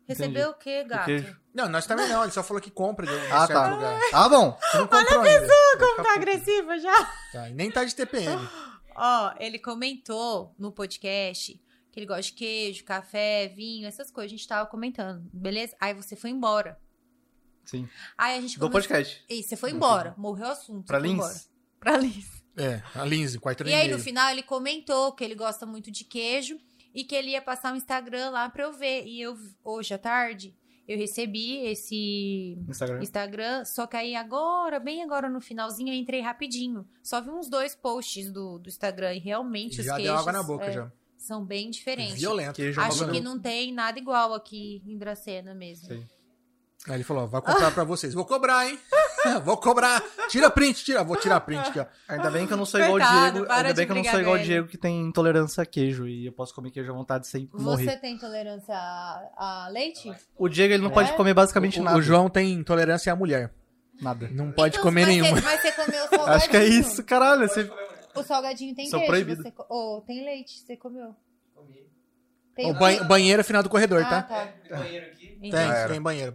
Recebeu 0.08 0.50
o 0.50 0.54
quê, 0.54 0.82
O 0.84 0.88
gato? 0.88 1.04
queijo? 1.04 1.36
Não, 1.54 1.68
nós 1.68 1.86
também 1.86 2.08
não. 2.08 2.22
Ele 2.24 2.32
só 2.32 2.42
falou 2.42 2.60
que 2.60 2.70
compra 2.70 3.06
de 3.06 3.12
um 3.12 3.18
Ah, 3.32 3.46
certo 3.46 3.52
tá. 3.52 3.68
lugar. 3.74 4.00
Ah, 4.12 4.28
bom. 4.28 4.58
Você 4.60 4.78
não 4.78 4.86
comprou 4.88 5.20
ainda. 5.20 5.46
Vai 5.46 5.78
Como 5.78 5.96
tá 5.96 6.02
puto. 6.02 6.08
agressiva 6.16 6.78
já? 6.78 7.04
Tá, 7.32 7.48
e 7.48 7.54
nem 7.54 7.70
tá 7.70 7.84
de 7.84 7.94
TPM. 7.94 8.48
Ó, 9.02 9.34
ele 9.40 9.58
comentou 9.58 10.54
no 10.58 10.70
podcast 10.70 11.60
que 11.90 11.98
ele 11.98 12.06
gosta 12.06 12.22
de 12.22 12.32
queijo, 12.32 12.84
café, 12.84 13.48
vinho, 13.48 13.86
essas 13.88 14.10
coisas. 14.10 14.32
A 14.32 14.36
gente 14.36 14.46
tava 14.46 14.68
comentando, 14.68 15.28
beleza? 15.32 15.74
Aí 15.80 15.92
você 15.94 16.14
foi 16.14 16.30
embora. 16.30 16.78
Sim. 17.64 17.88
Aí 18.16 18.36
a 18.38 18.40
gente 18.40 18.58
Do 18.58 18.68
começou- 18.68 18.88
podcast. 18.88 19.24
Isso, 19.28 19.48
você 19.48 19.56
foi 19.56 19.70
embora. 19.70 20.14
Morreu 20.18 20.46
o 20.46 20.50
assunto. 20.50 20.86
Pra 20.86 20.98
você 20.98 21.06
foi 21.06 21.08
Lins? 21.08 21.18
embora. 21.18 21.40
Pra 21.80 21.96
Lins. 21.96 22.42
É, 22.56 22.82
a 22.94 23.04
Lindsay, 23.04 23.40
quarto 23.40 23.66
E 23.66 23.72
aí, 23.72 23.88
no 23.90 23.98
final, 23.98 24.30
ele 24.30 24.42
comentou 24.42 25.12
que 25.12 25.24
ele 25.24 25.34
gosta 25.34 25.64
muito 25.64 25.90
de 25.90 26.04
queijo 26.04 26.58
e 26.94 27.04
que 27.04 27.14
ele 27.14 27.30
ia 27.30 27.40
passar 27.40 27.72
o 27.72 27.76
Instagram 27.76 28.30
lá 28.30 28.50
pra 28.50 28.64
eu 28.64 28.72
ver. 28.72 29.06
E 29.06 29.20
eu, 29.20 29.36
hoje 29.64 29.94
à 29.94 29.98
tarde, 29.98 30.54
eu 30.90 30.98
recebi 30.98 31.58
esse 31.68 32.58
Instagram. 32.68 33.00
Instagram, 33.00 33.64
só 33.64 33.86
que 33.86 33.96
aí 33.96 34.16
agora, 34.16 34.80
bem 34.80 35.04
agora 35.04 35.28
no 35.28 35.40
finalzinho, 35.40 35.90
eu 35.90 35.94
entrei 35.94 36.20
rapidinho. 36.20 36.84
Só 37.00 37.20
vi 37.20 37.30
uns 37.30 37.48
dois 37.48 37.76
posts 37.76 38.32
do, 38.32 38.58
do 38.58 38.68
Instagram 38.68 39.14
e 39.14 39.20
realmente 39.20 39.78
os 39.78 39.86
Já 39.86 39.94
queijos 39.94 40.12
deu 40.12 40.18
água 40.18 40.32
na 40.32 40.42
boca 40.42 40.64
é, 40.64 40.72
já. 40.72 40.92
são 41.16 41.44
bem 41.44 41.70
diferentes. 41.70 42.18
Violento. 42.18 42.56
Queijo 42.56 42.80
é 42.80 42.84
Acho 42.84 43.08
que 43.08 43.20
não 43.20 43.38
tem 43.38 43.72
nada 43.72 44.00
igual 44.00 44.34
aqui 44.34 44.82
em 44.84 44.98
Dracena 44.98 45.54
mesmo. 45.54 45.86
Sim. 45.86 46.04
Aí 46.88 46.94
ele 46.94 47.04
falou: 47.04 47.22
ó, 47.22 47.26
vai 47.26 47.40
comprar 47.40 47.70
pra 47.70 47.84
vocês. 47.84 48.12
Vou 48.12 48.24
cobrar, 48.24 48.68
hein? 48.68 48.76
Vou 49.44 49.56
cobrar. 49.56 50.02
Tira 50.28 50.50
print, 50.50 50.84
tira. 50.84 51.02
Vou 51.04 51.16
tirar 51.16 51.40
print 51.40 51.68
aqui, 51.68 51.80
ó. 51.80 51.86
Ainda 52.08 52.30
bem 52.30 52.46
que 52.46 52.52
eu 52.52 52.56
não 52.56 52.64
sou 52.66 52.80
igual 52.80 52.96
o 52.96 52.98
Coitado, 53.00 53.32
Diego. 53.38 53.52
Ainda 53.52 53.74
bem 53.74 53.86
que 53.86 53.92
eu 53.92 53.96
não 53.96 54.04
sou 54.04 54.20
igual 54.20 54.36
o. 54.36 54.38
Diego 54.38 54.68
que 54.68 54.78
tem 54.78 55.00
intolerância 55.02 55.62
a 55.62 55.66
queijo 55.66 56.06
e 56.08 56.26
eu 56.26 56.32
posso 56.32 56.54
comer 56.54 56.70
queijo 56.70 56.90
à 56.90 56.94
vontade 56.94 57.26
sem 57.26 57.48
Você 57.52 57.64
morrer. 57.64 57.96
tem 57.98 58.14
intolerância 58.14 58.74
a, 58.74 59.64
a 59.64 59.68
leite? 59.68 60.12
O 60.36 60.48
Diego 60.48 60.74
ele 60.74 60.82
não 60.82 60.90
É? 60.90 60.94
pode 60.94 61.12
comer 61.14 61.34
basicamente 61.34 61.80
O, 61.80 61.82
nada. 61.82 61.98
o 61.98 62.02
João 62.02 62.28
tem 62.30 62.52
intolerância 62.52 63.12
à 63.12 63.16
mulher. 63.16 63.52
Nada. 64.00 64.28
Não 64.32 64.50
pode 64.50 64.76
Então, 64.76 64.84
comer 64.84 65.02
mas 65.06 65.08
nenhuma. 65.08 65.36
Você, 65.40 65.44
mas 65.46 65.60
você 65.60 65.72
comeu 65.72 66.04
o 66.04 66.08
salgadinho. 66.08 66.36
Acho 66.36 66.48
que 66.48 66.56
é 66.56 66.64
isso, 66.64 67.04
caralho. 67.04 67.48
Você... 67.48 67.70
O 68.14 68.22
salgadinho 68.22 68.74
tem 68.74 68.86
Sou 68.88 68.98
queijo. 68.98 69.12
proibido. 69.12 69.42
Você, 69.42 69.50
co- 69.50 69.66
oh, 69.68 70.00
tem 70.06 70.24
leite, 70.24 70.58
você 70.58 70.76
comeu. 70.76 71.14
Comi. 71.54 71.86
Tem 72.56 72.70
O 72.70 72.74
banhe- 72.74 73.04
banheiro 73.04 73.40
é 73.40 73.44
final 73.44 73.62
do 73.62 73.68
corredor, 73.68 74.02
Ah, 74.02 74.08
tá? 74.08 74.22
tá. 74.22 74.46
Tem 74.68 74.78
banheiro 74.78 75.06
aqui. 75.06 75.26
Tem, 75.40 75.52
tem 75.88 76.00
banheiro. 76.00 76.34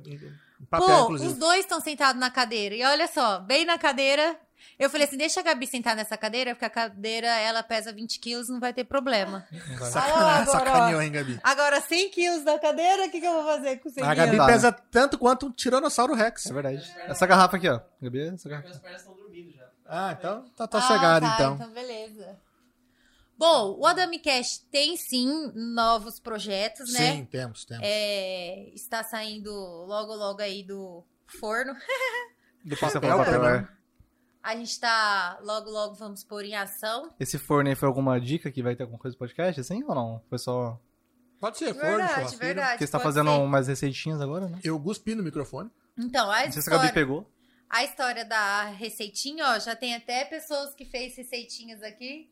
Papel, 0.70 0.88
Pô, 0.88 1.04
inclusive. 1.04 1.32
os 1.32 1.38
dois 1.38 1.60
estão 1.62 1.80
sentados 1.80 2.20
na 2.20 2.30
cadeira. 2.30 2.76
E 2.76 2.84
olha 2.84 3.08
só, 3.08 3.40
bem 3.40 3.66
na 3.66 3.78
cadeira. 3.78 4.40
Eu 4.78 4.90
falei 4.90 5.08
assim: 5.08 5.16
deixa 5.18 5.40
a 5.40 5.44
Gabi 5.44 5.68
sentar 5.68 5.96
nessa 5.96 6.18
cadeira, 6.18 6.54
porque 6.54 6.66
a 6.66 6.70
cadeira 6.70 7.28
ela 7.28 7.64
pesa 7.64 7.94
20 7.94 8.20
quilos, 8.20 8.50
não 8.50 8.60
vai 8.60 8.74
ter 8.74 8.84
problema. 8.84 9.46
Agora, 9.96 10.46
sacaneou, 10.52 11.02
hein, 11.02 11.12
Gabi? 11.12 11.40
Agora, 11.44 11.80
100 11.80 12.10
quilos 12.10 12.44
na 12.44 12.60
cadeira, 12.60 13.06
o 13.06 13.10
que, 13.12 13.20
que 13.22 13.26
eu 13.26 13.32
vou 13.34 13.46
fazer 13.46 13.78
com 13.78 13.90
100 13.90 14.04
A 14.04 14.14
Gabi 14.14 14.38
né? 14.38 14.46
pesa 14.46 14.72
tanto 14.72 15.18
quanto 15.18 15.46
um 15.48 15.52
Tiranossauro 15.52 16.14
Rex. 16.14 16.48
É 16.48 16.54
verdade. 16.54 16.94
Essa 17.08 17.26
garrafa 17.26 17.56
aqui, 17.58 17.70
ó. 17.70 17.80
Gabi, 18.02 18.28
essa 18.28 18.50
garrafa. 18.50 18.68
Minhas 18.68 18.82
pernas 18.82 19.02
estão 19.02 19.16
dormindo 19.16 19.52
já. 19.54 19.66
Ah, 19.88 20.16
então 20.18 20.46
tá, 20.56 20.68
tá 20.68 20.80
Ah, 20.80 21.20
tá, 21.20 21.36
então. 21.36 21.56
então 21.56 21.70
beleza. 21.70 22.38
Bom, 23.38 23.78
o 23.80 23.86
Adami 23.86 24.20
Cash 24.20 24.60
tem 24.72 24.95
sim 24.95 25.52
novos 25.53 26.20
projetos, 26.20 26.91
né? 26.94 27.12
Sim, 27.14 27.26
temos, 27.26 27.66
temos. 27.66 27.84
É, 27.86 28.70
está 28.74 29.03
saindo 29.03 29.52
logo, 29.52 30.14
logo 30.16 30.41
aí 30.41 30.64
do 30.64 31.03
forno. 31.40 31.74
Do 32.64 32.76
Papel, 32.78 32.99
falou, 33.02 33.18
papel, 33.20 33.41
papel. 33.41 33.56
é. 33.57 33.68
A 34.41 34.56
gente 34.56 34.80
tá 34.80 35.38
logo, 35.44 35.70
logo 35.70 35.94
vamos 35.95 36.24
pôr 36.24 36.44
em 36.45 36.56
ação. 36.56 37.14
Esse 37.20 37.38
forno 37.38 37.70
aí 37.70 37.76
foi 37.76 37.88
alguma 37.88 38.20
dica 38.20 38.52
que 38.52 38.64
vai 38.64 38.76
ter 38.76 38.82
alguma 38.84 38.98
coisa 38.99 39.16
do 39.16 39.20
podcast, 39.20 39.62
assim, 39.62 39.84
ou 39.84 39.94
não? 39.94 40.22
Foi 40.30 40.40
só... 40.40 40.80
Pode 41.40 41.57
ser, 41.60 41.74
forno, 41.76 41.90
Verdade, 41.98 42.14
churrasqueira. 42.14 42.45
verdade. 42.45 42.72
Porque 42.72 42.86
você 42.88 42.91
tá 42.91 42.99
fazendo 42.99 43.30
ser. 43.32 43.38
umas 43.40 43.68
receitinhas 43.68 44.20
agora, 44.22 44.48
né? 44.48 44.60
Eu 44.64 44.80
cuspi 44.80 45.14
no 45.14 45.22
microfone. 45.22 45.70
Então, 45.98 46.32
a 46.32 46.44
Não 46.45 46.52
sei 46.52 46.62
se 46.62 46.70
a 46.70 46.72
Gabi 46.74 46.86
história, 46.88 46.94
pegou. 46.94 47.32
a 47.70 47.84
história 47.84 48.26
da 48.26 48.64
receitinha, 48.66 49.45
ó, 49.49 49.60
já 49.60 49.76
tem 49.76 49.94
até 49.94 50.26
pessoas 50.26 50.74
que 50.74 50.86
fez 50.86 51.16
receitinhas 51.16 51.84
aqui. 51.84 52.32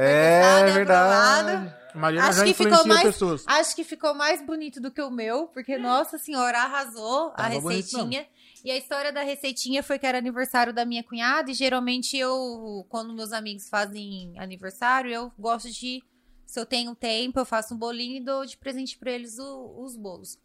É 0.00 0.60
é 0.60 0.72
verdade. 0.72 1.74
A 1.94 1.98
Mariana 1.98 2.28
Acho 2.28 2.38
já 2.40 2.44
que 2.44 2.54
ficou 2.54 2.86
mais- 2.86 3.02
pessoas. 3.02 3.44
Acho 3.46 3.74
que 3.74 3.82
ficou 3.84 4.14
mais 4.14 4.40
bonito 4.44 4.80
do 4.80 4.90
que 4.90 5.02
o 5.02 5.10
meu, 5.10 5.46
porque, 5.48 5.76
nossa 5.78 6.18
senhora, 6.18 6.58
arrasou 6.60 7.28
a 7.28 7.42
Tava 7.44 7.60
bonito, 7.60 7.84
receitinha. 7.86 8.26
E 8.64 8.70
a 8.70 8.76
história 8.76 9.12
da 9.12 9.22
receitinha 9.22 9.82
foi 9.82 9.98
que 9.98 10.06
era 10.06 10.18
aniversário 10.18 10.72
da 10.72 10.84
minha 10.84 11.02
cunhada, 11.02 11.50
e 11.50 11.54
geralmente 11.54 12.16
eu, 12.16 12.84
quando 12.88 13.14
meus 13.14 13.32
amigos 13.32 13.68
fazem 13.68 14.34
aniversário, 14.38 15.10
eu 15.10 15.32
gosto 15.38 15.70
de, 15.70 16.02
se 16.46 16.60
eu 16.60 16.66
tenho 16.66 16.94
tempo, 16.94 17.38
eu 17.40 17.44
faço 17.44 17.74
um 17.74 17.78
bolinho 17.78 18.16
e 18.16 18.24
dou 18.24 18.44
de 18.44 18.56
presente 18.56 18.98
pra 18.98 19.10
eles 19.12 19.38
o- 19.38 19.82
os 19.82 19.96
bolos. 19.96 20.38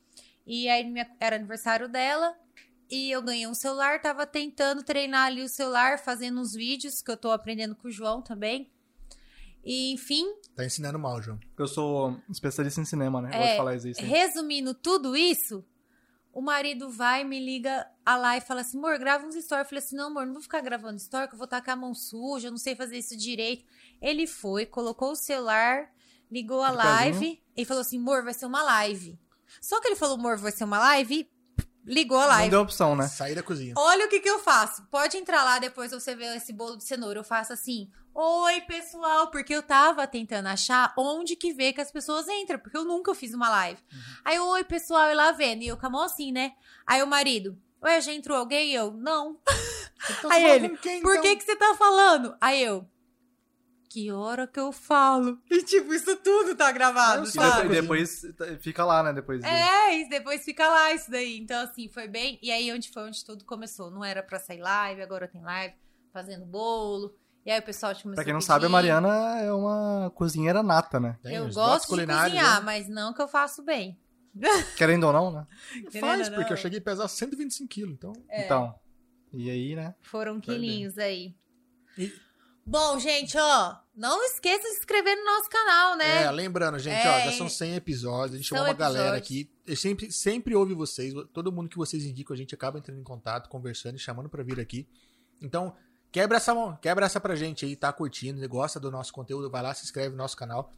E 0.46 0.68
aí 0.70 0.84
minha- 0.84 1.10
era 1.20 1.36
aniversário 1.36 1.88
dela, 1.90 2.34
e 2.90 3.12
eu 3.12 3.22
ganhei 3.22 3.48
um 3.48 3.54
celular, 3.56 4.00
tava 4.02 4.26
tentando 4.26 4.84
treinar 4.84 5.26
ali 5.28 5.42
o 5.44 5.50
celular, 5.50 5.98
fazendo 6.00 6.40
uns 6.40 6.54
vídeos, 6.54 7.02
que 7.02 7.10
eu 7.12 7.18
tô 7.18 7.32
aprendendo 7.32 7.76
com 7.76 7.88
o 7.88 7.92
João 7.92 8.22
também. 8.22 8.72
E, 9.64 9.94
enfim, 9.94 10.26
Tá 10.56 10.66
ensinando 10.66 11.00
mal, 11.00 11.22
João. 11.22 11.40
Eu 11.58 11.68
sou 11.68 12.20
especialista 12.30 12.82
em 12.82 12.86
cinema, 12.86 13.22
né? 13.22 13.30
Eu 13.30 13.32
Gosto 13.34 13.44
É, 13.48 13.52
de 13.52 13.58
falar 13.58 13.76
isso 13.76 14.02
resumindo 14.02 14.74
tudo 14.74 15.16
isso, 15.16 15.64
o 16.34 16.42
marido 16.42 16.90
vai, 16.90 17.24
me 17.24 17.40
liga 17.44 17.88
a 18.06 18.16
lá 18.16 18.36
e 18.38 18.42
fala 18.42 18.62
assim: 18.62 18.78
amor, 18.78 18.98
grava 19.00 19.26
uns 19.26 19.36
stories. 19.36 19.66
Eu 19.66 19.70
falei 19.70 19.84
assim: 19.84 19.96
não, 19.96 20.08
amor, 20.08 20.26
não 20.26 20.34
vou 20.34 20.42
ficar 20.42 20.62
gravando 20.62 20.98
story, 20.98 21.28
que 21.28 21.34
eu 21.34 21.38
vou 21.38 21.46
estar 21.46 21.62
com 21.62 21.72
a 21.72 21.76
mão 21.76 21.94
suja, 21.96 22.48
eu 22.48 22.52
não 22.52 22.58
sei 22.58 22.76
fazer 22.76 22.98
isso 22.98 23.16
direito. 23.18 23.64
Ele 24.02 24.28
foi, 24.28 24.66
colocou 24.66 25.12
o 25.12 25.16
celular, 25.16 25.90
ligou 26.30 26.62
a 26.62 26.70
live 26.72 27.42
e 27.56 27.66
falou 27.66 27.82
assim: 27.82 27.98
amor, 27.98 28.24
vai 28.24 28.34
ser 28.34 28.46
uma 28.46 28.62
live. 28.64 29.18
Só 29.62 29.80
que 29.80 29.88
ele 29.88 29.96
falou: 29.96 30.16
amor, 30.16 30.38
vai 30.38 30.52
ser 30.52 30.66
uma 30.66 30.80
live 30.80 31.22
e 31.88 31.94
ligou 31.94 32.18
a 32.18 32.24
Não 32.24 32.30
live. 32.30 32.50
deu 32.50 32.62
opção, 32.62 32.96
né? 32.96 33.08
Sair 33.08 33.36
da 33.36 33.44
cozinha. 33.44 33.74
Olha 33.78 34.06
o 34.06 34.10
que, 34.10 34.20
que 34.20 34.30
eu 34.30 34.40
faço. 34.40 34.84
Pode 34.92 35.18
entrar 35.18 35.44
lá 35.44 35.58
depois 35.60 35.92
você 35.92 36.16
ver 36.16 36.36
esse 36.36 36.52
bolo 36.52 36.78
de 36.78 36.84
cenoura. 36.84 37.20
Eu 37.20 37.24
faço 37.24 37.54
assim: 37.54 37.90
Oi, 38.16 38.62
pessoal, 38.62 39.32
porque 39.32 39.56
eu 39.56 39.64
tava 39.64 40.06
tentando 40.06 40.48
achar 40.48 40.94
onde 40.96 41.36
que 41.36 41.52
vê 41.52 41.74
que 41.74 41.82
as 41.82 41.92
pessoas 41.92 42.28
entram, 42.28 42.60
porque 42.60 42.78
eu 42.78 42.86
nunca 42.86 43.16
fiz 43.16 43.34
uma 43.34 43.50
live. 43.50 43.82
Aí, 44.24 44.36
eu, 44.36 44.46
oi, 44.46 44.64
pessoal, 44.64 45.10
e 45.10 45.16
lá 45.16 45.32
vendo. 45.32 45.64
E 45.64 45.68
eu 45.68 45.78
com 45.78 45.88
a 45.88 45.90
mão 45.90 46.04
assim, 46.04 46.32
né? 46.32 46.54
Aí 46.86 47.02
o 47.02 47.08
marido, 47.08 47.58
ué, 47.82 48.00
já 48.02 48.14
entrou 48.14 48.38
alguém? 48.38 48.70
E 48.70 48.76
eu, 48.76 48.92
não. 48.92 49.40
Então, 50.10 50.30
Aí 50.32 50.44
ele, 50.44 50.78
quem, 50.78 51.02
Por 51.02 51.14
então? 51.14 51.24
que 51.24 51.38
que 51.38 51.44
você 51.44 51.56
tá 51.56 51.74
falando? 51.76 52.38
Aí 52.40 52.62
eu, 52.62 52.88
que 53.90 54.12
hora 54.12 54.46
que 54.46 54.60
eu 54.60 54.72
falo? 54.72 55.40
E 55.50 55.64
tipo, 55.64 55.92
isso 55.92 56.16
tudo 56.18 56.56
tá 56.56 56.72
gravado, 56.72 57.24
Eu 57.24 57.30
E 57.30 57.32
sabe? 57.32 57.70
depois, 57.70 58.22
depois 58.22 58.62
fica 58.62 58.86
lá, 58.86 59.02
né? 59.02 59.14
Depois. 59.14 59.44
É, 59.44 60.00
e 60.00 60.10
depois 60.10 60.44
fica 60.46 60.68
lá 60.70 60.94
isso 60.94 61.10
daí. 61.10 61.38
Então, 61.40 61.64
assim, 61.64 61.90
foi 61.90 62.08
bem. 62.08 62.38
E 62.44 62.52
aí, 62.52 62.72
onde 62.72 62.92
foi 62.92 63.04
onde 63.04 63.26
tudo 63.26 63.44
começou. 63.44 63.90
Não 63.90 64.04
era 64.04 64.22
pra 64.22 64.40
sair 64.40 64.62
live, 64.62 65.02
agora 65.02 65.28
tem 65.28 65.42
live, 65.42 65.76
fazendo 66.12 66.46
bolo. 66.46 67.16
E 67.46 67.52
aí 67.52 67.60
o 67.60 67.64
pessoal 67.64 67.92
começou 67.92 68.14
Pra 68.14 68.24
quem 68.24 68.34
não 68.34 68.42
sabe, 68.42 68.66
a. 68.66 68.70
Mariana 68.70 69.40
é 69.42 69.52
uma 69.52 70.12
cozinheira 70.16 70.64
nata, 70.64 71.00
né? 71.00 71.18
Tem 71.22 71.36
Eu 71.36 71.50
gosto 71.52 71.96
de 71.96 72.06
cozinhar, 72.06 72.60
né? 72.60 72.66
mas 72.66 72.88
não 72.88 73.14
que 73.14 73.22
eu 73.22 73.28
faço 73.28 73.62
bem. 73.64 74.00
Querendo 74.78 75.06
ou 75.06 75.14
não, 75.14 75.32
né? 75.32 75.48
Faz, 75.84 75.92
Querendo 75.92 76.30
ou 76.30 76.36
porque 76.36 76.54
eu 76.54 76.58
cheguei 76.58 76.80
a 76.80 76.82
pesar 76.82 77.08
125 77.08 77.68
quilos, 77.70 77.94
então... 77.94 78.14
É. 78.30 78.46
Então. 78.46 78.74
E 79.34 79.50
aí, 79.50 79.76
né? 79.76 79.94
Foram 80.02 80.42
Foi 80.42 80.54
bem. 80.56 80.62
quilinhos 80.62 80.98
aí. 80.98 81.36
E- 81.98 82.14
Bom, 82.66 82.98
gente, 82.98 83.38
ó, 83.38 83.76
não 83.94 84.24
esqueça 84.24 84.62
de 84.64 84.70
se 84.76 84.80
inscrever 84.80 85.18
no 85.18 85.26
nosso 85.26 85.50
canal, 85.50 85.98
né? 85.98 86.24
É, 86.24 86.32
lembrando, 86.32 86.80
gente, 86.80 86.96
É, 87.06 87.10
ó, 87.10 87.26
já 87.30 87.38
são 87.38 87.50
100 87.50 87.76
episódios, 87.76 88.36
a 88.36 88.38
gente 88.38 88.48
chamou 88.48 88.64
uma 88.64 88.74
galera 88.74 89.18
episódios. 89.18 89.28
aqui. 89.28 89.52
Eu 89.68 89.76
sempre, 89.76 90.12
sempre 90.14 90.56
ouve 90.56 90.74
vocês, 90.74 91.14
todo 91.34 91.52
mundo 91.52 91.68
que 91.68 91.76
vocês 91.76 92.06
indicam, 92.06 92.34
a 92.34 92.38
gente 92.38 92.56
acaba 92.56 92.80
entrando 92.80 93.00
em 93.02 93.04
contato, 93.04 93.50
conversando 93.50 93.96
e 93.98 94.00
chamando 94.00 94.30
pra 94.30 94.44
vir 94.44 94.62
aqui. 94.62 94.88
Então, 95.42 95.76
quebra 96.14 96.38
essa 96.38 96.54
mão, 96.54 96.78
quebra 96.78 97.06
essa 97.08 97.20
pra 97.20 97.36
gente 97.36 97.66
aí, 97.66 97.76
tá 97.76 97.92
curtindo, 97.92 98.48
gosta 98.48 98.80
do 98.80 98.92
nosso 98.92 99.12
conteúdo, 99.12 99.50
vai 99.50 99.64
lá, 99.64 99.74
se 99.74 99.84
inscreve 99.84 100.12
no 100.12 100.18
nosso 100.18 100.38
canal. 100.38 100.72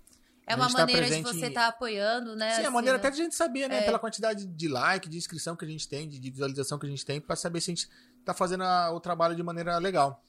É 0.47 0.55
uma 0.55 0.67
tá 0.67 0.79
maneira 0.79 1.01
de 1.01 1.07
presente 1.07 1.25
você 1.25 1.47
estar 1.47 1.61
tá 1.61 1.67
apoiando, 1.67 2.35
né? 2.35 2.51
Sim, 2.51 2.55
é 2.55 2.57
a 2.57 2.67
assim, 2.67 2.73
maneira 2.73 2.97
né? 2.97 2.99
até 2.99 3.11
de 3.11 3.19
a 3.19 3.23
gente 3.23 3.35
saber, 3.35 3.67
né? 3.67 3.79
É. 3.79 3.81
Pela 3.81 3.99
quantidade 3.99 4.45
de 4.45 4.67
like, 4.67 5.09
de 5.09 5.17
inscrição 5.17 5.55
que 5.55 5.65
a 5.65 5.67
gente 5.67 5.87
tem, 5.87 6.07
de 6.07 6.17
de 6.19 6.31
visualização 6.31 6.79
que 6.79 6.85
a 6.85 6.89
gente 6.89 7.05
tem, 7.05 7.19
pra 7.19 7.35
saber 7.35 7.59
se 7.61 7.71
a 7.71 7.75
gente 7.75 7.89
tá 8.23 8.33
fazendo 8.33 8.63
a- 8.63 8.91
o 8.91 8.99
trabalho 8.99 9.35
de 9.35 9.43
maneira 9.43 9.77
legal. 9.77 10.23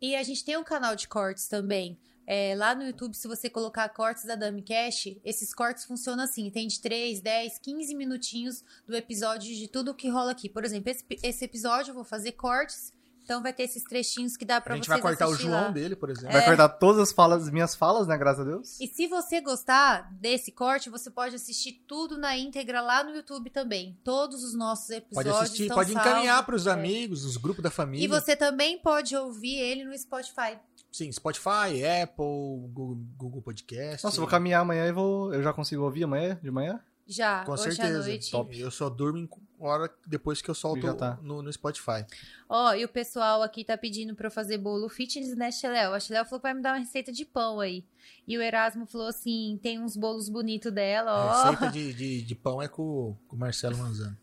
E 0.00 0.14
a 0.14 0.22
gente 0.22 0.44
tem 0.44 0.56
um 0.56 0.64
canal 0.64 0.94
de 0.94 1.08
cortes 1.08 1.46
também. 1.48 1.98
É, 2.26 2.54
lá 2.56 2.74
no 2.74 2.84
YouTube, 2.84 3.14
se 3.16 3.26
você 3.26 3.48
colocar 3.48 3.88
cortes 3.88 4.24
da 4.24 4.34
Dami 4.34 4.62
Cash, 4.62 5.16
esses 5.24 5.54
cortes 5.54 5.84
funcionam 5.84 6.24
assim: 6.24 6.50
tem 6.50 6.68
de 6.68 6.80
3, 6.80 7.20
10, 7.20 7.58
15 7.58 7.94
minutinhos 7.94 8.64
do 8.86 8.94
episódio 8.96 9.54
de 9.54 9.68
tudo 9.68 9.94
que 9.94 10.08
rola 10.08 10.32
aqui. 10.32 10.48
Por 10.48 10.64
exemplo, 10.64 10.90
esse, 10.90 11.04
esse 11.22 11.44
episódio 11.44 11.90
eu 11.90 11.94
vou 11.94 12.04
fazer 12.04 12.32
cortes, 12.32 12.92
então 13.24 13.42
vai 13.42 13.52
ter 13.52 13.62
esses 13.64 13.82
trechinhos 13.84 14.36
que 14.36 14.44
dá 14.44 14.60
pra 14.60 14.74
a 14.74 14.76
gente 14.76 14.86
vocês 14.86 15.00
vai 15.00 15.10
cortar 15.16 15.28
o 15.28 15.34
João 15.34 15.52
lá. 15.64 15.68
dele, 15.68 15.94
por 15.96 16.10
exemplo. 16.10 16.32
Vai 16.32 16.44
cortar 16.44 16.68
todas 16.68 17.00
as 17.00 17.12
falas, 17.12 17.48
minhas 17.50 17.74
falas, 17.74 18.06
né? 18.06 18.16
Graças 18.16 18.40
a 18.40 18.44
Deus. 18.44 18.80
E 18.80 18.86
se 18.86 19.06
você 19.06 19.40
gostar 19.40 20.12
desse 20.12 20.52
corte, 20.52 20.90
você 20.90 21.10
pode 21.10 21.34
assistir 21.36 21.82
tudo 21.86 22.18
na 22.18 22.36
íntegra 22.36 22.80
lá 22.80 23.02
no 23.04 23.10
YouTube 23.14 23.50
também. 23.50 23.98
Todos 24.04 24.42
os 24.44 24.54
nossos 24.54 24.86
Pode 24.88 24.98
episódios 24.98 25.36
assistir, 25.36 25.62
estão 25.62 25.76
pode 25.76 25.92
salvos. 25.92 26.10
encaminhar 26.10 26.44
pros 26.46 26.66
É. 26.66 26.70
amigos, 26.72 27.24
os 27.24 27.36
grupos 27.36 27.62
da 27.62 27.70
família. 27.70 28.04
E 28.04 28.08
você 28.08 28.34
também 28.36 28.78
pode 28.78 29.14
ouvir 29.16 29.56
ele 29.56 29.84
no 29.84 29.96
Spotify. 29.96 30.58
Sim, 30.90 31.10
Spotify, 31.10 31.82
Apple, 32.02 32.24
Google, 32.70 32.96
Google 33.16 33.40
Podcast. 33.42 34.04
Nossa, 34.04 34.16
eu 34.16 34.20
vou 34.20 34.28
caminhar 34.28 34.60
amanhã 34.60 34.86
e 34.86 34.92
vou. 34.92 35.32
Eu 35.32 35.42
já 35.42 35.52
consigo 35.52 35.82
ouvir 35.84 36.04
amanhã, 36.04 36.38
de 36.42 36.50
manhã? 36.50 36.80
Já, 37.06 37.44
Com 37.44 37.52
hoje 37.52 37.62
certeza. 37.64 37.98
à 37.98 38.02
noite. 38.06 38.30
Top. 38.30 38.58
Eu 38.58 38.70
só 38.70 38.88
durmo 38.88 39.18
em 39.18 39.28
hora 39.68 39.90
depois 40.06 40.40
que 40.42 40.48
eu 40.50 40.54
solto 40.54 40.92
tá. 40.94 41.18
no, 41.22 41.42
no 41.42 41.52
Spotify. 41.52 42.04
Ó, 42.48 42.74
e 42.74 42.84
o 42.84 42.88
pessoal 42.88 43.42
aqui 43.42 43.64
tá 43.64 43.76
pedindo 43.78 44.14
pra 44.14 44.26
eu 44.26 44.30
fazer 44.30 44.58
bolo 44.58 44.88
fitness, 44.88 45.36
né, 45.36 45.50
Xeléu? 45.50 45.94
A 45.94 46.00
Xeléu 46.00 46.24
falou 46.24 46.40
que 46.40 46.44
vai 46.44 46.54
me 46.54 46.60
dar 46.62 46.72
uma 46.72 46.78
receita 46.80 47.12
de 47.12 47.24
pão 47.24 47.60
aí. 47.60 47.84
E 48.26 48.36
o 48.36 48.42
Erasmo 48.42 48.86
falou 48.86 49.06
assim, 49.06 49.58
tem 49.62 49.80
uns 49.80 49.96
bolos 49.96 50.28
bonitos 50.28 50.72
dela, 50.72 51.10
A 51.10 51.24
ó. 51.26 51.50
receita 51.50 51.72
de, 51.72 51.92
de, 51.94 52.22
de 52.22 52.34
pão 52.34 52.60
é 52.62 52.68
com, 52.68 53.16
com 53.28 53.36
o 53.36 53.38
Marcelo 53.38 53.76
Manzano. 53.78 54.16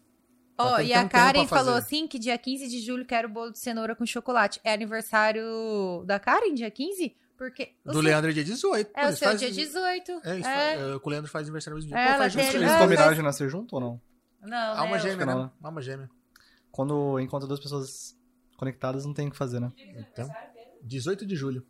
Ó, 0.57 0.75
tem 0.75 0.87
e 0.87 0.93
a 0.93 1.07
Karen 1.07 1.47
falou 1.47 1.73
assim 1.73 2.05
que 2.05 2.19
dia 2.19 2.37
15 2.37 2.67
de 2.67 2.81
julho 2.81 3.05
quero 3.05 3.29
bolo 3.29 3.51
de 3.51 3.59
cenoura 3.59 3.95
com 3.95 4.05
chocolate. 4.05 4.59
É 4.63 4.73
aniversário 4.73 6.03
da 6.05 6.19
Karen, 6.19 6.53
dia 6.53 6.69
15? 6.69 7.15
Porque... 7.37 7.71
o 7.85 7.87
Do 7.87 7.93
seu- 7.93 8.01
Leandro 8.01 8.29
é 8.29 8.33
dia 8.33 8.43
18. 8.43 8.91
pô, 8.91 8.99
É, 8.99 9.07
o 9.07 9.15
seu 9.15 9.29
fazem- 9.29 9.49
dia 9.51 9.65
18. 9.65 10.11
É, 10.25 10.37
isso, 10.39 10.49
É. 10.49 10.73
é, 10.75 10.95
o 11.01 11.09
Leandro 11.09 11.31
faz 11.31 11.47
aniversário 11.47 11.77
no 11.77 11.81
mesmo 11.81 11.95
dia. 11.95 11.97
É, 11.97 12.07
Pô, 12.07 12.09
ela 12.15 12.17
faz 12.29 12.35
Eles 12.35 12.53
É, 12.53 12.57
ele. 12.57 12.77
combinaram 12.77 13.13
de 13.15 13.21
nascer 13.21 13.49
junto 13.49 13.75
ou 13.75 13.81
não? 13.81 14.01
Não, 14.41 14.77
Alma 14.77 14.95
né? 14.95 14.99
gêmea, 14.99 15.25
não, 15.25 15.43
né? 15.43 15.51
Alma 15.61 15.81
gêmea. 15.81 16.09
Quando 16.71 17.19
encontra 17.19 17.47
duas 17.47 17.59
pessoas 17.59 18.17
conectadas, 18.57 19.05
não 19.05 19.13
tem 19.13 19.27
o 19.27 19.31
que 19.31 19.37
fazer, 19.37 19.59
né? 19.59 19.71
Então, 19.97 20.29
18 20.83 21.25
de 21.25 21.35
julho. 21.35 21.65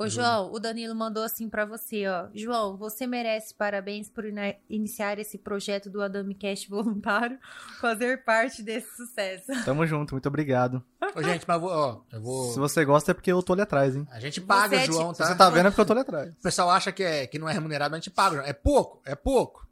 Ô, 0.00 0.08
João, 0.08 0.50
o 0.50 0.58
Danilo 0.58 0.94
mandou 0.94 1.22
assim 1.22 1.46
pra 1.46 1.66
você, 1.66 2.06
ó. 2.08 2.28
João, 2.34 2.74
você 2.74 3.06
merece 3.06 3.54
parabéns 3.54 4.08
por 4.08 4.24
iniciar 4.66 5.18
esse 5.18 5.36
projeto 5.36 5.90
do 5.90 6.00
AdamiCast 6.00 6.70
voluntário, 6.70 7.38
fazer 7.82 8.24
parte 8.24 8.62
desse 8.62 8.96
sucesso. 8.96 9.52
Tamo 9.62 9.86
junto, 9.86 10.14
muito 10.14 10.26
obrigado. 10.26 10.82
Ô, 11.14 11.22
gente, 11.22 11.44
mas 11.46 11.56
eu 11.56 11.60
vou, 11.60 11.70
ó, 11.70 12.00
eu 12.10 12.22
vou... 12.22 12.50
Se 12.50 12.58
você 12.58 12.82
gosta 12.82 13.10
é 13.10 13.14
porque 13.14 13.30
eu 13.30 13.42
tô 13.42 13.52
ali 13.52 13.60
atrás, 13.60 13.94
hein? 13.94 14.08
A 14.10 14.18
gente 14.18 14.40
paga 14.40 14.74
Você 14.78 14.84
é 14.84 14.86
João, 14.86 15.12
de- 15.12 15.18
tá? 15.18 15.24
Se 15.26 15.32
você 15.32 15.36
tá 15.36 15.50
vendo 15.50 15.66
é 15.66 15.70
porque 15.70 15.82
eu 15.82 15.86
tô 15.86 15.92
ali 15.92 16.00
atrás. 16.00 16.30
O 16.32 16.42
pessoal 16.42 16.70
acha 16.70 16.90
que, 16.92 17.02
é, 17.02 17.26
que 17.26 17.38
não 17.38 17.46
é 17.46 17.52
remunerado, 17.52 17.90
mas 17.90 17.98
a 17.98 18.00
gente 18.00 18.10
paga, 18.10 18.36
João. 18.36 18.48
É 18.48 18.54
pouco, 18.54 19.02
é 19.04 19.14
pouco. 19.14 19.68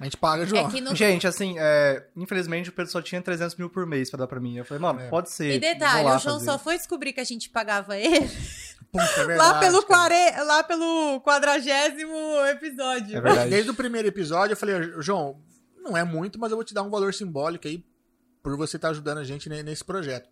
A 0.00 0.04
gente 0.04 0.16
paga 0.16 0.46
João. 0.46 0.68
É 0.74 0.80
não... 0.80 0.94
Gente, 0.96 1.26
assim, 1.26 1.56
é, 1.58 2.06
infelizmente 2.16 2.70
o 2.70 2.72
Pedro 2.72 2.90
só 2.90 3.02
tinha 3.02 3.20
300 3.20 3.54
mil 3.56 3.68
por 3.68 3.84
mês 3.86 4.08
pra 4.10 4.18
dar 4.20 4.26
pra 4.26 4.40
mim. 4.40 4.56
Eu 4.56 4.64
falei, 4.64 4.80
mano, 4.80 4.98
É. 5.00 5.08
pode 5.08 5.30
ser. 5.30 5.54
E 5.54 5.58
detalhe, 5.60 6.04
lá 6.04 6.16
o 6.16 6.18
João 6.18 6.38
fazer. 6.38 6.46
só 6.50 6.58
foi 6.58 6.76
descobrir 6.78 7.12
que 7.12 7.20
a 7.20 7.24
gente 7.24 7.50
pagava 7.50 7.96
ele 7.98 8.18
Puta, 8.90 9.04
é 9.04 9.20
lá, 9.20 9.26
verdade, 9.26 9.60
pelo 9.60 9.82
cara. 9.84 10.08
quare... 10.08 10.44
lá 10.44 10.64
pelo 10.64 11.20
quadragésimo 11.20 12.16
episódio. 12.50 13.16
É 13.16 13.20
verdade. 13.20 13.50
Desde 13.50 13.70
o 13.70 13.74
primeiro 13.74 14.08
episódio 14.08 14.54
eu 14.54 14.56
falei, 14.56 14.74
João, 15.00 15.40
não 15.76 15.96
é 15.96 16.02
muito, 16.02 16.38
mas 16.40 16.50
eu 16.50 16.56
vou 16.56 16.64
te 16.64 16.74
dar 16.74 16.82
um 16.82 16.90
valor 16.90 17.12
simbólico 17.14 17.68
aí 17.68 17.84
por 18.42 18.56
você 18.56 18.76
estar 18.76 18.88
ajudando 18.88 19.18
a 19.18 19.24
gente 19.24 19.48
ne- 19.48 19.62
nesse 19.62 19.84
projeto. 19.84 20.28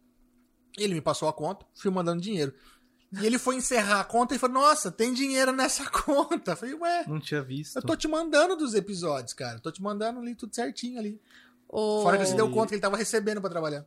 Ele 0.79 0.95
me 0.95 1.01
passou 1.01 1.29
a 1.29 1.33
conta, 1.33 1.67
fui 1.75 1.91
mandando 1.91 2.23
dinheiro. 2.23 2.53
E 3.13 3.25
ele 3.25 3.39
foi 3.39 3.57
encerrar 3.57 4.01
a 4.01 4.05
conta 4.05 4.35
e 4.35 4.39
falou, 4.39 4.61
nossa, 4.61 4.91
tem 4.91 5.15
dinheiro 5.15 5.51
nessa 5.53 5.89
conta. 5.91 6.53
Eu 6.53 6.57
falei, 6.57 6.75
ué, 6.75 7.05
Não 7.07 7.19
tinha 7.19 7.41
visto. 7.43 7.77
eu 7.77 7.83
tô 7.83 7.97
te 7.97 8.07
mandando 8.07 8.55
dos 8.57 8.75
episódios, 8.75 9.33
cara. 9.33 9.59
Tô 9.61 9.73
te 9.73 9.83
mandando 9.83 10.21
ali 10.21 10.35
tudo 10.35 10.55
certinho 10.55 10.99
ali. 10.99 11.21
O... 11.69 12.03
Fora 12.03 12.17
que 12.17 12.23
ele 12.25 12.31
se 12.31 12.37
deu 12.37 12.51
conta 12.51 12.69
que 12.69 12.75
ele 12.75 12.83
tava 12.83 12.97
recebendo 12.97 13.41
pra 13.41 13.49
trabalhar. 13.51 13.85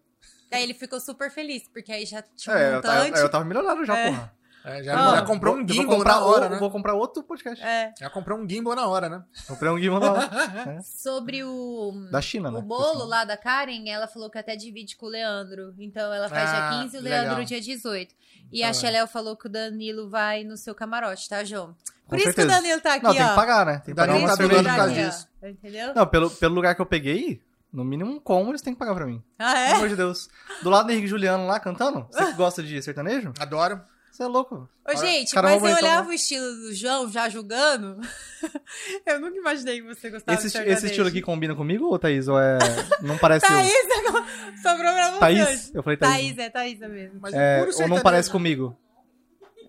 Aí 0.52 0.64
ele 0.64 0.74
ficou 0.74 1.00
super 1.00 1.32
feliz, 1.32 1.64
porque 1.72 1.92
aí 1.92 2.06
já 2.06 2.22
tinha 2.36 2.56
um 2.56 2.60
É, 2.60 2.76
eu, 2.76 2.82
tava- 2.82 3.04
montante. 3.04 3.20
eu 3.20 3.30
tava 3.30 3.46
milionário 3.46 3.86
já, 3.86 3.98
É. 3.98 4.10
porra. 4.10 4.34
É, 4.64 4.84
já, 4.84 4.94
Ah, 4.94 5.16
já 5.16 5.22
comprou 5.24 5.54
Vou- 5.54 5.60
um 5.64 5.64
eu 5.64 5.68
vou 5.68 5.76
gimbal 5.76 5.98
comprar 5.98 6.14
na 6.16 6.26
hora, 6.26 6.46
o- 6.46 6.50
né? 6.50 6.58
Vou 6.60 6.70
comprar 6.72 6.94
outro 6.94 7.24
podcast. 7.24 7.64
É, 7.64 7.94
Já 8.00 8.10
comprou 8.10 8.38
um 8.38 8.48
gimbal 8.48 8.76
na 8.76 8.88
hora, 8.88 9.10
né? 9.10 9.24
Comprei 9.48 9.72
um 9.72 9.80
gimbal 9.80 10.00
na 10.00 10.12
hora. 10.14 10.30
sobre 10.84 11.44
o... 11.44 11.94
Da 12.12 12.22
China, 12.22 12.52
né? 12.52 12.60
O 12.60 12.62
bolo 12.62 13.06
lá 13.06 13.24
da 13.26 13.36
Karen, 13.38 13.88
ela 13.90 14.08
falou 14.08 14.30
que 14.30 14.38
até 14.38 14.56
divide 14.56 14.96
com 14.96 15.08
o 15.08 15.10
Leandro. 15.10 15.74
Então 15.80 16.14
ela 16.14 16.30
faz 16.30 16.50
Ah, 16.50 16.70
dia 16.70 16.82
15 16.84 16.96
e 16.96 17.00
o 17.00 17.04
legal. 17.04 17.24
Leandro 17.24 17.46
dia 17.46 17.60
18. 17.62 18.14
E 18.52 18.64
Ah. 18.64 18.70
a 18.70 18.74
Xeléu 18.74 19.08
falou 19.08 19.36
que 19.36 19.48
o 19.48 19.50
Danilo 19.50 20.10
vai 20.10 20.44
no 20.44 20.56
seu 20.58 20.76
camarote, 20.76 21.28
tá, 21.28 21.44
João? 21.44 21.76
Por 22.08 22.10
Com 22.10 22.16
isso 22.18 22.26
certeza. 22.26 22.48
que 22.48 22.54
o 22.54 22.56
Danilo 22.62 22.82
tá 22.82 22.94
aqui, 22.96 23.04
Não, 23.06 23.14
tem 23.14 23.24
ó. 23.24 23.30
que 23.30 23.36
pagar, 23.36 23.66
né? 23.66 23.74
Tem 23.76 23.84
que 23.86 23.92
O 23.94 23.96
pagar 23.96 24.16
uma 24.16 24.28
tá 24.28 24.36
cerveja. 24.36 24.64
por 24.64 24.76
causa 24.76 24.94
disso. 24.94 25.28
Entendeu? 25.42 25.94
Não, 25.96 26.06
pelo, 26.06 26.30
pelo 26.30 26.54
lugar 26.56 26.76
que 26.76 26.82
eu 26.82 26.86
peguei, 26.86 27.42
no 27.72 27.86
mínimo 27.86 28.12
um 28.12 28.20
como 28.20 28.52
eles 28.52 28.62
têm 28.62 28.74
que 28.74 28.80
pagar 28.80 28.94
pra 28.94 29.06
mim. 29.06 29.24
Ah, 29.40 29.54
Pelo 29.54 29.58
é? 29.64 29.72
amor 29.76 29.90
de 29.90 29.96
Deus. 29.96 30.30
Do 30.62 30.70
lado 30.70 30.88
do 30.88 30.92
Henrique 30.92 31.08
Juliano 31.08 31.48
lá 31.48 31.58
cantando, 31.58 32.06
você 32.12 32.26
que 32.26 32.34
gosta 32.36 32.62
de 32.62 32.82
sertanejo, 32.82 33.32
Adoro. 33.40 33.82
Você 34.12 34.24
é 34.24 34.28
louco. 34.28 34.70
Ô, 34.88 34.96
gente, 34.96 35.32
Caramba, 35.34 35.54
mas 35.60 35.64
eu 35.64 35.70
então- 35.78 35.84
olhava 35.90 36.10
o 36.10 36.14
estilo 36.14 36.46
do 36.56 36.74
João 36.74 37.10
já 37.12 37.30
julgando. 37.30 38.00
eu 39.06 39.20
nunca 39.20 39.38
imaginei 39.38 39.82
que 39.82 39.88
você 39.88 40.10
gostava 40.10 40.34
Esse, 40.38 40.44
de 40.44 40.48
esti- 40.48 40.58
sertanejo. 40.58 40.78
esse 40.78 40.86
estilo 40.88 41.08
aqui 41.08 41.22
combina 41.22 41.56
comigo, 41.56 41.86
ou 41.86 41.98
Thaís? 42.00 42.28
Ou 42.28 42.40
é. 42.40 42.58
Não 43.02 43.18
parece 43.18 43.46
eu? 43.46 43.50
Thaís, 43.50 43.72
sobrou 44.62 44.92
pra 44.94 45.12
você 45.12 45.20
Thaís? 45.20 45.48
hoje. 45.48 45.72
Eu 45.74 45.84
falei 45.84 45.98
Thaís. 45.98 46.14
Thaís, 46.36 46.38
é 46.38 46.50
Thaísa 46.50 46.88
mesmo. 46.88 47.20
Mas 47.22 47.34
É, 47.34 47.64
puro 47.66 47.82
ou 47.84 47.88
não 47.88 48.02
parece 48.02 48.30
né? 48.30 48.34
comigo? 48.34 48.78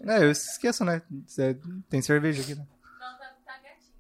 É, 0.07 0.19
eu 0.25 0.31
esqueço, 0.31 0.85
né? 0.85 1.01
Cê- 1.27 1.57
Tem 1.89 2.03
cerveja 2.03 2.43
aqui, 2.43 2.55
né? 2.57 2.67
Não, 3.01 3.19
tá, 3.19 3.27
tá 3.47 3.53
gatinho. 3.59 3.95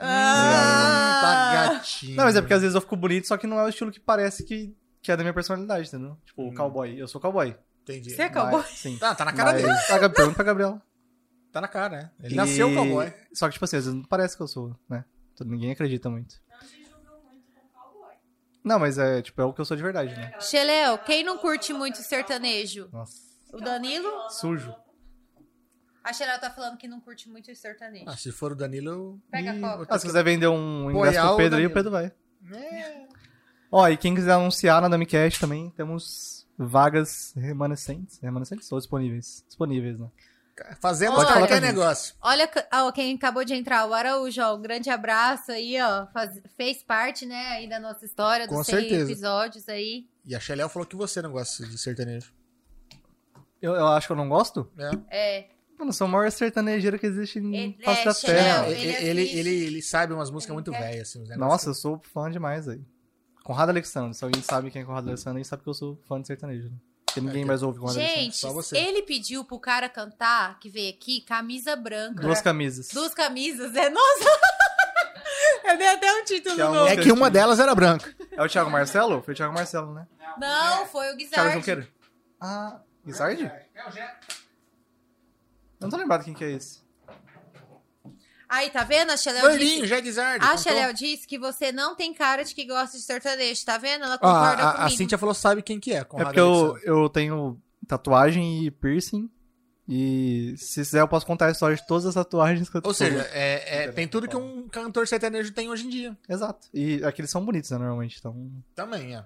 Ah, 0.00 1.20
Tá 1.22 1.74
gatinho. 1.74 2.16
Não, 2.16 2.24
mas 2.24 2.36
é 2.36 2.40
porque 2.40 2.54
às 2.54 2.62
vezes 2.62 2.74
eu 2.74 2.80
fico 2.80 2.96
bonito, 2.96 3.26
só 3.28 3.36
que 3.36 3.46
não 3.46 3.58
é 3.60 3.64
o 3.64 3.68
estilo 3.68 3.90
que 3.92 4.00
parece 4.00 4.44
que, 4.44 4.74
que 5.02 5.12
é 5.12 5.16
da 5.16 5.22
minha 5.22 5.34
personalidade, 5.34 5.88
entendeu? 5.88 6.16
Tipo, 6.24 6.42
Hum. 6.42 6.48
o 6.48 6.54
cowboy. 6.54 6.98
Eu 6.98 7.06
sou 7.06 7.20
cowboy. 7.20 7.54
Entendi. 7.82 8.10
Você 8.14 8.22
é 8.22 8.28
cowboy? 8.28 8.60
Mas- 8.62 8.70
sim. 8.78 8.96
Tá, 8.98 9.14
tá 9.14 9.24
na 9.24 9.32
cara 9.32 9.52
Mas- 9.52 9.62
dele. 9.62 9.74
Ah, 9.90 10.08
Pergunta 10.08 10.34
pra 10.34 10.44
Gabriela. 10.44 10.82
Tá 11.50 11.60
na 11.60 11.68
cara, 11.68 11.96
né? 11.96 12.10
Ele 12.22 12.34
E- 12.34 12.36
nasceu 12.36 12.72
cowboy. 12.74 13.12
Só 13.34 13.46
que, 13.48 13.54
tipo 13.54 13.64
assim, 13.64 13.76
às 13.76 13.84
vezes 13.84 13.98
não 13.98 14.04
parece 14.06 14.36
que 14.36 14.42
eu 14.42 14.48
sou, 14.48 14.74
né? 14.88 15.04
Todo- 15.36 15.50
Ninguém 15.50 15.70
acredita 15.72 16.08
muito. 16.08 16.36
Não 16.50 16.58
te 16.60 16.82
julgam 16.84 17.20
muito 17.24 17.44
com 17.52 17.68
cowboy. 17.78 18.14
Não, 18.64 18.78
mas 18.78 18.96
é, 18.98 19.20
tipo, 19.20 19.40
é 19.40 19.44
o 19.44 19.52
que 19.52 19.60
eu 19.60 19.64
sou 19.64 19.76
de 19.76 19.82
verdade, 19.82 20.14
né? 20.14 20.32
Xeléu, 20.40 20.96
quem 20.98 21.22
não 21.24 21.36
curte 21.38 21.72
muito 21.72 21.98
sertanejo? 21.98 22.88
Nossa. 22.92 23.20
O 23.52 23.58
Danilo? 23.58 24.30
Sujo. 24.30 24.74
A 26.04 26.12
Xeléu 26.12 26.38
tá 26.40 26.50
falando 26.50 26.76
que 26.78 26.88
não 26.88 27.00
curte 27.00 27.28
muito 27.28 27.54
sertanejo. 27.54 28.06
Ah, 28.08 28.16
se 28.16 28.32
for 28.32 28.52
o 28.52 28.56
Danilo, 28.56 28.90
eu... 28.90 29.20
Pega 29.30 29.52
a 29.52 29.60
coca. 29.78 29.86
Ah, 29.94 29.98
se 29.98 30.02
que- 30.04 30.08
quiser 30.08 30.24
vender 30.24 30.48
um 30.48 30.90
ingresso 30.90 31.20
pro 31.20 31.30
o 31.34 31.36
Pedro 31.36 31.58
aí, 31.58 31.66
o. 31.66 31.70
Pedro 31.72 31.90
vai. 31.90 32.12
É. 32.52 33.06
Ó, 33.70 33.88
e 33.88 33.96
quem 33.96 34.14
quiser 34.14 34.32
anunciar 34.32 34.80
na 34.82 34.88
Damicast 34.88 35.38
também, 35.40 35.70
temos 35.70 36.41
vagas 36.66 37.32
remanescentes. 37.36 38.18
Remanescentes 38.20 38.70
ou 38.72 38.78
disponíveis? 38.78 39.44
Disponíveis, 39.46 39.98
né? 39.98 40.08
Fazemos 40.80 41.16
Pode 41.24 41.32
qualquer 41.32 41.60
negócio. 41.62 42.14
Olha 42.20 42.48
ó, 42.74 42.92
quem 42.92 43.14
acabou 43.16 43.42
de 43.44 43.54
entrar, 43.54 43.86
o 43.86 43.94
Araújo, 43.94 44.40
ó, 44.42 44.54
um 44.54 44.60
grande 44.60 44.90
abraço 44.90 45.50
aí, 45.50 45.80
ó. 45.80 46.06
faz- 46.12 46.40
fez 46.56 46.82
parte, 46.82 47.24
né, 47.24 47.48
aí 47.52 47.68
da 47.68 47.80
nossa 47.80 48.04
história, 48.04 48.46
dos 48.46 48.54
Com 48.56 48.62
100 48.62 48.74
certeza. 48.80 49.10
episódios 49.10 49.68
aí. 49.68 50.06
E 50.26 50.36
a 50.36 50.40
Xeléu 50.40 50.68
falou 50.68 50.86
que 50.86 50.94
você 50.94 51.22
não 51.22 51.32
gosta 51.32 51.64
de 51.66 51.78
sertanejo. 51.78 52.32
Eu, 53.60 53.72
eu 53.74 53.86
acho 53.88 54.06
que 54.08 54.12
eu 54.12 54.16
não 54.16 54.28
gosto. 54.28 54.70
É. 55.10 55.38
É. 55.38 55.46
Mano, 55.78 55.88
eu 55.88 55.92
sou 55.94 56.06
a 56.06 56.10
maior 56.10 56.30
sertanejeira 56.30 56.98
que 56.98 57.06
existe 57.06 57.38
em 57.38 57.54
Ele- 57.56 57.78
face 57.82 58.02
é, 58.02 58.04
da 58.04 58.14
terra. 58.14 58.68
Ele, 58.68 58.80
ele 58.80 59.06
ele, 59.22 59.38
ele, 59.38 59.64
ele 59.66 59.82
sabe 59.82 60.12
umas 60.12 60.30
músicas 60.30 60.52
muito 60.54 60.70
quer? 60.70 60.80
velhas, 60.80 61.08
assim. 61.08 61.22
uns 61.22 61.36
Nossa, 61.36 61.70
eu 61.70 61.74
sou 61.74 62.00
fã 62.12 62.30
demais 62.30 62.68
aí. 62.68 62.80
Conrado 63.44 63.70
Alexandre. 63.70 64.14
Se 64.14 64.24
alguém 64.24 64.42
sabe 64.42 64.70
quem 64.70 64.82
é 64.82 64.84
Conrado 64.84 65.08
Alexandre, 65.08 65.38
aí 65.38 65.44
sabe 65.44 65.62
que 65.62 65.68
eu 65.68 65.74
sou 65.74 65.96
fã 66.08 66.20
de 66.20 66.26
sertanejo. 66.26 66.68
Né? 66.70 66.76
Porque 67.06 67.20
ninguém 67.20 67.42
É, 67.42 67.44
mais 67.44 67.62
ouve 67.62 67.78
Conrado 67.78 67.96
Alexandre. 67.98 68.22
Gente, 68.24 68.36
só 68.36 68.52
você. 68.52 68.76
ele 68.78 69.02
pediu 69.02 69.44
pro 69.44 69.58
cara 69.58 69.88
cantar, 69.88 70.58
que 70.58 70.68
veio 70.70 70.90
aqui, 70.90 71.20
camisa 71.22 71.74
branca. 71.76 72.22
Duas 72.22 72.40
camisas. 72.40 72.88
Duas 72.88 73.12
camisas, 73.14 73.74
é, 73.74 73.90
nossa! 73.90 74.24
Eu 75.64 75.78
dei 75.78 75.86
até 75.88 76.12
um 76.12 76.24
título 76.24 76.54
Que 76.54 76.60
é 76.60 76.68
um- 76.68 76.74
novo. 76.74 76.86
É 76.88 76.96
que 76.96 77.12
uma 77.12 77.30
delas 77.30 77.58
era 77.60 77.74
branca. 77.74 78.14
É 78.32 78.42
o 78.42 78.48
Thiago 78.48 78.70
Marcelo? 78.70 79.22
Foi 79.22 79.32
o 79.32 79.36
Thiago 79.36 79.54
Marcelo, 79.54 79.92
né? 79.94 80.06
Não, 80.38 80.86
foi 80.86 81.06
o 81.12 81.16
Thiago 81.16 81.18
Guizard. 81.18 81.52
Junqueira. 81.54 81.88
Ah, 82.40 82.80
Guizard? 83.04 83.42
É 83.74 83.88
o 83.88 83.90
Jé. 83.90 84.18
Eu 85.80 85.86
não 85.86 85.90
tô 85.90 85.96
lembrado 85.96 86.24
quem 86.24 86.34
que 86.34 86.44
é 86.44 86.50
esse. 86.52 86.80
Aí, 88.52 88.68
tá 88.68 88.84
vendo? 88.84 89.10
A 89.10 89.16
Xeléu 89.16 89.48
Gordinho, 89.48 89.86
disse... 89.86 90.00
Guizard. 90.02 90.44
A 90.44 90.92
disse 90.92 91.26
que 91.26 91.38
você 91.38 91.72
não 91.72 91.96
tem 91.96 92.12
cara 92.12 92.44
de 92.44 92.54
que 92.54 92.66
gosta 92.66 92.98
de 92.98 93.02
sertanejo, 93.02 93.64
tá 93.64 93.78
vendo? 93.78 94.04
Ela 94.04 94.18
Ó, 94.20 94.28
a, 94.28 94.34
concorda 94.34 94.62
a, 94.62 94.70
a 94.70 94.74
comigo. 94.74 94.96
Cintia 94.98 95.16
falou 95.16 95.34
sabe 95.34 95.62
quem 95.62 95.80
que 95.80 95.94
é. 95.94 96.00
É 96.00 96.04
porque 96.04 96.38
eu, 96.38 96.78
eu 96.84 97.08
tenho 97.08 97.58
tatuagem 97.88 98.66
e 98.66 98.70
piercing. 98.70 99.30
E 99.88 100.54
se 100.58 100.80
quiser 100.80 101.00
eu 101.00 101.08
posso 101.08 101.24
contar 101.24 101.46
a 101.46 101.50
história 101.50 101.74
de 101.74 101.86
todas 101.86 102.04
as 102.04 102.14
tatuagens 102.14 102.68
que 102.68 102.76
eu 102.76 102.82
Ou 102.84 102.92
tenho. 102.92 103.12
seja, 103.12 103.30
é, 103.32 103.84
é, 103.84 103.92
tem 103.92 104.06
tudo 104.06 104.28
que 104.28 104.36
um 104.36 104.68
cantor 104.68 105.08
sertanejo 105.08 105.50
tem 105.52 105.70
hoje 105.70 105.86
em 105.86 105.88
dia. 105.88 106.18
Exato. 106.28 106.68
E 106.74 107.02
aqueles 107.04 107.30
são 107.30 107.42
bonitos, 107.42 107.70
né, 107.70 107.78
normalmente. 107.78 108.18
Então 108.18 108.52
Também, 108.74 109.16
é. 109.16 109.24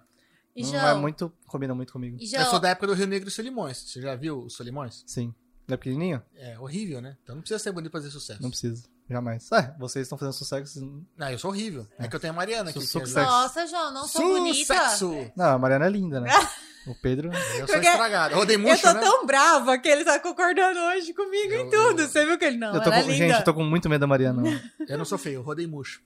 E 0.55 0.62
não 0.62 0.70
João, 0.70 0.86
é 0.86 0.94
muito. 0.94 1.32
Combina 1.48 1.74
muito 1.74 1.93
comigo. 1.93 2.16
e 2.20 2.27
Eu 2.27 2.31
João, 2.31 2.51
sou 2.51 2.61
da 2.61 2.69
época 2.69 2.86
do 2.86 2.94
Rio 2.94 3.09
Negro 3.09 3.28
e 3.28 3.32
Solimões. 3.32 3.77
Você 3.77 4.01
já 4.01 4.15
viu 4.15 4.44
os 4.44 4.55
Solimões? 4.55 5.03
Sim. 5.05 5.35
Ele 5.66 5.74
é 5.74 5.77
pequenininho? 5.77 6.23
É 6.36 6.57
horrível, 6.61 7.01
né? 7.01 7.16
Então 7.24 7.35
não 7.35 7.43
precisa 7.43 7.59
ser 7.59 7.73
bonito 7.73 7.90
pra 7.90 8.01
fazer 8.01 8.12
sucesso. 8.12 8.40
Não 8.40 8.51
precisa. 8.51 8.85
Jamais. 9.08 9.50
É, 9.52 9.74
vocês 9.78 10.02
estão 10.04 10.18
fazendo 10.18 10.34
sucesso. 10.34 11.04
Não, 11.16 11.30
eu 11.30 11.38
sou 11.38 11.50
horrível. 11.50 11.86
É, 11.98 12.08
que 12.08 12.16
eu 12.16 12.20
tenho 12.20 12.32
a 12.32 12.36
Mariana 12.36 12.70
aqui. 12.70 12.80
Su- 12.84 13.00
que 13.00 13.06
sucesso. 13.06 13.26
Nossa, 13.30 13.66
João, 13.66 13.92
não 13.92 14.06
sou 14.08 14.20
bonita. 14.22 14.74
Sucesso! 14.74 15.30
Não, 15.36 15.54
a 15.54 15.58
Mariana 15.58 15.86
é 15.86 15.90
linda, 15.90 16.20
né? 16.20 16.30
O 16.86 16.94
Pedro. 16.94 17.32
Eu 17.58 17.66
sou 17.66 17.78
estragado. 17.80 18.36
Rodei 18.36 18.54
Eu 18.54 18.60
murcho, 18.60 18.82
tô 18.82 18.92
né? 18.92 19.00
tão 19.00 19.26
brava 19.26 19.76
que 19.76 19.88
ele 19.88 20.04
tá 20.04 20.20
concordando 20.20 20.78
hoje 20.78 21.12
comigo 21.12 21.52
Eu- 21.52 21.66
em 21.66 21.68
tudo. 21.70 22.02
eu- 22.02 22.08
Você 22.08 22.24
viu 22.24 22.38
que 22.38 22.44
ele 22.44 22.58
não, 22.58 22.72
eu 22.76 22.80
tô 22.80 22.88
ela 22.92 23.02
com- 23.02 23.10
é 23.10 23.12
linda. 23.12 23.26
gente, 23.26 23.38
eu 23.38 23.44
tô 23.44 23.52
com 23.54 23.64
muito 23.64 23.88
medo 23.88 24.02
da 24.02 24.06
Mariana. 24.06 24.42
Eu 24.88 24.96
não 24.96 25.04
sou 25.04 25.18
feio, 25.18 25.34
eu 25.40 25.42
rodei 25.42 25.66
murcho. 25.66 26.00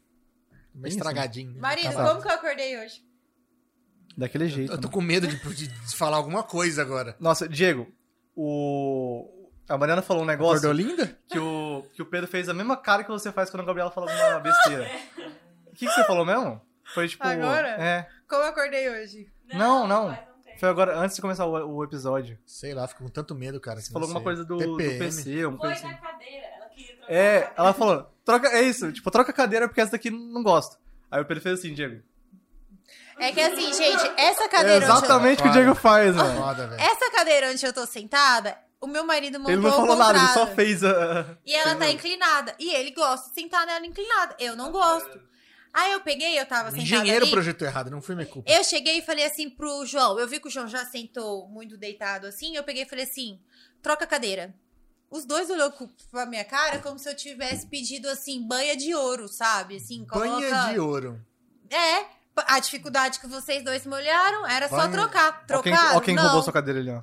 Isso. 0.76 0.96
estragadinho. 0.96 1.52
né? 1.52 1.60
Marido, 1.60 1.92
como 1.92 2.22
que 2.22 2.28
eu 2.28 2.32
acordei 2.32 2.78
hoje? 2.78 3.04
Daquele 4.16 4.48
jeito. 4.48 4.72
Eu 4.72 4.80
tô 4.80 4.88
né? 4.88 4.94
com 4.94 5.00
medo 5.02 5.26
de- 5.28 5.68
de 5.68 5.96
falar 5.96 6.16
alguma 6.16 6.42
coisa 6.42 6.80
agora. 6.80 7.14
Nossa, 7.20 7.46
Diego, 7.46 7.86
o. 8.34 9.39
A 9.70 9.78
Mariana 9.78 10.02
falou 10.02 10.24
um 10.24 10.26
negócio 10.26 10.56
Acordou 10.68 10.72
linda? 10.72 11.16
que 11.28 11.38
o, 11.38 11.86
que 11.94 12.02
o 12.02 12.04
Pedro 12.06 12.26
fez 12.26 12.48
a 12.48 12.54
mesma 12.54 12.76
cara 12.76 13.04
que 13.04 13.10
você 13.10 13.30
faz 13.30 13.48
quando 13.50 13.62
a 13.62 13.66
Gabriela 13.66 13.90
fala 13.90 14.10
alguma 14.10 14.40
besteira. 14.42 14.90
O 15.66 15.76
que, 15.76 15.86
que 15.86 15.92
você 15.92 16.04
falou 16.04 16.26
mesmo? 16.26 16.60
Foi 16.92 17.06
tipo. 17.06 17.24
Agora? 17.26 17.68
É. 17.68 18.08
Como 18.28 18.42
eu 18.42 18.48
acordei 18.48 18.90
hoje? 18.90 19.30
Não, 19.54 19.86
não. 19.86 20.12
tempo. 20.12 20.30
Foi 20.58 20.68
agora, 20.68 20.98
antes 20.98 21.14
de 21.16 21.22
começar 21.22 21.46
o, 21.46 21.76
o 21.76 21.84
episódio. 21.84 22.36
Sei 22.44 22.74
lá, 22.74 22.86
fico 22.88 23.04
com 23.04 23.08
tanto 23.08 23.34
medo, 23.34 23.60
cara. 23.60 23.80
Você 23.80 23.90
falou 23.92 24.06
alguma 24.08 24.22
coisa 24.22 24.44
do, 24.44 24.56
do 24.58 24.76
PC, 24.76 25.42
Foi 25.44 25.56
coisa 25.56 25.82
na 25.82 25.90
assim. 25.90 26.00
cadeira. 26.02 26.46
Ela 26.56 26.68
queria 26.68 26.96
trocar. 26.96 27.14
É, 27.14 27.52
ela 27.56 27.72
falou, 27.72 28.10
troca, 28.24 28.48
é 28.48 28.62
isso, 28.62 28.92
tipo, 28.92 29.10
troca 29.10 29.30
a 29.30 29.34
cadeira 29.34 29.68
porque 29.68 29.80
essa 29.80 29.92
daqui 29.92 30.10
não 30.10 30.42
gosto. 30.42 30.78
Aí 31.10 31.22
o 31.22 31.24
Pedro 31.24 31.42
fez 31.42 31.60
assim, 31.60 31.72
Diego. 31.72 32.02
É 33.18 33.32
que 33.32 33.40
assim, 33.40 33.72
gente, 33.72 34.12
essa 34.16 34.44
É 34.44 34.48
cadeira 34.48 34.76
onde 34.76 34.84
eu... 34.84 34.96
exatamente 34.98 35.40
o 35.40 35.42
que 35.44 35.48
o. 35.48 35.52
Diego 35.52 35.74
faz, 35.74 36.14
mano. 36.14 36.42
Foda, 36.42 36.66
velho. 36.66 36.80
Essa 36.82 37.10
cadeira 37.10 37.50
onde 37.50 37.64
eu 37.64 37.72
tô 37.72 37.86
sentada, 37.86 38.58
o 38.80 38.86
meu 38.86 39.04
marido 39.04 39.38
montou 39.38 39.52
Ele 39.52 39.62
não 39.62 39.72
falou 39.72 39.96
nada, 39.96 40.18
ele 40.18 40.28
só 40.28 40.46
fez 40.48 40.82
a. 40.84 41.36
E 41.44 41.52
ela 41.54 41.74
tá 41.74 41.90
inclinada. 41.90 42.54
E 42.58 42.70
ele 42.74 42.90
gosta 42.92 43.28
de 43.28 43.34
sentar 43.34 43.66
nela 43.66 43.84
inclinada. 43.86 44.34
Eu 44.38 44.56
não 44.56 44.70
gosto. 44.72 45.20
Aí 45.72 45.92
eu 45.92 46.00
peguei, 46.00 46.38
eu 46.40 46.44
tava 46.46 46.68
O 46.68 46.72
sentada 46.72 46.82
engenheiro 46.82 47.24
ali. 47.24 47.30
projetou 47.30 47.66
errado, 47.68 47.90
não 47.90 48.02
foi 48.02 48.14
minha 48.16 48.26
culpa. 48.26 48.50
Eu 48.50 48.64
cheguei 48.64 48.98
e 48.98 49.02
falei 49.02 49.24
assim 49.24 49.48
pro 49.48 49.86
João. 49.86 50.18
Eu 50.18 50.26
vi 50.26 50.40
que 50.40 50.48
o 50.48 50.50
João 50.50 50.66
já 50.66 50.84
sentou 50.84 51.46
muito 51.48 51.76
deitado 51.76 52.26
assim. 52.26 52.56
Eu 52.56 52.64
peguei 52.64 52.82
e 52.82 52.88
falei 52.88 53.04
assim: 53.04 53.38
troca 53.82 54.04
a 54.04 54.08
cadeira. 54.08 54.52
Os 55.10 55.24
dois 55.24 55.50
olhou 55.50 55.72
pra 56.10 56.24
minha 56.26 56.44
cara 56.44 56.78
como 56.78 56.98
se 56.98 57.08
eu 57.08 57.14
tivesse 57.16 57.66
pedido 57.66 58.08
assim, 58.08 58.46
banha 58.46 58.76
de 58.76 58.94
ouro, 58.94 59.28
sabe? 59.28 59.76
Assim, 59.76 60.04
coloca. 60.04 60.28
Banha 60.28 60.72
de 60.72 60.78
ouro. 60.80 61.20
É. 61.68 62.04
A 62.46 62.58
dificuldade 62.58 63.18
que 63.20 63.26
vocês 63.26 63.62
dois 63.62 63.84
me 63.84 63.94
olharam 63.94 64.46
era 64.46 64.68
só 64.68 64.76
Banha- 64.76 64.90
trocar. 64.92 65.44
Ó 65.52 65.62
quem, 65.62 65.74
ó 65.74 66.00
quem 66.00 66.14
não. 66.14 66.22
roubou 66.22 66.42
sua 66.42 66.52
cadeira 66.52 66.80
ali, 66.80 66.90
ó. 66.90 67.02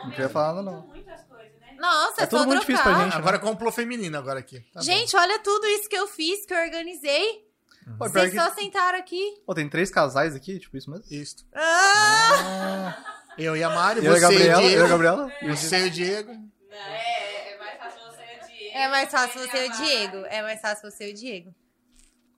É, 0.00 0.04
Não 0.04 0.10
queria 0.10 0.28
falar 0.28 0.54
nada, 0.54 0.70
não. 0.70 0.86
Né? 0.88 1.76
Nossa, 1.78 2.20
É 2.20 2.24
é, 2.24 2.26
tudo 2.26 2.40
só 2.40 2.46
muito 2.46 2.60
difícil 2.60 2.82
pra 2.82 3.04
gente. 3.04 3.16
Agora 3.16 3.38
comprou 3.38 3.72
feminino 3.72 4.16
agora 4.18 4.40
aqui. 4.40 4.60
Tá 4.72 4.80
bom. 4.80 4.82
Gente, 4.82 5.16
olha 5.16 5.38
tudo 5.38 5.66
isso 5.66 5.88
que 5.88 5.96
eu 5.96 6.06
fiz, 6.06 6.44
que 6.44 6.52
eu 6.52 6.58
organizei. 6.58 7.48
Pior 7.84 7.96
Vocês 8.10 8.30
que- 8.32 8.38
só 8.38 8.50
sentaram 8.54 8.98
aqui. 8.98 9.40
Pô, 9.46 9.54
tem 9.54 9.68
três 9.68 9.90
casais 9.90 10.34
aqui, 10.34 10.58
tipo 10.58 10.76
isso 10.76 10.90
mesmo? 10.90 11.04
Isso. 11.10 11.46
Ah! 11.54 13.04
Eu 13.38 13.56
e 13.56 13.62
a 13.64 13.70
Mari, 13.70 14.04
Eu 14.04 14.12
e 14.12 14.24
a 14.24 14.28
você 14.28 14.34
e 14.34 14.36
o 14.36 14.50
Gabriela, 14.50 14.62
eu 14.62 14.80
e 14.80 14.84
a. 14.84 14.88
Gabriela. 14.88 15.32
Você 15.48 15.78
e 15.78 15.86
o 15.86 15.90
Diego. 15.90 16.32
Não, 16.32 16.76
é, 16.76 17.52
é 17.54 17.58
mais 17.58 17.78
fácil 17.78 18.00
você 18.10 18.22
e 18.22 18.38
o 18.38 18.46
Diego. 18.52 18.76
É 18.76 18.88
mais 18.88 19.10
fácil 19.10 19.40
você 19.40 19.66
e 19.66 19.68
o 19.68 19.72
Diego. 19.72 20.16
É 20.26 20.42
mais 20.42 20.60
fácil 20.60 20.90
você 20.90 21.08
e 21.08 21.12
o 21.12 21.14
Diego. 21.14 21.54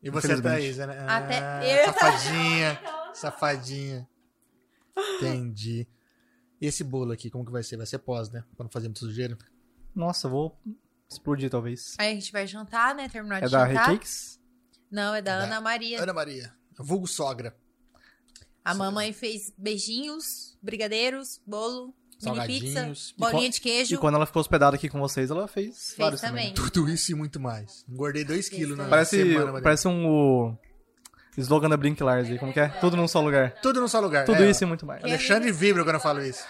E 0.02 0.10
você. 0.10 0.40
Thaís, 0.40 0.76
né? 0.78 1.04
Até 1.08 1.38
Ah, 1.38 1.60
eu- 1.64 1.84
Safadinha. 1.92 2.80
Safadinha. 3.14 4.08
Entendi. 5.18 5.86
E 6.62 6.66
esse 6.66 6.84
bolo 6.84 7.10
aqui, 7.10 7.28
como 7.28 7.44
que 7.44 7.50
vai 7.50 7.64
ser? 7.64 7.76
Vai 7.76 7.86
ser 7.86 7.98
pós, 7.98 8.30
né? 8.30 8.44
Pra 8.56 8.62
não 8.62 8.70
fazer 8.70 8.86
muito 8.86 9.00
sujeira. 9.00 9.36
Nossa, 9.92 10.28
eu 10.28 10.30
vou 10.30 10.60
explodir, 11.10 11.50
talvez. 11.50 11.96
Aí 11.98 12.12
a 12.12 12.14
gente 12.14 12.30
vai 12.30 12.46
jantar, 12.46 12.94
né? 12.94 13.08
Terminar 13.08 13.40
de 13.40 13.46
É 13.46 13.48
da 13.48 13.66
jantar. 13.68 13.88
Recakes? 13.88 14.40
Não, 14.88 15.12
é 15.12 15.20
da, 15.20 15.38
Da- 15.38 15.44
Ana 15.46 15.60
Maria. 15.60 16.00
Ana 16.00 16.12
Maria. 16.12 16.54
Vulgo 16.78 17.08
sogra. 17.08 17.56
A 18.64 18.72
mamãe 18.74 19.12
fez 19.12 19.52
beijinhos, 19.58 20.56
brigadeiros, 20.62 21.40
bolo, 21.44 21.92
mini 22.22 22.46
pizza, 22.46 22.92
bolinha 23.18 23.50
de 23.50 23.60
queijo. 23.60 23.96
E 23.96 23.98
quando 23.98 24.14
ela 24.14 24.24
ficou 24.24 24.38
hospedada 24.40 24.76
aqui 24.76 24.88
com 24.88 25.00
vocês, 25.00 25.32
ela 25.32 25.48
fez, 25.48 25.66
Fez 25.88 25.98
vários 25.98 26.20
também. 26.20 26.54
Tudo 26.54 26.88
isso 26.88 27.10
e 27.10 27.14
muito 27.16 27.40
mais. 27.40 27.84
Engordei 27.88 28.24
2 28.24 28.48
quilos 28.48 28.78
na 28.78 28.88
Parece, 28.88 29.16
semana, 29.16 29.46
Maria. 29.46 29.62
parece 29.62 29.88
um 29.88 30.56
slogan 31.40 31.68
da 31.68 31.76
Blink 31.76 32.02
Lars 32.02 32.28
aí, 32.28 32.38
como 32.38 32.52
que 32.52 32.60
é? 32.60 32.68
Tudo 32.68 32.96
num 32.96 33.08
só 33.08 33.20
lugar. 33.20 33.54
Tudo 33.62 33.80
no 33.80 33.88
só 33.88 34.00
lugar. 34.00 34.24
Tudo 34.24 34.42
é, 34.42 34.50
isso 34.50 34.62
e 34.62 34.66
muito 34.66 34.84
mais. 34.84 35.02
Alexandre 35.02 35.50
vibra 35.52 35.82
quando 35.84 35.94
eu 35.96 36.00
falo 36.00 36.22
isso. 36.22 36.44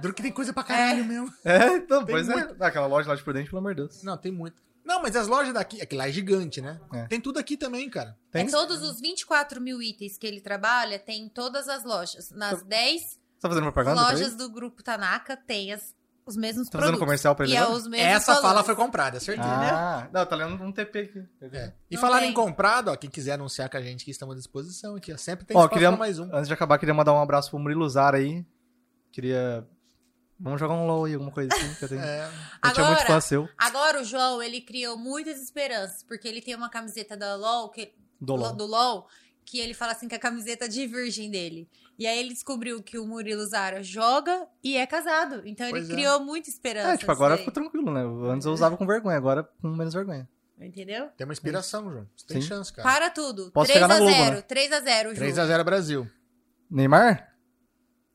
Duro 0.00 0.12
que 0.12 0.22
tem 0.22 0.30
coisa 0.30 0.52
pra 0.52 0.62
caralho 0.62 1.04
mesmo. 1.04 1.32
É, 1.44 1.66
então, 1.76 2.04
Tem 2.04 2.14
pois 2.14 2.28
é. 2.28 2.34
muito. 2.34 2.62
Aquela 2.62 2.86
loja 2.86 3.08
lá 3.08 3.14
de 3.14 3.22
Prudente, 3.22 3.48
pelo 3.48 3.58
amor 3.58 3.74
de 3.74 3.82
Deus. 3.82 4.02
Não, 4.02 4.16
tem 4.16 4.30
muito. 4.30 4.62
Não, 4.84 5.02
mas 5.02 5.16
as 5.16 5.26
lojas 5.26 5.52
daqui. 5.52 5.80
Aqui 5.80 5.96
lá 5.96 6.08
é 6.08 6.12
gigante, 6.12 6.60
né? 6.60 6.78
É. 6.92 7.04
Tem 7.06 7.20
tudo 7.20 7.38
aqui 7.38 7.56
também, 7.56 7.88
cara. 7.90 8.16
É 8.32 8.38
Tem? 8.38 8.50
todos 8.50 8.82
os 8.82 9.00
24 9.00 9.60
mil 9.60 9.82
itens 9.82 10.16
que 10.16 10.26
ele 10.26 10.40
trabalha, 10.40 10.98
tem 10.98 11.22
em 11.24 11.28
todas 11.28 11.68
as 11.68 11.84
lojas. 11.84 12.30
Nas 12.30 12.62
10 12.62 13.02
Você 13.02 13.18
tá 13.40 13.48
fazendo 13.48 13.64
propaganda 13.64 14.00
lojas 14.00 14.34
do 14.34 14.48
Grupo 14.50 14.82
Tanaka, 14.82 15.36
tem 15.36 15.72
as- 15.72 15.94
os 16.28 16.36
mesmos 16.36 16.68
Tá 16.68 16.72
fazendo 16.78 16.90
produtos. 16.96 17.00
comercial 17.06 17.34
pra 17.34 17.44
ele 17.46 17.54
E 17.54 17.56
é 17.56 17.60
agora? 17.60 17.76
os 17.78 17.86
mesmos 17.86 18.06
Essa 18.12 18.36
fala 18.42 18.62
foi 18.62 18.76
comprada, 18.76 19.16
acertei. 19.18 19.44
Ah, 19.44 20.08
não, 20.12 20.24
tá 20.26 20.36
lendo 20.36 20.62
um 20.62 20.70
TP 20.70 20.98
aqui. 21.00 21.24
É. 21.42 21.72
E 21.90 21.94
Não 21.94 22.00
falar 22.00 22.20
tem. 22.20 22.30
em 22.30 22.32
comprado, 22.32 22.88
ó, 22.88 22.96
quem 22.96 23.08
quiser 23.10 23.32
anunciar 23.32 23.68
com 23.68 23.76
a 23.76 23.82
gente 23.82 24.04
que 24.04 24.10
estamos 24.10 24.34
à 24.34 24.38
disposição 24.38 24.94
aqui, 24.96 25.12
ó. 25.12 25.16
Sempre 25.16 25.44
tem 25.46 25.56
Ó, 25.56 25.60
espaço 25.60 25.72
queria, 25.74 25.88
pra 25.88 25.98
mais 25.98 26.18
um. 26.18 26.24
antes 26.34 26.46
de 26.48 26.54
acabar, 26.54 26.78
queria 26.78 26.94
mandar 26.94 27.12
um 27.14 27.20
abraço 27.20 27.50
pro 27.50 27.58
Murilo 27.58 27.88
Zara 27.88 28.18
aí. 28.18 28.44
Queria... 29.12 29.66
Vamos 30.40 30.60
jogar 30.60 30.74
um 30.74 30.86
LoL 30.86 31.06
aí, 31.06 31.14
alguma 31.14 31.32
coisa 31.32 31.52
assim. 31.52 31.74
Que 31.74 31.84
eu 31.84 31.88
tenho... 31.88 32.00
É, 32.06 32.22
A 32.62 32.68
gente 32.68 32.80
é 32.80 32.84
muito 32.84 33.00
Agora- 33.00 33.06
fã 33.06 33.20
seu. 33.20 33.48
Agora 33.58 34.00
o 34.00 34.04
João, 34.04 34.40
ele 34.42 34.60
criou 34.60 34.96
muitas 34.96 35.40
esperanças, 35.42 36.04
porque 36.04 36.28
ele 36.28 36.40
tem 36.40 36.54
uma 36.54 36.68
camiseta 36.68 37.16
da 37.16 37.34
LOL, 37.34 37.68
que, 37.70 37.92
Do 38.20 38.36
LoL. 38.36 38.54
do 38.54 38.64
LOL, 38.66 39.08
que 39.44 39.58
ele 39.58 39.74
fala 39.74 39.92
assim 39.92 40.06
que 40.06 40.14
é 40.14 40.18
a 40.18 40.20
camiseta 40.20 40.68
de 40.68 40.86
virgem 40.86 41.28
dele. 41.30 41.68
E 41.98 42.06
aí 42.06 42.18
ele 42.18 42.28
descobriu 42.28 42.80
que 42.82 42.96
o 42.98 43.04
Murilo 43.06 43.44
Zara 43.46 43.82
joga 43.82 44.46
e 44.62 44.76
é 44.76 44.86
casado. 44.86 45.42
Então 45.44 45.66
ele 45.66 45.78
Pois 45.78 45.90
é. 45.90 45.92
criou 45.92 46.20
muita 46.20 46.48
esperança. 46.48 46.92
É, 46.92 46.96
tipo, 46.96 47.10
agora 47.10 47.34
nisso 47.34 47.44
ficou 47.46 47.54
tranquilo, 47.62 47.90
né? 47.92 48.02
Antes 48.32 48.46
eu 48.46 48.52
usava 48.52 48.76
com 48.76 48.86
vergonha, 48.86 49.16
agora 49.16 49.42
com 49.60 49.68
menos 49.68 49.92
vergonha. 49.94 50.28
Entendeu? 50.60 51.08
Tem 51.16 51.24
uma 51.24 51.32
inspiração, 51.32 51.90
João. 51.90 52.06
Você 52.16 52.26
tem 52.26 52.40
Sim. 52.40 52.48
chance, 52.48 52.72
cara. 52.72 52.88
Para 52.88 53.10
tudo. 53.10 53.50
Posso 53.52 53.66
3 53.72 53.74
chegar 53.74 53.88
na 53.88 53.94
a 53.94 53.98
Globo, 53.98 54.12
0 54.24 54.36
né? 54.36 54.42
3 54.42 54.72
a 54.72 54.80
0 54.80 55.10
o 55.10 55.14
jogo. 55.14 55.26
3x0 55.26 55.64
Brasil. 55.64 56.10
Neymar? 56.70 57.32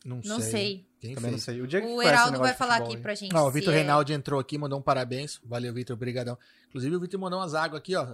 Não, 0.06 0.22
Não 0.24 0.40
sei. 0.42 0.86
Quem 1.00 1.16
Também 1.16 1.32
não 1.32 1.38
fez? 1.38 1.44
sei. 1.44 1.62
O, 1.62 1.68
dia 1.68 1.84
O 1.86 2.02
Heraldo 2.02 2.40
vai 2.40 2.54
falar 2.54 2.76
futebol 2.76 2.88
aqui 2.92 2.96
aí. 2.98 3.02
pra 3.02 3.16
gente. 3.16 3.34
Não, 3.34 3.46
o 3.46 3.52
Vitor 3.52 3.74
é- 3.74 3.78
Reinaldi 3.78 4.14
entrou 4.14 4.40
aqui, 4.40 4.58
mandou 4.58 4.80
um 4.80 4.82
parabéns. 4.82 5.40
Valeu, 5.44 5.74
Vitor, 5.74 5.96
brigadão. 5.98 6.38
Inclusive, 6.70 6.96
o 6.96 7.00
Vitor 7.00 7.20
mandou 7.20 7.40
umas 7.40 7.54
águas 7.54 7.80
aqui, 7.80 7.96
ó. 7.96 8.08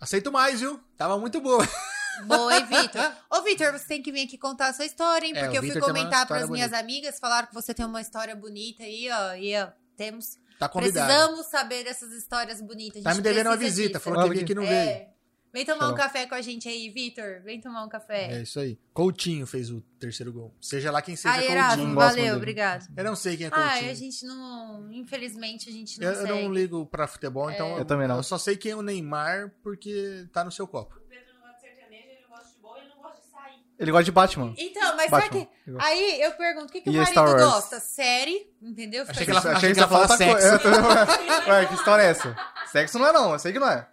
Aceito 0.00 0.30
mais, 0.32 0.60
viu? 0.60 0.78
Tava 0.96 1.18
muito 1.18 1.40
boa. 1.40 1.62
Boa, 2.24 2.56
hein, 2.56 2.64
Vitor? 2.66 3.12
Ô, 3.30 3.42
Vitor, 3.42 3.72
você 3.72 3.86
tem 3.86 4.02
que 4.02 4.10
vir 4.12 4.24
aqui 4.24 4.38
contar 4.38 4.68
a 4.68 4.72
sua 4.72 4.84
história, 4.84 5.26
hein? 5.26 5.32
É, 5.36 5.44
Porque 5.44 5.58
eu 5.58 5.62
fui 5.62 5.80
comentar 5.80 6.22
história 6.22 6.26
pras 6.26 6.50
minhas 6.50 6.70
bonita. 6.70 6.84
amigas, 6.84 7.18
falaram 7.18 7.48
que 7.48 7.54
você 7.54 7.74
tem 7.74 7.84
uma 7.84 8.00
história 8.00 8.34
bonita 8.34 8.82
aí, 8.82 9.08
ó. 9.10 9.34
E, 9.34 9.56
ó, 9.56 9.68
temos... 9.96 10.38
Tá 10.58 10.68
convidado. 10.68 11.06
Precisamos 11.06 11.46
saber 11.46 11.84
dessas 11.84 12.12
histórias 12.12 12.62
bonitas. 12.62 13.02
Tá 13.02 13.14
me 13.14 13.20
devendo 13.20 13.48
uma 13.48 13.56
visita. 13.56 13.98
disso. 13.98 14.00
Falou 14.00 14.22
que 14.24 14.30
vinha 14.30 14.42
aqui 14.42 14.54
não 14.54 14.62
veio. 14.62 14.72
É. 14.72 15.10
Vem 15.52 15.64
tomar 15.64 15.86
um 15.86 15.94
Tchau. 15.94 15.96
café 15.96 16.26
com 16.26 16.34
a 16.34 16.42
gente 16.42 16.68
aí, 16.68 16.90
Vitor. 16.90 17.40
Vem 17.42 17.58
tomar 17.58 17.82
um 17.82 17.88
café. 17.88 18.30
É 18.30 18.42
isso 18.42 18.60
aí. 18.60 18.78
Coutinho 18.92 19.46
fez 19.46 19.70
o 19.70 19.80
terceiro 19.98 20.30
gol. 20.30 20.54
Seja 20.60 20.90
lá 20.90 21.00
quem 21.00 21.16
seja 21.16 21.34
Aí, 21.34 21.46
Coutinho. 21.46 21.94
Valeu, 21.94 22.36
obrigado. 22.36 22.86
Eu 22.94 23.04
não 23.04 23.16
sei 23.16 23.38
quem 23.38 23.46
é 23.46 23.50
Coutinho. 23.50 23.70
Ah, 23.70 23.90
a 23.90 23.94
gente 23.94 24.26
não. 24.26 24.92
Infelizmente, 24.92 25.68
a 25.68 25.72
gente 25.72 25.98
não 25.98 26.08
eu, 26.08 26.26
eu 26.26 26.42
não 26.42 26.52
ligo 26.52 26.84
pra 26.84 27.06
futebol, 27.06 27.50
então 27.50 27.78
Eu 27.78 27.86
também 27.86 28.06
não. 28.06 28.16
Eu 28.16 28.22
só 28.22 28.36
sei 28.36 28.54
quem 28.56 28.72
é 28.72 28.76
o 28.76 28.82
Neymar 28.82 29.50
porque 29.62 30.26
tá 30.30 30.44
no 30.44 30.52
seu 30.52 30.66
copo. 30.66 30.94
O 30.96 31.00
Pedro 31.08 31.32
não 31.34 31.40
gosta 31.40 31.54
de 31.54 31.60
sertanejo, 31.74 32.08
ele 32.10 32.20
não 32.22 32.28
gosta 32.28 32.44
de 32.44 32.50
futebol, 32.50 32.76
ele 32.76 32.88
não 32.88 33.02
gosta 33.02 33.20
de 33.22 33.26
sair. 33.26 33.65
Ele 33.78 33.90
gosta 33.90 34.04
de 34.04 34.12
Batman. 34.12 34.54
Então, 34.56 34.96
mas 34.96 35.10
Batman. 35.10 35.32
sabe 35.40 35.48
que. 35.64 35.76
Aí 35.78 36.22
eu 36.22 36.32
pergunto: 36.32 36.66
o 36.66 36.72
que, 36.72 36.80
que 36.80 36.88
o 36.88 36.92
E 36.92 36.96
marido 36.96 37.36
gosta? 37.36 37.78
Série, 37.78 38.50
entendeu? 38.62 39.04
Achei 39.06 39.24
que 39.24 39.30
ela- 39.30 39.40
assim, 39.40 39.48
achei 39.50 39.72
que 39.74 39.80
falar 39.80 40.00
outra 40.00 40.16
sexo. 40.16 40.46
Eu 40.46 40.58
tô- 40.58 41.50
Ué, 41.50 41.66
que 41.66 41.74
história 41.74 42.02
é 42.02 42.06
essa? 42.06 42.36
Sexo 42.72 42.98
não 42.98 43.06
é 43.06 43.12
não, 43.12 43.32
eu 43.32 43.38
sei 43.38 43.52
que 43.52 43.58
não 43.58 43.68
é. 43.68 43.86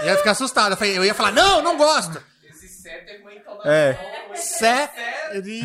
Eu 0.00 0.06
ia 0.06 0.16
ficar 0.16 0.30
assustado. 0.32 0.76
Eu 0.82 0.86
Eu 0.94 1.04
ia 1.04 1.14
falar, 1.14 1.32
não, 1.32 1.60
não 1.62 1.76
gosto. 1.76 2.22
Esse 2.48 2.68
set 2.68 3.08
é 3.08 3.12
a 3.26 3.34
entonação. 3.34 3.70
É. 3.70 4.32
Série. 4.34 5.62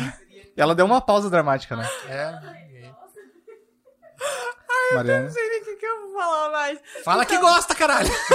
E 0.54 0.60
ela 0.60 0.74
deu 0.74 0.84
uma 0.84 1.00
pausa 1.00 1.30
dramática, 1.30 1.74
né? 1.74 1.88
É. 2.08 2.62
Mariana. 4.94 5.24
Não 5.24 5.30
sei 5.30 5.48
nem 5.48 5.60
o 5.62 5.64
que, 5.64 5.76
que 5.76 5.86
eu 5.86 6.00
vou 6.10 6.20
falar 6.20 6.50
mais. 6.50 6.78
Fala 7.04 7.24
que 7.24 7.38
gosta, 7.38 7.74
caralho. 7.74 8.08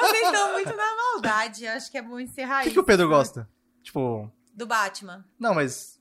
Vocês 0.00 0.22
estão 0.26 0.52
muito 0.52 0.74
na 0.74 0.96
maldade. 0.96 1.64
Eu 1.66 1.72
acho 1.72 1.90
que 1.90 1.98
é 1.98 2.02
bom 2.02 2.18
encerrar 2.18 2.60
O 2.60 2.62
que, 2.62 2.68
isso. 2.68 2.74
que 2.74 2.80
o 2.80 2.84
Pedro 2.84 3.08
gosta? 3.08 3.46
Tipo. 3.82 4.32
Do 4.54 4.66
Batman. 4.66 5.24
Não, 5.38 5.54
mas. 5.54 6.00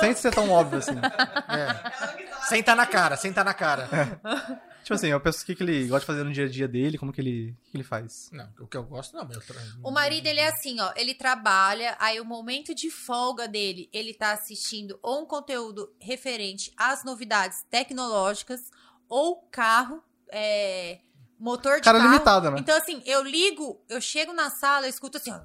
Sem 0.00 0.14
ser 0.14 0.34
tão 0.34 0.50
óbvio 0.50 0.78
assim. 0.78 0.92
É. 1.48 2.46
Senta 2.48 2.74
na 2.74 2.84
cara, 2.86 3.16
senta 3.16 3.42
na 3.44 3.54
cara. 3.54 3.88
Tipo 4.82 4.94
assim, 4.94 5.08
eu 5.08 5.20
penso 5.20 5.42
o 5.42 5.46
que, 5.46 5.54
que 5.54 5.62
ele 5.62 5.86
gosta 5.86 6.00
de 6.00 6.06
fazer 6.06 6.24
no 6.24 6.32
dia 6.32 6.44
a 6.46 6.48
dia 6.48 6.66
dele, 6.66 6.98
como 6.98 7.12
que 7.12 7.20
ele, 7.20 7.56
que 7.62 7.70
que 7.70 7.76
ele 7.76 7.84
faz. 7.84 8.28
Não, 8.32 8.48
o 8.60 8.66
que 8.66 8.76
eu 8.76 8.82
gosto, 8.82 9.16
não. 9.16 9.24
mas 9.24 9.36
Eu 9.36 9.42
tra... 9.42 9.56
O 9.82 9.90
marido, 9.90 10.26
ele 10.26 10.40
é 10.40 10.48
assim, 10.48 10.80
ó. 10.80 10.92
Ele 10.96 11.14
trabalha, 11.14 11.96
aí 12.00 12.20
o 12.20 12.24
momento 12.24 12.74
de 12.74 12.90
folga 12.90 13.46
dele, 13.46 13.88
ele 13.92 14.12
tá 14.12 14.32
assistindo 14.32 14.98
ou 15.02 15.22
um 15.22 15.26
conteúdo 15.26 15.92
referente 16.00 16.72
às 16.76 17.04
novidades 17.04 17.64
tecnológicas, 17.70 18.60
ou 19.08 19.46
carro, 19.50 20.02
é, 20.30 20.98
motor 21.38 21.76
de 21.76 21.82
Cara 21.82 21.98
carro. 21.98 22.10
limitado, 22.10 22.50
né? 22.50 22.56
Então, 22.58 22.76
assim, 22.76 23.02
eu 23.06 23.22
ligo, 23.22 23.80
eu 23.88 24.00
chego 24.00 24.32
na 24.32 24.50
sala, 24.50 24.86
eu 24.86 24.90
escuto 24.90 25.18
assim, 25.18 25.30
ó. 25.32 25.40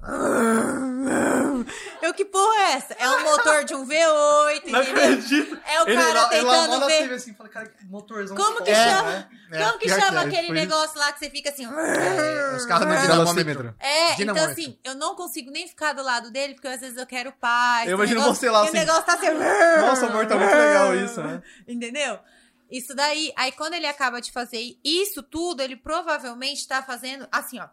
Eu, 2.02 2.12
que 2.14 2.24
porra 2.24 2.54
é 2.60 2.72
essa? 2.72 2.94
É 2.94 3.08
um 3.10 3.22
motor 3.22 3.64
de 3.64 3.74
um 3.74 3.86
V8, 3.86 4.56
entendeu? 4.58 4.80
acredito! 4.80 5.58
É 5.66 5.82
o 5.82 5.86
cara 5.86 6.28
tentando 6.28 6.86
ver. 6.86 7.12
assim, 7.12 7.34
fala, 7.34 7.48
cara, 7.48 7.66
que 7.68 7.84
motorzão 7.86 8.36
Como 8.36 8.58
que 8.62 8.74
foda, 8.74 8.90
chama? 8.90 9.10
né? 9.10 9.28
É, 9.52 9.64
Como 9.64 9.78
que 9.78 9.86
pior 9.86 10.00
chama 10.00 10.20
é. 10.20 10.24
aquele 10.26 10.46
Foi 10.48 10.56
isso. 10.56 10.68
negócio 10.68 10.98
lá 10.98 11.12
que 11.12 11.18
você 11.18 11.30
fica 11.30 11.50
assim. 11.50 11.64
É, 11.66 12.56
os 12.56 12.66
carros 12.66 12.86
no 12.86 12.92
É. 12.94 13.00
dinamômetro. 13.02 13.74
É, 13.78 14.04
então 14.12 14.16
Dinamômetro. 14.18 14.52
assim, 14.52 14.78
eu 14.84 14.94
não 14.94 15.14
consigo 15.14 15.50
nem 15.50 15.66
ficar 15.66 15.92
do 15.92 16.02
lado 16.02 16.30
dele, 16.30 16.54
porque 16.54 16.68
às 16.68 16.80
vezes 16.80 16.96
eu 16.98 17.06
quero 17.06 17.32
paz. 17.32 17.88
Eu 17.88 17.96
o 17.96 17.98
imagino 17.98 18.20
negócio- 18.20 18.40
você 18.40 18.50
lá, 18.50 18.60
e 18.60 18.68
assim. 18.68 18.76
O 18.76 18.80
negócio 18.80 19.02
tá 19.04 19.14
assim. 19.14 19.26
Nossa, 19.80 20.06
amor, 20.06 20.26
tá 20.26 20.36
muito 20.36 20.54
legal 20.54 20.94
isso, 20.96 21.22
né? 21.22 21.42
Entendeu? 21.66 22.18
Isso 22.70 22.94
daí, 22.94 23.32
aí 23.34 23.50
quando 23.52 23.72
ele 23.72 23.86
acaba 23.86 24.20
de 24.20 24.30
fazer 24.30 24.78
isso 24.84 25.22
tudo, 25.22 25.62
ele 25.62 25.74
provavelmente 25.76 26.68
tá 26.68 26.82
fazendo 26.82 27.26
assim, 27.32 27.58
ó. 27.58 27.68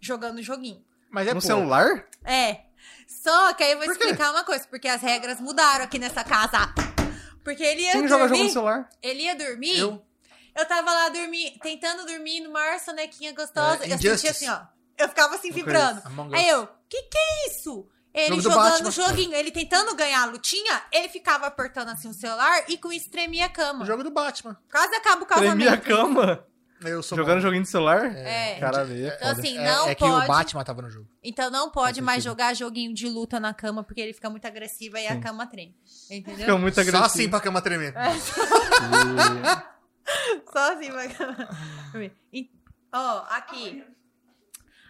Jogando 0.00 0.42
joguinho. 0.42 0.84
Mas 1.16 1.28
é 1.28 1.32
No 1.32 1.40
pô, 1.40 1.46
celular? 1.46 2.06
É. 2.26 2.60
Só 3.08 3.54
que 3.54 3.64
aí 3.64 3.72
eu 3.72 3.78
vou 3.78 3.90
explicar 3.90 4.32
uma 4.32 4.44
coisa, 4.44 4.66
porque 4.68 4.86
as 4.86 5.00
regras 5.00 5.40
mudaram 5.40 5.82
aqui 5.86 5.98
nessa 5.98 6.22
casa. 6.22 6.58
Porque 7.42 7.62
ele 7.62 7.84
ia 7.84 7.92
Quem 7.92 8.02
joga 8.06 8.24
jogo 8.24 8.28
dormir. 8.28 8.44
no 8.44 8.50
celular? 8.52 8.88
Ele 9.02 9.22
ia 9.22 9.34
dormir. 9.34 9.78
Eu. 9.78 10.04
Eu 10.54 10.66
tava 10.66 10.92
lá 10.92 11.08
dormir, 11.08 11.58
tentando 11.62 12.04
dormir 12.04 12.40
no 12.40 12.52
maior 12.52 12.78
sonequinha 12.78 13.32
gostosa. 13.32 13.86
É, 13.86 13.94
eu 13.94 13.98
sentia 13.98 14.30
assim, 14.30 14.46
ó. 14.46 14.60
Eu 14.98 15.08
ficava 15.08 15.36
assim 15.36 15.50
vibrando. 15.50 16.02
Aí 16.34 16.48
eu, 16.50 16.68
que 16.86 17.00
que 17.04 17.16
é 17.16 17.48
isso? 17.48 17.88
Ele 18.12 18.28
Jogo 18.28 18.42
do 18.42 18.50
jogando 18.50 18.86
o 18.88 18.90
joguinho, 18.90 19.34
ele 19.34 19.50
tentando 19.50 19.94
ganhar 19.94 20.22
a 20.22 20.26
lutinha, 20.26 20.82
ele 20.92 21.08
ficava 21.08 21.46
apertando 21.46 21.88
assim 21.88 22.08
o 22.08 22.14
celular 22.14 22.64
e 22.68 22.76
com 22.76 22.92
isso 22.92 23.10
tremia 23.10 23.46
a 23.46 23.48
cama. 23.48 23.84
O 23.84 23.86
jogo 23.86 24.04
do 24.04 24.10
Batman. 24.10 24.54
Quase 24.70 24.94
acaba 24.94 25.22
o 25.22 25.26
Tremia 25.26 25.72
a 25.72 25.76
casamento. 25.78 25.84
cama? 25.86 26.46
Eu 26.82 27.02
sou 27.02 27.16
Jogando 27.16 27.36
bom. 27.36 27.40
joguinho 27.42 27.62
de 27.62 27.68
celular? 27.68 28.14
É. 28.16 28.58
Caralho, 28.60 28.92
aí 28.92 29.04
é 29.04 29.06
Então, 29.14 29.28
foda. 29.28 29.40
assim, 29.40 29.58
É, 29.58 29.64
não 29.64 29.88
é 29.88 29.94
que 29.94 30.00
pode. 30.04 30.24
o 30.24 30.28
Batman 30.28 30.64
tava 30.64 30.82
no 30.82 30.90
jogo. 30.90 31.08
Então 31.22 31.50
não 31.50 31.70
pode 31.70 32.02
mais 32.02 32.22
jogar 32.22 32.54
joguinho 32.54 32.92
de 32.92 33.08
luta 33.08 33.40
na 33.40 33.54
cama, 33.54 33.82
porque 33.82 34.00
ele 34.00 34.12
fica 34.12 34.28
muito 34.28 34.46
agressivo 34.46 34.96
e 34.98 35.06
a 35.06 35.18
cama 35.18 35.46
treme. 35.46 35.74
Entendeu? 36.10 36.36
Fica 36.40 36.58
muito 36.58 36.74
Só 36.74 36.80
agressivo. 36.82 37.04
assim 37.06 37.28
pra 37.30 37.40
cama 37.40 37.62
tremer. 37.62 37.94
Só 40.52 40.72
assim 40.72 40.90
vai 40.90 41.06
acabar. 41.06 41.48
E- 42.32 42.50
Ó, 42.92 43.24
aqui. 43.30 43.84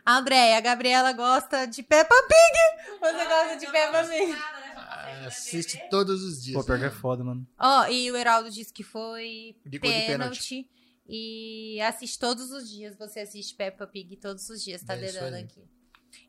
A 0.04 0.18
Andréia, 0.18 0.58
a 0.58 0.60
Gabriela 0.60 1.12
gosta 1.12 1.66
de 1.66 1.82
Peppa 1.82 2.14
Pig. 2.28 2.98
Você 3.00 3.24
gosta 3.24 3.56
de 3.56 3.66
Peppa 3.66 4.04
Pig? 4.04 4.26
Né? 4.32 4.38
Ah, 4.76 5.26
Assiste 5.26 5.80
todos 5.90 6.22
os 6.22 6.42
dias. 6.42 6.56
Pô, 6.56 6.62
pior 6.64 6.78
que 6.78 6.84
é 6.84 6.90
foda, 6.90 7.24
mano. 7.24 7.44
Ó, 7.58 7.86
e 7.86 8.10
o 8.12 8.16
Heraldo 8.16 8.48
disse 8.50 8.72
que 8.72 8.84
foi 8.84 9.56
De 9.64 9.78
gol 9.78 9.90
de 9.90 10.06
pênalti. 10.06 10.70
E 11.08 11.80
assiste 11.82 12.18
todos 12.18 12.50
os 12.50 12.68
dias. 12.68 12.96
Você 12.96 13.20
assiste 13.20 13.54
Peppa 13.54 13.86
Pig 13.86 14.16
todos 14.16 14.48
os 14.50 14.62
dias, 14.62 14.82
tá 14.82 14.94
É 14.94 14.98
dedando 14.98 15.36
aqui. 15.36 15.62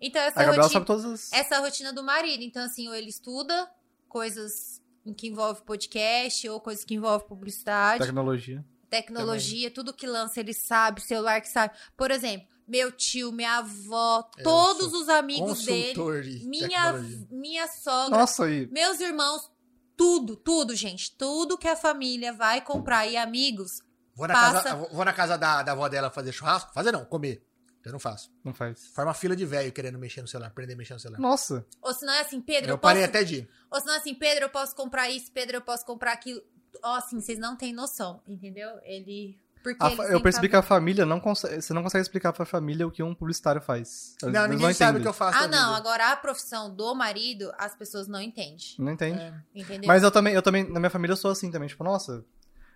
Então, 0.01 0.21
essa 0.21 0.43
rotina, 0.45 1.13
as... 1.13 1.31
essa 1.33 1.55
é 1.55 1.59
rotina 1.59 1.93
do 1.93 2.03
marido. 2.03 2.43
Então, 2.43 2.63
assim, 2.63 2.87
ou 2.87 2.95
ele 2.95 3.09
estuda 3.09 3.69
coisas 4.07 4.81
em 5.05 5.13
que 5.13 5.27
envolve 5.27 5.61
podcast, 5.61 6.47
ou 6.49 6.59
coisas 6.59 6.83
que 6.83 6.93
envolve 6.93 7.25
publicidade. 7.25 8.03
Tecnologia. 8.03 8.65
tecnologia, 8.89 9.71
tudo 9.71 9.93
que 9.93 10.05
lança 10.05 10.39
ele 10.39 10.53
sabe, 10.53 11.01
celular 11.01 11.41
que 11.41 11.49
sabe. 11.49 11.75
Por 11.95 12.11
exemplo, 12.11 12.47
meu 12.67 12.91
tio, 12.91 13.31
minha 13.31 13.59
avó, 13.59 14.29
Eu 14.37 14.43
todos 14.43 14.93
os 14.93 15.07
amigos 15.07 15.63
dele, 15.63 16.45
minha, 16.45 16.67
tecnologia. 16.67 17.27
minha 17.31 17.67
sogra, 17.67 18.17
Nossa, 18.17 18.45
aí. 18.45 18.67
meus 18.67 18.99
irmãos, 18.99 19.49
tudo, 19.95 20.35
tudo, 20.35 20.75
gente. 20.75 21.15
Tudo 21.17 21.57
que 21.57 21.67
a 21.67 21.75
família 21.75 22.33
vai 22.33 22.61
comprar 22.61 23.07
e 23.07 23.15
amigos. 23.17 23.81
Vou 24.17 24.27
na, 24.27 24.33
Passa. 24.33 24.63
casa, 24.63 24.75
vou 24.91 25.05
na 25.05 25.13
casa 25.13 25.37
da, 25.37 25.61
da 25.61 25.71
avó 25.73 25.87
dela 25.87 26.09
fazer 26.09 26.31
churrasco? 26.31 26.73
Fazer 26.73 26.91
não, 26.91 27.05
comer. 27.05 27.43
Eu 27.85 27.91
não 27.93 27.99
faço. 27.99 28.29
Não 28.43 28.53
faz. 28.53 28.87
Forma 28.87 29.13
fila 29.13 29.33
de 29.35 29.45
velho 29.45 29.71
querendo 29.71 29.97
mexer 29.97 30.21
no 30.21 30.27
celular, 30.27 30.47
aprender 30.49 30.73
a 30.73 30.75
mexer 30.75 30.93
no 30.95 30.99
celular. 30.99 31.19
Nossa. 31.21 31.65
Ou 31.81 31.93
se 31.93 32.05
não 32.05 32.11
é 32.13 32.21
assim, 32.21 32.41
Pedro, 32.41 32.71
eu, 32.71 32.73
eu 32.73 32.77
parei 32.77 33.03
posso. 33.03 33.09
até 33.15 33.23
de. 33.23 33.47
Ou 33.71 33.79
se 33.79 33.85
não 33.85 33.93
é 33.93 33.97
assim, 33.97 34.13
Pedro, 34.15 34.45
eu 34.45 34.49
posso 34.49 34.75
comprar 34.75 35.09
isso, 35.09 35.31
Pedro, 35.31 35.57
eu 35.57 35.61
posso 35.61 35.85
comprar 35.85 36.11
aquilo. 36.13 36.41
Ó, 36.83 36.95
assim, 36.95 37.21
vocês 37.21 37.39
não 37.39 37.55
têm 37.55 37.71
noção, 37.71 38.21
entendeu? 38.27 38.71
Ele. 38.83 39.39
Porque 39.63 39.83
A 39.83 39.87
eu 39.89 39.95
percebi 40.21 40.21
cabeça- 40.21 40.49
que 40.49 40.55
a 40.55 40.61
família 40.61 41.05
não 41.05 41.19
consegue. 41.19 41.61
Você 41.61 41.73
não 41.73 41.83
consegue 41.83 42.01
explicar 42.01 42.33
pra 42.33 42.45
família 42.45 42.85
o 42.87 42.91
que 42.91 43.01
um 43.03 43.13
publicitário 43.15 43.61
faz. 43.61 44.15
Eles 44.21 44.33
Não, 44.33 44.47
ninguém 44.47 44.73
sabe 44.73 44.99
o 44.99 45.01
que 45.01 45.07
eu 45.07 45.13
faço. 45.13 45.37
Ah, 45.37 45.47
não. 45.47 45.67
vida. 45.67 45.77
Agora 45.77 46.11
a 46.11 46.15
profissão 46.17 46.73
do 46.73 46.93
marido, 46.95 47.51
as 47.57 47.75
pessoas 47.75 48.07
não 48.07 48.21
entendem. 48.21 48.57
Não 48.79 48.91
entende. 48.91 49.19
É. 49.19 49.33
Entendeu? 49.55 49.87
Mas 49.87 50.03
eu 50.03 50.11
também, 50.11 50.33
eu 50.33 50.41
também, 50.41 50.69
na 50.69 50.79
minha 50.79 50.89
família 50.89 51.13
eu 51.13 51.17
sou 51.17 51.31
assim 51.31 51.49
também. 51.51 51.67
Tipo, 51.69 51.83
nossa, 51.83 52.17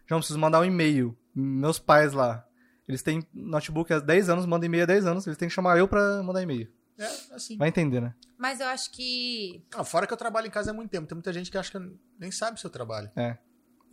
já 0.07 0.15
não 0.15 0.19
preciso 0.19 0.39
mandar 0.39 0.59
um 0.61 0.65
e-mail. 0.65 1.18
Meus 1.33 1.79
pais 1.79 2.13
lá, 2.13 2.45
eles 2.87 3.01
têm 3.01 3.25
notebook 3.33 3.91
há 3.93 3.99
10 3.99 4.29
anos, 4.29 4.45
mandam 4.45 4.65
e-mail 4.65 4.83
há 4.83 4.87
10 4.87 5.05
anos. 5.05 5.27
Eles 5.27 5.37
têm 5.37 5.47
que 5.47 5.53
chamar 5.53 5.77
eu 5.77 5.87
pra 5.87 6.21
mandar 6.23 6.41
e-mail. 6.41 6.71
É, 6.97 7.05
assim. 7.35 7.57
Vai 7.57 7.69
entender, 7.69 8.01
né? 8.01 8.13
Mas 8.37 8.59
eu 8.59 8.67
acho 8.67 8.91
que. 8.91 9.65
Não, 9.75 9.83
fora 9.83 10.05
que 10.05 10.13
eu 10.13 10.17
trabalho 10.17 10.47
em 10.47 10.51
casa 10.51 10.71
há 10.71 10.73
muito 10.73 10.91
tempo. 10.91 11.07
Tem 11.07 11.15
muita 11.15 11.31
gente 11.33 11.49
que 11.49 11.57
acha 11.57 11.71
que 11.71 11.99
nem 12.19 12.31
sabe 12.31 12.59
se 12.59 12.65
eu 12.65 12.69
trabalho. 12.69 13.09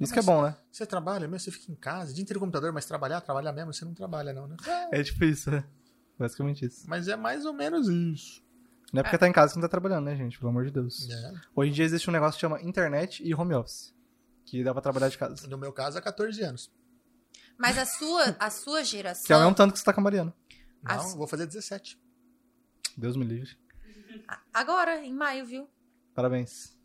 Isso 0.01 0.13
que 0.13 0.19
é 0.19 0.23
bom, 0.23 0.43
né? 0.43 0.57
Você 0.71 0.87
trabalha 0.87 1.27
mesmo, 1.27 1.41
você 1.41 1.51
fica 1.51 1.73
em 1.73 1.75
casa, 1.75 2.15
dia 2.15 2.23
inteiro 2.23 2.39
no 2.39 2.47
computador, 2.47 2.73
mas 2.73 2.85
trabalhar, 2.87 3.21
trabalhar 3.21 3.53
mesmo, 3.53 3.73
você 3.73 3.85
não 3.85 3.95
trabalha 3.95 4.33
não, 4.33 4.47
né? 4.47 4.57
É 4.93 5.03
tipo 5.03 5.25
isso, 5.25 5.51
né? 5.51 5.65
Basicamente 6.17 6.65
isso. 6.65 6.89
Mas 6.89 7.09
é 7.09 7.17
mais 7.17 7.45
ou 7.45 7.53
menos 7.53 7.89
isso. 7.89 8.43
Não 8.93 9.01
é 9.01 9.03
porque 9.03 9.19
tá 9.19 9.29
em 9.29 9.33
casa 9.33 9.53
que 9.53 9.59
não 9.59 9.63
tá 9.63 9.69
trabalhando, 9.69 10.05
né, 10.05 10.17
gente? 10.17 10.39
Pelo 10.39 10.51
amor 10.51 10.65
de 10.65 10.71
Deus. 10.71 11.09
É. 11.11 11.33
Hoje 11.55 11.71
em 11.71 11.75
dia 11.75 11.85
existe 11.85 12.09
um 12.09 12.13
negócio 12.13 12.35
que 12.35 12.41
chama 12.41 12.63
internet 12.63 13.23
e 13.23 13.35
home 13.35 13.55
office. 13.55 13.95
Que 14.45 14.65
dá 14.65 14.73
pra 14.73 14.81
trabalhar 14.81 15.09
de 15.09 15.19
casa. 15.19 15.47
No 15.47 15.59
meu 15.59 15.73
caso, 15.73 15.99
há 15.99 16.01
14 16.01 16.43
anos. 16.43 16.71
Mas 17.59 17.77
a 17.77 17.85
sua, 17.85 18.37
a 18.39 18.51
sua 18.51 18.75
Que 18.75 18.79
é 18.79 18.83
o 18.83 18.85
geração. 18.85 19.41
mesmo 19.41 19.55
tanto 19.55 19.73
que 19.73 19.79
você 19.79 19.85
tá 19.85 19.93
com 19.93 20.01
a 20.01 20.05
Mariana. 20.05 20.33
Não, 20.83 20.95
As- 20.95 21.15
vou 21.15 21.27
fazer 21.27 21.47
17. 21.47 22.01
Deus 22.97 23.17
me 23.17 23.25
livre. 23.25 23.57
Agora, 24.53 25.05
em 25.05 25.13
maio, 25.13 25.45
viu? 25.47 25.69
Parabéns. 26.15 26.77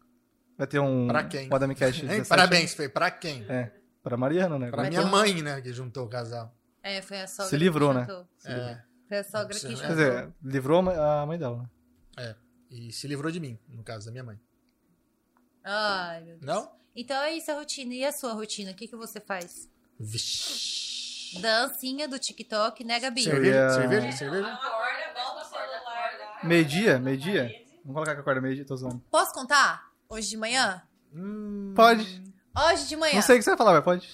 Vai 0.58 0.68
ter 0.68 0.80
um. 0.80 1.08
Pra 1.08 1.24
quem? 1.24 1.50
Um 1.52 1.56
Adami 1.56 1.76
Cash 1.76 1.98
Hein? 1.98 2.08
17. 2.08 2.30
Parabéns, 2.30 2.74
Fê. 2.74 2.88
Pra 2.90 3.10
quem? 3.12 3.44
É, 3.50 3.72
pra 4.04 4.16
Mariana, 4.18 4.58
né? 4.60 4.70
Pra 4.70 4.82
Vai 4.82 4.90
minha 4.90 5.02
ter 5.02 5.08
um- 5.08 5.12
mãe, 5.12 5.41
né? 5.41 5.62
Que 5.62 5.74
juntou 5.74 6.06
o 6.06 6.10
casal. 6.10 6.56
É, 6.82 7.02
foi 7.02 7.22
a 7.22 7.28
sogra 7.28 7.50
Se 7.50 7.58
livrou, 7.58 7.90
que 7.91 7.95
né? 7.95 8.02
jantou. 8.02 8.28
É. 8.45 8.84
Foi 9.08 9.18
a 9.18 9.24
sogra 9.24 9.48
que 9.60 9.76
jantou. 9.76 9.78
Quer 9.82 9.90
dizer, 9.90 10.34
livrou 10.44 10.80
a 10.80 11.26
mãe- 11.26 11.38
dela. 11.40 11.70
né? 12.18 12.36
E 12.70 12.91
se 12.91 13.08
livrou 13.08 13.32
de 13.32 13.40
mim, 13.40 13.60
no 13.70 13.84
caso 13.84 14.06
da 14.08 14.12
minha 14.12 14.24
mãe. 14.24 14.40
Ai, 15.64 16.22
meu 16.24 16.38
Deus. 16.38 16.41
Não? 16.45 16.72
Então 16.95 17.16
é 17.24 17.34
isso 17.36 17.52
a 17.52 17.56
rotina. 17.56 17.94
E 17.94 18.04
a 18.06 18.12
sua 18.12 18.34
rotina? 18.34 18.72
O 18.72 18.76
que, 18.76 18.88
que 18.88 18.95
você 18.95 19.20
faz? 19.20 19.70
Vixe. 20.03 21.39
Dancinha 21.41 22.07
do 22.07 22.19
TikTok, 22.19 22.84
né, 22.84 22.99
Gabi? 22.99 23.23
Cer- 23.23 23.34
Cerveja? 23.34 23.69
Cerveja? 23.71 24.11
Cerveja? 24.17 24.59
Meio-dia? 26.43 26.99
Meio-dia? 26.99 27.43
Vamos 27.85 27.93
colocar 27.95 28.13
que 28.15 28.21
acorda 28.21 28.41
meio-dia, 28.41 28.65
tô 28.65 28.75
zoando. 28.75 29.01
Posso 29.09 29.34
contar? 29.34 29.88
Hoje 30.09 30.30
de 30.30 30.38
manhã? 30.38 30.81
Hum, 31.13 31.73
Pode. 31.75 32.21
Hoje 32.67 32.88
de 32.88 32.95
manhã. 32.95 33.15
Não 33.15 33.21
sei 33.21 33.35
o 33.35 33.39
que 33.39 33.43
você 33.43 33.51
vai 33.51 33.57
falar, 33.57 33.73
mas 33.73 33.84
pode. 33.84 34.07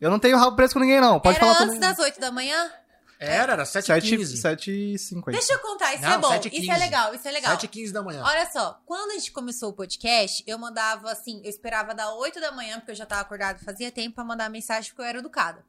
Eu 0.00 0.10
não 0.10 0.18
tenho 0.18 0.36
rabo 0.38 0.54
preso 0.54 0.74
com 0.74 0.80
ninguém, 0.80 1.00
não. 1.00 1.18
Pode 1.18 1.36
Era 1.38 1.46
falar 1.46 1.58
antes 1.64 1.74
também. 1.74 1.80
das 1.80 1.98
8 1.98 2.20
da 2.20 2.30
manhã? 2.30 2.70
Era, 3.18 3.52
era 3.54 3.64
7h15. 3.64 4.36
7h50. 4.40 5.32
Deixa 5.32 5.52
eu 5.52 5.58
contar, 5.58 5.94
isso 5.94 6.02
Não, 6.04 6.12
é 6.12 6.18
bom. 6.18 6.28
7 6.28 6.48
e 6.48 6.60
Isso 6.60 6.70
é 6.70 6.74
15. 6.74 6.78
legal, 6.84 7.14
isso 7.14 7.28
é 7.28 7.30
legal. 7.30 7.56
7h15 7.56 7.92
da 7.92 8.02
manhã. 8.02 8.22
Olha 8.24 8.50
só, 8.50 8.80
quando 8.86 9.10
a 9.10 9.14
gente 9.14 9.32
começou 9.32 9.70
o 9.70 9.72
podcast, 9.72 10.42
eu 10.46 10.58
mandava 10.58 11.10
assim, 11.10 11.40
eu 11.44 11.50
esperava 11.50 11.94
dar 11.94 12.12
8 12.14 12.40
da 12.40 12.52
manhã, 12.52 12.78
porque 12.78 12.92
eu 12.92 12.96
já 12.96 13.06
tava 13.06 13.22
acordado 13.22 13.64
fazia 13.64 13.90
tempo, 13.90 14.14
pra 14.14 14.24
mandar 14.24 14.48
mensagem, 14.48 14.90
porque 14.90 15.02
eu 15.02 15.06
era 15.06 15.18
educada. 15.18 15.64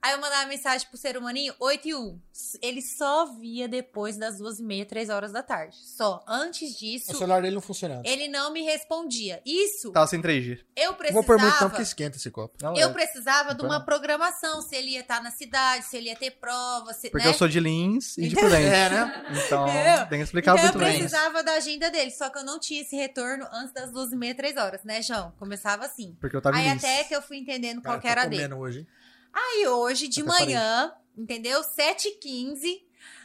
Aí 0.00 0.12
eu 0.12 0.20
mandava 0.20 0.46
mensagem 0.46 0.86
pro 0.88 0.96
ser 0.96 1.18
humaninho, 1.18 1.54
8 1.60 1.88
e 1.88 1.94
1. 1.94 2.20
Ele 2.62 2.80
só 2.80 3.26
via 3.26 3.68
depois 3.68 4.16
das 4.16 4.38
2 4.38 4.58
e 4.60 4.62
meia, 4.62 4.86
3 4.86 5.10
horas 5.10 5.32
da 5.32 5.42
tarde. 5.42 5.76
Só. 5.84 6.22
Antes 6.26 6.78
disso, 6.78 7.12
O 7.12 7.14
celular 7.16 7.42
dele 7.42 7.54
não 7.56 7.60
funcionando. 7.62 8.04
ele 8.06 8.26
não 8.26 8.50
me 8.52 8.62
respondia. 8.62 9.40
Isso, 9.44 9.92
Tava 9.92 10.06
sem 10.06 10.20
3G. 10.22 10.60
eu 10.76 10.92
Não 10.92 11.12
vou 11.12 11.22
pôr 11.24 11.38
muito 11.38 11.42
não, 11.44 11.50
precisava... 11.50 11.70
porque 11.70 11.82
esquenta 11.82 12.16
esse 12.16 12.30
copo. 12.30 12.56
Não, 12.62 12.74
Eu 12.74 12.88
é. 12.88 12.92
precisava 12.92 13.54
de 13.54 13.62
Não 13.62 13.68
uma 13.70 13.76
põe 13.78 13.86
programação, 13.86 14.62
se 14.62 14.74
ele 14.74 14.92
ia 14.92 15.00
estar 15.00 15.22
na 15.22 15.30
cidade, 15.30 15.84
se 15.84 15.96
ele 15.96 16.08
ia 16.08 16.16
ter 16.16 16.30
prova, 16.32 16.85
se, 16.92 17.10
Porque 17.10 17.24
né? 17.26 17.30
eu 17.32 17.34
sou 17.36 17.48
de 17.48 17.58
Lins 17.60 18.16
e 18.18 18.22
de 18.22 18.26
Entendeu? 18.28 18.50
Prudente. 18.50 18.66
É, 18.74 18.90
né? 18.90 19.26
Então, 19.46 19.68
Entendeu? 19.68 20.06
tem 20.08 20.18
que 20.18 20.24
explicar 20.24 20.52
então 20.52 20.64
eu 20.66 20.72
muito 20.72 20.78
bem. 20.84 20.98
precisava 20.98 21.42
da 21.42 21.52
agenda 21.54 21.90
dele, 21.90 22.10
só 22.10 22.28
que 22.30 22.38
eu 22.38 22.44
não 22.44 22.58
tinha 22.58 22.82
esse 22.82 22.94
retorno 22.96 23.46
antes 23.52 23.72
das 23.72 23.90
12 23.92 24.14
e 24.14 24.18
meia, 24.18 24.34
3 24.34 24.56
horas, 24.56 24.82
né, 24.84 25.00
João? 25.02 25.32
Começava 25.38 25.84
assim. 25.84 26.16
Porque 26.20 26.36
eu 26.36 26.40
tava 26.42 26.56
em 26.58 26.62
Aí 26.62 26.70
Lins. 26.72 26.84
até 26.84 27.04
que 27.04 27.14
eu 27.14 27.22
fui 27.22 27.36
entendendo 27.38 27.82
qual 27.82 28.00
Cara, 28.00 28.00
que 28.00 28.08
era 28.08 28.24
dele. 28.26 28.54
hoje? 28.54 28.86
Aí 29.32 29.66
hoje, 29.68 30.08
de 30.08 30.22
Até 30.22 30.30
manhã, 30.30 30.92
entendeu? 31.16 31.62
7h15, 31.62 32.80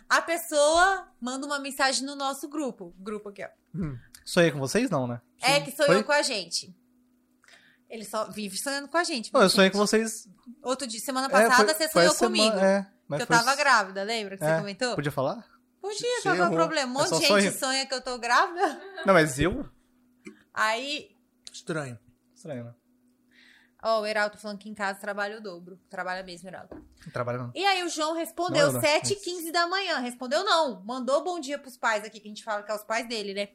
a 0.09 0.21
pessoa 0.21 1.07
manda 1.21 1.45
uma 1.45 1.59
mensagem 1.59 2.05
no 2.05 2.15
nosso 2.15 2.47
grupo. 2.49 2.93
Grupo 2.99 3.29
aqui, 3.29 3.43
ó. 3.43 3.49
Sonhei 4.25 4.51
com 4.51 4.59
vocês, 4.59 4.89
não, 4.89 5.07
né? 5.07 5.21
É 5.41 5.59
que 5.61 5.71
sou 5.71 5.85
Foi? 5.85 5.95
eu 5.97 6.03
com 6.03 6.11
a 6.11 6.21
gente. 6.21 6.75
Ele 7.89 8.05
só 8.05 8.29
vive 8.29 8.57
sonhando 8.57 8.87
com 8.87 8.97
a 8.97 9.03
gente. 9.03 9.31
Eu 9.33 9.49
sonhei 9.49 9.67
gente? 9.67 9.73
com 9.73 9.79
vocês. 9.79 10.27
Outro 10.63 10.87
dia, 10.87 10.99
semana 10.99 11.27
É, 11.27 11.29
passada, 11.29 11.73
foi- 11.73 11.87
você 11.87 11.89
sonhou 11.91 12.11
a 12.11 12.15
semana- 12.15 12.51
comigo. 12.51 12.65
É, 12.65 12.89
mas 13.11 13.19
que 13.19 13.23
eu 13.23 13.27
foi- 13.27 13.45
tava 13.45 13.55
grávida, 13.55 14.03
lembra 14.03 14.37
que 14.37 14.43
é. 14.43 14.47
você 14.53 14.59
comentou? 14.59 14.95
Podia 14.95 15.11
falar? 15.11 15.45
Podia, 15.81 16.21
qual 16.21 16.35
que 16.35 16.41
é 16.41 16.47
o 16.47 16.51
problema? 16.51 16.91
Um 16.91 16.95
É 16.95 17.09
monte 17.09 17.09
de 17.21 17.27
gente 17.27 17.27
sonho. 17.27 17.51
sonha 17.53 17.85
que 17.85 17.93
eu 17.93 18.01
tô 18.01 18.17
grávida. 18.17 18.61
Não, 19.05 19.13
mas 19.13 19.39
eu? 19.39 19.67
Aí, 20.53 21.15
Estranho. 21.51 21.97
Estranho, 22.35 22.63
né? 22.65 22.73
ó, 23.83 24.01
o 24.01 24.05
Heraldo 24.05 24.37
falando 24.37 24.59
que 24.59 24.69
em 24.69 24.73
casa 24.75 24.99
trabalha 24.99 25.37
o 25.37 25.41
dobro. 25.41 25.79
Trabalha 25.89 26.21
mesmo, 26.23 26.47
Heraldo. 26.47 26.75
Não 27.03 27.11
trabalha 27.11 27.39
não. 27.39 27.51
E 27.55 27.65
aí 27.65 27.83
o 27.83 27.89
João 27.89 28.13
respondeu 28.13 28.67
Não, 28.67 28.73
não, 28.73 28.81
7h15 28.81 29.51
da 29.51 29.65
manhã. 29.67 29.97
Respondeu 29.99 30.43
não. 30.43 30.83
Mandou 30.83 31.23
bom 31.23 31.39
dia 31.39 31.57
pros 31.57 31.77
pais 31.77 32.03
aqui, 32.03 32.19
que 32.19 32.27
a 32.27 32.29
gente 32.29 32.43
fala 32.43 32.61
que 32.63 32.71
é 32.71 32.75
os 32.75 32.83
pais 32.83 33.07
dele, 33.07 33.33
né? 33.33 33.49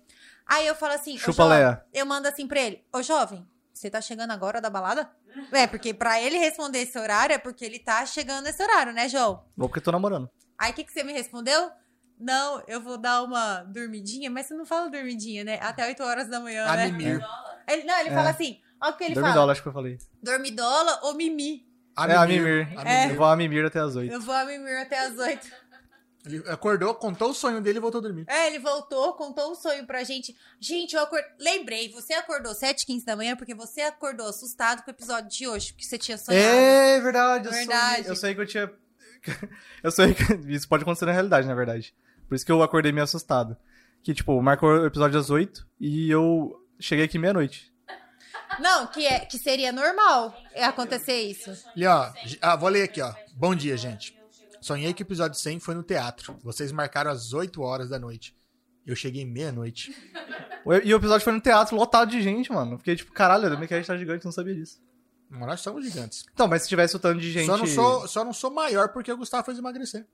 Aí 0.44 0.66
eu 0.66 0.74
falo 0.74 0.94
assim, 0.94 1.16
Chupa, 1.16 1.32
jovem, 1.44 1.58
Léa. 1.58 1.84
eu 1.92 2.04
mando 2.06 2.26
assim 2.28 2.46
pra 2.46 2.60
ele, 2.60 2.84
ô 2.92 3.02
jovem, 3.02 3.46
você 3.78 3.90
tá 3.90 4.01
chegando 4.01 4.31
agora 4.31 4.61
da 4.61 4.70
balada? 4.70 5.11
É, 5.53 5.66
porque 5.66 5.93
pra 5.93 6.20
ele 6.20 6.39
responder 6.39 6.78
esse 6.81 6.98
horário 6.98 7.35
é 7.35 7.39
porque 7.39 7.65
ele 7.65 7.78
tá 7.78 8.05
chegando 8.07 8.44
nesse 8.44 8.62
horário, 8.62 8.93
né, 8.93 9.09
João? 9.09 9.44
Vou 9.57 9.69
porque 9.69 9.81
tô 9.81 9.93
namorando. 9.93 10.31
Aí 10.59 10.70
o 10.70 10.74
que, 10.74 10.85
que 10.85 10.93
você 10.93 11.03
me 11.05 11.12
respondeu? 11.12 11.70
Não, 12.19 12.62
eu 12.66 12.81
vou 12.81 12.97
dar 12.97 13.23
uma 13.23 13.62
dormidinha, 13.65 14.31
mas 14.31 14.47
você 14.47 14.55
não 14.55 14.65
fala 14.65 14.89
dormidinha, 14.89 15.44
né? 15.44 15.59
Até 15.61 15.86
8 15.86 16.03
horas 16.03 16.28
da 16.28 16.40
manhã, 16.40 16.65
A 16.66 16.74
né? 16.77 16.86
mimir. 16.86 17.20
Ele, 17.69 17.85
não, 17.85 17.98
ele 18.01 18.09
É. 18.09 18.12
fala 18.15 18.31
assim, 18.31 18.59
ó 18.82 18.89
o 18.89 18.93
que 18.97 19.05
ele 19.05 19.15
Dormidola, 19.15 19.40
fala. 19.43 19.53
acho 19.53 19.62
que 19.62 19.69
eu 19.69 19.73
falei. 19.73 19.98
Dormidola 20.23 21.01
ou 21.03 21.15
mimi. 21.15 21.66
A 21.94 22.07
é, 22.09 22.16
a 22.16 22.27
mimir. 22.27 22.66
Mimir. 22.66 22.78
A 22.78 22.82
É. 22.90 22.97
Eu 22.97 23.03
mimir. 23.03 23.16
vou 23.19 23.27
a 23.27 23.36
Mimir 23.36 23.66
até 23.66 23.81
as 23.81 23.97
8. 23.97 24.12
Eu 24.12 24.20
vou 24.20 24.35
a 24.35 24.44
mimir 24.47 24.78
até 24.81 24.98
as 24.98 25.19
8. 25.19 25.47
Ele 26.27 26.43
acordou, 26.48 26.93
contou 26.94 27.31
o 27.31 27.35
sonho 27.35 27.61
dele 27.61 27.78
e 27.78 27.81
voltou 27.81 28.01
a 28.01 28.03
dormir. 28.03 28.24
É, 28.28 28.48
ele 28.48 28.59
voltou, 28.59 29.12
contou 29.12 29.53
um 29.53 29.55
sonho 29.55 29.86
pra 29.86 30.03
gente. 30.03 30.36
Gente, 30.59 30.97
eu 30.97 31.03
acordei. 31.03 31.31
Lembrei, 31.39 31.89
você 31.93 32.15
acordou 32.15 32.53
7h15 32.53 33.05
da 33.05 33.15
manhã 33.15 33.36
porque 33.36 33.55
você 33.55 33.82
acordou 33.82 34.27
assustado 34.28 34.82
com 34.82 34.90
o 34.90 34.94
episódio 34.94 35.31
de 35.31 35.47
hoje, 35.47 35.73
que 35.73 35.86
você 35.86 35.97
tinha 35.97 36.19
sonhado. 36.19 36.44
É 36.44 37.01
verdade, 37.01 37.47
eu 37.47 37.53
Verdade. 37.53 38.09
Eu 38.09 38.16
sonhei 38.16 38.35
que 38.35 38.40
eu 38.40 38.47
tinha. 38.47 38.73
eu 39.85 39.90
sonhei 39.93 40.15
que. 40.15 40.24
Isso 40.53 40.69
pode 40.69 40.82
acontecer 40.82 41.07
na 41.07 41.12
realidade, 41.12 41.47
na 41.47 41.55
verdade. 41.55 41.94
Por 42.28 42.35
isso 42.35 42.44
que 42.44 42.51
eu 42.51 42.61
acordei 42.61 42.90
meio 42.90 43.05
assustado. 43.05 43.57
Que, 44.03 44.12
tipo, 44.12 44.40
marcou 44.43 44.70
o 44.70 44.86
episódio 44.86 45.19
às 45.19 45.31
8 45.31 45.66
e 45.81 46.11
eu 46.11 46.61
cheguei 46.81 47.05
aqui 47.05 47.19
meia-noite. 47.19 47.73
Não, 48.59 48.86
que, 48.86 49.07
é, 49.07 49.20
que 49.20 49.39
seria 49.39 49.73
normal 49.73 50.35
acontecer 50.57 51.20
isso. 51.23 51.53
E 51.74 51.85
ó, 51.86 52.12
ah, 52.40 52.57
vou 52.57 52.69
ler 52.69 52.85
aqui, 52.85 53.01
ó. 53.01 53.12
Bom 53.35 53.55
dia, 53.55 53.77
gente. 53.77 54.15
Sonhei 54.66 54.93
que 54.93 55.01
o 55.01 55.05
episódio 55.05 55.38
100 55.38 55.60
foi 55.60 55.76
no 55.76 55.84
teatro. 55.84 56.36
Vocês 56.43 56.72
marcaram 56.72 57.09
às 57.09 57.32
8 57.32 57.62
horas 57.62 57.88
da 57.88 58.01
noite. 58.01 58.36
Eu 58.84 58.97
cheguei 58.97 59.24
meia-noite. 59.24 59.94
E 60.82 60.93
o 60.93 60.97
episódio 60.97 61.22
foi 61.22 61.32
no 61.32 61.40
teatro, 61.40 61.76
lotado 61.76 62.10
de 62.10 62.20
gente, 62.20 62.51
mano. 62.51 62.76
Fiquei 62.76 62.97
tipo, 62.97 63.12
caralho, 63.12 63.47
a 63.47 63.56
Mickey 63.56 63.80
tá 63.84 63.97
gigante, 63.97 64.24
não 64.24 64.32
sabia 64.32 64.56
disso. 64.56 64.82
Nós 65.30 65.60
somos 65.60 65.84
gigantes. 65.84 66.24
Então, 66.34 66.48
mas 66.48 66.62
se 66.62 66.68
tivesse 66.68 66.97
o 66.97 66.98
tanto 66.98 67.20
de 67.20 67.30
gente. 67.30 67.47
Só, 67.47 67.56
não 67.56 67.66
sou, 67.66 68.09
só 68.09 68.24
não 68.24 68.32
sou 68.32 68.51
maior 68.51 68.88
porque 68.88 69.12
o 69.12 69.16
Gustavo 69.16 69.44
fez 69.44 69.56
emagrecer. 69.56 70.05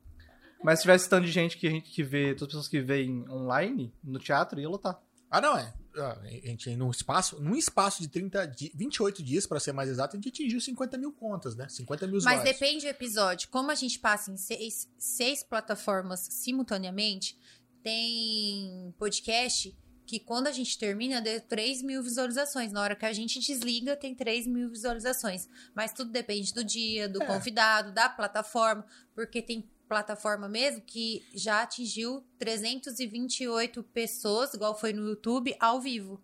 Mas 0.62 0.80
se 0.80 0.82
tivesse 0.82 1.08
tanto 1.08 1.24
de 1.24 1.32
gente 1.32 1.56
que 1.56 1.66
a 1.66 1.70
gente 1.70 1.90
que 1.90 2.02
vê, 2.02 2.34
todas 2.34 2.42
as 2.42 2.48
pessoas 2.48 2.68
que 2.68 2.80
veem 2.82 3.26
online, 3.30 3.90
no 4.04 4.18
teatro, 4.18 4.60
ia 4.60 4.68
lotar. 4.68 5.00
Ah, 5.30 5.40
não, 5.40 5.56
é. 5.56 5.72
Ah, 5.96 6.18
A 6.22 6.26
gente, 6.28 6.74
num 6.76 6.90
espaço, 6.90 7.40
num 7.40 7.54
espaço 7.54 8.00
de 8.00 8.08
30, 8.08 8.46
di- 8.46 8.72
28 8.74 9.22
dias, 9.22 9.46
pra 9.46 9.60
ser 9.60 9.72
mais 9.72 9.88
exato, 9.90 10.16
a 10.16 10.18
gente 10.18 10.28
atingiu 10.28 10.60
50 10.60 10.96
mil 10.96 11.12
contas, 11.12 11.54
né? 11.54 11.68
50 11.68 12.06
mil 12.06 12.14
Mas 12.16 12.24
usuários. 12.24 12.44
depende 12.44 12.84
do 12.86 12.88
episódio. 12.88 13.48
Como 13.50 13.70
a 13.70 13.74
gente 13.74 13.98
passa 13.98 14.30
em 14.30 14.36
seis, 14.36 14.88
seis 14.98 15.42
plataformas 15.42 16.20
simultaneamente, 16.30 17.36
tem 17.82 18.94
podcast 18.98 19.76
que 20.04 20.18
quando 20.18 20.46
a 20.46 20.52
gente 20.52 20.76
termina 20.78 21.20
deu 21.22 21.40
3 21.40 21.80
mil 21.82 22.02
visualizações. 22.02 22.72
Na 22.72 22.82
hora 22.82 22.96
que 22.96 23.06
a 23.06 23.12
gente 23.12 23.38
desliga, 23.40 23.96
tem 23.96 24.14
3 24.14 24.46
mil 24.46 24.68
visualizações. 24.68 25.48
Mas 25.74 25.92
tudo 25.92 26.10
depende 26.10 26.52
do 26.52 26.64
dia, 26.64 27.08
do 27.08 27.22
É. 27.22 27.26
convidado, 27.26 27.92
da 27.92 28.08
plataforma, 28.08 28.84
porque 29.14 29.40
tem 29.40 29.70
plataforma 29.92 30.48
mesmo 30.48 30.80
que 30.80 31.22
já 31.34 31.62
atingiu 31.62 32.24
328 32.38 33.82
pessoas, 33.82 34.54
igual 34.54 34.78
foi 34.78 34.92
no 34.92 35.06
YouTube, 35.08 35.54
ao 35.60 35.80
vivo. 35.80 36.20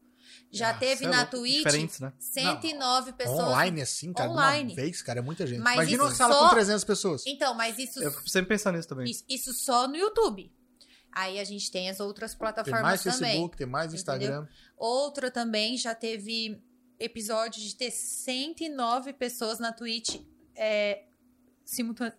Já 0.50 0.70
Ah, 0.70 0.74
teve 0.78 1.04
é 1.04 1.08
na. 1.08 1.26
Twitch 1.26 2.00
né? 2.00 2.12
109 2.18 3.12
pessoas. 3.12 3.38
Online, 3.38 3.82
assim, 3.82 4.12
cara, 4.12 4.30
Online. 4.30 4.72
uma 4.72 4.76
vez, 4.76 5.02
cara, 5.02 5.18
é 5.18 5.22
muita 5.22 5.46
gente. 5.46 5.60
Mas 5.60 5.74
Imagina 5.74 5.96
isso 6.04 6.10
uma 6.12 6.14
sala 6.14 6.34
só- 6.34 6.44
com 6.48 6.54
300 6.54 6.84
pessoas. 6.84 7.26
Então, 7.26 7.54
mas 7.54 7.78
isso, 7.78 8.02
Eu 8.02 8.10
fico 8.10 8.28
sempre 8.28 8.48
pensando 8.48 8.76
nisso 8.76 8.88
também. 8.88 9.10
isso, 9.10 9.24
isso 9.28 9.52
só 9.52 9.86
no 9.86 9.96
YouTube. 9.96 10.50
Aí 11.12 11.38
a 11.38 11.44
gente 11.44 11.70
tem 11.70 11.88
as 11.90 12.00
outras 12.00 12.32
Tem 12.32 12.38
plataformas 12.38 12.82
mais 12.82 13.02
também. 13.02 13.18
Facebook, 13.32 13.56
tem 13.56 13.66
mais 13.66 13.92
Instagram. 13.94 14.46
Outra 14.76 15.30
também 15.30 15.76
já 15.76 15.94
teve 15.94 16.62
episódio 16.98 17.60
de 17.62 17.74
ter 17.74 17.90
109 17.90 19.12
pessoas 19.14 19.58
na 19.58 19.72
Twitch 19.72 20.16
é, 20.54 21.04
simultane... 21.64 22.12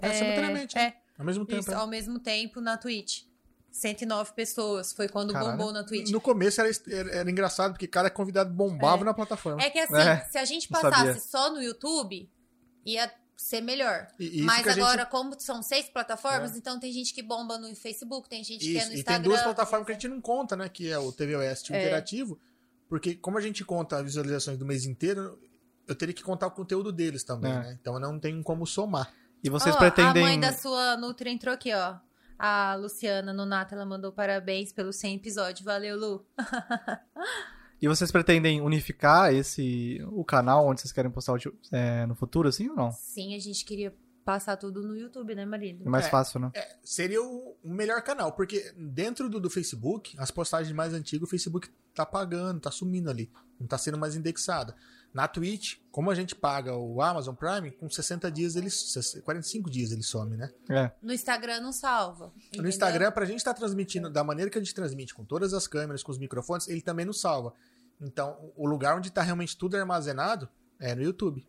É, 0.00 0.12
simultaneamente, 0.12 0.78
É, 0.78 0.94
Ao 1.18 1.24
mesmo 1.24 1.44
tempo. 1.46 1.60
isso, 1.60 1.70
né? 1.70 1.76
ao 1.76 1.86
mesmo 1.86 2.18
tempo 2.18 2.60
na 2.60 2.76
Twitch. 2.76 3.22
109 3.70 4.32
pessoas. 4.34 4.92
Foi 4.92 5.08
quando 5.08 5.32
Caralho. 5.32 5.52
bombou 5.56 5.72
na 5.72 5.82
Twitch. 5.82 6.10
No 6.10 6.20
começo 6.20 6.60
era, 6.60 6.70
era, 6.90 7.10
era 7.10 7.30
engraçado, 7.30 7.72
porque 7.72 7.86
cada 7.86 8.10
convidado 8.10 8.52
bombava 8.52 9.02
É. 9.02 9.04
na 9.06 9.14
plataforma. 9.14 9.62
É 9.62 9.70
que 9.70 9.78
assim, 9.78 9.96
É, 9.96 10.24
se 10.30 10.36
a 10.38 10.44
gente 10.44 10.68
passasse 10.68 11.28
só 11.28 11.50
no 11.50 11.62
YouTube, 11.62 12.28
ia 12.84 13.10
ser 13.34 13.60
melhor. 13.62 14.08
E- 14.20 14.24
e 14.24 14.36
isso 14.36 14.44
Mas 14.44 14.62
que 14.62 14.68
a 14.68 14.72
gente- 14.72 14.82
agora, 14.82 15.06
como 15.06 15.40
são 15.40 15.62
seis 15.62 15.88
plataformas, 15.88 16.54
então 16.56 16.78
tem 16.78 16.92
gente 16.92 17.14
que 17.14 17.22
bomba 17.22 17.56
no 17.58 17.74
Facebook, 17.74 18.28
tem 18.28 18.44
gente 18.44 18.60
que 18.60 18.76
é 18.76 18.78
Isso, 18.78 18.88
no 18.88 18.92
e 18.94 18.98
Instagram. 18.98 19.22
tem 19.22 19.30
duas 19.30 19.42
plataformas 19.42 19.86
que 19.86 19.92
a 19.92 19.94
gente 19.94 20.08
não 20.08 20.20
conta, 20.20 20.54
né? 20.54 20.68
Que 20.68 20.90
é 20.90 20.98
o 20.98 21.10
TV 21.10 21.34
Oeste 21.36 21.72
e 21.72 21.74
o 21.74 21.76
É. 21.76 21.82
Interativo. 21.82 22.38
Porque 22.90 23.14
como 23.14 23.38
a 23.38 23.40
gente 23.40 23.64
conta 23.64 23.96
as 23.96 24.04
visualizações 24.04 24.58
do 24.58 24.66
mês 24.66 24.84
inteiro, 24.84 25.40
eu 25.88 25.94
teria 25.94 26.14
que 26.14 26.22
contar 26.22 26.48
o 26.48 26.50
conteúdo 26.50 26.92
deles 26.92 27.24
também, 27.24 27.50
É. 27.50 27.58
né? 27.58 27.78
Então 27.80 27.94
eu 27.94 28.00
não 28.00 28.18
tenho 28.20 28.42
como 28.44 28.66
somar. 28.66 29.10
E 29.42 29.50
vocês 29.50 29.74
Ó, 29.74 29.78
pretendem. 29.78 30.22
A 30.22 30.26
mãe 30.26 30.38
da 30.40 30.52
sua 30.52 30.96
Nutri 30.96 31.30
entrou 31.30 31.52
aqui, 31.54 31.72
ó. 31.74 31.96
A 32.38 32.74
Luciana 32.76 33.32
Nonata, 33.32 33.74
ela 33.74 33.84
mandou 33.84 34.12
parabéns 34.12 34.72
pelo 34.72 34.92
100 34.92 35.16
episódio. 35.16 35.64
Valeu, 35.64 35.98
Lu. 35.98 36.26
E 37.80 37.88
vocês 37.88 38.12
pretendem 38.12 38.60
unificar 38.60 39.34
esse 39.34 39.98
o 40.12 40.24
canal 40.24 40.68
onde 40.68 40.80
vocês 40.80 40.92
querem 40.92 41.10
postar 41.10 41.36
é, 41.72 42.06
no 42.06 42.14
futuro, 42.14 42.48
assim 42.48 42.68
ou 42.68 42.76
não? 42.76 42.92
Sim, 42.92 43.34
a 43.34 43.40
gente 43.40 43.64
queria 43.64 43.92
passar 44.24 44.56
tudo 44.56 44.82
no 44.86 44.96
YouTube, 44.96 45.34
né, 45.34 45.44
marido? 45.44 45.82
É 45.84 45.88
mais 45.88 46.06
É. 46.06 46.08
fácil, 46.08 46.38
né? 46.38 46.52
Seria 46.84 47.20
o, 47.20 47.56
melhor 47.64 48.00
canal, 48.02 48.30
porque 48.32 48.72
dentro 48.76 49.28
do, 49.28 49.40
do 49.40 49.50
Facebook, 49.50 50.14
as 50.16 50.30
postagens 50.30 50.72
mais 50.72 50.94
antigas, 50.94 51.26
o 51.26 51.30
Facebook 51.30 51.68
tá 51.92 52.06
pagando, 52.06 52.60
tá 52.60 52.70
sumindo 52.70 53.10
ali. 53.10 53.32
Não 53.58 53.66
tá 53.66 53.76
sendo 53.76 53.98
mais 53.98 54.14
indexado. 54.14 54.72
Na 55.12 55.28
Twitch, 55.28 55.76
como 55.90 56.10
a 56.10 56.14
gente 56.14 56.34
paga 56.34 56.74
o 56.74 57.02
Amazon 57.02 57.34
Prime, 57.34 57.70
com 57.70 57.88
60 57.88 58.30
dias 58.30 58.56
ele. 58.56 58.68
45 59.22 59.70
dias 59.70 59.92
ele 59.92 60.02
some, 60.02 60.36
né? 60.36 60.50
É. 60.70 60.90
No 61.02 61.12
Instagram 61.12 61.60
não 61.60 61.72
salva. 61.72 62.26
No 62.26 62.48
entendeu? 62.48 62.68
Instagram, 62.68 63.12
pra 63.12 63.26
gente 63.26 63.38
estar 63.38 63.52
transmitindo 63.52 64.08
da 64.08 64.24
maneira 64.24 64.50
que 64.50 64.56
a 64.56 64.60
gente 64.60 64.74
transmite, 64.74 65.14
com 65.14 65.24
todas 65.24 65.52
as 65.52 65.66
câmeras, 65.66 66.02
com 66.02 66.10
os 66.10 66.18
microfones, 66.18 66.66
ele 66.68 66.80
também 66.80 67.04
nos 67.04 67.20
salva. 67.20 67.52
Então, 68.00 68.52
o 68.56 68.66
lugar 68.66 68.96
onde 68.96 69.12
tá 69.12 69.22
realmente 69.22 69.56
tudo 69.56 69.76
armazenado 69.76 70.48
é 70.80 70.94
no 70.94 71.02
YouTube. 71.02 71.46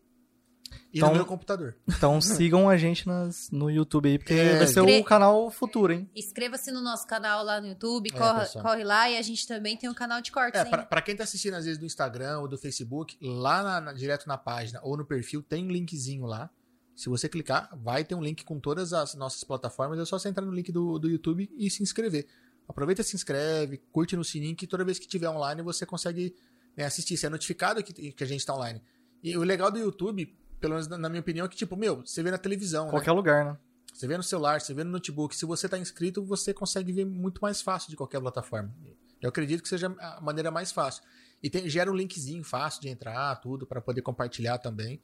E 0.94 0.98
Então- 0.98 1.10
no 1.10 1.16
meu 1.16 1.26
computador. 1.26 1.76
Então 1.88 2.20
sigam 2.22 2.70
a 2.70 2.78
gente 2.78 3.08
nas, 3.08 3.50
no 3.52 3.70
YouTube 3.70 4.10
aí, 4.10 4.18
porque 4.20 4.34
É, 4.34 4.58
vai 4.58 4.68
ser 4.68 4.82
o 4.82 5.04
canal 5.04 5.50
futuro, 5.50 5.94
hein? 5.94 6.10
Inscreva-se 6.16 6.72
no 6.72 6.82
nosso 6.82 7.06
canal 7.08 7.44
lá 7.44 7.60
no 7.60 7.68
YouTube, 7.68 8.10
É, 8.14 8.18
corre, 8.18 8.48
corre 8.62 8.84
lá 8.84 9.10
e 9.10 9.18
a 9.18 9.22
gente 9.22 9.48
também 9.48 9.76
tem 9.78 9.90
um 9.90 9.94
canal 9.94 10.22
de 10.22 10.32
cortes, 10.32 10.60
É, 10.60 10.64
hein? 10.64 10.70
pra, 10.70 10.86
pra 10.86 11.02
quem 11.02 11.16
tá 11.16 11.24
assistindo 11.24 11.56
às 11.56 11.66
vezes 11.66 11.80
do 11.80 11.86
Instagram 11.86 12.40
ou 12.40 12.48
do 12.48 12.58
Facebook, 12.58 13.18
lá 13.22 13.64
na- 13.64 13.82
na- 13.82 13.94
direto 13.94 14.28
na 14.28 14.38
página 14.38 14.80
ou 14.84 14.96
no 14.98 15.06
perfil, 15.06 15.42
tem 15.42 15.66
um 15.66 15.70
linkzinho 15.72 16.26
lá. 16.26 16.50
Se 16.96 17.10
você 17.10 17.28
clicar, 17.28 17.70
vai 17.76 18.04
ter 18.04 18.14
um 18.14 18.22
link 18.22 18.44
com 18.44 18.60
todas 18.60 18.94
as 18.94 19.16
nossas 19.16 19.44
plataformas. 19.44 19.98
É 19.98 20.06
só 20.06 20.20
você 20.20 20.30
entrar 20.30 20.46
no 20.46 20.52
link 20.52 20.72
do, 20.72 21.00
do 21.00 21.10
YouTube 21.10 21.50
e 21.58 21.68
se 21.72 21.82
inscrever. 21.82 22.28
Aproveita, 22.68 23.02
se 23.02 23.16
inscreve, 23.16 23.78
curte 23.92 24.16
no 24.16 24.24
sininho 24.24 24.56
que 24.56 24.68
toda 24.68 24.86
vez 24.86 25.00
que 25.00 25.08
tiver 25.08 25.28
online 25.28 25.62
você 25.64 25.86
consegue 25.88 26.36
né, 26.78 26.86
assistir. 26.86 27.18
Você 27.18 27.26
é 27.26 27.30
notificado 27.30 27.84
que, 27.84 28.12
que 28.12 28.24
a 28.24 28.28
gente 28.28 28.46
tá 28.46 28.56
online. 28.56 28.80
E 29.24 29.36
o 29.36 29.42
legal 29.44 29.72
do 29.72 29.80
YouTube, 29.80 30.34
pelo 30.64 30.76
menos 30.76 30.88
na 30.88 31.10
minha 31.10 31.20
opinião, 31.20 31.46
é 31.46 31.50
que, 31.50 31.58
tipo, 31.58 31.76
meu, 31.76 31.98
você 32.06 32.24
vê 32.24 32.32
na 32.32 32.38
televisão, 32.38 32.86
né? 32.86 32.92
Qualquer 32.92 33.12
lugar, 33.12 33.44
né? 33.44 33.58
Você 33.94 34.08
vê 34.08 34.16
no 34.16 34.24
celular, 34.24 34.62
você 34.62 34.74
vê 34.74 34.82
no 34.86 34.92
notebook. 34.92 35.36
Se 35.36 35.46
você 35.46 35.68
está 35.68 35.78
inscrito, 35.78 36.24
você 36.24 36.54
consegue 36.54 36.94
ver 36.94 37.04
muito 37.06 37.42
mais 37.42 37.62
fácil 37.62 37.90
de 37.90 37.98
qualquer 37.98 38.22
plataforma. 38.22 38.74
Eu 39.22 39.28
acredito 39.28 39.62
que 39.62 39.68
seja 39.68 39.94
a 40.00 40.22
maneira 40.22 40.50
mais 40.50 40.72
fácil. 40.72 41.04
E 41.44 41.50
tem- 41.50 41.70
gera 41.70 41.92
um 41.92 41.94
linkzinho 41.94 42.46
fácil 42.46 42.80
de 42.82 42.88
entrar, 42.88 43.36
tudo, 43.42 43.68
para 43.68 43.82
poder 43.82 44.02
compartilhar 44.02 44.58
também. 44.58 45.02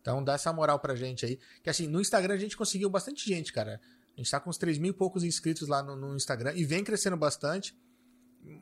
Então 0.00 0.24
dá 0.24 0.32
essa 0.34 0.52
moral 0.52 0.80
pra 0.80 0.96
gente 0.96 1.24
aí. 1.24 1.38
Que 1.62 1.70
assim, 1.70 1.86
no 1.86 2.00
Instagram 2.00 2.34
a 2.34 2.38
gente 2.38 2.56
conseguiu 2.56 2.90
bastante 2.90 3.24
gente, 3.28 3.52
cara. 3.52 3.80
A 4.16 4.20
gente 4.20 4.28
tá 4.28 4.40
com 4.40 4.50
uns 4.50 4.58
3 4.58 4.76
mil 4.76 4.90
e 4.90 4.92
poucos 4.92 5.22
inscritos 5.22 5.68
lá 5.68 5.84
no, 5.84 5.94
no 5.94 6.16
Instagram 6.16 6.52
e 6.56 6.64
vem 6.64 6.82
crescendo 6.82 7.16
bastante. 7.16 7.78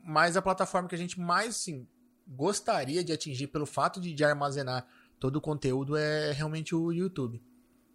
Mas 0.03 0.37
a 0.37 0.43
plataforma 0.43 0.87
que 0.87 0.93
a 0.93 0.97
gente 0.97 1.19
mais, 1.19 1.55
assim, 1.55 1.87
gostaria 2.27 3.03
de 3.03 3.11
atingir 3.11 3.47
pelo 3.47 3.65
fato 3.65 3.99
de, 3.99 4.13
de 4.13 4.23
armazenar 4.23 4.85
todo 5.19 5.37
o 5.37 5.41
conteúdo 5.41 5.95
é 5.97 6.31
realmente 6.31 6.73
o 6.75 6.91
YouTube. 6.91 7.41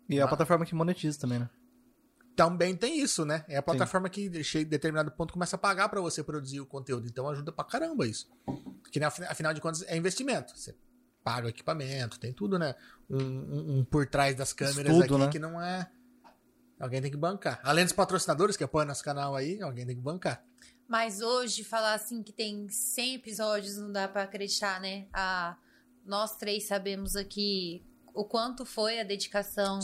E 0.08 0.18
é 0.18 0.22
a 0.22 0.24
Ah. 0.24 0.28
plataforma 0.28 0.64
que 0.66 0.74
monetiza 0.74 1.18
também, 1.18 1.38
né? 1.38 1.48
também 2.36 2.74
tem 2.74 2.98
isso, 2.98 3.22
né? 3.26 3.44
É 3.48 3.58
a 3.58 3.62
plataforma 3.62 4.08
que 4.08 4.42
chega 4.42 4.64
em 4.64 4.70
determinado 4.70 5.10
ponto 5.10 5.30
começa 5.34 5.56
a 5.56 5.58
pagar 5.58 5.90
pra 5.90 6.00
você 6.00 6.24
produzir 6.24 6.58
o 6.58 6.64
conteúdo. 6.64 7.06
Então 7.06 7.28
ajuda 7.28 7.52
pra 7.52 7.64
caramba 7.66 8.06
isso. 8.06 8.30
Que 8.90 9.02
afin- 9.04 9.24
afinal 9.24 9.52
de 9.52 9.60
contas 9.60 9.82
é 9.82 9.94
investimento. 9.94 10.56
Você 10.56 10.74
paga 11.22 11.48
o 11.48 11.50
equipamento, 11.50 12.18
tem 12.18 12.32
tudo, 12.32 12.58
né? 12.58 12.74
Um, 13.10 13.18
um- 13.18 13.78
um 13.80 13.84
por 13.84 14.06
trás 14.06 14.34
das 14.34 14.54
câmeras 14.54 14.90
Estudo, 14.96 15.16
aqui 15.16 15.24
né? 15.26 15.30
que 15.32 15.38
não 15.38 15.60
é. 15.60 15.90
Alguém 16.80 17.02
tem 17.02 17.10
que 17.10 17.16
bancar. 17.16 17.60
Além 17.62 17.84
dos 17.84 17.92
patrocinadores 17.92 18.56
que 18.56 18.64
apoiam 18.64 18.86
nosso 18.86 19.04
canal 19.04 19.36
aí, 19.36 19.60
alguém 19.60 19.84
tem 19.84 19.94
que 19.96 20.00
bancar. 20.00 20.42
Mas 20.88 21.20
hoje, 21.20 21.62
falar 21.62 21.92
assim 21.92 22.22
que 22.22 22.32
tem 22.32 22.70
100 22.70 23.16
episódios, 23.16 23.76
não 23.76 23.92
dá 23.92 24.08
pra 24.08 24.22
acreditar, 24.22 24.80
né? 24.80 25.08
A, 25.12 25.58
nós 26.10 26.36
três 26.36 26.64
sabemos 26.66 27.14
aqui 27.16 27.82
o 28.12 28.24
quanto 28.24 28.66
foi 28.66 28.98
a 28.98 29.04
dedicação 29.04 29.78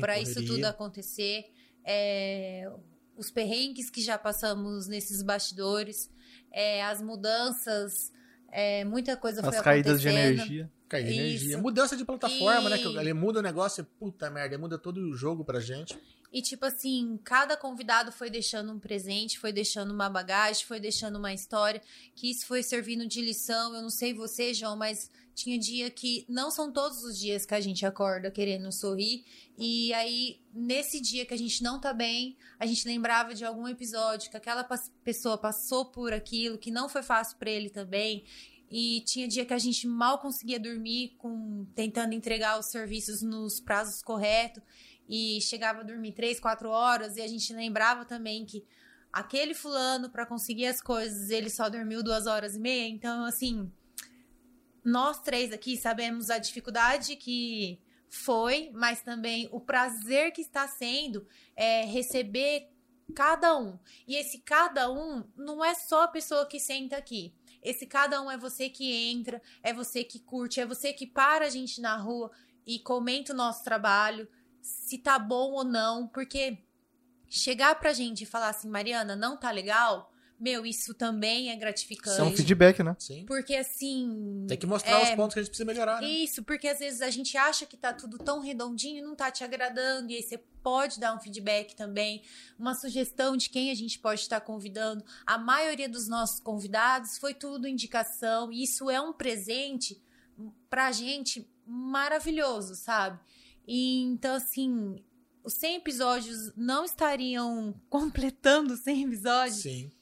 para 0.00 0.18
isso 0.20 0.38
tudo 0.46 0.64
acontecer. 0.64 1.44
É, 1.84 2.70
os 3.16 3.30
perrengues 3.30 3.90
que 3.90 4.00
já 4.00 4.16
passamos 4.16 4.86
nesses 4.86 5.20
bastidores, 5.22 6.08
é, 6.52 6.82
as 6.84 7.02
mudanças, 7.02 8.12
é, 8.50 8.84
muita 8.84 9.16
coisa 9.16 9.42
foi 9.42 9.56
As 9.56 9.60
caídas 9.60 10.00
de 10.00 10.08
energia. 10.08 10.70
Cair 10.88 11.06
de 11.06 11.12
energia. 11.14 11.58
Mudança 11.58 11.96
de 11.96 12.04
plataforma, 12.04 12.70
né? 12.70 12.76
E- 12.76 12.82
Que 12.82 12.96
ele 12.98 13.12
muda 13.12 13.40
o 13.40 13.42
negócio, 13.42 13.84
puta 13.98 14.30
merda, 14.30 14.56
muda 14.58 14.78
todo 14.78 14.98
o 14.98 15.14
jogo 15.16 15.44
pra 15.44 15.58
gente. 15.58 15.98
E, 16.32 16.40
tipo 16.40 16.64
assim, 16.64 17.18
cada 17.24 17.56
convidado 17.58 18.10
foi 18.10 18.30
deixando 18.30 18.72
um 18.72 18.78
presente, 18.78 19.38
foi 19.38 19.52
deixando 19.52 19.92
uma 19.92 20.08
bagagem, 20.08 20.64
foi 20.64 20.80
deixando 20.80 21.16
uma 21.18 21.32
história, 21.34 21.82
que 22.14 22.30
isso 22.30 22.46
foi 22.46 22.62
servindo 22.62 23.06
de 23.06 23.20
lição. 23.20 23.74
Eu 23.74 23.82
não 23.82 23.90
sei 23.90 24.14
você, 24.14 24.54
João, 24.54 24.74
mas 24.76 25.10
tinha 25.34 25.58
dia 25.58 25.90
que 25.90 26.24
não 26.28 26.50
são 26.50 26.72
todos 26.72 27.02
os 27.02 27.18
dias 27.18 27.46
que 27.46 27.54
a 27.54 27.60
gente 27.60 27.84
acorda 27.84 28.30
querendo 28.30 28.70
sorrir. 28.70 29.24
E 29.56 29.92
aí, 29.94 30.40
nesse 30.52 31.00
dia 31.00 31.24
que 31.24 31.34
a 31.34 31.38
gente 31.38 31.62
não 31.62 31.80
tá 31.80 31.92
bem, 31.92 32.36
a 32.58 32.66
gente 32.66 32.86
lembrava 32.86 33.34
de 33.34 33.44
algum 33.44 33.66
episódio 33.66 34.30
que 34.30 34.36
aquela 34.36 34.64
pessoa 35.04 35.38
passou 35.38 35.86
por 35.86 36.12
aquilo, 36.12 36.58
que 36.58 36.70
não 36.70 36.88
foi 36.88 37.02
fácil 37.02 37.36
pra 37.38 37.50
ele 37.50 37.70
também. 37.70 38.24
E 38.70 39.02
tinha 39.06 39.28
dia 39.28 39.44
que 39.44 39.52
a 39.52 39.58
gente 39.58 39.86
mal 39.86 40.18
conseguia 40.18 40.58
dormir, 40.58 41.14
com 41.18 41.66
tentando 41.74 42.14
entregar 42.14 42.58
os 42.58 42.66
serviços 42.66 43.20
nos 43.20 43.60
prazos 43.60 44.02
corretos 44.02 44.62
e 45.08 45.40
chegava 45.42 45.80
a 45.80 45.84
dormir 45.84 46.12
três, 46.12 46.40
quatro 46.40 46.70
horas, 46.70 47.16
e 47.16 47.20
a 47.20 47.26
gente 47.26 47.52
lembrava 47.52 48.04
também 48.04 48.46
que 48.46 48.64
aquele 49.12 49.52
fulano, 49.52 50.08
para 50.08 50.24
conseguir 50.24 50.66
as 50.66 50.80
coisas, 50.80 51.28
ele 51.28 51.50
só 51.50 51.68
dormiu 51.68 52.02
duas 52.02 52.26
horas 52.26 52.56
e 52.56 52.58
meia. 52.58 52.88
Então, 52.88 53.24
assim, 53.24 53.70
nós 54.84 55.20
três 55.20 55.52
aqui 55.52 55.76
sabemos 55.76 56.30
a 56.30 56.38
dificuldade 56.38 57.16
que 57.16 57.80
foi, 58.08 58.70
mas 58.74 59.00
também 59.00 59.48
o 59.50 59.60
prazer 59.60 60.32
que 60.32 60.42
está 60.42 60.68
sendo 60.68 61.26
é 61.56 61.84
receber 61.84 62.68
cada 63.14 63.56
um. 63.56 63.78
E 64.06 64.16
esse 64.16 64.38
cada 64.38 64.90
um 64.90 65.24
não 65.36 65.64
é 65.64 65.74
só 65.74 66.02
a 66.02 66.08
pessoa 66.08 66.46
que 66.46 66.60
senta 66.60 66.96
aqui. 66.96 67.34
Esse 67.62 67.86
cada 67.86 68.20
um 68.20 68.30
é 68.30 68.36
você 68.36 68.68
que 68.68 68.92
entra, 68.92 69.40
é 69.62 69.72
você 69.72 70.02
que 70.02 70.18
curte, 70.18 70.60
é 70.60 70.66
você 70.66 70.92
que 70.92 71.06
para 71.06 71.46
a 71.46 71.48
gente 71.48 71.80
na 71.80 71.96
rua 71.96 72.30
e 72.66 72.78
comenta 72.78 73.32
o 73.32 73.36
nosso 73.36 73.62
trabalho, 73.62 74.28
se 74.60 74.98
tá 74.98 75.18
bom 75.18 75.52
ou 75.52 75.64
não, 75.64 76.06
porque 76.08 76.58
chegar 77.28 77.78
pra 77.78 77.92
gente 77.92 78.22
e 78.22 78.26
falar 78.26 78.50
assim, 78.50 78.68
Mariana, 78.68 79.16
não 79.16 79.36
tá 79.36 79.50
legal, 79.50 80.11
meu, 80.42 80.66
isso 80.66 80.92
também 80.92 81.50
é 81.50 81.56
gratificante. 81.56 82.10
Isso 82.10 82.20
é 82.20 82.24
um 82.24 82.36
feedback, 82.36 82.82
né? 82.82 82.96
Sim. 82.98 83.24
Porque 83.26 83.54
assim. 83.54 84.44
Tem 84.48 84.58
que 84.58 84.66
mostrar 84.66 84.98
é, 84.98 85.04
os 85.04 85.10
pontos 85.10 85.34
que 85.34 85.38
a 85.38 85.42
gente 85.42 85.50
precisa 85.50 85.64
melhorar, 85.64 86.02
né? 86.02 86.08
Isso, 86.08 86.42
porque 86.42 86.66
às 86.66 86.80
vezes 86.80 87.00
a 87.00 87.10
gente 87.10 87.36
acha 87.36 87.64
que 87.64 87.76
tá 87.76 87.92
tudo 87.92 88.18
tão 88.18 88.40
redondinho 88.40 88.98
e 88.98 89.02
não 89.02 89.14
tá 89.14 89.30
te 89.30 89.44
agradando, 89.44 90.10
e 90.10 90.16
aí 90.16 90.22
você 90.22 90.38
pode 90.60 90.98
dar 90.98 91.14
um 91.14 91.20
feedback 91.20 91.76
também, 91.76 92.22
uma 92.58 92.74
sugestão 92.74 93.36
de 93.36 93.50
quem 93.50 93.70
a 93.70 93.74
gente 93.74 94.00
pode 94.00 94.20
estar 94.20 94.40
convidando. 94.40 95.04
A 95.24 95.38
maioria 95.38 95.88
dos 95.88 96.08
nossos 96.08 96.40
convidados 96.40 97.18
foi 97.18 97.34
tudo 97.34 97.68
indicação, 97.68 98.50
e 98.50 98.64
isso 98.64 98.90
é 98.90 99.00
um 99.00 99.12
presente 99.12 100.02
pra 100.68 100.90
gente 100.90 101.48
maravilhoso, 101.64 102.74
sabe? 102.74 103.20
E, 103.64 104.02
então, 104.02 104.34
assim, 104.34 104.96
os 105.44 105.54
100 105.54 105.76
episódios 105.76 106.52
não 106.56 106.84
estariam 106.84 107.80
completando 107.88 108.76
100 108.76 109.04
episódios 109.04 109.62
Sim. 109.62 109.92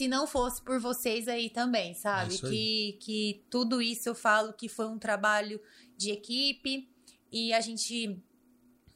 Se 0.00 0.08
não 0.08 0.26
fosse 0.26 0.62
por 0.62 0.80
vocês 0.80 1.28
aí 1.28 1.50
também, 1.50 1.90
É 1.90 1.94
sabe? 1.94 2.34
isso 2.34 2.46
aí. 2.46 2.52
que, 2.52 2.98
que 3.00 3.44
tudo 3.50 3.82
isso 3.82 4.08
eu 4.08 4.14
falo 4.14 4.54
que 4.54 4.66
foi 4.66 4.86
um 4.86 4.98
trabalho 4.98 5.60
de 5.94 6.10
equipe 6.10 6.88
e 7.30 7.52
a 7.52 7.60
gente, 7.60 8.18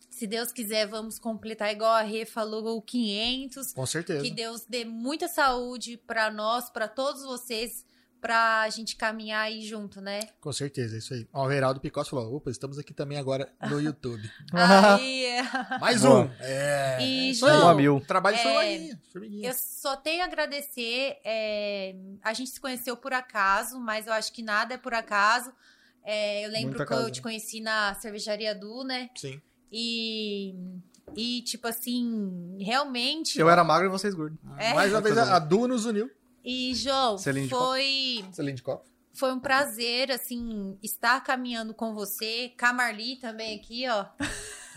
se 0.09 0.26
Deus 0.26 0.51
quiser, 0.51 0.86
vamos 0.86 1.18
completar 1.18 1.70
igual 1.70 1.93
a 1.93 2.01
Rê 2.01 2.24
falou, 2.24 2.78
o 2.78 2.81
500. 2.81 3.72
Com 3.74 3.85
certeza. 3.85 4.22
Que 4.24 4.31
Deus 4.31 4.64
dê 4.66 4.85
muita 4.86 5.28
saúde 5.28 5.98
pra 6.06 6.31
nós, 6.31 6.70
pra 6.70 6.89
todos 6.89 7.22
vocês, 7.22 7.85
pra 8.25 8.67
gente 8.71 8.97
caminhar 8.97 9.43
aí 9.43 9.61
junto, 9.61 10.01
né? 10.01 10.21
Com 10.41 10.51
certeza, 10.51 10.95
é 10.95 10.99
isso 10.99 11.13
aí. 11.13 11.29
Ó, 11.31 11.47
o 11.47 11.53
Heraldo 11.53 11.79
Picossi 11.79 12.09
falou: 12.09 12.37
opa, 12.37 12.51
estamos 12.51 12.79
aqui 12.79 12.95
também 12.95 13.19
agora 13.19 13.53
no 13.69 13.79
YouTube. 13.83 14.23
Aí, 14.51 15.27
Mais 15.79 16.01
Boa. 16.01 16.21
um! 16.25 16.31
É. 16.41 16.99
E, 17.03 17.27
é 17.27 17.29
aí. 17.29 17.35
João, 17.35 17.69
a 17.69 17.75
mil. 17.75 18.01
Trabalho 18.01 18.39
é, 18.39 18.43
formiguinha. 18.43 19.03
formiguinha. 19.13 19.51
Eu 19.51 19.55
só 19.55 19.95
tenho 19.95 20.23
a 20.23 20.25
agradecer. 20.25 21.19
é, 21.23 21.95
a 22.23 22.33
gente 22.33 22.49
se 22.51 22.59
conheceu 22.59 22.97
por 22.97 23.13
acaso, 23.13 23.79
mas 23.79 24.07
eu 24.07 24.15
acho 24.15 24.33
que 24.33 24.43
nada 24.43 24.73
é 24.73 24.79
por 24.79 24.95
acaso. 24.95 25.53
É, 26.03 26.47
eu 26.47 26.51
lembro 26.51 26.79
Muito 26.79 26.89
que 26.89 26.95
eu 26.95 27.11
te 27.11 27.21
conheci 27.21 27.61
na 27.61 27.93
cervejaria 27.93 28.55
Du, 28.55 28.85
né? 28.85 29.11
Sim. 29.15 29.39
E, 29.71 30.55
e 31.15 31.43
tipo 31.43 31.69
assim, 31.69 32.57
realmente. 32.59 33.39
Eu 33.39 33.51
era 33.51 33.63
magro 33.63 33.87
e 33.87 33.91
vocês 33.91 34.15
gordos. 34.15 34.39
É. 34.57 34.73
Mais 34.73 34.91
uma 34.91 35.03
vez, 35.03 35.19
a 35.19 35.37
a 35.37 35.39
Du 35.39 35.69
nos 35.69 35.85
uniu. 35.85 36.11
E, 36.45 36.75
João, 36.75 37.16
Selinho 37.16 37.47
de 37.47 37.51
foi, 37.55 38.25
copo. 38.62 38.85
foi 39.15 39.33
um 39.33 39.41
prazer, 39.41 40.12
assim, 40.12 40.79
estar 40.83 41.21
caminhando 41.23 41.73
com 41.73 41.95
você. 41.95 42.53
Com 42.59 42.66
a 42.66 42.73
Marli 42.73 43.16
também 43.16 43.59
aqui, 43.59 43.89
ó. 43.89 44.07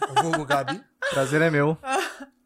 O 0.10 0.24
vulgo 0.24 0.46
Gabi. 0.46 0.82
Prazer 1.12 1.42
é 1.42 1.50
meu. 1.50 1.78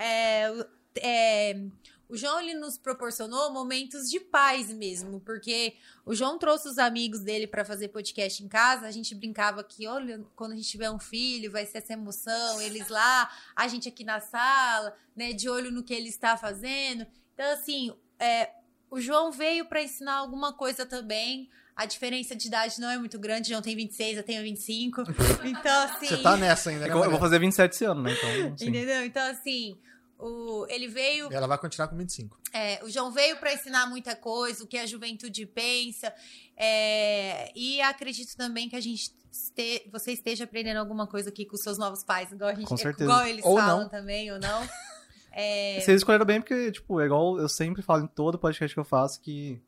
É, 0.00 0.48
o- 0.52 0.66
é, 1.00 1.60
o 2.08 2.16
João 2.16 2.40
ele 2.40 2.54
nos 2.54 2.78
proporcionou 2.78 3.52
momentos 3.52 4.08
de 4.08 4.20
paz 4.20 4.72
mesmo, 4.72 5.20
porque 5.20 5.74
o 6.06 6.14
João 6.14 6.38
trouxe 6.38 6.68
os 6.68 6.78
amigos 6.78 7.20
dele 7.20 7.46
para 7.48 7.64
fazer 7.64 7.88
podcast 7.88 8.42
em 8.42 8.46
casa. 8.48 8.86
A 8.86 8.90
gente 8.92 9.12
brincava 9.14 9.62
que, 9.64 9.86
olha, 9.88 10.24
quando 10.36 10.52
a 10.52 10.54
gente 10.54 10.68
tiver 10.68 10.88
um 10.90 11.00
filho, 11.00 11.50
vai 11.50 11.66
ser 11.66 11.78
essa 11.78 11.92
emoção, 11.94 12.60
eles 12.62 12.88
lá, 12.88 13.28
a 13.56 13.66
gente 13.66 13.88
aqui 13.88 14.04
na 14.04 14.20
sala, 14.20 14.94
né, 15.16 15.32
de 15.32 15.48
olho 15.50 15.70
no 15.72 15.82
que 15.82 15.92
ele 15.92 16.08
está 16.08 16.36
fazendo. 16.36 17.04
Então, 17.34 17.52
assim, 17.52 17.92
é, 18.18 18.50
o 18.90 19.00
João 19.00 19.30
veio 19.30 19.66
para 19.66 19.82
ensinar 19.82 20.14
alguma 20.16 20.52
coisa 20.52 20.84
também. 20.86 21.48
A 21.76 21.86
diferença 21.86 22.34
de 22.34 22.48
idade 22.48 22.80
não 22.80 22.90
é 22.90 22.98
muito 22.98 23.18
grande, 23.20 23.50
João 23.50 23.62
tem 23.62 23.76
26, 23.76 24.16
eu 24.16 24.22
tenho 24.24 24.42
25. 24.42 25.02
Então, 25.44 25.82
assim. 25.84 26.06
Você 26.08 26.16
tá 26.22 26.36
nessa 26.36 26.70
ainda, 26.70 26.86
É 26.86 26.88
né? 26.88 26.92
que 27.00 27.06
eu 27.06 27.10
vou 27.10 27.20
fazer 27.20 27.38
27 27.38 27.72
esse 27.72 27.84
ano, 27.84 28.02
né? 28.02 28.12
Então, 28.12 28.56
sim. 28.58 28.68
Entendeu? 28.68 29.04
Então, 29.04 29.22
assim, 29.30 29.78
o, 30.18 30.66
ele 30.68 30.88
veio 30.88 31.28
Ela 31.32 31.46
vai 31.46 31.56
continuar 31.56 31.86
com 31.86 31.96
25. 31.96 32.36
É, 32.52 32.80
o 32.82 32.90
João 32.90 33.12
veio 33.12 33.36
para 33.36 33.52
ensinar 33.54 33.86
muita 33.86 34.16
coisa, 34.16 34.64
o 34.64 34.66
que 34.66 34.76
a 34.76 34.86
juventude 34.86 35.46
pensa. 35.46 36.12
é, 36.56 37.52
e 37.54 37.80
acredito 37.82 38.36
também 38.36 38.68
que 38.68 38.74
a 38.76 38.80
gente 38.80 39.12
este- 39.30 39.88
você 39.92 40.12
esteja 40.12 40.44
aprendendo 40.44 40.78
alguma 40.78 41.06
coisa 41.06 41.28
aqui 41.28 41.44
com 41.44 41.54
os 41.54 41.62
seus 41.62 41.78
novos 41.78 42.02
pais, 42.02 42.32
igual, 42.32 42.50
a 42.50 42.54
gente, 42.54 42.66
Com 42.66 42.76
certeza. 42.76 43.04
igual 43.04 43.24
eles 43.26 43.44
Ou 43.44 43.56
falam 43.56 43.82
não. 43.82 43.88
também, 43.88 44.32
ou 44.32 44.40
não. 44.40 44.68
É, 45.32 45.80
Vocês 45.80 45.98
escolheram 45.98 46.24
bem 46.26 46.40
porque, 46.40 46.72
tipo, 46.72 47.00
é 47.00 47.06
igual 47.06 47.38
eu 47.38 47.48
sempre 47.48 47.82
falo 47.82 48.04
em 48.04 48.08
todo 48.08 48.38
podcast 48.38 48.74
que 48.74 48.80
eu 48.80 48.84
faço 48.84 49.20
que 49.20 49.62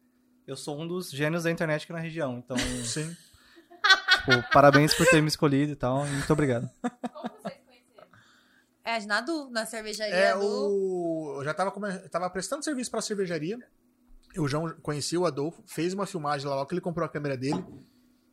eu 0.46 0.56
sou 0.56 0.80
um 0.80 0.86
dos 0.88 1.10
gênios 1.10 1.44
da 1.44 1.50
internet 1.50 1.84
aqui 1.84 1.92
na 1.92 2.00
região. 2.00 2.38
Então, 2.38 2.56
Sim. 2.84 3.14
tipo, 4.26 4.52
parabéns 4.52 4.94
por 4.94 5.06
ter 5.06 5.20
me 5.22 5.28
escolhido 5.28 5.72
e 5.72 5.76
tal. 5.76 6.06
e 6.06 6.10
Muito 6.10 6.32
obrigado. 6.32 6.68
Como 7.12 7.28
vocês 7.40 7.60
conheceram? 7.64 8.08
é 8.84 9.06
na 9.06 9.20
Du, 9.20 9.48
na 9.50 9.64
cervejaria 9.66 10.14
É, 10.14 10.34
do. 10.34 10.40
o... 10.40 11.34
Eu 11.38 11.44
já 11.44 11.54
tava, 11.54 11.70
come- 11.70 11.98
tava 12.08 12.28
prestando 12.30 12.64
serviço 12.64 12.90
pra 12.90 13.00
cervejaria. 13.00 13.58
O 14.38 14.46
João 14.48 14.70
conhecia 14.82 15.18
o 15.20 15.26
Adolfo, 15.26 15.62
fez 15.66 15.92
uma 15.92 16.06
filmagem 16.06 16.46
lá, 16.48 16.54
logo 16.54 16.66
que 16.68 16.74
ele 16.74 16.80
comprou 16.80 17.04
a 17.04 17.08
câmera 17.08 17.36
dele. 17.36 17.64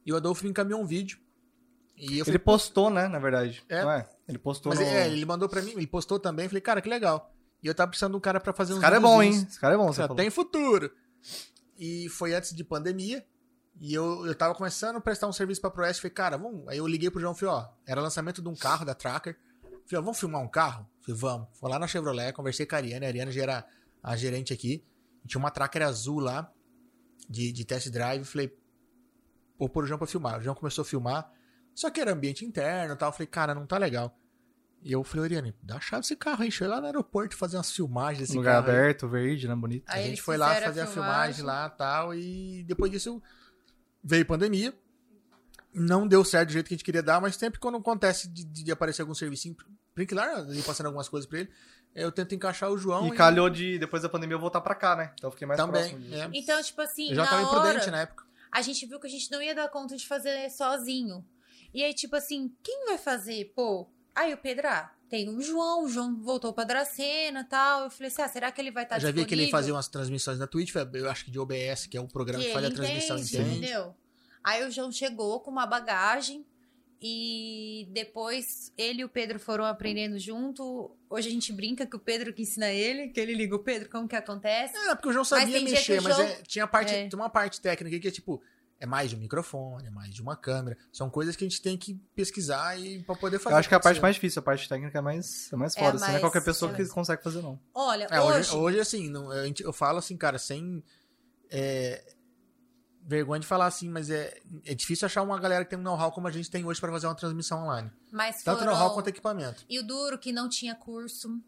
E 0.06 0.14
o 0.14 0.16
Adolfo 0.16 0.44
me 0.44 0.50
encaminhou 0.50 0.82
um 0.82 0.86
vídeo. 0.86 1.20
E 1.96 2.06
eu 2.06 2.12
Ele 2.18 2.24
falei, 2.26 2.40
postou, 2.40 2.90
né, 2.92 3.08
na 3.08 3.18
verdade. 3.20 3.64
É. 3.68 3.82
Não 3.84 3.92
é? 3.92 4.10
Ele 4.28 4.38
postou 4.38 4.72
mas 4.72 4.80
no... 4.80 4.86
é, 4.86 5.08
ele 5.08 5.26
mandou 5.26 5.48
pra 5.48 5.62
mim, 5.62 5.72
ele 5.72 5.88
postou 5.88 6.20
também. 6.20 6.48
Falei, 6.48 6.62
cara, 6.62 6.82
que 6.82 6.90
legal. 6.90 7.34
E 7.64 7.68
eu 7.68 7.74
tava 7.74 7.90
precisando 7.90 8.12
de 8.12 8.18
um 8.18 8.22
cara 8.22 8.40
pra 8.40 8.54
fazer 8.54 8.74
uns 8.74 8.78
Esse 8.78 8.84
cara 8.84 8.98
é 8.98 9.00
bom, 9.00 9.24
hein? 9.24 9.32
Esse 9.50 9.60
cara 9.60 9.74
é 9.74 9.78
bom, 9.78 9.88
você 9.88 10.02
Já 10.02 10.08
falou. 10.08 10.18
tem 10.18 10.30
futuro. 10.30 10.92
E 11.78 12.10
foi 12.10 12.34
antes 12.34 12.54
de 12.54 12.64
pandemia. 12.64 13.26
E 13.80 13.94
eu, 13.94 14.26
eu 14.26 14.36
tava 14.36 14.56
começando 14.56 14.98
a 14.98 15.02
prestar 15.02 15.28
um 15.28 15.32
serviço 15.34 15.62
pra 15.62 15.70
Proeste. 15.70 16.02
Falei, 16.02 16.14
cara, 16.14 16.38
vamos. 16.38 16.68
Aí 16.68 16.78
eu 16.78 16.88
liguei 16.88 17.10
pro 17.10 17.20
João 17.20 17.34
e 17.34 17.38
falei, 17.38 17.56
ó, 17.56 17.68
era 17.86 18.02
lançamento 18.02 18.42
de 18.42 18.50
um 18.50 18.56
carro 18.56 18.84
da 18.86 18.94
Tracker. 18.94 19.38
Falei, 19.86 20.00
ó, 20.00 20.02
vamos 20.02 20.20
filmar 20.20 20.42
um 20.42 20.48
carro? 20.48 20.88
Falei, 21.02 21.20
vamos. 21.20 21.48
Fui 21.54 21.70
lá 21.70 21.80
na 21.80 21.88
Chevrolet, 21.88 22.34
conversei 22.34 22.66
com 22.66 22.76
a 22.76 22.80
Ariane. 22.80 23.06
A 23.06 23.08
Ariane 23.08 23.32
já 23.32 23.42
era 23.44 23.68
a 24.02 24.16
gerente 24.16 24.52
aqui. 24.54 24.84
Tinha 25.26 25.40
uma 25.40 25.52
Tracker 25.52 25.84
azul 25.84 26.20
lá, 26.20 26.52
de, 27.30 27.52
de 27.52 27.66
test 27.66 27.90
drive. 27.90 28.24
Falei, 28.26 28.56
vou 29.58 29.70
pôr 29.70 29.84
o 29.84 29.88
João 29.88 29.98
pra 29.98 30.08
filmar. 30.08 30.40
O 30.40 30.42
João 30.42 30.56
começou 30.56 30.82
a 30.82 30.86
filmar. 30.86 31.32
Só 31.78 31.92
que 31.92 32.02
era 32.02 32.12
ambiente 32.12 32.44
interno 32.44 32.96
e 32.96 32.98
tal. 32.98 33.12
Falei, 33.12 33.28
cara, 33.28 33.54
não 33.54 33.68
tá 33.68 33.78
legal. 33.78 34.18
E 34.82 34.92
eu 34.92 35.04
falei, 35.04 35.26
Ariane, 35.26 35.56
dá 35.62 35.76
a 35.76 35.80
chave 35.80 36.02
desse 36.02 36.16
carro 36.16 36.42
aí. 36.42 36.50
Deixa 36.50 36.66
eu 36.66 36.70
lá 36.72 36.80
no 36.82 36.88
aeroporto 36.88 37.38
fazer 37.38 37.56
umas 37.56 37.72
filmagens 37.72 38.20
desse 38.28 38.36
Lugar 38.36 38.64
carro 38.64 38.72
aí. 38.76 38.80
aberto, 38.82 39.08
verde, 39.08 39.48
né? 39.48 39.56
Bonito. 39.56 39.84
Aí 39.88 40.06
a 40.06 40.08
gente 40.08 40.22
foi 40.24 40.38
lá 40.38 40.56
fazer 40.60 40.82
a 40.82 40.88
filmagem 40.88 41.46
lá 41.46 41.72
e 41.72 41.78
tal, 41.78 42.16
e 42.16 42.64
depois 42.64 42.92
disso 42.92 43.22
veio 44.04 44.26
pandemia. 44.26 44.74
Não 45.72 46.08
deu 46.08 46.26
certo 46.26 46.48
do 46.48 46.54
jeito 46.54 46.68
que 46.68 46.74
a 46.74 46.78
gente 46.78 46.84
queria 46.84 47.04
dar, 47.04 47.22
mas 47.22 47.36
sempre 47.36 47.60
quando 47.60 47.78
acontece 47.78 48.28
de, 48.28 48.44
de 48.44 48.72
aparecer 48.72 49.04
algum 49.04 49.14
serviço 49.14 49.48
e 49.48 50.62
passando 50.64 50.88
algumas 50.88 51.08
coisas 51.08 51.30
pra 51.30 51.40
ele, 51.42 51.52
eu 51.94 52.12
tento 52.12 52.34
encaixar 52.34 52.72
o 52.72 52.78
João. 52.78 53.08
E 53.08 53.12
calhou 53.12 53.50
de, 53.52 53.78
depois 53.78 54.02
da 54.02 54.10
pandemia, 54.10 54.36
eu 54.36 54.40
voltar 54.40 54.62
pra 54.62 54.74
cá, 54.74 54.96
né? 54.96 55.12
Então 55.16 55.28
eu 55.28 55.32
fiquei 55.32 55.46
mais 55.46 55.60
também. 55.60 55.82
próximo 55.82 56.00
disso. 56.00 56.16
é. 56.16 56.30
Então, 56.34 56.64
tipo 56.64 56.82
assim, 56.82 57.10
Eu 57.10 57.16
já 57.16 57.24
na 57.24 57.30
tava 57.30 57.48
hora, 57.48 57.60
imprudente 57.70 57.92
na 57.92 58.02
época. 58.02 58.24
a 58.52 58.62
gente 58.64 58.84
viu 58.88 59.00
que 59.00 59.06
a 59.08 59.10
gente 59.10 59.30
não 59.32 59.42
ia 59.42 59.54
dar 59.54 59.68
conta 59.70 59.96
de 59.96 60.08
fazer 60.08 60.50
sozinho. 60.50 61.24
E 61.74 61.84
aí, 61.84 61.94
tipo 61.94 62.16
assim, 62.16 62.52
quem 62.64 62.86
vai 62.86 62.98
fazer? 62.98 63.52
Pô, 63.56 63.88
aí 64.16 64.34
o 64.34 64.38
Pedro, 64.38 64.68
ah, 64.68 64.92
tem 65.10 65.30
o 65.30 65.42
João, 65.42 65.84
o 65.86 65.90
João 65.90 66.16
voltou 66.22 66.52
pra 66.54 66.64
Dracena 66.64 67.42
e 67.42 67.44
tal. 67.46 67.84
Eu 67.86 67.90
falei 67.90 68.08
assim, 68.08 68.22
ah, 68.22 68.28
será 68.30 68.52
que 68.52 68.60
ele 68.60 68.72
vai 68.72 68.84
estar 68.84 68.98
Eu 68.98 69.02
já 69.02 69.12
vi 69.12 69.26
que 69.26 69.34
ele 69.34 69.50
fazia 69.50 69.74
umas 69.74 69.88
transmissões 69.88 70.38
na 70.40 70.48
Twitch, 70.48 70.74
eu 70.94 71.10
acho 71.10 71.26
que 71.26 71.32
de 71.32 71.40
OBS, 71.40 71.86
que 71.88 71.98
é 71.98 72.02
o 72.02 72.08
programa 72.08 72.42
que, 72.44 72.50
que 72.50 72.54
faz 72.54 72.66
a 72.66 72.72
transmissão 72.72 73.18
entende, 73.18 73.36
entende. 73.42 73.58
entendeu? 73.58 73.96
Aí 74.44 74.66
o 74.66 74.72
João 74.72 74.92
chegou 74.92 75.40
com 75.42 75.52
uma 75.52 75.66
bagagem 75.66 76.46
e 77.02 77.88
depois 77.92 78.74
ele 78.78 79.02
e 79.02 79.06
o 79.06 79.10
Pedro 79.10 79.40
foram 79.40 79.64
aprendendo 79.66 80.18
junto. 80.18 80.92
Hoje 81.10 81.28
a 81.28 81.32
gente 81.32 81.54
brinca 81.54 81.86
que 81.86 81.96
o 81.96 82.00
Pedro 82.00 82.34
que 82.34 82.42
ensina 82.42 82.72
ele, 82.72 83.10
que 83.10 83.20
ele 83.20 83.34
liga 83.34 83.56
o 83.56 83.60
Pedro, 83.60 83.90
como 83.90 84.08
que 84.08 84.16
acontece? 84.16 84.76
É, 84.76 84.96
porque 84.96 85.10
o 85.10 85.14
João 85.14 85.24
sabia 85.24 85.60
que 85.60 85.66
mexer, 85.66 86.02
mas 86.02 86.16
João- 86.16 86.28
é- 86.28 86.42
tinha 86.44 86.66
parte, 86.66 86.94
É. 86.96 87.08
tem 87.08 87.20
uma 87.20 87.30
parte 87.30 87.62
técnica 87.62 88.00
que 88.00 88.08
é 88.08 88.12
tipo, 88.12 88.42
é 88.80 88.86
mais 88.86 89.10
de 89.10 89.16
um 89.16 89.20
microfone, 89.20 89.88
é 89.88 89.90
mais 89.90 90.14
de 90.14 90.22
uma 90.22 90.36
câmera. 90.36 90.78
São 90.94 91.10
coisas 91.10 91.36
que 91.36 91.44
a 91.44 91.48
gente 91.50 91.62
tem 91.62 91.76
que 91.78 91.96
pesquisar 92.16 92.80
e 92.80 93.02
pra 93.04 93.16
poder 93.16 93.40
fazer. 93.40 93.56
Eu 93.56 93.60
acho 93.60 93.68
que 93.70 93.76
a 93.76 93.80
parte 93.80 94.00
mais 94.02 94.16
difícil, 94.16 94.40
a 94.40 94.44
parte 94.44 94.70
técnica 94.70 94.98
é 94.98 95.02
mais, 95.02 95.52
é 95.52 95.56
mais 95.56 95.76
É, 95.76 95.80
foda. 95.80 95.92
assim, 95.96 96.00
não 96.02 96.08
é 96.08 96.12
mais- 96.12 96.22
qualquer 96.22 96.44
pessoa 96.44 96.72
é 96.72 96.76
que 96.76 96.86
consegue 96.90 97.24
fazer, 97.24 97.42
não. 97.42 97.60
Olha, 97.74 98.08
É, 98.12 98.22
hoje, 98.22 98.38
hoje, 98.52 98.56
hoje, 98.56 98.80
assim, 98.80 99.10
não- 99.10 99.32
a 99.32 99.46
gente- 99.46 99.64
eu 99.64 99.74
falo 99.74 99.98
assim, 99.98 100.16
cara, 100.16 100.38
sem 100.38 100.84
é, 101.50 102.04
vergonha 103.04 103.40
de 103.40 103.48
falar 103.48 103.68
assim, 103.68 103.90
mas 103.90 104.10
é, 104.10 104.38
é 104.66 104.76
difícil 104.76 105.06
achar 105.06 105.22
uma 105.24 105.40
galera 105.40 105.64
que 105.64 105.70
tem 105.70 105.80
um 105.80 105.82
know-how 105.82 106.12
como 106.12 106.28
a 106.28 106.32
gente 106.32 106.52
tem 106.52 106.66
hoje 106.66 106.80
pra 106.80 106.92
fazer 106.92 107.08
uma 107.08 107.16
transmissão 107.16 107.64
online. 107.64 107.90
mas 108.12 108.44
Tanto 108.44 108.60
foram... 108.60 108.74
know-how 108.74 108.94
quanto 108.94 109.08
equipamento. 109.08 109.64
E 109.70 109.80
o 109.80 109.84
duro 109.88 110.18
que 110.20 110.32
não 110.34 110.50
tinha 110.50 110.76
curso, 110.76 111.40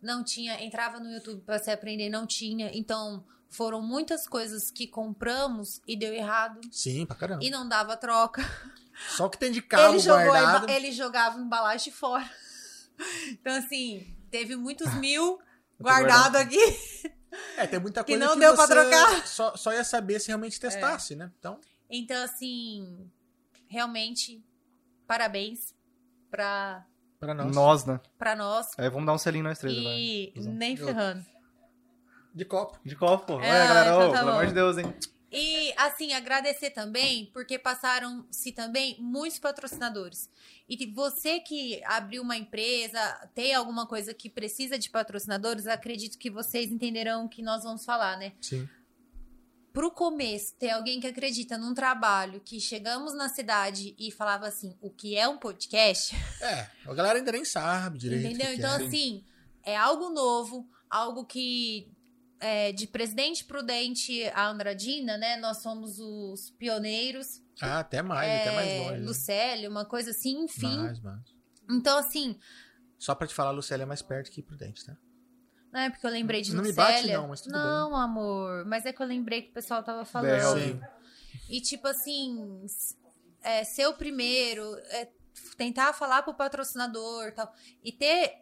não 0.00 0.24
tinha, 0.24 0.62
entrava 0.64 0.98
no 0.98 1.10
YouTube 1.12 1.42
pra 1.42 1.58
se 1.58 1.70
aprender, 1.70 2.08
não 2.08 2.26
tinha. 2.26 2.70
Então, 2.76 3.24
foram 3.52 3.80
muitas 3.82 4.26
coisas 4.26 4.70
que 4.70 4.86
compramos 4.86 5.80
e 5.86 5.94
deu 5.96 6.12
errado 6.12 6.60
Sim, 6.72 7.06
pra 7.06 7.14
caramba. 7.14 7.44
e 7.44 7.50
não 7.50 7.68
dava 7.68 7.96
troca. 7.96 8.42
Só 9.16 9.26
o 9.26 9.30
que 9.30 9.38
tem 9.38 9.52
de 9.52 9.62
cabo 9.62 9.94
ele, 9.94 9.98
jogou 10.00 10.24
guardado. 10.26 10.64
emba- 10.64 10.72
ele 10.72 10.92
jogava 10.92 11.38
embalagem 11.38 11.92
fora. 11.92 12.28
Então, 13.28 13.54
assim, 13.56 14.06
teve 14.30 14.54
muitos 14.54 14.92
mil 15.00 15.40
guardado 15.80 16.36
aqui. 16.36 16.58
É, 17.56 17.66
tem 17.66 17.80
muita 17.80 18.04
que 18.04 18.12
coisa 18.12 18.26
não 18.26 18.38
deu 18.38 18.54
pra 18.54 18.66
você 18.66 18.72
trocar. 18.74 19.26
Só, 19.26 19.56
só 19.56 19.72
ia 19.72 19.82
saber 19.82 20.20
se 20.20 20.28
realmente 20.28 20.60
testasse, 20.60 21.16
né? 21.16 21.32
Então, 21.38 21.58
Então, 21.90 22.22
assim, 22.22 23.10
realmente, 23.66 24.44
parabéns 25.06 25.74
pra, 26.30 26.84
pra 27.18 27.34
nós. 27.34 27.54
Nós, 27.56 27.84
né? 27.86 27.98
pra 28.18 28.36
nós. 28.36 28.68
Aí 28.78 28.88
vamos 28.88 29.06
dar 29.06 29.14
um 29.14 29.18
selinho 29.18 29.44
nós 29.44 29.58
três 29.58 29.76
agora. 29.76 29.94
E 29.96 30.32
Cusão. 30.36 30.52
nem 30.52 30.76
ferrando. 30.76 31.26
De 32.34 32.44
copo. 32.44 32.78
De 32.84 32.96
copo, 32.96 33.26
pô. 33.26 33.40
É, 33.40 33.50
Olha, 33.50 33.66
galera, 33.66 33.90
então 33.90 34.08
ô, 34.08 34.12
tá 34.12 34.18
pelo 34.18 34.30
bom. 34.30 34.32
amor 34.32 34.46
de 34.46 34.54
Deus, 34.54 34.78
hein? 34.78 34.94
E, 35.32 35.72
assim, 35.78 36.12
agradecer 36.12 36.70
também, 36.70 37.30
porque 37.32 37.58
passaram-se 37.58 38.52
também 38.52 38.98
muitos 39.00 39.38
patrocinadores. 39.38 40.28
E 40.68 40.86
você 40.92 41.40
que 41.40 41.82
abriu 41.84 42.22
uma 42.22 42.36
empresa, 42.36 43.00
tem 43.34 43.54
alguma 43.54 43.86
coisa 43.86 44.12
que 44.12 44.28
precisa 44.28 44.78
de 44.78 44.90
patrocinadores, 44.90 45.66
acredito 45.66 46.18
que 46.18 46.30
vocês 46.30 46.70
entenderão 46.70 47.24
o 47.24 47.28
que 47.30 47.42
nós 47.42 47.64
vamos 47.64 47.82
falar, 47.82 48.18
né? 48.18 48.34
Sim. 48.42 48.68
Pro 49.72 49.90
começo, 49.90 50.54
ter 50.58 50.68
alguém 50.68 51.00
que 51.00 51.06
acredita 51.06 51.56
num 51.56 51.72
trabalho 51.72 52.38
que 52.40 52.60
chegamos 52.60 53.14
na 53.14 53.30
cidade 53.30 53.96
e 53.98 54.12
falava 54.12 54.46
assim, 54.46 54.76
o 54.82 54.90
que 54.90 55.16
é 55.16 55.26
um 55.26 55.38
podcast? 55.38 56.14
É, 56.42 56.68
a 56.84 56.92
galera 56.92 57.18
ainda 57.18 57.32
nem 57.32 57.44
sabe 57.44 57.96
direito. 57.96 58.26
Entendeu? 58.26 58.52
Então, 58.52 58.70
é. 58.74 58.84
assim, 58.84 59.24
é 59.64 59.74
algo 59.74 60.10
novo, 60.10 60.68
algo 60.90 61.24
que 61.24 61.90
é, 62.42 62.72
de 62.72 62.86
Presidente 62.86 63.44
Prudente 63.44 64.24
a 64.34 64.48
Andradina, 64.48 65.16
né? 65.16 65.36
Nós 65.36 65.58
somos 65.62 65.98
os 65.98 66.50
pioneiros. 66.58 67.40
Ah, 67.60 67.78
até 67.78 68.02
mais, 68.02 68.28
até 68.40 68.54
mais 68.54 68.68
é, 68.68 68.78
longe. 68.80 69.00
né? 69.00 69.06
Lucélio, 69.06 69.70
uma 69.70 69.84
coisa 69.84 70.10
assim, 70.10 70.44
enfim. 70.44 70.76
Mais, 70.78 71.00
mais. 71.00 71.20
Então, 71.70 71.96
assim, 71.98 72.38
Só 72.98 73.14
pra 73.14 73.26
te 73.26 73.34
falar, 73.34 73.50
Lucélia 73.52 73.84
é 73.84 73.86
mais 73.86 74.02
perto 74.02 74.30
que 74.30 74.42
Prudente, 74.42 74.84
tá? 74.84 74.96
não 75.72 75.80
é 75.80 75.88
porque 75.90 76.06
eu 76.06 76.10
lembrei 76.10 76.42
de 76.42 76.52
Não 76.54 76.62
me 76.62 76.68
Lucélia. 76.68 76.92
bate 76.94 77.12
não, 77.12 77.28
mas 77.28 77.40
tudo 77.40 77.52
Não, 77.52 77.96
amor, 77.96 78.64
mas 78.66 78.84
é 78.84 78.92
que 78.92 79.00
eu 79.02 79.06
lembrei 79.06 79.42
que 79.42 79.50
o 79.50 79.54
pessoal 79.54 79.82
tava 79.82 80.02
É, 80.02 80.04
falando. 80.04 80.60
Sim. 80.60 80.80
E, 81.48 81.60
tipo 81.62 81.86
assim, 81.88 82.66
é, 83.42 83.64
ser 83.64 83.86
o 83.86 83.94
primeiro, 83.94 84.74
é, 84.90 85.08
tentar 85.56 85.92
falar 85.94 86.22
pro 86.22 86.34
patrocinador 86.34 87.28
e 87.28 87.32
tal. 87.32 87.54
E 87.82 87.90
ter 87.92 88.41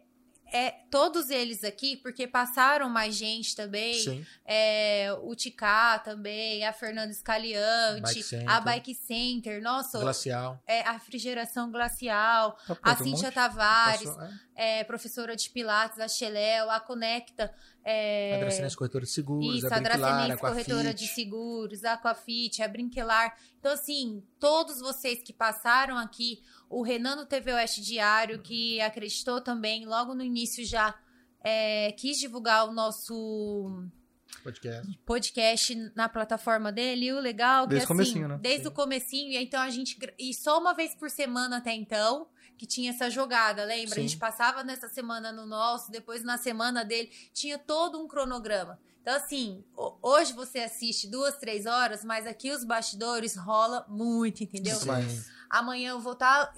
é, 0.51 0.71
todos 0.91 1.29
eles 1.29 1.63
aqui, 1.63 1.95
porque 1.97 2.27
passaram 2.27 2.89
mais 2.89 3.15
gente 3.15 3.55
também. 3.55 4.25
É, 4.45 5.07
o 5.23 5.33
Ticá 5.35 5.97
também, 5.99 6.65
a 6.65 6.73
Fernanda 6.73 7.13
Scaliante, 7.13 8.01
Bike 8.01 8.23
Center. 8.23 8.49
a 8.49 8.59
Bike 8.61 8.95
Center, 8.95 9.61
nossa, 9.61 9.99
Glacial. 9.99 10.61
é, 10.67 10.81
a 10.81 10.91
refrigeração 10.93 11.71
glacial, 11.71 12.57
Ah, 12.69 12.91
a 12.91 12.93
um 12.93 12.97
Cíntia 12.97 13.23
monte. 13.27 13.33
Tavares, 13.33 14.03
Passou- 14.09 14.23
é, 14.55 14.79
é, 14.79 14.83
professora 14.83 15.35
de 15.35 15.49
Pilates, 15.49 15.99
a 15.99 16.07
Xeléu, 16.07 16.69
a 16.69 16.79
Conecta. 16.79 17.53
É, 17.83 18.35
A 18.35 18.39
Dracenense 18.41 18.75
Corretora 18.77 19.05
de 19.05 19.11
Seguros, 19.11 19.55
isso, 19.57 19.65
a 19.65 19.69
a 19.69 20.37
Corretora 20.37 20.93
de. 20.93 21.07
Seguros, 21.07 21.83
a 21.83 21.93
Aquafit, 21.93 22.61
a 22.61 22.67
Brinquelar. 22.67 23.35
Então, 23.59 23.71
assim, 23.73 24.23
todos 24.39 24.79
vocês 24.79 25.23
que 25.23 25.33
passaram 25.33 25.97
aqui, 25.97 26.41
o 26.79 26.83
Renan 26.83 27.15
no 27.17 27.25
TV 27.25 27.53
Oeste 27.53 27.81
Diário, 27.81 28.41
que 28.41 28.79
acreditou 28.81 29.41
também 29.41 29.85
logo 29.85 30.13
no 30.15 30.23
início 30.23 30.65
já 30.65 30.93
é, 31.43 31.91
quis 31.93 32.17
divulgar 32.19 32.67
o 32.67 32.71
nosso 32.73 33.83
Podcast. 34.43 34.99
podcast 35.05 35.75
na 35.95 36.07
plataforma 36.09 36.71
dele. 36.71 37.05
E 37.07 37.13
o 37.13 37.19
legal 37.19 37.65
é 37.65 37.67
que 37.67 37.69
Desde 37.69 37.83
o 37.83 37.85
assim, 37.85 37.93
comecinho, 37.93 38.27
né? 38.27 38.39
desde 38.41 38.67
o 38.67 38.71
comecinho, 38.71 39.31
e 39.31 39.37
então 39.37 39.59
a 39.61 39.69
gente 39.69 39.97
e 40.17 40.33
só 40.33 40.59
uma 40.59 40.73
vez 40.73 40.95
por 40.95 41.09
semana 41.09 41.57
até 41.57 41.73
então, 41.73 42.27
que 42.57 42.65
tinha 42.65 42.91
essa 42.91 43.09
jogada, 43.09 43.63
lembra? 43.65 43.95
Sim. 43.95 43.99
A 43.99 44.03
gente 44.03 44.17
passava 44.17 44.63
nessa 44.63 44.87
semana 44.87 45.31
no 45.31 45.45
nosso, 45.45 45.91
depois 45.91 46.23
na 46.23 46.37
semana 46.37 46.83
dele, 46.85 47.09
tinha 47.33 47.57
todo 47.57 47.99
um 47.99 48.07
cronograma. 48.07 48.79
Então, 49.01 49.15
assim, 49.15 49.63
ho- 49.75 49.97
hoje 50.01 50.31
você 50.33 50.59
assiste 50.59 51.07
duas, 51.09 51.35
três 51.37 51.65
horas, 51.65 52.03
mas 52.05 52.27
aqui 52.27 52.51
os 52.51 52.63
bastidores 52.63 53.35
rola 53.35 53.83
muito, 53.89 54.43
entendeu? 54.43 54.79
Mais. 54.85 55.27
Amanhã 55.53 55.89
eu 55.89 55.99
vou 55.99 56.13
estar 56.13 56.53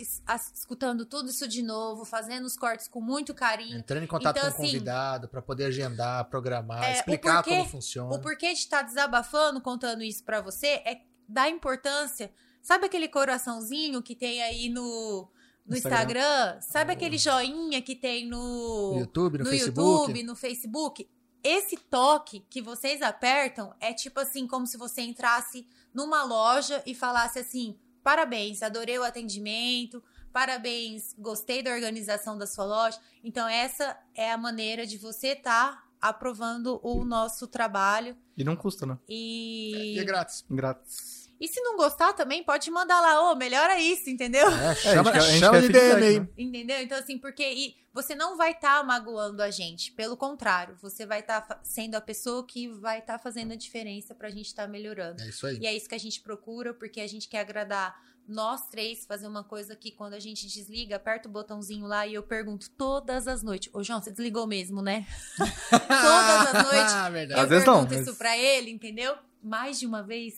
escutando 0.54 1.04
tudo 1.04 1.30
isso 1.32 1.48
de 1.48 1.64
novo, 1.64 2.06
fazendo 2.06 2.46
os 2.46 2.56
cortes 2.56 2.88
com 2.88 3.02
muito 3.02 3.34
carinho. 3.34 3.80
Entrando 3.80 4.04
em 4.04 4.08
contato 4.08 4.38
Então, 4.38 4.52
com 4.52 4.62
o 4.62 4.64
assim, 4.66 4.72
convidado 4.74 5.28
pra 5.28 5.42
poder 5.42 5.66
agendar, 5.66 6.26
programar, 6.30 6.84
é, 6.84 6.90
o 6.92 6.94
explicar 6.98 7.42
porquê- 7.42 7.58
como 7.58 7.70
funciona. 7.70 8.16
O 8.16 8.20
porquê 8.22 8.54
de 8.54 8.60
estar 8.60 8.84
desabafando, 8.84 9.60
contando 9.62 10.04
isso 10.04 10.24
pra 10.24 10.42
você, 10.42 10.68
é 10.86 11.02
dar 11.28 11.50
importância. 11.50 12.32
Sabe 12.62 12.86
aquele 12.86 13.08
coraçãozinho 13.08 14.02
que 14.04 14.16
tem 14.16 14.44
aí 14.44 14.70
no, 14.70 15.28
no 15.66 15.76
Instagram. 15.76 16.20
Instagram? 16.20 16.62
Sabe 16.62 16.94
aquele 16.94 17.18
joinha 17.18 17.82
que 17.82 17.96
tem 17.96 18.28
no, 18.30 18.94
No 18.94 19.00
YouTube, 19.00 19.40
no, 19.40 19.44
no 19.46 19.50
Facebook. 19.50 20.02
YouTube, 20.02 20.24
no 20.24 20.36
Facebook? 20.36 21.10
Esse 21.44 21.76
toque 21.78 22.46
que 22.50 22.62
vocês 22.62 23.02
apertam 23.02 23.74
é 23.80 23.92
tipo 23.92 24.20
assim, 24.20 24.46
como 24.48 24.68
se 24.68 24.78
você 24.78 25.02
entrasse 25.02 25.68
numa 25.94 26.24
loja 26.24 26.82
e 26.86 26.94
falasse 26.96 27.40
assim: 27.40 27.78
parabéns, 28.04 28.62
adorei 28.62 29.00
o 29.00 29.04
atendimento, 29.04 30.04
parabéns, 30.32 31.16
gostei 31.18 31.64
da 31.64 31.72
organização 31.72 32.38
da 32.38 32.46
sua 32.46 32.66
loja. 32.66 33.00
Então, 33.24 33.48
essa 33.48 33.98
é 34.14 34.32
a 34.32 34.38
maneira 34.38 34.86
de 34.86 34.98
você 34.98 35.30
estar 35.30 35.84
aprovando 36.02 36.82
o 36.84 37.06
nosso 37.06 37.48
trabalho. 37.48 38.18
E 38.36 38.44
não 38.44 38.56
custa, 38.56 38.86
né? 38.86 38.98
E, 39.08 39.96
E 39.96 40.00
é 40.00 40.04
grátis. 40.04 40.44
Grátis. 40.50 41.23
E 41.40 41.48
se 41.48 41.60
não 41.62 41.76
gostar 41.78 42.14
também, 42.14 42.44
pode 42.44 42.70
mandar 42.72 43.02
lá, 43.02 43.32
ô, 43.32 43.36
melhora 43.36 43.80
isso, 43.80 44.10
entendeu? 44.10 44.48
É, 44.50 44.76
chama, 44.76 45.12
a 45.12 45.14
gente 45.14 45.14
quer- 45.14 45.20
a 45.20 45.32
gente 45.32 45.40
chama 45.40 45.62
de 45.62 45.70
DM 45.70 46.04
aí. 46.06 46.20
né? 46.20 46.28
Entendeu? 46.38 46.82
Então, 46.82 46.98
assim, 46.98 47.18
porque 47.18 47.44
e 47.44 47.76
você 47.94 48.16
não 48.16 48.38
vai 48.38 48.52
estar 48.52 48.84
magoando 48.84 49.42
a 49.44 49.52
gente. 49.52 49.92
Pelo 49.92 50.16
contrário, 50.18 50.76
você 50.82 51.06
vai 51.06 51.20
estar 51.20 51.60
sendo 51.64 51.96
a 51.96 52.02
pessoa 52.02 52.46
que 52.46 52.68
vai 52.68 53.00
estar 53.00 53.20
fazendo 53.20 53.52
a 53.52 53.56
diferença 53.56 54.16
pra 54.16 54.30
gente 54.30 54.48
estar 54.48 54.68
melhorando. 54.68 55.22
É 55.22 55.28
isso 55.30 55.46
aí. 55.46 55.58
E 55.60 55.68
é 55.68 55.76
isso 55.76 55.88
que 55.90 55.96
a 55.96 56.00
gente 56.00 56.22
procura, 56.22 56.74
porque 56.74 57.02
a 57.02 57.08
gente 57.08 57.28
quer 57.28 57.40
agradar 57.42 57.96
nós 58.26 58.70
três, 58.70 59.06
fazer 59.06 59.28
uma 59.28 59.44
coisa 59.44 59.76
que 59.76 59.92
quando 59.92 60.14
a 60.14 60.20
gente 60.20 60.48
desliga, 60.48 60.96
aperta 60.96 61.28
o 61.28 61.32
botãozinho 61.32 61.86
lá 61.86 62.08
e 62.08 62.14
eu 62.14 62.24
pergunto 62.24 62.70
todas 62.70 63.28
as 63.28 63.44
noites. 63.44 63.70
Ô, 63.74 63.84
João, 63.84 64.02
você 64.02 64.12
desligou 64.12 64.48
mesmo, 64.48 64.82
né? 64.82 65.06
todas 65.70 66.56
as 66.56 66.64
noites. 66.64 66.94
Ah, 66.94 67.08
Eu 67.08 67.14
verdade. 67.14 67.42
Às 67.42 67.50
vezes 67.50 67.66
não, 67.66 67.74
pergunto 67.86 67.96
mas- 67.96 68.08
isso 68.08 68.18
pra 68.18 68.38
ele, 68.38 68.72
entendeu? 68.72 69.16
Mais 69.42 69.78
de 69.80 69.86
uma 69.86 70.02
vez. 70.02 70.36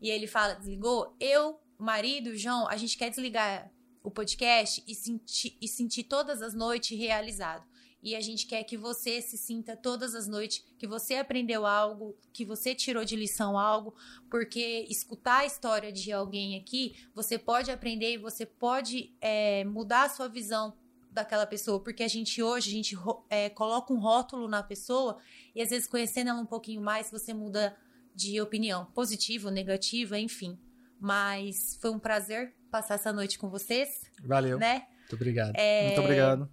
E 0.00 0.10
ele 0.10 0.26
fala, 0.26 0.54
desligou? 0.54 1.14
Eu, 1.18 1.58
marido, 1.78 2.36
João, 2.36 2.68
a 2.68 2.76
gente 2.76 2.96
quer 2.96 3.10
desligar 3.10 3.70
o 4.02 4.10
podcast 4.10 4.82
e 4.86 4.94
sentir, 4.94 5.56
e 5.60 5.66
sentir 5.66 6.04
todas 6.04 6.40
as 6.42 6.54
noites 6.54 6.96
realizado. 6.96 7.66
E 8.02 8.14
a 8.14 8.20
gente 8.20 8.46
quer 8.46 8.62
que 8.62 8.76
você 8.76 9.20
se 9.20 9.36
sinta 9.36 9.76
todas 9.76 10.14
as 10.14 10.28
noites 10.28 10.64
que 10.78 10.86
você 10.86 11.16
aprendeu 11.16 11.66
algo, 11.66 12.16
que 12.32 12.44
você 12.44 12.72
tirou 12.72 13.04
de 13.04 13.16
lição 13.16 13.58
algo, 13.58 13.94
porque 14.30 14.86
escutar 14.88 15.38
a 15.38 15.46
história 15.46 15.90
de 15.90 16.12
alguém 16.12 16.56
aqui, 16.56 16.94
você 17.12 17.36
pode 17.36 17.68
aprender 17.68 18.12
e 18.12 18.18
você 18.18 18.46
pode 18.46 19.12
é, 19.20 19.64
mudar 19.64 20.04
a 20.04 20.08
sua 20.08 20.28
visão 20.28 20.76
daquela 21.10 21.46
pessoa, 21.46 21.80
porque 21.80 22.04
a 22.04 22.08
gente 22.08 22.40
hoje, 22.42 22.68
a 22.68 22.72
gente 22.72 22.96
é, 23.28 23.50
coloca 23.50 23.92
um 23.92 23.98
rótulo 23.98 24.46
na 24.46 24.62
pessoa 24.62 25.18
e 25.54 25.62
às 25.62 25.70
vezes 25.70 25.88
conhecendo 25.88 26.28
ela 26.28 26.40
um 26.40 26.46
pouquinho 26.46 26.82
mais, 26.82 27.10
você 27.10 27.34
muda 27.34 27.76
de 28.16 28.40
opinião, 28.40 28.86
positiva, 28.86 29.50
negativa, 29.50 30.18
enfim. 30.18 30.58
Mas 30.98 31.76
foi 31.80 31.90
um 31.90 31.98
prazer 31.98 32.54
passar 32.70 32.94
essa 32.94 33.12
noite 33.12 33.38
com 33.38 33.50
vocês, 33.50 34.10
Valeu. 34.24 34.58
né? 34.58 34.86
Muito 35.00 35.14
obrigado. 35.14 35.52
É, 35.54 35.86
Muito 35.88 36.00
obrigado. 36.00 36.50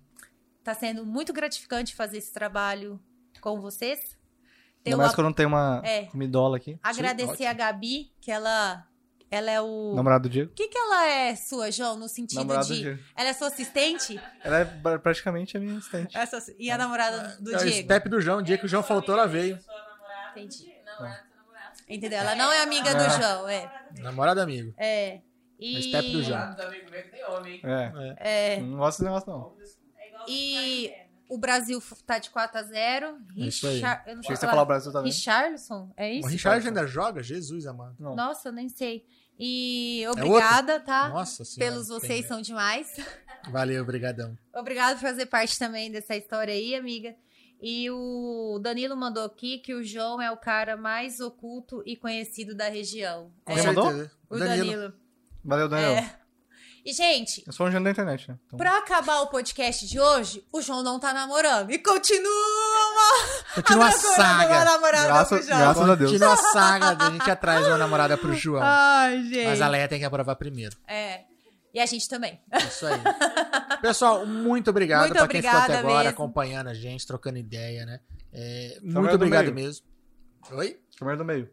Tá 0.63 0.73
sendo 0.75 1.05
muito 1.05 1.31
gratificante 1.33 1.95
fazer 1.95 2.17
esse 2.17 2.31
trabalho 2.33 3.01
com 3.41 3.59
vocês. 3.61 4.17
Ainda 4.85 4.97
uma- 4.97 5.03
mais 5.05 5.15
quando 5.15 5.33
tem 5.33 5.45
uma, 5.45 5.81
É. 5.85 6.09
uma 6.13 6.23
idola 6.23 6.57
aqui. 6.57 6.77
Agradecer 6.83 7.31
ótimo. 7.31 7.49
a 7.49 7.53
Gabi, 7.53 8.13
que 8.21 8.29
ela, 8.29 8.85
ela 9.31 9.49
é 9.49 9.61
o. 9.61 9.93
Namorado 9.95 10.27
do 10.27 10.31
Diego. 10.31 10.51
O 10.51 10.53
que, 10.53 10.67
que 10.67 10.77
ela 10.77 11.07
é 11.07 11.35
sua, 11.35 11.71
João, 11.71 11.97
no 11.97 12.07
sentido 12.09 12.39
Namorado 12.39 12.67
do 12.67 12.73
de. 12.75 12.81
Diego. 12.81 13.01
Ela 13.15 13.29
é 13.29 13.33
sua 13.33 13.47
assistente? 13.47 14.19
Ela 14.43 14.59
é 14.59 14.65
pra- 14.65 14.99
praticamente 14.99 15.55
a 15.55 15.59
minha 15.59 15.77
assistente. 15.77 16.17
Essa- 16.17 16.53
E 16.59 16.69
a 16.69 16.77
namorada 16.77 17.37
do 17.41 17.53
É 17.53 17.55
o 17.55 17.59
Diego? 17.59 17.83
step 17.83 18.09
do 18.09 18.19
João, 18.21 18.39
o 18.39 18.41
dia 18.43 18.57
que 18.57 18.65
o 18.65 18.69
João 18.69 18.83
faltou, 18.83 19.15
ela 19.15 19.25
veio. 19.25 19.57
Entendi. 20.31 20.65
Namorada, 20.85 20.85
seu 20.85 20.93
namorado. 21.05 21.32
Entendeu? 21.89 22.19
Ela 22.19 22.35
não 22.35 22.51
é 22.51 22.61
amiga 22.63 22.89
É. 22.89 22.93
do 22.95 23.09
João, 23.21 23.47
é. 23.49 23.85
Namorado 23.99 24.41
amigo. 24.41 24.73
É. 24.77 25.21
E, 25.59 25.77
O 25.77 25.81
step 25.83 26.11
do 26.11 26.23
João. 26.23 26.39
Namorado 26.39 26.61
do 26.61 26.67
amigo 26.67 26.85
que 26.91 27.01
tem 27.03 27.25
homem, 27.25 27.53
hein? 27.55 27.61
É. 28.19 28.55
é, 28.55 28.59
Não 28.59 28.77
gosto 28.77 28.99
desse 28.99 29.03
negócio, 29.03 29.29
não. 29.31 29.55
É 29.97 30.07
igual 30.09 30.25
E- 30.27 30.53
quarentena. 30.89 31.03
o 31.29 31.37
Brasil 31.37 31.83
tá 32.05 32.17
de 32.19 32.29
4 32.29 32.59
a 32.59 32.63
0 32.63 33.17
É 33.37 33.41
isso 33.45 33.67
aí. 33.67 33.77
Eu 33.77 33.81
não 33.81 33.89
Achei 33.91 34.05
sei 34.05 34.15
que 34.21 34.23
você 34.23 34.45
ia 34.45 34.49
falar. 34.49 34.61
o 34.61 34.65
Brasil 34.65 34.91
também. 34.91 35.11
Richarlison? 35.11 35.93
É 35.95 36.07
O 36.07 36.13
isso? 36.19 36.27
Richard 36.29 36.67
ainda 36.67 36.85
joga? 36.87 37.21
Jesus 37.23 37.65
amado. 37.67 37.95
Não. 37.99 38.15
Nossa, 38.15 38.49
eu 38.49 38.53
nem 38.53 38.67
sei. 38.69 39.05
E 39.39 40.03
obrigada, 40.09 40.79
tá? 40.79 41.09
Nossa 41.09 41.43
senhora. 41.43 41.71
Pelos 41.73 41.87
vocês 41.87 42.11
entendi. 42.19 42.27
são 42.27 42.41
demais. 42.41 42.95
Valeu, 43.49 43.81
obrigadão. 43.83 44.37
Obrigada 44.53 44.93
por 44.95 45.01
fazer 45.01 45.25
parte 45.25 45.57
também 45.59 45.91
dessa 45.91 46.15
história 46.15 46.53
aí, 46.53 46.75
amiga. 46.75 47.15
E 47.65 47.89
o 47.89 48.59
Danilo 48.61 48.93
mandou 48.97 49.23
aqui 49.23 49.57
que 49.59 49.73
o 49.73 49.81
João 49.81 50.21
é 50.21 50.29
o 50.29 50.35
cara 50.35 50.75
mais 50.75 51.21
oculto 51.21 51.81
e 51.85 51.95
conhecido 51.95 52.53
da 52.53 52.67
região. 52.67 53.31
Com 53.45 53.53
É, 53.53 53.55
Quem 53.55 53.65
mandou? 53.67 54.09
o 54.29 54.37
Danilo. 54.37 54.93
Valeu, 55.45 55.69
Daniel. 55.69 55.91
É. 55.93 56.19
E, 56.85 56.91
gente, 56.91 57.41
Eu 57.47 57.53
sou 57.53 57.65
um 57.65 57.71
gênio 57.71 57.85
da 57.85 57.91
internet, 57.91 58.27
né? 58.29 58.37
Então, 58.45 58.57
pra 58.59 58.77
acabar 58.79 59.21
o 59.21 59.27
podcast 59.27 59.87
de 59.87 59.97
hoje, 59.97 60.45
o 60.51 60.61
João 60.61 60.83
não 60.83 60.99
tá 60.99 61.13
namorando. 61.13 61.71
E 61.71 61.79
continua 61.79 62.29
Continua 63.55 63.85
a 63.85 63.87
uma 63.87 63.91
saga. 63.93 64.65
namorada 64.65 65.07
Graças- 65.07 65.39
pro 65.39 65.47
João. 65.47 65.59
graças 65.61 65.89
a 65.89 65.95
Deus. 65.95 66.11
Continua 66.11 66.33
a 66.33 66.37
saga 66.37 66.95
da 66.95 67.09
gente 67.11 67.31
atrás 67.31 67.63
de 67.63 67.71
uma 67.71 67.77
namorada 67.77 68.17
pro 68.17 68.33
João. 68.33 68.61
Ai, 68.61 69.23
gente. 69.23 69.45
Mas 69.47 69.61
a 69.61 69.67
Leia 69.69 69.87
tem 69.87 69.99
que 69.99 70.05
aprovar 70.05 70.35
primeiro. 70.35 70.75
É. 70.85 71.21
E 71.73 71.79
a 71.79 71.85
gente 71.85 72.07
também. 72.07 72.39
Isso 72.67 72.85
aí. 72.85 73.01
Pessoal, 73.81 74.25
muito 74.25 74.69
obrigado 74.69 75.01
Muito 75.01 75.13
pra 75.17 75.27
quem 75.27 75.41
ficou 75.41 75.59
até 75.59 75.77
agora 75.77 75.95
mesmo. 75.97 76.09
acompanhando 76.11 76.67
a 76.69 76.73
gente, 76.73 77.05
trocando 77.07 77.37
ideia, 77.39 77.85
né? 77.85 77.99
É, 78.31 78.77
muito 78.81 79.09
do 79.09 79.15
obrigado 79.15 79.51
mesmo. 79.53 79.85
Oi? 80.51 80.79
câmera 80.97 81.17
do 81.17 81.25
meio. 81.25 81.49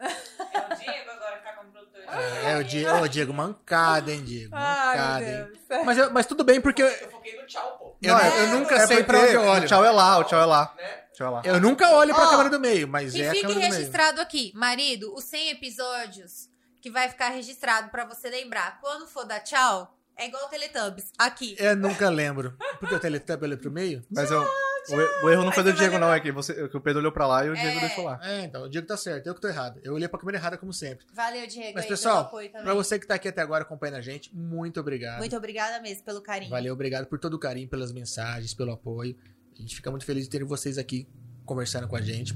É 0.00 0.06
o 0.06 0.76
Diego 0.78 1.10
agora 1.10 1.36
que 1.38 1.44
tá 1.44 1.52
como 1.52 1.70
produtor. 1.70 2.02
É, 2.44 2.56
o 2.56 2.64
Diego, 2.64 2.96
ô, 3.04 3.08
Diego, 3.08 3.34
mancada, 3.34 4.10
hein, 4.12 4.24
Diego? 4.24 4.50
Mancada, 4.52 5.20
meu 5.20 5.28
hein? 5.46 5.52
Deus. 5.68 5.84
Mas, 5.84 5.98
eu- 5.98 6.10
mas 6.12 6.26
tudo 6.26 6.44
bem, 6.44 6.60
porque 6.60 6.82
eu, 6.82 6.86
Eu 6.88 7.10
foquei 7.10 7.38
no 7.40 7.46
tchau, 7.46 7.76
pô. 7.78 7.96
eu, 8.00 8.16
eu 8.16 8.48
nunca 8.58 8.74
É 8.76 8.86
sei 8.86 9.02
pra 9.04 9.18
onde 9.20 9.32
eu 9.34 9.42
olho. 9.42 9.64
O 9.64 9.66
tchau 9.66 9.84
é 9.84 9.90
lá, 9.90 10.18
o 10.18 10.24
tchau 10.24 10.40
é 10.40 10.44
lá. 10.46 10.74
Né? 10.76 10.84
Tchau 11.12 11.26
é 11.26 11.30
lá. 11.30 11.42
Eu 11.44 11.60
nunca 11.60 11.90
olho 11.90 12.14
pra 12.14 12.26
Ó, 12.26 12.30
câmera 12.30 12.48
do 12.50 12.60
meio, 12.60 12.88
mas 12.88 13.14
E 13.14 13.20
é 13.22 13.28
a 13.28 13.30
fique 13.32 13.42
câmera 13.42 13.60
do 13.60 13.62
meio. 13.62 13.74
registrado 13.74 14.20
aqui, 14.20 14.52
marido, 14.54 15.12
os 15.14 15.24
100 15.24 15.50
episódios 15.50 16.47
que 16.80 16.90
vai 16.90 17.08
ficar 17.08 17.28
registrado 17.30 17.90
pra 17.90 18.04
você 18.04 18.28
lembrar. 18.30 18.80
Quando 18.80 19.06
for 19.06 19.24
dar 19.24 19.40
tchau, 19.40 19.96
é 20.16 20.26
igual 20.26 20.46
o 20.46 20.48
Teletubbies. 20.48 21.12
Aqui. 21.18 21.56
Eu 21.58 21.76
nunca 21.76 22.08
lembro. 22.08 22.56
Porque 22.78 22.94
o 22.94 23.00
Teletubby 23.00 23.44
olhou 23.44 23.58
pro 23.58 23.70
meio? 23.70 24.02
Mas 24.10 24.30
eu, 24.30 24.40
o, 24.42 25.26
o 25.26 25.30
erro 25.30 25.44
não 25.44 25.52
foi 25.52 25.62
do 25.62 25.72
Diego, 25.72 25.98
não. 25.98 26.12
É 26.12 26.18
que, 26.18 26.32
você, 26.32 26.68
que 26.68 26.76
o 26.76 26.80
Pedro 26.80 27.00
olhou 27.00 27.12
pra 27.12 27.26
lá 27.26 27.44
e 27.44 27.50
o 27.50 27.54
Diego 27.54 27.78
É. 27.78 27.80
deixou 27.80 28.04
lá. 28.04 28.18
É, 28.22 28.44
então, 28.44 28.62
o 28.64 28.68
Diego 28.68 28.86
tá 28.86 28.96
certo. 28.96 29.26
Eu 29.26 29.34
que 29.34 29.40
tô 29.40 29.48
errado. 29.48 29.80
Eu 29.84 29.94
olhei 29.94 30.08
pra 30.08 30.18
câmera 30.18 30.38
errada, 30.38 30.56
como 30.58 30.72
sempre. 30.72 31.06
Valeu, 31.12 31.46
Diego, 31.46 31.72
Mas, 31.74 31.84
aí, 31.84 31.88
pessoal, 31.88 32.16
pelo 32.16 32.26
apoio 32.28 32.48
também. 32.48 32.64
Pra 32.64 32.74
você 32.74 32.98
que 32.98 33.06
tá 33.06 33.14
aqui 33.14 33.28
até 33.28 33.42
agora 33.42 33.62
acompanhando 33.62 33.96
a 33.96 34.00
gente, 34.00 34.34
muito 34.34 34.80
obrigado. 34.80 35.18
Muito 35.18 35.36
obrigada 35.36 35.80
mesmo 35.80 36.04
pelo 36.04 36.20
carinho. 36.20 36.50
Valeu, 36.50 36.72
obrigado 36.72 37.06
por 37.06 37.18
todo 37.18 37.34
o 37.34 37.38
carinho, 37.38 37.68
pelas 37.68 37.92
mensagens, 37.92 38.54
pelo 38.54 38.72
apoio. 38.72 39.16
A 39.56 39.60
gente 39.60 39.76
fica 39.76 39.90
muito 39.90 40.04
feliz 40.06 40.24
de 40.24 40.30
ter 40.30 40.44
vocês 40.44 40.78
aqui 40.78 41.08
conversando 41.44 41.86
com 41.88 41.96
a 41.96 42.00
gente. 42.00 42.34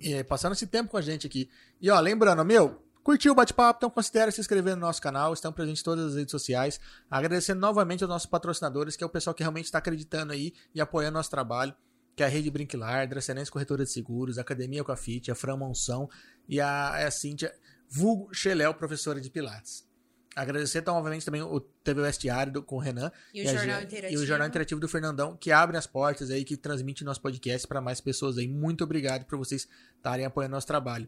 E 0.00 0.22
passando 0.24 0.52
esse 0.52 0.66
tempo 0.66 0.90
com 0.90 0.96
a 0.96 1.02
gente 1.02 1.26
aqui. 1.26 1.48
E 1.80 1.88
ó, 1.90 1.98
lembrando, 2.00 2.44
meu, 2.44 2.82
curtiu 3.02 3.32
o 3.32 3.34
bate-papo? 3.34 3.78
Então 3.78 3.90
considere 3.90 4.30
se 4.32 4.40
inscrever 4.40 4.74
no 4.74 4.80
nosso 4.82 5.00
canal. 5.02 5.32
Estão 5.32 5.52
presentes 5.52 5.80
em 5.80 5.84
todas 5.84 6.06
as 6.12 6.14
redes 6.16 6.30
sociais. 6.30 6.80
Agradecendo 7.10 7.60
novamente 7.60 8.02
aos 8.02 8.08
nossos 8.10 8.26
patrocinadores, 8.26 8.96
que 8.96 9.02
é 9.04 9.06
o 9.06 9.10
pessoal 9.10 9.34
que 9.34 9.42
realmente 9.42 9.66
está 9.66 9.78
acreditando 9.78 10.32
aí 10.32 10.52
e 10.74 10.80
apoiando 10.80 11.14
nosso 11.14 11.30
trabalho. 11.30 11.74
Que 12.14 12.22
é 12.22 12.26
a 12.26 12.28
Rede 12.28 12.50
Brinquilar, 12.50 13.08
Dracenense 13.08 13.50
Corretora 13.50 13.84
de 13.84 13.90
Seguros, 13.90 14.38
Academia 14.38 14.84
Coafite, 14.84 15.30
a 15.30 15.34
Fran 15.34 15.56
Monção 15.56 16.10
e 16.46 16.60
a, 16.60 17.06
a 17.06 17.10
Cíntia 17.10 17.54
Vulgo 17.88 18.32
Cheléu, 18.34 18.74
professora 18.74 19.18
de 19.20 19.30
Pilates. 19.30 19.90
Agradecer 20.34 20.78
então, 20.78 20.94
novamente 20.94 21.26
também 21.26 21.42
o 21.42 21.60
TV 21.60 22.02
do, 22.50 22.62
com 22.62 22.76
o 22.76 22.78
Renan 22.78 23.12
E 23.34 23.44
o 23.44 23.48
a 23.50 23.52
Jornal 23.52 23.80
gente- 23.80 23.88
Interativo. 23.92 24.20
E 24.20 24.24
o 24.24 24.26
Jornal 24.26 24.48
Interativo 24.48 24.80
do 24.80 24.88
Fernandão, 24.88 25.36
que 25.36 25.52
abre 25.52 25.76
as 25.76 25.86
portas 25.86 26.30
aí, 26.30 26.42
que 26.42 26.56
transmite 26.56 27.04
nosso 27.04 27.20
podcast 27.20 27.68
para 27.68 27.82
mais 27.82 28.00
pessoas 28.00 28.38
aí. 28.38 28.48
Muito 28.48 28.82
obrigado 28.84 29.26
por 29.26 29.36
vocês 29.36 29.68
estarem 29.96 30.24
apoiando 30.24 30.52
nosso 30.54 30.66
trabalho. 30.66 31.06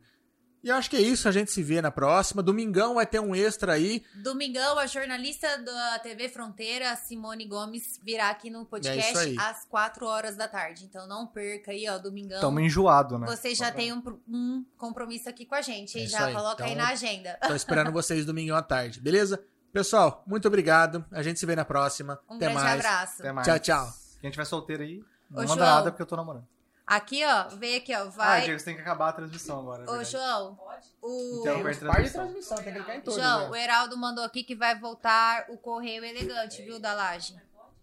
E 0.65 0.71
acho 0.71 0.89
que 0.89 0.97
é 0.97 1.01
isso, 1.01 1.29
a 1.29 1.33
gente 1.33 1.53
se 1.53 1.63
vê 1.63 1.83
na 1.83 1.91
próxima. 1.91 2.43
Domingão 2.43 2.95
vai 2.95 3.05
ter 3.07 3.21
um 3.21 3.35
extra 3.35 3.75
aí. 3.75 4.03
Domingão, 4.15 4.79
a 4.79 4.87
jornalista 4.87 5.59
da 5.59 5.99
TV 5.99 6.31
Fronteira, 6.31 6.91
a 6.91 6.97
Simone 6.97 7.45
Gomes, 7.47 8.01
virá 8.03 8.31
aqui 8.31 8.49
no 8.49 8.63
É 8.63 8.65
podcast 8.65 9.19
aí. 9.19 9.37
às 9.39 9.67
4 9.67 10.07
horas 10.07 10.37
da 10.37 10.49
tarde. 10.49 10.87
Então 10.87 11.07
não 11.07 11.27
perca 11.27 11.71
aí, 11.71 11.87
ó, 11.87 11.99
domingão. 11.99 12.41
Tamo 12.41 12.61
enjoado, 12.61 13.19
né? 13.19 13.27
Você 13.27 13.55
já 13.55 13.71
tem 13.71 13.93
um, 13.93 14.03
um 14.27 14.65
compromisso 14.79 15.29
aqui 15.29 15.45
com 15.45 15.55
a 15.55 15.61
gente, 15.61 15.97
É 15.97 16.01
hein? 16.01 16.07
isso 16.07 16.17
Já 16.17 16.27
aí. 16.29 16.35
coloca 16.35 16.65
aí 16.65 16.73
Então- 16.73 16.83
na 16.85 16.91
agenda. 16.93 17.39
Tô 17.47 17.55
esperando 17.55 17.93
vocês 17.93 18.25
domingão 18.25 18.57
à 18.57 18.63
tarde, 18.63 19.01
beleza? 19.01 19.45
Pessoal, 19.71 20.23
muito 20.27 20.49
obrigado. 20.49 21.05
A 21.13 21.23
gente 21.23 21.39
se 21.39 21.45
vê 21.45 21.55
na 21.55 21.65
próxima. 21.67 22.19
Um 22.31 22.37
Até 22.37 22.47
grande 22.47 22.63
mais. 22.63 22.75
abraço. 22.81 23.15
Até 23.21 23.33
mais. 23.33 23.47
Tchau, 23.47 23.59
tchau. 23.59 23.93
Quem 24.19 24.31
tiver 24.31 24.45
solteiro 24.47 24.83
aí, 24.83 25.05
não 25.31 25.43
Ô, 25.45 25.47
manda 25.47 25.63
João. 25.63 25.77
nada 25.77 25.91
porque 25.91 26.03
eu 26.03 26.07
tô 26.07 26.17
namorando. 26.17 26.47
Aqui, 26.87 27.25
ó, 27.25 27.49
vem 27.57 27.77
aqui, 27.77 27.95
ó, 27.95 28.01
Ah, 28.01 28.05
vai. 28.05 28.43
Diego, 28.43 28.59
você 28.59 28.65
tem 28.67 28.75
que 28.75 28.83
acabar 28.83 29.09
a 29.09 29.13
transmissão 29.15 29.61
agora. 29.61 29.83
é 29.85 29.85
Ô, 29.85 29.93
verdade. 29.93 30.11
João, 30.11 30.55
Pode? 30.55 30.87
o... 31.01 31.41
Então, 31.41 31.63
Tem 31.65 31.73
de 31.73 31.79
transmissão. 32.11 32.57
tem 32.57 32.65
que 32.65 32.73
clicar 32.73 32.97
em 32.97 33.01
todos. 33.01 33.21
João, 33.21 33.49
o 33.49 33.51
né? 33.53 33.65
Heraldo 33.65 33.97
mandou 33.97 34.23
aqui 34.23 34.45
que 34.45 34.55
vai 34.55 34.79
voltar 34.79 35.47
o 35.49 35.57
correio 35.57 36.05
elegante, 36.05 36.63
viu, 36.63 36.79
da 36.79 36.93
laje. 36.93 37.35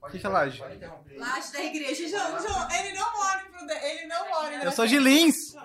O 0.02 0.08
que, 0.08 0.20
que 0.20 0.26
é 0.26 0.30
laje? 0.30 0.62
Laje 1.18 1.52
da 1.54 1.64
igreja. 1.64 2.08
João, 2.10 2.40
João, 2.40 2.72
ele 2.72 2.94
não 2.98 3.12
mora 3.14 3.42
em 3.42 3.52
Prudente. 3.52 3.86
Ele 3.86 4.08
não 4.08 4.30
mora 4.30 4.56
em 4.56 4.64
Eu 4.64 4.72
sou 4.72 4.86
de 4.86 5.00
Lins! 5.00 5.56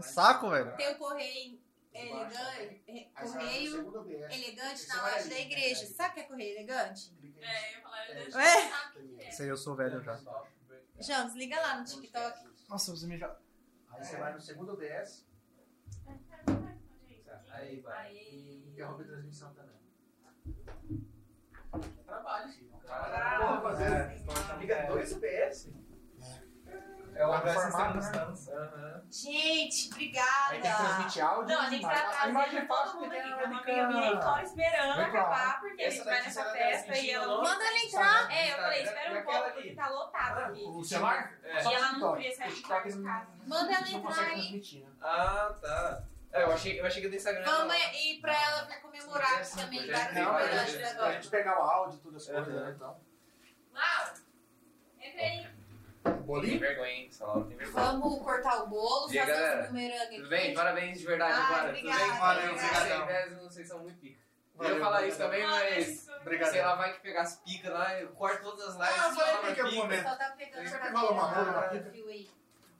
Saco, 0.00 0.50
velho. 0.50 0.74
Tem 0.76 0.92
o 0.92 0.98
correio 0.98 1.58
elegante, 1.92 3.10
correio 3.14 4.28
elegante 4.30 4.88
na 4.88 5.02
laje 5.02 5.28
da 5.28 5.38
igreja. 5.38 5.86
Sabe 5.86 6.10
o 6.10 6.14
que 6.14 6.20
é 6.20 6.22
correio 6.24 6.56
elegante? 6.56 7.12
É, 7.40 7.72
eu 7.74 7.76
ia 7.76 7.82
falar, 7.82 8.08
eu 8.08 8.38
É. 8.38 8.66
o 8.66 9.16
que 9.16 9.24
é. 9.24 9.30
Sei, 9.30 9.50
eu 9.50 9.56
sou 9.56 9.74
velho 9.74 10.02
já. 10.02 10.18
João, 11.00 11.26
desliga 11.26 11.60
lá 11.60 11.78
no 11.78 11.84
TikTok. 11.84 12.49
Nossa, 12.70 12.94
você 12.94 13.04
me 13.08 13.18
já... 13.18 13.36
Aí 13.88 14.04
você 14.04 14.16
vai 14.16 14.32
no 14.32 14.40
segundo 14.40 14.74
OBS. 14.74 15.26
Aí 17.50 17.80
vai. 17.80 18.06
Aí. 18.06 18.68
Interrompe 18.68 19.02
a 19.02 19.06
transmissão 19.06 19.52
também. 19.54 19.76
Trabalho, 22.06 22.52
filho. 22.52 22.70
Porra, 22.70 23.60
fazer. 23.60 24.58
Liga 24.60 24.86
dois 24.86 25.12
UBS. 25.12 25.68
É 27.20 27.26
uma 27.26 27.40
formato, 27.40 27.98
distância. 27.98 28.54
Gente, 29.10 29.28
Aí 29.28 29.68
tem 29.68 29.78
que 29.80 29.88
obrigada. 29.92 30.60
transmitir 30.60 31.24
áudio. 31.24 31.48
Não, 31.54 31.60
a 31.62 31.68
gente 31.70 31.82
vai 31.82 31.96
a 31.96 32.28
imagem 32.28 32.58
é 32.58 32.64
trazer 32.64 32.66
fácil 32.68 32.92
todo 32.92 33.00
mundo 33.02 33.12
aqui. 33.12 33.22
tem 33.22 33.22
Tem 33.22 33.44
uma 33.44 33.56
webcam. 33.56 33.72
amiga 33.84 33.88
minha 33.88 34.10
que 34.12 34.20
tá 34.24 34.42
esperando 34.42 35.00
acabar, 35.00 35.60
porque 35.60 35.82
a 35.82 35.90
gente 35.90 36.04
vai 36.04 36.22
nessa 36.22 36.44
festa 36.52 36.96
e 36.98 37.10
ela 37.10 37.42
Manda 37.42 37.64
ela 37.64 37.78
entrar. 37.84 38.32
É, 38.32 38.52
eu 38.52 38.56
falei, 38.56 38.82
espera 38.82 39.10
um 39.10 39.14
Naquela 39.14 39.38
pouco, 39.42 39.54
porque 39.54 39.74
tá 39.74 39.88
lotado 39.88 40.38
aqui. 40.38 40.62
O 40.64 40.84
celular? 40.84 41.32
É. 41.42 41.64
E 41.64 41.74
ela 41.74 41.92
não 41.92 42.14
queria 42.14 42.36
sair 42.36 42.52
de 42.54 42.62
casa. 42.62 42.98
Manda 43.46 43.72
ela 43.74 43.88
entrar 43.90 44.24
aí. 44.24 44.52
né? 44.80 44.90
Ah, 45.02 45.54
tá. 45.60 46.02
É, 46.32 46.42
eu 46.44 46.52
achei, 46.52 46.80
eu 46.80 46.86
achei 46.86 47.02
que 47.02 47.08
do 47.08 47.16
Instagram 47.16 47.44
Vamos 47.44 47.74
ir 47.92 48.20
pra 48.20 48.32
ela 48.32 48.62
vir 48.62 48.80
comemorar 48.80 49.40
aqui 49.40 49.56
também. 49.56 49.84
Pra 49.86 49.96
gente, 49.98 50.12
pra 50.12 50.90
agora. 50.90 51.12
gente 51.14 51.28
pegar 51.28 51.58
o 51.58 51.62
áudio 51.62 51.98
e 51.98 52.00
tudo 52.02 52.16
as 52.16 52.26
coisas, 52.26 52.46
Uhum. 52.48 52.60
né? 52.60 52.72
Então. 52.76 53.00
Laura, 53.74 54.14
entra 55.00 55.20
aí. 55.22 55.49
Tem 56.02 56.12
Bolinho? 56.22 56.60
vergonha, 56.60 56.88
hein? 56.90 57.10
Tem 57.48 57.56
vergonha. 57.56 57.84
Vamos 57.86 58.22
cortar 58.22 58.62
o 58.62 58.66
bolo, 58.68 59.12
E 59.12 59.18
fazer 59.18 59.32
galera? 59.32 59.66
bumerangue 59.66 60.16
Tudo 60.16 60.28
bem? 60.28 60.54
Parabéns 60.54 60.98
de 61.00 61.06
verdade 61.06 61.32
Ai, 61.34 61.42
agora. 61.42 61.68
obrigada, 61.68 61.98
Tudo 61.98 62.10
bem? 62.10 62.18
Valeu, 62.20 62.52
obrigada. 62.52 63.06
Vocês, 63.06 63.42
vocês 63.42 63.68
são 63.68 63.78
muito 63.80 63.98
pica. 64.00 64.20
Eu 64.20 64.58
Valeu, 64.62 64.74
ia 64.76 64.84
falar 64.84 65.06
isso 65.06 65.22
obrigado. 65.24 65.50
também, 65.50 65.78
mas... 65.78 66.08
Obrigado. 66.20 66.50
Sei 66.52 66.62
lá, 66.62 66.74
vai 66.74 66.92
que 66.94 67.00
pegar 67.00 67.22
as 67.22 67.36
picas 67.40 67.72
lá, 67.72 67.98
eu 68.00 68.08
corto 68.10 68.42
todas 68.42 68.68
as 68.68 68.74
lives. 68.74 68.94
Ah, 68.98 69.08
eu 69.08 69.14
falei 69.14 69.50
pica 69.50 69.62
no 69.62 69.68
pica. 69.70 69.82
momento. 69.82 70.02
Só 70.02 70.16
tá 70.16 70.34
pegando 70.36 70.68
Sempre 70.68 70.88
rola 70.90 71.10
uma 71.12 71.22
rola, 71.22 71.50
uma 71.50 71.62
pica. 71.68 71.92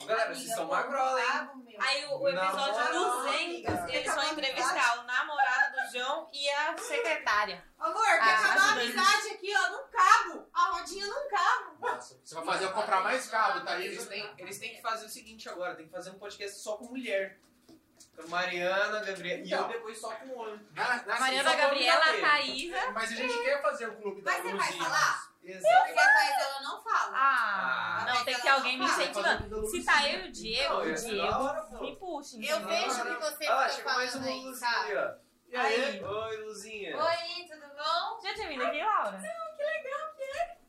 Galera, 0.07 0.35
vocês 0.35 0.39
Amiga, 0.51 0.55
são 0.57 0.67
magrola, 0.67 1.21
hein? 1.21 1.77
Aí 1.79 2.05
o, 2.07 2.19
o 2.21 2.29
episódio 2.29 2.57
Namorado. 2.57 3.23
200, 3.23 3.95
eles 3.95 4.15
vão 4.15 4.33
entrevistar 4.33 4.99
o 5.01 5.03
namorado 5.05 5.77
do 5.77 5.93
João 5.99 6.29
e 6.33 6.49
a 6.51 6.77
secretária. 6.79 7.65
Amor, 7.79 8.03
quer 8.03 8.21
Ah, 8.21 8.39
acabar 8.39 8.61
a 8.69 8.73
amizade 8.73 9.29
aqui, 9.29 9.53
ó, 9.57 9.69
num 9.71 9.89
cabo. 9.91 10.49
A 10.53 10.65
rodinha 10.73 11.07
num 11.07 11.29
cabo. 11.29 11.77
Nossa, 11.81 12.21
Você 12.25 12.35
vai 12.35 12.45
fazer 12.45 12.65
eu 12.65 12.73
comprar 12.73 13.01
mais 13.03 13.29
cabo, 13.29 13.65
tá 13.65 13.73
aí? 13.73 13.87
Eles 13.87 14.07
têm, 14.07 14.35
eles 14.39 14.59
têm 14.59 14.75
que 14.75 14.83
fazer 14.83 15.07
o 15.07 15.09
seguinte 15.09 15.49
agora, 15.49 15.75
tem 15.75 15.87
que 15.87 15.93
fazer 15.93 16.11
um 16.11 16.19
podcast 16.19 16.59
só 16.61 16.77
com 16.77 16.87
mulher. 16.87 17.39
Com 18.17 18.29
Mariana, 18.29 19.01
Gabriela, 19.01 19.41
e 19.43 19.51
eu 19.51 19.59
Então. 19.59 19.69
depois 19.69 19.99
só 20.01 20.11
com 20.17 20.35
homem. 20.39 20.61
Na, 20.75 21.03
na, 21.05 21.17
A 21.17 21.21
Mariana 21.21 21.55
Gabriela, 21.57 22.21
Thaísa. 22.21 22.91
Mas 22.93 23.13
a 23.13 23.15
gente 23.15 23.43
quer 23.45 23.63
fazer 23.63 23.87
o 23.89 23.97
clube 23.97 24.23
da 24.23 24.33
Mas 24.33 24.43
você 24.43 24.53
vai 24.55 24.73
falar? 24.73 25.30
Exato. 25.43 25.85
Porque 25.87 25.99
a 25.99 26.13
Thaís, 26.13 26.39
ela 26.39 26.61
não 26.63 26.83
fala. 26.83 27.17
Ah, 27.17 27.99
Ah, 28.03 28.05
não, 28.15 28.25
tem 28.25 28.35
que 28.41 28.49
alguém 28.49 28.77
não 28.79 28.85
me 28.87 28.91
incentivando. 28.93 29.67
Se 29.69 29.85
tá 29.85 30.09
eu 30.09 30.27
e 30.27 30.29
o 30.29 30.33
Diego, 30.33 30.75
Não, 30.75 30.81
o 30.83 30.85
da 30.85 30.93
Diego 30.95 31.81
me 31.81 31.97
puxa. 31.97 32.37
Eu 32.37 32.61
vejo 32.67 33.05
que 33.05 33.15
você 33.15 33.47
Ah, 33.47 33.59
fica 33.63 33.69
chegou 33.71 33.93
mais 33.95 34.13
falando 34.13 34.29
aí, 34.29 34.45
Luzinha 34.45 34.55
sabe? 34.57 35.21
E 35.49 35.57
aí? 35.57 36.05
Oi, 36.05 36.37
Luzinha. 36.45 36.97
Oi, 36.97 37.49
tudo 37.49 37.67
bom? 37.75 38.21
Já 38.23 38.35
tinha 38.35 38.49
vindo 38.49 38.63
aqui, 38.65 38.83
Laura? 38.83 39.21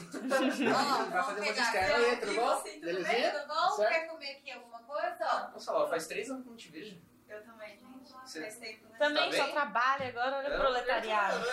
Vai 0.00 1.10
vamos 1.10 1.26
fazer 1.26 1.40
uma 1.40 1.46
pegar. 1.46 1.62
externa 1.64 1.96
aí, 1.96 2.16
tudo 2.16 2.34
bom? 2.34 2.46
você, 2.56 2.70
tudo 2.70 2.84
Belezinha? 2.86 3.30
Tudo 3.32 3.46
bom? 3.48 3.70
Certo? 3.76 3.90
Quer 3.92 4.06
comer 4.08 4.30
aqui 4.30 4.50
alguma 4.52 4.78
coisa? 4.84 5.50
Nossa, 5.52 5.72
Laura, 5.72 5.88
faz 5.90 6.06
três 6.06 6.30
anos 6.30 6.42
que 6.42 6.48
eu 6.48 6.52
não 6.52 6.56
te 6.58 6.68
vejo. 6.70 7.02
Eu 7.28 7.44
também, 7.44 7.76
gente. 7.76 8.12
Você- 8.24 8.40
Faz 8.40 8.56
tempo, 8.58 8.88
né? 8.88 8.96
Também 8.98 9.30
Tá 9.30 9.36
só 9.36 9.42
bem? 9.44 9.52
trabalha 9.52 10.08
agora, 10.08 10.36
olha 10.38 10.46
É, 10.48 10.56
o 10.56 10.60
proletariado. 10.60 11.44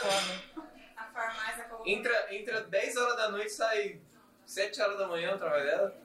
A 0.97 1.03
farmácia 1.05 1.63
colocou. 1.65 1.87
Entra, 1.87 2.35
entra 2.35 2.61
10 2.61 2.97
horas 2.97 3.15
da 3.17 3.31
noite, 3.31 3.51
sai 3.51 4.01
7 4.45 4.81
horas 4.81 4.97
da 4.97 5.07
manhã 5.07 5.35
o 5.35 5.37
trabalho 5.37 5.63
dela. 5.65 5.95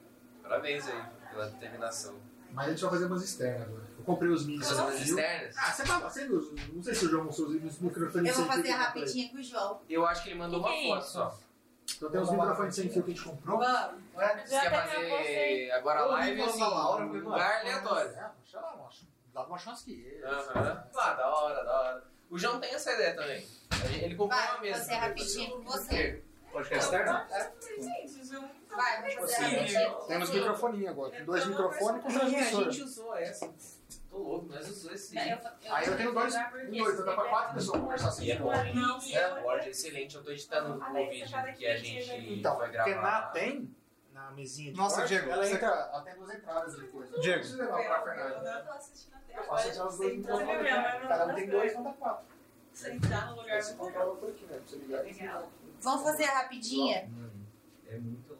Parabéns 0.41 0.87
aí 0.87 1.03
pela 1.31 1.47
determinação. 1.49 2.19
Mas 2.51 2.67
a 2.67 2.69
gente 2.69 2.81
vai 2.81 2.89
fazer 2.91 3.05
umas 3.05 3.23
externas 3.23 3.67
agora. 3.67 3.83
Eu 3.97 4.03
comprei 4.05 4.29
os 4.29 4.45
mix 4.45 4.67
Fazer 4.67 4.81
umas 4.81 4.95
fio. 4.99 5.17
externas. 5.19 5.55
Ah, 5.57 5.71
você 5.71 5.83
você 5.83 6.27
viu? 6.27 6.55
Não 6.73 6.83
sei 6.83 6.93
se 6.93 7.05
o 7.05 7.09
João 7.09 7.23
mostrou 7.25 7.47
os 7.49 7.79
microfones 7.79 8.29
Eu 8.29 8.35
vou 8.35 8.45
fazer 8.45 8.69
rapidinho 8.69 9.31
com 9.31 9.37
o 9.37 9.43
João. 9.43 9.81
Eu 9.89 10.05
acho 10.05 10.23
que 10.23 10.29
ele 10.29 10.39
mandou 10.39 10.59
uma 10.59 10.69
foto 10.69 10.99
isso? 11.03 11.13
só. 11.13 11.39
Então 11.97 12.11
tem 12.11 12.21
os 12.21 12.29
microfones 12.31 12.75
sem 12.75 12.89
fio 12.89 13.03
que 13.03 13.11
a 13.11 13.13
gente 13.15 13.25
comprou. 13.27 13.57
Vamos. 13.57 14.03
Ué? 14.15 14.45
Você 14.45 14.59
quer 14.59 14.71
fazer 14.71 15.71
agora 15.71 15.99
a 16.01 16.05
live 16.05 16.39
Eu 16.39 16.45
assim, 16.45 16.59
Laura, 16.61 17.05
um 17.05 17.11
lugar 17.11 17.61
aleatório. 17.61 18.11
É, 18.11 18.31
deixa 18.41 18.61
lá, 18.61 18.75
macho. 18.77 19.07
Dá 19.33 19.43
uma 19.45 19.57
churrasqueira. 19.57 20.29
Aham. 20.29 20.83
Ah, 20.95 21.13
da 21.13 21.27
hora, 21.29 21.63
da 21.63 21.79
hora. 21.81 22.03
O 22.33 22.37
João 22.39 22.59
tem 22.59 22.73
essa 22.73 22.91
ideia 22.93 23.15
também. 23.15 23.45
Ele 24.01 24.15
comprou 24.15 24.29
Vai, 24.39 24.51
uma 24.55 24.61
mesa. 24.61 24.83
você 24.83 24.91
é 24.91 24.95
rapidinho 24.95 25.51
com 25.51 25.61
você. 25.65 26.23
Podcast 26.51 26.85
externo? 26.85 27.25
Gente, 27.79 28.25
Zoom. 28.25 28.47
Vai, 28.69 29.01
vamos 29.01 29.13
fazer 29.15 29.35
Sim. 29.35 29.43
rapidinho. 29.55 29.91
Temos 30.07 30.29
microfoninho 30.31 30.89
agora. 30.89 31.11
Tem 31.11 31.25
dois 31.25 31.43
Eu 31.45 31.55
tô 31.55 31.63
microfones 31.63 32.01
com 32.03 32.09
Sim, 32.09 32.15
a 32.15 32.19
transmissor. 32.21 32.63
gente 32.71 32.81
usou 32.83 33.15
essa. 33.15 33.53
Tô 34.09 34.17
louco, 34.17 34.45
nós 34.47 34.67
usou 34.67 34.91
esse. 34.93 35.15
Eu- 35.15 35.21
Aí 35.71 35.87
eu 35.87 35.95
tenho 35.97 36.11
dois, 36.11 36.33
um 36.35 36.71
dois, 36.77 36.93
então 36.93 37.05
dá 37.05 37.13
pra 37.13 37.23
quatro 37.29 37.53
pessoas 37.53 37.81
conversar 37.81 38.07
assim. 38.07 38.25
E 38.25 38.31
é? 38.31 38.39
Não, 38.39 38.99
É, 38.99 39.65
é 39.65 39.69
excelente. 39.69 40.15
Eu 40.15 40.23
tô 40.23 40.31
editando 40.31 40.73
o 40.83 41.09
vídeo 41.09 41.27
que 41.57 41.67
a 41.67 41.77
gente 41.77 42.33
Então, 42.33 42.57
vai 42.57 42.71
gravar. 42.71 43.01
na 43.01 43.21
tem, 43.27 43.75
na 44.23 44.31
mesinha 44.31 44.71
de 44.71 44.77
Nossa, 44.77 44.95
corte, 44.97 45.07
Diego, 45.09 45.29
ela 45.29 45.45
você- 45.45 45.53
entra, 45.55 45.67
ela 45.67 46.01
tem 46.01 46.15
duas 46.15 46.33
entradas 46.35 46.75
de 46.75 46.87
coisa. 46.87 47.19
Diego. 47.19 47.29
Não 47.29 47.39
precisa 47.39 47.75
levar 47.75 48.01
pra 48.01 48.13
Fernanda. 48.15 48.49
Eu 48.59 48.65
tô 48.65 48.71
assistindo 48.71 49.15
até 49.15 49.35
não 50.99 51.07
Cada 51.07 51.23
um 51.23 51.27
dá 51.27 51.33
tem 51.33 51.49
dois, 51.49 51.71
então 51.71 51.83
dá 51.83 51.93
quatro. 51.93 52.25
Você 52.73 52.91
entrar 52.91 53.27
no 53.27 53.35
lugar 53.35 53.55
Aí 53.55 53.61
você 53.61 53.73
muito 53.73 53.83
controla 53.93 54.15
por 54.15 54.29
aqui, 54.29 54.45
né? 54.45 54.57
Pra 54.57 54.59
você 54.65 54.75
ligar 54.77 55.03
desligar. 55.03 55.35
legal. 55.35 55.49
Vamos 55.81 56.03
fazer 56.03 56.25
rapidinha? 56.25 57.09
Mano, 57.11 57.31
é 57.87 57.97
muito? 57.99 58.32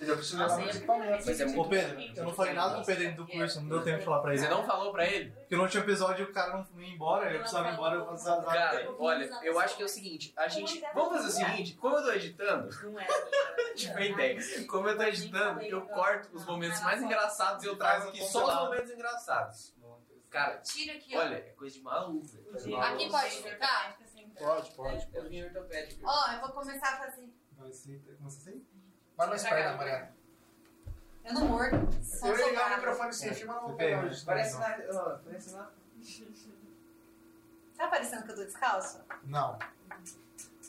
Eu 0.00 0.16
preciso 0.16 0.38
levar 0.38 0.56
meus 0.58 0.70
eu- 0.70 0.76
equipamentos. 0.76 1.26
Mas 1.26 1.40
é 1.40 1.46
Ô 1.46 1.64
Pedro, 1.68 2.00
eu 2.16 2.24
não 2.24 2.32
falei 2.32 2.52
nada 2.52 2.74
com 2.76 2.80
o 2.82 2.86
Pedro 2.86 3.02
dentro 3.02 3.24
do 3.24 3.32
curso, 3.32 3.60
não 3.60 3.68
deu 3.68 3.82
tempo 3.82 3.98
de 3.98 4.04
falar 4.04 4.20
pra 4.20 4.32
ele. 4.32 4.42
Você 4.42 4.48
não 4.48 4.64
falou 4.64 4.92
pra 4.92 5.06
ele? 5.06 5.30
Porque 5.30 5.56
no 5.56 5.62
último 5.62 5.82
episódio 5.82 6.24
o 6.26 6.32
cara 6.32 6.66
não 6.72 6.82
ia 6.82 6.94
embora, 6.94 7.32
eu 7.32 7.38
precisava 7.40 7.68
ir 7.68 7.72
embora, 7.72 7.94
eu 7.96 8.06
precisava 8.06 8.44
Cara, 8.44 8.94
olha, 8.98 9.30
eu 9.42 9.58
acho 9.58 9.76
que 9.76 9.82
é 9.82 9.86
o 9.86 9.88
seguinte, 9.88 10.32
a 10.36 10.46
gente. 10.48 10.80
Vamos 10.94 11.16
fazer 11.16 11.28
o 11.28 11.30
seguinte, 11.30 11.74
como 11.74 11.96
eu 11.96 12.02
tô 12.02 12.12
editando, 12.12 12.68
Não 12.82 13.00
é. 13.00 13.06
tipo 13.74 13.98
ideia, 13.98 14.66
como 14.66 14.88
eu 14.88 14.96
tô 14.96 15.02
editando, 15.02 15.62
eu 15.62 15.82
corto 15.82 16.28
os 16.32 16.44
momentos 16.44 16.80
mais 16.80 17.02
engraçados 17.02 17.64
e 17.64 17.66
eu 17.66 17.76
trago 17.76 18.08
aqui 18.08 18.24
só 18.24 18.46
os 18.46 18.54
momentos 18.68 18.90
engraçados. 18.90 19.74
Cara, 20.30 20.58
Tira 20.58 20.92
aqui, 20.92 21.16
ó. 21.16 21.20
olha, 21.20 21.36
é 21.36 21.54
coisa 21.56 21.74
de 21.74 21.82
maluco. 21.82 22.26
Aqui 22.82 23.10
pode 23.10 23.30
ficar? 23.42 23.98
Pode, 24.38 24.70
pode. 24.72 25.08
Eu 25.12 25.28
vim 25.28 25.42
ortopédico. 25.42 26.02
Ó, 26.06 26.32
eu 26.32 26.40
vou 26.40 26.50
começar 26.50 26.94
a 26.94 26.96
fazer. 26.98 27.28
Vai 27.52 27.72
ser, 27.72 27.98
começa 28.18 28.38
assim? 28.38 28.64
Vai 29.18 29.26
mais 29.26 29.42
perto, 29.42 29.76
Mariana. 29.76 30.14
Eu 31.24 31.34
não 31.34 31.48
mordo. 31.48 31.76
Eu 32.22 32.38
ia 32.38 32.50
ligar 32.50 32.72
o 32.72 32.76
microfone 32.76 33.12
sem 33.12 33.34
fio, 33.34 33.48
mas 33.48 33.56
não 33.56 33.66
vou 33.66 33.76
pegar 33.76 34.04
hoje. 34.04 34.24
Parece 34.24 34.54
lá, 34.56 34.78
ó, 34.92 35.18
parece 35.24 35.50
lá. 35.54 35.72
Tá 37.76 37.88
parecendo 37.88 38.24
que 38.24 38.30
eu 38.30 38.36
tô 38.36 38.44
descalço? 38.44 39.00
Não. 39.24 39.58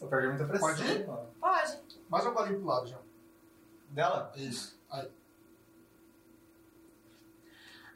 Eu 0.02 0.08
perdi 0.08 0.28
muita 0.30 0.46
pressão. 0.48 0.68
Pode 0.68 0.84
ir? 0.84 1.06
Pode. 1.40 2.02
Mais 2.10 2.26
um 2.26 2.34
bolinho 2.34 2.58
pro 2.58 2.68
lado, 2.68 2.88
já. 2.88 2.98
Dela? 3.90 4.34
Isso. 4.36 4.82
Aí. 4.90 5.12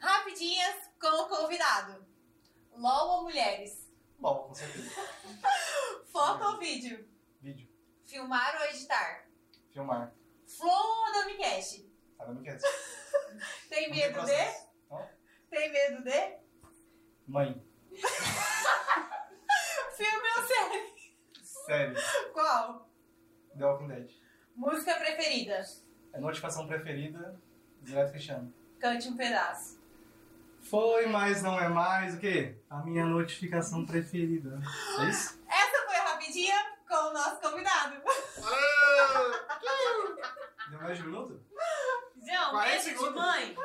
Rapidinhas 0.00 0.76
com 1.00 1.08
o 1.08 1.28
convidado. 1.28 2.06
LOL 2.76 3.08
ou 3.08 3.22
mulheres? 3.24 3.90
Bom, 4.20 4.44
com 4.44 4.54
certeza. 4.54 4.88
Foto 6.12 6.44
ou 6.44 6.58
vídeo? 6.60 7.04
Vídeo. 7.42 7.68
Filmar 8.04 8.54
ou 8.60 8.66
editar? 8.66 9.24
Filmar. 9.72 10.12
Flow 10.56 10.70
ou 10.70 11.12
Damicast? 11.12 11.90
Tá, 12.16 12.26
me 12.28 12.42
quer. 12.42 12.58
Tem 13.68 13.90
medo 13.90 14.24
de? 14.24 14.64
Tem 15.50 15.72
medo 15.72 16.02
de? 16.04 16.38
Mãe. 17.26 17.62
Filme 19.96 20.28
ou 20.36 20.44
série? 20.46 20.94
Sério. 21.42 21.96
Qual? 22.32 22.88
The 23.56 23.64
Walking 23.64 23.88
Dead. 23.88 24.10
Música 24.54 24.94
preferida? 24.96 25.62
A 26.12 26.20
notificação 26.20 26.66
preferida, 26.66 27.40
Direto 27.82 28.10
Cristiano. 28.10 28.52
Cante 28.78 29.08
um 29.08 29.16
pedaço. 29.16 29.82
Foi, 30.60 31.06
mas 31.06 31.42
não 31.42 31.58
é 31.60 31.68
mais 31.68 32.14
o 32.14 32.18
quê? 32.18 32.58
A 32.70 32.82
minha 32.82 33.04
notificação 33.04 33.84
preferida. 33.84 34.60
É 35.00 35.08
isso? 35.08 35.40
Essa 35.48 35.86
foi 35.86 35.96
a 35.96 36.04
rapidinha 36.12 36.54
com 36.94 37.08
o 37.08 37.12
nosso 37.12 37.36
convidado. 37.40 37.96
Deu 40.70 40.80
mais 40.80 40.96
de 40.96 41.02
um 41.02 41.06
minuto? 41.06 41.40
João, 42.24 42.50
40 42.50 42.70
beijo 42.70 42.84
de 42.84 42.90
segundos. 42.90 43.14
mãe. 43.14 43.56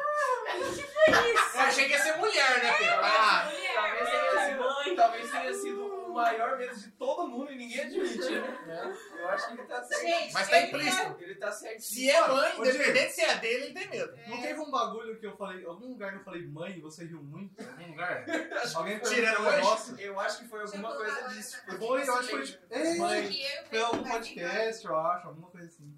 Eu 1.53 1.61
achei 1.61 1.85
que 1.85 1.91
ia 1.91 1.99
ser 1.99 2.17
mulher, 2.17 2.64
né, 2.64 2.72
Pedro? 2.77 3.06
Ah, 3.06 3.49
Talvez 3.75 4.09
tenha, 4.09 4.45
sido, 4.48 4.95
talvez 4.95 5.32
tenha 5.32 5.53
sido 5.53 5.85
o 5.85 5.89
maior 6.22 6.58
medo 6.58 6.76
de 6.76 6.92
todo 6.92 7.28
mundo 7.28 7.52
e 7.52 7.56
ninguém 7.56 7.80
admite, 7.82 8.30
né? 8.30 8.98
Eu 9.18 9.30
acho 9.30 9.48
que 9.48 9.54
ele 9.54 9.68
tá 9.68 9.84
certo. 9.84 10.02
Gente, 10.02 10.34
mas 10.34 10.50
tá 10.50 10.58
ele 10.58 10.68
implícito. 10.68 11.16
Ele 11.20 11.36
tá 11.36 11.52
certo. 11.52 11.82
Se 11.82 12.10
é 12.10 12.28
mãe, 12.28 12.52
Ô, 12.58 12.66
independente 12.66 13.12
se 13.14 13.22
é 13.22 13.36
dele, 13.38 13.64
ele 13.66 13.74
tem 13.74 13.90
medo. 13.90 14.20
Não 14.28 14.42
teve 14.42 14.60
um 14.60 14.72
bagulho 14.72 15.20
que 15.20 15.26
eu 15.26 15.36
falei, 15.38 15.66
algum 15.66 15.88
lugar 15.90 16.12
que 16.12 16.20
eu 16.20 16.24
falei 16.24 16.48
mãe 16.48 16.78
e 16.78 16.82
você 16.82 17.06
riu 17.06 17.22
muito? 17.24 17.62
Algum 17.62 17.88
lugar? 17.88 18.26
Alguém 18.76 19.00
Tirando 19.00 19.42
hoje? 19.42 19.56
negócio? 19.58 20.00
Eu 20.00 20.20
acho 20.20 20.40
que 20.40 20.48
foi 20.48 20.62
alguma 20.62 20.96
coisa 20.96 21.30
disso. 21.30 21.62
Foi, 21.78 22.08
eu 22.08 22.14
acho 22.16 22.28
que 22.28 22.58
foi. 22.70 22.98
Mãe. 22.98 23.40
foi 23.70 23.82
algum 23.82 24.04
podcast, 24.04 24.86
eu 24.86 24.98
acho, 24.98 25.28
alguma 25.28 25.50
coisa 25.50 25.68
assim. 25.68 25.94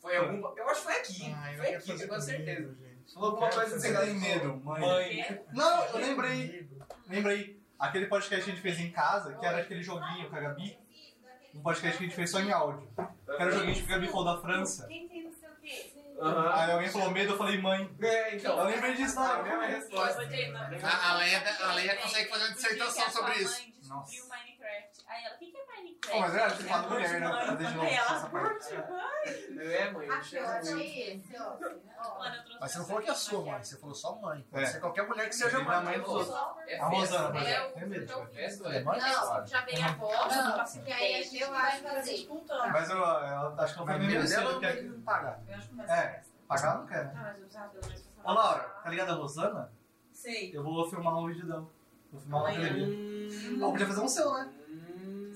Foi 0.00 0.16
algum. 0.16 0.56
Eu 0.56 0.68
acho 0.68 0.80
que 0.80 0.86
foi 0.86 0.96
aqui. 0.96 1.34
Ah, 1.34 1.54
foi 1.56 1.74
aqui, 1.74 1.98
tenho 1.98 2.20
certeza. 2.20 2.88
Falou 3.14 3.30
alguma 3.30 3.50
coisa 3.50 3.76
assim, 3.76 3.92
Você 3.92 4.00
tem 4.00 4.14
medo? 4.14 4.56
Mãe. 4.56 5.44
Não, 5.52 5.84
eu 5.86 5.98
lembrei. 5.98 6.68
Lembrei. 7.08 7.57
Aquele 7.78 8.06
podcast 8.06 8.44
que 8.44 8.50
a 8.50 8.54
gente 8.54 8.62
fez 8.62 8.80
em 8.80 8.90
casa, 8.90 9.34
que 9.34 9.46
era 9.46 9.58
aquele 9.58 9.82
joguinho 9.82 10.28
com 10.28 10.36
a 10.36 10.40
Gabi. 10.40 10.78
Um 11.54 11.62
podcast 11.62 11.96
que 11.96 12.04
a 12.04 12.06
gente 12.06 12.16
fez 12.16 12.30
só 12.30 12.40
em 12.40 12.50
áudio. 12.50 12.88
Que 12.96 13.42
era 13.42 13.48
o 13.48 13.52
joguinho 13.52 13.74
que 13.74 13.92
a 13.92 13.96
Gabi 13.96 14.08
falou 14.08 14.24
da 14.24 14.40
França. 14.40 14.86
Quem 14.86 15.08
tem 15.08 15.24
não 15.24 15.32
sei 15.32 15.48
o 15.48 15.54
quê? 15.56 15.92
Aí 16.20 16.72
alguém 16.72 16.90
falou 16.90 17.10
medo, 17.12 17.32
eu 17.34 17.38
falei 17.38 17.60
mãe. 17.60 17.88
É, 18.00 18.34
então. 18.34 18.58
Eu 18.58 18.64
lembrei 18.64 18.94
disso 18.94 19.14
na 19.14 19.34
A 19.34 19.42
mesma 19.42 19.66
resposta. 19.66 20.22
A, 20.22 21.10
a 21.10 21.16
Leia, 21.18 21.56
a 21.60 21.74
Leia 21.74 21.96
consegue 21.96 22.28
fazer 22.28 22.44
uma 22.44 22.54
dissertação 22.54 23.10
sobre 23.10 23.34
isso. 23.34 23.72
Nossa. 23.88 24.12
Minecraft. 24.12 25.04
Aí 25.06 25.24
ela, 25.24 25.36
o 25.36 25.38
que 25.38 25.50
que 25.52 25.56
é? 25.56 25.67
Pô, 26.06 26.20
mas 26.20 26.34
é, 26.34 26.48
você 26.48 26.62
fala 26.64 26.88
mulher, 26.88 27.20
né? 27.20 27.28
Mãe. 27.28 27.56
Deixa 27.56 27.74
eu 27.76 27.82
ela, 27.82 28.16
essa 28.16 28.26
parte. 28.28 28.74
É, 29.60 29.90
mãe. 29.90 30.06
eu 30.06 30.12
Aqui, 30.14 30.36
eu 30.36 30.44
chamo 30.46 30.56
achei 30.58 31.12
esse, 31.12 31.36
ó. 31.38 31.56
Mas 32.60 32.70
você 32.72 32.78
não 32.78 32.86
falou 32.86 33.02
que 33.02 33.10
é 33.10 33.14
sua 33.14 33.44
mãe, 33.44 33.62
você 33.62 33.76
falou 33.76 33.94
só 33.94 34.14
mãe. 34.16 34.46
É. 34.52 34.54
Pode 34.56 34.66
ser 34.70 34.80
qualquer 34.80 35.06
mulher 35.08 35.28
que 35.28 35.34
seja 35.34 35.58
mãe. 35.60 35.84
mãe 35.84 36.00
dos 36.00 36.08
outros. 36.08 36.34
É 36.66 36.78
A 36.78 36.86
Rosana, 36.86 37.30
por 37.32 37.42
exemplo, 37.42 37.72
tem 37.72 37.86
medo. 37.88 38.12
eu- 38.12 38.26
Festa 38.28 38.68
É 38.68 38.76
é 38.78 38.82
mãe? 38.84 39.00
Não, 39.00 39.46
Já 39.46 39.60
veio 39.64 39.84
a 39.84 39.88
voz, 39.92 40.36
Não, 40.36 40.64
porque 40.64 40.92
aí 40.92 41.14
a 41.14 41.22
gente 41.22 41.44
vai 41.44 41.80
fazer. 41.80 42.12
disputando. 42.14 42.72
Mas 42.72 42.90
eu, 42.90 43.04
acho 43.04 43.72
que 43.74 43.78
não 43.80 43.86
meio 43.86 43.98
medo 44.06 44.28
dela 44.28 44.52
não 44.52 44.60
tem 44.60 44.76
que 44.76 44.88
pagar. 45.00 45.40
Eu 45.46 45.54
acho 45.56 45.68
que 45.68 45.74
mais 45.74 45.90
É. 45.90 46.08
festa. 46.10 46.32
pagar 46.48 46.62
eu 46.62 46.70
não. 46.74 46.86
Ah, 47.10 47.12
mas 47.14 47.38
eu 47.40 47.48
pra 47.68 47.80
Ô 47.80 48.22
falar. 48.22 48.34
Laura, 48.42 48.62
tá 48.82 48.90
ligado 48.90 49.10
a 49.10 49.14
Rosana? 49.14 49.72
Sei. 50.12 50.56
Eu 50.56 50.62
vou 50.62 50.88
filmar 50.88 51.18
um 51.18 51.26
vídeo 51.26 51.46
dela. 51.46 51.68
Vou 52.10 52.20
filmar 52.20 52.40
uma 52.42 52.50
televisão. 52.52 52.88
Hum. 52.88 53.70
Podia 53.72 53.86
fazer 53.86 54.00
um 54.00 54.08
seu, 54.08 54.32
né? 54.32 54.50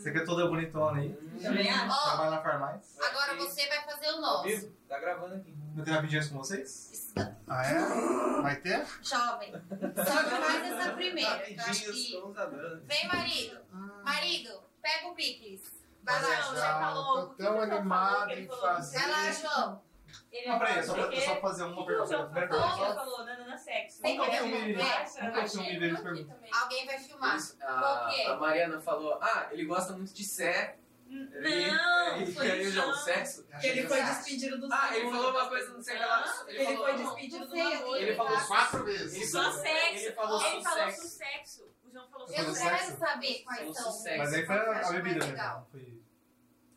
Você 0.02 0.10
que 0.10 0.18
é 0.18 0.24
toda 0.24 0.48
bonitona 0.48 0.98
aí. 1.00 1.12
Também 1.40 1.70
acho. 1.70 1.90
Ó, 1.90 2.02
Trabalha 2.08 2.30
na 2.32 2.42
farmácia. 2.42 3.04
agora 3.06 3.36
você 3.36 3.68
vai 3.68 3.84
fazer 3.84 4.08
o 4.12 4.20
nosso. 4.20 4.42
vivo? 4.44 4.72
Tá 4.88 4.98
gravando 4.98 5.34
aqui. 5.36 5.54
Eu 5.76 5.84
tenho 5.84 5.96
rapidinhas 5.96 6.28
com 6.28 6.38
vocês? 6.38 6.90
Isso 6.92 7.14
dá- 7.14 7.32
Ah, 7.48 7.64
é? 7.66 8.42
Vai 8.42 8.56
ter? 8.56 8.84
Jovem. 9.02 9.52
Só 9.52 10.22
que 10.24 10.30
faz 10.30 10.72
essa 10.72 10.92
primeira. 10.92 11.38
que 11.38 11.54
eu 11.54 11.60
acho 11.64 11.92
que... 11.92 12.16
andando. 12.16 12.82
Vem, 12.84 13.08
marido. 13.08 13.58
Marido, 14.04 14.60
pega 14.82 15.06
o 15.08 15.14
picles. 15.14 15.60
Vai 16.02 16.20
lá, 16.20 16.28
Não, 16.28 16.42
João. 16.42 16.56
já 16.56 16.80
falou. 16.80 17.26
tô 17.28 17.34
tão 17.34 17.60
animado 17.60 18.30
em 18.32 18.48
fazer. 18.48 18.98
Vai 18.98 19.10
lá, 19.10 19.30
João. 19.32 19.82
Ele 20.30 20.48
Não, 20.48 20.58
peraí, 20.58 20.78
é 20.78 20.82
só, 20.82 20.94
pra- 20.94 21.08
que- 21.08 21.16
é 21.16 21.20
só 21.20 21.36
fazer 21.40 21.62
uma 21.64 21.86
pergunta. 21.86 22.08
João 22.08 22.24
Primeira 22.26 22.48
falou? 22.48 22.62
pergunta. 22.68 22.86
Ele 22.86 22.94
falou, 22.94 23.24
Nana 23.24 23.58
Sexo. 23.58 24.02
Tem 24.02 24.16
Qual 24.16 24.30
que 24.30 24.36
é 24.36 24.40
o 24.40 24.44
que 24.44 24.50
filme? 24.50 24.72
ver. 24.74 24.84
Qual 24.84 25.32
que 25.32 25.38
é 25.38 25.42
o 25.44 25.48
filme 25.48 25.78
dele 25.80 25.96
de 25.96 26.02
pergunta? 26.02 26.38
Alguém 26.62 26.86
vai 26.86 26.98
filmar. 26.98 27.36
A, 27.62 27.78
Qual 27.80 28.08
que 28.10 28.20
é? 28.20 28.26
a 28.26 28.36
Mariana 28.36 28.80
falou, 28.80 29.18
ah, 29.20 29.48
ele 29.50 29.64
gosta 29.64 29.92
muito 29.92 30.12
de 30.12 30.24
sé. 30.24 30.76
Não, 31.14 32.22
e, 32.22 32.32
foi 32.32 32.46
e 32.46 32.50
aí 32.52 32.64
o 32.66 32.68
o 32.68 32.72
João, 32.72 32.86
João. 32.86 32.96
sexo. 33.04 33.46
Ele 33.62 33.86
foi 33.86 34.02
despedido 34.02 34.58
dos 34.58 34.70
Ah, 34.72 34.96
ele 34.96 35.10
falou 35.10 35.30
uma 35.30 35.46
coisa, 35.48 35.70
não 35.74 35.82
sei 35.82 35.98
lá. 35.98 36.24
Ele, 36.48 36.56
Ele 36.58 36.64
falou, 36.74 36.84
foi 36.88 36.96
despedido 36.96 37.46
do 37.48 37.54
Não 37.56 37.70
namoro. 37.70 37.96
Ele 37.96 38.14
falou 38.16 38.40
Quatro 38.46 38.84
vezes. 38.84 39.14
Ele 39.14 39.26
Só 39.26 39.42
falou- 39.42 39.58
sexo. 39.58 40.04
Ele 40.06 40.12
falou 40.12 40.46
Ele 40.46 40.62
só 40.62 40.72
sexo. 40.72 41.08
sexo. 41.08 41.74
O 41.84 41.90
João 41.92 42.08
falou 42.08 42.26
Foi 42.26 42.36
Eu 42.36 42.40
do 42.44 42.46
não 42.48 42.54
sexo. 42.54 42.70
quero 42.70 42.84
sexo? 42.86 42.98
saber 42.98 43.42
quais 43.44 43.76
são. 43.76 44.16
Mas 44.16 44.32
aí 44.32 44.46
foi 44.46 44.56
Eu 44.56 44.72
a, 44.72 44.90
bebida. 44.92 45.66
Foi... 45.70 46.02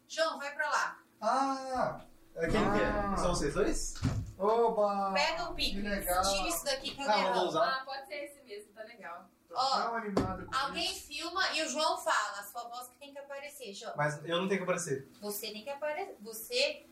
João, 0.07 0.37
vai 0.37 0.53
pra 0.53 0.69
lá. 0.69 0.99
Ah! 1.21 2.01
É 2.35 2.47
Quem 2.47 2.51
que 2.51 2.83
Ah. 2.83 3.13
é? 3.13 3.17
São 3.17 3.33
vocês 3.35 3.53
dois? 3.53 3.93
Oba! 4.37 5.11
Pega 5.13 5.43
o 5.49 5.55
Que 5.55 5.65
picles. 5.65 5.83
legal. 5.83 6.21
Tira 6.23 6.47
isso 6.47 6.65
daqui 6.65 6.91
que 6.95 7.01
eu 7.01 7.09
Ah, 7.09 7.13
eu 7.17 7.23
vou 7.23 7.31
derramo. 7.33 7.47
usar. 7.47 7.63
Ah, 7.81 7.85
pode 7.85 8.07
ser 8.07 8.15
esse 8.25 8.41
mesmo, 8.43 8.73
tá 8.73 8.83
legal. 8.83 9.29
Ó, 9.57 9.81
tão 9.83 9.95
animado 9.95 10.45
com 10.45 10.55
Alguém 10.55 10.91
isso. 10.91 11.07
filma 11.07 11.49
e 11.53 11.61
o 11.63 11.69
João 11.69 11.97
fala. 11.97 12.39
A 12.39 12.43
sua 12.43 12.63
voz 12.67 12.89
que 12.89 12.97
tem 12.97 13.13
que 13.13 13.19
aparecer, 13.19 13.73
João. 13.73 13.93
Mas 13.95 14.19
eu 14.25 14.41
não 14.41 14.47
tenho 14.49 14.59
que 14.59 14.63
aparecer. 14.63 15.07
Você 15.21 15.51
tem 15.51 15.63
que 15.63 15.69
aparecer. 15.69 16.17
Você. 16.21 16.85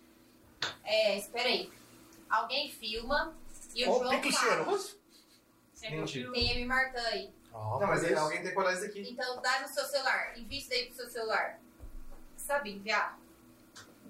É, 0.86 1.18
espera 1.18 1.50
aí. 1.50 1.70
Alguém 2.30 2.72
filma 2.72 3.36
e 3.76 3.86
o 3.86 3.92
Ó, 3.92 4.00
João 4.00 4.10
pique 4.22 4.32
fala. 4.32 4.48
cheiroso. 4.56 4.98
Você 5.74 5.88
Entendi. 5.88 6.32
Tem 6.32 6.52
M. 6.52 6.66
Martã 6.66 7.02
aí. 7.02 7.34
Ó, 7.52 7.80
Não, 7.80 7.88
mas 7.88 8.04
aí 8.06 8.16
alguém 8.16 8.42
tem 8.42 8.52
que 8.54 8.58
olhar 8.58 8.74
isso 8.74 8.86
aqui. 8.86 9.02
Então 9.12 9.42
dá 9.42 9.60
no 9.60 9.68
seu 9.68 9.84
celular. 9.84 10.38
Envia 10.38 10.58
isso 10.60 10.70
daí 10.70 10.86
pro 10.86 10.96
seu 10.96 11.10
celular. 11.10 11.60
Sabe 12.38 12.72
enviar? 12.72 13.20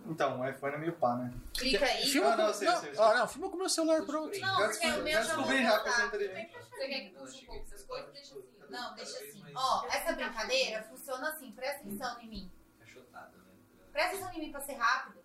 Então, 0.06 0.42
o 0.42 0.48
iPhone 0.50 0.76
é 0.76 0.78
meio 0.78 0.94
pá, 0.94 1.16
né? 1.16 1.34
Clica 1.54 1.86
aí. 1.86 2.06
Filma 2.06 2.34
Ah, 2.34 2.38
não, 2.38 2.48
com... 2.48 2.54
sei, 2.54 2.68
não, 2.68 2.80
sei, 2.82 2.94
sei. 2.96 3.04
ah, 3.04 3.14
não, 3.16 3.28
filma 3.28 3.50
com 3.50 3.56
o 3.56 3.60
meu 3.60 3.70
celular 3.70 4.06
pronto. 4.06 4.38
Não, 4.40 4.60
Já 4.60 4.68
porque 4.70 4.88
o 4.88 4.90
descobri- 4.90 5.04
meu 5.04 5.14
já 5.14 5.22
descobri 5.24 5.64
inteligente. 6.08 6.54
Você 6.70 6.88
quer 6.88 7.00
que 7.02 7.10
puxe 7.12 7.44
um 7.44 7.46
pouco 7.46 7.62
essas 7.64 7.84
coisas? 7.86 8.12
Deixa 8.14 8.36
assim. 8.36 8.54
Não, 8.70 8.96
deixa 8.96 9.18
assim. 9.20 9.44
Ó, 9.56 9.86
essa 9.88 10.14
brincadeira 10.14 10.84
funciona 10.84 11.30
assim. 11.30 11.52
Presta 11.54 11.82
atenção 11.82 12.22
em 12.22 12.28
mim. 12.28 12.52
Cachotada, 12.80 13.38
né? 13.38 13.44
Presta 13.92 14.16
atenção 14.18 14.34
em 14.34 14.40
mim 14.46 14.52
pra 14.52 14.62
ser 14.62 14.74
rápido. 14.74 15.24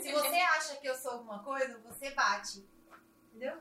Se 0.00 0.12
você 0.12 0.36
acha 0.36 0.76
que 0.76 0.86
eu 0.88 0.94
sou 0.94 1.12
alguma 1.12 1.42
coisa, 1.42 1.78
você 1.78 2.10
bate. 2.12 2.64
Entendeu? 3.30 3.56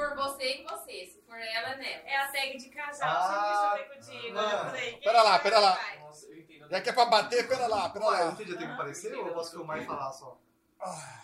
For 0.00 0.16
você 0.16 0.44
em 0.44 0.64
você, 0.64 1.06
se 1.06 1.20
for 1.26 1.36
ela, 1.38 1.76
nela. 1.76 2.02
É 2.08 2.16
a 2.16 2.28
tag 2.32 2.56
de 2.56 2.68
casal, 2.70 3.08
Ah, 3.10 3.76
sempre 3.76 3.82
eu 3.82 3.88
ver 3.88 3.94
contigo. 3.94 4.38
Eu 4.38 4.48
falei, 4.60 4.96
Pera 4.98 5.22
lá, 5.22 5.38
pera 5.38 5.58
lá. 5.58 5.96
Nossa, 6.00 6.26
eu 6.26 6.38
entendo. 6.38 6.68
Já 6.70 6.80
que 6.80 6.88
é 6.88 6.92
pra 6.92 7.04
bater, 7.04 7.46
pera 7.48 7.66
lá, 7.66 7.88
pera 7.90 8.04
eu 8.06 8.10
lá. 8.10 8.32
entendi, 8.32 8.50
eu 8.52 8.56
tenho 8.56 8.68
que 8.70 8.74
aparecer 8.74 9.14
ou 9.14 9.26
eu 9.28 9.34
posso 9.34 9.50
filmar 9.50 9.78
e 9.78 9.84
falar 9.84 10.10
só? 10.12 10.38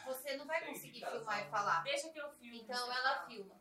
Você 0.06 0.36
não 0.36 0.46
vai 0.46 0.64
conseguir 0.66 1.04
filmar 1.06 1.46
e 1.46 1.50
falar. 1.50 1.82
Deixa 1.84 2.10
que 2.10 2.18
eu 2.20 2.28
filme. 2.32 2.60
Então 2.60 2.92
ela 2.92 3.24
filma. 3.26 3.54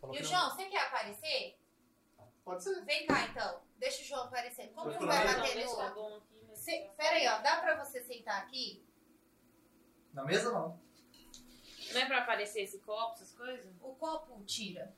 Falou 0.00 0.14
E 0.14 0.18
o 0.18 0.22
que 0.22 0.28
João, 0.28 0.50
você 0.50 0.64
quer 0.66 0.82
aparecer? 0.86 1.58
Pode 2.44 2.62
ser. 2.62 2.84
Vem 2.84 3.06
cá 3.06 3.22
então. 3.24 3.60
Deixa 3.78 4.02
o 4.02 4.04
João 4.04 4.24
aparecer. 4.24 4.68
Como 4.72 4.96
que 4.96 5.04
vai 5.04 5.26
bater 5.26 5.64
no. 5.64 6.22
Cê- 6.54 6.90
Pera 6.96 7.16
aí, 7.16 7.26
ó. 7.26 7.38
Dá 7.38 7.56
pra 7.56 7.82
você 7.84 8.00
sentar 8.04 8.40
aqui? 8.42 8.86
Na 10.12 10.24
mesa, 10.24 10.52
não. 10.52 10.80
Não 11.94 12.00
é 12.02 12.06
pra 12.06 12.18
aparecer 12.18 12.60
esse 12.62 12.78
copo, 12.78 13.14
essas 13.14 13.32
coisas? 13.32 13.66
O 13.82 13.94
copo 13.94 14.42
tira. 14.44 14.92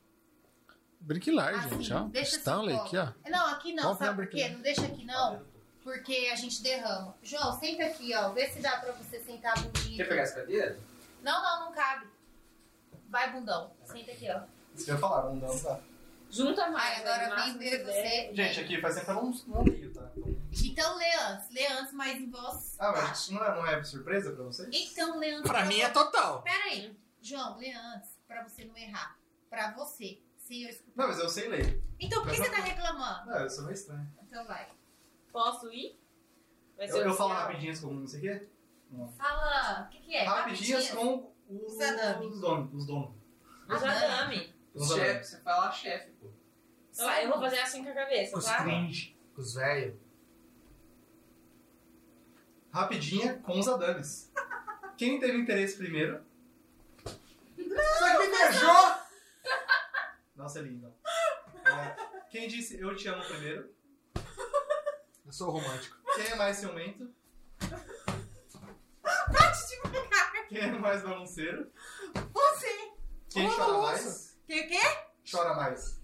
Brinque 1.00 1.30
large, 1.30 1.66
Assim, 1.66 1.82
gente, 1.82 1.92
ó. 1.92 2.00
deixa 2.04 2.36
Stanley 2.38 2.74
aqui, 2.76 2.96
ó. 2.96 3.08
Não, 3.28 3.46
aqui 3.48 3.72
não. 3.74 3.82
Vamos 3.84 3.98
Sabe 3.98 4.16
ver 4.16 4.26
por 4.26 4.30
quê? 4.34 4.42
aqui. 4.42 4.54
Não 4.54 4.60
deixa 4.62 4.86
aqui 4.86 5.04
não. 5.04 5.42
Porque 5.84 6.30
a 6.32 6.34
gente 6.34 6.62
derrama. 6.62 7.16
João, 7.22 7.52
senta 7.60 7.84
aqui, 7.84 8.12
ó. 8.14 8.30
Vê 8.32 8.48
se 8.48 8.60
dá 8.60 8.78
pra 8.78 8.92
você 8.92 9.20
sentar 9.20 9.56
a 9.56 9.60
bundinha. 9.60 9.96
Quer 9.98 10.08
pegar 10.08 10.22
essa 10.22 10.40
cadeira? 10.40 10.78
Não, 11.22 11.42
não, 11.42 11.66
não 11.66 11.72
cabe. 11.72 12.06
Vai, 13.08 13.30
bundão. 13.32 13.70
Senta 13.84 14.10
aqui, 14.10 14.28
ó. 14.30 14.40
Isso 14.74 14.84
que 14.84 14.90
eu 14.90 14.94
ia 14.96 15.00
falar, 15.00 15.32
não 15.32 15.38
dá. 15.62 15.80
Junta 16.28 16.68
mais. 16.70 16.98
Ai, 16.98 17.04
né, 17.04 17.10
agora 17.12 17.28
no 17.52 17.58
vem 17.58 17.70
ver 17.70 17.84
você. 17.84 18.30
Gente, 18.34 18.60
aqui 18.60 18.80
faz 18.80 18.94
tempo 18.96 19.06
que 19.06 19.12
eu 19.12 19.14
não, 19.14 19.30
não 19.46 19.62
ligo, 19.64 19.94
tá? 19.94 20.10
Então 20.64 20.96
lê 20.96 21.12
antes. 21.16 21.50
Lê 21.50 21.66
antes, 21.66 21.92
mas 21.92 22.18
em 22.20 22.30
voz 22.30 22.76
Ah, 22.78 22.92
mas 22.92 23.00
baixa. 23.02 23.32
não 23.32 23.44
é, 23.44 23.54
não 23.56 23.66
é 23.66 23.84
surpresa 23.84 24.32
pra 24.32 24.44
vocês? 24.44 24.68
Então 24.72 25.18
lê 25.18 25.32
antes. 25.32 25.50
Pra 25.50 25.64
mim 25.64 25.80
é 25.80 25.88
total. 25.90 26.42
Pera 26.42 26.64
aí. 26.64 26.96
João, 27.20 27.56
lê 27.58 27.72
antes. 27.72 28.10
Pra 28.26 28.42
você 28.46 28.64
não 28.64 28.76
errar. 28.76 29.16
Pra 29.50 29.72
você. 29.74 30.20
Se 30.38 30.62
eu 30.62 30.68
escutar. 30.70 30.92
Não, 30.96 31.08
mas 31.08 31.18
eu 31.18 31.28
sei 31.28 31.48
ler. 31.48 31.82
Então 31.98 32.22
por 32.22 32.30
que 32.32 32.38
você 32.38 32.50
tá 32.50 32.58
reclamando? 32.60 33.30
Não, 33.30 33.38
eu 33.40 33.50
sou 33.50 33.64
meio 33.64 33.74
estranho. 33.74 34.08
Então 34.22 34.46
vai. 34.46 34.68
Posso 35.32 35.72
ir? 35.72 35.98
Vai 36.76 36.86
ser 36.88 36.94
Eu, 36.94 36.98
eu 37.02 37.08
oficial? 37.08 37.28
falo 37.28 37.40
rapidinhas 37.40 37.80
como 37.80 38.00
não 38.00 38.06
sei 38.06 38.18
o 38.18 38.22
quê? 38.22 38.48
Não. 38.90 39.08
Fala. 39.12 39.86
O 39.86 39.88
que, 39.90 40.00
que 40.00 40.14
é? 40.14 40.24
Rapidinhas 40.24 40.90
com 40.90 41.32
os, 41.48 41.72
Os 41.74 41.80
adame. 41.80 42.26
os 42.26 42.40
donos. 42.40 42.74
Os 42.74 42.86
donos. 42.86 43.10
Os 43.68 43.82
adame. 43.82 44.54
Os 44.74 44.88
Chefe, 44.88 45.00
adame. 45.00 45.24
você 45.24 45.40
fala 45.40 45.72
chefe, 45.72 46.10
pô. 46.20 46.28
Então, 46.92 47.10
eu 47.10 47.28
vou 47.30 47.40
fazer 47.40 47.58
assim 47.60 47.82
com 47.84 47.90
a 47.90 47.94
cabeça, 47.94 48.36
Os 48.38 48.44
tá? 48.44 48.62
cringe, 48.62 49.18
os 49.36 49.54
velhos. 49.54 49.96
Rapidinha 52.76 53.38
com 53.38 53.58
os 53.58 53.66
adames. 53.66 54.30
Quem 54.98 55.18
teve 55.18 55.38
interesse 55.38 55.78
primeiro? 55.78 56.22
Só 57.06 57.14
que 57.56 58.18
me 58.18 58.36
beijou! 58.36 58.94
Nossa, 60.34 60.58
é 60.58 60.62
lindo. 60.62 60.92
Ó, 61.64 62.28
Quem 62.28 62.46
disse 62.46 62.78
eu 62.78 62.94
te 62.94 63.08
amo 63.08 63.24
primeiro? 63.24 63.74
Eu 65.24 65.32
sou 65.32 65.52
romântico. 65.52 65.96
Quem 66.16 66.26
é 66.26 66.34
mais 66.34 66.58
ciumento? 66.58 67.10
Bate 69.02 69.68
de 69.68 69.76
macaco. 69.88 70.48
Quem 70.50 70.58
é 70.60 70.78
mais 70.78 71.02
bagunceiro? 71.02 71.72
Você. 72.34 72.92
Quem 73.30 73.48
Ô, 73.48 73.52
chora 73.52 73.78
mais? 73.78 74.38
Que 74.46 74.60
o 74.60 74.68
quê? 74.68 74.80
Chora 75.30 75.54
mais. 75.54 75.98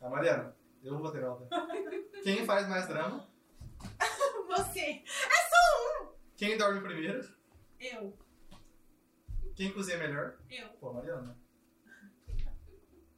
A 0.00 0.08
Mariana. 0.08 0.56
Eu 0.82 0.96
vou 0.98 1.12
ter 1.12 1.20
nota. 1.20 1.46
Quem 2.24 2.46
faz 2.46 2.66
mais 2.66 2.88
drama? 2.88 3.35
Você. 4.48 5.02
Quem 6.36 6.56
dorme 6.58 6.80
primeiro? 6.80 7.28
Eu. 7.80 8.16
Quem 9.54 9.72
cozinha 9.72 9.98
melhor? 9.98 10.36
Eu. 10.50 10.68
Pô, 10.80 10.92
Mariana. 10.92 11.36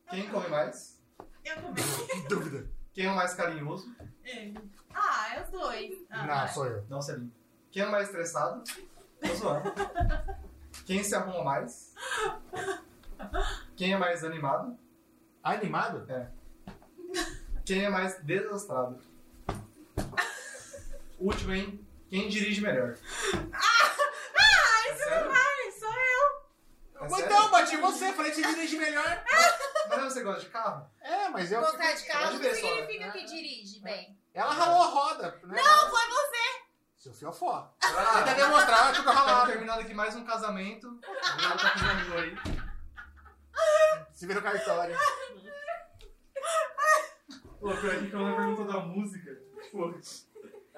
Quem 0.09 0.29
come 0.31 0.49
mais? 0.49 1.03
Eu 1.45 1.57
também. 1.57 1.85
Dúvida. 2.29 2.71
Quem 2.95 3.07
é 3.07 3.11
o 3.11 3.17
mais 3.17 3.35
carinhoso? 3.35 3.95
Eu. 4.25 4.55
Ah, 4.95 5.35
é 5.35 5.43
os 5.43 5.51
dois. 5.51 6.07
Ah, 6.11 6.27
Não, 6.27 6.35
vai. 6.35 6.49
sou 6.49 6.67
eu. 6.67 6.85
Não, 6.89 7.03
Celinho. 7.03 7.33
Quem 7.71 7.83
é 7.83 7.87
o 7.87 7.91
mais 7.91 8.07
estressado? 8.09 8.63
Tô 9.21 9.35
zoando. 9.35 9.73
Quem 10.87 11.03
se 11.05 11.15
arruma 11.15 11.45
mais? 11.45 11.95
Quem 13.77 13.93
é 13.93 13.97
mais 13.99 14.25
animado? 14.25 14.79
Animado? 15.43 16.07
Quem 17.65 17.85
é 17.85 17.91
mais 17.91 18.19
desastrado? 18.23 18.99
Último, 21.19 21.53
hein? 21.53 21.87
Quem 22.09 22.29
dirige 22.29 22.61
melhor? 22.61 22.97
Ah! 23.53 23.89
isso 24.93 25.11
não 25.11 25.31
Ai, 25.33 25.73
sou 25.73 25.93
eu. 25.93 27.19
É 27.19 27.29
não, 27.29 27.51
bati 27.51 27.77
você, 27.77 28.13
falei 28.13 28.31
que 28.31 28.41
você 28.41 28.55
dirige 28.55 28.77
melhor. 28.77 29.25
Mas 29.89 30.03
você 30.13 30.23
gosta 30.23 30.41
de 30.43 30.49
carro? 30.51 30.91
É, 31.01 31.29
mas 31.31 31.51
eu. 31.51 31.61
Gostar 31.61 31.93
de 31.95 32.05
carro 32.05 32.33
não 32.33 32.39
só, 32.39 32.49
né? 32.49 32.55
significa 32.55 33.11
que 33.11 33.25
dirige 33.25 33.81
bem. 33.81 34.19
Ela 34.35 34.53
ralou 34.53 34.83
a 34.83 34.87
roda. 34.87 35.41
Né? 35.45 35.63
Não, 35.63 35.91
Foi 35.91 36.07
você. 36.11 36.63
Seu 36.97 37.15
fiofó. 37.15 37.75
Ah, 37.83 38.23
Tenta 38.23 38.35
demonstrar 38.35 38.93
que 38.93 39.01
eu 39.01 39.05
Tá 39.05 39.13
ralado. 39.13 39.51
terminando 39.51 39.81
aqui 39.81 39.95
mais 39.95 40.15
um 40.15 40.25
casamento. 40.25 41.01
Ela 41.03 41.57
tá 41.57 41.71
fazendo 41.71 42.19
aí. 42.19 42.37
Se 44.13 44.27
vira 44.27 44.41
o 44.41 44.43
cartório. 44.43 44.97
Pô, 47.61 47.75
pior 47.77 47.99
que 47.99 48.11
quando 48.11 48.27
ela 48.27 48.37
perguntou 48.37 48.67
da 48.67 48.81
música, 48.81 49.31
pô, 49.73 49.95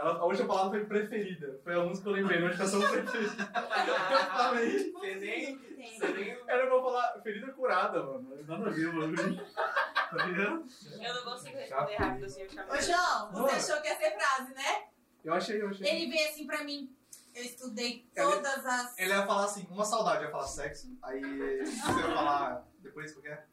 ela, 0.00 0.18
a 0.18 0.24
última 0.24 0.48
palavra 0.48 0.78
foi 0.78 0.86
preferida. 0.86 1.60
Foi 1.62 1.74
a 1.74 1.80
música 1.84 2.04
que 2.04 2.08
eu 2.08 2.12
lembrei, 2.14 2.40
notificação 2.40 2.80
preferida. 2.80 3.50
Eu 4.10 4.30
falei. 4.30 4.92
Você 4.92 5.14
nem. 5.16 5.58
Você 5.58 6.08
nem. 6.08 6.30
Era 6.48 6.66
pra 6.66 6.80
falar 6.80 7.20
ferida 7.22 7.52
curada, 7.52 8.02
mano. 8.02 8.44
Nada 8.46 8.66
a 8.66 8.70
ver, 8.70 8.92
mano. 8.92 9.16
Tá 9.16 10.26
ligado? 10.26 10.64
Eu 11.00 11.14
não 11.14 11.24
consigo 11.24 11.56
responder 11.56 11.94
rápido 11.96 12.24
assim, 12.24 12.42
eu 12.42 12.50
chamo. 12.50 12.72
Ô, 12.72 12.80
João, 12.80 13.30
você 13.30 13.40
Mano. 13.42 13.52
achou 13.56 13.80
que 13.82 13.88
ia 13.88 13.96
ser 13.96 14.10
frase, 14.18 14.54
né? 14.54 14.84
Eu 15.24 15.34
achei, 15.34 15.62
eu 15.62 15.68
achei. 15.68 15.86
Ele 15.88 16.10
veio 16.10 16.28
assim 16.30 16.46
pra 16.46 16.64
mim. 16.64 16.92
Eu 17.34 17.44
estudei 17.44 17.90
Ele- 17.92 18.06
todas 18.26 18.66
as. 18.66 18.98
Ele 18.98 19.10
ia 19.10 19.26
falar 19.26 19.44
assim, 19.44 19.66
uma 19.70 19.84
saudade, 19.84 20.24
ia 20.24 20.30
falar 20.30 20.46
sexo. 20.48 20.88
Aí 21.02 21.20
você 21.20 21.86
ia 21.86 22.14
falar 22.14 22.64
depois 22.80 23.16
o 23.16 23.20
que 23.22 23.28
é? 23.28 23.44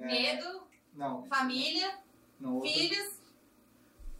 É, 0.00 0.06
Medo, 0.06 0.62
Não, 0.94 1.26
família, 1.26 1.98
não. 2.40 2.60
filhos, 2.62 3.17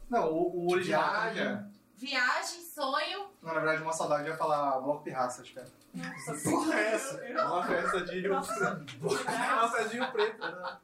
Não, 0.09 0.33
o, 0.33 0.67
o 0.67 0.73
original. 0.73 1.03
Viagem. 1.11 1.43
é. 1.43 1.65
viagem, 1.97 2.63
sonho. 2.63 3.29
Não, 3.43 3.55
na 3.55 3.61
verdade, 3.61 3.83
uma 3.83 3.93
saudade 3.93 4.29
ia 4.29 4.37
falar 4.37 4.81
bloco 4.81 5.05
pirraça, 5.05 5.43
acho 5.43 5.53
que 5.53 5.59
é. 5.59 5.65
Porra, 6.51 6.81
é 6.81 6.95
essa? 6.95 7.23
Uma 7.47 7.67
festa 7.67 8.01
de 8.05 8.21
Rio 8.21 8.33
Uma 8.37 8.43
festa 8.43 9.89
de 9.89 9.97
Rio 9.99 10.13
Preto. 10.13 10.39
né? 10.41 10.79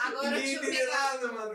Agora 0.00 0.30
deixa 0.30 0.56
eu 0.56 0.70
pegar. 0.70 1.12
nada, 1.12 1.32
mano. 1.32 1.54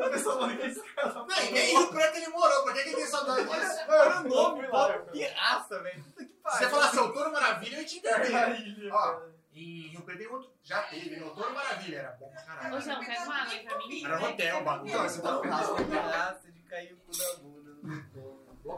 A 0.00 0.10
pessoa 0.10 0.34
falou 0.34 0.56
que 0.56 0.66
esse 0.66 0.82
cara 0.94 1.12
Não, 1.14 1.42
e 1.42 1.52
nem 1.52 1.76
Rio 1.76 1.88
Preto 1.88 2.16
ele 2.16 2.28
morou. 2.28 2.64
Pra 2.64 2.72
que 2.72 2.82
que 2.84 2.96
tem 2.96 3.06
saudade 3.06 3.48
disso? 3.48 3.80
Era 3.88 4.20
o 4.20 4.28
nome 4.28 4.66
lá, 4.66 4.98
pirraça, 4.98 5.78
velho. 5.80 6.02
Puta 6.04 6.24
que 6.24 6.32
Se 6.50 6.58
você 6.58 6.68
falasse 6.70 6.98
Outono 6.98 7.32
Maravilha, 7.32 7.76
eu 7.76 7.80
ia 7.82 7.86
te 7.86 7.98
entender. 7.98 8.30
Maravilha. 8.30 8.94
Ó, 8.94 9.20
E 9.54 9.88
Rio 9.88 10.02
Preto 10.02 10.18
tem 10.18 10.26
outro. 10.28 10.50
Já 10.62 10.82
teve, 10.84 11.10
né? 11.16 11.22
Outono 11.24 11.54
Maravilha. 11.54 11.98
Era 11.98 12.12
bom 12.12 12.30
pra 12.30 12.42
Ô, 12.42 12.46
caralho. 12.46 12.80
João, 12.80 13.00
pega 13.04 13.22
uma 13.24 13.36
água 13.42 13.52
aí 13.52 13.64
pra 13.64 13.78
mim. 13.78 14.04
Era 14.04 14.24
hotel, 14.24 14.58
o 14.60 14.64
bagulho. 14.64 14.92
Não, 14.92 15.40
pirraça 15.40 15.74
foi 15.76 15.84
pirraça. 15.84 16.08
Graça 16.08 16.52
de 16.52 16.62
cair 16.62 16.92
o 16.94 16.96
cu 16.98 17.16
da 17.18 17.34
bunda. 17.36 17.72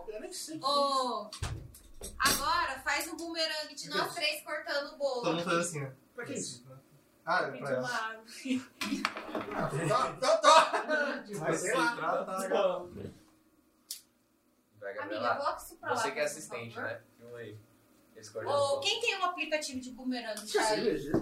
Eu 0.08 0.20
nem 0.20 0.32
sei. 0.32 0.58
Ô, 0.60 1.30
agora 2.18 2.78
faz 2.80 3.06
um 3.08 3.16
bumerangue 3.16 3.74
de 3.74 3.88
nós 3.88 4.14
três 4.14 4.42
cortando 4.42 4.94
o 4.94 4.96
bolo. 4.98 5.22
Todo 5.22 5.36
mundo 5.36 5.44
faz 5.44 5.58
assim, 5.58 5.84
ó. 5.84 5.90
Pra 6.14 6.24
que 6.24 6.32
isso? 6.34 6.64
Ah, 7.26 7.42
é 7.44 7.50
pra 7.58 7.70
ela. 7.70 7.88
Ah, 7.88 8.16
Então 10.16 10.40
tô. 10.40 11.38
Mas 11.40 11.60
sei 11.60 11.74
lá. 11.74 11.96
trata. 11.96 12.48
Vai, 14.80 14.98
Amiga, 14.98 15.36
coloca 15.36 15.62
isso 15.62 15.76
pra 15.76 15.90
lá. 15.90 15.96
Você 15.96 16.10
que 16.10 16.18
é 16.18 16.24
assistente, 16.24 16.76
né? 16.76 17.00
Filma 17.18 17.38
aí. 17.38 17.58
Bolo. 18.32 18.80
quem 18.80 19.00
tem 19.00 19.18
um 19.18 19.24
aplicativo 19.24 19.80
de 19.80 19.90
bumerangue? 19.90 20.46
já 20.46 20.66
aí? 20.68 21.12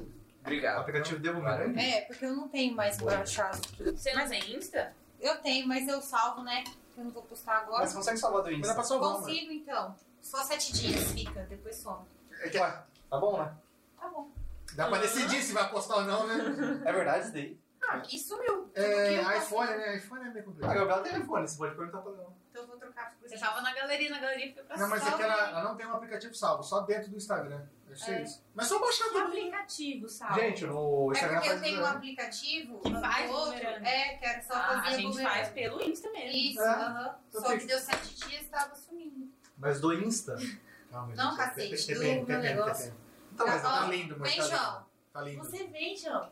Obrigado. 0.40 0.81
Aplicativo 0.81 1.20
de 1.20 1.31
bumerangue? 1.32 1.81
É, 1.81 2.00
porque 2.02 2.24
eu 2.24 2.34
não 2.36 2.48
tenho 2.48 2.74
mais 2.74 2.98
Boa. 2.98 3.16
baixado 3.16 3.56
aqui. 3.58 3.84
Você 3.92 4.12
não 4.12 4.28
tem 4.28 4.56
Insta? 4.56 4.94
Eu 5.20 5.36
tenho, 5.39 5.66
mas 5.68 5.86
eu 5.89 6.00
salvo, 6.02 6.42
né? 6.42 6.64
Eu 6.97 7.05
não 7.05 7.10
vou 7.12 7.22
postar 7.22 7.58
agora. 7.58 7.78
Mas 7.81 7.90
você 7.90 7.97
consegue 7.97 8.18
salvar 8.18 8.42
do 8.42 8.50
Mas 8.50 8.55
dá 8.55 8.60
Insta. 8.60 8.74
pra 8.74 8.82
salvar, 8.84 9.10
mano. 9.12 9.24
Consigo, 9.24 9.52
então. 9.52 9.97
Só 10.20 10.39
sete 10.44 10.72
dias 10.72 11.12
fica, 11.12 11.42
depois 11.44 11.76
some. 11.76 12.05
É 12.40 12.48
que- 12.48 12.58
Tá 12.58 12.86
bom, 13.18 13.39
né? 13.39 13.55
Tá 14.00 14.08
bom. 14.08 14.31
Dá 14.74 14.89
pra 14.89 14.98
decidir 14.98 15.42
se 15.42 15.52
vai 15.52 15.68
postar 15.70 15.97
ou 15.97 16.05
não, 16.05 16.26
né? 16.26 16.34
É 16.84 16.92
verdade 16.92 17.24
isso 17.24 17.32
daí. 17.32 17.58
Ah, 17.84 17.97
aqui 17.97 18.18
sumiu. 18.18 18.70
É, 18.74 19.39
iPhone, 19.39 19.70
né? 19.70 19.97
iPhone 19.97 20.20
é 20.22 20.28
meio 20.31 20.40
A 20.40 20.44
complicado. 20.44 20.74
Gabriela 20.74 21.02
tem 21.02 21.12
telefone, 21.12 21.48
você 21.48 21.56
pode 21.58 21.74
perguntar 21.76 21.98
pra 21.98 22.12
ela. 22.12 22.32
Então 22.52 22.62
eu 22.64 22.68
vou 22.68 22.76
trocar 22.76 23.10
por 23.16 23.26
Você 23.26 23.34
isso. 23.34 23.42
salva 23.42 23.62
na 23.62 23.72
galeria, 23.72 24.10
na 24.10 24.18
galeria 24.18 24.48
fica 24.48 24.62
pra 24.64 24.76
Não, 24.76 24.86
mas 24.90 25.06
é 25.06 25.10
que 25.16 25.22
ela, 25.22 25.48
ela 25.48 25.62
não 25.64 25.74
tem 25.74 25.86
um 25.86 25.94
aplicativo 25.94 26.34
salvo, 26.34 26.62
só 26.62 26.81
dentro 26.81 27.10
do 27.10 27.16
Instagram. 27.16 27.62
Deve 27.89 27.98
ser 27.98 28.12
É. 28.12 28.22
isso. 28.24 28.44
Mas 28.55 28.66
só 28.66 28.78
baixar 28.78 29.06
Um 29.06 29.12
também. 29.14 29.48
aplicativo, 29.48 30.06
sabe? 30.06 30.34
Gente, 30.40 30.66
no 30.66 31.08
É 31.08 31.12
Instagram 31.16 31.36
porque 31.40 31.48
eu 31.48 31.52
faz 31.52 31.62
tenho 31.62 31.81
um 31.81 31.86
aplicativo 31.86 32.81
Que 32.81 32.90
faz 33.00 33.31
outro. 33.31 33.52
bumerangue. 33.55 33.86
É, 33.89 34.16
que 34.18 34.24
era 34.26 34.42
só 34.42 34.52
Ah, 34.55 34.62
fazer 34.82 34.86
a 34.86 34.90
gente 34.90 35.08
bumerangue. 35.08 35.34
faz 35.34 35.48
pelo 35.48 35.82
Insta 35.82 36.10
mesmo. 36.12 36.36
Isso, 36.36 36.60
É. 36.60 36.68
aham. 36.68 37.18
Eu 37.32 37.40
Só 37.40 37.48
fiz. 37.50 37.60
que 37.62 37.66
deu 37.68 37.78
sete 37.78 38.14
dias 38.28 38.42
e 38.42 38.44
tava 38.44 38.74
sumindo. 38.74 39.32
Mas 39.56 39.81
do 39.81 39.92
Insta? 39.94 40.36
Calma, 40.92 41.14
Não, 41.14 41.31
gente. 41.31 41.36
cacete, 41.39 41.86
Tem 41.86 41.94
do 41.94 42.00
tempo, 42.02 42.02
tem 42.02 42.05
meu 42.05 42.26
tempo, 42.26 42.42
tem 42.42 42.55
negócio. 42.56 42.94
Então, 43.32 43.47
mas 43.47 43.64
Ó, 43.64 43.68
tá 43.70 43.86
lindo, 43.86 44.16
mas 44.18 44.28
Vem, 44.28 44.39
tá 44.39 44.44
lindo. 44.44 44.56
João. 44.58 44.86
Tá 45.10 45.20
lindo. 45.22 45.44
Você 45.44 45.66
vem, 45.68 45.97
João. 45.97 46.31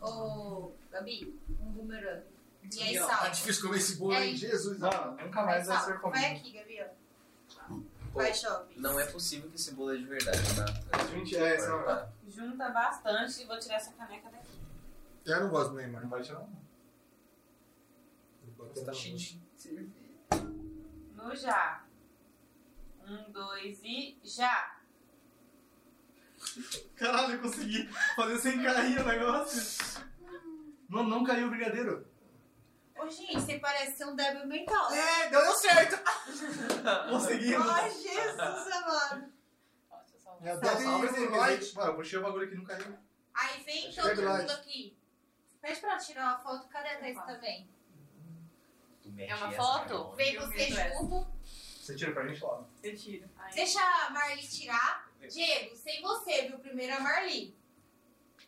Ô, 0.00 0.72
Gabi, 0.90 1.38
um 1.60 1.70
bumerangue. 1.72 2.24
E 2.62 2.82
aí, 2.82 2.98
ó. 2.98 3.06
Tá 3.06 3.28
difícil 3.28 3.62
comer 3.62 3.78
esse 3.78 3.96
bolo, 3.96 4.14
É 4.14 4.26
hein? 4.26 4.36
Jesus. 4.36 4.78
Não, 4.78 4.90
nunca 5.16 5.42
Vai, 5.42 5.44
mais 5.46 5.66
vai 5.66 5.78
ser 5.80 5.92
Vai 5.92 5.98
comigo. 6.00 6.26
aqui, 6.26 6.52
Gabi, 6.52 6.80
ó. 6.82 7.74
Pô, 8.12 8.18
Vai, 8.18 8.34
Shopping. 8.34 8.80
Não 8.80 8.98
é 8.98 9.06
possível 9.06 9.48
que 9.50 9.56
esse 9.56 9.72
bolo 9.72 9.94
é 9.94 9.96
de 9.96 10.04
verdade, 10.04 10.38
tá? 10.56 11.06
Gente, 11.06 11.36
é. 11.36 11.58
Junta 12.28 12.68
bastante 12.70 13.42
e 13.42 13.44
vou 13.46 13.58
tirar 13.58 13.76
essa 13.76 13.92
caneca 13.92 14.30
daqui. 14.30 14.60
Eu 15.26 15.40
não 15.42 15.50
gosto 15.50 15.70
do 15.70 15.76
Neymar. 15.76 16.02
Não 16.02 16.08
vai 16.08 16.22
tirar 16.22 16.40
não. 16.40 16.60
Você 18.74 18.84
tá 18.84 18.92
cheio 18.92 19.16
de 19.16 19.40
cerveja. 19.56 19.90
No 21.14 21.34
já. 21.34 21.84
Um, 23.06 23.30
dois 23.32 23.80
e 23.82 24.18
já. 24.22 24.76
Caralho, 26.96 27.34
eu 27.34 27.40
consegui 27.42 27.88
fazer 28.16 28.38
sem 28.38 28.62
cair 28.62 29.00
o 29.00 29.04
negócio. 29.04 30.02
Não, 30.88 31.02
não 31.04 31.24
caiu 31.24 31.46
o 31.48 31.50
brigadeiro. 31.50 32.06
Ô, 33.00 33.08
gente, 33.08 33.34
você 33.40 33.58
parece 33.58 33.96
ser 33.96 34.04
um 34.06 34.14
débil 34.16 34.46
mental. 34.46 34.92
É, 34.92 35.28
deu, 35.30 35.40
deu 35.40 35.52
certo. 35.54 35.98
Consegui. 37.10 37.54
Ai, 37.54 37.90
Jesus 37.90 38.72
amado. 38.72 39.32
Meu 40.40 40.58
Deus, 40.58 40.72
salve 40.72 40.84
salve 40.84 41.06
esse 41.06 41.26
light. 41.28 41.74
Mano, 41.74 41.90
eu 41.90 41.96
puxei 41.96 42.18
o 42.18 42.22
bagulho 42.22 42.44
aqui 42.44 42.54
e 42.54 42.58
não 42.58 42.64
caiu. 42.64 42.98
Aí 43.34 43.62
vem 43.62 43.88
Acho 43.88 43.96
todo 44.00 44.14
que 44.14 44.20
é 44.20 44.24
mundo 44.24 44.36
light. 44.38 44.50
aqui. 44.52 44.96
Pede 45.60 45.80
pra 45.80 45.90
ela 45.90 45.98
tirar 45.98 46.24
uma 46.24 46.38
foto. 46.38 46.68
Cadê 46.68 46.88
a 46.88 46.98
Thaís 46.98 47.18
também? 47.24 47.68
É 49.18 49.34
uma 49.34 49.52
foto? 49.52 50.14
Vem 50.16 50.38
você 50.38 50.68
junto. 50.68 51.26
Você 51.44 51.94
tira 51.96 52.12
pra 52.12 52.26
gente 52.26 52.42
lá. 52.42 52.64
Eu 52.82 52.96
tiro. 52.96 53.28
Aí. 53.38 53.54
Deixa 53.54 53.80
a 53.80 54.10
Marli 54.10 54.46
tirar. 54.46 55.10
Diego, 55.28 55.76
sem 55.76 56.00
você, 56.00 56.48
viu? 56.48 56.58
Primeiro 56.58 56.96
a 56.96 57.00
Marli. 57.00 57.54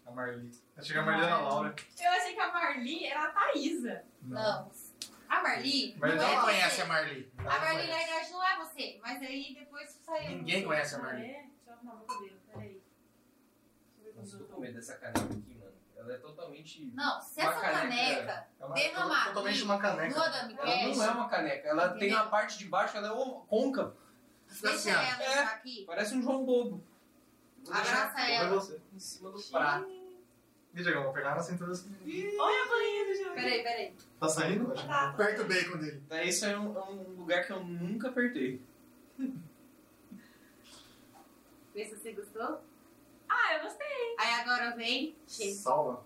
A 0.07 0.11
Marli. 0.11 0.51
Vai 0.75 0.85
chegar 0.85 1.01
a 1.03 1.05
Marli 1.05 1.25
Ana 1.25 1.39
Laura. 1.41 1.75
Eu 2.01 2.11
achei 2.11 2.35
que 2.35 2.41
a 2.41 2.53
Marli 2.53 3.07
era 3.07 3.25
a 3.25 3.31
Thaísa. 3.31 4.05
Não. 4.23 4.71
A 5.29 5.43
Marli 5.43 5.97
Marli 5.99 6.17
não 6.17 6.23
não 6.29 6.39
é 6.39 6.41
conhece 6.43 6.77
você. 6.77 6.83
a 6.83 6.87
Marli? 6.87 7.33
A 7.39 7.43
Marli, 7.43 7.87
na 7.89 7.97
verdade, 7.97 8.31
não 8.31 8.45
é 8.45 8.59
você. 8.59 8.99
Mas 9.03 9.23
aí 9.23 9.55
depois 9.59 9.91
saiu. 10.05 10.31
Ninguém 10.37 10.65
conhece 10.65 10.95
a 10.95 10.99
Ah, 10.99 11.03
Marli. 11.03 11.25
é? 11.25 11.27
Deixa 11.27 11.51
eu 11.67 11.73
arrumar 11.73 11.95
o 11.95 12.05
cabelo, 12.05 12.37
peraí. 12.47 12.83
Deixa 13.97 14.09
eu 14.09 14.13
ver 14.13 14.19
Nossa, 14.21 14.31
como 14.37 14.45
tô 14.45 14.51
eu 14.53 14.55
com 14.57 14.61
medo 14.61 14.75
dessa 14.75 14.97
caneca 14.97 15.21
aqui, 15.21 15.55
mano. 15.59 15.73
Ela 15.97 16.13
é 16.13 16.17
totalmente. 16.19 16.91
Não, 16.95 17.21
se 17.23 17.41
Uma 17.41 17.51
essa 17.51 17.61
caneca. 17.61 17.81
caneca 17.81 18.49
É 18.61 18.65
uma, 18.67 18.75
derramar 18.75 19.25
totalmente 19.29 19.55
aqui 19.55 19.65
uma 19.65 19.79
caneca. 19.79 20.15
Ela 20.15 20.95
não 20.97 21.05
é 21.05 21.11
uma 21.11 21.29
caneca. 21.29 21.69
Ela 21.69 21.89
tem 21.89 21.97
Entendeu? 21.97 22.19
a 22.19 22.27
parte 22.27 22.59
de 22.59 22.65
baixo, 22.67 22.97
ela 22.97 23.09
é 23.09 23.13
o- 23.13 23.41
côncava. 23.49 23.97
Assim, 24.51 24.63
deixa 24.67 24.91
ó. 24.99 25.03
ela 25.03 25.23
É. 25.23 25.39
aqui. 25.45 25.85
Parece 25.87 26.15
um 26.15 26.23
João 26.23 26.45
Bobo. 26.45 26.85
Abraça 27.71 28.21
ela. 28.21 28.49
você. 28.51 28.81
em 28.93 28.99
cima 28.99 29.31
do 29.31 29.41
prato. 29.41 30.02
E 30.75 30.83
Diego, 30.83 31.03
vou 31.03 31.13
pegar 31.13 31.35
na 31.35 31.43
cintura 31.43 31.73
assim. 31.73 31.95
Olha 32.39 32.63
a 32.65 32.67
bolinha 32.69 33.05
do 33.07 33.15
jogo. 33.23 33.35
Peraí, 33.35 33.63
peraí. 33.63 33.95
Tá 34.19 34.29
saindo? 34.29 34.73
Acho 34.73 34.83
que 34.83 34.89
Tá. 34.89 35.11
Aperta 35.11 35.43
o 35.43 35.47
bacon 35.47 35.77
dele. 35.79 36.03
Daí 36.09 36.29
isso 36.31 36.47
é 36.47 36.59
um, 36.59 36.77
é 36.77 36.83
um 36.85 37.03
lugar 37.19 37.45
que 37.47 37.53
eu 37.53 37.63
nunca 37.63 38.09
apertei. 38.09 38.63
Vê 41.75 41.85
se 41.85 41.97
você 41.97 42.13
gostou. 42.13 42.61
Ah, 43.29 43.55
eu 43.57 43.63
gostei. 43.63 43.87
Aí 44.19 44.35
agora 44.41 44.77
vem. 44.77 45.17
Chega. 45.27 45.55
Salva. 45.55 46.05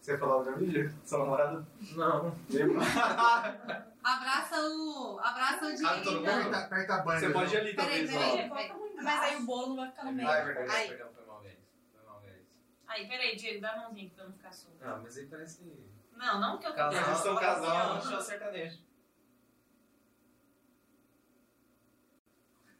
Você 0.00 0.16
falou 0.18 0.44
da 0.44 0.52
mídia? 0.56 0.92
Sua 1.04 1.18
namorada? 1.20 1.66
Não. 1.94 2.34
Abraça 4.02 4.60
o. 4.60 5.18
Abraça 5.22 5.66
o 5.66 5.76
Sabe 5.76 6.02
todo 6.04 6.20
Diego. 6.20 6.36
mundo? 6.36 6.54
Aperta, 6.54 6.58
aperta 6.66 6.94
a 6.94 6.98
banda. 7.02 7.20
Você 7.20 7.30
pode 7.30 7.54
ir 7.54 7.58
ali 7.58 7.74
Peraí, 7.76 8.06
talvez, 8.08 8.10
peraí. 8.10 8.50
ó. 8.50 8.54
peraí. 8.54 8.72
Mas 9.02 9.20
aí 9.22 9.36
o 9.36 9.42
bolo 9.46 9.76
vai 9.76 9.90
ficar 9.90 10.04
no 10.04 10.12
meio. 10.12 10.28
Ah, 10.28 10.36
é 10.36 10.44
verdade. 10.44 10.70
Aí. 10.70 10.88
Perdão, 10.88 11.08
foi 11.14 11.24
mal, 11.26 11.40
velho. 11.40 11.58
Foi 11.94 12.04
mal, 12.06 12.20
velho. 12.20 12.42
Aí, 12.90 13.06
peraí, 13.06 13.36
Diego, 13.36 13.60
dá 13.60 13.70
a 13.72 13.76
mãozinha 13.76 14.06
aqui 14.06 14.16
pra 14.16 14.24
não 14.24 14.32
ficar 14.32 14.52
solto. 14.52 14.78
Ah, 14.82 14.98
mas 15.00 15.16
aí 15.16 15.26
parece... 15.26 15.62
Não, 16.12 16.40
não 16.40 16.58
que 16.58 16.66
eu 16.66 16.74
Casal, 16.74 17.06
Eles 17.06 17.18
são 17.20 17.36
casal, 17.36 17.92
assim, 17.96 18.10
show 18.10 18.20
sertanejo. 18.20 18.82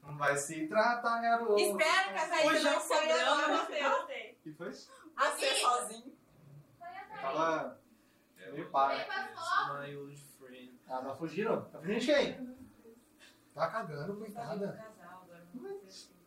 Não 0.03 0.19
vai 0.19 0.37
se 0.37 0.67
tratar, 0.67 1.21
garoto. 1.23 1.57
Espera 1.61 2.13
que 2.13 2.19
a 2.19 2.29
Thaís 2.29 2.65
não 2.65 2.81
saia 2.81 3.13
eu 3.13 3.57
gostei. 3.57 4.33
O 4.33 4.43
que 4.43 4.53
foi? 4.53 4.73
Você 4.73 4.91
Amigo. 5.17 5.57
sozinho. 5.61 6.17
Tava 7.21 7.81
meio 8.53 8.71
para. 8.71 9.79
My 9.81 9.97
old 9.97 10.17
friend. 10.17 10.81
Ah, 10.89 11.03
não 11.03 11.17
fugiram? 11.17 11.65
Tá 11.67 11.79
fugindo 11.79 12.01
de 12.01 12.07
quem? 12.07 12.57
Tá 13.55 13.69
cagando, 13.69 14.15
Tá 14.15 14.19
coitada. 14.19 14.73
casal, 14.73 15.23
agora 15.23 15.47
não 15.55 15.63
vai 15.63 15.73
fazer 15.75 15.87
assim. 15.87 16.20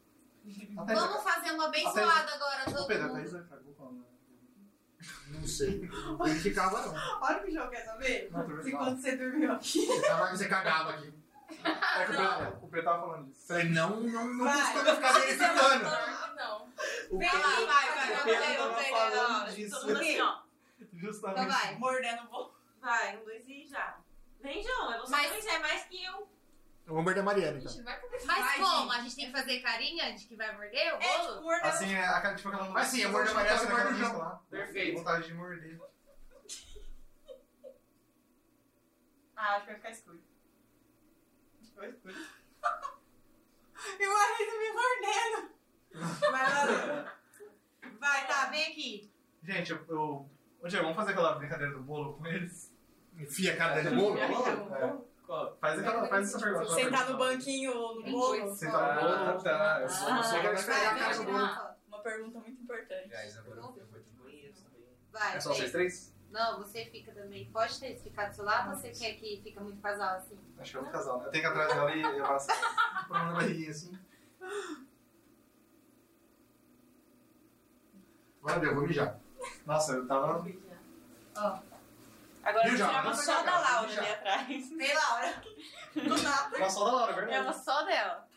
A 0.78 0.84
Thaís- 0.86 1.00
Vamos 1.00 1.24
fazer 1.24 1.52
uma 1.52 1.66
abençoada 1.68 2.34
agora, 2.34 2.70
Ô, 2.70 2.74
todo 2.74 2.88
Pedro, 2.88 3.04
a 3.06 3.08
mundo. 3.08 3.30
Thaís 3.32 3.48
cagou 3.50 3.74
com 3.76 3.86
a... 3.86 5.34
Não 5.40 5.48
sei. 5.48 5.90
Ele 6.26 6.40
ficava 6.40 6.82
não. 6.86 7.22
Olha 7.22 7.38
o 7.38 7.42
que 7.44 7.50
o 7.50 7.54
João 7.54 7.70
quer 7.70 7.84
saber. 7.86 8.30
Não, 8.32 8.64
Se 8.64 8.72
quando 8.72 9.02
você 9.02 9.16
dormiu 9.16 9.52
aqui. 9.54 9.86
Você, 9.86 10.02
tava, 10.08 10.30
você 10.36 10.48
cagava 10.48 10.90
aqui. 10.92 11.14
É 11.50 12.06
que 12.06 12.12
o 12.12 12.16
Pedro- 12.18 12.58
o 12.64 12.68
Pedro 12.68 12.84
tava 12.86 13.02
falando 13.08 13.26
disso. 13.28 13.48
Falei, 13.48 13.70
não, 13.70 14.00
não, 14.02 14.28
não 14.34 14.46
Vai. 14.46 14.62
costuma 14.74 14.96
ficar 14.96 15.14
verificando. 15.14 15.84
Não. 16.36 16.66
O 17.12 17.18
Vem 17.18 17.30
Pedro- 17.30 17.48
lá, 17.50 17.56
vai, 17.56 17.66
vai. 17.66 18.12
o 18.12 18.16
vai, 18.16 18.24
Pedro 18.24 18.40
vai, 18.44 18.58
tava 18.58 18.74
vai, 18.74 18.90
falando 18.92 19.44
vai, 19.46 19.54
disso. 19.56 19.76
Todo 19.76 19.88
mundo 19.88 19.98
assim, 20.00 20.22
ó. 20.22 20.40
Justamente. 20.94 21.42
Então 21.46 21.58
vai. 21.60 21.76
Mordendo 21.76 22.24
o 22.24 22.28
bolo. 22.28 22.54
Vai, 22.82 23.18
um, 23.18 23.24
dois 23.24 23.48
e 23.48 23.66
já. 23.68 23.98
Vem, 24.42 24.62
João, 24.64 24.94
é 24.94 25.00
você 25.00 25.12
Mas- 25.12 25.32
Mas... 25.32 25.46
é 25.46 25.60
mais 25.60 25.84
que 25.86 26.04
eu. 26.04 26.28
Eu 26.86 26.94
vou 26.94 27.02
morder 27.04 27.22
a 27.22 27.26
Mariana, 27.26 27.58
A 27.58 27.62
então. 27.62 27.84
vai. 27.84 28.02
Mas 28.12 28.26
Vai, 28.26 28.58
como? 28.60 28.82
gente. 28.92 29.00
A 29.00 29.02
gente 29.04 29.16
tem 29.16 29.26
que 29.28 29.32
fazer 29.32 29.60
carinha 29.62 30.14
de 30.16 30.26
que 30.26 30.36
vai 30.36 30.54
morder 30.56 30.94
o 30.94 30.98
É, 31.02 31.18
bolo? 31.18 31.30
tipo, 31.34 31.44
mordendo. 31.44 31.66
Assim, 31.68 31.94
é 31.94 32.06
aquela, 32.06 32.36
tipo 32.36 32.50
aquela 32.50 32.70
Mas 32.70 32.88
sim, 32.88 33.02
eu 33.02 33.12
mordo 33.12 33.32
a 33.32 33.34
Mariana, 33.34 33.58
você 33.60 33.70
morde 33.70 33.94
o 33.94 33.96
João. 33.96 34.18
lá. 34.18 34.42
Perfeito. 34.50 34.98
Vontade 34.98 35.28
de 35.28 35.34
morder. 35.34 35.80
Ah, 39.36 39.56
acho 39.56 39.62
que 39.62 39.66
vai 39.72 39.76
ficar 39.76 39.92
escuro. 39.92 40.20
Ficou 41.62 41.84
escuro. 41.86 42.16
E 44.00 44.08
o 44.08 44.14
marido 44.14 44.58
me 44.60 44.72
mordendo. 44.72 45.52
Vai. 46.32 47.06
Vai, 48.00 48.28
tá, 48.28 48.46
vem 48.46 48.68
aqui. 48.72 49.12
Gente, 49.44 49.72
eu... 49.72 49.86
eu... 49.90 50.30
Ô, 50.62 50.68
Diego, 50.70 50.84
vamos 50.84 50.96
fazer 50.96 51.12
aquela 51.12 51.34
brincadeira 51.36 51.74
do 51.74 51.82
bolo 51.82 52.14
com 52.14 52.26
eles? 52.26 52.74
Enfia 53.18 53.54
a 53.54 53.58
cara 53.58 53.76
dentro 53.76 53.90
do 53.92 53.98
bolo. 53.98 54.18
É. 54.18 55.13
Faz, 55.60 55.80
aquela, 55.80 56.08
faz 56.08 56.28
essa 56.30 56.40
pergunta. 56.46 56.74
Sentar 56.74 57.10
no 57.10 57.18
banquinho 57.18 57.74
no 57.74 58.04
bolo. 58.12 58.56
Sentar 58.56 59.04
no 59.04 59.10
Ah, 59.10 59.32
bolo. 59.32 59.44
tá. 59.44 59.76
Eu 59.78 59.84
eu 59.84 59.90
sou 59.90 60.08
Ah, 60.10 60.24
Chega 60.24 60.54
de 60.54 60.64
pegar 60.64 60.92
a 60.92 60.96
cara 61.00 61.18
do 61.18 61.24
bolo. 61.24 61.38
Uma 61.88 62.00
pergunta 62.00 62.40
muito 62.40 62.62
importante. 62.62 63.10
Guys, 63.10 63.38
agora 63.38 63.56
eu 63.58 63.64
vou 63.64 64.00
de 64.02 64.12
banheiro 64.12 64.54
também. 64.54 64.88
vai. 65.12 65.38
É 65.38 65.40
só 65.40 65.54
vocês 65.54 65.72
três? 65.72 66.14
Não, 66.32 66.58
você 66.60 66.86
fica 66.86 67.12
também. 67.12 67.50
Pode 67.52 67.80
ter 67.80 67.96
ficar 68.00 68.30
do 68.30 68.36
seu 68.36 68.44
lado 68.46 68.72
ou 68.72 68.76
você 68.76 68.90
quer 68.92 69.14
que 69.14 69.42
fica 69.44 69.62
muito 69.62 69.80
casal 69.82 70.18
assim? 70.18 70.38
Acho 70.58 70.72
que 70.72 70.78
é 70.78 70.82
um 70.82 70.92
casal, 70.92 71.20
né? 71.20 71.26
Eu 71.28 71.32
tenho 71.32 71.44
que 71.44 71.50
ir 71.50 71.52
atrás 71.52 71.74
dela 71.74 71.96
e 71.96 72.02
eu 72.02 72.26
faço 72.26 72.48
por 73.08 73.16
uma 73.18 73.34
barriguinha 73.34 73.70
assim. 73.70 74.00
Agora 78.42 78.60
deu, 78.60 78.76
vou 78.76 78.88
mijar. 78.88 79.20
Nossa, 79.66 79.94
eu 79.94 80.08
tava... 80.08 80.46
Agora 82.44 82.68
eu 82.68 82.78
Não 83.04 83.14
só 83.14 83.44
da 83.44 83.60
Laura 83.60 84.00
ali 84.00 84.12
atrás. 84.12 84.70
Vem, 84.70 84.94
Laura. 84.94 85.44
Do 85.96 86.24
nada. 86.24 86.58
Uma 86.58 86.70
só 86.70 86.86
da 86.86 86.92
Laura, 86.92 87.12
é 87.12 87.16
verdade. 87.16 87.38
Ela 87.38 87.54
só 87.54 87.84
dela. 87.84 88.28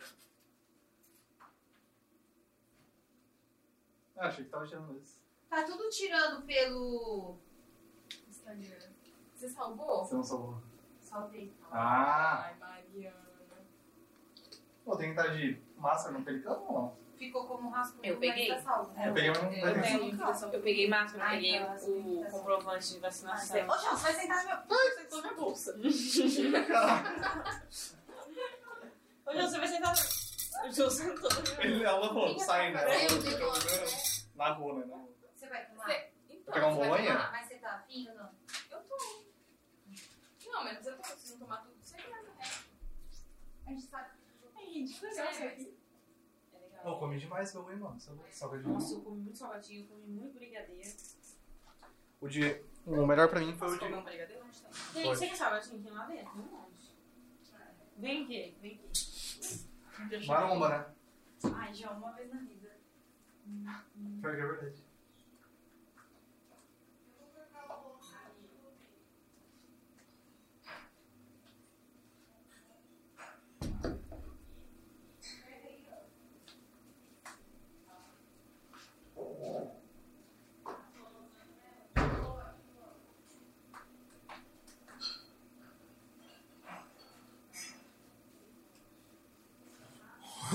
Ah, 4.17 4.29
achei 4.29 4.45
que 4.45 4.51
tava 4.51 4.67
tirando 4.67 4.97
isso. 4.99 5.21
Tá 5.51 5.65
tudo 5.65 5.89
tirando 5.91 6.43
pelo. 6.47 7.39
Instagram. 8.29 8.91
Você 9.35 9.49
salvou? 9.49 10.05
Você 10.05 10.15
não 10.15 10.23
salvou. 10.23 10.63
Salvei. 11.01 11.55
Ah! 11.71 12.45
Ai, 12.47 12.55
Mariana. 12.59 13.27
Pô, 14.85 14.97
tem 14.97 15.13
que 15.13 15.21
estar 15.21 15.35
de 15.35 15.61
máscara 15.77 16.17
no 16.17 16.25
pelicano 16.25 16.65
ou 16.69 16.73
não? 16.73 17.06
Ficou 17.19 17.47
como 17.47 17.71
rascunho. 17.71 18.05
Eu 18.05 18.19
peguei. 18.19 18.49
tá 18.49 18.61
salvo. 18.61 18.93
Eu 19.03 19.15
peguei 19.15 19.31
um... 19.31 19.35
Eu, 19.35 20.63
peguei 20.63 20.87
máscara, 20.89 21.23
eu 21.25 21.29
Ai, 21.29 21.37
peguei 21.37 21.59
tá, 21.59 21.65
o 21.65 21.69
tá, 21.69 22.25
tá. 22.25 22.31
comprovante 22.31 22.89
de 22.91 22.97
Ô, 22.99 23.01
vacinação. 23.01 23.57
João, 23.67 23.79
você 23.79 24.03
vai 24.03 24.13
sentar 24.15 24.37
na 24.37 24.45
minha... 24.45 24.57
Você 24.69 24.95
sentou 24.97 25.17
na 25.19 25.23
minha 25.23 25.35
bolsa. 25.41 25.73
Ô, 29.27 29.33
João, 29.33 29.49
você 29.49 29.59
vai 29.59 29.69
sentar 29.69 29.95
na... 29.95 30.01
O 30.69 30.73
João 30.73 30.91
sentou 30.91 31.31
na 31.31 31.41
minha 31.41 31.61
Ele, 31.65 31.85
ela 31.85 32.09
falou, 32.09 32.39
sai, 32.39 32.73
né? 32.73 32.85
Né? 32.85 33.07
Lagou, 34.37 34.75
né? 34.79 34.85
Lagou. 34.87 35.15
Você 35.35 35.47
vai 35.49 35.65
tomar? 35.67 35.87
Você- 35.87 36.11
Então, 36.31 36.55
pegar 36.55 36.67
um 36.69 36.75
bolonha? 36.75 37.13
tomar? 37.13 37.33
Mas 37.33 37.49
você 37.49 37.55
tá 37.57 37.71
afim 37.77 38.09
ou 38.09 38.15
não? 38.15 38.31
eu 38.71 38.79
tô. 38.81 38.97
Não, 40.47 40.65
mas 40.65 40.87
eu 40.87 40.97
tô. 40.97 41.03
Se 41.17 41.31
não 41.33 41.39
tomar 41.41 41.57
tudo, 41.63 41.75
você 41.81 41.97
quer, 41.97 42.11
né? 42.23 42.33
A 43.67 43.71
gente 43.71 43.83
sabe. 43.87 44.11
Ai, 44.55 44.65
gente, 44.67 44.95
que 45.01 45.07
legal 45.07 45.31
isso 45.31 45.43
aqui. 45.45 45.77
Pô, 46.87 46.97
comi 46.99 47.19
demais 47.19 47.53
meu 47.53 47.65
whey, 47.65 47.77
mano. 47.77 47.99
Salgadinho. 48.31 48.75
Nossa, 48.75 48.95
eu 48.95 49.01
comi 49.01 49.21
muito 49.23 49.37
salgadinho, 49.37 49.83
eu 49.83 49.89
comi 49.89 50.07
muito 50.07 50.35
brigadeiro. 50.35 50.89
O 52.21 52.29
dia... 52.29 52.65
O 52.87 53.05
melhor 53.05 53.29
pra 53.29 53.41
mim 53.41 53.57
foi 53.57 53.67
o 53.67 53.71
Posso 53.73 53.81
comer 53.81 53.91
dia... 53.91 53.99
um 53.99 54.05
brigadeiro? 54.05 54.45
Onde 54.45 54.63
tá? 54.63 54.71
Gente, 54.71 55.05
Pode. 55.05 55.19
você 55.19 55.27
quer 55.27 55.37
salgadinho 55.37 55.81
aqui 55.81 55.91
lá 55.91 56.07
dentro? 56.07 56.33
Tem 56.33 56.43
um 56.43 56.45
monte. 56.45 56.95
Vem 57.97 58.23
aqui, 58.23 58.57
vem 58.63 58.81
aqui. 58.89 60.27
Maromba, 60.29 60.69
né? 60.69 60.95
Ai, 61.57 61.75
João, 61.75 61.99
uma 61.99 62.13
vez 62.13 62.33
na 62.33 62.39
vida. 62.39 62.79
Pior 64.21 64.37
que 64.37 64.41
é 64.41 64.47
verdade. 64.47 64.87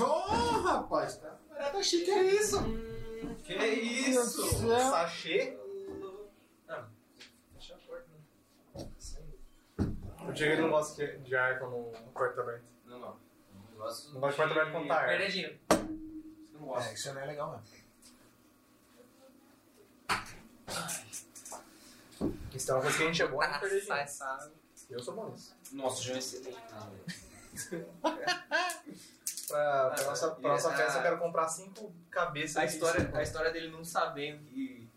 Ô, 0.00 0.04
rapaz, 0.62 1.18
tá. 1.18 1.38
Tá 1.54 1.82
chique, 1.82 2.10
é 2.10 2.24
isso? 2.34 2.58
Que 3.44 3.54
isso? 3.54 4.42
Sachê? 4.66 5.58
Ah, 6.66 6.88
deixa 7.52 7.74
a 7.74 7.78
porta, 7.78 8.08
né? 8.08 8.18
O 10.26 10.32
Diego 10.32 10.52
ele 10.52 10.62
não 10.62 10.70
no 11.60 11.92
quarto 12.12 12.40
aberto. 12.40 12.64
Não, 12.86 12.98
não. 12.98 13.16
Não 13.70 13.76
gosto 13.78 14.12
Não 14.12 14.20
gosto 14.20 14.30
de 14.32 14.36
porta 14.36 14.52
aberta 14.60 14.72
com 14.72 14.82
tire. 14.82 15.06
Perder 15.06 15.30
dinheiro. 15.30 15.58
Não 16.52 16.66
gosto. 16.66 16.88
É, 16.88 16.94
isso 16.94 17.14
não 17.14 17.20
é 17.20 17.26
legal, 17.26 17.48
mano. 17.50 17.62
Isso 22.54 22.70
é 22.70 22.74
uma 22.74 22.82
coisa 22.82 22.96
que 22.96 23.02
a 23.02 23.06
gente 23.06 23.22
é 23.22 23.26
bom 23.28 23.42
em 23.42 23.50
perder 23.60 23.80
dinheiro. 23.80 24.08
sai. 24.08 24.50
Eu 24.90 25.00
sou 25.00 25.14
bom 25.14 25.30
nisso. 25.30 25.56
Nossa, 25.72 26.00
o 26.00 26.04
João 26.04 26.16
é 26.16 26.18
excelente. 26.18 26.58
Pra, 29.48 29.90
pra 29.90 30.04
nossa, 30.04 30.30
pra 30.30 30.48
nossa 30.48 30.70
Ah, 30.72 30.76
festa 30.76 30.98
eu 30.98 31.02
quero 31.02 31.18
comprar 31.18 31.46
cinco 31.46 31.92
cabeças. 32.10 32.56
A 32.56 32.64
de 32.64 32.72
história, 32.72 33.10
a 33.12 33.22
história 33.22 33.50
dele 33.52 33.70
não 33.70 33.84
sabendo 33.84 34.42
que, 34.46 34.88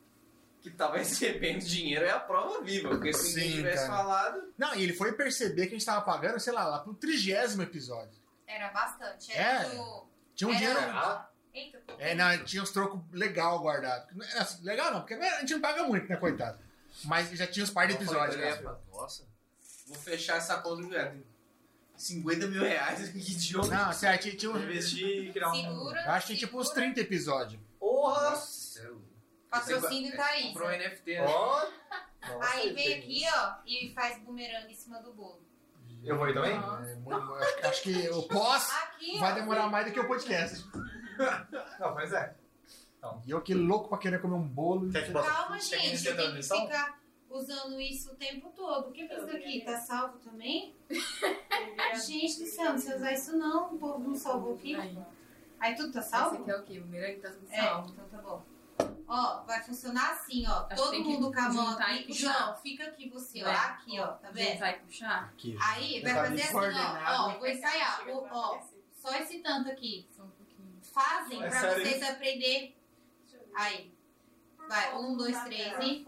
que 0.72 0.78
tava 0.78 0.98
recebendo 1.00 1.60
dinheiro 1.64 2.06
é 2.06 2.12
a 2.12 2.20
prova 2.20 2.62
viva. 2.64 2.90
Porque 2.90 3.14
se 3.14 3.36
ninguém 3.36 3.50
Sim, 3.52 3.58
tivesse 3.58 3.86
cara. 3.88 3.98
falado. 3.98 4.54
Não, 4.58 4.76
e 4.76 4.84
ele 4.84 4.94
foi 4.94 5.14
perceber 5.14 5.68
que 5.68 5.76
a 5.76 5.78
gente 5.78 5.86
tava 5.86 6.02
pagando, 6.02 6.40
sei 6.40 6.54
lá, 6.54 6.66
lá 6.66 6.80
pro 6.80 6.94
trigésimo 6.94 7.64
episódio. 7.64 8.20
Era 8.48 8.70
bastante. 8.70 9.32
Era 9.32 9.64
É. 9.66 9.70
do. 9.76 10.06
Tinha 10.36 10.48
um 10.50 10.54
Era- 10.54 10.60
dinheiro. 10.60 10.80
Ah, 10.98 11.30
Eita, 11.54 11.82
É, 12.00 12.14
não, 12.14 12.44
tinha 12.44 12.62
uns 12.62 12.70
trocos 12.72 13.00
legal 13.14 13.60
guardado. 13.60 14.08
É 14.34 14.40
assim, 14.40 14.62
Legal 14.64 14.92
não, 14.92 15.00
porque 15.00 15.14
a 15.14 15.40
gente 15.40 15.54
não 15.54 15.62
paga 15.62 15.84
muito, 15.84 16.06
né, 16.10 16.18
coitado? 16.18 16.60
Mas 17.06 17.30
já 17.32 17.48
tinha 17.48 17.64
uns 17.64 17.70
par 17.70 17.88
de 17.88 17.94
episódios, 17.94 18.36
cara. 18.36 18.78
Nossa, 18.92 19.24
vou 19.88 19.96
fechar 19.98 20.36
essa 20.38 20.58
conta 20.58 20.76
do 20.78 20.82
lugar. 20.82 21.16
50 21.96 22.48
mil 22.48 22.62
reais, 22.62 23.08
que 23.10 23.18
idiota. 23.20 23.70
Não, 23.70 23.94
sério, 23.94 24.36
tinha, 24.38 24.52
um, 24.52 24.58
investir 24.62 25.30
e 25.30 25.32
criar 25.32 25.50
um. 25.52 25.56
segura. 25.56 26.02
eu 26.06 26.12
acho 26.12 26.28
que 26.28 26.34
tinha 26.36 26.46
tipo 26.48 26.60
uns 26.60 26.68
segura. 26.68 26.86
30 26.88 27.00
episódios. 27.00 27.62
Porra! 27.80 28.36
Patrocínio 29.60 30.16
tá 30.16 30.26
aí. 30.26 30.48
Comprou 30.48 30.68
um 30.70 30.72
NFT, 30.72 31.14
né? 31.16 31.26
Ó. 31.28 31.66
Nossa, 32.28 32.52
Aí 32.54 32.74
vem 32.74 32.86
tem- 32.86 33.00
aqui, 33.00 33.24
ó, 33.36 33.54
e 33.66 33.94
faz 33.94 34.20
bumerangue 34.24 34.72
em 34.72 34.76
cima 34.76 35.00
do 35.02 35.14
bolo. 35.14 35.42
Eu 36.04 36.18
vou 36.18 36.28
ir 36.30 36.34
também? 36.34 36.54
É, 36.54 37.68
acho, 37.68 37.82
que 37.84 38.10
o 38.10 38.24
pós 38.24 38.70
Aqui, 38.84 39.20
vai 39.20 39.34
demorar 39.36 39.68
mais 39.70 39.86
do 39.88 39.92
que 39.92 40.00
o 40.00 40.08
podcast. 40.08 40.64
Não, 41.80 41.94
mas 41.96 42.14
é. 42.14 42.36
E 43.26 43.32
eu 43.32 43.42
que 43.42 43.54
louco 43.54 43.90
pra 43.90 43.98
querer 44.00 44.20
comer 44.22 44.34
um 44.36 44.48
bolo. 44.48 44.92
Quer 44.92 45.06
que 45.06 45.14
Calma, 45.14 45.58
que 45.58 45.64
gente. 45.64 46.08
Eu 46.08 46.16
tenho 46.16 46.36
que 46.36 46.42
ficar 46.44 47.00
usando 47.30 47.80
isso 47.80 48.12
o 48.12 48.16
tempo 48.16 48.52
todo. 48.56 48.90
O 48.90 48.92
que 48.92 49.02
é 49.02 49.16
isso 49.18 49.26
daqui? 49.28 49.62
Tá 49.62 49.78
salvo 49.80 50.18
também? 50.20 50.76
Gente 52.06 52.40
do 52.40 52.46
céu, 52.48 52.72
não 52.72 52.80
sei 52.80 52.96
usar 52.96 53.12
isso 53.14 53.38
não. 53.38 53.74
O 53.76 53.78
povo 53.78 54.00
não 54.00 54.16
salvou 54.16 54.56
aqui. 54.56 54.76
Aí. 54.76 54.98
Aí 55.60 55.76
tudo 55.76 55.92
tá 55.94 56.00
Esse 56.00 56.10
salvo? 56.10 56.42
aqui 56.42 56.52
é 56.52 56.56
o 56.58 56.64
quê? 56.64 56.80
O 56.80 56.86
merengue 56.88 57.22
tá 57.22 57.30
tudo 57.30 57.48
É, 57.52 57.62
salvo. 57.62 57.90
então 57.92 58.06
tá 58.10 58.18
bom. 58.18 58.44
Ó, 59.08 59.44
vai 59.44 59.62
funcionar 59.64 60.12
assim, 60.14 60.46
ó. 60.48 60.66
Acho 60.70 60.84
Todo 60.84 61.04
mundo 61.04 61.32
com 61.32 61.40
a 61.40 61.50
mão 61.54 61.72
e 61.94 62.00
aqui. 62.00 62.08
puxar. 62.08 62.34
João, 62.34 62.56
fica 62.58 62.84
aqui 62.86 63.10
você, 63.10 63.42
ó. 63.44 63.46
Vai. 63.46 63.56
Aqui, 63.56 64.00
ó. 64.00 64.08
Tá 64.08 64.30
vendo? 64.32 64.60
Vai 64.60 64.80
puxar? 64.80 65.24
Aqui. 65.26 65.58
Aí 65.62 66.02
vai 66.02 66.14
Tá 66.14 66.24
fazer 66.24 66.42
assim, 66.42 66.56
ó. 66.56 67.26
Ó, 67.28 67.38
vou 67.38 67.48
ensaiar. 67.48 68.08
O- 68.10 68.28
Ó, 68.32 68.60
só 68.94 69.16
esse 69.16 69.40
tanto 69.40 69.70
aqui. 69.70 70.08
Só 70.16 70.24
um 70.24 70.30
pouquinho. 70.30 70.80
Fazem 70.94 71.44
É 71.44 71.50
pra 71.50 71.60
sério 71.62 71.84
vocês 71.86 72.04
aprender. 72.04 72.76
Aí. 73.56 73.94
Vai, 74.68 74.96
um, 74.96 75.16
dois, 75.16 75.40
três 75.44 75.78
e. 75.84 76.06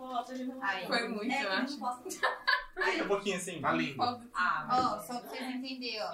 Aí. 0.61 0.87
Foi 0.87 1.07
muito, 1.07 1.31
É, 1.31 1.43
eu 1.43 1.49
que 1.49 1.55
acho. 1.55 1.71
não 1.73 1.79
posso. 1.79 2.19
Aí. 2.77 3.01
Um 3.03 3.07
pouquinho 3.07 3.37
assim. 3.37 3.61
Tá 3.61 3.77
que 3.77 3.95
Ah, 4.33 4.67
Ó, 4.97 4.99
só 5.01 5.19
pra 5.19 5.29
vocês 5.29 5.55
entenderem, 5.55 6.01
ó. 6.01 6.11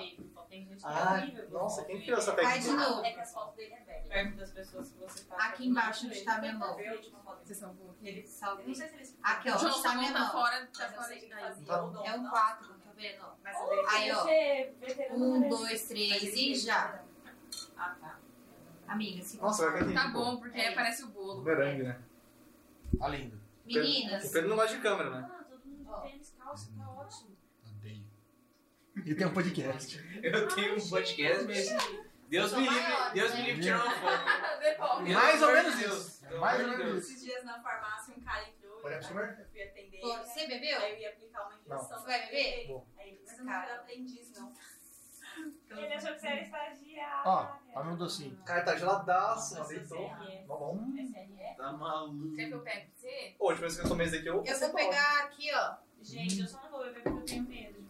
Ah, 0.84 1.22
nossa, 1.52 1.84
quem 1.86 2.02
criou 2.02 2.18
essa 2.18 2.34
Vai 2.36 2.60
de 2.60 2.66
técnica? 2.66 2.90
novo. 2.90 3.06
É 3.06 3.12
que 3.14 3.20
as 3.20 3.34
fotos 3.34 3.56
dele 3.56 3.74
é 3.74 3.84
velha. 3.84 4.10
Perto 4.10 4.38
das 4.38 4.52
pessoas 4.52 4.90
que 4.92 5.00
você 5.00 5.24
faz. 5.26 5.42
Aqui 5.52 5.68
embaixo 5.68 6.08
onde 6.08 6.22
tá 6.24 6.36
a 6.36 6.40
minha 6.42 6.54
mão. 6.54 6.76
vocês 7.44 7.58
são 7.58 7.76
pouquinho. 7.76 8.10
Ele 8.10 8.28
salve. 8.28 8.62
Eu 8.64 8.68
não 8.68 8.76
sei 8.76 8.88
se 8.88 8.96
eles. 8.96 9.18
Aqui, 9.24 9.50
ó. 9.50 9.58
João, 9.58 9.72
Onde 9.74 9.82
tá 9.84 9.90
a 9.90 9.92
sua 9.92 10.02
minha 10.02 10.12
mão 10.12 10.26
tá 10.26 10.32
fora, 10.32 10.70
tá 10.78 10.90
fora 10.92 11.14
de 11.14 11.20
que 11.22 11.28
casa. 11.28 11.48
fazia. 11.48 11.84
ou 11.84 12.06
É 12.06 12.14
um 12.16 12.24
não. 12.24 12.30
4, 12.32 12.68
tá 12.68 12.92
vendo? 12.96 13.26
Aí, 13.90 14.12
ó. 14.12 14.28
é 14.28 14.72
Um, 15.12 15.50
dois, 15.50 15.88
três 15.88 16.24
e 16.36 16.56
já. 16.56 17.02
Ah, 17.78 17.96
tá. 18.00 18.20
Amiga, 18.88 19.24
se 19.24 19.38
Nossa, 19.38 19.72
vai. 19.72 19.94
Tá 19.94 20.08
bom, 20.10 20.38
porque 20.38 20.58
É. 20.60 20.68
aí 20.68 20.74
aparece 20.74 21.04
o 21.04 21.08
bolo. 21.08 21.36
Bumerangue, 21.42 21.84
né? 21.84 22.00
Tá 23.00 23.08
lindo. 23.08 23.42
Meninas. 23.66 24.26
O 24.26 24.32
Pedro 24.34 24.50
não 24.50 24.56
gosta 24.58 24.76
de 24.76 24.82
câmera, 24.82 25.10
né? 25.10 25.30
Ah, 25.32 25.44
todo 25.50 25.62
mundo 25.66 25.84
de 26.20 26.32
calça, 26.34 26.70
tá 26.78 26.84
ótimo. 26.84 26.84
Odeio. 26.84 26.93
E 29.06 29.16
tem 29.16 29.28
um 29.28 29.34
podcast. 29.34 30.20
Eu 30.22 30.48
tenho 30.48 30.78
um 30.78 30.90
podcast, 30.90 31.46
mas 31.46 31.70
Deus 32.30 32.50
São 32.50 32.62
me 32.62 32.70
livre, 32.70 32.92
Deus 33.14 33.32
né? 33.32 33.38
me 33.38 33.46
livre 33.46 33.56
de 33.56 33.62
tirar 33.62 33.86
uma 33.86 33.92
foto. 34.78 35.02
Mais 35.04 35.42
ou 35.42 35.52
menos 35.52 35.76
Deus, 35.76 36.08
isso. 36.08 36.40
Mais 36.40 36.60
ou 36.62 36.68
menos 36.68 36.86
Deus. 36.86 37.04
isso. 37.04 37.12
Esses 37.12 37.24
dias 37.26 37.44
na 37.44 37.62
farmácia, 37.62 38.14
um 38.18 38.22
cara 38.22 38.48
entrou. 38.48 38.90
Eu 38.90 39.08
comer? 39.08 39.38
Eu 39.40 39.46
fui 39.46 39.62
atender 39.62 39.98
ele. 39.98 40.18
Você 40.24 40.48
bebeu? 40.48 40.80
Aí 40.80 40.94
eu 40.94 41.00
ia 41.00 41.10
aplicar 41.10 41.42
uma 41.48 41.56
injeção. 41.56 42.00
Você 42.00 42.06
vai 42.06 42.26
beber? 42.26 42.38
Aí 42.98 43.10
ele, 43.10 43.22
mas 43.26 43.38
eu 43.38 43.46
não 43.46 43.62
quero 43.62 43.74
aprendiz, 43.74 44.32
não. 44.32 44.54
Ele 45.70 45.94
achou 45.94 46.14
que 46.14 46.20
você 46.20 46.28
era 46.28 46.42
estagiário. 46.42 47.22
Ó, 47.26 47.56
olha 47.76 47.90
um 47.90 47.98
docinho. 47.98 48.38
Cara, 48.46 48.64
tá 48.64 48.76
geladaço. 48.76 49.56
Nossa, 49.58 49.70
Deitou. 49.74 50.08
SRE. 50.08 50.46
Vamos. 50.48 50.96
SRE? 50.96 51.56
Tá 51.58 51.74
maluco. 51.74 52.36
Quer 52.36 52.48
que 52.48 52.54
eu 52.54 52.60
pegue 52.62 52.88
pra 52.88 52.96
você? 52.96 53.36
Ô, 53.40 53.46
a 53.46 53.50
última 53.50 53.68
vez 53.68 53.80
que 53.80 53.86
eu 53.86 53.90
tomei 53.90 54.08
esse 54.08 54.18
aqui, 54.18 54.28
eu. 54.28 54.44
Eu 54.46 54.60
vou 54.60 54.74
pegar 54.74 55.24
aqui, 55.24 55.52
ó. 55.54 55.76
Gente, 56.02 56.42
eu 56.42 56.48
só 56.48 56.62
não 56.62 56.70
vou 56.70 56.84
beber 56.84 57.04
porque 57.04 57.20
eu 57.20 57.26
tenho 57.26 57.44
medo. 57.44 57.83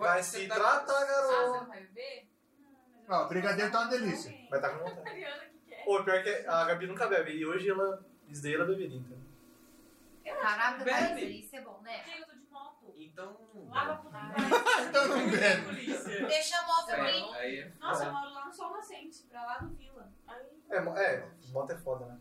Vai 0.00 0.22
se 0.22 0.48
tá- 0.48 0.54
tratar, 0.54 0.92
Ah, 0.92 1.06
você 1.06 1.06
garoto. 1.06 1.52
não 1.60 1.66
vai 1.68 1.80
beber? 1.82 2.28
Ó, 3.08 3.24
o 3.24 3.28
brigadeiro 3.28 3.70
tá 3.72 3.80
uma 3.80 3.90
delícia. 3.90 4.30
Vai 4.50 4.58
estar 4.58 4.70
com 4.78 4.84
vontade. 4.88 5.20
Quer. 5.66 5.84
Ô, 5.86 6.04
pior 6.04 6.22
que 6.22 6.28
a 6.46 6.64
Gabi 6.64 6.86
nunca 6.86 7.06
bebe. 7.08 7.32
E 7.32 7.46
hoje 7.46 7.68
ela. 7.70 8.04
Isso 8.28 8.42
daí 8.42 8.54
ela 8.54 8.64
beberia, 8.64 8.98
então. 8.98 9.18
Caraca, 10.24 10.84
Bebe. 10.84 11.40
Isso 11.40 11.56
é 11.56 11.60
bom, 11.60 11.80
né? 11.82 12.04
Eu 12.18 12.24
tô 12.26 12.32
de 12.34 12.46
moto. 12.50 12.94
Então. 12.96 13.36
Lava 13.68 13.96
pro 13.96 14.10
Então 14.88 15.08
não 15.08 15.28
bebe. 15.30 15.86
Deixa 16.28 16.56
a 16.58 16.66
moto 16.66 16.86
mim. 17.02 17.34
É, 17.34 17.38
aí 17.38 17.58
é 17.58 17.72
Nossa, 17.80 18.04
eu 18.04 18.12
moro 18.12 18.30
lá 18.32 18.46
no 18.46 18.52
Sol 18.52 18.70
Nascente, 18.72 19.24
pra 19.28 19.44
lá 19.44 19.58
do 19.58 19.74
Vila. 19.74 20.08
Aí, 20.28 20.46
É, 20.70 20.76
é, 20.76 21.28
moto 21.52 21.70
é 21.72 21.76
foda, 21.78 22.06
né? 22.06 22.18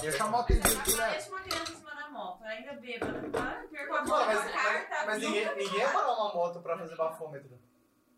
Deixa 0.00 0.24
a 0.24 0.26
moto 0.28 0.50
em 0.52 0.60
dia, 0.60 0.78
Aparece 0.80 1.28
uma 1.30 1.40
criança 1.40 1.72
em 1.72 1.76
cima 1.76 1.94
da 1.94 2.08
moto, 2.10 2.44
ainda 2.44 2.72
bêbada. 2.74 3.12
Ah, 3.38 3.64
Mano, 3.88 4.06
vou 4.06 4.26
mas, 4.26 4.50
carta. 4.52 5.06
mas, 5.06 5.22
ninguém, 5.22 5.56
ninguém 5.56 5.78
ia 5.78 5.88
parar 5.90 6.12
uma 6.12 6.34
moto 6.34 6.60
pra 6.60 6.78
fazer 6.78 6.96
bafômetro. 6.96 7.58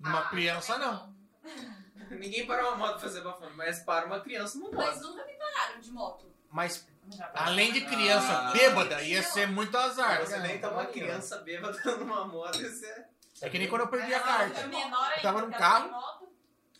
Uma 0.00 0.28
criança 0.28 0.78
não. 0.78 1.14
Ninguém 2.10 2.46
para 2.46 2.62
uma 2.68 2.76
moto 2.76 2.92
pra 2.92 3.00
fazer 3.00 3.20
bafome, 3.22 3.52
mas 3.56 3.80
para 3.80 4.06
uma 4.06 4.20
criança 4.20 4.58
não 4.58 4.70
Mas 4.70 5.00
nunca 5.00 5.24
me 5.24 5.32
pararam 5.32 5.80
de 5.80 5.90
moto. 5.90 6.26
Mas 6.50 6.86
Já 7.10 7.30
além 7.34 7.72
de 7.72 7.80
criança 7.86 8.32
Ah. 8.48 8.52
bêbada, 8.52 9.02
ia 9.02 9.22
ser 9.22 9.46
muito 9.48 9.76
azar. 9.76 10.20
Você 10.20 10.38
nem 10.38 10.58
tá 10.60 10.70
Uma 10.70 10.86
criança 10.86 11.38
bêbada 11.38 11.78
numa 11.96 12.24
moto, 12.26 12.60
isso 12.62 12.84
é. 12.84 13.06
É 13.42 13.50
que 13.50 13.58
nem 13.58 13.68
quando 13.68 13.82
eu 13.82 13.88
perdi 13.88 14.12
a 14.14 14.18
É 14.18 14.20
carta. 14.20 14.66
menor 14.66 15.02
ainda, 15.04 15.16
Eu 15.16 15.22
tava 15.22 15.40
num 15.40 15.50
porque 15.50 15.62
ela 15.62 15.70
carro. 15.72 15.84
tem 15.88 15.92
moto. 15.92 16.28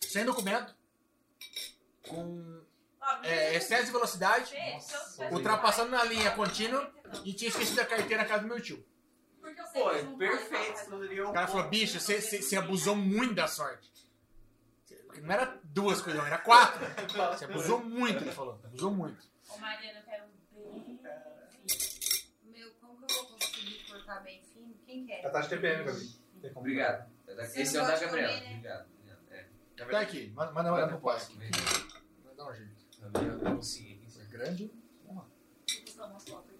Sem 0.01 0.25
documento, 0.25 0.75
com 2.07 2.56
é, 3.23 3.55
excesso 3.55 3.85
de 3.85 3.91
velocidade, 3.91 4.53
eu 4.53 4.79
tivesse- 4.79 5.33
ultrapassando 5.33 5.91
na 5.91 6.03
linha 6.03 6.31
contínua 6.31 6.91
e 7.23 7.33
tinha 7.33 7.49
esquecido 7.49 7.79
a 7.81 7.85
carteira 7.85 8.23
na 8.23 8.27
casa 8.29 8.41
do 8.43 8.47
meu 8.49 8.61
tio. 8.61 8.85
Pô, 9.73 9.91
é 9.91 10.03
perfeito. 10.17 10.77
Seria 10.79 11.29
O 11.29 11.33
cara 11.33 11.47
falou, 11.47 11.67
bicho, 11.69 11.99
você- 11.99 12.21
você 12.21 12.41
você 12.41 12.55
abusou 12.57 12.95
muito 12.95 13.33
da 13.33 13.47
sorte. 13.47 13.89
Não 15.21 15.33
era 15.33 15.59
duas 15.63 16.01
coisas, 16.01 16.23
era 16.25 16.37
quatro. 16.37 16.85
Você 17.37 17.45
abusou 17.45 17.83
muito, 17.83 18.23
ele 18.23 18.31
falou. 18.31 18.59
Abusou 18.63 18.91
muito. 18.91 19.27
Ô, 19.49 19.57
Mariana, 19.57 19.99
eu 19.99 20.05
quero 20.05 20.23
bem. 20.51 20.99
Meu, 22.43 22.71
como 22.81 22.97
que 23.05 23.11
eu 23.13 23.15
vou 23.17 23.25
conseguir 23.37 23.83
cortar 23.89 24.19
bem 24.21 24.43
fino? 24.53 24.75
Quem 24.85 25.05
quer? 25.07 25.21
Já 25.23 25.29
tá 25.29 25.41
de 25.41 25.49
TPM, 25.49 25.83
Gabi. 25.85 26.17
Obrigado. 26.55 27.09
Você 27.25 27.61
Esse 27.61 27.77
é 27.77 27.81
o 27.83 27.87
da 27.87 27.97
Gabriela. 27.97 28.39
né? 28.39 28.47
Obrigado. 28.51 28.89
É. 29.31 29.45
Tá 29.85 29.99
aqui, 29.99 30.29
manda, 30.35 30.51
manda, 30.51 30.71
manda 30.71 30.87
pro 30.87 30.99
pai. 30.99 31.19
dar 32.35 32.45
um 32.49 32.53
jeito. 32.55 32.76
Isso 33.59 34.21
é 34.21 34.25
grande. 34.25 34.71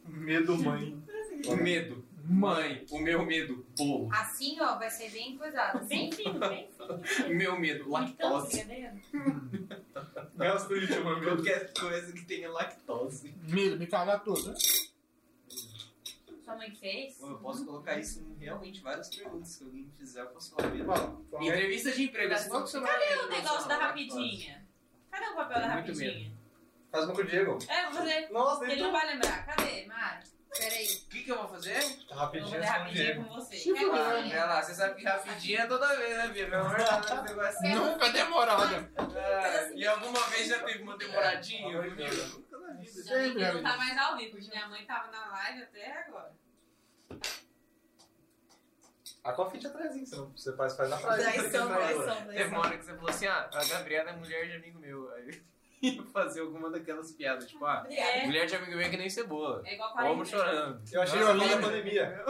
Medo, 0.05 0.57
mãe. 0.57 1.03
O 1.47 1.55
medo. 1.55 2.05
Mãe, 2.29 2.85
o 2.91 2.99
meu 2.99 3.25
medo. 3.25 3.65
Bolo. 3.77 4.09
Assim, 4.13 4.59
ó, 4.59 4.77
vai 4.77 4.89
ser 4.89 5.09
bem 5.11 5.37
coisado. 5.37 5.85
Bem 5.85 6.09
Assim. 6.09 6.23
fino, 6.23 6.39
bem 6.39 6.69
fino. 6.71 7.29
Meu 7.35 7.57
medo. 7.59 7.83
Então, 7.83 8.33
Lactose. 8.33 8.63
brigadeiro. 8.65 8.99
Gasta 10.35 10.73
o 10.73 10.77
idioma, 10.77 11.19
meu 11.19 11.35
Deus. 11.37 11.47
Qualquer 11.47 11.73
coisa 11.73 12.11
que 12.11 12.25
tenha 12.25 12.49
lactose. 12.51 13.33
Medo, 13.43 13.77
me 13.77 13.87
cagar 13.87 14.23
tudo, 14.23 14.49
né? 14.49 14.55
Sua 16.43 16.55
mãe 16.55 16.71
fez? 16.75 17.15
Pô, 17.15 17.27
Eu 17.27 17.37
posso 17.39 17.65
colocar 17.65 17.97
isso 17.99 18.19
em 18.19 18.43
realmente 18.43 18.81
várias 18.81 19.13
perguntas 19.13 19.55
que 19.57 19.63
alguém 19.63 19.83
me 19.83 19.91
fizer, 19.97 20.21
eu 20.21 20.27
posso 20.27 20.53
falar 20.55 20.69
medo. 20.71 20.85
Vamos- 20.85 21.47
Entrevista 21.47 21.91
de 21.91 22.03
emprego. 22.03 22.33
assim, 22.33 22.49
Cadê 22.49 23.15
o 23.25 23.29
negócio 23.29 23.67
da 23.69 23.77
rapidinha? 23.77 24.65
Cadê 25.11 25.25
o 25.27 25.35
papel 25.35 25.59
da 25.61 25.67
rapidinha? 25.67 26.36
Faz 26.97 27.05
uma 27.05 27.15
com 27.15 27.21
o 27.21 27.25
Diego. 27.25 27.57
É, 27.69 27.83
vou 27.83 27.93
fazer. 27.93 28.29
Nossa, 28.31 28.63
Ele 28.65 28.75
nem 28.75 28.83
não 28.83 28.91
vai 28.91 29.05
lembrar. 29.07 29.45
Cadê? 29.45 29.85
Mari, 29.85 30.23
peraí. 30.57 30.85
O 30.85 31.09
que, 31.09 31.23
que 31.23 31.31
eu 31.31 31.37
vou 31.37 31.47
fazer? 31.49 31.73
tá 31.79 31.87
Eu 31.89 32.07
vou 32.09 32.17
rapidinho 32.17 32.51
fazer 32.51 32.65
rapidinho 32.65 33.25
com 33.25 33.33
você. 33.35 33.57
Quer 33.57 33.71
Ah, 33.85 33.89
cozinha? 34.13 34.35
vai 34.39 34.47
lá, 34.47 34.63
você 34.63 34.73
sabe 34.73 34.95
que 34.95 35.03
rapidinho 35.07 35.59
é 35.61 35.65
toda 35.67 35.95
vez, 35.95 36.17
né, 36.17 36.27
Bia? 36.29 36.47
Meu 36.47 36.59
amor, 36.59 36.77
um 37.19 37.23
negócio 37.23 37.69
Nunca 37.69 38.09
demorada. 38.09 38.91
Ah, 38.97 39.69
E 39.75 39.87
alguma 39.87 40.19
vez 40.29 40.47
já 40.47 40.63
teve 40.63 40.83
uma 40.83 40.97
demoradinha? 40.97 41.77
É, 41.77 41.89
comigo? 41.89 42.15
Nunca 42.39 42.57
na 42.59 42.73
vida. 42.73 42.91
Sempre, 42.91 43.51
Não 43.53 43.63
tá 43.63 43.77
mais 43.77 43.97
ao 43.97 44.17
vivo, 44.17 44.31
porque 44.31 44.47
minha 44.49 44.67
mãe 44.67 44.85
tava 44.85 45.11
na 45.11 45.27
live 45.27 45.63
até 45.63 45.91
agora. 46.07 46.33
A 49.23 49.33
confite 49.33 49.67
atrás, 49.67 49.93
hein? 49.95 50.05
Você, 50.05 50.15
não, 50.15 50.29
você 50.31 50.55
faz, 50.55 50.75
faz 50.77 50.89
na 50.89 50.97
praia. 50.97 51.21
Traição, 51.21 51.67
traição, 51.67 52.05
Teve 52.05 52.15
uma 52.15 52.25
traição. 52.33 52.59
hora 52.59 52.77
que 52.77 52.85
você 52.85 52.93
falou 52.95 53.09
assim, 53.09 53.27
ah, 53.27 53.49
a 53.51 53.65
Gabriela 53.65 54.09
é 54.11 54.13
mulher 54.13 54.47
de 54.47 54.55
amigo 54.55 54.79
meu. 54.79 55.11
Aí 55.15 55.41
ia 55.95 56.03
fazer 56.13 56.41
alguma 56.41 56.69
daquelas 56.69 57.11
piadas, 57.11 57.47
tipo, 57.47 57.65
ah, 57.65 57.81
Obrigada. 57.81 58.25
mulher 58.25 58.45
de 58.45 58.55
amigo 58.55 58.71
meu 58.71 58.81
é 58.81 58.89
que 58.89 58.97
nem 58.97 59.09
cebola. 59.09 59.61
É 59.65 59.73
igual 59.73 59.93
quarentena. 59.93 60.25
chorando. 60.25 60.81
Eu 60.91 61.01
achei 61.01 61.19
Nossa, 61.19 61.31
era 61.31 61.43
eu 61.43 61.61
da 61.61 61.67
pandemia. 61.67 62.25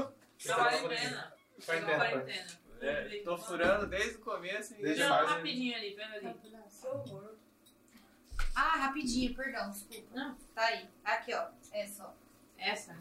Na 0.46 0.56
quarentena. 0.56 1.34
É 1.60 1.66
Quarentena. 1.66 1.98
quarentena. 1.98 2.48
É, 2.80 3.22
tô 3.24 3.38
furando 3.38 3.88
desde 3.88 4.16
o 4.18 4.20
começo. 4.20 4.74
e- 4.76 4.82
Desde 4.84 5.02
Não, 5.04 5.26
rapidinho 5.26 5.76
ali, 5.76 5.92
pera 5.96 6.14
ali. 6.16 6.36
Ah, 8.56 8.78
rapidinho, 8.78 9.36
perdão, 9.36 9.70
desculpa. 9.72 10.08
Não. 10.14 10.36
Tá 10.54 10.66
aí. 10.66 10.88
Aqui, 11.04 11.34
ó. 11.34 11.48
É 11.72 11.86
só. 11.88 12.14
Essa. 12.58 12.96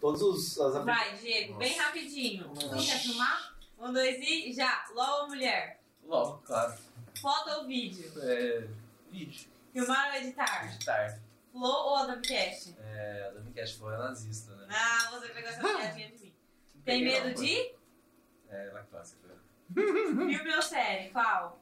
Todos 0.00 0.22
os. 0.22 0.58
As 0.58 0.84
Vai, 0.84 1.14
Diego, 1.16 1.54
bem 1.58 1.76
rapidinho. 1.76 2.48
Tu 2.54 2.66
não 2.66 2.84
quer 2.84 2.98
filmar? 2.98 3.54
Um, 3.78 3.92
dois 3.92 4.16
e 4.18 4.52
já. 4.52 4.84
LOL 4.94 5.22
ou 5.22 5.28
mulher? 5.28 5.80
Logo, 6.04 6.38
claro. 6.46 6.74
Foto 7.20 7.50
ou 7.50 7.66
vídeo? 7.66 8.10
É. 8.22 8.66
Vídeo. 9.12 9.50
Filmar 9.74 10.08
ou 10.10 10.14
editar? 10.16 10.64
Editar. 10.64 11.20
Flow 11.52 11.86
ou 11.86 11.96
Adamcast? 11.96 12.74
É, 12.80 13.26
a 13.28 13.30
Dami 13.32 13.52
Cash 13.52 13.72
foi 13.72 13.94
nazista, 13.94 14.56
né? 14.56 14.68
Ah, 14.70 15.10
você 15.10 15.28
pegou 15.28 15.50
essa 15.50 15.60
piadinha 15.60 16.10
de 16.10 16.18
mim. 16.18 16.34
Tem 16.82 17.04
medo 17.04 17.28
não, 17.28 17.34
de? 17.34 17.74
É, 18.48 18.70
lactose. 18.72 19.16
foi. 19.16 19.32
Filme 19.74 20.54
ou 20.54 20.62
série? 20.62 21.10
Qual? 21.10 21.60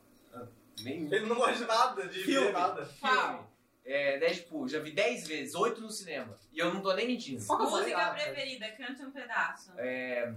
Nenhum. 0.83 1.13
Ele 1.13 1.27
não 1.27 1.35
gosta 1.37 1.59
de 1.59 1.65
nada, 1.67 2.07
de 2.09 2.23
Filme. 2.23 2.47
ver 2.47 2.53
nada. 2.53 2.87
Filme. 2.87 3.41
É, 3.85 4.19
Deadpool, 4.19 4.69
já 4.69 4.79
vi 4.79 4.93
10 4.93 5.27
vezes, 5.27 5.55
8 5.57 5.81
no 5.81 5.91
cinema. 5.91 6.39
E 6.53 6.59
eu 6.61 6.73
não 6.73 6.81
tô 6.81 6.93
nem 6.95 7.09
mentindo. 7.09 7.45
Música 7.45 8.11
preferida, 8.13 8.71
cante 8.73 9.03
um 9.03 9.11
pedaço. 9.11 9.73
É. 9.77 10.33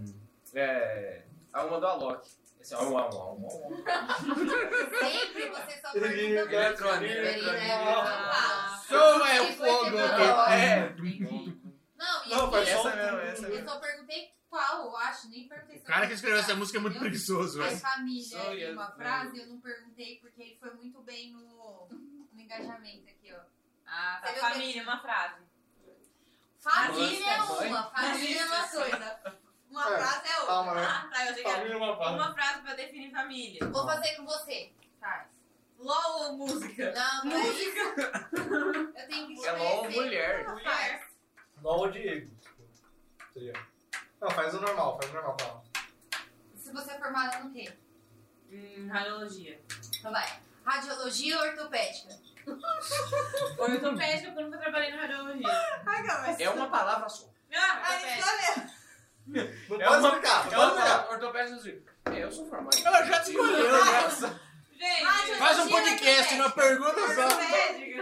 É. 0.55 1.21
A 1.51 1.63
uma 1.63 1.79
do 1.79 1.85
Alok. 1.85 2.27
É 2.71 2.77
um, 2.77 2.95
um, 2.95 2.97
um, 2.97 3.45
um. 3.45 3.83
Sempre 4.99 5.49
você 5.49 5.81
só 5.81 5.91
pergunta 5.91 6.21
Eletrônica. 6.55 7.73
Ah, 7.73 8.81
Sou 8.87 8.97
é 8.97 9.15
o 9.15 9.19
vai 9.19 9.37
ser 9.47 9.53
fogo 9.57 9.91
pra- 9.91 10.43
aqui. 10.45 10.53
É. 10.53 10.89
Não, 11.97 12.25
e 12.25 12.29
Não, 12.29 12.55
assim, 12.55 12.71
Essa 12.71 12.95
mesmo, 12.95 13.17
essa 13.19 13.47
eu 13.47 13.65
só 13.65 13.79
perguntei 13.79 14.33
qual, 14.49 14.85
eu 14.85 14.97
acho, 14.97 15.29
nem 15.29 15.47
perguntei. 15.47 15.77
O 15.79 15.83
cara 15.83 16.07
que 16.07 16.13
escreveu 16.13 16.39
essa 16.39 16.55
música 16.55 16.77
é 16.77 16.81
muito 16.81 16.99
preguiçoso, 16.99 17.61
A 17.61 17.65
velho. 17.67 17.77
família 17.79 18.73
uma 18.73 18.87
né? 18.89 18.93
frase, 18.95 19.39
eu 19.39 19.47
não 19.47 19.59
perguntei 19.59 20.17
porque 20.19 20.41
ele 20.41 20.57
foi 20.59 20.73
muito 20.73 21.01
bem 21.01 21.31
no, 21.31 21.87
no 21.89 22.39
engajamento 22.41 23.07
aqui, 23.09 23.33
ó. 23.33 23.39
Ah, 23.85 24.19
tá. 24.23 24.33
Família, 24.33 24.73
que- 24.73 24.89
uma 24.89 24.99
frase. 25.01 25.41
Família 26.59 27.29
é 27.29 27.41
uma, 27.41 27.83
família 27.91 28.41
é 28.41 28.45
uma 28.45 28.67
coisa. 28.67 29.19
Uma 29.73 29.91
É, 29.91 29.97
frase 29.97 30.27
é 30.27 30.39
outra. 30.39 30.45
calma, 30.45 30.75
né? 30.75 30.85
Ah, 30.87 31.09
tá, 31.11 31.25
eu 31.25 31.33
sei 31.33 31.43
Família 31.43 31.77
uma 31.77 31.97
parte. 31.97 32.13
uma 32.13 32.33
frase 32.35 32.61
pra 32.61 32.73
definir 32.75 33.11
família. 33.11 33.67
Vou 33.69 33.85
fazer 33.87 34.15
com 34.15 34.23
você. 34.23 34.71
Faz. 34.99 35.27
LOL 35.79 36.21
ou 36.21 36.37
música? 36.37 36.91
Não, 36.93 37.25
não 37.25 37.37
é 37.37 37.47
isso. 37.47 37.75
Eu 38.95 39.07
tenho 39.07 39.27
que 39.27 39.35
te 39.35 39.47
É 39.47 39.51
LOL 39.51 39.79
conhecer. 39.79 39.99
mulher. 40.01 40.45
Como 40.45 40.63
faz? 40.63 41.01
Igual 41.57 41.79
o 41.81 41.91
Diego. 41.91 42.31
Seria. 43.33 43.53
Não, 44.21 44.29
faz 44.29 44.53
o 44.53 44.61
normal, 44.61 44.99
faz 45.01 45.09
o 45.09 45.13
normal, 45.15 45.37
calma. 45.37 45.63
Se 46.55 46.71
você 46.71 46.91
é 46.91 46.99
formada 46.99 47.39
no 47.39 47.51
quê? 47.51 47.73
Hum, 48.51 48.87
radiologia. 48.91 49.59
Então 49.97 50.11
vai. 50.11 50.39
Radiologia 50.63 51.35
ou 51.39 51.45
ortopédica? 51.47 52.13
Ortopédica, 53.57 54.27
porque 54.27 54.39
eu 54.39 54.43
nunca 54.45 54.57
trabalhei 54.59 54.91
na 54.91 55.01
radiologia. 55.01 55.47
Ai, 55.83 56.03
não. 56.03 56.25
É 56.39 56.49
uma 56.51 56.69
palavra 56.69 57.09
só. 57.09 57.27
Ah, 57.55 57.81
Ai, 57.83 57.95
ortopédica. 58.15 58.82
É 59.35 59.43
pode 59.67 59.83
uma- 59.83 60.07
explicar, 60.09 60.47
É 60.47 60.55
pode 60.55 60.71
explicar. 60.71 61.09
ortopédica 61.11 61.55
assim. 61.57 61.83
É, 62.05 62.23
eu 62.23 62.31
sou 62.31 62.45
formado. 62.49 62.77
Ela 62.85 63.03
já 63.05 63.21
escolheu, 63.21 63.71
né? 63.85 64.09
Gente, 64.73 65.03
Radiologia 65.03 65.37
Faz 65.37 65.59
um 65.59 65.63
ou 65.63 65.69
podcast, 65.69 66.33
uma 66.35 66.49
pergunta 66.51 66.99
só. 67.15 67.27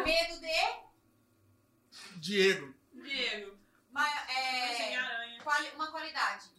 Medo 0.04 0.42
de... 0.42 2.18
Diego. 2.20 2.74
Diego. 2.94 3.58
Ma- 3.92 4.08
Sem 4.26 4.96
é, 4.98 5.40
quali- 5.44 5.70
uma 5.76 5.92
qualidade. 5.92 6.50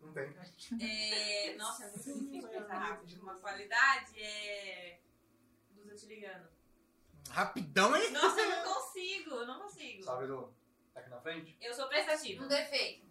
Não 0.00 0.12
tem. 0.12 0.34
É, 0.80 1.54
nossa, 1.58 1.84
é 1.84 1.90
muito 1.90 2.24
difícil 2.24 2.48
pensar 2.48 2.78
rápido. 2.78 3.22
Uma 3.22 3.34
qualidade 3.34 4.18
é. 4.22 4.98
Blusa 5.72 5.94
te 5.94 6.06
ligando. 6.06 6.48
Rapidão, 7.30 7.94
hein? 7.96 8.10
Nossa, 8.12 8.40
eu 8.40 8.48
não 8.64 8.74
consigo, 8.74 9.30
eu 9.34 9.46
não 9.46 9.60
consigo. 9.60 10.02
Sabe 10.02 10.26
do. 10.26 10.56
Tá 11.08 11.16
aqui 11.16 11.16
na 11.16 11.20
frente? 11.20 11.56
Eu 11.60 11.74
sou 11.74 11.88
prestativa, 11.88 12.44
Um 12.44 12.48
defeito. 12.48 13.06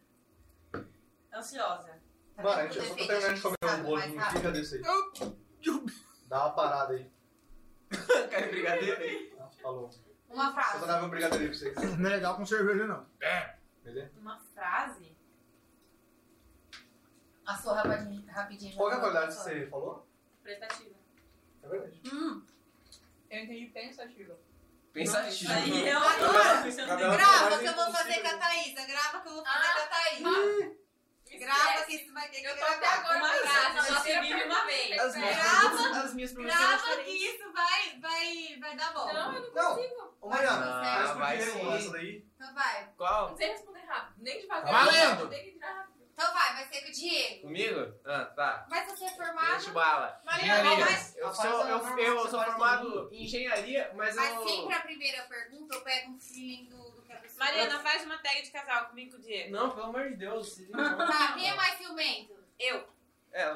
ansiosa. 1.34 2.00
Tá 2.36 2.44
Mano, 2.44 2.60
a 2.62 2.64
gente, 2.68 2.78
eu 2.78 2.84
só 2.84 2.90
tô 2.90 2.96
Defeito, 2.96 3.08
terminando 3.08 3.36
de 3.36 3.42
comer 3.42 3.58
um 3.80 3.84
bolo, 3.84 4.16
rápido. 4.18 4.38
fica 4.38 4.52
desse 4.52 4.76
aí. 4.76 4.82
Dá 6.28 6.46
uma 6.46 6.54
parada 6.56 6.94
aí. 6.94 7.12
Cara, 8.30 8.48
brigadeiro 8.48 9.02
aí. 9.02 9.34
Ah, 9.40 9.50
Falou. 9.62 9.90
Uma 10.30 10.46
Só 10.48 10.54
frase. 10.54 10.78
pra 10.80 10.88
dar 10.88 11.04
um 11.04 11.10
brigadeiro 11.10 11.44
aí 11.46 11.50
pra 11.50 11.58
vocês. 11.58 11.98
Não 11.98 12.10
é 12.10 12.14
legal 12.14 12.36
com 12.36 12.46
cerveja, 12.46 12.86
não. 12.86 13.06
Beleza? 13.84 14.12
Uma 14.20 14.38
frase? 14.40 15.18
A 17.46 17.56
sua 17.56 17.82
rapidinho. 17.82 18.26
rapidinho 18.30 18.76
Qual 18.76 18.90
que 18.90 18.96
é 18.96 18.98
a 18.98 19.02
qualidade 19.02 19.28
que 19.36 19.42
você 19.42 19.68
falou? 19.68 20.06
Prestativa. 20.44 20.96
É 21.64 21.68
verdade. 21.70 22.02
Hum, 22.14 22.46
Eu 23.30 23.40
entendi 23.44 23.66
pensativa. 23.68 24.38
Aí 24.98 25.90
eu 25.90 25.98
Agora, 25.98 27.18
Grava 27.18 27.60
que 27.60 27.66
eu 27.66 27.74
vou 27.76 27.92
fazer 27.92 28.20
com 28.22 28.28
a 28.28 28.38
Thaísa. 28.38 28.86
Grava 28.86 29.22
que 29.22 29.28
eu 29.28 29.34
vou 29.34 29.46
fazer 29.46 29.68
Ah, 29.68 29.74
com 29.76 29.82
a 29.82 29.88
Thaísa. 29.88 30.78
Grava 31.40 31.84
que 31.84 31.96
isso 31.96 32.14
vai 32.14 32.30
ter 32.30 32.40
que 32.42 32.48
Eu 32.48 32.52
tô 32.54 32.58
gravar. 32.58 32.76
até 32.78 32.88
agora 32.88 33.18
Uma 33.18 33.28
na 33.74 33.84
só 33.84 34.00
se 34.00 34.20
vive 34.22 34.44
uma 34.44 34.66
vez. 34.66 35.00
As 35.00 35.16
minhas 35.16 35.36
Grava, 35.38 36.00
as 36.00 36.14
minhas 36.16 36.32
Grava 36.32 36.98
que 37.04 37.12
isso 37.12 37.52
vai, 37.54 38.00
vai, 38.00 38.58
vai 38.60 38.76
dar 38.76 38.94
bom. 38.94 39.14
Não, 39.14 39.34
eu 39.36 39.42
não 39.42 39.76
consigo. 39.76 40.18
Ô, 40.20 40.30
Mariana, 40.30 40.66
Ah, 40.66 41.14
vai 41.14 41.38
Diego 41.38 41.52
sim. 41.60 41.76
essa 41.76 41.92
daí. 41.92 42.26
Então 42.36 42.54
vai. 42.56 42.90
Qual? 42.98 43.30
Não 43.30 43.38
sei 43.38 43.48
responder 43.50 43.86
rápido. 43.86 44.16
Nem 44.24 44.40
devagar. 44.42 44.86
Valendo. 44.86 45.30
Tem 45.30 45.44
que 45.44 45.52
tirar 45.52 45.74
rápido. 45.76 45.97
Então 46.18 46.34
vai, 46.34 46.54
vai 46.56 46.66
ser 46.68 46.82
com 46.82 46.88
o 46.90 46.92
Diego. 46.92 47.42
Comigo? 47.42 47.94
Ah, 48.04 48.26
tá. 48.26 48.66
Mas 48.68 48.86
você 48.88 49.06
é 49.06 49.08
Deixa 49.10 49.24
formado, 49.24 49.72
bala. 49.72 50.20
Mariana, 50.26 50.62
Engenharia. 50.64 50.86
mas- 50.86 51.16
Eu 51.16 51.32
sou, 51.34 51.68
eu, 51.68 51.98
eu 52.00 52.28
sou 52.28 52.44
formado 52.44 53.10
em 53.14 53.24
engenharia, 53.24 53.92
mas 53.94 54.16
mas 54.16 54.34
eu. 54.34 54.48
sempre 54.48 54.74
a 54.74 54.80
primeira 54.80 55.22
pergunta 55.26 55.76
eu 55.76 55.82
pego 55.82 56.12
um 56.14 56.20
feeling 56.20 56.66
do, 56.66 56.90
do 56.90 57.04
que 57.04 57.14
a 57.14 57.18
pessoa... 57.18 57.46
Mariana, 57.46 57.80
faz 57.82 58.04
uma 58.04 58.18
tag 58.18 58.42
de 58.42 58.50
casal 58.50 58.86
comigo 58.88 59.10
e 59.10 59.12
com 59.12 59.18
o 59.20 59.22
Diego. 59.22 59.52
Não, 59.52 59.70
pelo 59.70 59.84
amor 59.86 60.10
de 60.10 60.16
Deus. 60.16 60.58
Tá, 60.74 61.34
quem 61.36 61.50
é 61.52 61.54
mais 61.54 61.78
ciumento? 61.78 62.36
Eu. 62.58 62.88
É, 63.32 63.50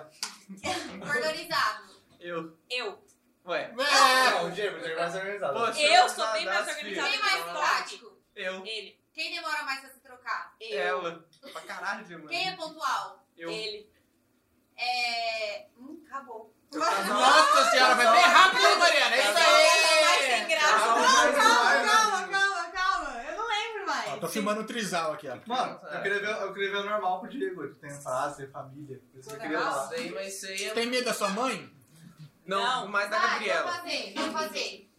Organizado. 1.00 1.96
eu. 2.22 2.56
Eu. 2.70 3.04
Ué. 3.48 3.72
Não, 3.72 4.48
o 4.48 4.52
Diego, 4.52 4.78
o 4.78 4.82
Diego 4.82 5.00
é 5.00 5.02
mais 5.02 5.16
organizado. 5.16 5.54
Poxa, 5.60 5.82
Eu 5.82 6.10
sou 6.10 6.32
bem 6.34 6.46
mais 6.46 6.66
das 6.68 6.76
organizada. 6.76 7.10
Quem 7.10 7.18
filhas. 7.20 7.32
mais 7.34 7.44
simpático? 7.48 8.18
Eu. 8.36 8.66
Ele. 8.68 9.02
Quem 9.14 9.34
demora 9.34 9.64
mais 9.64 9.80
pra 9.82 9.90
se 9.90 10.00
trocar? 10.00 10.56
Eu. 10.60 10.80
Ela. 10.80 11.26
Pra 11.52 11.62
caralho, 11.62 12.10
mano. 12.10 12.28
Quem 12.28 12.48
é 12.50 12.56
pontual? 12.56 13.26
Eu. 13.38 13.50
Ele. 13.50 13.90
É... 14.78 15.68
Hum, 15.78 16.02
acabou. 16.08 16.54
Nossa 16.74 17.70
senhora, 17.72 17.96
vai 17.96 18.12
bem 18.12 18.22
rápido, 18.24 18.66
hein, 18.66 18.78
Mariana? 18.78 19.16
É 19.16 19.20
isso 19.20 19.38
aí! 19.38 20.56
Calma, 20.58 21.34
calma, 21.34 21.86
calma, 21.86 22.28
calma, 22.28 22.72
calma. 22.72 23.24
Eu 23.24 23.38
não 23.38 23.48
lembro 23.48 23.86
mais. 23.88 24.20
Tô 24.22 24.28
filmando 24.30 24.62
um 24.62 24.66
trisal 24.66 25.14
aqui, 25.14 25.28
ó. 25.28 25.38
Mano, 25.46 25.80
eu 25.92 26.02
queria, 26.02 26.20
ver, 26.20 26.42
eu 26.42 26.54
queria 26.54 26.72
ver 26.72 26.78
o 26.78 26.90
normal 26.90 27.20
pro 27.20 27.30
Diego. 27.30 27.64
Ele 27.64 27.76
tem 27.76 27.90
frase, 27.92 28.48
família. 28.48 29.02
Isso 29.14 29.30
que 29.30 29.36
eu 29.36 29.40
queria 29.40 29.60
falar. 29.60 29.88
Sei, 29.90 30.12
mas 30.12 30.34
sei. 30.40 30.58
Você 30.58 30.70
tem 30.72 30.86
medo 30.88 31.06
da 31.06 31.14
sua 31.14 31.30
mãe? 31.30 31.70
Não, 32.46 32.64
Não. 32.64 32.88
mais 32.88 33.10
da 33.10 33.20
Gabriela. 33.20 33.64
vou 33.64 33.72
fazer, 33.74 34.14
vou 34.16 34.32
fazer. 34.32 34.92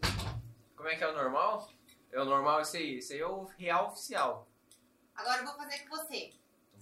Como 0.77 0.89
é 0.89 0.97
que 0.97 1.05
é 1.05 1.09
o 1.09 1.15
normal? 1.15 1.69
É 2.11 2.21
o 2.21 2.25
normal 2.25 2.61
esse 2.61 2.77
aí. 2.77 2.99
Esse 2.99 3.15
aí 3.15 3.21
é 3.21 3.27
o 3.27 3.45
real 3.57 3.89
oficial. 3.89 4.47
Agora 5.15 5.41
eu 5.41 5.47
vou 5.47 5.55
fazer 5.55 5.79
com 5.81 5.97
você. 5.97 6.33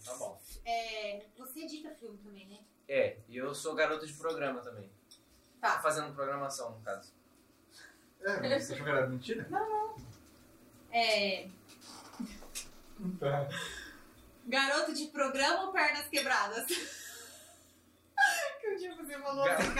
Então 0.00 0.12
tá 0.12 0.18
bom. 0.18 0.40
É, 0.64 1.26
você 1.36 1.60
edita 1.60 1.94
filme 1.94 2.18
também, 2.18 2.46
né? 2.46 2.58
É, 2.88 3.18
e 3.28 3.36
eu 3.36 3.54
sou 3.54 3.74
garoto 3.74 4.06
de 4.06 4.12
programa 4.14 4.60
também. 4.60 4.90
Tá. 5.60 5.76
Tô 5.76 5.82
fazendo 5.82 6.14
programação, 6.14 6.70
no 6.72 6.80
caso. 6.80 7.12
É, 8.20 8.40
mas 8.40 8.64
você 8.64 8.72
achou 8.74 8.84
que 8.84 8.90
era 8.90 9.06
mentira? 9.06 9.48
É, 10.92 11.48
garoto 14.46 14.92
de 14.92 15.06
programa 15.06 15.66
ou 15.66 15.72
pernas 15.72 16.08
quebradas? 16.08 16.66
dia 18.80 18.94
você 18.96 19.18
falou 19.18 19.44
assim. 19.48 19.74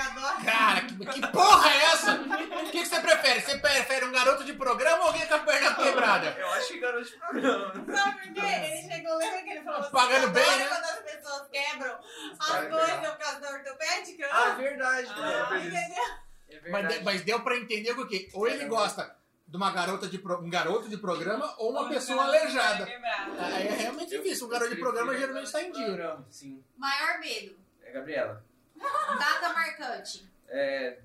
Cara, 0.44 0.80
que, 0.82 1.06
que 1.06 1.26
porra 1.28 1.70
é 1.70 1.76
essa? 1.86 2.14
O 2.14 2.64
que, 2.70 2.70
que 2.72 2.86
você 2.86 3.00
prefere? 3.00 3.40
Você 3.40 3.58
prefere 3.58 4.04
um 4.04 4.12
garoto 4.12 4.44
de 4.44 4.52
programa 4.52 4.98
ou 5.02 5.06
alguém 5.08 5.26
com 5.26 5.34
a 5.34 5.38
perna 5.40 5.74
quebrada? 5.74 6.36
Eu 6.38 6.48
acho 6.52 6.68
que 6.68 6.78
garoto 6.80 7.04
de 7.04 7.16
programa. 7.16 7.72
Sabe 7.96 8.12
por 8.28 8.34
quê? 8.34 8.40
Ele 8.46 8.92
chegou, 8.92 9.16
lembra 9.18 9.42
que 9.42 9.50
ele 9.50 9.62
falou 9.62 9.80
assim, 9.80 9.90
Pagando 9.90 10.28
bem, 10.30 10.58
né? 10.58 10.66
quando 10.68 10.84
as 10.84 10.98
pessoas 11.00 11.48
quebram 11.48 11.98
as 12.38 12.68
coisas 12.68 13.08
por 13.08 13.18
causa 13.18 13.40
da 13.40 13.50
ortopédica? 13.50 14.28
Ah, 14.30 14.50
verdade. 14.50 15.08
Ah, 15.16 15.58
entendeu? 15.58 16.04
É 16.50 16.70
Mas, 16.70 17.02
mas 17.02 17.22
deu 17.22 17.40
pra 17.40 17.56
entender 17.56 17.92
o 17.92 18.06
quê? 18.06 18.28
Ou 18.34 18.46
ele 18.46 18.64
gosta 18.66 19.16
de 19.46 19.56
uma 19.56 19.70
garota 19.72 20.06
de 20.08 20.18
pro- 20.18 20.40
um 20.40 20.48
garoto 20.50 20.88
de 20.88 20.96
programa 20.96 21.54
ou 21.58 21.70
uma 21.70 21.88
pessoa 21.88 22.24
aleijada. 22.24 22.84
Aí 22.84 23.66
é 23.68 23.72
realmente 23.72 24.10
difícil. 24.10 24.46
Um 24.46 24.50
garoto 24.50 24.70
de 24.74 24.80
programa 24.80 25.16
geralmente 25.16 25.50
tá 25.50 25.62
em 25.62 25.72
dia. 25.72 26.18
Sim. 26.30 26.62
Maior 26.76 27.18
medo. 27.18 27.56
É 27.82 27.90
Gabriela. 27.92 28.44
Data 28.80 29.52
marcante. 29.52 30.28
É. 30.48 30.98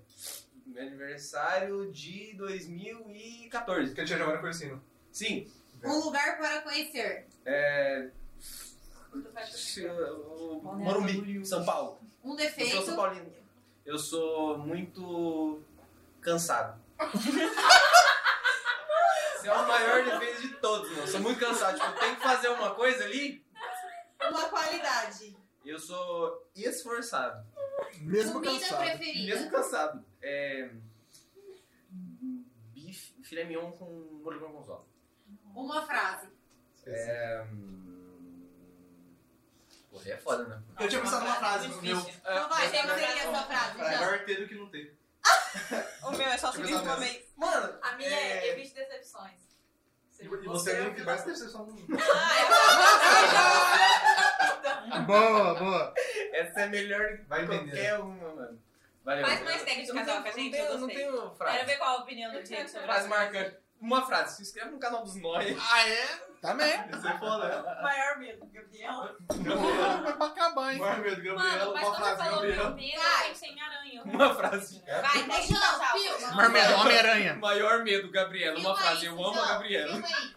Meu 0.65 0.81
aniversário 0.83 1.91
de 1.91 2.33
2014. 2.35 3.87
Porque 3.87 4.01
eu 4.01 4.05
tinha 4.05 4.17
jogado 4.17 4.41
Corsino. 4.41 4.83
Sim. 5.11 5.51
Um 5.83 5.99
lugar 5.99 6.37
para 6.37 6.61
conhecer. 6.61 7.27
É. 7.45 8.09
Morumbi, 10.63 11.45
São 11.45 11.63
Paulo. 11.63 11.99
Um 12.23 12.31
Eu 12.31 12.37
sou 12.37 12.49
São 12.49 12.57
defeito. 12.57 12.95
Paulino. 12.95 13.33
Eu 13.85 13.99
sou 13.99 14.57
muito 14.57 15.61
cansado. 16.21 16.81
Esse 19.35 19.47
é 19.47 19.53
o 19.53 19.67
maior 19.67 20.03
defeito 20.03 20.41
de 20.41 20.49
todos, 20.55 20.89
mano. 20.89 21.01
Eu 21.03 21.07
sou 21.07 21.19
muito 21.19 21.39
cansado. 21.39 21.75
Tipo, 21.75 21.85
eu 21.91 21.99
tenho 21.99 22.15
que 22.15 22.23
fazer 22.23 22.47
uma 22.49 22.73
coisa 22.73 23.03
ali 23.03 23.45
Uma 24.19 24.49
qualidade. 24.49 25.37
Eu 25.65 25.79
sou 25.79 26.47
esforçado. 26.55 27.45
Mesmo 28.01 28.33
Comida 28.33 28.59
cansado. 28.59 28.83
preferida. 28.85 29.35
Mesmo 29.35 29.51
cansado. 29.51 30.05
É. 30.21 30.69
Bife, 32.73 33.13
filé 33.23 33.43
mignon 33.45 33.71
com 33.71 33.85
molho 34.23 34.39
gorgonzola. 34.39 34.85
Uma 35.55 35.85
frase. 35.85 36.27
É. 36.85 37.43
hum, 37.51 38.45
Porra, 39.89 40.03
aí 40.05 40.11
é 40.11 40.17
foda, 40.17 40.43
né? 40.45 40.61
Eu 40.79 40.87
tinha 40.89 41.01
pensado 41.01 41.23
numa 41.25 41.35
frase 41.35 41.67
no 41.69 41.81
meu. 41.81 41.97
Então 41.97 42.49
vai, 42.49 42.69
tem 42.69 42.81
qual 42.83 42.97
uma 42.97 42.99
seria 42.99 43.07
frase 43.07 43.19
a 43.19 43.23
sua 43.31 43.43
frase? 43.43 43.81
É 43.81 43.83
Já. 43.83 43.89
melhor 43.99 44.25
ter 44.25 44.41
do 44.41 44.47
que 44.47 44.55
não 44.55 44.69
ter. 44.69 44.97
O 46.05 46.11
meu 46.11 46.27
é 46.27 46.37
só 46.37 46.51
Deixa 46.51 46.61
eu 46.61 46.61
subir 46.67 46.67
pensar 46.67 46.83
uma 46.83 46.99
nessa. 46.99 47.13
vez. 47.13 47.33
Mano, 47.35 47.79
E 50.19 50.27
você 50.47 50.71
é 50.77 50.87
o 50.87 50.93
que 50.93 51.01
mais 51.03 51.23
decepção 51.23 51.65
do 51.65 51.73
mundo. 51.73 51.87
Boa, 55.05 55.53
boa. 55.55 55.93
Essa 56.33 56.61
é 56.61 56.67
melhor 56.67 57.17
que 57.17 57.23
Vai 57.23 57.45
qualquer 57.45 57.99
uma, 57.99 58.33
mano. 58.35 58.59
Valeu. 59.03 59.25
Faz 59.25 59.43
mais 59.43 59.63
tag 59.63 59.81
de 59.83 59.87
não 59.87 59.95
casal 59.95 60.21
com 60.23 60.29
a 60.29 60.31
gente, 60.31 60.57
Não 60.57 60.65
eu 60.65 60.67
tenho, 60.67 60.79
não 60.79 60.87
tenho 60.87 61.35
frase. 61.35 61.55
Quero 61.57 61.67
ver 61.69 61.77
qual 61.77 61.97
a 61.97 62.01
opinião 62.01 62.31
do 62.31 62.41
Diego 62.43 62.67
sobre 62.67 62.85
Frase 62.85 62.99
isso. 63.01 63.09
marcante. 63.09 63.57
Uma 63.79 64.05
frase. 64.05 64.35
Se 64.37 64.41
inscreve 64.41 64.71
no 64.71 64.79
canal 64.79 65.03
dos 65.03 65.15
Nóia. 65.15 65.55
Ah, 65.59 65.87
é? 65.89 66.05
Também. 66.41 66.73
Isso 66.91 67.07
é 67.07 67.17
foda. 67.19 67.79
Maior 67.83 68.17
medo, 68.17 68.45
Gabriel. 68.51 69.15
Vai 70.03 70.13
pra 70.13 70.25
acabar, 70.27 70.73
hein? 70.73 70.79
Vai, 70.79 70.99
meu 71.01 71.11
Gabriel, 71.11 71.35
Mano, 71.35 71.73
mas 71.73 71.83
uma 71.87 71.91
quando 71.91 71.95
frase, 71.95 72.15
você 72.17 72.29
falou 72.29 72.41
meu 72.41 72.55
Gabriel. 72.55 72.75
medo, 72.75 73.01
Vai. 73.03 73.21
eu 73.23 73.27
pensei 73.29 73.49
em 73.49 73.61
aranha. 73.61 74.01
Uma 74.05 74.35
frase. 74.35 74.83
Vai, 74.87 75.27
tag 75.27 75.47
de 75.47 75.53
casal. 75.59 75.97
filma. 75.97 76.31
Marmedo, 76.35 76.73
Homem-Aranha. 76.75 77.33
Maior 77.35 77.83
medo, 77.83 78.11
Gabriela. 78.11 78.59
Uma 78.59 78.75
frase. 78.75 79.05
Eu 79.05 79.13
amo 79.13 79.41
a 79.41 79.47
Gabriela. 79.49 79.91
filma 79.93 80.07
aí. 80.07 80.34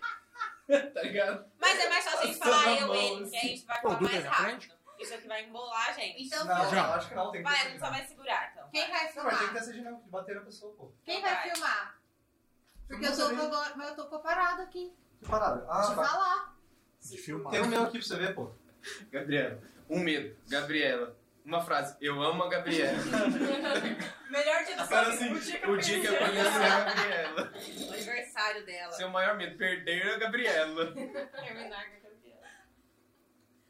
Tá 0.95 1.03
ligado? 1.03 1.51
Mas 1.59 1.79
é 1.81 1.89
mais 1.89 2.05
fácil 2.05 2.21
a 2.21 2.27
gente 2.27 2.39
Passando 2.39 2.55
falar 2.61 2.73
a 2.77 2.81
eu 2.81 2.87
mão, 2.89 2.97
ele, 2.97 3.31
que 3.31 3.37
aí 3.37 3.43
a 3.43 3.49
gente 3.49 3.67
vai 3.67 3.81
Pô, 3.81 3.89
falar 3.89 4.01
mais 4.03 4.25
rápido. 4.25 4.79
Isso 4.99 5.15
aqui 5.15 5.29
vai 5.29 5.45
embolar 5.45 5.89
a 5.89 5.93
gente. 5.93 6.23
Então, 6.25 6.45
Não. 6.45 6.71
Já. 6.71 6.95
acho 6.97 7.09
que 7.09 7.15
não, 7.15 7.31
tem 7.31 7.43
que 7.43 7.49
Vai, 7.49 7.61
a 7.61 7.69
gente 7.69 7.79
só 7.79 7.91
vai 7.91 8.07
segurar, 8.07 8.51
então. 8.53 8.69
Quem 8.71 8.91
vai 8.91 8.91
Não, 8.91 8.99
mas 8.99 9.13
tem 9.13 9.13
filmar? 9.23 9.39
que 9.39 9.53
ter 9.53 9.59
essa 9.59 9.73
de 9.73 9.83
de 9.83 10.11
bater 10.11 10.35
na 10.35 10.41
pessoa, 10.43 10.75
pô. 10.75 10.93
Quem 11.05 11.23
vai 11.23 11.51
filmar? 11.51 11.99
Porque 12.89 13.07
eu 13.07 13.17
tô, 13.17 13.29
com 13.31 13.43
agora, 13.43 13.77
mas 13.77 13.89
eu 13.89 13.97
tô 13.97 14.07
com 14.07 14.17
a 14.17 14.19
parada 14.19 14.63
aqui. 14.63 14.93
Que 15.21 15.29
parada. 15.29 15.67
Ah, 15.69 15.77
Deixa 15.79 15.93
eu 15.93 15.97
tá. 15.97 16.05
falar. 16.05 16.57
De 17.01 17.17
filmar. 17.19 17.53
Tem 17.53 17.61
o 17.61 17.67
meu 17.67 17.83
aqui 17.85 17.99
pra 17.99 18.07
você 18.09 18.17
ver, 18.17 18.35
pô. 18.35 18.51
Gabriela. 19.11 19.63
Um 19.89 20.01
medo. 20.01 20.37
Gabriela. 20.49 21.17
Uma 21.49 21.63
frase. 21.63 21.97
Eu 21.99 22.23
amo 22.23 22.45
a 22.45 22.49
Gabriela. 22.51 22.93
Melhor 24.29 24.65
dia 24.65 24.77
da 24.77 24.87
sua 24.87 25.05
vida. 25.05 25.15
assim, 25.15 25.65
o 25.67 25.77
dia 25.79 26.01
que 26.03 26.07
eu 26.07 26.19
conheci 26.19 26.47
a 26.59 26.85
Gabriela. 26.85 27.53
O 27.89 27.93
aniversário 27.95 28.67
dela. 28.67 28.93
Seu 28.93 29.09
maior 29.09 29.35
medo. 29.35 29.57
Perder 29.57 30.15
a 30.15 30.19
Gabriela. 30.19 30.93
Terminar 30.93 31.89
com 31.89 31.97
a 31.97 32.01
Gabriela. 32.11 32.49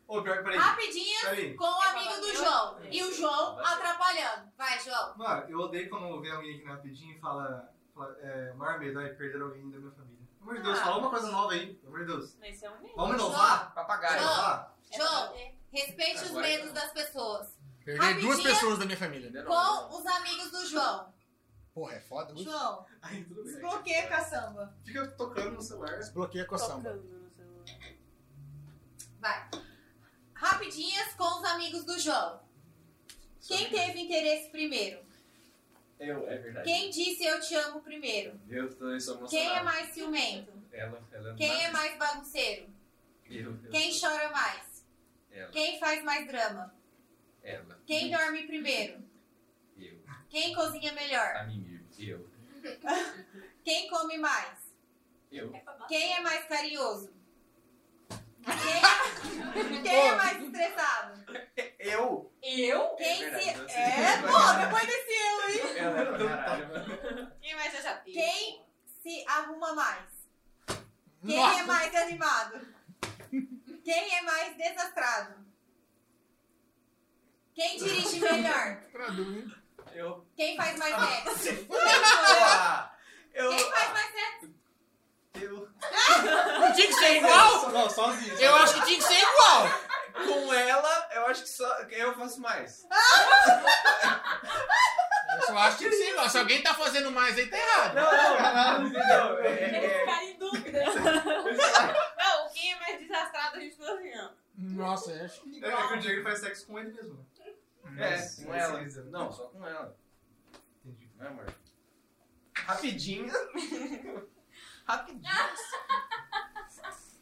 Ô, 0.08 0.22
pior 0.22 0.38
que, 0.38 0.42
peraí. 0.42 0.58
Rapidinho 0.58 1.20
Peraí. 1.20 1.54
com 1.54 1.64
o 1.64 1.82
amigo 1.82 2.14
do 2.20 2.34
João. 2.34 2.80
E 2.90 3.02
o 3.04 3.14
João 3.14 3.58
atrapalhando. 3.60 4.50
Vai, 4.58 4.80
João. 4.80 5.16
Mano, 5.16 5.48
eu 5.48 5.58
odeio 5.60 5.88
quando 5.88 6.20
vem 6.20 6.32
alguém 6.32 6.56
aqui 6.56 6.64
rapidinho 6.64 7.16
e 7.16 7.20
fala, 7.20 7.72
fala 7.94 8.16
é, 8.20 8.50
o 8.54 8.56
maior 8.56 8.80
medo, 8.80 8.98
ai, 8.98 9.10
perder 9.10 9.40
alguém 9.40 9.70
da 9.70 9.78
minha 9.78 9.92
família. 9.92 10.18
Pelo 10.40 10.50
amor 10.50 10.56
de 10.56 10.62
Deus, 10.62 10.78
Ah. 10.80 10.82
fala 10.82 10.98
uma 10.98 11.10
coisa 11.10 11.30
nova 11.30 11.52
aí, 11.52 11.74
pelo 11.74 11.94
amor 11.94 12.00
de 12.00 12.12
Deus. 12.12 12.36
É 12.42 12.70
um 12.70 12.82
medo. 12.82 12.96
Vamos 12.96 13.14
inovar? 13.14 13.72
Papagaio. 13.72 14.20
João. 14.20 14.66
João, 14.96 15.34
respeite 15.70 16.24
os 16.24 16.30
Agora 16.30 16.46
medos 16.48 16.72
das 16.72 16.90
pessoas. 16.92 17.57
Perder 17.96 18.20
duas 18.20 18.42
pessoas 18.42 18.78
da 18.78 18.84
minha 18.84 18.98
família. 18.98 19.30
Não. 19.30 19.44
Com 19.44 19.98
os 19.98 20.06
amigos 20.06 20.50
do 20.50 20.66
João. 20.66 21.14
Porra, 21.72 21.94
é 21.94 22.00
foda. 22.00 22.34
Ui. 22.34 22.44
João, 22.44 22.84
Aí, 23.00 23.24
tudo 23.24 23.42
bem. 23.44 23.52
desbloqueia 23.52 24.04
a 24.04 24.08
caçamba. 24.08 24.76
Fica 24.84 25.06
tocando 25.08 25.52
no 25.52 25.62
celular. 25.62 25.96
Desbloqueia 25.96 26.44
com 26.44 26.54
a 26.54 26.58
samba. 26.58 27.02
Vai. 29.20 29.50
Rapidinhas 30.34 31.14
com 31.14 31.24
os 31.24 31.44
amigos 31.44 31.84
do 31.84 31.98
João. 31.98 32.40
Quem 33.46 33.70
teve 33.70 34.00
interesse 34.00 34.50
primeiro? 34.50 35.00
Eu, 35.98 36.28
é 36.28 36.36
verdade. 36.36 36.64
Quem 36.64 36.90
disse 36.90 37.24
eu 37.24 37.40
te 37.40 37.54
amo 37.54 37.80
primeiro? 37.80 38.38
Eu 38.48 38.72
também 38.76 39.00
sou 39.00 39.16
emocionado. 39.16 39.30
Quem 39.30 39.58
é 39.58 39.62
mais 39.62 39.94
ciumento? 39.94 40.52
Ela, 40.70 41.02
ela 41.10 41.34
Quem 41.34 41.64
é 41.64 41.70
mais 41.70 41.98
bagunceiro? 41.98 42.68
Eu, 43.24 43.52
eu 43.64 43.70
Quem 43.70 43.98
chora 43.98 44.30
mais? 44.30 44.84
Ela, 45.30 45.50
Quem 45.50 45.80
faz 45.80 46.04
mais 46.04 46.26
drama? 46.26 46.77
Ela. 47.48 47.80
Quem 47.86 48.10
dorme 48.10 48.46
primeiro? 48.46 49.02
Eu. 49.76 49.98
Quem 50.28 50.54
cozinha 50.54 50.92
melhor? 50.92 51.36
A 51.36 51.44
mim 51.44 51.60
mesmo. 51.60 51.88
Eu. 51.98 52.28
Quem 53.64 53.88
come 53.88 54.18
mais? 54.18 54.58
Eu. 55.30 55.52
Quem 55.88 56.14
é 56.14 56.20
mais 56.20 56.44
carinhoso? 56.46 57.12
Quem, 58.08 59.82
quem 59.82 59.92
é 60.08 60.14
mais 60.16 60.42
estressado? 60.42 61.24
Eu? 61.78 62.32
Eu? 62.42 62.88
Quem 62.96 63.06
É 63.24 63.38
se. 63.38 63.44
verdade, 63.44 63.58
você- 63.58 63.78
É, 63.78 64.22
pô, 64.22 64.52
depois 64.64 64.86
desse 64.86 65.12
eu 65.12 65.40
aí. 65.42 65.78
Ela 65.78 66.00
é 66.00 66.18
caralho. 66.18 67.32
Quem 67.40 67.58
chato? 67.82 68.04
Quem 68.04 68.64
se 69.02 69.24
arruma 69.28 69.74
mais? 69.74 70.08
Quem 71.26 71.36
Nossa. 71.36 71.60
é 71.60 71.62
mais 71.64 71.94
animado? 71.94 72.66
Quem 73.84 74.14
é 74.16 74.22
mais 74.22 74.56
desastrado? 74.56 75.47
Quem 77.58 77.76
dirige 77.76 78.20
melhor? 78.20 78.76
Traduz. 78.92 79.52
Eu. 79.92 80.24
Quem 80.36 80.56
faz 80.56 80.78
mais 80.78 80.94
sexo? 80.94 81.64
Porra! 81.66 82.92
Eu. 83.34 83.50
Quem 83.50 83.70
faz 83.72 83.92
mais 83.92 84.12
sexo? 84.12 84.54
Eu. 85.34 85.68
Não 86.60 86.72
tinha 86.72 86.86
que 86.86 86.94
ser 86.94 87.16
igual? 87.16 87.70
Não, 87.72 87.90
sozinho. 87.90 88.38
Eu 88.38 88.54
acho 88.54 88.74
que 88.74 88.86
tinha 88.86 88.98
que 88.98 89.04
ser 89.04 89.20
igual. 89.20 89.68
Com 90.12 90.54
ela, 90.54 91.08
eu 91.14 91.26
acho 91.26 91.42
que 91.42 91.48
só 91.48 91.66
eu 91.90 92.14
faço 92.14 92.40
mais. 92.40 92.86
Eu 95.30 95.42
só 95.42 95.58
acho 95.58 95.76
que 95.76 95.84
tinha 95.84 95.90
que 95.90 95.96
ser 95.96 96.10
igual. 96.10 96.28
Se 96.30 96.38
alguém 96.38 96.62
tá 96.62 96.74
fazendo 96.74 97.12
mais 97.12 97.36
aí, 97.36 97.46
tá 97.48 97.56
errado. 97.56 97.94
Não, 97.94 98.80
não, 98.80 98.86
entendeu? 98.86 99.38
É, 99.44 99.64
Eles 99.64 99.92
é, 99.92 99.98
ficaram 100.00 100.22
em 100.22 100.38
dúvida. 100.38 100.84
Não, 102.16 102.48
quem 102.48 102.72
é 102.72 102.80
mais 102.80 102.98
desastrado 103.00 103.56
a 103.56 103.60
gente 103.60 103.76
falou 103.76 103.98
assim, 103.98 104.18
ó. 104.18 104.30
Nossa, 104.56 105.12
eu 105.12 105.24
acho 105.24 105.40
que 105.42 105.64
É 105.64 105.70
que 105.70 105.94
o 105.94 105.98
Diego 105.98 106.22
faz 106.22 106.40
sexo 106.40 106.66
com 106.66 106.78
ele 106.78 106.92
mesmo. 106.92 107.24
Né? 107.90 108.06
é, 108.14 108.16
Nossa, 108.16 108.44
com 108.44 108.54
ela. 108.54 108.82
essa- 108.82 109.02
Não, 109.04 109.32
só 109.32 109.48
com 109.48 109.66
ela. 109.66 109.96
Entendi. 110.84 111.10
Não 111.16 111.26
é, 111.26 111.28
amor? 111.28 111.54
Rapidinho. 112.56 113.32
Rapidinho. 114.86 115.22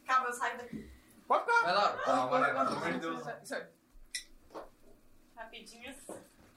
Calma, 0.05 0.27
eu 0.27 0.33
saio 0.33 0.57
daqui. 0.57 0.91
Pode 1.27 1.43
ficar. 1.45 1.61
Vai 1.63 1.73
lá. 1.73 1.97
Calma, 2.03 2.39
né? 2.39 2.47
Pelo 2.47 2.59
amor 2.59 2.93
de 2.93 2.99
Deus. 2.99 3.23
Rapidinho. 5.35 5.93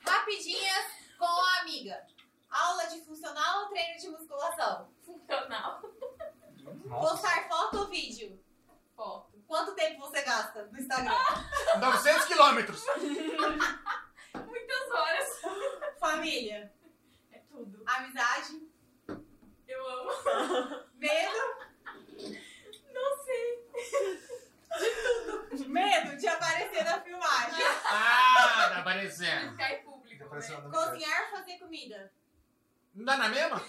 Rapidinhas 0.07 0.87
com 1.19 1.25
a 1.25 1.61
amiga. 1.61 2.07
Aula 2.49 2.87
de 2.87 3.01
funcional 3.05 3.63
ou 3.65 3.69
treino 3.69 3.99
de 4.01 4.09
musculação? 4.09 4.89
Funcional. 5.05 5.83
Postar 6.89 7.49
foto 7.49 7.79
ou 7.79 7.89
vídeo? 7.89 8.43
Foto. 8.97 9.30
Quanto 9.51 9.75
tempo 9.75 9.99
você 9.99 10.23
gasta 10.23 10.63
no 10.67 10.79
Instagram? 10.79 11.13
900 11.81 12.25
quilômetros. 12.27 12.85
Muitas 14.47 14.91
horas. 14.93 15.41
Família. 15.99 16.73
É 17.33 17.39
tudo. 17.51 17.83
Amizade. 17.85 18.63
Eu 19.67 19.89
amo. 19.89 20.85
Medo. 20.95 21.57
Não 22.95 23.25
sei. 23.25 23.67
Medo 25.67 26.17
de 26.17 26.29
aparecer 26.29 26.85
na 26.85 27.01
filmagem. 27.01 27.65
Ah, 27.87 28.69
tá 28.73 28.79
aparecendo. 28.79 29.51
Ficar 29.51 29.73
em 29.73 29.83
público, 29.83 30.17
né? 30.23 30.27
Impressionante. 30.27 30.73
Cozinhar 30.73 31.23
ou 31.25 31.31
fazer 31.39 31.59
comida? 31.59 32.13
Não 32.95 33.05
dá 33.05 33.17
na 33.17 33.29
mesma? 33.29 33.61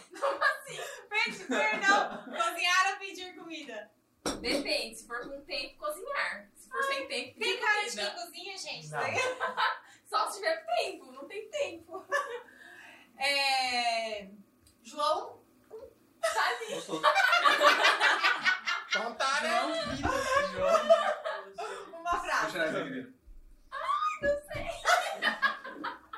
Perde- 1.10 1.44
Perdão. 1.46 2.24
Cozinhar 2.26 2.92
ou 2.92 2.98
pedir 3.00 3.36
comida? 3.36 3.92
Depende. 4.24 4.96
Se 4.96 5.08
for 5.08 5.20
com 5.28 5.42
tempo, 5.42 5.78
cozinhar. 5.78 6.48
Se 6.56 6.70
for 6.70 6.84
sem 6.84 7.08
tempo, 7.08 7.40
Tem 7.40 7.60
cara 7.60 7.90
de 7.90 7.96
quem 7.96 8.14
cozinha, 8.14 8.58
gente? 8.58 8.90
Não. 8.90 9.02
Só 10.10 10.30
se 10.30 10.38
tiver 10.40 10.66
tempo. 10.66 11.12
Não 11.12 11.28
tem 11.28 11.50
tempo. 11.50 12.06
É... 13.24 14.28
João. 14.82 15.44
Tá 16.20 16.48
ali. 16.48 16.74
Então 18.90 19.14
tá, 19.14 19.42
né? 19.42 19.62
Uma 21.94 22.20
frase. 22.20 22.52
tirar 22.52 22.68
isso 22.70 22.78
aqui. 22.78 23.14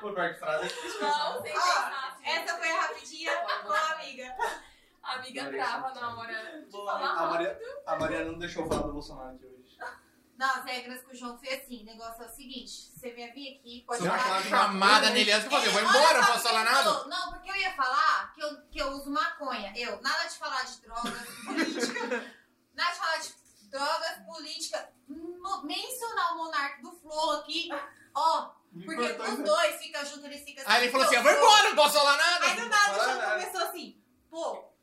Pô, 0.00 0.12
pior 0.12 0.32
que 0.32 0.38
frase 0.40 0.64
é 0.64 0.68
difícil 0.68 1.00
Não, 1.02 1.42
sem 1.42 1.52
pensar. 1.52 2.18
Essa 2.24 2.58
foi 2.58 2.70
a 2.70 2.80
rapidinha 2.80 3.32
a 5.14 5.18
amiga. 5.18 5.42
A 5.42 5.46
amiga 5.46 5.64
trava 5.64 5.94
na 6.00 6.16
hora 6.16 6.62
de 6.62 6.70
Boa, 6.70 6.92
falar. 6.92 7.10
A, 7.10 7.26
Maria, 7.30 7.60
a 7.86 7.96
Mariana 7.96 8.32
não 8.32 8.38
deixou 8.38 8.66
falar 8.68 8.82
do 8.82 8.92
Bolsonaro 8.92 9.34
aqui 9.36 9.46
hoje. 9.46 9.76
Não, 10.36 10.50
as 10.52 10.64
regras 10.64 11.00
que 11.04 11.12
o 11.12 11.14
João 11.14 11.38
fez 11.38 11.62
assim. 11.62 11.82
O 11.82 11.86
negócio 11.86 12.20
é 12.20 12.26
o 12.26 12.28
seguinte: 12.28 12.90
você 12.92 13.12
vai 13.14 13.30
vir 13.30 13.56
aqui, 13.56 13.84
pode 13.86 14.02
Você 14.02 14.08
vai 14.08 14.18
falar. 14.18 14.36
uma 14.38 14.42
chamada 14.42 15.10
nele 15.10 15.30
antes 15.30 15.48
de 15.48 15.54
fazer. 15.54 15.68
Eu 15.68 15.72
vou 15.72 15.80
embora, 15.82 16.18
não 16.20 16.26
posso 16.26 16.42
falar 16.42 16.64
nada. 16.64 17.04
Não, 17.04 17.30
porque 17.32 17.50
eu 17.50 17.54
ia 17.54 17.72
falar 17.74 18.32
que 18.34 18.40
eu, 18.42 18.62
que 18.68 18.78
eu 18.80 18.88
uso 18.88 19.12
maconha. 19.12 19.72
Eu, 19.76 20.00
nada 20.02 20.24
de 20.26 20.34
falar 20.36 20.64
de 20.64 20.80
drogas, 20.80 21.28
política. 21.46 22.34
nada 22.74 22.90
de 22.92 22.98
falar 22.98 23.18
de 23.18 23.34
drogas, 23.70 24.18
política. 24.26 24.90
Mo- 25.08 25.62
Mencionar 25.62 26.32
o 26.32 26.38
monarca 26.38 26.82
do 26.82 26.90
Flow 26.96 27.30
aqui, 27.38 27.68
ó. 28.16 28.50
Porque 28.84 29.02
os 29.04 29.38
dois 29.38 29.76
ficam 29.76 30.04
juntos, 30.04 30.24
eles 30.24 30.42
ficam 30.42 30.64
Aí 30.66 30.82
ele 30.82 30.90
falou 30.90 31.06
assim: 31.06 31.14
eu 31.14 31.22
vou 31.22 31.30
embora, 31.30 31.68
não 31.68 31.76
posso 31.76 31.94
falar 31.96 32.16
nada. 32.16 32.44
Aí 32.44 32.56
do 32.60 32.68
nada 32.68 32.92
o 32.92 33.04
João 33.04 33.30
começou 33.38 33.68
assim, 33.68 34.02
pô, 34.28 34.73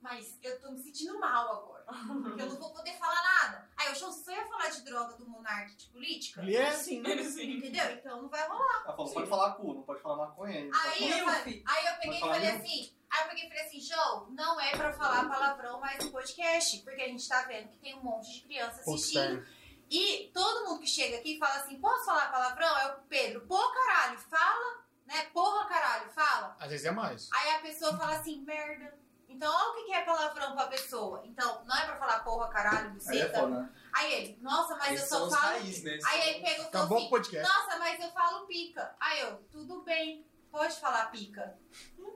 mas 0.00 0.38
eu 0.42 0.60
tô 0.60 0.70
me 0.70 0.78
sentindo 0.78 1.18
mal 1.18 1.52
agora. 1.52 1.84
Porque 2.22 2.42
eu 2.42 2.46
não 2.46 2.56
vou 2.56 2.72
poder 2.72 2.92
falar 2.98 3.22
nada. 3.22 3.68
Aí 3.76 3.92
o 3.92 3.94
João, 3.94 4.12
você 4.12 4.24
só 4.24 4.30
ia 4.32 4.46
falar 4.46 4.68
de 4.68 4.82
droga 4.82 5.14
do 5.16 5.28
monarca 5.28 5.74
de 5.74 5.86
política? 5.86 6.42
Ele 6.42 6.56
é 6.56 6.68
assim. 6.68 7.00
Entendeu? 7.00 7.90
Então 7.92 8.22
não 8.22 8.28
vai 8.28 8.46
rolar. 8.48 8.82
Ela 8.84 8.96
falou, 8.96 9.12
pode 9.12 9.28
falar 9.28 9.54
cu, 9.54 9.74
não 9.74 9.82
pode 9.82 10.00
falar 10.00 10.16
maconha. 10.16 10.58
Ele 10.58 10.70
Aí 10.72 11.10
eu, 11.18 11.28
aí 11.28 11.86
eu 11.86 11.94
peguei 12.00 12.16
e 12.16 12.20
falei 12.20 12.40
mesmo? 12.40 12.58
assim. 12.58 12.94
Aí 13.10 13.22
eu 13.22 13.28
peguei 13.28 13.44
e 13.44 13.48
falei 13.48 13.66
assim, 13.66 13.80
João, 13.80 14.30
não 14.30 14.60
é 14.60 14.70
pra 14.70 14.92
falar 14.92 15.28
palavrão 15.28 15.80
mais 15.80 16.04
no 16.04 16.12
podcast, 16.12 16.78
porque 16.82 17.02
a 17.02 17.08
gente 17.08 17.28
tá 17.28 17.42
vendo 17.42 17.68
que 17.68 17.78
tem 17.78 17.94
um 17.96 18.02
monte 18.02 18.32
de 18.32 18.40
criança 18.42 18.80
assistindo. 18.80 19.44
E 19.90 20.30
todo 20.32 20.66
mundo 20.68 20.80
que 20.80 20.86
chega 20.86 21.16
aqui 21.16 21.36
fala 21.36 21.56
assim, 21.56 21.80
posso 21.80 22.04
falar 22.04 22.30
palavrão? 22.30 22.78
É 22.78 22.92
o 22.92 23.00
Pedro, 23.08 23.40
pô 23.48 23.58
caralho, 23.72 24.16
fala, 24.20 24.84
né? 25.04 25.24
Porra 25.32 25.66
caralho, 25.66 26.08
fala. 26.12 26.56
Às 26.60 26.70
vezes 26.70 26.86
é 26.86 26.92
mais. 26.92 27.28
Aí 27.32 27.50
a 27.56 27.58
pessoa 27.58 27.96
fala 27.98 28.14
assim, 28.14 28.40
merda. 28.44 28.96
Então, 29.30 29.50
olha 29.54 29.70
o 29.70 29.74
que 29.76 29.84
que 29.84 29.92
é 29.94 30.04
palavrão 30.04 30.54
pra 30.54 30.66
pessoa. 30.66 31.22
Então, 31.24 31.64
não 31.64 31.76
é 31.76 31.86
pra 31.86 31.96
falar 31.96 32.20
porra, 32.24 32.48
caralho, 32.48 32.78
Aí 32.78 32.86
é 32.86 32.90
buceta. 32.90 33.38
foda, 33.40 33.60
né? 33.60 33.70
Aí 33.92 34.12
ele, 34.12 34.38
nossa, 34.42 34.76
mas 34.76 34.92
Esses 34.94 35.10
eu 35.12 35.18
só 35.30 35.36
falo. 35.36 35.52
raiz, 35.52 35.82
né? 35.82 35.98
Aí 36.04 36.28
ele 36.28 36.40
pegou 36.44 36.50
e 36.50 36.56
falou 36.56 36.68
Acabou 36.68 36.98
assim, 36.98 37.06
o 37.06 37.10
podcast. 37.10 37.48
nossa, 37.54 37.78
mas 37.78 38.00
eu 38.00 38.10
falo 38.10 38.46
pica. 38.46 38.94
Aí 39.00 39.20
eu, 39.20 39.36
tudo 39.50 39.82
bem, 39.82 40.26
pode 40.50 40.74
falar 40.80 41.06
pica. 41.10 41.56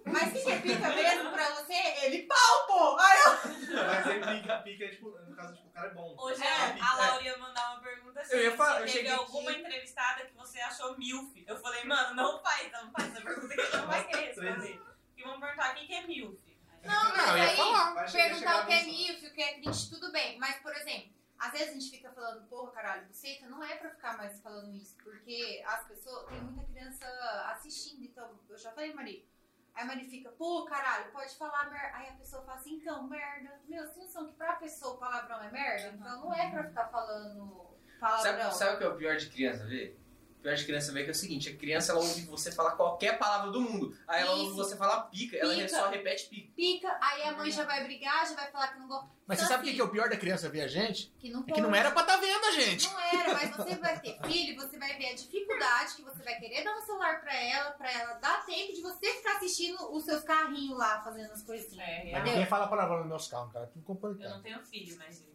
Mas 0.06 0.28
o 0.28 0.32
que 0.32 0.40
que 0.42 0.50
é 0.52 0.58
pica 0.60 0.88
mesmo 0.90 1.30
pra 1.32 1.48
você? 1.50 1.72
Ele, 2.02 2.22
pau, 2.26 2.66
pô! 2.66 2.96
Aí 2.98 3.18
eu, 3.20 3.84
Mas 3.86 4.06
aí 4.06 4.20
pica, 4.40 4.58
pica 4.58 4.84
é 4.84 4.88
tipo, 4.88 5.10
no 5.10 5.34
caso, 5.34 5.54
tipo, 5.54 5.68
o 5.68 5.70
cara 5.70 5.86
é 5.86 5.94
bom. 5.94 6.14
Hoje 6.18 6.42
É. 6.44 6.80
a 6.80 6.94
Laura 6.96 7.22
ia 7.22 7.38
mandar 7.38 7.70
uma 7.72 7.80
pergunta 7.80 8.20
assim. 8.20 8.34
Eu 8.34 8.42
ia 8.42 8.56
falar, 8.56 8.80
eu 8.82 8.86
teve 8.92 9.08
alguma 9.08 9.50
aqui- 9.50 9.60
entrevistada 9.60 10.26
que 10.26 10.34
você 10.36 10.60
achou 10.60 10.96
milf. 10.98 11.32
Eu 11.46 11.56
falei, 11.56 11.84
mano, 11.84 12.14
não 12.14 12.42
faz, 12.42 12.70
não 12.72 12.90
faz 12.92 13.12
essa 13.12 13.22
pergunta 13.22 13.54
que 13.56 13.76
não 13.76 13.86
vai 13.86 14.04
querer 14.04 14.26
responder. 14.26 14.82
E 15.16 15.22
vão 15.22 15.40
perguntar 15.40 15.70
o 15.72 15.74
que 15.76 15.86
que 15.86 15.94
é 15.94 16.06
milf. 16.06 16.36
Não, 16.84 17.16
mas 17.16 17.26
Não, 17.26 17.34
aí, 17.34 17.56
falar. 17.56 18.12
Perguntar 18.12 18.62
o 18.62 18.66
que 18.66 18.72
é 18.72 18.84
milf, 18.84 19.26
o 19.26 19.32
que 19.32 19.42
é 19.42 19.54
cringe, 19.54 19.90
tudo 19.90 20.12
bem. 20.12 20.38
Mas, 20.38 20.56
por 20.56 20.74
exemplo, 20.76 21.10
às 21.38 21.52
vezes 21.52 21.68
a 21.68 21.72
gente 21.72 21.90
fica 21.90 22.10
falando, 22.12 22.46
porra, 22.48 22.72
caralho, 22.72 23.06
buceta, 23.06 23.48
não 23.48 23.62
é 23.62 23.76
pra 23.76 23.90
ficar 23.90 24.16
mais 24.16 24.40
falando 24.40 24.74
isso. 24.74 24.96
Porque 25.02 25.62
as 25.66 25.86
pessoas, 25.86 26.28
tem 26.28 26.40
muita 26.40 26.64
criança 26.64 27.06
assistindo, 27.52 28.04
então, 28.04 28.38
eu 28.48 28.58
já 28.58 28.70
falei, 28.72 28.92
Mari. 28.94 29.28
Aí 29.74 29.82
a 29.82 29.86
Mari 29.86 30.08
fica, 30.08 30.30
pô, 30.30 30.64
caralho, 30.64 31.10
pode 31.10 31.34
falar 31.36 31.68
merda. 31.70 31.96
Aí 31.96 32.08
a 32.10 32.12
pessoa 32.12 32.42
fala 32.44 32.58
assim, 32.58 32.74
então, 32.76 33.08
merda. 33.08 33.60
Meu, 33.66 33.82
vocês 33.84 33.96
não 33.96 34.08
são 34.08 34.26
que 34.26 34.34
pra 34.34 34.54
pessoa 34.54 34.94
o 34.94 34.98
palavrão 34.98 35.42
é 35.42 35.50
merda? 35.50 35.88
Então 35.88 36.20
não 36.20 36.32
é 36.32 36.50
pra 36.50 36.64
ficar 36.64 36.88
falando 36.88 37.76
palavrão. 37.98 38.52
Sabe, 38.52 38.54
sabe 38.54 38.74
o 38.74 38.78
que 38.78 38.84
é 38.84 38.88
o 38.88 38.96
pior 38.96 39.16
de 39.16 39.30
criança 39.30 39.66
ver? 39.66 39.98
O 40.44 40.46
pior 40.46 40.56
de 40.56 40.64
criança 40.66 40.92
ver 40.92 41.04
que 41.04 41.08
é 41.08 41.12
o 41.12 41.14
seguinte, 41.14 41.48
a 41.48 41.56
criança 41.56 41.92
ela 41.92 42.02
ouve 42.02 42.20
você 42.26 42.52
falar 42.52 42.72
qualquer 42.72 43.16
palavra 43.18 43.50
do 43.50 43.62
mundo. 43.62 43.96
Aí 44.06 44.20
ela 44.20 44.32
ouve 44.32 44.48
Isso. 44.48 44.56
você 44.56 44.76
falar 44.76 45.04
pica, 45.04 45.38
ela 45.38 45.54
Pica. 45.54 45.68
só 45.70 45.88
repete 45.88 46.26
pica. 46.26 46.52
Pica, 46.54 46.98
aí 47.00 47.22
a 47.22 47.32
mãe 47.32 47.50
já 47.50 47.64
vai 47.64 47.82
brigar, 47.82 48.28
já 48.28 48.34
vai 48.34 48.50
falar 48.50 48.68
que 48.68 48.78
não 48.78 48.86
gosta. 48.86 49.08
Mas 49.26 49.38
você 49.38 49.44
Então, 49.46 49.56
sabe 49.56 49.62
o 49.62 49.64
que 49.64 49.70
assim, 49.70 49.76
que 49.76 49.80
é 49.80 49.84
o 49.84 49.88
pior 49.88 50.10
da 50.10 50.18
criança 50.18 50.50
ver 50.50 50.60
a 50.60 50.68
gente? 50.68 51.10
Que 51.18 51.30
não 51.30 51.40
É 51.48 51.50
que 51.50 51.60
não 51.62 51.74
era 51.74 51.90
pra 51.92 52.02
estar 52.02 52.18
vendo 52.18 52.44
a 52.44 52.50
gente. 52.52 52.86
Não 52.86 53.00
era, 53.00 53.32
mas 53.32 53.56
você 53.56 53.74
vai 53.76 53.98
ter 53.98 54.20
filho, 54.20 54.54
você 54.60 54.78
vai 54.78 54.98
ver 54.98 55.12
a 55.12 55.14
dificuldade 55.14 55.94
que 55.94 56.02
você 56.02 56.22
vai 56.22 56.38
querer 56.38 56.62
dar 56.62 56.76
um 56.76 56.82
celular 56.82 57.22
pra 57.22 57.34
ela, 57.34 57.70
pra 57.70 57.90
ela 57.90 58.12
dar 58.18 58.44
tempo 58.44 58.74
de 58.74 58.82
você 58.82 59.14
ficar 59.14 59.36
assistindo 59.38 59.78
os 59.96 60.04
seus 60.04 60.22
carrinhos 60.24 60.76
lá, 60.76 61.00
fazendo 61.02 61.32
as 61.32 61.42
coisinhas. 61.42 61.88
É, 61.88 62.12
Mas 62.12 62.20
eu, 62.20 62.32
ninguém 62.32 62.46
fala 62.46 62.68
palavrão 62.68 62.98
nos 62.98 63.06
meus 63.08 63.28
carros, 63.28 63.50
cara. 63.50 63.66
Tudo 63.68 63.80
eu 63.80 63.86
complicado. 63.86 64.30
não 64.30 64.42
tenho 64.42 64.60
filho, 64.66 64.94
mas 64.98 65.20
têm. 65.20 65.32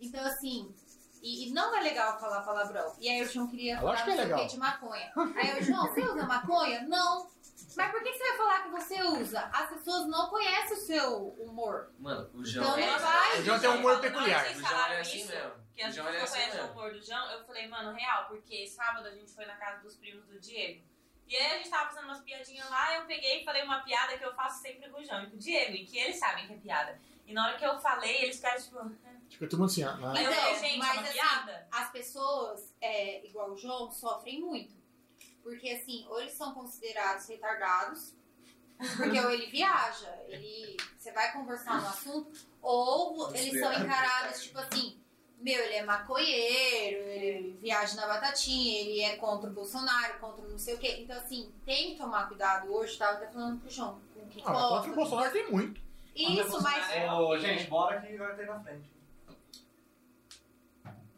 Então, 0.00 0.24
assim, 0.26 0.74
e, 1.26 1.48
e 1.48 1.52
não 1.52 1.74
é 1.74 1.80
legal 1.80 2.18
falar 2.20 2.42
palavrão. 2.42 2.94
E 3.00 3.08
aí 3.08 3.22
o 3.22 3.28
João 3.28 3.48
queria 3.48 3.80
Lógico 3.80 4.04
falar 4.04 4.04
que 4.04 4.10
é 4.10 4.14
não 4.14 4.22
o 4.22 4.36
legal. 4.36 4.46
de 4.46 4.58
maconha. 4.58 5.12
Aí 5.36 5.50
eu, 5.50 5.62
João, 5.62 5.86
você 5.88 6.00
usa 6.02 6.26
maconha? 6.26 6.82
Não. 6.82 7.28
Mas 7.76 7.90
por 7.90 8.02
que 8.02 8.12
você 8.12 8.28
vai 8.28 8.36
falar 8.36 8.62
que 8.62 8.70
você 8.70 9.02
usa? 9.02 9.40
As 9.52 9.68
pessoas 9.70 10.06
não 10.06 10.28
conhecem 10.30 10.76
o 10.76 10.80
seu 10.80 11.28
humor. 11.30 11.90
Mano, 11.98 12.30
o 12.32 12.44
João 12.44 12.64
Então, 12.66 12.78
é... 12.78 12.86
não 12.92 12.98
vai. 13.00 13.40
O 13.40 13.44
João 13.44 13.58
tem 13.60 13.70
um 13.70 13.76
humor 13.76 14.00
peculiar. 14.00 14.44
Vocês 14.44 14.56
O 14.56 14.60
João 14.60 14.70
falaram 14.70 14.94
é 14.94 15.00
assim 15.00 15.18
isso, 15.18 15.28
mesmo. 15.32 15.52
Que 15.74 15.82
O 15.82 15.86
as 15.86 15.94
João 15.94 16.06
pessoas 16.06 16.20
é 16.20 16.24
assim 16.24 16.50
conhecem 16.50 16.60
o 16.60 16.72
humor 16.72 16.92
do 16.92 17.02
João. 17.02 17.30
Eu 17.32 17.44
falei, 17.44 17.68
mano, 17.68 17.92
real, 17.92 18.26
porque 18.28 18.66
sábado 18.68 19.06
a 19.08 19.10
gente 19.10 19.32
foi 19.32 19.46
na 19.46 19.56
casa 19.56 19.82
dos 19.82 19.96
primos 19.96 20.24
do 20.26 20.38
Diego. 20.38 20.82
E 21.28 21.36
aí 21.36 21.54
a 21.54 21.56
gente 21.56 21.70
tava 21.70 21.88
fazendo 21.88 22.04
umas 22.04 22.20
piadinhas 22.20 22.70
lá, 22.70 22.94
eu 22.94 23.04
peguei 23.04 23.42
e 23.42 23.44
falei 23.44 23.64
uma 23.64 23.80
piada 23.80 24.16
que 24.16 24.24
eu 24.24 24.32
faço 24.34 24.62
sempre 24.62 24.88
com 24.88 25.00
o 25.00 25.04
João 25.04 25.24
e 25.24 25.26
com 25.30 25.34
o 25.34 25.38
Diego, 25.38 25.72
e 25.72 25.84
que 25.84 25.98
eles 25.98 26.20
sabem 26.20 26.46
que 26.46 26.52
é 26.52 26.56
piada. 26.56 27.00
E 27.26 27.32
na 27.32 27.46
hora 27.46 27.58
que 27.58 27.64
eu 27.66 27.78
falei, 27.80 28.22
eles 28.22 28.36
ficaram 28.36 28.60
tipo. 28.62 28.90
Fica 29.28 29.48
todo 29.48 29.58
mundo 29.58 29.70
assim, 29.70 29.82
ah, 29.82 29.98
eu 30.00 30.22
Então, 30.22 30.32
falei, 30.32 30.58
gente, 30.60 30.78
mas 30.78 30.88
é 30.88 30.92
uma 30.92 31.02
assim, 31.02 31.12
piada? 31.12 31.68
As 31.72 31.90
pessoas, 31.90 32.74
é, 32.80 33.26
igual 33.26 33.50
o 33.50 33.56
João, 33.56 33.90
sofrem 33.90 34.40
muito. 34.40 34.74
Porque, 35.42 35.68
assim, 35.70 36.06
ou 36.08 36.20
eles 36.20 36.32
são 36.32 36.54
considerados 36.54 37.26
retardados, 37.26 38.14
porque 38.96 39.18
ou 39.20 39.30
ele 39.30 39.46
viaja, 39.46 40.12
ele, 40.28 40.76
você 40.96 41.10
vai 41.12 41.32
conversar 41.32 41.80
no 41.80 41.88
assunto, 41.88 42.30
ou 42.62 43.34
eles 43.34 43.60
são 43.60 43.72
encarados, 43.72 44.42
tipo 44.42 44.58
assim, 44.58 45.00
meu, 45.38 45.62
ele 45.64 45.74
é 45.74 45.84
maconheiro, 45.84 47.08
ele 47.08 47.58
viaja 47.60 47.94
na 47.96 48.06
batatinha, 48.06 48.80
ele 48.80 49.00
é 49.02 49.16
contra 49.16 49.50
o 49.50 49.52
Bolsonaro, 49.52 50.18
contra 50.18 50.46
não 50.46 50.58
sei 50.58 50.74
o 50.74 50.78
quê. 50.78 50.98
Então, 51.00 51.16
assim, 51.16 51.52
tem 51.64 51.92
que 51.92 51.98
tomar 51.98 52.26
cuidado. 52.28 52.72
Hoje, 52.72 52.96
tava 52.96 53.18
até 53.18 53.28
falando 53.28 53.60
pro 53.60 53.70
João, 53.70 54.00
com 54.14 54.20
o 54.20 54.28
que 54.28 54.40
Ah, 54.44 54.52
mas 54.52 54.68
contra 54.68 54.90
o 54.90 54.94
Bolsonaro 54.94 55.32
tem 55.32 55.50
muito. 55.50 55.85
Isso, 56.16 56.62
mas... 56.62 56.90
É, 56.90 57.12
Ô, 57.12 57.38
gente, 57.38 57.66
bora 57.68 58.00
que 58.00 58.16
vai 58.16 58.34
ter 58.34 58.46
na 58.46 58.58
frente. 58.60 58.88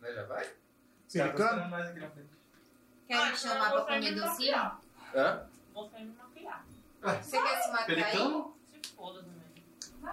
Mas 0.00 0.14
já 0.14 0.24
vai? 0.24 0.50
Estão 1.06 1.26
esperando 1.28 1.68
nós 1.70 1.86
aqui 1.86 2.00
na 2.00 2.10
frente. 2.10 2.28
Querem 3.06 3.22
Ah, 3.22 3.30
me 3.30 3.36
chamar 3.36 3.70
pra 3.72 3.80
comer 3.82 4.00
me 4.00 4.14
docinho? 4.14 4.70
Hã? 5.14 5.46
Vou 5.72 5.88
sair 5.88 6.04
me 6.04 6.14
maquiar. 6.14 6.64
Você 7.22 7.40
quer 7.40 7.62
se 7.62 7.70
maquiar 7.70 7.78
aí? 7.80 7.86
Pelicano? 7.86 8.56
Se 8.66 8.90
foda 8.94 9.22
também. 9.22 9.38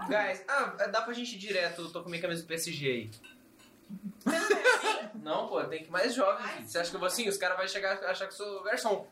Guys, 0.08 0.44
ah, 0.48 0.86
dá 0.88 1.02
pra 1.02 1.12
gente 1.14 1.34
ir 1.34 1.38
direto, 1.38 1.82
eu 1.82 1.92
tô 1.92 2.02
com 2.02 2.08
minha 2.08 2.20
camisa 2.22 2.42
do 2.42 2.48
PSG 2.48 2.86
aí. 2.90 3.10
Não, 5.14 5.46
pô, 5.48 5.62
tem 5.64 5.82
que 5.82 5.88
ir 5.88 5.90
mais 5.90 6.14
jovem, 6.14 6.44
filho. 6.46 6.68
Você 6.68 6.78
acha 6.78 6.90
que 6.90 6.96
eu 6.96 7.00
vou 7.00 7.06
assim? 7.06 7.28
Os 7.28 7.36
caras 7.36 7.56
vão 7.56 7.66
chegar 7.68 8.00
e 8.02 8.04
achar 8.06 8.26
que 8.26 8.32
eu 8.32 8.36
sou 8.36 8.62
garçom. 8.62 9.06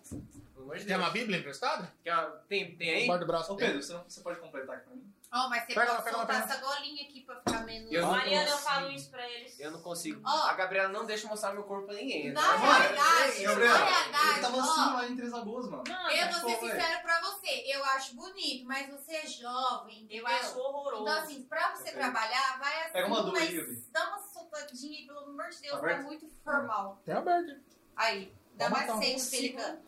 Pelo 0.55 0.65
amor 0.65 0.75
de 0.77 0.85
Tem 0.85 0.89
Deus. 0.97 1.01
uma 1.01 1.11
Bíblia 1.11 1.39
emprestada? 1.39 1.93
Quer 2.03 2.13
uma- 2.15 2.31
Tem, 2.49 2.75
tem 2.77 2.91
aí? 2.91 3.05
Embaixo 3.05 3.21
do 3.21 3.27
braço. 3.27 3.53
Ô, 3.53 3.57
Pedro, 3.57 3.83
você, 3.83 3.95
você 4.09 4.21
pode 4.21 4.41
completar 4.41 4.77
aqui 4.77 4.87
pra 4.87 4.95
mim? 4.97 5.04
Ó, 5.37 5.49
mas 5.49 5.65
você 5.65 5.75
Pega 5.75 5.93
lá, 5.93 6.01
pode 6.01 6.05
pega 6.05 6.17
lá, 6.17 6.23
soltar 6.27 6.43
pega 6.43 6.55
lá. 6.55 6.55
essa 6.55 6.77
golinha 6.79 7.03
aqui 7.03 7.21
pra 7.23 7.37
ficar 7.37 7.65
menos... 7.65 7.91
Eu 7.93 8.03
não 8.03 8.11
Mariana, 8.13 8.51
eu 8.51 8.59
falo 8.59 8.91
isso 8.93 9.11
pra 9.11 9.29
eles. 9.29 9.59
Eu 9.59 9.73
não 9.73 9.83
consigo. 9.83 10.23
Ó. 10.25 10.47
A 10.47 10.53
Gabriela 10.55 10.89
não 10.91 11.05
deixa 11.05 11.27
eu 11.27 11.31
mostrar 11.31 11.53
meu 11.53 11.65
corpo 11.65 11.87
pra 11.87 11.97
ninguém. 11.97 12.33
Na 12.33 12.41
tá? 12.41 12.57
realidade, 12.57 13.43
na 13.43 13.55
realidade, 13.55 14.31
Ele 14.31 14.41
tava 14.41 14.57
ó, 14.57 14.61
assim 14.61 14.93
lá 14.95 15.09
em 15.09 15.17
Três 15.17 15.33
Lagoas, 15.33 15.69
mano. 15.69 15.85
Não, 15.89 16.11
eu 16.11 16.17
eu, 16.27 16.33
vou 16.33 16.41
ser 16.51 16.61
velho. 16.61 16.73
sincero 16.73 17.03
pra 17.03 17.21
você, 17.21 17.65
eu 17.67 17.85
acho 17.85 18.15
bonito, 18.15 18.65
mas 18.65 18.89
você 18.89 19.13
é 19.17 19.27
jovem, 19.27 20.03
entendeu? 20.05 20.27
acho 20.29 20.57
horroroso. 20.57 21.03
Então, 21.03 21.19
assim, 21.19 21.43
pra 21.43 21.75
você 21.75 21.91
trabalhar, 21.91 22.59
vai 22.61 22.83
assim, 22.83 22.93
Pega 22.93 23.07
uma 23.09 23.23
dor 23.23 23.33
mas 23.33 23.53
Gabi. 23.53 23.85
dá 23.91 24.09
uma 24.09 24.19
soltadinha 24.21 24.99
aí, 25.01 25.07
pelo 25.07 25.19
amor 25.19 25.51
de 25.51 25.61
Deus, 25.63 25.81
tá 25.81 25.97
muito 26.03 26.31
formal. 26.45 27.03
Tem 27.05 27.15
aberto. 27.15 27.61
Aí, 27.97 28.33
dá 28.55 28.71
mais 28.71 28.89
seis, 28.99 29.31
pelicano. 29.31 29.83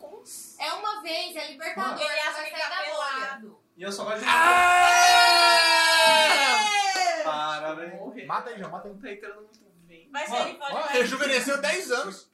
É 0.58 0.72
uma 0.72 1.02
vez, 1.02 1.36
é 1.36 1.52
libertador, 1.52 2.00
Ele 2.00 2.20
acha 2.20 2.32
vai 2.32 2.50
que 2.50 2.58
tá 2.58 2.82
pelado. 2.82 3.65
E 3.76 3.82
eu 3.82 3.92
só 3.92 4.04
gosto 4.04 4.20
de... 4.20 4.24
Parabéns. 7.24 8.26
Mata 8.26 8.50
aí, 8.50 8.58
João, 8.58 8.70
mata 8.70 8.88
aí. 8.88 8.94
Tá 8.96 9.10
entrando 9.12 9.36
muito 9.42 9.58
bem. 9.86 10.08
Mas 10.10 10.28
Mano, 10.30 10.48
ele 10.48 10.58
pode 10.58 10.72
mais. 10.74 10.90
rejuvenesceu 10.92 11.60
10 11.60 11.90
anos. 11.92 12.30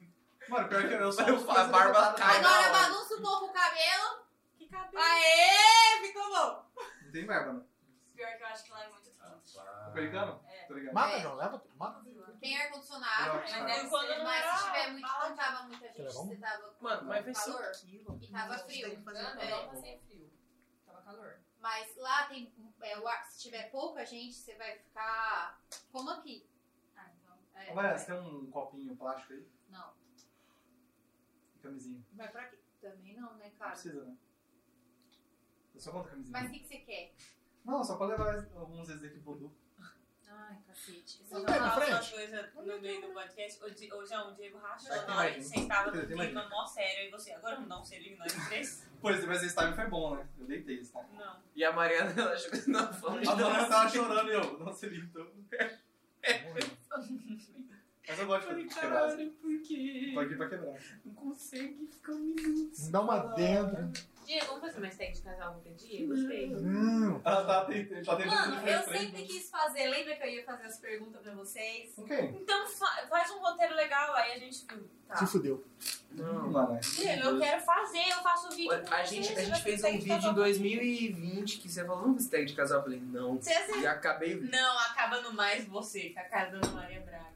Mano, 0.48 0.68
pior 0.68 0.86
que 0.88 0.94
eu, 0.94 1.12
só... 1.12 1.22
Eu 1.22 1.50
a 1.50 1.64
barba 1.64 2.12
cai. 2.14 2.38
Agora 2.38 2.68
bagunça 2.70 3.14
um 3.16 3.22
pouco 3.22 3.46
o 3.46 3.52
cabelo. 3.52 4.22
Que 4.58 4.66
cabelo. 4.68 5.02
Aê, 5.02 6.06
ficou 6.06 6.28
bom. 6.28 6.64
Não 7.04 7.12
tem 7.12 7.26
barba, 7.26 7.52
né? 7.54 7.62
Pior 8.14 8.36
que 8.36 8.42
eu 8.42 8.46
acho 8.46 8.64
que 8.64 8.70
lá 8.72 8.84
é 8.84 8.88
muito 8.88 9.02
triste. 9.10 9.58
O 9.88 9.92
pelicano? 9.92 10.40
É. 10.48 10.64
Tô 10.66 10.74
ligado. 10.74 10.94
Mata, 10.94 11.16
É. 11.16 11.20
João, 11.20 11.34
leva. 11.36 11.62
Mata. 11.76 12.02
Tem 12.40 12.60
ar-condicionado, 12.60 13.34
Mas 13.38 13.52
mas, 13.62 13.88
quando 13.88 14.08
não 14.18 14.24
mas 14.24 14.42
era 14.44 14.56
se 14.56 14.64
tiver 14.64 14.90
muito, 14.90 15.06
não 15.06 15.36
tava 15.36 15.62
muita 15.62 15.86
gente, 15.92 16.00
um? 16.00 16.26
você 16.26 16.36
tava 16.36 16.62
com 16.72 16.84
Mano, 16.84 17.02
mas 17.06 17.24
vai 17.24 17.34
ser 17.34 17.52
calor. 17.52 17.72
um. 18.10 18.18
E 18.20 18.28
tava 18.32 18.58
frio. 18.58 18.88
Eu 18.88 18.92
É. 18.92 19.50
não 19.50 19.68
passei 19.68 20.00
frio. 20.00 20.10
Tava 20.10 20.11
calor. 21.02 21.38
Mas 21.60 21.96
lá 21.96 22.26
tem. 22.26 22.52
é, 22.82 22.98
o 22.98 23.06
ar- 23.06 23.24
se 23.26 23.40
tiver 23.42 23.70
pouca 23.70 24.04
gente, 24.04 24.34
você 24.34 24.54
vai 24.56 24.78
ficar 24.78 25.60
como 25.92 26.10
aqui. 26.10 26.46
Ah, 26.96 27.08
então. 27.20 27.38
É, 27.54 27.70
Ô, 27.70 27.74
Mariana, 27.74 27.98
você 27.98 28.06
tem 28.06 28.20
um 28.20 28.50
copinho 28.50 28.96
plástico 28.96 29.32
aí? 29.34 29.46
Não, 29.68 29.92
E 31.56 31.58
camisinha? 31.60 32.02
vai 32.12 32.28
pra 32.30 32.42
aqui. 32.42 32.58
Também 32.80 33.14
não, 33.16 33.34
né, 33.36 33.48
Não 33.50 33.56
cara? 33.58 33.70
precisa, 33.70 34.04
né? 34.04 34.16
Eu 35.74 35.80
só 35.80 35.92
conto 35.92 36.08
camisinha. 36.08 36.32
Mas 36.32 36.48
o 36.48 36.52
que, 36.52 36.58
que 36.60 36.66
você 36.66 36.78
quer? 36.78 37.14
Não, 37.64 37.84
só 37.84 37.96
pra 37.96 38.06
levar 38.06 38.44
alguns 38.56 38.88
vezes 38.88 39.04
aqui 39.04 39.20
pro 39.20 39.34
Dudu. 39.34 39.54
Ai, 40.34 40.56
cacete. 40.66 41.20
Não 41.22 41.28
vou 41.28 41.42
na 41.42 41.70
falar 41.70 41.88
uma 41.88 41.98
coisa 41.98 42.50
no 42.54 42.80
meio 42.80 43.02
do 43.02 43.08
podcast. 43.08 43.62
O, 43.62 43.98
o 43.98 44.06
João, 44.06 44.32
o 44.32 44.34
Diego 44.34 44.58
rachou 44.58 44.96
na 45.06 45.16
hora 45.16 45.32
que 45.32 45.42
você 45.42 45.60
estava 45.60 45.92
Tem 45.92 46.08
no 46.08 46.16
mais 46.16 46.30
clima 46.30 46.48
mó 46.48 46.66
sério. 46.66 47.06
E 47.06 47.10
você, 47.10 47.32
agora 47.32 47.56
vamos 47.56 47.68
dar 47.68 47.80
um 47.80 47.84
selinho 47.84 48.18
nós 48.18 48.32
três? 48.48 48.90
Pois, 49.02 49.24
mas 49.24 49.42
esse 49.42 49.56
time 49.56 49.74
foi 49.74 49.88
bom, 49.88 50.14
né? 50.14 50.28
Eu 50.38 50.46
deitei 50.46 50.78
esse 50.78 50.92
time. 50.92 51.04
Não. 51.14 51.42
E 51.56 51.64
a 51.64 51.72
Mariana, 51.72 52.14
ela 52.16 52.32
achou 52.32 52.52
que 52.52 52.70
não 52.70 52.92
falando 52.92 53.28
A 53.28 53.34
Mariana 53.34 53.68
tava 53.68 53.90
chorando 53.90 54.30
e 54.30 54.32
eu, 54.32 54.58
nossa, 54.60 54.86
ele 54.86 55.00
então. 55.00 55.28
Mas 58.08 58.18
eu 58.18 58.26
gosto 58.26 58.54
de 58.54 58.64
quebrar. 58.64 58.90
Caralho, 58.90 59.30
por 59.32 59.62
quê? 59.62 60.10
Tô 60.14 60.20
aqui 60.20 60.34
pra 60.34 60.48
quebrar. 60.48 60.74
Não 61.04 61.14
consegue 61.14 61.88
ficar 61.92 62.12
um 62.12 62.18
minuto. 62.18 62.90
Dá 62.90 63.00
uma 63.00 63.18
dentro. 63.34 63.92
Diego, 64.26 64.46
vamos 64.46 64.60
fazer 64.62 64.80
mais 64.80 64.96
tag 64.96 65.12
de 65.12 65.22
casal 65.22 65.52
qualquer 65.54 65.74
dia? 65.74 66.06
Gostei. 66.06 66.52
Ela 67.24 67.44
tá 67.44 67.64
tentando, 67.64 68.04
tá 68.04 68.16
tentando 68.16 68.36
Mano, 68.36 68.68
eu 68.68 68.78
diferente. 68.80 69.04
sempre 69.06 69.22
quis 69.24 69.50
fazer. 69.50 69.88
Lembra 69.88 70.16
que 70.16 70.22
eu 70.24 70.28
ia 70.30 70.44
fazer 70.44 70.64
as 70.64 70.78
perguntas 70.78 71.22
pra 71.22 71.34
vocês? 71.34 71.92
Ok. 71.98 72.18
Então 72.40 72.66
fa- 72.68 73.06
faz 73.08 73.30
um 73.30 73.38
roteiro 73.40 73.74
legal, 73.74 74.14
aí 74.14 74.32
a 74.32 74.38
gente. 74.38 74.64
Tá. 75.08 75.16
Se 75.16 75.26
fudeu. 75.26 75.64
Não. 76.12 76.50
Mano, 76.50 76.78
Diego, 76.80 77.28
eu 77.28 77.40
quero 77.40 77.62
fazer, 77.64 78.08
eu 78.10 78.18
faço 78.22 78.48
o 78.48 78.50
vídeo. 78.50 78.68
com 78.86 78.94
A 78.94 79.02
gente, 79.04 79.32
a 79.32 79.34
você 79.34 79.44
gente 79.44 79.62
fez 79.62 79.82
um 79.84 79.90
vídeo 79.92 80.04
em 80.04 80.08
casal. 80.08 80.34
2020 80.34 81.58
que 81.58 81.68
você 81.68 81.84
falou, 81.84 82.02
vamos 82.02 82.16
fazer 82.24 82.30
tag 82.36 82.44
de 82.46 82.54
casal. 82.54 82.78
Eu 82.78 82.82
falei, 82.84 83.00
não. 83.00 83.36
Você 83.36 83.50
E 83.80 83.86
acabei 83.86 84.34
o 84.36 84.40
vídeo. 84.40 84.52
Não, 84.52 84.78
acaba 84.78 85.20
no 85.20 85.32
mais 85.32 85.64
você, 85.66 86.10
com 86.10 86.20
a 86.20 86.24
cara 86.24 86.50
da 86.50 86.58
Ana 86.58 86.68
Maria 86.74 87.00
Braga. 87.00 87.32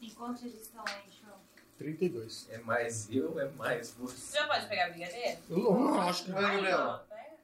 E 0.00 0.10
quantos 0.10 0.42
eles 0.42 0.60
estão 0.62 0.84
aí, 0.86 1.10
show? 1.10 1.34
32. 1.78 2.48
É 2.50 2.58
mais 2.58 3.10
eu, 3.10 3.38
é 3.38 3.48
mais 3.50 3.92
você. 3.92 4.16
Você 4.16 4.38
já 4.38 4.46
pode 4.46 4.66
pegar 4.66 4.86
a 4.86 4.90
brigadeira? 4.90 5.38
Lógico. 5.48 6.32
Olha, 6.32 6.48
Gabriela. 6.48 7.06
Pega. 7.08 7.36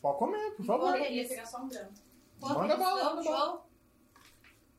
Pode 0.00 0.18
comer, 0.18 0.50
por 0.52 0.66
favor. 0.66 0.96
Eu 0.96 1.02
queria 1.02 1.28
pegar 1.28 1.46
só 1.46 1.58
um 1.58 1.68
grão. 1.68 1.88
Manda 2.40 2.76
bala, 2.76 3.14
manda 3.14 3.30
bala. 3.30 3.66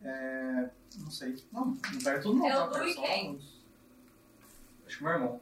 é. 0.03 0.69
Não 0.98 1.11
sei. 1.11 1.43
Não, 1.51 1.66
não 1.66 2.01
pega 2.03 2.22
tudo 2.22 2.40
não. 2.40 2.48
É 2.48 2.58
o 2.58 2.69
tá? 2.69 2.80
Du 2.80 2.85
Pega 2.85 2.90
e 2.90 2.95
quem? 2.95 3.42
Acho 4.85 4.98
que 4.98 5.03
meu 5.03 5.14
irmão. 5.14 5.42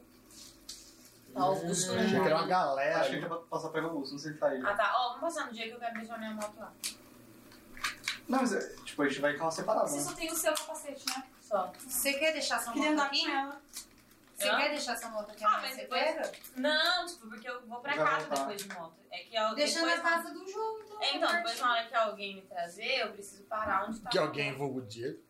Tá, 1.33 1.49
os 1.49 1.61
dos 1.63 1.89
Achei 1.89 2.19
que 2.21 2.25
era 2.25 2.37
uma 2.37 2.47
galera. 2.47 2.99
Acho 2.99 3.09
que 3.09 3.15
a 3.17 3.19
gente 3.19 3.29
vai 3.29 3.39
passar 3.49 3.69
pra 3.69 3.81
Augusto, 3.83 4.13
não 4.13 4.19
sei 4.19 4.31
se 4.31 4.37
tá 4.37 4.47
aí. 4.47 4.61
Ah 4.65 4.73
tá, 4.73 4.93
ó, 4.95 5.07
vamos 5.09 5.21
passar 5.21 5.47
no 5.47 5.53
dia 5.53 5.65
que 5.65 5.71
eu 5.71 5.79
quero 5.79 5.93
deixar 5.95 6.17
minha 6.17 6.31
moto 6.31 6.57
lá. 6.57 6.73
Não, 8.27 8.39
mas 8.39 8.53
é, 8.53 8.75
tipo, 8.83 9.01
a 9.01 9.07
gente 9.07 9.19
vai 9.21 9.33
em 9.33 9.37
carro 9.37 9.51
separado, 9.51 9.87
Você 9.87 9.97
né? 9.97 10.03
só 10.03 10.13
tem 10.13 10.31
o 10.31 10.35
seu 10.35 10.53
capacete, 10.53 11.05
né? 11.09 11.23
Só. 11.41 11.71
Você 11.77 12.13
quer 12.13 12.33
deixar 12.33 12.59
sua 12.59 12.75
moto 12.75 12.99
aqui? 13.01 13.21
com 13.25 13.29
ela. 13.31 13.61
Você 14.35 14.49
Hã? 14.49 14.57
quer 14.57 14.69
deixar 14.71 14.97
sua 14.97 15.09
moto 15.11 15.31
aqui? 15.31 15.43
Ah, 15.45 15.59
mas 15.61 15.75
você 15.75 15.81
depois- 15.83 16.03
pega? 16.03 16.31
Não, 16.57 17.05
tipo, 17.05 17.29
porque 17.29 17.47
eu 17.49 17.65
vou 17.67 17.79
pra 17.79 17.95
Vai 17.95 18.05
casa 18.05 18.25
voltar. 18.27 18.35
depois 18.41 18.61
de 18.63 18.69
moto. 18.73 18.95
É 19.11 19.19
que 19.19 19.35
eu, 19.35 19.55
Deixa 19.55 19.79
depois, 19.79 19.95
na 19.97 20.01
casa 20.09 20.33
do 20.33 20.51
João, 20.51 20.79
então. 20.81 21.01
É, 21.01 21.15
então, 21.15 21.31
depois 21.31 21.59
na 21.61 21.71
hora 21.71 21.85
que 21.87 21.95
alguém 21.95 22.35
me 22.35 22.41
trazer, 22.41 22.99
eu 23.01 23.11
preciso 23.13 23.43
parar 23.43 23.87
onde 23.87 23.99
tá. 24.01 24.09
Que 24.09 24.17
alguém 24.17 24.53
vulgo 24.53 24.79
o 24.79 24.85
Diego. 24.85 25.23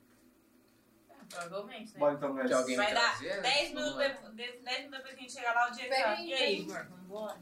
É, 1.09 1.13
provavelmente, 1.29 1.93
né? 1.93 1.99
Bora 1.99 2.13
então, 2.15 2.33
mas... 2.33 2.51
alguém 2.51 2.75
Vai 2.77 2.93
dar 2.93 3.01
trazer, 3.17 3.41
10 3.41 3.43
né? 3.73 3.75
minutos, 3.75 3.97
depois, 3.97 4.33
10 4.35 4.63
minutos 4.63 4.91
depois 4.91 5.03
que 5.13 5.19
a 5.19 5.21
gente 5.21 5.33
chegar 5.33 5.53
lá, 5.53 5.67
o 5.67 5.71
dia 5.71 5.89
tá. 5.89 6.15
E 6.21 6.33
aí, 6.33 6.61
amor, 6.63 6.85
vambora? 6.89 7.37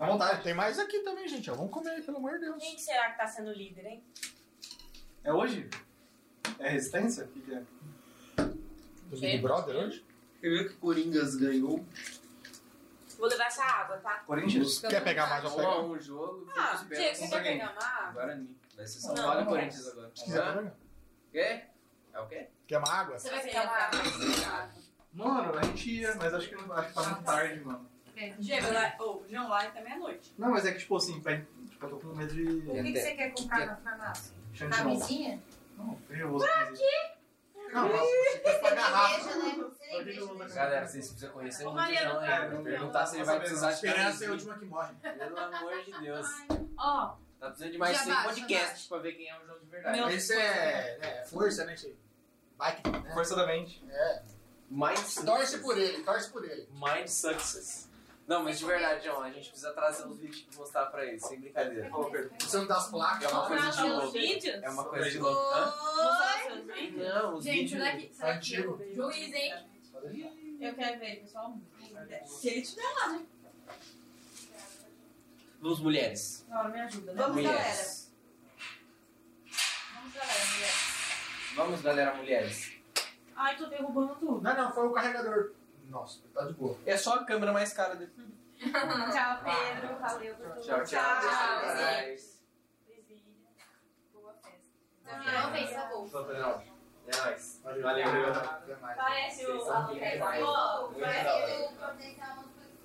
À 0.00 0.06
vontade. 0.06 0.42
Tem 0.42 0.54
mais 0.54 0.78
aqui 0.78 1.00
também, 1.00 1.28
gente. 1.28 1.48
ó. 1.50 1.54
Vamos 1.54 1.70
comer 1.72 2.04
pelo 2.04 2.16
amor 2.18 2.32
de 2.32 2.40
Deus. 2.40 2.60
Quem 2.62 2.74
que 2.74 2.82
será 2.82 3.12
que 3.12 3.18
tá 3.18 3.26
sendo 3.26 3.52
líder, 3.52 3.86
hein? 3.86 4.04
É 5.26 5.32
hoje? 5.32 5.68
É 6.60 6.68
resistência? 6.68 7.24
O 7.24 7.28
que, 7.28 7.40
que 7.40 7.52
é? 7.52 7.62
Do 8.36 9.18
Big 9.20 9.38
Brother 9.38 9.74
hoje? 9.74 10.04
Você 10.40 10.48
viu 10.48 10.68
que 10.68 10.74
Coringas 10.76 11.34
ganhou 11.34 11.84
Vou 13.18 13.26
levar 13.28 13.46
essa 13.46 13.64
água, 13.64 13.96
tá? 13.96 14.18
Corinthians? 14.26 14.78
Quer 14.78 15.02
pegar 15.02 15.26
mais? 15.26 15.42
Vamos 15.42 15.58
1 15.58 15.60
a 15.60 15.64
pegar. 15.64 15.80
1 15.82 16.00
jogo. 16.00 16.46
Ah, 16.56 16.84
Diego, 16.88 17.16
você 17.16 17.24
um 17.24 17.30
quer 17.30 17.42
pegar 17.42 17.72
uma 17.72 17.84
água? 17.84 18.12
Guarani. 18.12 18.56
Vai 18.76 18.86
ser 18.86 19.00
São 19.00 19.14
Não, 19.14 19.22
Paulo 19.24 19.40
e 19.40 19.44
não 19.44 19.50
Corinthians 19.50 19.88
agora. 19.88 20.12
Pegar. 20.24 20.74
Quê? 21.32 21.60
É 22.12 22.20
o 22.20 22.26
quê? 22.28 22.46
Quer 22.68 22.78
uma 22.78 22.92
água? 22.92 23.18
Você 23.18 23.30
vai 23.30 23.42
pegar 23.42 23.62
uma 23.62 23.72
água? 23.72 24.70
Mano, 25.12 25.58
a 25.58 25.62
gente 25.64 25.90
ia, 25.90 26.14
mas 26.14 26.34
acho 26.34 26.48
que, 26.48 26.54
não- 26.54 26.72
acho 26.72 26.88
que 26.88 26.94
tá 26.94 27.02
muito 27.02 27.22
tarde, 27.24 27.64
mano. 27.64 27.90
Diego, 28.38 28.72
lá, 28.72 28.94
ô, 29.00 29.02
o 29.22 29.26
João 29.28 29.48
lá 29.48 29.62
até 29.62 29.82
meia-noite. 29.82 30.34
Não, 30.38 30.50
mas 30.50 30.64
é 30.66 30.72
que, 30.72 30.78
tipo 30.78 30.96
assim, 30.96 31.20
pra, 31.20 31.36
tipo, 31.38 31.84
eu 31.84 31.88
tô 31.90 31.96
com 31.96 32.14
medo 32.14 32.32
de 32.32 32.42
O 32.70 32.82
que, 32.82 32.92
que 32.92 33.00
você 33.00 33.14
quer 33.14 33.32
comprar 33.34 33.66
na 33.66 33.76
farmácia? 33.76 34.34
Camisinha? 34.58 35.42
Não, 35.76 35.98
eu 36.10 36.32
uso 36.34 36.46
camisinha. 36.46 37.16
Não, 37.72 37.88
mas 37.88 38.00
você 38.00 38.38
quer 38.38 38.60
pagar 38.60 38.86
rápido. 38.86 39.26
né? 39.38 39.56
Né? 40.38 40.54
Galera, 40.54 40.86
vocês 40.86 41.08
precisam 41.08 41.32
conhecer 41.32 41.64
não 41.64 41.76
ainda. 41.78 42.20
quero, 42.20 42.62
Perguntar 42.62 43.06
se 43.06 43.16
ele 43.16 43.24
vai 43.24 43.38
precisar 43.38 43.68
de 43.68 43.74
Esperança 43.74 44.24
é 44.24 44.28
a 44.28 44.30
última 44.30 44.58
que 44.58 44.64
morre. 44.64 44.94
Pelo 44.94 45.38
amor 45.38 45.84
de 45.84 45.98
Deus. 46.00 46.26
Ó, 46.78 47.16
Tá 47.38 47.48
precisando 47.48 47.72
de 47.72 47.78
mais 47.78 47.96
Já 47.98 48.04
100 48.04 48.12
baixa, 48.14 48.28
podcasts 48.28 48.86
pra 48.88 48.98
ver 48.98 49.12
quem 49.12 49.28
é 49.28 49.38
o 49.38 49.44
João 49.44 49.58
de 49.58 49.66
verdade. 49.66 49.98
Meu- 49.98 50.08
Esse 50.08 50.32
é, 50.34 50.98
é 51.02 51.24
força, 51.26 51.64
né? 51.66 51.76
Vai 52.56 52.80
que, 52.80 52.88
né? 52.90 53.10
Força 53.12 53.36
da 53.36 53.46
mente. 53.46 53.84
É. 53.90 54.22
Mind 54.70 54.98
Torce 55.24 55.58
por 55.58 55.76
ele, 55.76 56.02
torce 56.02 56.30
por 56.30 56.44
ele. 56.44 56.66
Mind 56.72 57.06
Success. 57.08 57.90
Não, 58.26 58.42
mas 58.42 58.58
de 58.58 58.64
verdade, 58.64 59.04
João, 59.04 59.22
a 59.22 59.30
gente 59.30 59.48
precisa 59.48 59.72
trazer 59.72 60.04
uns 60.04 60.18
vídeos 60.18 60.42
pra 60.42 60.58
mostrar 60.58 60.86
pra 60.86 61.04
eles, 61.06 61.24
sem 61.24 61.40
brincadeira. 61.40 61.88
Precisando 62.36 62.66
das 62.66 62.90
placas. 62.90 63.30
É 63.30 63.34
uma 63.34 63.46
coisa 63.46 63.70
de 63.70 63.82
louco. 63.82 64.12
vídeos? 64.12 64.62
É 64.62 64.68
uma 64.70 64.84
coisa 64.84 65.10
de 65.10 65.18
louco. 65.18 65.54
Hã? 65.54 65.74
Não, 66.96 67.34
os 67.36 67.44
gente, 67.44 67.76
vídeos. 67.76 67.90
que. 67.90 68.14
Será 68.14 68.32
que 68.32 68.38
Antigo. 68.38 68.82
Juiz, 68.94 69.32
hein? 69.32 69.54
Eu 70.60 70.74
quero 70.74 70.98
ver, 70.98 71.20
pessoal. 71.20 71.56
Se 72.26 72.48
ele 72.48 72.62
tiver 72.62 72.82
lá, 72.82 73.08
né? 73.12 73.26
Vamos, 75.60 75.80
mulheres. 75.80 76.44
Laura, 76.48 76.68
me 76.68 76.80
ajuda, 76.80 77.12
né? 77.12 77.22
Vamos, 77.22 77.36
mulheres. 77.36 78.12
Vamos, 79.94 80.12
galera, 80.14 80.44
mulher. 80.52 80.72
Vamos, 81.54 81.82
galera, 81.82 82.14
mulheres. 82.14 82.72
Ai, 83.36 83.56
tô 83.56 83.66
derrubando 83.66 84.16
tudo. 84.16 84.42
Não, 84.42 84.56
não, 84.56 84.72
foi 84.72 84.86
o 84.86 84.92
carregador. 84.92 85.52
Nossa, 85.86 86.20
tá 86.34 86.44
de 86.46 86.52
boa. 86.54 86.78
É 86.84 86.96
só 86.96 87.14
a 87.14 87.24
câmera 87.24 87.52
mais 87.52 87.72
cara 87.72 87.94
dele. 87.94 88.12
Tchau, 88.58 89.40
Pedro. 89.44 89.98
Valeu 90.00 90.34
por 90.36 90.50
tudo. 90.50 90.62
Tchau, 90.62 90.84
tchau. 90.84 91.20
Tchau. 91.20 91.76
Beijo. 91.76 92.36
Boa 94.12 94.34
festa. 94.42 94.64
Não. 95.04 95.24
Não, 95.24 96.60
É 97.06 97.16
nóis. 97.16 97.60
Valeu. 97.62 97.82
Valeu. 97.82 98.32
Até 98.34 98.76
mais. 98.76 98.96
Parece 98.96 99.46
o. 99.46 99.64
parece 99.64 99.92
o 100.32 100.46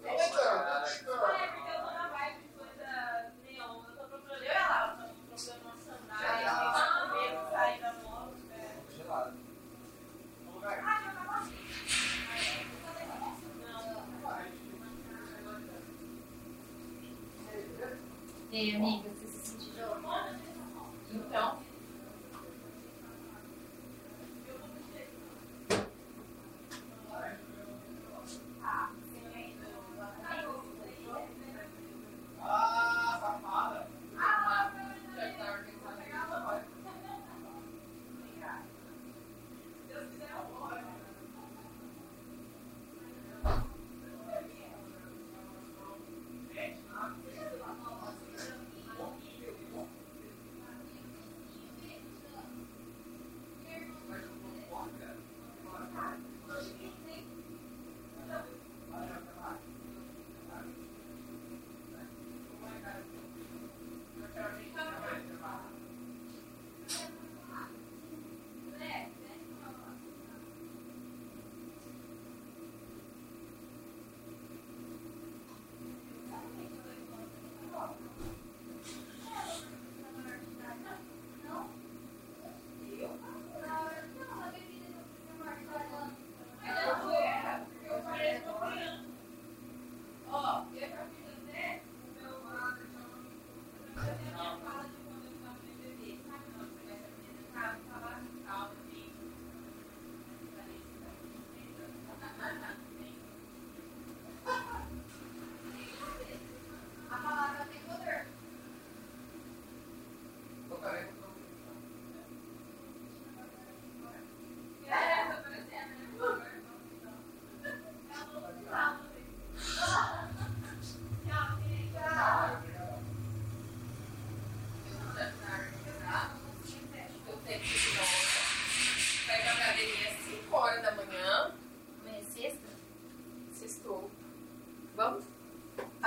é 0.03 1.47
porque 1.47 1.69
eu 1.69 1.79
tô 1.79 1.91
na 1.91 2.07
vibe 2.09 2.41
de 2.41 2.47
coisa 2.49 3.31
neon. 3.43 3.83
Eu 3.85 3.95
tô 3.95 4.17
procurando. 4.17 5.11
Uma 5.31 5.77
sandália. 5.77 6.47
Eu 7.01 7.13
medo 7.13 7.45
de 7.45 7.49
sair 7.51 7.81
da 7.81 7.93
moto. 7.93 8.35
é. 8.51 8.91
Gelado. 8.91 9.37
Ah, 10.63 11.01
já 11.03 11.11
tá 11.11 11.23
bom. 11.25 11.51
E 18.61 18.63
aí, 18.63 18.75
amiga, 18.75 19.10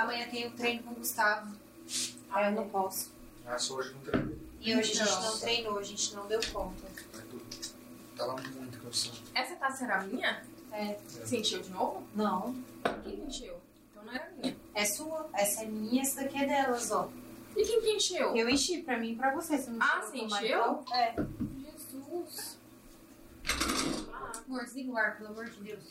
marquei 0.05 0.47
o 0.47 0.51
treino 0.51 0.83
com 0.83 0.91
o 0.91 0.95
Gustavo. 0.95 1.55
Aí 2.29 2.45
eu 2.45 2.51
não 2.51 2.69
posso. 2.69 3.11
Ah, 3.45 3.57
só 3.57 3.75
hoje 3.75 3.93
não 3.93 4.01
treinei. 4.01 4.37
E 4.61 4.75
hoje 4.75 4.91
a 4.93 4.95
gente 5.05 5.09
Então. 5.09 5.21
não 5.21 5.39
treinou, 5.39 5.77
a 5.77 5.83
gente 5.83 6.15
não 6.15 6.27
deu 6.27 6.39
conta. 6.51 6.83
Tava 8.17 8.33
muito 8.37 8.79
cansado. 8.81 9.17
Essa 9.33 9.55
taça 9.55 9.83
era 9.85 10.01
minha? 10.03 10.43
É. 10.71 10.97
Você 11.07 11.37
encheu 11.37 11.61
de 11.61 11.69
novo? 11.69 12.05
Não, 12.15 12.55
Quem 13.03 13.17
que 13.17 13.21
encheu? 13.27 13.59
Então 13.91 14.03
não 14.03 14.13
era 14.13 14.29
minha. 14.31 14.55
é 14.73 14.85
sua. 14.85 15.29
Essa 15.33 15.63
é 15.63 15.65
minha, 15.67 16.01
essa 16.01 16.21
daqui 16.23 16.37
é 16.37 16.45
delas, 16.47 16.91
ó. 16.91 17.09
E 17.55 17.63
quem 17.63 17.81
que 17.81 17.91
encheu? 17.91 18.35
Eu 18.35 18.49
enchi 18.49 18.81
pra 18.83 18.97
mim 18.97 19.11
e 19.11 19.15
pra 19.15 19.33
você. 19.33 19.57
Você 19.57 19.69
não 19.69 19.77
Ah, 19.81 20.01
você 20.01 20.17
encheu? 20.17 20.47
então? 20.47 20.83
É. 20.93 21.15
Jesus. 21.63 22.57
Ah, 24.13 24.31
Amor, 24.47 24.63
desliga 24.63 24.91
o 24.91 24.97
ar, 24.97 25.17
pelo 25.17 25.29
amor 25.29 25.45
de 25.49 25.61
Deus. 25.61 25.83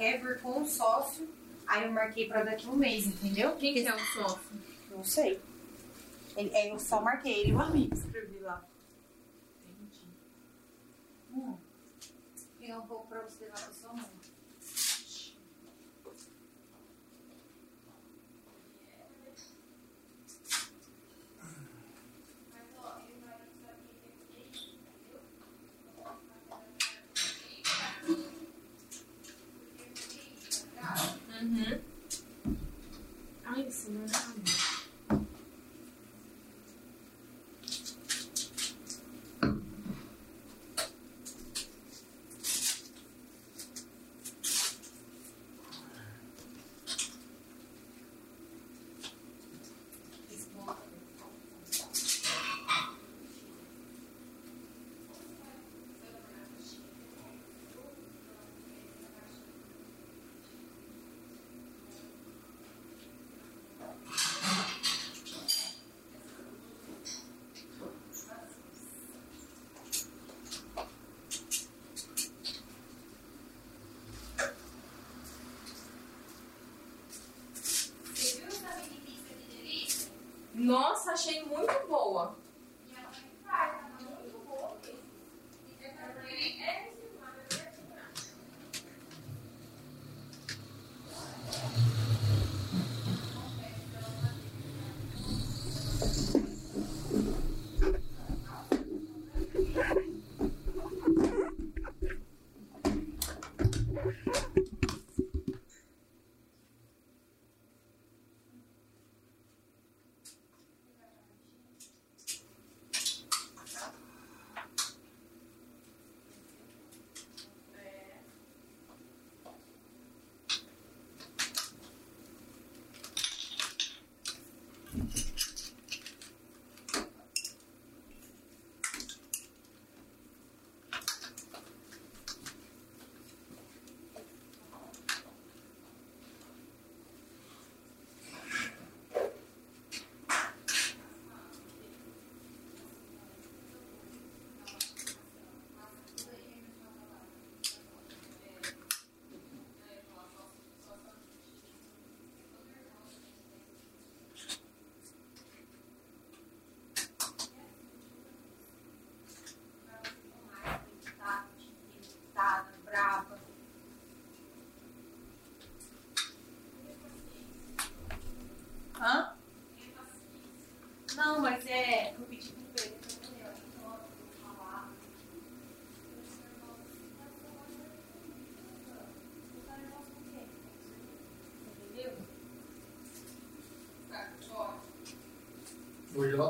Quer 0.00 0.18
vir 0.18 0.40
com 0.40 0.60
um 0.60 0.66
sócio. 0.66 1.28
Aí 1.66 1.84
eu 1.84 1.92
marquei 1.92 2.26
pra 2.26 2.42
daqui 2.42 2.66
um 2.66 2.74
mês, 2.74 3.06
entendeu? 3.06 3.54
Quem 3.56 3.74
que 3.74 3.86
é 3.86 3.94
o 3.94 3.98
sócio? 3.98 4.40
Não 4.90 5.04
sei. 5.04 5.38
Ele, 6.34 6.50
é, 6.54 6.72
eu 6.72 6.78
só 6.78 7.02
marquei 7.02 7.40
ele 7.40 7.50
e 7.50 7.54
o 7.54 7.60
amigo. 7.60 7.94
Escrevi 7.94 8.38
lá. 8.38 8.64
Hum. 11.30 11.54
Pegar 12.58 12.78
um 12.78 12.86
pouco 12.86 13.06
pra 13.08 13.20
você 13.20 13.44
lá 13.44 13.52
pra 13.52 13.72
sua 13.72 13.92
mãe. 13.92 14.19
Nossa, 80.60 81.12
achei 81.12 81.42
muito 81.44 81.72
boa. 81.88 82.36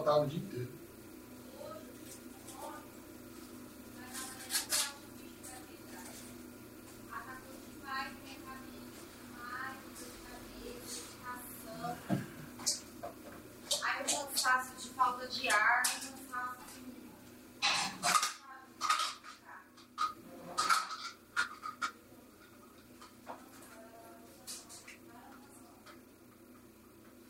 Tava 0.03 0.21
o 0.21 0.27
dia 0.27 0.39
inteiro. 0.39 0.81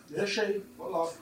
Deixa 0.08 0.42
aí, 0.42 0.58
vou 0.76 0.90
logo. 0.90 1.19